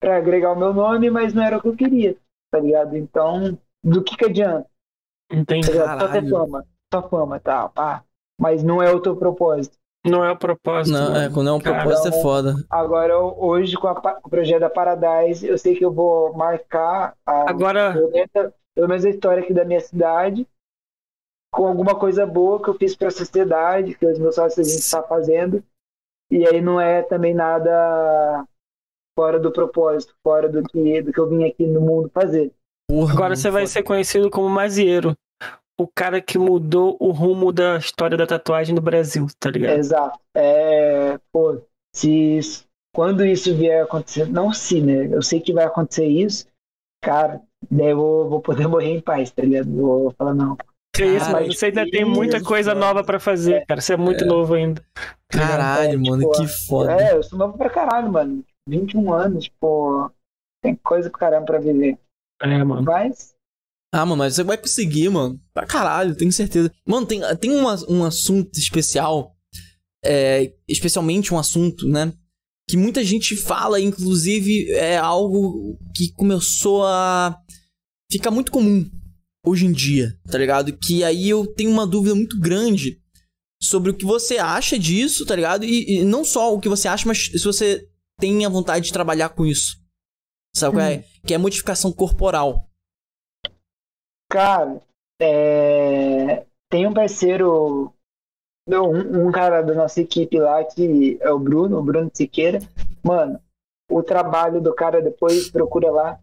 para 0.00 0.16
agregar 0.16 0.52
o 0.52 0.58
meu 0.58 0.72
nome, 0.72 1.10
mas 1.10 1.34
não 1.34 1.42
era 1.42 1.58
o 1.58 1.60
que 1.60 1.68
eu 1.68 1.76
queria, 1.76 2.16
tá 2.50 2.60
ligado? 2.60 2.96
Então, 2.96 3.58
do 3.82 4.02
que 4.02 4.16
que 4.16 4.26
adianta? 4.26 4.68
Entendi. 5.30 5.72
Tá 5.72 5.98
Só 5.98 6.08
ter 6.08 6.28
fama. 6.28 6.66
só 6.92 7.08
fama, 7.08 7.40
tá, 7.40 7.68
pá. 7.68 8.04
Mas 8.38 8.62
não 8.62 8.82
é 8.82 8.92
o 8.92 9.00
teu 9.00 9.16
propósito. 9.16 9.76
Não 10.04 10.24
é 10.24 10.32
o 10.32 10.36
propósito. 10.36 10.98
Não, 10.98 11.16
é, 11.16 11.30
quando 11.30 11.48
é 11.48 11.52
um 11.52 11.60
propósito 11.60 12.08
é 12.08 12.22
foda. 12.22 12.54
Agora, 12.68 13.18
hoje, 13.18 13.76
com, 13.76 13.86
a, 13.86 13.94
com, 13.94 14.08
o 14.24 14.30
projeto 14.30 14.60
da 14.60 14.70
Paradise, 14.70 15.46
eu 15.46 15.56
sei 15.56 15.76
que 15.76 15.84
eu 15.84 15.92
vou 15.92 16.32
marcar 16.34 17.14
a, 17.24 17.50
Agora... 17.50 17.94
pelo 18.74 18.88
menos 18.88 19.04
a 19.04 19.10
história 19.10 19.42
aqui 19.42 19.54
da 19.54 19.64
minha 19.64 19.80
cidade 19.80 20.46
com 21.52 21.66
alguma 21.66 21.94
coisa 21.94 22.24
boa 22.24 22.60
que 22.62 22.68
eu 22.68 22.74
fiz 22.74 22.96
para 22.96 23.08
a 23.08 23.12
sociedade, 23.12 23.94
que 23.94 24.06
os 24.06 24.18
meus 24.18 24.34
sócios 24.34 24.66
a 24.66 24.68
gente 24.68 24.80
está 24.80 25.02
fazendo. 25.02 25.62
E 26.30 26.46
aí 26.48 26.62
não 26.62 26.80
é 26.80 27.02
também 27.02 27.34
nada 27.34 28.44
fora 29.14 29.38
do 29.38 29.52
propósito, 29.52 30.14
fora 30.24 30.48
do 30.48 30.62
que, 30.62 31.02
do 31.02 31.12
que 31.12 31.20
eu 31.20 31.28
vim 31.28 31.44
aqui 31.44 31.66
no 31.66 31.82
mundo 31.82 32.10
fazer. 32.12 32.50
Porra, 32.88 33.12
Agora 33.12 33.36
você 33.36 33.50
vai 33.50 33.66
ser 33.66 33.82
conhecido 33.82 34.30
como 34.30 34.48
Mazieiro 34.48 35.14
o 35.78 35.86
cara 35.86 36.20
que 36.20 36.38
mudou 36.38 36.96
o 37.00 37.10
rumo 37.10 37.52
da 37.52 37.76
história 37.76 38.16
da 38.16 38.26
tatuagem 38.26 38.74
no 38.74 38.80
Brasil, 38.80 39.26
tá 39.38 39.50
ligado? 39.50 39.78
Exato. 39.78 40.18
É, 40.34 41.18
pô, 41.32 41.60
se 41.94 42.40
quando 42.94 43.24
isso 43.24 43.54
vier 43.54 43.80
a 43.80 43.84
acontecer, 43.84 44.28
não 44.28 44.52
se, 44.52 44.80
né? 44.80 45.06
Eu 45.10 45.22
sei 45.22 45.40
que 45.40 45.52
vai 45.52 45.64
acontecer 45.64 46.06
isso, 46.06 46.46
cara, 47.02 47.40
daí 47.70 47.90
eu 47.90 47.96
vou, 47.96 48.28
vou 48.28 48.40
poder 48.40 48.66
morrer 48.68 48.90
em 48.90 49.00
paz, 49.00 49.30
tá 49.30 49.42
ligado? 49.42 49.68
Eu 49.70 49.86
vou 49.86 50.14
falar, 50.16 50.34
não. 50.34 50.56
Que 50.94 51.06
isso, 51.06 51.30
mas 51.32 51.46
você 51.46 51.66
ainda 51.66 51.90
tem 51.90 52.04
muita 52.04 52.42
coisa 52.42 52.74
nova 52.74 53.02
para 53.02 53.18
fazer, 53.18 53.54
é, 53.54 53.64
cara. 53.64 53.80
Você 53.80 53.94
é 53.94 53.96
muito 53.96 54.24
é. 54.24 54.26
novo 54.26 54.52
ainda. 54.52 54.84
Caralho, 55.26 55.94
é, 55.94 55.96
mano, 55.96 56.18
tipo, 56.18 56.32
que 56.32 56.46
foda. 56.46 56.92
É, 56.92 57.14
eu 57.14 57.22
sou 57.22 57.38
novo 57.38 57.56
pra 57.56 57.70
caralho, 57.70 58.12
mano. 58.12 58.44
21 58.68 59.12
anos, 59.12 59.44
tipo, 59.44 60.12
tem 60.62 60.74
coisa 60.76 61.08
pra 61.08 61.18
caramba 61.18 61.46
pra 61.46 61.58
viver. 61.58 61.98
É, 62.42 62.62
mano. 62.62 62.82
Mas 62.82 63.34
ah, 63.92 64.06
mano, 64.06 64.16
mas 64.16 64.34
você 64.34 64.42
vai 64.42 64.56
conseguir, 64.56 65.10
mano. 65.10 65.38
Pra 65.52 65.66
caralho, 65.66 66.16
tenho 66.16 66.32
certeza. 66.32 66.72
Mano, 66.86 67.06
tem, 67.06 67.20
tem 67.36 67.50
uma, 67.50 67.76
um 67.90 68.04
assunto 68.04 68.58
especial. 68.58 69.36
É, 70.02 70.50
especialmente 70.66 71.32
um 71.32 71.38
assunto, 71.38 71.86
né? 71.86 72.12
Que 72.68 72.76
muita 72.76 73.04
gente 73.04 73.36
fala, 73.36 73.78
inclusive 73.78 74.70
é 74.72 74.96
algo 74.96 75.78
que 75.94 76.10
começou 76.14 76.84
a 76.86 77.38
ficar 78.10 78.30
muito 78.30 78.50
comum 78.50 78.88
hoje 79.44 79.66
em 79.66 79.72
dia, 79.72 80.18
tá 80.26 80.38
ligado? 80.38 80.72
Que 80.76 81.04
aí 81.04 81.28
eu 81.28 81.46
tenho 81.46 81.70
uma 81.70 81.86
dúvida 81.86 82.14
muito 82.14 82.40
grande 82.40 82.98
sobre 83.62 83.90
o 83.90 83.94
que 83.94 84.06
você 84.06 84.38
acha 84.38 84.78
disso, 84.78 85.26
tá 85.26 85.36
ligado? 85.36 85.64
E, 85.64 85.98
e 85.98 86.04
não 86.04 86.24
só 86.24 86.54
o 86.54 86.60
que 86.60 86.68
você 86.68 86.88
acha, 86.88 87.06
mas 87.06 87.26
se 87.26 87.44
você 87.44 87.86
tem 88.18 88.44
a 88.44 88.48
vontade 88.48 88.86
de 88.86 88.92
trabalhar 88.92 89.28
com 89.30 89.44
isso. 89.44 89.76
Sabe 90.54 90.76
hum. 90.76 90.78
qual 90.80 90.86
é? 90.86 90.96
Hum. 90.96 91.02
Que 91.26 91.34
é 91.34 91.38
modificação 91.38 91.92
corporal. 91.92 92.68
Cara, 94.32 94.80
é... 95.20 96.46
tem 96.70 96.86
um 96.86 96.94
parceiro, 96.94 97.92
um, 98.66 99.26
um, 99.26 99.30
cara 99.30 99.60
da 99.60 99.74
nossa 99.74 100.00
equipe 100.00 100.40
lá, 100.40 100.64
que 100.64 101.18
é 101.20 101.30
o 101.30 101.38
Bruno, 101.38 101.78
o 101.78 101.82
Bruno 101.82 102.10
Siqueira. 102.14 102.58
Mano, 103.04 103.38
o 103.90 104.02
trabalho 104.02 104.58
do 104.58 104.74
cara 104.74 105.02
depois, 105.02 105.50
procura 105.50 105.90
lá, 105.90 106.20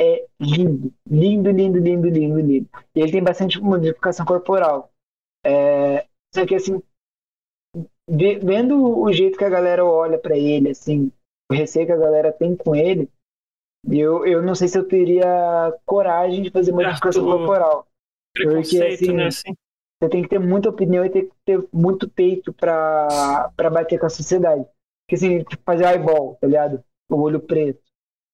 é 0.00 0.26
lindo. 0.40 0.94
Lindo, 1.06 1.50
lindo, 1.50 1.78
lindo, 1.78 2.08
lindo, 2.08 2.40
lindo. 2.40 2.70
E 2.94 3.00
ele 3.00 3.12
tem 3.12 3.22
bastante 3.22 3.60
modificação 3.60 4.24
corporal. 4.24 4.90
É... 5.44 6.06
Só 6.34 6.46
que 6.46 6.54
assim, 6.54 6.82
vendo 8.08 8.98
o 8.98 9.12
jeito 9.12 9.36
que 9.36 9.44
a 9.44 9.50
galera 9.50 9.84
olha 9.84 10.18
para 10.18 10.38
ele, 10.38 10.70
assim, 10.70 11.12
o 11.50 11.54
receio 11.54 11.84
que 11.84 11.92
a 11.92 11.98
galera 11.98 12.32
tem 12.32 12.56
com 12.56 12.74
ele, 12.74 13.10
eu, 13.88 14.26
eu 14.26 14.42
não 14.42 14.54
sei 14.54 14.68
se 14.68 14.78
eu 14.78 14.86
teria 14.86 15.72
coragem 15.84 16.42
de 16.42 16.50
fazer 16.50 16.72
modificação 16.72 17.24
corporal. 17.24 17.86
Porque 18.34 18.82
assim, 18.82 19.12
né, 19.12 19.26
assim, 19.26 19.54
você 20.00 20.08
tem 20.08 20.22
que 20.22 20.28
ter 20.28 20.38
muita 20.38 20.68
opinião 20.68 21.04
e 21.04 21.10
tem 21.10 21.26
que 21.26 21.34
ter 21.44 21.68
muito 21.72 22.08
peito 22.08 22.52
pra, 22.52 23.50
pra 23.56 23.70
bater 23.70 23.98
com 23.98 24.06
a 24.06 24.10
sociedade. 24.10 24.64
Porque 25.04 25.16
assim, 25.16 25.44
tipo, 25.44 25.62
fazer 25.64 25.84
eyeball, 25.84 26.36
tá 26.40 26.46
ligado? 26.46 26.82
O 27.10 27.20
olho 27.20 27.40
preto. 27.40 27.82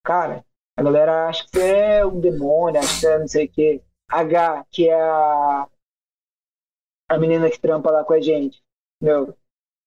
Cara, 0.05 0.45
a 0.77 0.83
galera 0.83 1.29
acha 1.29 1.45
que 1.45 1.51
você 1.51 1.69
é 1.69 2.07
um 2.07 2.21
demônio, 2.21 2.81
acha 2.81 2.95
que 2.95 3.01
você 3.01 3.13
é 3.13 3.19
não 3.19 3.29
sei 3.29 3.47
o 3.47 3.51
quê. 3.51 3.83
H, 4.11 4.65
que 4.71 4.89
é 4.89 5.01
a, 5.01 5.69
a 7.09 7.19
menina 7.19 7.51
que 7.51 7.61
trampa 7.61 7.91
lá 7.91 8.05
com 8.05 8.13
a 8.13 8.21
gente. 8.21 8.63
Meu, 9.01 9.37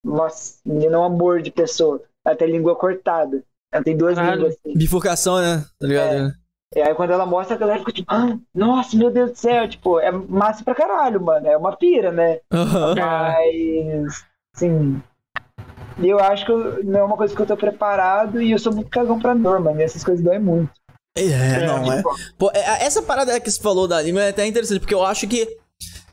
nossa, 0.03 0.59
menina 0.65 0.95
é 0.95 0.99
um 0.99 1.03
amor 1.03 1.41
de 1.41 1.51
pessoa. 1.51 2.03
Tem 2.37 2.51
língua 2.51 2.75
cortada. 2.75 3.43
Ela 3.71 3.83
tem 3.83 3.95
duas 3.95 4.15
Caralho. 4.15 4.35
línguas 4.35 4.55
assim. 4.55 4.77
Bifurcação, 4.77 5.39
né? 5.39 5.65
Tá 5.79 5.87
ligado? 5.87 6.13
É. 6.13 6.33
E 6.73 6.81
aí 6.81 6.95
quando 6.95 7.11
ela 7.11 7.25
mostra, 7.25 7.55
a 7.55 7.59
galera 7.59 7.79
fica 7.79 7.91
tipo, 7.91 8.13
ah, 8.13 8.37
nossa, 8.53 8.95
meu 8.95 9.11
Deus 9.11 9.31
do 9.31 9.37
céu, 9.37 9.67
tipo, 9.67 9.99
é 9.99 10.11
massa 10.11 10.63
pra 10.63 10.75
caralho, 10.75 11.21
mano. 11.21 11.47
É 11.47 11.57
uma 11.57 11.75
pira, 11.75 12.11
né? 12.11 12.39
Uhum. 12.51 12.95
Mas, 12.95 14.23
assim. 14.55 15.01
Eu 16.01 16.19
acho 16.19 16.45
que 16.45 16.51
não 16.83 16.99
é 16.99 17.03
uma 17.03 17.17
coisa 17.17 17.35
que 17.35 17.41
eu 17.41 17.45
tô 17.45 17.57
preparado 17.57 18.41
e 18.41 18.51
eu 18.51 18.59
sou 18.59 18.73
muito 18.73 18.89
cagão 18.89 19.19
pra 19.19 19.35
norma, 19.35 19.73
e 19.73 19.83
essas 19.83 20.03
coisas 20.03 20.23
doem 20.23 20.39
muito. 20.39 20.71
É, 21.15 21.23
é 21.23 21.67
não, 21.67 21.91
é. 21.91 21.97
Tipo, 21.97 22.09
Pô, 22.37 22.51
é, 22.53 22.85
essa 22.85 23.01
parada 23.01 23.39
que 23.39 23.51
você 23.51 23.61
falou 23.61 23.87
da 23.87 24.01
língua 24.01 24.23
é 24.23 24.29
até 24.29 24.47
interessante, 24.47 24.79
porque 24.79 24.93
eu 24.93 25.05
acho 25.05 25.27
que 25.27 25.57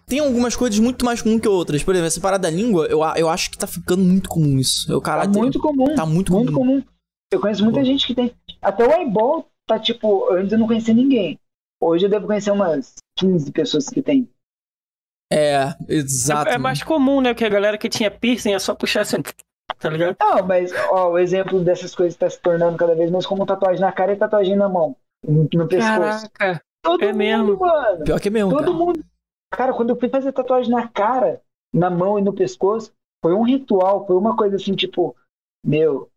tem 0.07 0.19
algumas 0.19 0.57
coisas 0.57 0.79
muito 0.81 1.05
mais 1.05 1.23
comuns 1.23 1.41
que 1.41 1.49
outras. 1.49 1.83
Por 1.85 1.95
exemplo, 1.95 2.09
essa 2.09 2.21
parada 2.21 2.43
da 2.43 2.51
língua, 2.51 2.87
eu, 2.87 3.01
eu 3.17 3.29
acho 3.29 3.51
que 3.51 3.59
tá 3.59 3.67
ficando 3.67 4.03
muito 4.03 4.29
comum 4.29 4.59
isso. 4.59 4.91
Eu, 4.91 5.01
cara, 5.01 5.23
tá 5.23 5.29
muito 5.29 5.61
comum. 5.61 5.95
Tá 5.95 6.05
muito, 6.05 6.33
muito 6.33 6.53
comum. 6.53 6.83
Comum. 7.31 7.33
Eu 7.33 7.41
conheço 7.41 7.65
muita 7.65 7.85
gente 7.85 8.07
que 8.07 8.15
tem. 8.15 8.35
Até 8.61 8.87
o 8.87 8.93
eyeball 8.93 9.49
tá 9.67 9.79
tipo. 9.79 10.33
Antes 10.33 10.53
eu 10.53 10.59
não 10.59 10.67
conhecia 10.67 10.95
ninguém. 10.95 11.39
Hoje 11.81 12.07
eu 12.07 12.11
devo 12.11 12.27
conhecer 12.27 12.51
umas 12.51 12.95
15 13.19 13.53
pessoas 13.53 13.89
que 13.89 14.03
tem. 14.03 14.29
É, 15.33 15.75
exato. 15.89 16.51
É, 16.51 16.55
é 16.55 16.59
mais 16.59 16.83
comum, 16.83 17.21
né? 17.21 17.35
Que 17.35 17.45
a 17.45 17.49
galera 17.49 17.79
que 17.79 17.89
tinha 17.89 18.11
piercing 18.11 18.55
é 18.55 18.59
só 18.59 18.75
puxar 18.75 19.03
assim. 19.03 19.19
Tá 19.79 19.91
ligado? 19.91 20.17
Não, 20.19 20.45
mas 20.45 20.73
ó, 20.91 21.11
o 21.11 21.19
exemplo 21.19 21.63
dessas 21.63 21.95
coisas 21.95 22.19
tá 22.19 22.29
se 22.29 22.41
tornando 22.41 22.77
cada 22.77 22.97
vez 22.97 23.13
mais 23.13 23.25
como 23.25 23.47
tatuagem 23.47 23.81
na 23.81 23.93
cara 23.93 24.13
e 24.13 24.17
tatuagem 24.17 24.57
na 24.57 24.69
mão. 24.69 24.97
No 25.25 25.69
pescoço. 25.69 26.29
Caraca. 26.33 26.63
Todo 26.83 27.05
é 27.05 27.09
mundo, 27.09 27.17
mesmo. 27.19 27.59
mano. 27.59 28.05
Pior 28.05 28.21
que 28.21 28.27
é 28.27 28.31
mesmo. 28.31 28.51
Todo 28.51 28.65
cara. 28.65 28.73
mundo. 28.73 29.05
Cara, 29.53 29.73
quando 29.73 29.91
eu 29.91 29.97
fui 29.97 30.09
fazer 30.09 30.33
tatuagem 30.33 30.71
na 30.71 30.89
cara, 30.89 31.43
na 31.73 31.91
mão 31.91 32.19
e 32.19 32.23
no 32.23 32.33
pescoço, 32.33 32.93
foi 33.23 33.35
um 33.35 33.43
ritual, 33.43 34.07
foi 34.07 34.17
uma 34.17 34.37
coisa 34.37 34.57
assim, 34.57 34.75
tipo, 34.75 35.15
meu, 35.65 36.11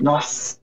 nossa, 0.00 0.58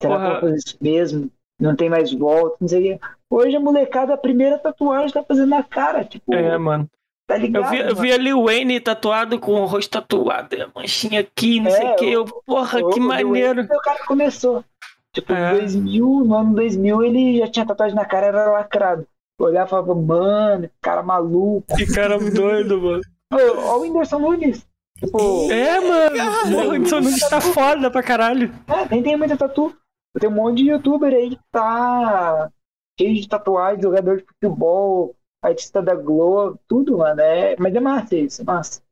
será 0.00 0.14
Porra. 0.14 0.18
que 0.18 0.26
eu 0.26 0.30
vou 0.32 0.40
fazer 0.40 0.56
isso 0.56 0.78
mesmo? 0.80 1.30
Não 1.60 1.74
tem 1.74 1.90
mais 1.90 2.12
volta, 2.12 2.56
não 2.60 2.68
sei 2.68 2.78
o 2.78 2.82
quê. 2.82 3.06
Hoje 3.28 3.56
a 3.56 3.60
molecada, 3.60 4.14
a 4.14 4.18
primeira 4.18 4.58
tatuagem 4.58 5.12
tá 5.12 5.22
fazendo 5.22 5.50
na 5.50 5.62
cara, 5.62 6.04
tipo. 6.04 6.32
É, 6.32 6.56
mano. 6.56 6.88
Tá 7.26 7.36
ligado? 7.36 7.64
Eu 7.64 7.70
vi, 7.70 7.90
eu 7.90 7.96
vi 7.96 8.12
ali 8.12 8.32
o 8.32 8.44
Wayne 8.44 8.80
tatuado 8.80 9.38
com 9.38 9.52
o 9.52 9.66
rosto 9.66 9.90
tatuado, 9.90 10.56
a 10.62 10.70
manchinha 10.74 11.20
aqui, 11.20 11.60
não 11.60 11.68
é, 11.68 11.70
sei 11.72 11.88
o 11.88 11.96
que. 11.96 12.10
Eu, 12.10 12.24
porra, 12.24 12.80
eu, 12.80 12.90
que 12.90 13.00
maneiro. 13.00 13.64
O 13.64 13.80
cara 13.82 14.04
começou. 14.06 14.64
Tipo, 15.12 15.32
é. 15.32 15.56
em 15.56 15.58
2000, 15.58 16.06
no 16.24 16.34
ano 16.34 16.54
2000, 16.54 17.02
ele 17.02 17.38
já 17.38 17.48
tinha 17.48 17.66
tatuagem 17.66 17.96
na 17.96 18.04
cara, 18.04 18.26
era 18.26 18.50
lacrado. 18.50 19.06
Eu 19.38 19.46
olhava 19.46 19.66
e 19.66 19.70
falava, 19.70 19.94
mano, 19.94 20.70
cara 20.80 21.02
maluco. 21.02 21.76
Que 21.76 21.86
cara 21.92 22.18
doido, 22.18 22.80
mano. 22.80 23.02
Olha 23.32 23.52
o 23.52 23.80
Whindersson 23.80 24.18
Nunes. 24.18 24.66
Tipo, 24.98 25.50
é, 25.52 25.80
mano. 25.80 26.66
O 26.66 26.70
Whindersson 26.70 27.00
Nunes 27.00 27.28
tá 27.28 27.40
foda 27.40 27.90
pra 27.90 28.02
caralho. 28.02 28.52
É, 28.66 28.88
nem 28.90 29.02
tem 29.02 29.16
muita 29.16 29.36
tatu. 29.36 29.74
Tem 30.18 30.28
um 30.28 30.34
monte 30.34 30.62
de 30.62 30.70
youtuber 30.70 31.12
aí 31.12 31.30
que 31.30 31.38
tá 31.52 32.50
cheio 32.98 33.14
de 33.14 33.28
tatuagem, 33.28 33.82
jogador 33.82 34.18
de 34.18 34.24
futebol, 34.24 35.14
artista 35.42 35.80
da 35.80 35.94
Globo, 35.94 36.58
tudo, 36.68 36.98
mano. 36.98 37.20
É, 37.20 37.54
mas 37.58 37.74
é 37.74 37.80
massa 37.80 38.16
isso, 38.16 38.42
é 38.42 38.44
massa. 38.44 38.82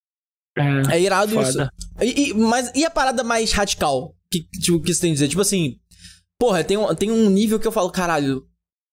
É, 0.56 0.96
é 0.96 1.00
irado 1.00 1.32
foda. 1.32 1.48
isso. 1.48 1.68
E, 2.00 2.30
e, 2.30 2.34
mas 2.34 2.70
e 2.74 2.84
a 2.84 2.90
parada 2.90 3.24
mais 3.24 3.52
radical? 3.52 4.14
Que, 4.30 4.44
tipo, 4.60 4.80
que 4.80 4.94
você 4.94 5.00
tem 5.00 5.10
a 5.10 5.14
dizer? 5.14 5.28
Tipo 5.28 5.42
assim, 5.42 5.78
porra, 6.38 6.62
tem 6.62 6.76
um, 6.76 6.94
tem 6.94 7.10
um 7.10 7.28
nível 7.28 7.58
que 7.58 7.66
eu 7.66 7.72
falo, 7.72 7.90
caralho, 7.90 8.46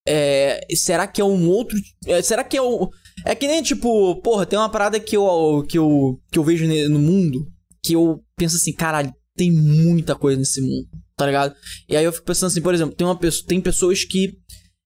é, 0.08 0.66
será 0.76 1.08
que 1.08 1.22
é 1.22 1.26
um 1.26 1.50
outro. 1.50 1.78
É, 2.06 2.22
será 2.22 2.44
que 2.44 2.58
é 2.58 2.62
o. 2.62 2.90
É 3.26 3.36
que 3.36 3.48
nem 3.48 3.62
tipo, 3.62 4.16
porra, 4.22 4.46
tem 4.46 4.58
uma 4.58 4.70
parada 4.70 5.00
que 5.00 5.16
eu, 5.16 5.66
que 5.68 5.78
eu, 5.78 6.20
que 6.32 6.40
eu 6.40 6.44
vejo 6.44 6.68
no 6.90 7.00
mundo 7.00 7.48
que 7.84 7.94
eu 7.94 8.24
penso 8.38 8.56
assim, 8.56 8.72
caralho, 8.72 9.14
tem 9.36 9.52
muita 9.52 10.16
coisa 10.16 10.40
nesse 10.40 10.62
mundo, 10.62 10.88
tá 11.18 11.26
ligado? 11.26 11.54
E 11.90 11.98
aí 11.98 12.06
eu 12.06 12.14
fico 12.14 12.26
pensando 12.26 12.48
assim, 12.48 12.62
por 12.62 12.74
exemplo, 12.74 12.96
tem 12.96 13.06
uma 13.06 13.18
pessoa, 13.18 13.46
tem 13.48 13.60
pessoas 13.60 14.06
que 14.06 14.38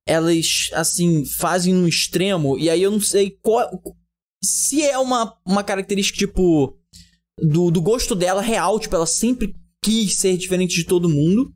elas 0.06 0.70
assim 0.74 1.24
fazem 1.38 1.74
no 1.74 1.88
extremo 1.88 2.58
e 2.58 2.70
aí 2.70 2.82
eu 2.82 2.90
não 2.90 3.00
sei 3.00 3.38
qual 3.42 3.70
se 4.44 4.82
é 4.82 4.98
uma, 4.98 5.36
uma 5.46 5.64
característica 5.64 6.18
tipo 6.18 6.76
do, 7.40 7.70
do 7.70 7.82
gosto 7.82 8.16
dela 8.16 8.42
real, 8.42 8.80
tipo, 8.80 8.96
ela 8.96 9.06
sempre 9.06 9.54
quis 9.84 10.18
ser 10.18 10.38
diferente 10.38 10.76
de 10.76 10.86
todo 10.86 11.10
mundo 11.10 11.54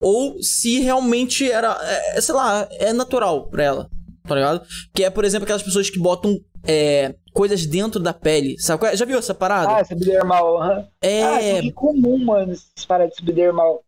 ou 0.00 0.42
se 0.42 0.78
realmente 0.80 1.50
era, 1.50 1.78
é, 1.82 2.20
sei 2.20 2.34
lá, 2.34 2.66
é 2.72 2.92
natural 2.92 3.50
pra 3.50 3.62
ela, 3.62 3.90
tá 4.26 4.34
ligado? 4.34 4.66
Que 4.94 5.04
é, 5.04 5.10
por 5.10 5.24
exemplo, 5.24 5.44
aquelas 5.44 5.62
pessoas 5.62 5.90
que 5.90 5.98
botam 5.98 6.38
é, 6.64 7.14
coisas 7.32 7.66
dentro 7.66 8.00
da 8.00 8.12
pele, 8.12 8.58
sabe? 8.58 8.86
É? 8.86 8.96
Já 8.96 9.04
viu 9.04 9.18
essa 9.18 9.34
parada? 9.34 9.76
Ah, 9.76 9.84
subdermal, 9.84 10.60
uhum. 10.60 10.88
É... 11.00 11.22
Ah, 11.22 11.42
é 11.42 11.72
comum, 11.72 12.18
mano, 12.24 12.52
essas 12.52 12.84
paradas 12.86 13.14
de 13.14 13.20
subdermal. 13.20 13.84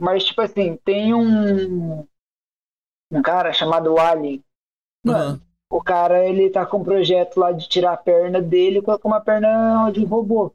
Mas, 0.00 0.24
tipo 0.24 0.40
assim, 0.40 0.76
tem 0.84 1.14
um... 1.14 2.06
Um 3.10 3.22
cara 3.22 3.52
chamado 3.52 3.98
Alien. 3.98 4.44
Mano, 5.04 5.32
uhum. 5.70 5.78
o 5.78 5.82
cara, 5.82 6.28
ele 6.28 6.50
tá 6.50 6.66
com 6.66 6.78
um 6.78 6.84
projeto 6.84 7.38
lá 7.38 7.52
de 7.52 7.68
tirar 7.68 7.92
a 7.94 7.96
perna 7.96 8.40
dele 8.42 8.78
e 8.78 8.82
colocar 8.82 9.08
uma 9.08 9.20
perna 9.20 9.90
de 9.90 10.04
robô. 10.04 10.52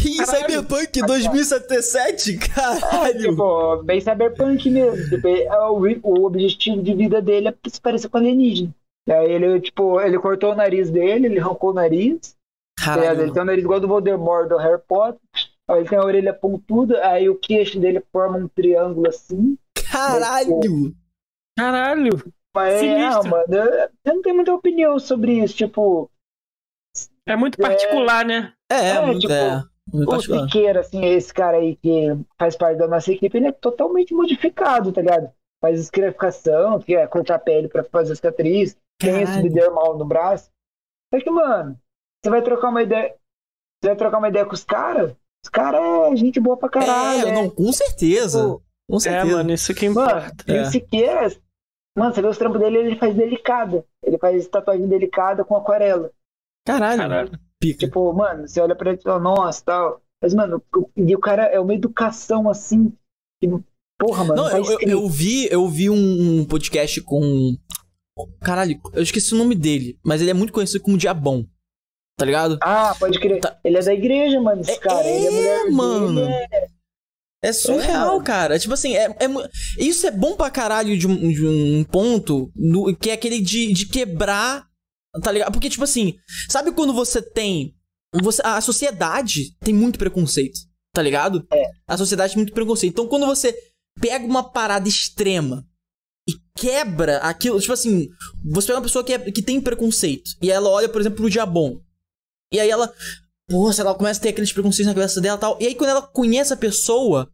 Que 0.00 0.24
Cyberpunk 0.24 1.02
2077? 1.02 2.38
Caralho! 2.38 3.06
É, 3.06 3.18
tipo, 3.18 3.82
bem 3.82 4.00
Cyberpunk 4.00 4.70
mesmo. 4.70 5.08
Tipo, 5.08 5.26
é 5.28 5.68
o, 5.68 5.82
o 6.04 6.24
objetivo 6.24 6.80
de 6.82 6.94
vida 6.94 7.20
dele 7.20 7.48
é 7.48 7.54
se 7.68 7.80
parecer 7.80 8.08
com 8.08 8.18
alienígena. 8.18 8.72
Aí 9.08 9.32
ele, 9.32 9.60
tipo, 9.60 10.00
ele 10.00 10.18
cortou 10.18 10.52
o 10.52 10.54
nariz 10.54 10.90
dele, 10.90 11.26
ele 11.26 11.40
arrancou 11.40 11.70
o 11.70 11.74
nariz. 11.74 12.36
Caralho. 12.78 13.22
Ele 13.22 13.32
tem 13.32 13.42
o 13.42 13.44
nariz 13.44 13.64
igual 13.64 13.80
do 13.80 13.88
Voldemort 13.88 14.48
do 14.48 14.56
Harry 14.56 14.80
Potter. 14.86 15.20
Aí 15.68 15.80
ele 15.80 15.88
tem 15.88 15.98
a 15.98 16.04
orelha 16.04 16.32
pontuda, 16.32 17.06
aí 17.06 17.28
o 17.28 17.34
queixo 17.34 17.80
dele 17.80 18.02
forma 18.12 18.38
um 18.38 18.48
triângulo 18.48 19.08
assim. 19.08 19.58
Caralho! 19.90 20.60
Caralho! 21.56 22.32
Mas 22.54 22.82
é, 22.82 23.10
mano, 23.28 23.44
eu 24.04 24.14
não 24.14 24.22
tenho 24.22 24.36
muita 24.36 24.54
opinião 24.54 24.98
sobre 24.98 25.42
isso, 25.42 25.56
tipo. 25.56 26.10
É 27.26 27.36
muito 27.36 27.58
particular, 27.58 28.22
é... 28.22 28.24
né? 28.24 28.52
É, 28.70 28.76
é, 28.76 29.10
é 29.10 29.18
tipo, 29.18 29.32
é. 29.32 29.64
O 29.92 30.20
Siqueira, 30.20 30.80
assim, 30.80 31.04
esse 31.04 31.32
cara 31.32 31.56
aí 31.56 31.76
que 31.76 32.08
faz 32.38 32.56
parte 32.56 32.78
da 32.78 32.86
nossa 32.86 33.12
equipe, 33.12 33.36
ele 33.36 33.48
é 33.48 33.52
totalmente 33.52 34.14
modificado, 34.14 34.92
tá 34.92 35.00
ligado? 35.00 35.30
Faz 35.60 35.80
escraficação, 35.80 36.78
que 36.78 36.94
é 36.94 37.06
cortar 37.06 37.36
a 37.36 37.38
pele 37.38 37.68
pra 37.68 37.82
fazer 37.84 38.14
cicatriz, 38.14 38.76
tem 38.98 39.22
esse 39.22 39.42
bidermal 39.42 39.96
no 39.96 40.04
braço. 40.04 40.50
Só 41.12 41.20
que, 41.20 41.30
mano, 41.30 41.78
você 42.22 42.30
vai 42.30 42.42
trocar 42.42 42.68
uma 42.68 42.82
ideia. 42.82 43.14
Você 43.80 43.88
vai 43.88 43.96
trocar 43.96 44.18
uma 44.18 44.28
ideia 44.28 44.44
com 44.44 44.54
os 44.54 44.64
caras? 44.64 45.14
Os 45.44 45.50
caras 45.50 45.80
é 46.12 46.16
gente 46.16 46.40
boa 46.40 46.56
pra 46.56 46.68
caralho. 46.68 47.26
É, 47.26 47.30
é. 47.30 47.32
não, 47.32 47.48
com 47.48 47.72
certeza. 47.72 48.42
Pô, 48.42 48.62
com 48.90 48.96
é, 48.96 49.00
certeza. 49.00 49.32
É, 49.32 49.36
mano, 49.36 49.52
isso 49.52 49.74
que 49.74 49.86
importa. 49.86 50.44
Mano, 50.46 50.60
é. 50.60 50.62
o 50.62 50.66
Siqueira, 50.66 51.32
mano, 51.96 52.14
você 52.14 52.20
vê 52.20 52.28
os 52.28 52.38
trampos 52.38 52.60
dele, 52.60 52.78
ele 52.78 52.96
faz 52.96 53.14
delicada. 53.14 53.84
Ele 54.04 54.18
faz 54.18 54.46
tatuagem 54.48 54.86
delicada 54.86 55.44
com 55.44 55.56
aquarela. 55.56 56.10
Caralho. 56.66 56.98
Caralho. 56.98 57.47
Pica. 57.60 57.86
Tipo, 57.86 58.12
mano, 58.12 58.46
você 58.46 58.60
olha 58.60 58.76
pra 58.76 58.90
ele 58.90 59.00
e 59.00 59.02
fala, 59.02 59.18
nossa, 59.18 59.64
tal. 59.64 60.02
Mas, 60.22 60.34
mano, 60.34 60.62
e 60.96 61.14
o 61.14 61.20
cara 61.20 61.44
é 61.46 61.60
uma 61.60 61.74
educação 61.74 62.48
assim. 62.48 62.92
Que, 63.40 63.48
porra, 63.98 64.24
mano. 64.24 64.42
Não, 64.42 64.50
eu, 64.50 64.64
eu, 64.64 64.78
eu, 64.80 65.08
vi, 65.08 65.48
eu 65.50 65.68
vi 65.68 65.90
um 65.90 66.44
podcast 66.44 67.00
com. 67.02 67.56
Caralho, 68.40 68.80
eu 68.92 69.02
esqueci 69.02 69.32
o 69.34 69.38
nome 69.38 69.54
dele, 69.54 69.98
mas 70.04 70.20
ele 70.20 70.30
é 70.30 70.34
muito 70.34 70.52
conhecido 70.52 70.82
como 70.82 70.98
Diabão. 70.98 71.46
Tá 72.16 72.24
ligado? 72.24 72.58
Ah, 72.60 72.96
pode 72.98 73.20
crer. 73.20 73.40
Tá. 73.40 73.56
Ele 73.62 73.78
é 73.78 73.80
da 73.80 73.94
igreja, 73.94 74.40
mano, 74.40 74.60
esse 74.60 74.72
é, 74.72 74.76
cara. 74.76 75.06
É, 75.06 75.16
ele 75.16 75.26
é 75.26 75.30
mulher 75.30 75.70
mano. 75.70 76.28
É... 76.28 76.68
é 77.44 77.52
surreal, 77.52 78.20
é, 78.20 78.24
cara. 78.24 78.58
Tipo 78.58 78.74
assim, 78.74 78.96
é, 78.96 79.04
é, 79.04 79.28
isso 79.78 80.04
é 80.04 80.10
bom 80.10 80.34
pra 80.34 80.50
caralho 80.50 80.98
de 80.98 81.06
um, 81.06 81.28
de 81.32 81.46
um 81.46 81.84
ponto 81.84 82.50
no, 82.56 82.94
que 82.96 83.10
é 83.10 83.12
aquele 83.12 83.40
de, 83.40 83.72
de 83.72 83.86
quebrar 83.86 84.67
Tá 85.22 85.32
ligado? 85.32 85.52
Porque, 85.52 85.70
tipo 85.70 85.84
assim, 85.84 86.14
sabe 86.48 86.72
quando 86.72 86.92
você 86.92 87.22
tem. 87.22 87.74
Você, 88.22 88.40
a 88.44 88.60
sociedade 88.60 89.56
tem 89.60 89.74
muito 89.74 89.98
preconceito, 89.98 90.58
tá 90.94 91.02
ligado? 91.02 91.46
É. 91.52 91.70
A 91.86 91.96
sociedade 91.96 92.32
tem 92.32 92.42
muito 92.42 92.54
preconceito. 92.54 92.92
Então, 92.92 93.06
quando 93.06 93.26
você 93.26 93.54
pega 94.00 94.24
uma 94.24 94.50
parada 94.50 94.88
extrema 94.88 95.66
e 96.28 96.32
quebra 96.56 97.18
aquilo, 97.18 97.60
tipo 97.60 97.72
assim, 97.72 98.08
você 98.44 98.68
pega 98.68 98.78
uma 98.78 98.84
pessoa 98.84 99.04
que, 99.04 99.12
é, 99.12 99.18
que 99.18 99.42
tem 99.42 99.60
preconceito 99.60 100.30
e 100.40 100.50
ela 100.50 100.68
olha, 100.68 100.88
por 100.88 101.00
exemplo, 101.00 101.18
pro 101.18 101.30
Diabon. 101.30 101.80
E 102.52 102.58
aí 102.58 102.70
ela, 102.70 102.92
poxa, 103.48 103.82
ela 103.82 103.94
começa 103.94 104.20
a 104.20 104.22
ter 104.22 104.30
aqueles 104.30 104.52
preconceitos 104.52 104.86
na 104.86 104.94
cabeça 104.94 105.20
dela 105.20 105.36
e 105.36 105.40
tal. 105.40 105.58
E 105.60 105.66
aí, 105.66 105.74
quando 105.74 105.90
ela 105.90 106.02
conhece 106.02 106.52
a 106.52 106.56
pessoa, 106.56 107.30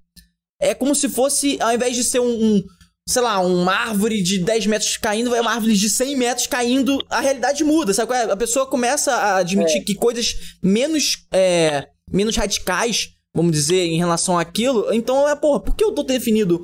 é 0.61 0.75
como 0.75 0.95
se 0.95 1.09
fosse, 1.09 1.61
ao 1.61 1.73
invés 1.73 1.95
de 1.95 2.03
ser 2.03 2.21
um, 2.21 2.57
um 2.57 2.65
sei 3.07 3.23
lá, 3.23 3.39
uma 3.41 3.73
árvore 3.73 4.23
de 4.23 4.39
10 4.39 4.67
metros 4.67 4.97
caindo, 4.97 5.31
vai 5.31 5.41
uma 5.41 5.53
árvore 5.53 5.75
de 5.75 5.91
100 5.91 6.17
metros 6.17 6.47
caindo, 6.47 7.05
a 7.11 7.21
realidade 7.21 7.63
muda, 7.63 7.93
sabe? 7.93 8.15
É? 8.15 8.31
A 8.33 8.37
pessoa 8.37 8.67
começa 8.67 9.13
a 9.13 9.37
admitir 9.37 9.83
é. 9.83 9.85
que 9.85 9.95
coisas 9.95 10.35
menos, 10.63 11.27
é, 11.33 11.89
menos 12.11 12.37
radicais, 12.37 13.11
vamos 13.35 13.53
dizer, 13.53 13.87
em 13.87 13.99
relação 13.99 14.39
àquilo, 14.39 14.93
então 14.93 15.29
é, 15.29 15.37
porra, 15.37 15.61
por 15.61 15.75
que 15.77 15.85
eu 15.85 15.93
tô 15.93 16.03
definindo, 16.03 16.63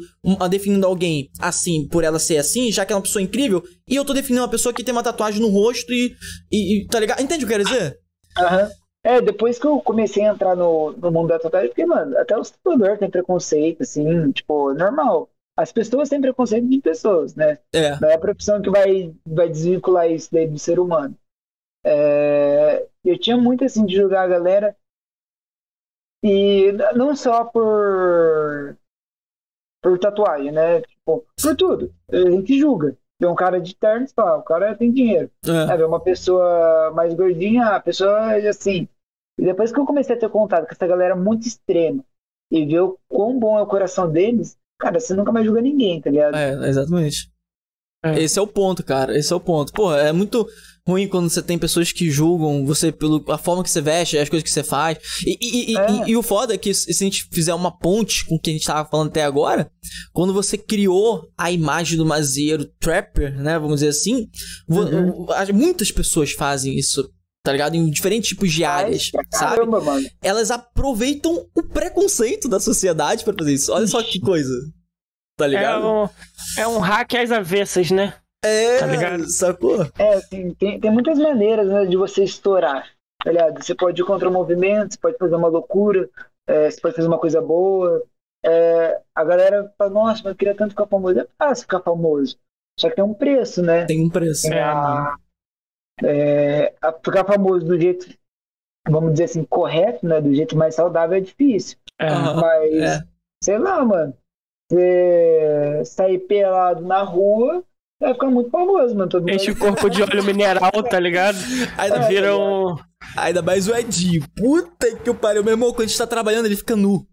definindo 0.48 0.86
alguém 0.86 1.28
assim, 1.38 1.86
por 1.88 2.04
ela 2.04 2.18
ser 2.18 2.38
assim, 2.38 2.72
já 2.72 2.86
que 2.86 2.92
é 2.92 2.96
uma 2.96 3.02
pessoa 3.02 3.22
incrível, 3.22 3.62
e 3.86 3.96
eu 3.96 4.04
tô 4.04 4.14
definindo 4.14 4.42
uma 4.42 4.50
pessoa 4.50 4.72
que 4.72 4.84
tem 4.84 4.92
uma 4.92 5.02
tatuagem 5.02 5.40
no 5.40 5.48
rosto 5.48 5.92
e, 5.92 6.14
e, 6.50 6.78
e 6.78 6.86
tá 6.86 7.00
ligado? 7.00 7.20
Entende 7.20 7.44
o 7.44 7.48
que 7.48 7.54
eu 7.54 7.58
quero 7.58 7.68
dizer? 7.68 7.98
Aham. 8.38 8.62
Uhum. 8.64 8.70
É, 9.02 9.18
depois 9.18 9.58
que 9.58 9.66
eu 9.66 9.80
comecei 9.80 10.22
a 10.26 10.32
entrar 10.32 10.54
no, 10.54 10.92
no 10.92 11.10
mundo 11.10 11.28
da 11.28 11.38
tatuagem, 11.38 11.70
porque, 11.70 11.86
mano, 11.86 12.18
até 12.18 12.36
o 12.36 12.42
tatuador 12.42 12.98
tem 12.98 13.08
preconceito, 13.08 13.82
assim, 13.82 14.30
tipo, 14.30 14.74
normal 14.74 15.30
as 15.60 15.72
pessoas 15.72 16.08
têm 16.08 16.20
preconceito 16.20 16.68
de 16.68 16.80
pessoas, 16.80 17.34
né? 17.34 17.58
É. 17.72 17.98
Não 18.00 18.08
é 18.08 18.14
a 18.14 18.18
profissão 18.18 18.60
que 18.62 18.70
vai, 18.70 19.14
vai 19.26 19.48
desvincular 19.48 20.10
isso 20.10 20.28
daí 20.32 20.48
do 20.48 20.58
ser 20.58 20.78
humano. 20.78 21.14
É, 21.84 22.86
eu 23.04 23.18
tinha 23.18 23.36
muito 23.36 23.64
assim 23.64 23.84
de 23.84 23.94
julgar 23.94 24.24
a 24.24 24.28
galera 24.28 24.76
e 26.22 26.72
não 26.94 27.14
só 27.16 27.44
por 27.44 28.76
por 29.82 29.98
tatuagem, 29.98 30.52
né? 30.52 30.82
Tipo, 30.82 31.24
por 31.40 31.56
tudo. 31.56 31.94
A 32.10 32.30
gente 32.30 32.58
julga. 32.58 32.96
Tem 33.18 33.28
um 33.28 33.34
cara 33.34 33.60
de 33.60 33.74
terno 33.74 34.06
e 34.06 34.12
fala, 34.12 34.38
o 34.38 34.42
cara 34.42 34.74
tem 34.74 34.92
dinheiro. 34.92 35.30
É. 35.46 35.80
é 35.80 35.86
uma 35.86 36.00
pessoa 36.00 36.90
mais 36.92 37.14
gordinha, 37.14 37.66
a 37.68 37.80
pessoa 37.80 38.34
é 38.36 38.48
assim. 38.48 38.88
E 39.38 39.44
depois 39.44 39.72
que 39.72 39.78
eu 39.78 39.86
comecei 39.86 40.14
a 40.16 40.18
ter 40.18 40.28
contato 40.28 40.66
com 40.66 40.72
essa 40.72 40.86
galera 40.86 41.16
muito 41.16 41.46
extrema 41.46 42.04
e 42.50 42.66
ver 42.66 42.80
o 42.80 42.98
quão 43.08 43.38
bom 43.38 43.58
é 43.58 43.62
o 43.62 43.66
coração 43.66 44.10
deles, 44.10 44.58
cara, 44.80 44.98
você 44.98 45.14
nunca 45.14 45.30
mais 45.30 45.46
julga 45.46 45.60
ninguém, 45.60 46.00
tá 46.00 46.10
ligado? 46.10 46.34
É, 46.34 46.68
exatamente. 46.68 47.30
É. 48.02 48.22
Esse 48.22 48.38
é 48.38 48.42
o 48.42 48.46
ponto, 48.46 48.82
cara. 48.82 49.16
Esse 49.16 49.32
é 49.32 49.36
o 49.36 49.40
ponto. 49.40 49.72
Pô, 49.72 49.94
é 49.94 50.10
muito 50.12 50.46
ruim 50.88 51.06
quando 51.06 51.28
você 51.28 51.42
tem 51.42 51.58
pessoas 51.58 51.92
que 51.92 52.10
julgam 52.10 52.64
você 52.64 52.90
pela 52.90 53.36
forma 53.36 53.62
que 53.62 53.70
você 53.70 53.80
veste, 53.80 54.16
as 54.16 54.28
coisas 54.28 54.42
que 54.42 54.50
você 54.52 54.62
faz. 54.62 54.98
E, 55.26 55.72
e, 55.72 55.76
é. 55.76 55.90
e, 55.90 56.10
e, 56.10 56.16
o 56.16 56.22
foda 56.22 56.54
é 56.54 56.58
que 56.58 56.72
se 56.72 56.90
a 56.90 57.06
gente 57.06 57.28
fizer 57.30 57.54
uma 57.54 57.70
ponte 57.70 58.24
com 58.24 58.36
o 58.36 58.40
que 58.40 58.50
a 58.50 58.52
gente 58.52 58.66
tava 58.66 58.88
falando 58.88 59.08
até 59.08 59.22
agora, 59.22 59.70
quando 60.12 60.32
você 60.32 60.56
criou 60.56 61.28
a 61.36 61.50
imagem 61.50 61.98
do 61.98 62.06
Mazeiro 62.06 62.64
Trapper, 62.80 63.38
né? 63.38 63.58
Vamos 63.58 63.80
dizer 63.80 63.88
assim, 63.88 64.28
uhum. 64.68 65.26
muitas 65.52 65.92
pessoas 65.92 66.32
fazem 66.32 66.76
isso 66.78 67.08
tá 67.42 67.52
ligado? 67.52 67.74
Em 67.74 67.90
diferentes 67.90 68.30
tipos 68.30 68.52
de 68.52 68.64
áreas, 68.64 69.10
Ai, 69.16 69.24
sabe? 69.30 69.56
Caramba, 69.56 69.80
mano. 69.80 70.06
Elas 70.22 70.50
aproveitam 70.50 71.46
o 71.54 71.62
preconceito 71.62 72.48
da 72.48 72.60
sociedade 72.60 73.24
para 73.24 73.34
fazer 73.38 73.52
isso. 73.52 73.72
Olha 73.72 73.86
só 73.86 74.02
que 74.02 74.20
coisa. 74.20 74.54
Tá 75.36 75.46
ligado? 75.46 75.82
É 75.82 75.88
um, 75.88 76.08
é 76.58 76.68
um 76.68 76.78
hack 76.78 77.14
às 77.14 77.32
avessas, 77.32 77.90
né? 77.90 78.14
É, 78.44 78.78
tá 78.78 78.86
ligado? 78.86 79.30
sacou? 79.30 79.86
É, 79.98 80.14
assim, 80.14 80.54
tem, 80.54 80.80
tem 80.80 80.90
muitas 80.90 81.18
maneiras 81.18 81.68
né, 81.68 81.84
de 81.86 81.96
você 81.96 82.24
estourar, 82.24 82.86
tá 83.22 83.30
ligado? 83.30 83.62
Você 83.62 83.74
pode 83.74 84.00
ir 84.00 84.04
contra 84.04 84.28
o 84.28 84.32
movimento, 84.32 84.94
você 84.94 84.98
pode 84.98 85.18
fazer 85.18 85.34
uma 85.34 85.48
loucura, 85.48 86.08
é, 86.46 86.70
você 86.70 86.80
pode 86.80 86.96
fazer 86.96 87.08
uma 87.08 87.18
coisa 87.18 87.40
boa. 87.40 88.02
É, 88.44 89.00
a 89.14 89.24
galera 89.24 89.72
fala, 89.76 89.90
nossa, 89.90 90.22
mas 90.24 90.32
eu 90.32 90.36
queria 90.36 90.54
tanto 90.54 90.70
ficar 90.70 90.86
famoso. 90.86 91.20
É 91.20 91.26
fácil 91.38 91.62
ficar 91.62 91.80
famoso. 91.80 92.36
Só 92.78 92.88
que 92.88 92.96
tem 92.96 93.04
um 93.04 93.14
preço, 93.14 93.62
né? 93.62 93.84
Tem 93.84 94.00
um 94.00 94.08
preço. 94.08 94.46
É, 94.46 94.62
a, 94.62 95.16
é, 96.04 96.74
ficar 97.04 97.24
famoso 97.24 97.66
do 97.66 97.80
jeito, 97.80 98.06
vamos 98.88 99.12
dizer 99.12 99.24
assim, 99.24 99.44
correto, 99.44 100.06
né? 100.06 100.20
Do 100.20 100.34
jeito 100.34 100.56
mais 100.56 100.74
saudável 100.74 101.16
é 101.16 101.20
difícil. 101.20 101.76
É, 101.98 102.10
Mas, 102.10 102.74
é. 102.74 103.02
sei 103.42 103.58
lá, 103.58 103.84
mano. 103.84 104.14
Você 104.70 105.82
sair 105.84 106.18
pelado 106.20 106.82
na 106.86 107.02
rua, 107.02 107.64
vai 108.00 108.14
ficar 108.14 108.30
muito 108.30 108.50
famoso, 108.50 108.94
mano. 108.94 109.10
Todo 109.10 109.28
Enche 109.28 109.50
o 109.50 109.58
corpo 109.58 109.90
de 109.90 110.00
óleo 110.00 110.22
mineral, 110.22 110.70
tá 110.88 111.00
ligado? 111.00 111.36
Ainda 111.76 111.96
é, 111.96 112.08
vira 112.08 112.36
um. 112.36 112.76
Ainda 113.16 113.42
mais 113.42 113.66
o 113.66 113.74
Edinho. 113.74 114.24
Puta 114.36 114.96
que 114.96 115.12
pariu. 115.12 115.42
Meu 115.42 115.54
irmão, 115.54 115.70
quando 115.70 115.82
a 115.82 115.86
gente 115.86 115.98
tá 115.98 116.06
trabalhando, 116.06 116.46
ele 116.46 116.56
fica 116.56 116.76
nu. 116.76 117.04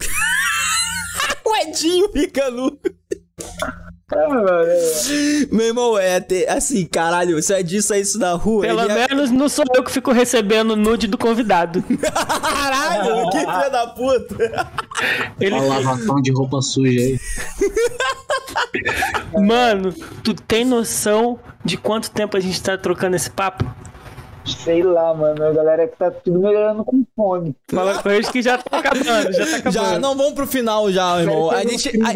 o 1.46 1.56
Edinho 1.56 2.10
fica 2.10 2.50
nu. 2.50 2.76
Meu 5.50 5.66
irmão, 5.66 5.98
é 5.98 6.24
assim, 6.48 6.86
caralho, 6.86 7.42
se 7.42 7.52
é 7.52 7.62
disso, 7.62 7.92
é 7.92 8.00
isso 8.00 8.18
na 8.18 8.32
rua. 8.32 8.62
Pelo 8.62 8.80
é- 8.80 9.08
menos 9.08 9.30
é... 9.30 9.32
não 9.32 9.48
sou 9.48 9.64
eu 9.74 9.82
que 9.82 9.90
fico 9.90 10.12
recebendo 10.12 10.76
nude 10.76 11.06
do 11.06 11.18
convidado. 11.18 11.82
caralho, 12.00 13.30
que 13.30 13.38
filho 13.38 13.70
da 13.70 13.86
puta. 13.88 14.68
Ele... 15.40 15.54
Olha 15.54 15.80
lavação 15.80 16.20
de 16.22 16.32
roupa 16.32 16.62
suja 16.62 17.00
aí. 17.00 17.20
Mano, 19.32 19.92
tu 20.22 20.34
tem 20.34 20.64
noção 20.64 21.38
de 21.64 21.76
quanto 21.76 22.10
tempo 22.10 22.36
a 22.36 22.40
gente 22.40 22.62
tá 22.62 22.76
trocando 22.78 23.16
esse 23.16 23.30
papo? 23.30 23.64
Sei 24.44 24.82
lá, 24.82 25.14
mano. 25.14 25.44
A 25.44 25.52
galera 25.52 25.88
que 25.88 25.96
tá 25.96 26.10
tudo 26.10 26.38
melhorando 26.38 26.84
com 26.84 27.04
fome. 27.16 27.54
Fala 27.70 28.02
com 28.02 28.10
eles 28.10 28.28
que 28.28 28.42
já 28.42 28.58
tá 28.58 28.78
acabando, 28.78 29.32
já 29.32 29.46
tá 29.46 29.56
acabando. 29.56 29.72
Já, 29.72 29.98
não, 29.98 30.16
vamos 30.16 30.34
pro 30.34 30.46
final 30.46 30.90
já, 30.92 31.20
irmão. 31.20 31.50
A 31.50 31.62
gente. 31.62 31.90
A, 32.02 32.08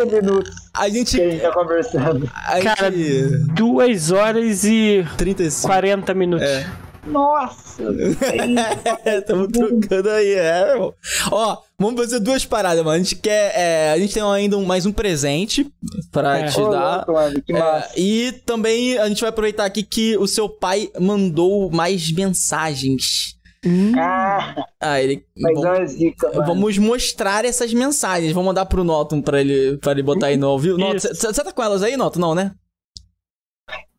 a 0.83 0.89
gente. 0.89 1.21
A 1.21 1.31
gente 1.31 1.43
tá 1.43 1.53
conversando. 1.53 2.31
A 2.35 2.61
Cara, 2.61 2.91
gente... 2.91 3.55
duas 3.55 4.11
horas 4.11 4.65
e 4.65 5.07
35. 5.17 5.67
40 5.67 6.15
minutos. 6.15 6.47
É. 6.47 6.88
Nossa! 7.11 7.83
Estamos 9.05 9.49
trocando 9.49 10.11
aí, 10.11 10.35
é, 10.35 10.73
irmão. 10.73 10.95
Ó, 11.31 11.59
vamos 11.79 12.01
fazer 12.01 12.21
duas 12.21 12.45
paradas, 12.45 12.85
mano. 12.85 12.97
A 12.97 12.99
gente 12.99 13.17
quer. 13.17 13.53
É, 13.55 13.93
a 13.93 13.99
gente 13.99 14.15
tem 14.15 14.23
ainda 14.23 14.57
um, 14.57 14.65
mais 14.65 14.87
um 14.87 14.93
presente 14.93 15.67
pra 16.13 16.39
é. 16.39 16.47
te 16.47 16.61
Ô, 16.61 16.71
dar. 16.71 17.05
Louco, 17.07 17.21
é, 17.57 17.89
e 17.97 18.33
também 18.45 18.99
a 18.99 19.09
gente 19.09 19.21
vai 19.21 19.31
aproveitar 19.31 19.65
aqui 19.65 19.83
que 19.83 20.17
o 20.17 20.27
seu 20.27 20.49
pai 20.49 20.91
mandou 20.99 21.71
mais 21.71 22.13
mensagens. 22.13 23.37
Hum. 23.65 23.93
Ah, 23.99 24.55
ah, 24.81 25.03
ele. 25.03 25.25
Vamos, 25.37 25.91
zica, 25.91 26.31
vamos 26.31 26.79
mostrar 26.79 27.45
essas 27.45 27.75
mensagens. 27.75 28.33
Vamos 28.33 28.47
mandar 28.47 28.67
pro 28.67 28.85
Noton 28.85 29.21
pra 29.21 29.41
ele, 29.41 29.77
pra 29.79 29.93
ele 29.93 30.03
botar 30.03 30.29
aí 30.29 30.37
no 30.37 30.47
ao 30.47 30.59
vivo. 30.59 30.79
Você 30.95 31.33
tá 31.33 31.53
com 31.53 31.63
elas 31.63 31.83
aí, 31.83 31.97
Noton? 31.97 32.21
Não, 32.21 32.35
né? 32.35 32.53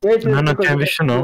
Não, 0.04 0.42
não 0.42 0.56
tenho 0.56 0.78
visto 0.78 1.04
não. 1.04 1.24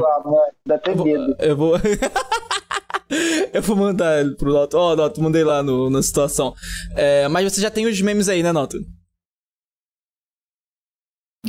Dá 0.66 0.74
até 0.74 0.94
medo. 0.94 1.34
Eu 1.38 1.56
vou. 1.56 1.76
eu 3.52 3.62
vou 3.62 3.76
mandar 3.76 4.20
ele 4.20 4.36
pro 4.36 4.52
Noto. 4.52 4.76
Ó, 4.76 4.92
oh, 4.92 4.96
Noto, 4.96 5.22
mandei 5.22 5.42
lá 5.42 5.62
no, 5.62 5.88
na 5.88 6.02
situação. 6.02 6.54
É, 6.94 7.26
mas 7.28 7.52
você 7.52 7.60
já 7.60 7.70
tem 7.70 7.86
os 7.86 8.00
memes 8.02 8.28
aí, 8.28 8.42
né, 8.42 8.52
Noto? 8.52 8.78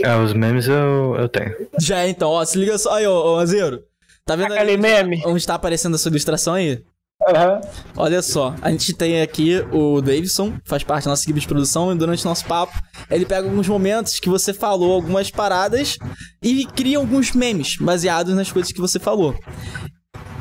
É, 0.01 0.15
os 0.15 0.31
memes 0.33 0.67
eu, 0.67 1.15
eu 1.15 1.27
tenho. 1.27 1.53
Já, 1.79 2.07
então, 2.07 2.29
ó, 2.29 2.45
se 2.45 2.57
liga 2.57 2.77
só. 2.77 2.93
Aí, 2.93 3.05
ó, 3.05 3.33
ó 3.33 3.39
Azero. 3.39 3.83
Tá 4.23 4.35
vendo 4.35 4.53
Aquele 4.53 4.71
aí, 4.71 4.77
meme? 4.77 5.21
Onde 5.25 5.45
tá 5.45 5.55
aparecendo 5.55 5.95
a 5.95 5.97
sua 5.97 6.09
ilustração 6.09 6.53
aí? 6.53 6.83
Uhum. 7.27 7.61
Olha 7.97 8.21
só, 8.21 8.55
a 8.61 8.71
gente 8.71 8.93
tem 8.93 9.21
aqui 9.21 9.59
o 9.71 10.01
Davidson, 10.01 10.53
faz 10.63 10.81
parte 10.83 11.03
da 11.03 11.09
nossa 11.09 11.23
equipe 11.23 11.39
de 11.39 11.47
produção, 11.47 11.91
e 11.91 11.97
durante 11.97 12.25
o 12.25 12.29
nosso 12.29 12.45
papo, 12.45 12.73
ele 13.11 13.25
pega 13.25 13.45
alguns 13.47 13.67
momentos 13.67 14.19
que 14.19 14.29
você 14.29 14.53
falou, 14.53 14.93
algumas 14.93 15.29
paradas, 15.29 15.97
e 16.41 16.65
cria 16.65 16.97
alguns 16.97 17.33
memes 17.33 17.75
baseados 17.77 18.33
nas 18.33 18.49
coisas 18.51 18.71
que 18.71 18.79
você 18.79 18.97
falou. 18.97 19.35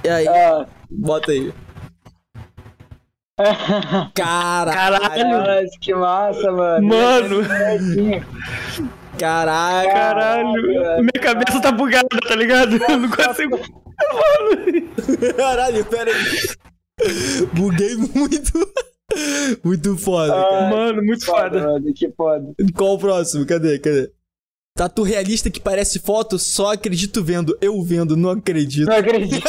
E 0.04 0.08
aí, 0.08 0.28
uh. 0.28 0.66
bota 0.88 1.32
aí. 1.32 1.52
Caralho! 4.14 5.30
Caralho, 5.30 5.68
que 5.80 5.94
massa, 5.94 6.52
mano. 6.52 6.86
Mano! 6.86 7.42
Caralho! 9.18 9.90
Caralho! 9.90 10.62
Minha 10.98 11.20
cabeça 11.20 11.60
tá 11.60 11.72
bugada, 11.72 12.06
tá 12.28 12.36
ligado? 12.36 12.76
Eu 12.76 12.96
não 12.96 13.10
consigo. 13.10 13.58
Mano! 13.58 15.34
Caralho, 15.36 15.84
pera 15.84 16.10
aí. 16.12 16.65
Buguei 17.52 17.94
muito. 17.96 18.52
Muito 19.62 19.96
foda, 19.96 20.34
ah, 20.34 20.42
cara. 20.50 20.70
Mano, 20.70 21.02
muito 21.02 21.24
foda. 21.24 21.60
foda. 21.60 21.72
Mano, 21.72 21.94
que 21.94 22.10
foda. 22.10 22.54
Qual 22.74 22.94
o 22.94 22.98
próximo? 22.98 23.46
Cadê? 23.46 23.78
Cadê? 23.78 24.10
Tatu 24.76 25.02
realista 25.02 25.50
que 25.50 25.60
parece 25.60 25.98
foto, 25.98 26.38
só 26.38 26.72
acredito 26.72 27.24
vendo. 27.24 27.56
Eu 27.60 27.82
vendo, 27.82 28.16
não 28.16 28.30
acredito. 28.30 28.88
Não 28.88 28.96
acredito. 28.96 29.48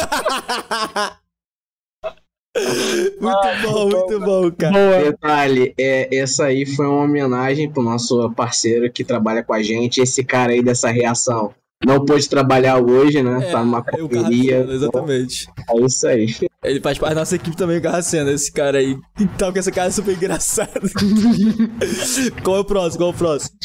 muito 3.20 3.36
ah, 3.36 3.62
bom, 3.62 3.90
muito 3.90 4.20
bom, 4.20 4.50
cara. 4.52 4.72
Boa. 4.72 5.02
Detalhe, 5.10 5.74
é, 5.78 6.16
essa 6.16 6.46
aí 6.46 6.64
foi 6.64 6.86
uma 6.86 7.02
homenagem 7.04 7.70
pro 7.70 7.82
nosso 7.82 8.30
parceiro 8.30 8.90
que 8.90 9.04
trabalha 9.04 9.42
com 9.42 9.52
a 9.52 9.62
gente. 9.62 10.00
Esse 10.00 10.24
cara 10.24 10.52
aí 10.52 10.62
dessa 10.62 10.88
reação 10.88 11.54
não 11.84 12.04
pôde 12.04 12.28
trabalhar 12.28 12.78
hoje, 12.78 13.22
né? 13.22 13.48
É, 13.48 13.52
tá 13.52 13.62
numa 13.62 13.82
correria. 13.82 14.66
Exatamente. 14.70 15.46
É 15.68 15.80
isso 15.84 16.06
aí. 16.06 16.34
Ele 16.64 16.80
faz 16.80 16.98
parte 16.98 17.14
da 17.14 17.20
nossa 17.20 17.36
equipe 17.36 17.56
também, 17.56 17.78
o 17.78 17.82
Carracena, 17.82 18.32
esse 18.32 18.52
cara 18.52 18.78
aí. 18.78 18.96
Então, 19.20 19.52
que 19.52 19.60
essa 19.60 19.70
cara 19.70 19.88
é 19.88 19.92
super 19.92 20.12
engraçado. 20.12 20.90
qual 22.42 22.56
é 22.56 22.60
o 22.60 22.64
próximo? 22.64 22.98
Qual 22.98 23.10
é 23.10 23.14
o 23.14 23.16
próximo? 23.16 23.56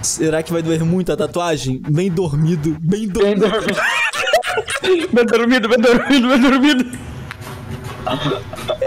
Será 0.00 0.44
que 0.44 0.52
vai 0.52 0.62
doer 0.62 0.84
muito 0.84 1.12
a 1.12 1.16
tatuagem? 1.16 1.82
Bem 1.88 2.08
dormido, 2.08 2.76
bem 2.80 3.08
dormido. 3.08 3.48
Bem 5.12 5.26
dormido, 5.26 5.68
bem 5.68 5.78
dormido, 5.78 6.28
bem 6.28 6.40
dormido. 6.40 6.98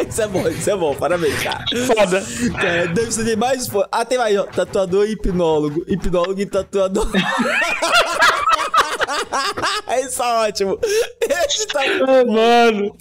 Isso 0.08 0.22
é 0.22 0.28
bom, 0.28 0.48
isso 0.48 0.70
é 0.70 0.76
bom, 0.78 0.96
parabéns, 0.96 1.44
cara. 1.44 1.66
Foda. 1.86 2.24
Cara, 2.56 2.88
deve 2.88 3.12
ser 3.12 3.36
mais. 3.36 3.70
Ah, 3.92 4.06
tem 4.06 4.18
mais, 4.18 4.38
ó. 4.38 4.44
Tatuador 4.44 5.06
e 5.06 5.12
hipnólogo. 5.12 5.84
Hipnólogo 5.86 6.40
e 6.40 6.46
tatuador. 6.46 7.12
Isso 10.06 10.24
é 10.24 10.48
ótimo. 10.48 10.80
Esse 11.22 11.68
tá 11.68 11.82
muito 11.82 12.32
Mano. 12.32 12.96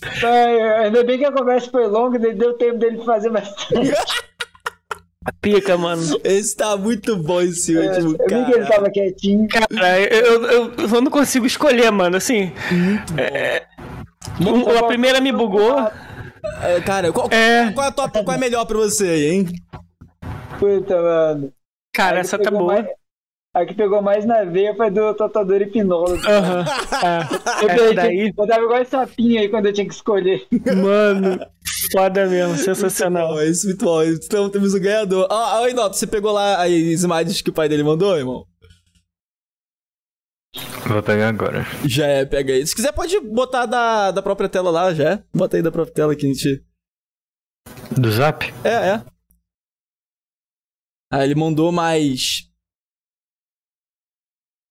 ainda 0.80 1.04
bem 1.04 1.18
que 1.18 1.24
a 1.24 1.32
conversa 1.32 1.70
foi 1.70 1.86
longa, 1.86 2.18
deu 2.18 2.54
tempo 2.54 2.78
dele 2.78 3.04
fazer 3.04 3.30
bastante. 3.30 3.92
Pica, 5.40 5.78
mano. 5.78 6.02
Esse 6.24 6.56
tá 6.56 6.76
muito 6.76 7.16
bom, 7.16 7.40
esse 7.40 7.76
é, 7.76 7.80
último, 7.80 8.10
eu 8.12 8.18
cara. 8.18 8.40
Eu 8.40 8.46
vi 8.46 8.52
que 8.52 8.58
ele 8.58 8.66
tava 8.66 8.90
quietinho. 8.90 9.48
Cara, 9.48 10.00
eu, 10.00 10.44
eu, 10.44 10.72
eu 10.76 11.00
não 11.00 11.10
consigo 11.10 11.46
escolher, 11.46 11.90
mano, 11.92 12.16
assim. 12.16 12.52
Muito 12.70 13.14
é, 13.18 13.64
bom. 14.40 14.78
a 14.78 14.82
primeira 14.88 15.20
me 15.20 15.30
bugou. 15.30 15.78
É, 16.60 16.80
cara, 16.80 17.12
qual 17.12 17.28
é, 17.30 17.70
qual, 17.72 17.86
é 17.86 17.90
top, 17.92 18.24
qual 18.24 18.36
é 18.36 18.38
melhor 18.38 18.64
pra 18.66 18.78
você 18.78 19.04
aí, 19.04 19.30
hein? 19.30 19.48
Puta, 20.58 21.00
mano. 21.00 21.52
Cara, 21.92 22.18
essa 22.18 22.38
tá 22.38 22.50
boa. 22.50 22.64
Mais, 22.64 22.86
a 23.54 23.66
que 23.66 23.74
pegou 23.74 24.00
mais 24.00 24.24
na 24.24 24.44
veia 24.44 24.74
foi 24.74 24.90
do 24.90 25.12
tatuador 25.14 25.60
hipnólogo. 25.60 26.26
Aham. 26.26 26.60
Uhum. 26.60 27.68
É. 27.68 27.78
Eu, 27.78 27.94
daí... 27.94 28.32
eu 28.36 28.46
tava 28.46 28.64
igual 28.64 28.80
esse 28.80 28.90
sapinho 28.90 29.40
aí 29.40 29.48
quando 29.48 29.66
eu 29.66 29.72
tinha 29.72 29.86
que 29.86 29.94
escolher. 29.94 30.46
Mano, 30.50 31.38
foda 31.92 32.26
mesmo, 32.26 32.56
sensacional. 32.56 33.34
Muito 33.34 33.38
bom, 33.38 33.50
isso 33.50 33.66
muito 33.66 33.84
bom. 33.84 34.02
Então 34.02 34.50
temos 34.50 34.72
o 34.72 34.80
ganhador. 34.80 35.26
Ah, 35.30 35.60
oh, 35.60 35.80
oh, 35.80 35.88
você 35.88 36.06
pegou 36.06 36.32
lá 36.32 36.62
as 36.64 37.02
imagens 37.02 37.42
que 37.42 37.50
o 37.50 37.52
pai 37.52 37.68
dele 37.68 37.82
mandou, 37.82 38.16
irmão? 38.16 38.46
Vou 40.86 41.02
pegar 41.02 41.28
agora. 41.28 41.64
Já 41.86 42.06
é, 42.06 42.24
pega 42.24 42.52
aí. 42.54 42.66
Se 42.66 42.74
quiser, 42.74 42.92
pode 42.92 43.18
botar 43.20 43.66
da, 43.66 44.10
da 44.10 44.22
própria 44.22 44.48
tela 44.48 44.70
lá, 44.70 44.92
já 44.94 45.12
é. 45.12 45.24
Bota 45.34 45.56
aí 45.56 45.62
da 45.62 45.72
própria 45.72 45.94
tela 45.94 46.16
que 46.16 46.26
a 46.26 46.28
gente. 46.28 46.64
Do 47.98 48.10
zap? 48.10 48.46
É, 48.64 48.94
é. 48.94 49.04
Ah, 51.10 51.24
ele 51.24 51.34
mandou 51.34 51.70
mais. 51.70 52.51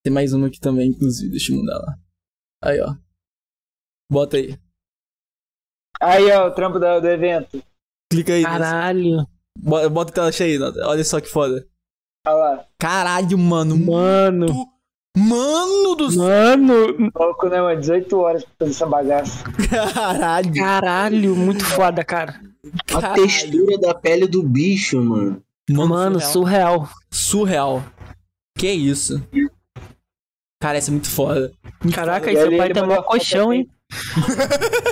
Tem 0.04 0.14
mais 0.14 0.34
uma 0.34 0.48
aqui 0.48 0.60
também, 0.60 0.90
inclusive. 0.90 1.32
Deixa 1.32 1.52
eu 1.54 1.58
mandar 1.58 1.78
lá. 1.80 1.98
Aí, 2.64 2.82
ó. 2.82 2.96
Bota 4.12 4.38
aí. 4.38 4.58
Aí, 6.02 6.32
ó, 6.32 6.48
o 6.48 6.52
trampo 6.52 6.80
do, 6.80 7.00
do 7.02 7.08
evento. 7.08 7.64
Clica 8.12 8.34
aí. 8.34 8.44
Caralho. 8.44 9.28
Bota, 9.58 9.90
bota 9.90 10.12
a 10.12 10.16
tela 10.16 10.32
cheia 10.32 10.68
aí, 10.68 10.84
olha 10.84 11.04
só 11.04 11.22
que 11.22 11.28
foda. 11.28 11.68
Olha 12.26 12.36
lá. 12.36 12.68
Caralho, 12.80 13.38
mano. 13.38 13.78
Mano. 13.78 14.48
Muito 14.48 14.72
Mano 15.18 15.96
do 15.96 16.10
céu. 16.10 16.22
Mano. 16.58 17.12
Pouco, 17.12 17.48
né, 17.50 17.62
mano? 17.62 17.80
18 17.80 18.18
horas 18.18 18.44
pra 18.46 18.54
fazer 18.60 18.72
essa 18.72 18.86
bagaça. 18.86 19.44
Caralho. 19.70 20.54
Caralho, 20.54 21.36
muito 21.36 21.66
foda, 21.66 22.04
cara. 22.04 22.42
A 22.90 23.02
Caralho. 23.02 23.22
textura 23.22 23.78
da 23.78 23.94
pele 23.94 24.28
do 24.28 24.42
bicho, 24.42 25.02
mano. 25.02 25.44
Mano, 25.70 25.90
mano 25.90 26.20
surreal. 26.20 26.90
surreal. 27.12 27.80
surreal. 27.80 27.84
Que 28.58 28.72
isso? 28.72 29.22
Cara, 30.62 30.78
isso 30.78 30.92
é 30.92 30.94
muito 30.94 31.10
foda. 31.10 31.52
Caraca, 31.92 32.30
aí 32.30 32.38
seu 32.38 32.56
pai 32.56 32.70
tá 32.72 32.86
mó 32.86 33.02
colchão, 33.02 33.52
hein? 33.52 33.68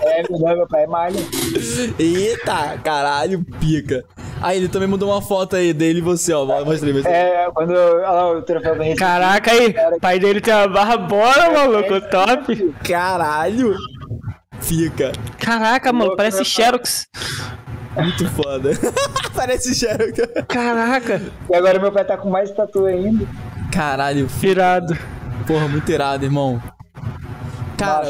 é, 0.04 0.24
meu 0.28 0.68
pai 0.68 0.84
é 0.84 0.88
malha. 0.88 1.20
Eita, 2.00 2.80
caralho, 2.84 3.46
pica. 3.60 4.04
Aí 4.42 4.58
ele 4.58 4.68
também 4.68 4.88
mandou 4.88 5.10
uma 5.10 5.22
foto 5.22 5.56
aí 5.56 5.72
dele 5.72 6.00
e 6.00 6.02
você, 6.02 6.34
ó. 6.34 6.44
Mostrei, 6.66 6.92
mostrei. 6.92 7.14
É, 7.14 7.52
quando. 7.54 7.72
Olha 7.72 8.10
lá 8.10 8.32
o 8.32 8.42
troféu 8.42 8.76
bem 8.76 8.96
Caraca, 8.96 9.52
aí. 9.52 9.76
O 9.96 10.00
pai 10.00 10.20
dele 10.20 10.42
tem 10.42 10.54
uma 10.56 10.68
barra 10.68 10.98
bola, 10.98 11.46
é, 11.46 11.54
maluco. 11.54 11.94
É, 11.94 12.02
top. 12.02 12.74
Caralho. 12.84 13.76
Fica. 14.62 15.12
Caraca, 15.38 15.94
mano, 15.94 16.16
parece 16.16 16.44
Xerox. 16.44 17.06
Muito 17.96 18.28
foda. 18.32 18.72
parece 19.36 19.76
Xerox. 19.76 20.20
Caraca. 20.48 21.22
E 21.48 21.56
agora 21.56 21.78
meu 21.78 21.92
pai 21.92 22.06
tá 22.06 22.18
com 22.18 22.30
mais 22.30 22.50
tatu 22.50 22.88
ainda. 22.88 23.28
Caralho. 23.72 24.28
Irado. 24.42 24.98
Porra, 25.48 25.68
muito 25.68 25.92
irado, 25.92 26.26
irmão. 26.26 26.62
Cara, 27.80 28.10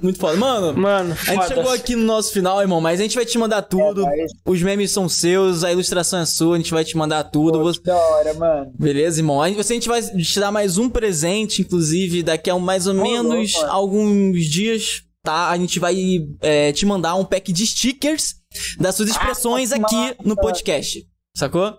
muito 0.00 0.18
foda. 0.18 0.36
Mano, 0.36 0.80
mano 0.80 1.12
a 1.12 1.34
gente 1.34 1.48
chegou 1.48 1.72
aqui 1.72 1.96
no 1.96 2.04
nosso 2.04 2.32
final, 2.32 2.60
irmão, 2.60 2.80
mas 2.80 3.00
a 3.00 3.02
gente 3.02 3.16
vai 3.16 3.26
te 3.26 3.36
mandar 3.36 3.62
tudo. 3.62 4.06
É, 4.06 4.16
mas... 4.16 4.32
Os 4.46 4.62
memes 4.62 4.92
são 4.92 5.08
seus, 5.08 5.64
a 5.64 5.72
ilustração 5.72 6.20
é 6.20 6.26
sua, 6.26 6.54
a 6.54 6.58
gente 6.58 6.70
vai 6.70 6.84
te 6.84 6.96
mandar 6.96 7.24
tudo. 7.24 7.58
Pô, 7.58 7.64
você... 7.64 7.80
Da 7.82 7.96
hora, 7.96 8.34
mano. 8.34 8.72
Beleza, 8.78 9.18
irmão? 9.20 9.42
A 9.42 9.50
gente 9.50 9.88
vai 9.88 10.02
te 10.02 10.40
dar 10.40 10.52
mais 10.52 10.78
um 10.78 10.88
presente, 10.88 11.62
inclusive, 11.62 12.22
daqui 12.22 12.48
a 12.48 12.58
mais 12.58 12.86
ou 12.86 12.94
Pô, 12.94 13.02
menos 13.02 13.54
louco, 13.54 13.70
alguns 13.70 14.44
dias, 14.44 15.02
tá? 15.22 15.48
A 15.50 15.58
gente 15.58 15.80
vai 15.80 15.96
é, 16.40 16.72
te 16.72 16.86
mandar 16.86 17.16
um 17.16 17.24
pack 17.24 17.52
de 17.52 17.66
stickers 17.66 18.36
das 18.78 18.94
suas 18.94 19.10
expressões 19.10 19.72
ah, 19.72 19.76
aqui 19.76 19.96
massa. 19.96 20.16
no 20.24 20.36
podcast. 20.36 21.04
Sacou? 21.36 21.76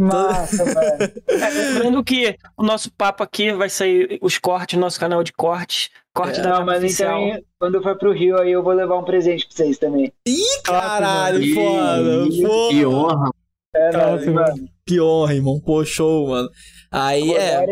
Massa, 0.00 0.64
velho. 0.64 1.12
É, 1.28 1.50
lembrando 1.50 2.02
que 2.04 2.36
o 2.56 2.62
nosso 2.62 2.90
papo 2.92 3.22
aqui 3.22 3.52
vai 3.52 3.68
sair 3.68 4.18
os 4.22 4.38
cortes 4.38 4.76
no 4.76 4.80
nosso 4.82 4.98
canal 4.98 5.22
de 5.22 5.32
cortes. 5.32 5.90
Corte 6.14 6.40
é, 6.40 6.42
da 6.42 6.58
Não, 6.58 6.66
mas 6.66 6.82
oficial. 6.82 7.20
então, 7.20 7.42
quando 7.58 7.74
eu 7.76 7.82
for 7.82 7.96
pro 7.98 8.12
Rio, 8.12 8.38
aí 8.38 8.52
eu 8.52 8.62
vou 8.62 8.72
levar 8.72 8.98
um 8.98 9.04
presente 9.04 9.46
pra 9.46 9.56
vocês 9.56 9.78
também. 9.78 10.12
Ih, 10.26 10.62
caralho, 10.64 11.54
foda, 11.54 12.26
foda. 12.42 12.70
Que 12.70 12.86
honra. 12.86 13.30
É, 13.74 13.90
Top, 13.90 14.30
mano. 14.30 14.68
Que 14.84 15.00
honra, 15.00 15.34
irmão. 15.34 15.60
Pô, 15.60 15.84
show, 15.84 16.28
mano. 16.28 16.48
Aí 16.90 17.28
Pô, 17.28 17.36
é. 17.36 17.66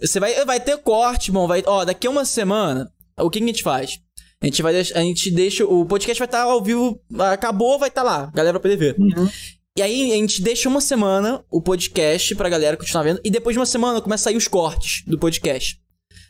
Você 0.00 0.18
vai, 0.18 0.44
vai 0.44 0.58
ter 0.58 0.76
corte, 0.78 1.28
irmão. 1.30 1.46
Vai, 1.46 1.62
ó, 1.66 1.84
daqui 1.84 2.06
a 2.06 2.10
uma 2.10 2.24
semana, 2.24 2.90
o 3.20 3.30
que, 3.30 3.38
que 3.38 3.44
a 3.44 3.48
gente 3.48 3.62
faz? 3.62 4.00
A 4.42 4.46
gente 4.46 4.60
vai 4.60 4.72
deixar, 4.72 4.98
a 4.98 5.02
gente 5.02 5.30
deixa, 5.30 5.64
o 5.64 5.86
podcast 5.86 6.18
vai 6.18 6.26
estar 6.26 6.42
ao 6.42 6.62
vivo, 6.62 7.00
acabou, 7.32 7.78
vai 7.78 7.88
estar 7.88 8.02
lá, 8.02 8.24
a 8.24 8.30
galera 8.36 8.58
vai 8.58 8.60
poder 8.62 8.76
ver. 8.76 8.96
Uhum. 8.98 9.28
E 9.76 9.82
aí 9.82 10.12
a 10.12 10.14
gente 10.14 10.40
deixa 10.40 10.68
uma 10.68 10.80
semana 10.80 11.44
o 11.50 11.60
podcast 11.60 12.32
pra 12.36 12.48
galera 12.48 12.76
continuar 12.76 13.02
vendo, 13.02 13.20
e 13.24 13.30
depois 13.30 13.54
de 13.54 13.58
uma 13.58 13.66
semana 13.66 14.00
começa 14.00 14.22
a 14.22 14.24
sair 14.30 14.36
os 14.36 14.46
cortes 14.46 15.02
do 15.04 15.18
podcast. 15.18 15.80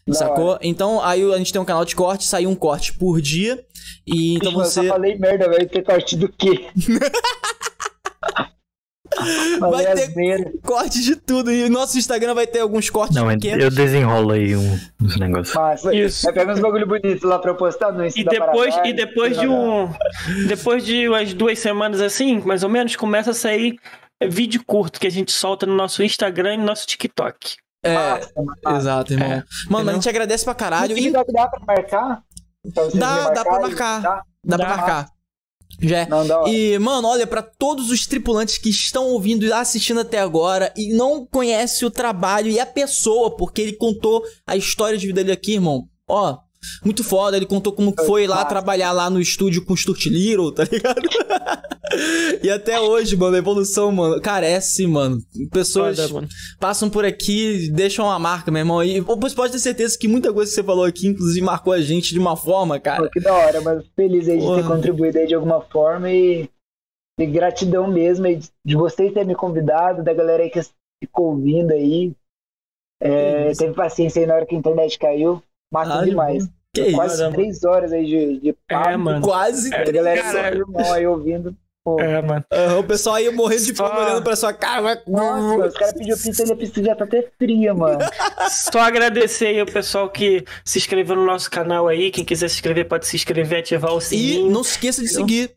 Da 0.06 0.14
Sacou? 0.14 0.46
hora. 0.46 0.60
Então 0.62 0.98
aí 1.02 1.30
a 1.30 1.36
gente 1.36 1.52
tem 1.52 1.60
um 1.60 1.64
canal 1.64 1.84
de 1.84 1.94
corte, 1.94 2.24
sai 2.24 2.46
um 2.46 2.54
corte 2.54 2.94
por 2.94 3.20
dia. 3.20 3.62
E 4.06 4.34
então 4.36 4.48
Ixi, 4.48 4.56
você. 4.58 4.80
Eu 4.80 4.84
só 4.84 4.90
falei 4.94 5.18
merda, 5.18 5.46
vai 5.46 5.66
ter 5.66 5.82
corte 5.82 6.16
do 6.16 6.26
quê? 6.30 6.68
Vai 9.60 9.84
ter 9.84 10.02
asneira. 10.04 10.52
corte 10.62 11.02
de 11.02 11.16
tudo. 11.16 11.50
E 11.52 11.64
o 11.64 11.70
nosso 11.70 11.98
Instagram 11.98 12.34
vai 12.34 12.46
ter 12.46 12.60
alguns 12.60 12.90
cortes 12.90 13.16
Não, 13.16 13.28
pequenos. 13.28 13.64
eu 13.64 13.70
desenrolo 13.70 14.32
aí 14.32 14.56
um- 14.56 14.78
uns 15.02 15.16
negócios. 15.18 15.54
Massa. 15.54 15.94
Isso. 15.94 16.24
Vai 16.24 16.32
pegar 16.32 16.52
uns 16.54 16.60
bagulho 16.60 16.86
bonito 16.86 17.26
lá 17.26 17.38
pra 17.38 17.50
eu 17.50 17.56
postar 17.56 17.92
no 17.92 18.04
Insta 18.04 18.20
E 18.20 18.24
depois, 18.24 18.74
e 18.84 18.92
depois 18.92 19.38
de 19.38 19.46
um. 19.48 19.88
Depois 20.48 20.84
de 20.84 21.08
umas 21.08 21.32
duas 21.34 21.58
semanas 21.58 22.00
assim, 22.00 22.40
mais 22.44 22.62
ou 22.62 22.68
menos, 22.68 22.96
começa 22.96 23.30
a 23.30 23.34
sair 23.34 23.76
vídeo 24.28 24.62
curto 24.66 24.98
que 25.00 25.06
a 25.06 25.10
gente 25.10 25.32
solta 25.32 25.66
no 25.66 25.74
nosso 25.74 26.02
Instagram 26.02 26.54
e 26.54 26.56
no 26.56 26.64
nosso 26.64 26.86
TikTok. 26.86 27.56
É, 27.82 27.94
Massa, 27.94 28.30
massa. 28.36 28.78
exato, 28.78 29.12
irmão. 29.12 29.30
É, 29.32 29.44
Mano, 29.68 29.90
a 29.90 29.92
gente 29.94 30.08
agradece 30.08 30.44
pra 30.44 30.54
caralho. 30.54 30.94
No 30.94 30.98
E 30.98 31.10
dá 31.10 31.22
pra 31.24 31.60
marcar? 31.66 32.22
Vocês 32.64 32.94
Dá, 32.94 33.28
dá 33.30 33.44
pra 33.44 33.60
marcar. 33.60 34.00
Dá? 34.00 34.22
dá 34.42 34.56
pra 34.56 34.68
marcar. 34.76 35.08
Já 35.80 35.98
é. 35.98 36.08
Não. 36.08 36.46
E, 36.48 36.78
mano, 36.78 37.08
olha, 37.08 37.26
pra 37.26 37.42
todos 37.42 37.90
os 37.90 38.06
tripulantes 38.06 38.58
que 38.58 38.68
estão 38.68 39.06
ouvindo 39.06 39.44
e 39.44 39.52
assistindo 39.52 40.00
até 40.00 40.18
agora 40.18 40.72
e 40.76 40.92
não 40.92 41.26
conhece 41.26 41.84
o 41.84 41.90
trabalho 41.90 42.50
e 42.50 42.60
a 42.60 42.66
pessoa, 42.66 43.36
porque 43.36 43.62
ele 43.62 43.72
contou 43.74 44.22
a 44.46 44.56
história 44.56 44.98
de 44.98 45.06
vida 45.06 45.22
dele 45.22 45.32
aqui, 45.32 45.54
irmão. 45.54 45.88
Ó, 46.08 46.38
muito 46.84 47.02
foda, 47.04 47.36
ele 47.36 47.46
contou 47.46 47.72
como 47.72 47.94
foi 48.06 48.26
lá 48.26 48.44
trabalhar 48.44 48.92
lá 48.92 49.08
no 49.10 49.20
estúdio 49.20 49.64
com 49.64 49.72
o 49.74 49.76
Stuart 49.76 50.06
Little, 50.06 50.52
tá 50.52 50.64
ligado? 50.64 51.00
e 52.42 52.50
até 52.50 52.80
hoje, 52.80 53.16
mano, 53.16 53.36
a 53.36 53.38
evolução, 53.38 53.92
mano, 53.92 54.20
carece, 54.20 54.86
mano. 54.86 55.18
Pessoas 55.50 55.98
Foda, 55.98 56.14
mano. 56.14 56.28
passam 56.58 56.90
por 56.90 57.04
aqui, 57.04 57.70
deixam 57.70 58.06
uma 58.06 58.18
marca, 58.18 58.50
meu 58.50 58.60
irmão. 58.60 58.82
E 58.82 59.00
você 59.00 59.34
pode 59.34 59.52
ter 59.52 59.58
certeza 59.58 59.98
que 59.98 60.08
muita 60.08 60.32
coisa 60.32 60.50
que 60.50 60.54
você 60.54 60.62
falou 60.62 60.84
aqui, 60.84 61.06
inclusive, 61.08 61.44
marcou 61.44 61.72
a 61.72 61.80
gente 61.80 62.12
de 62.12 62.18
uma 62.18 62.36
forma, 62.36 62.78
cara. 62.80 63.04
Pô, 63.04 63.10
que 63.10 63.20
da 63.20 63.34
hora, 63.34 63.60
mas 63.60 63.84
feliz 63.94 64.28
aí 64.28 64.38
de 64.38 64.44
Porra. 64.44 64.62
ter 64.62 64.68
contribuído 64.68 65.18
aí 65.18 65.26
de 65.26 65.34
alguma 65.34 65.60
forma 65.60 66.10
e, 66.10 66.48
e 67.18 67.26
gratidão 67.26 67.90
mesmo 67.90 68.26
aí 68.26 68.36
de, 68.36 68.48
de 68.64 68.76
vocês 68.76 69.12
terem 69.12 69.28
me 69.28 69.34
convidado, 69.34 70.02
da 70.02 70.12
galera 70.12 70.42
aí 70.42 70.50
que 70.50 70.60
ficou 71.02 71.26
ouvindo 71.26 71.72
aí. 71.72 72.12
É, 73.00 73.52
teve 73.52 73.74
paciência 73.74 74.20
aí 74.20 74.26
na 74.26 74.34
hora 74.34 74.46
que 74.46 74.54
a 74.54 74.58
internet 74.58 74.98
caiu. 74.98 75.42
Ah, 75.74 76.04
demais. 76.04 76.48
Que 76.74 76.92
Quase 76.92 77.22
isso, 77.22 77.30
três 77.32 77.62
horas 77.64 77.92
aí 77.92 78.04
de, 78.04 78.40
de 78.40 78.52
papo. 78.68 78.88
É, 78.88 78.96
mano. 78.96 79.20
Quase 79.24 79.72
É, 79.72 79.76
A 79.80 79.84
três 79.84 79.94
galera 79.96 80.22
Caralho. 80.22 80.56
só 80.64 80.78
irmão 80.80 80.92
aí 80.92 81.06
ouvindo. 81.06 81.56
Pô, 81.84 82.00
É, 82.00 82.20
mano. 82.22 82.44
Aham, 82.50 82.78
o 82.78 82.84
pessoal 82.84 83.16
aí 83.16 83.30
morrendo 83.30 83.62
de 83.62 83.74
fome 83.74 83.90
Só- 83.90 84.02
olhando 84.04 84.22
pra 84.24 84.34
sua 84.36 84.52
cara. 84.54 84.80
Vai... 84.82 84.98
Nossa, 85.06 85.66
os 85.68 85.74
caras 85.74 85.92
pediram 85.94 86.16
pizza 86.18 86.44
e 86.48 86.52
a 86.52 86.56
pizza 86.56 86.82
já 86.82 86.96
tá 86.96 87.04
até 87.04 87.30
fria, 87.38 87.74
mano. 87.74 87.98
Só 88.72 88.80
agradecer 88.80 89.46
aí 89.48 89.62
o 89.62 89.66
pessoal 89.66 90.08
que 90.08 90.44
se 90.64 90.78
inscreveu 90.78 91.14
no 91.14 91.26
nosso 91.26 91.50
canal 91.50 91.86
aí. 91.86 92.10
Quem 92.10 92.24
quiser 92.24 92.48
se 92.48 92.56
inscrever, 92.56 92.88
pode 92.88 93.06
se 93.06 93.14
inscrever, 93.16 93.60
ativar 93.60 93.92
o 93.94 93.98
E 93.98 94.00
sininho. 94.00 94.50
não 94.50 94.64
se 94.64 94.70
esqueça 94.72 95.02
de 95.02 95.08
seguir 95.08 95.54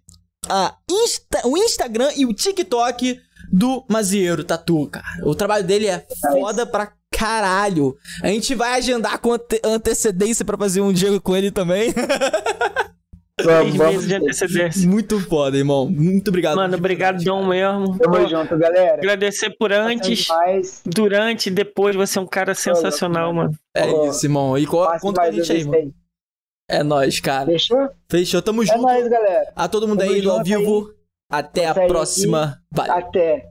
a 0.50 0.76
Insta- 0.92 1.48
o 1.48 1.58
Instagram 1.58 2.12
e 2.16 2.26
o 2.26 2.34
TikTok 2.34 3.20
do 3.52 3.86
Mazieiro 3.90 4.44
Tatu, 4.44 4.88
cara. 4.90 5.06
O 5.24 5.34
trabalho 5.34 5.64
dele 5.64 5.88
é 5.88 6.06
foda 6.32 6.66
pra 6.66 6.92
caralho. 7.18 7.96
A 8.24 8.28
gente 8.28 8.54
vai 8.56 8.78
agendar 8.78 9.20
com 9.20 9.34
ante- 9.34 9.62
antecedência 9.64 10.46
pra 10.46 10.58
fazer 10.58 10.82
um 10.82 10.94
dia 10.94 11.20
com 11.20 11.36
ele 11.36 11.52
também. 11.52 11.94
Três 13.40 13.76
Vamos, 13.76 13.76
meses 13.76 14.08
de 14.08 14.16
antecedência. 14.16 14.90
Muito 14.90 15.20
foda, 15.20 15.56
irmão. 15.56 15.88
Muito 15.88 16.30
obrigado. 16.30 16.56
Mano, 16.56 16.76
obrigadão 16.76 17.46
mesmo. 17.48 17.96
Tamo 18.00 18.18
Pô, 18.18 18.28
junto, 18.28 18.58
galera. 18.58 18.96
Agradecer 18.96 19.52
por 19.60 19.72
antes, 19.72 20.28
durante 20.84 21.46
e 21.48 21.52
depois. 21.52 21.96
Você 21.96 22.18
é 22.18 22.22
um 22.22 22.26
cara 22.26 22.56
sensacional, 22.56 23.32
mano. 23.32 23.52
É 23.76 24.08
isso, 24.08 24.26
irmão. 24.26 24.58
E 24.58 24.66
Passe 24.66 25.02
conta 25.02 25.22
com 25.22 25.28
a 25.28 25.32
gente 25.32 25.52
aí, 25.52 25.64
mano. 25.66 25.94
É 26.70 26.82
nóis, 26.82 27.20
cara. 27.20 27.46
Fechou? 27.46 27.88
Fechou, 28.10 28.42
tamo 28.42 28.64
É 28.64 28.66
junto. 28.66 28.82
nóis, 28.82 29.08
galera. 29.08 29.52
A 29.56 29.68
todo 29.68 29.88
mundo 29.88 30.00
Tamo 30.00 30.12
aí 30.12 30.22
no 30.22 30.32
ao 30.32 30.44
vivo. 30.44 30.92
Até 31.32 31.68
a 31.68 31.80
aí. 31.80 31.88
próxima. 31.88 32.60
Valeu. 32.74 32.94
Até. 32.96 33.46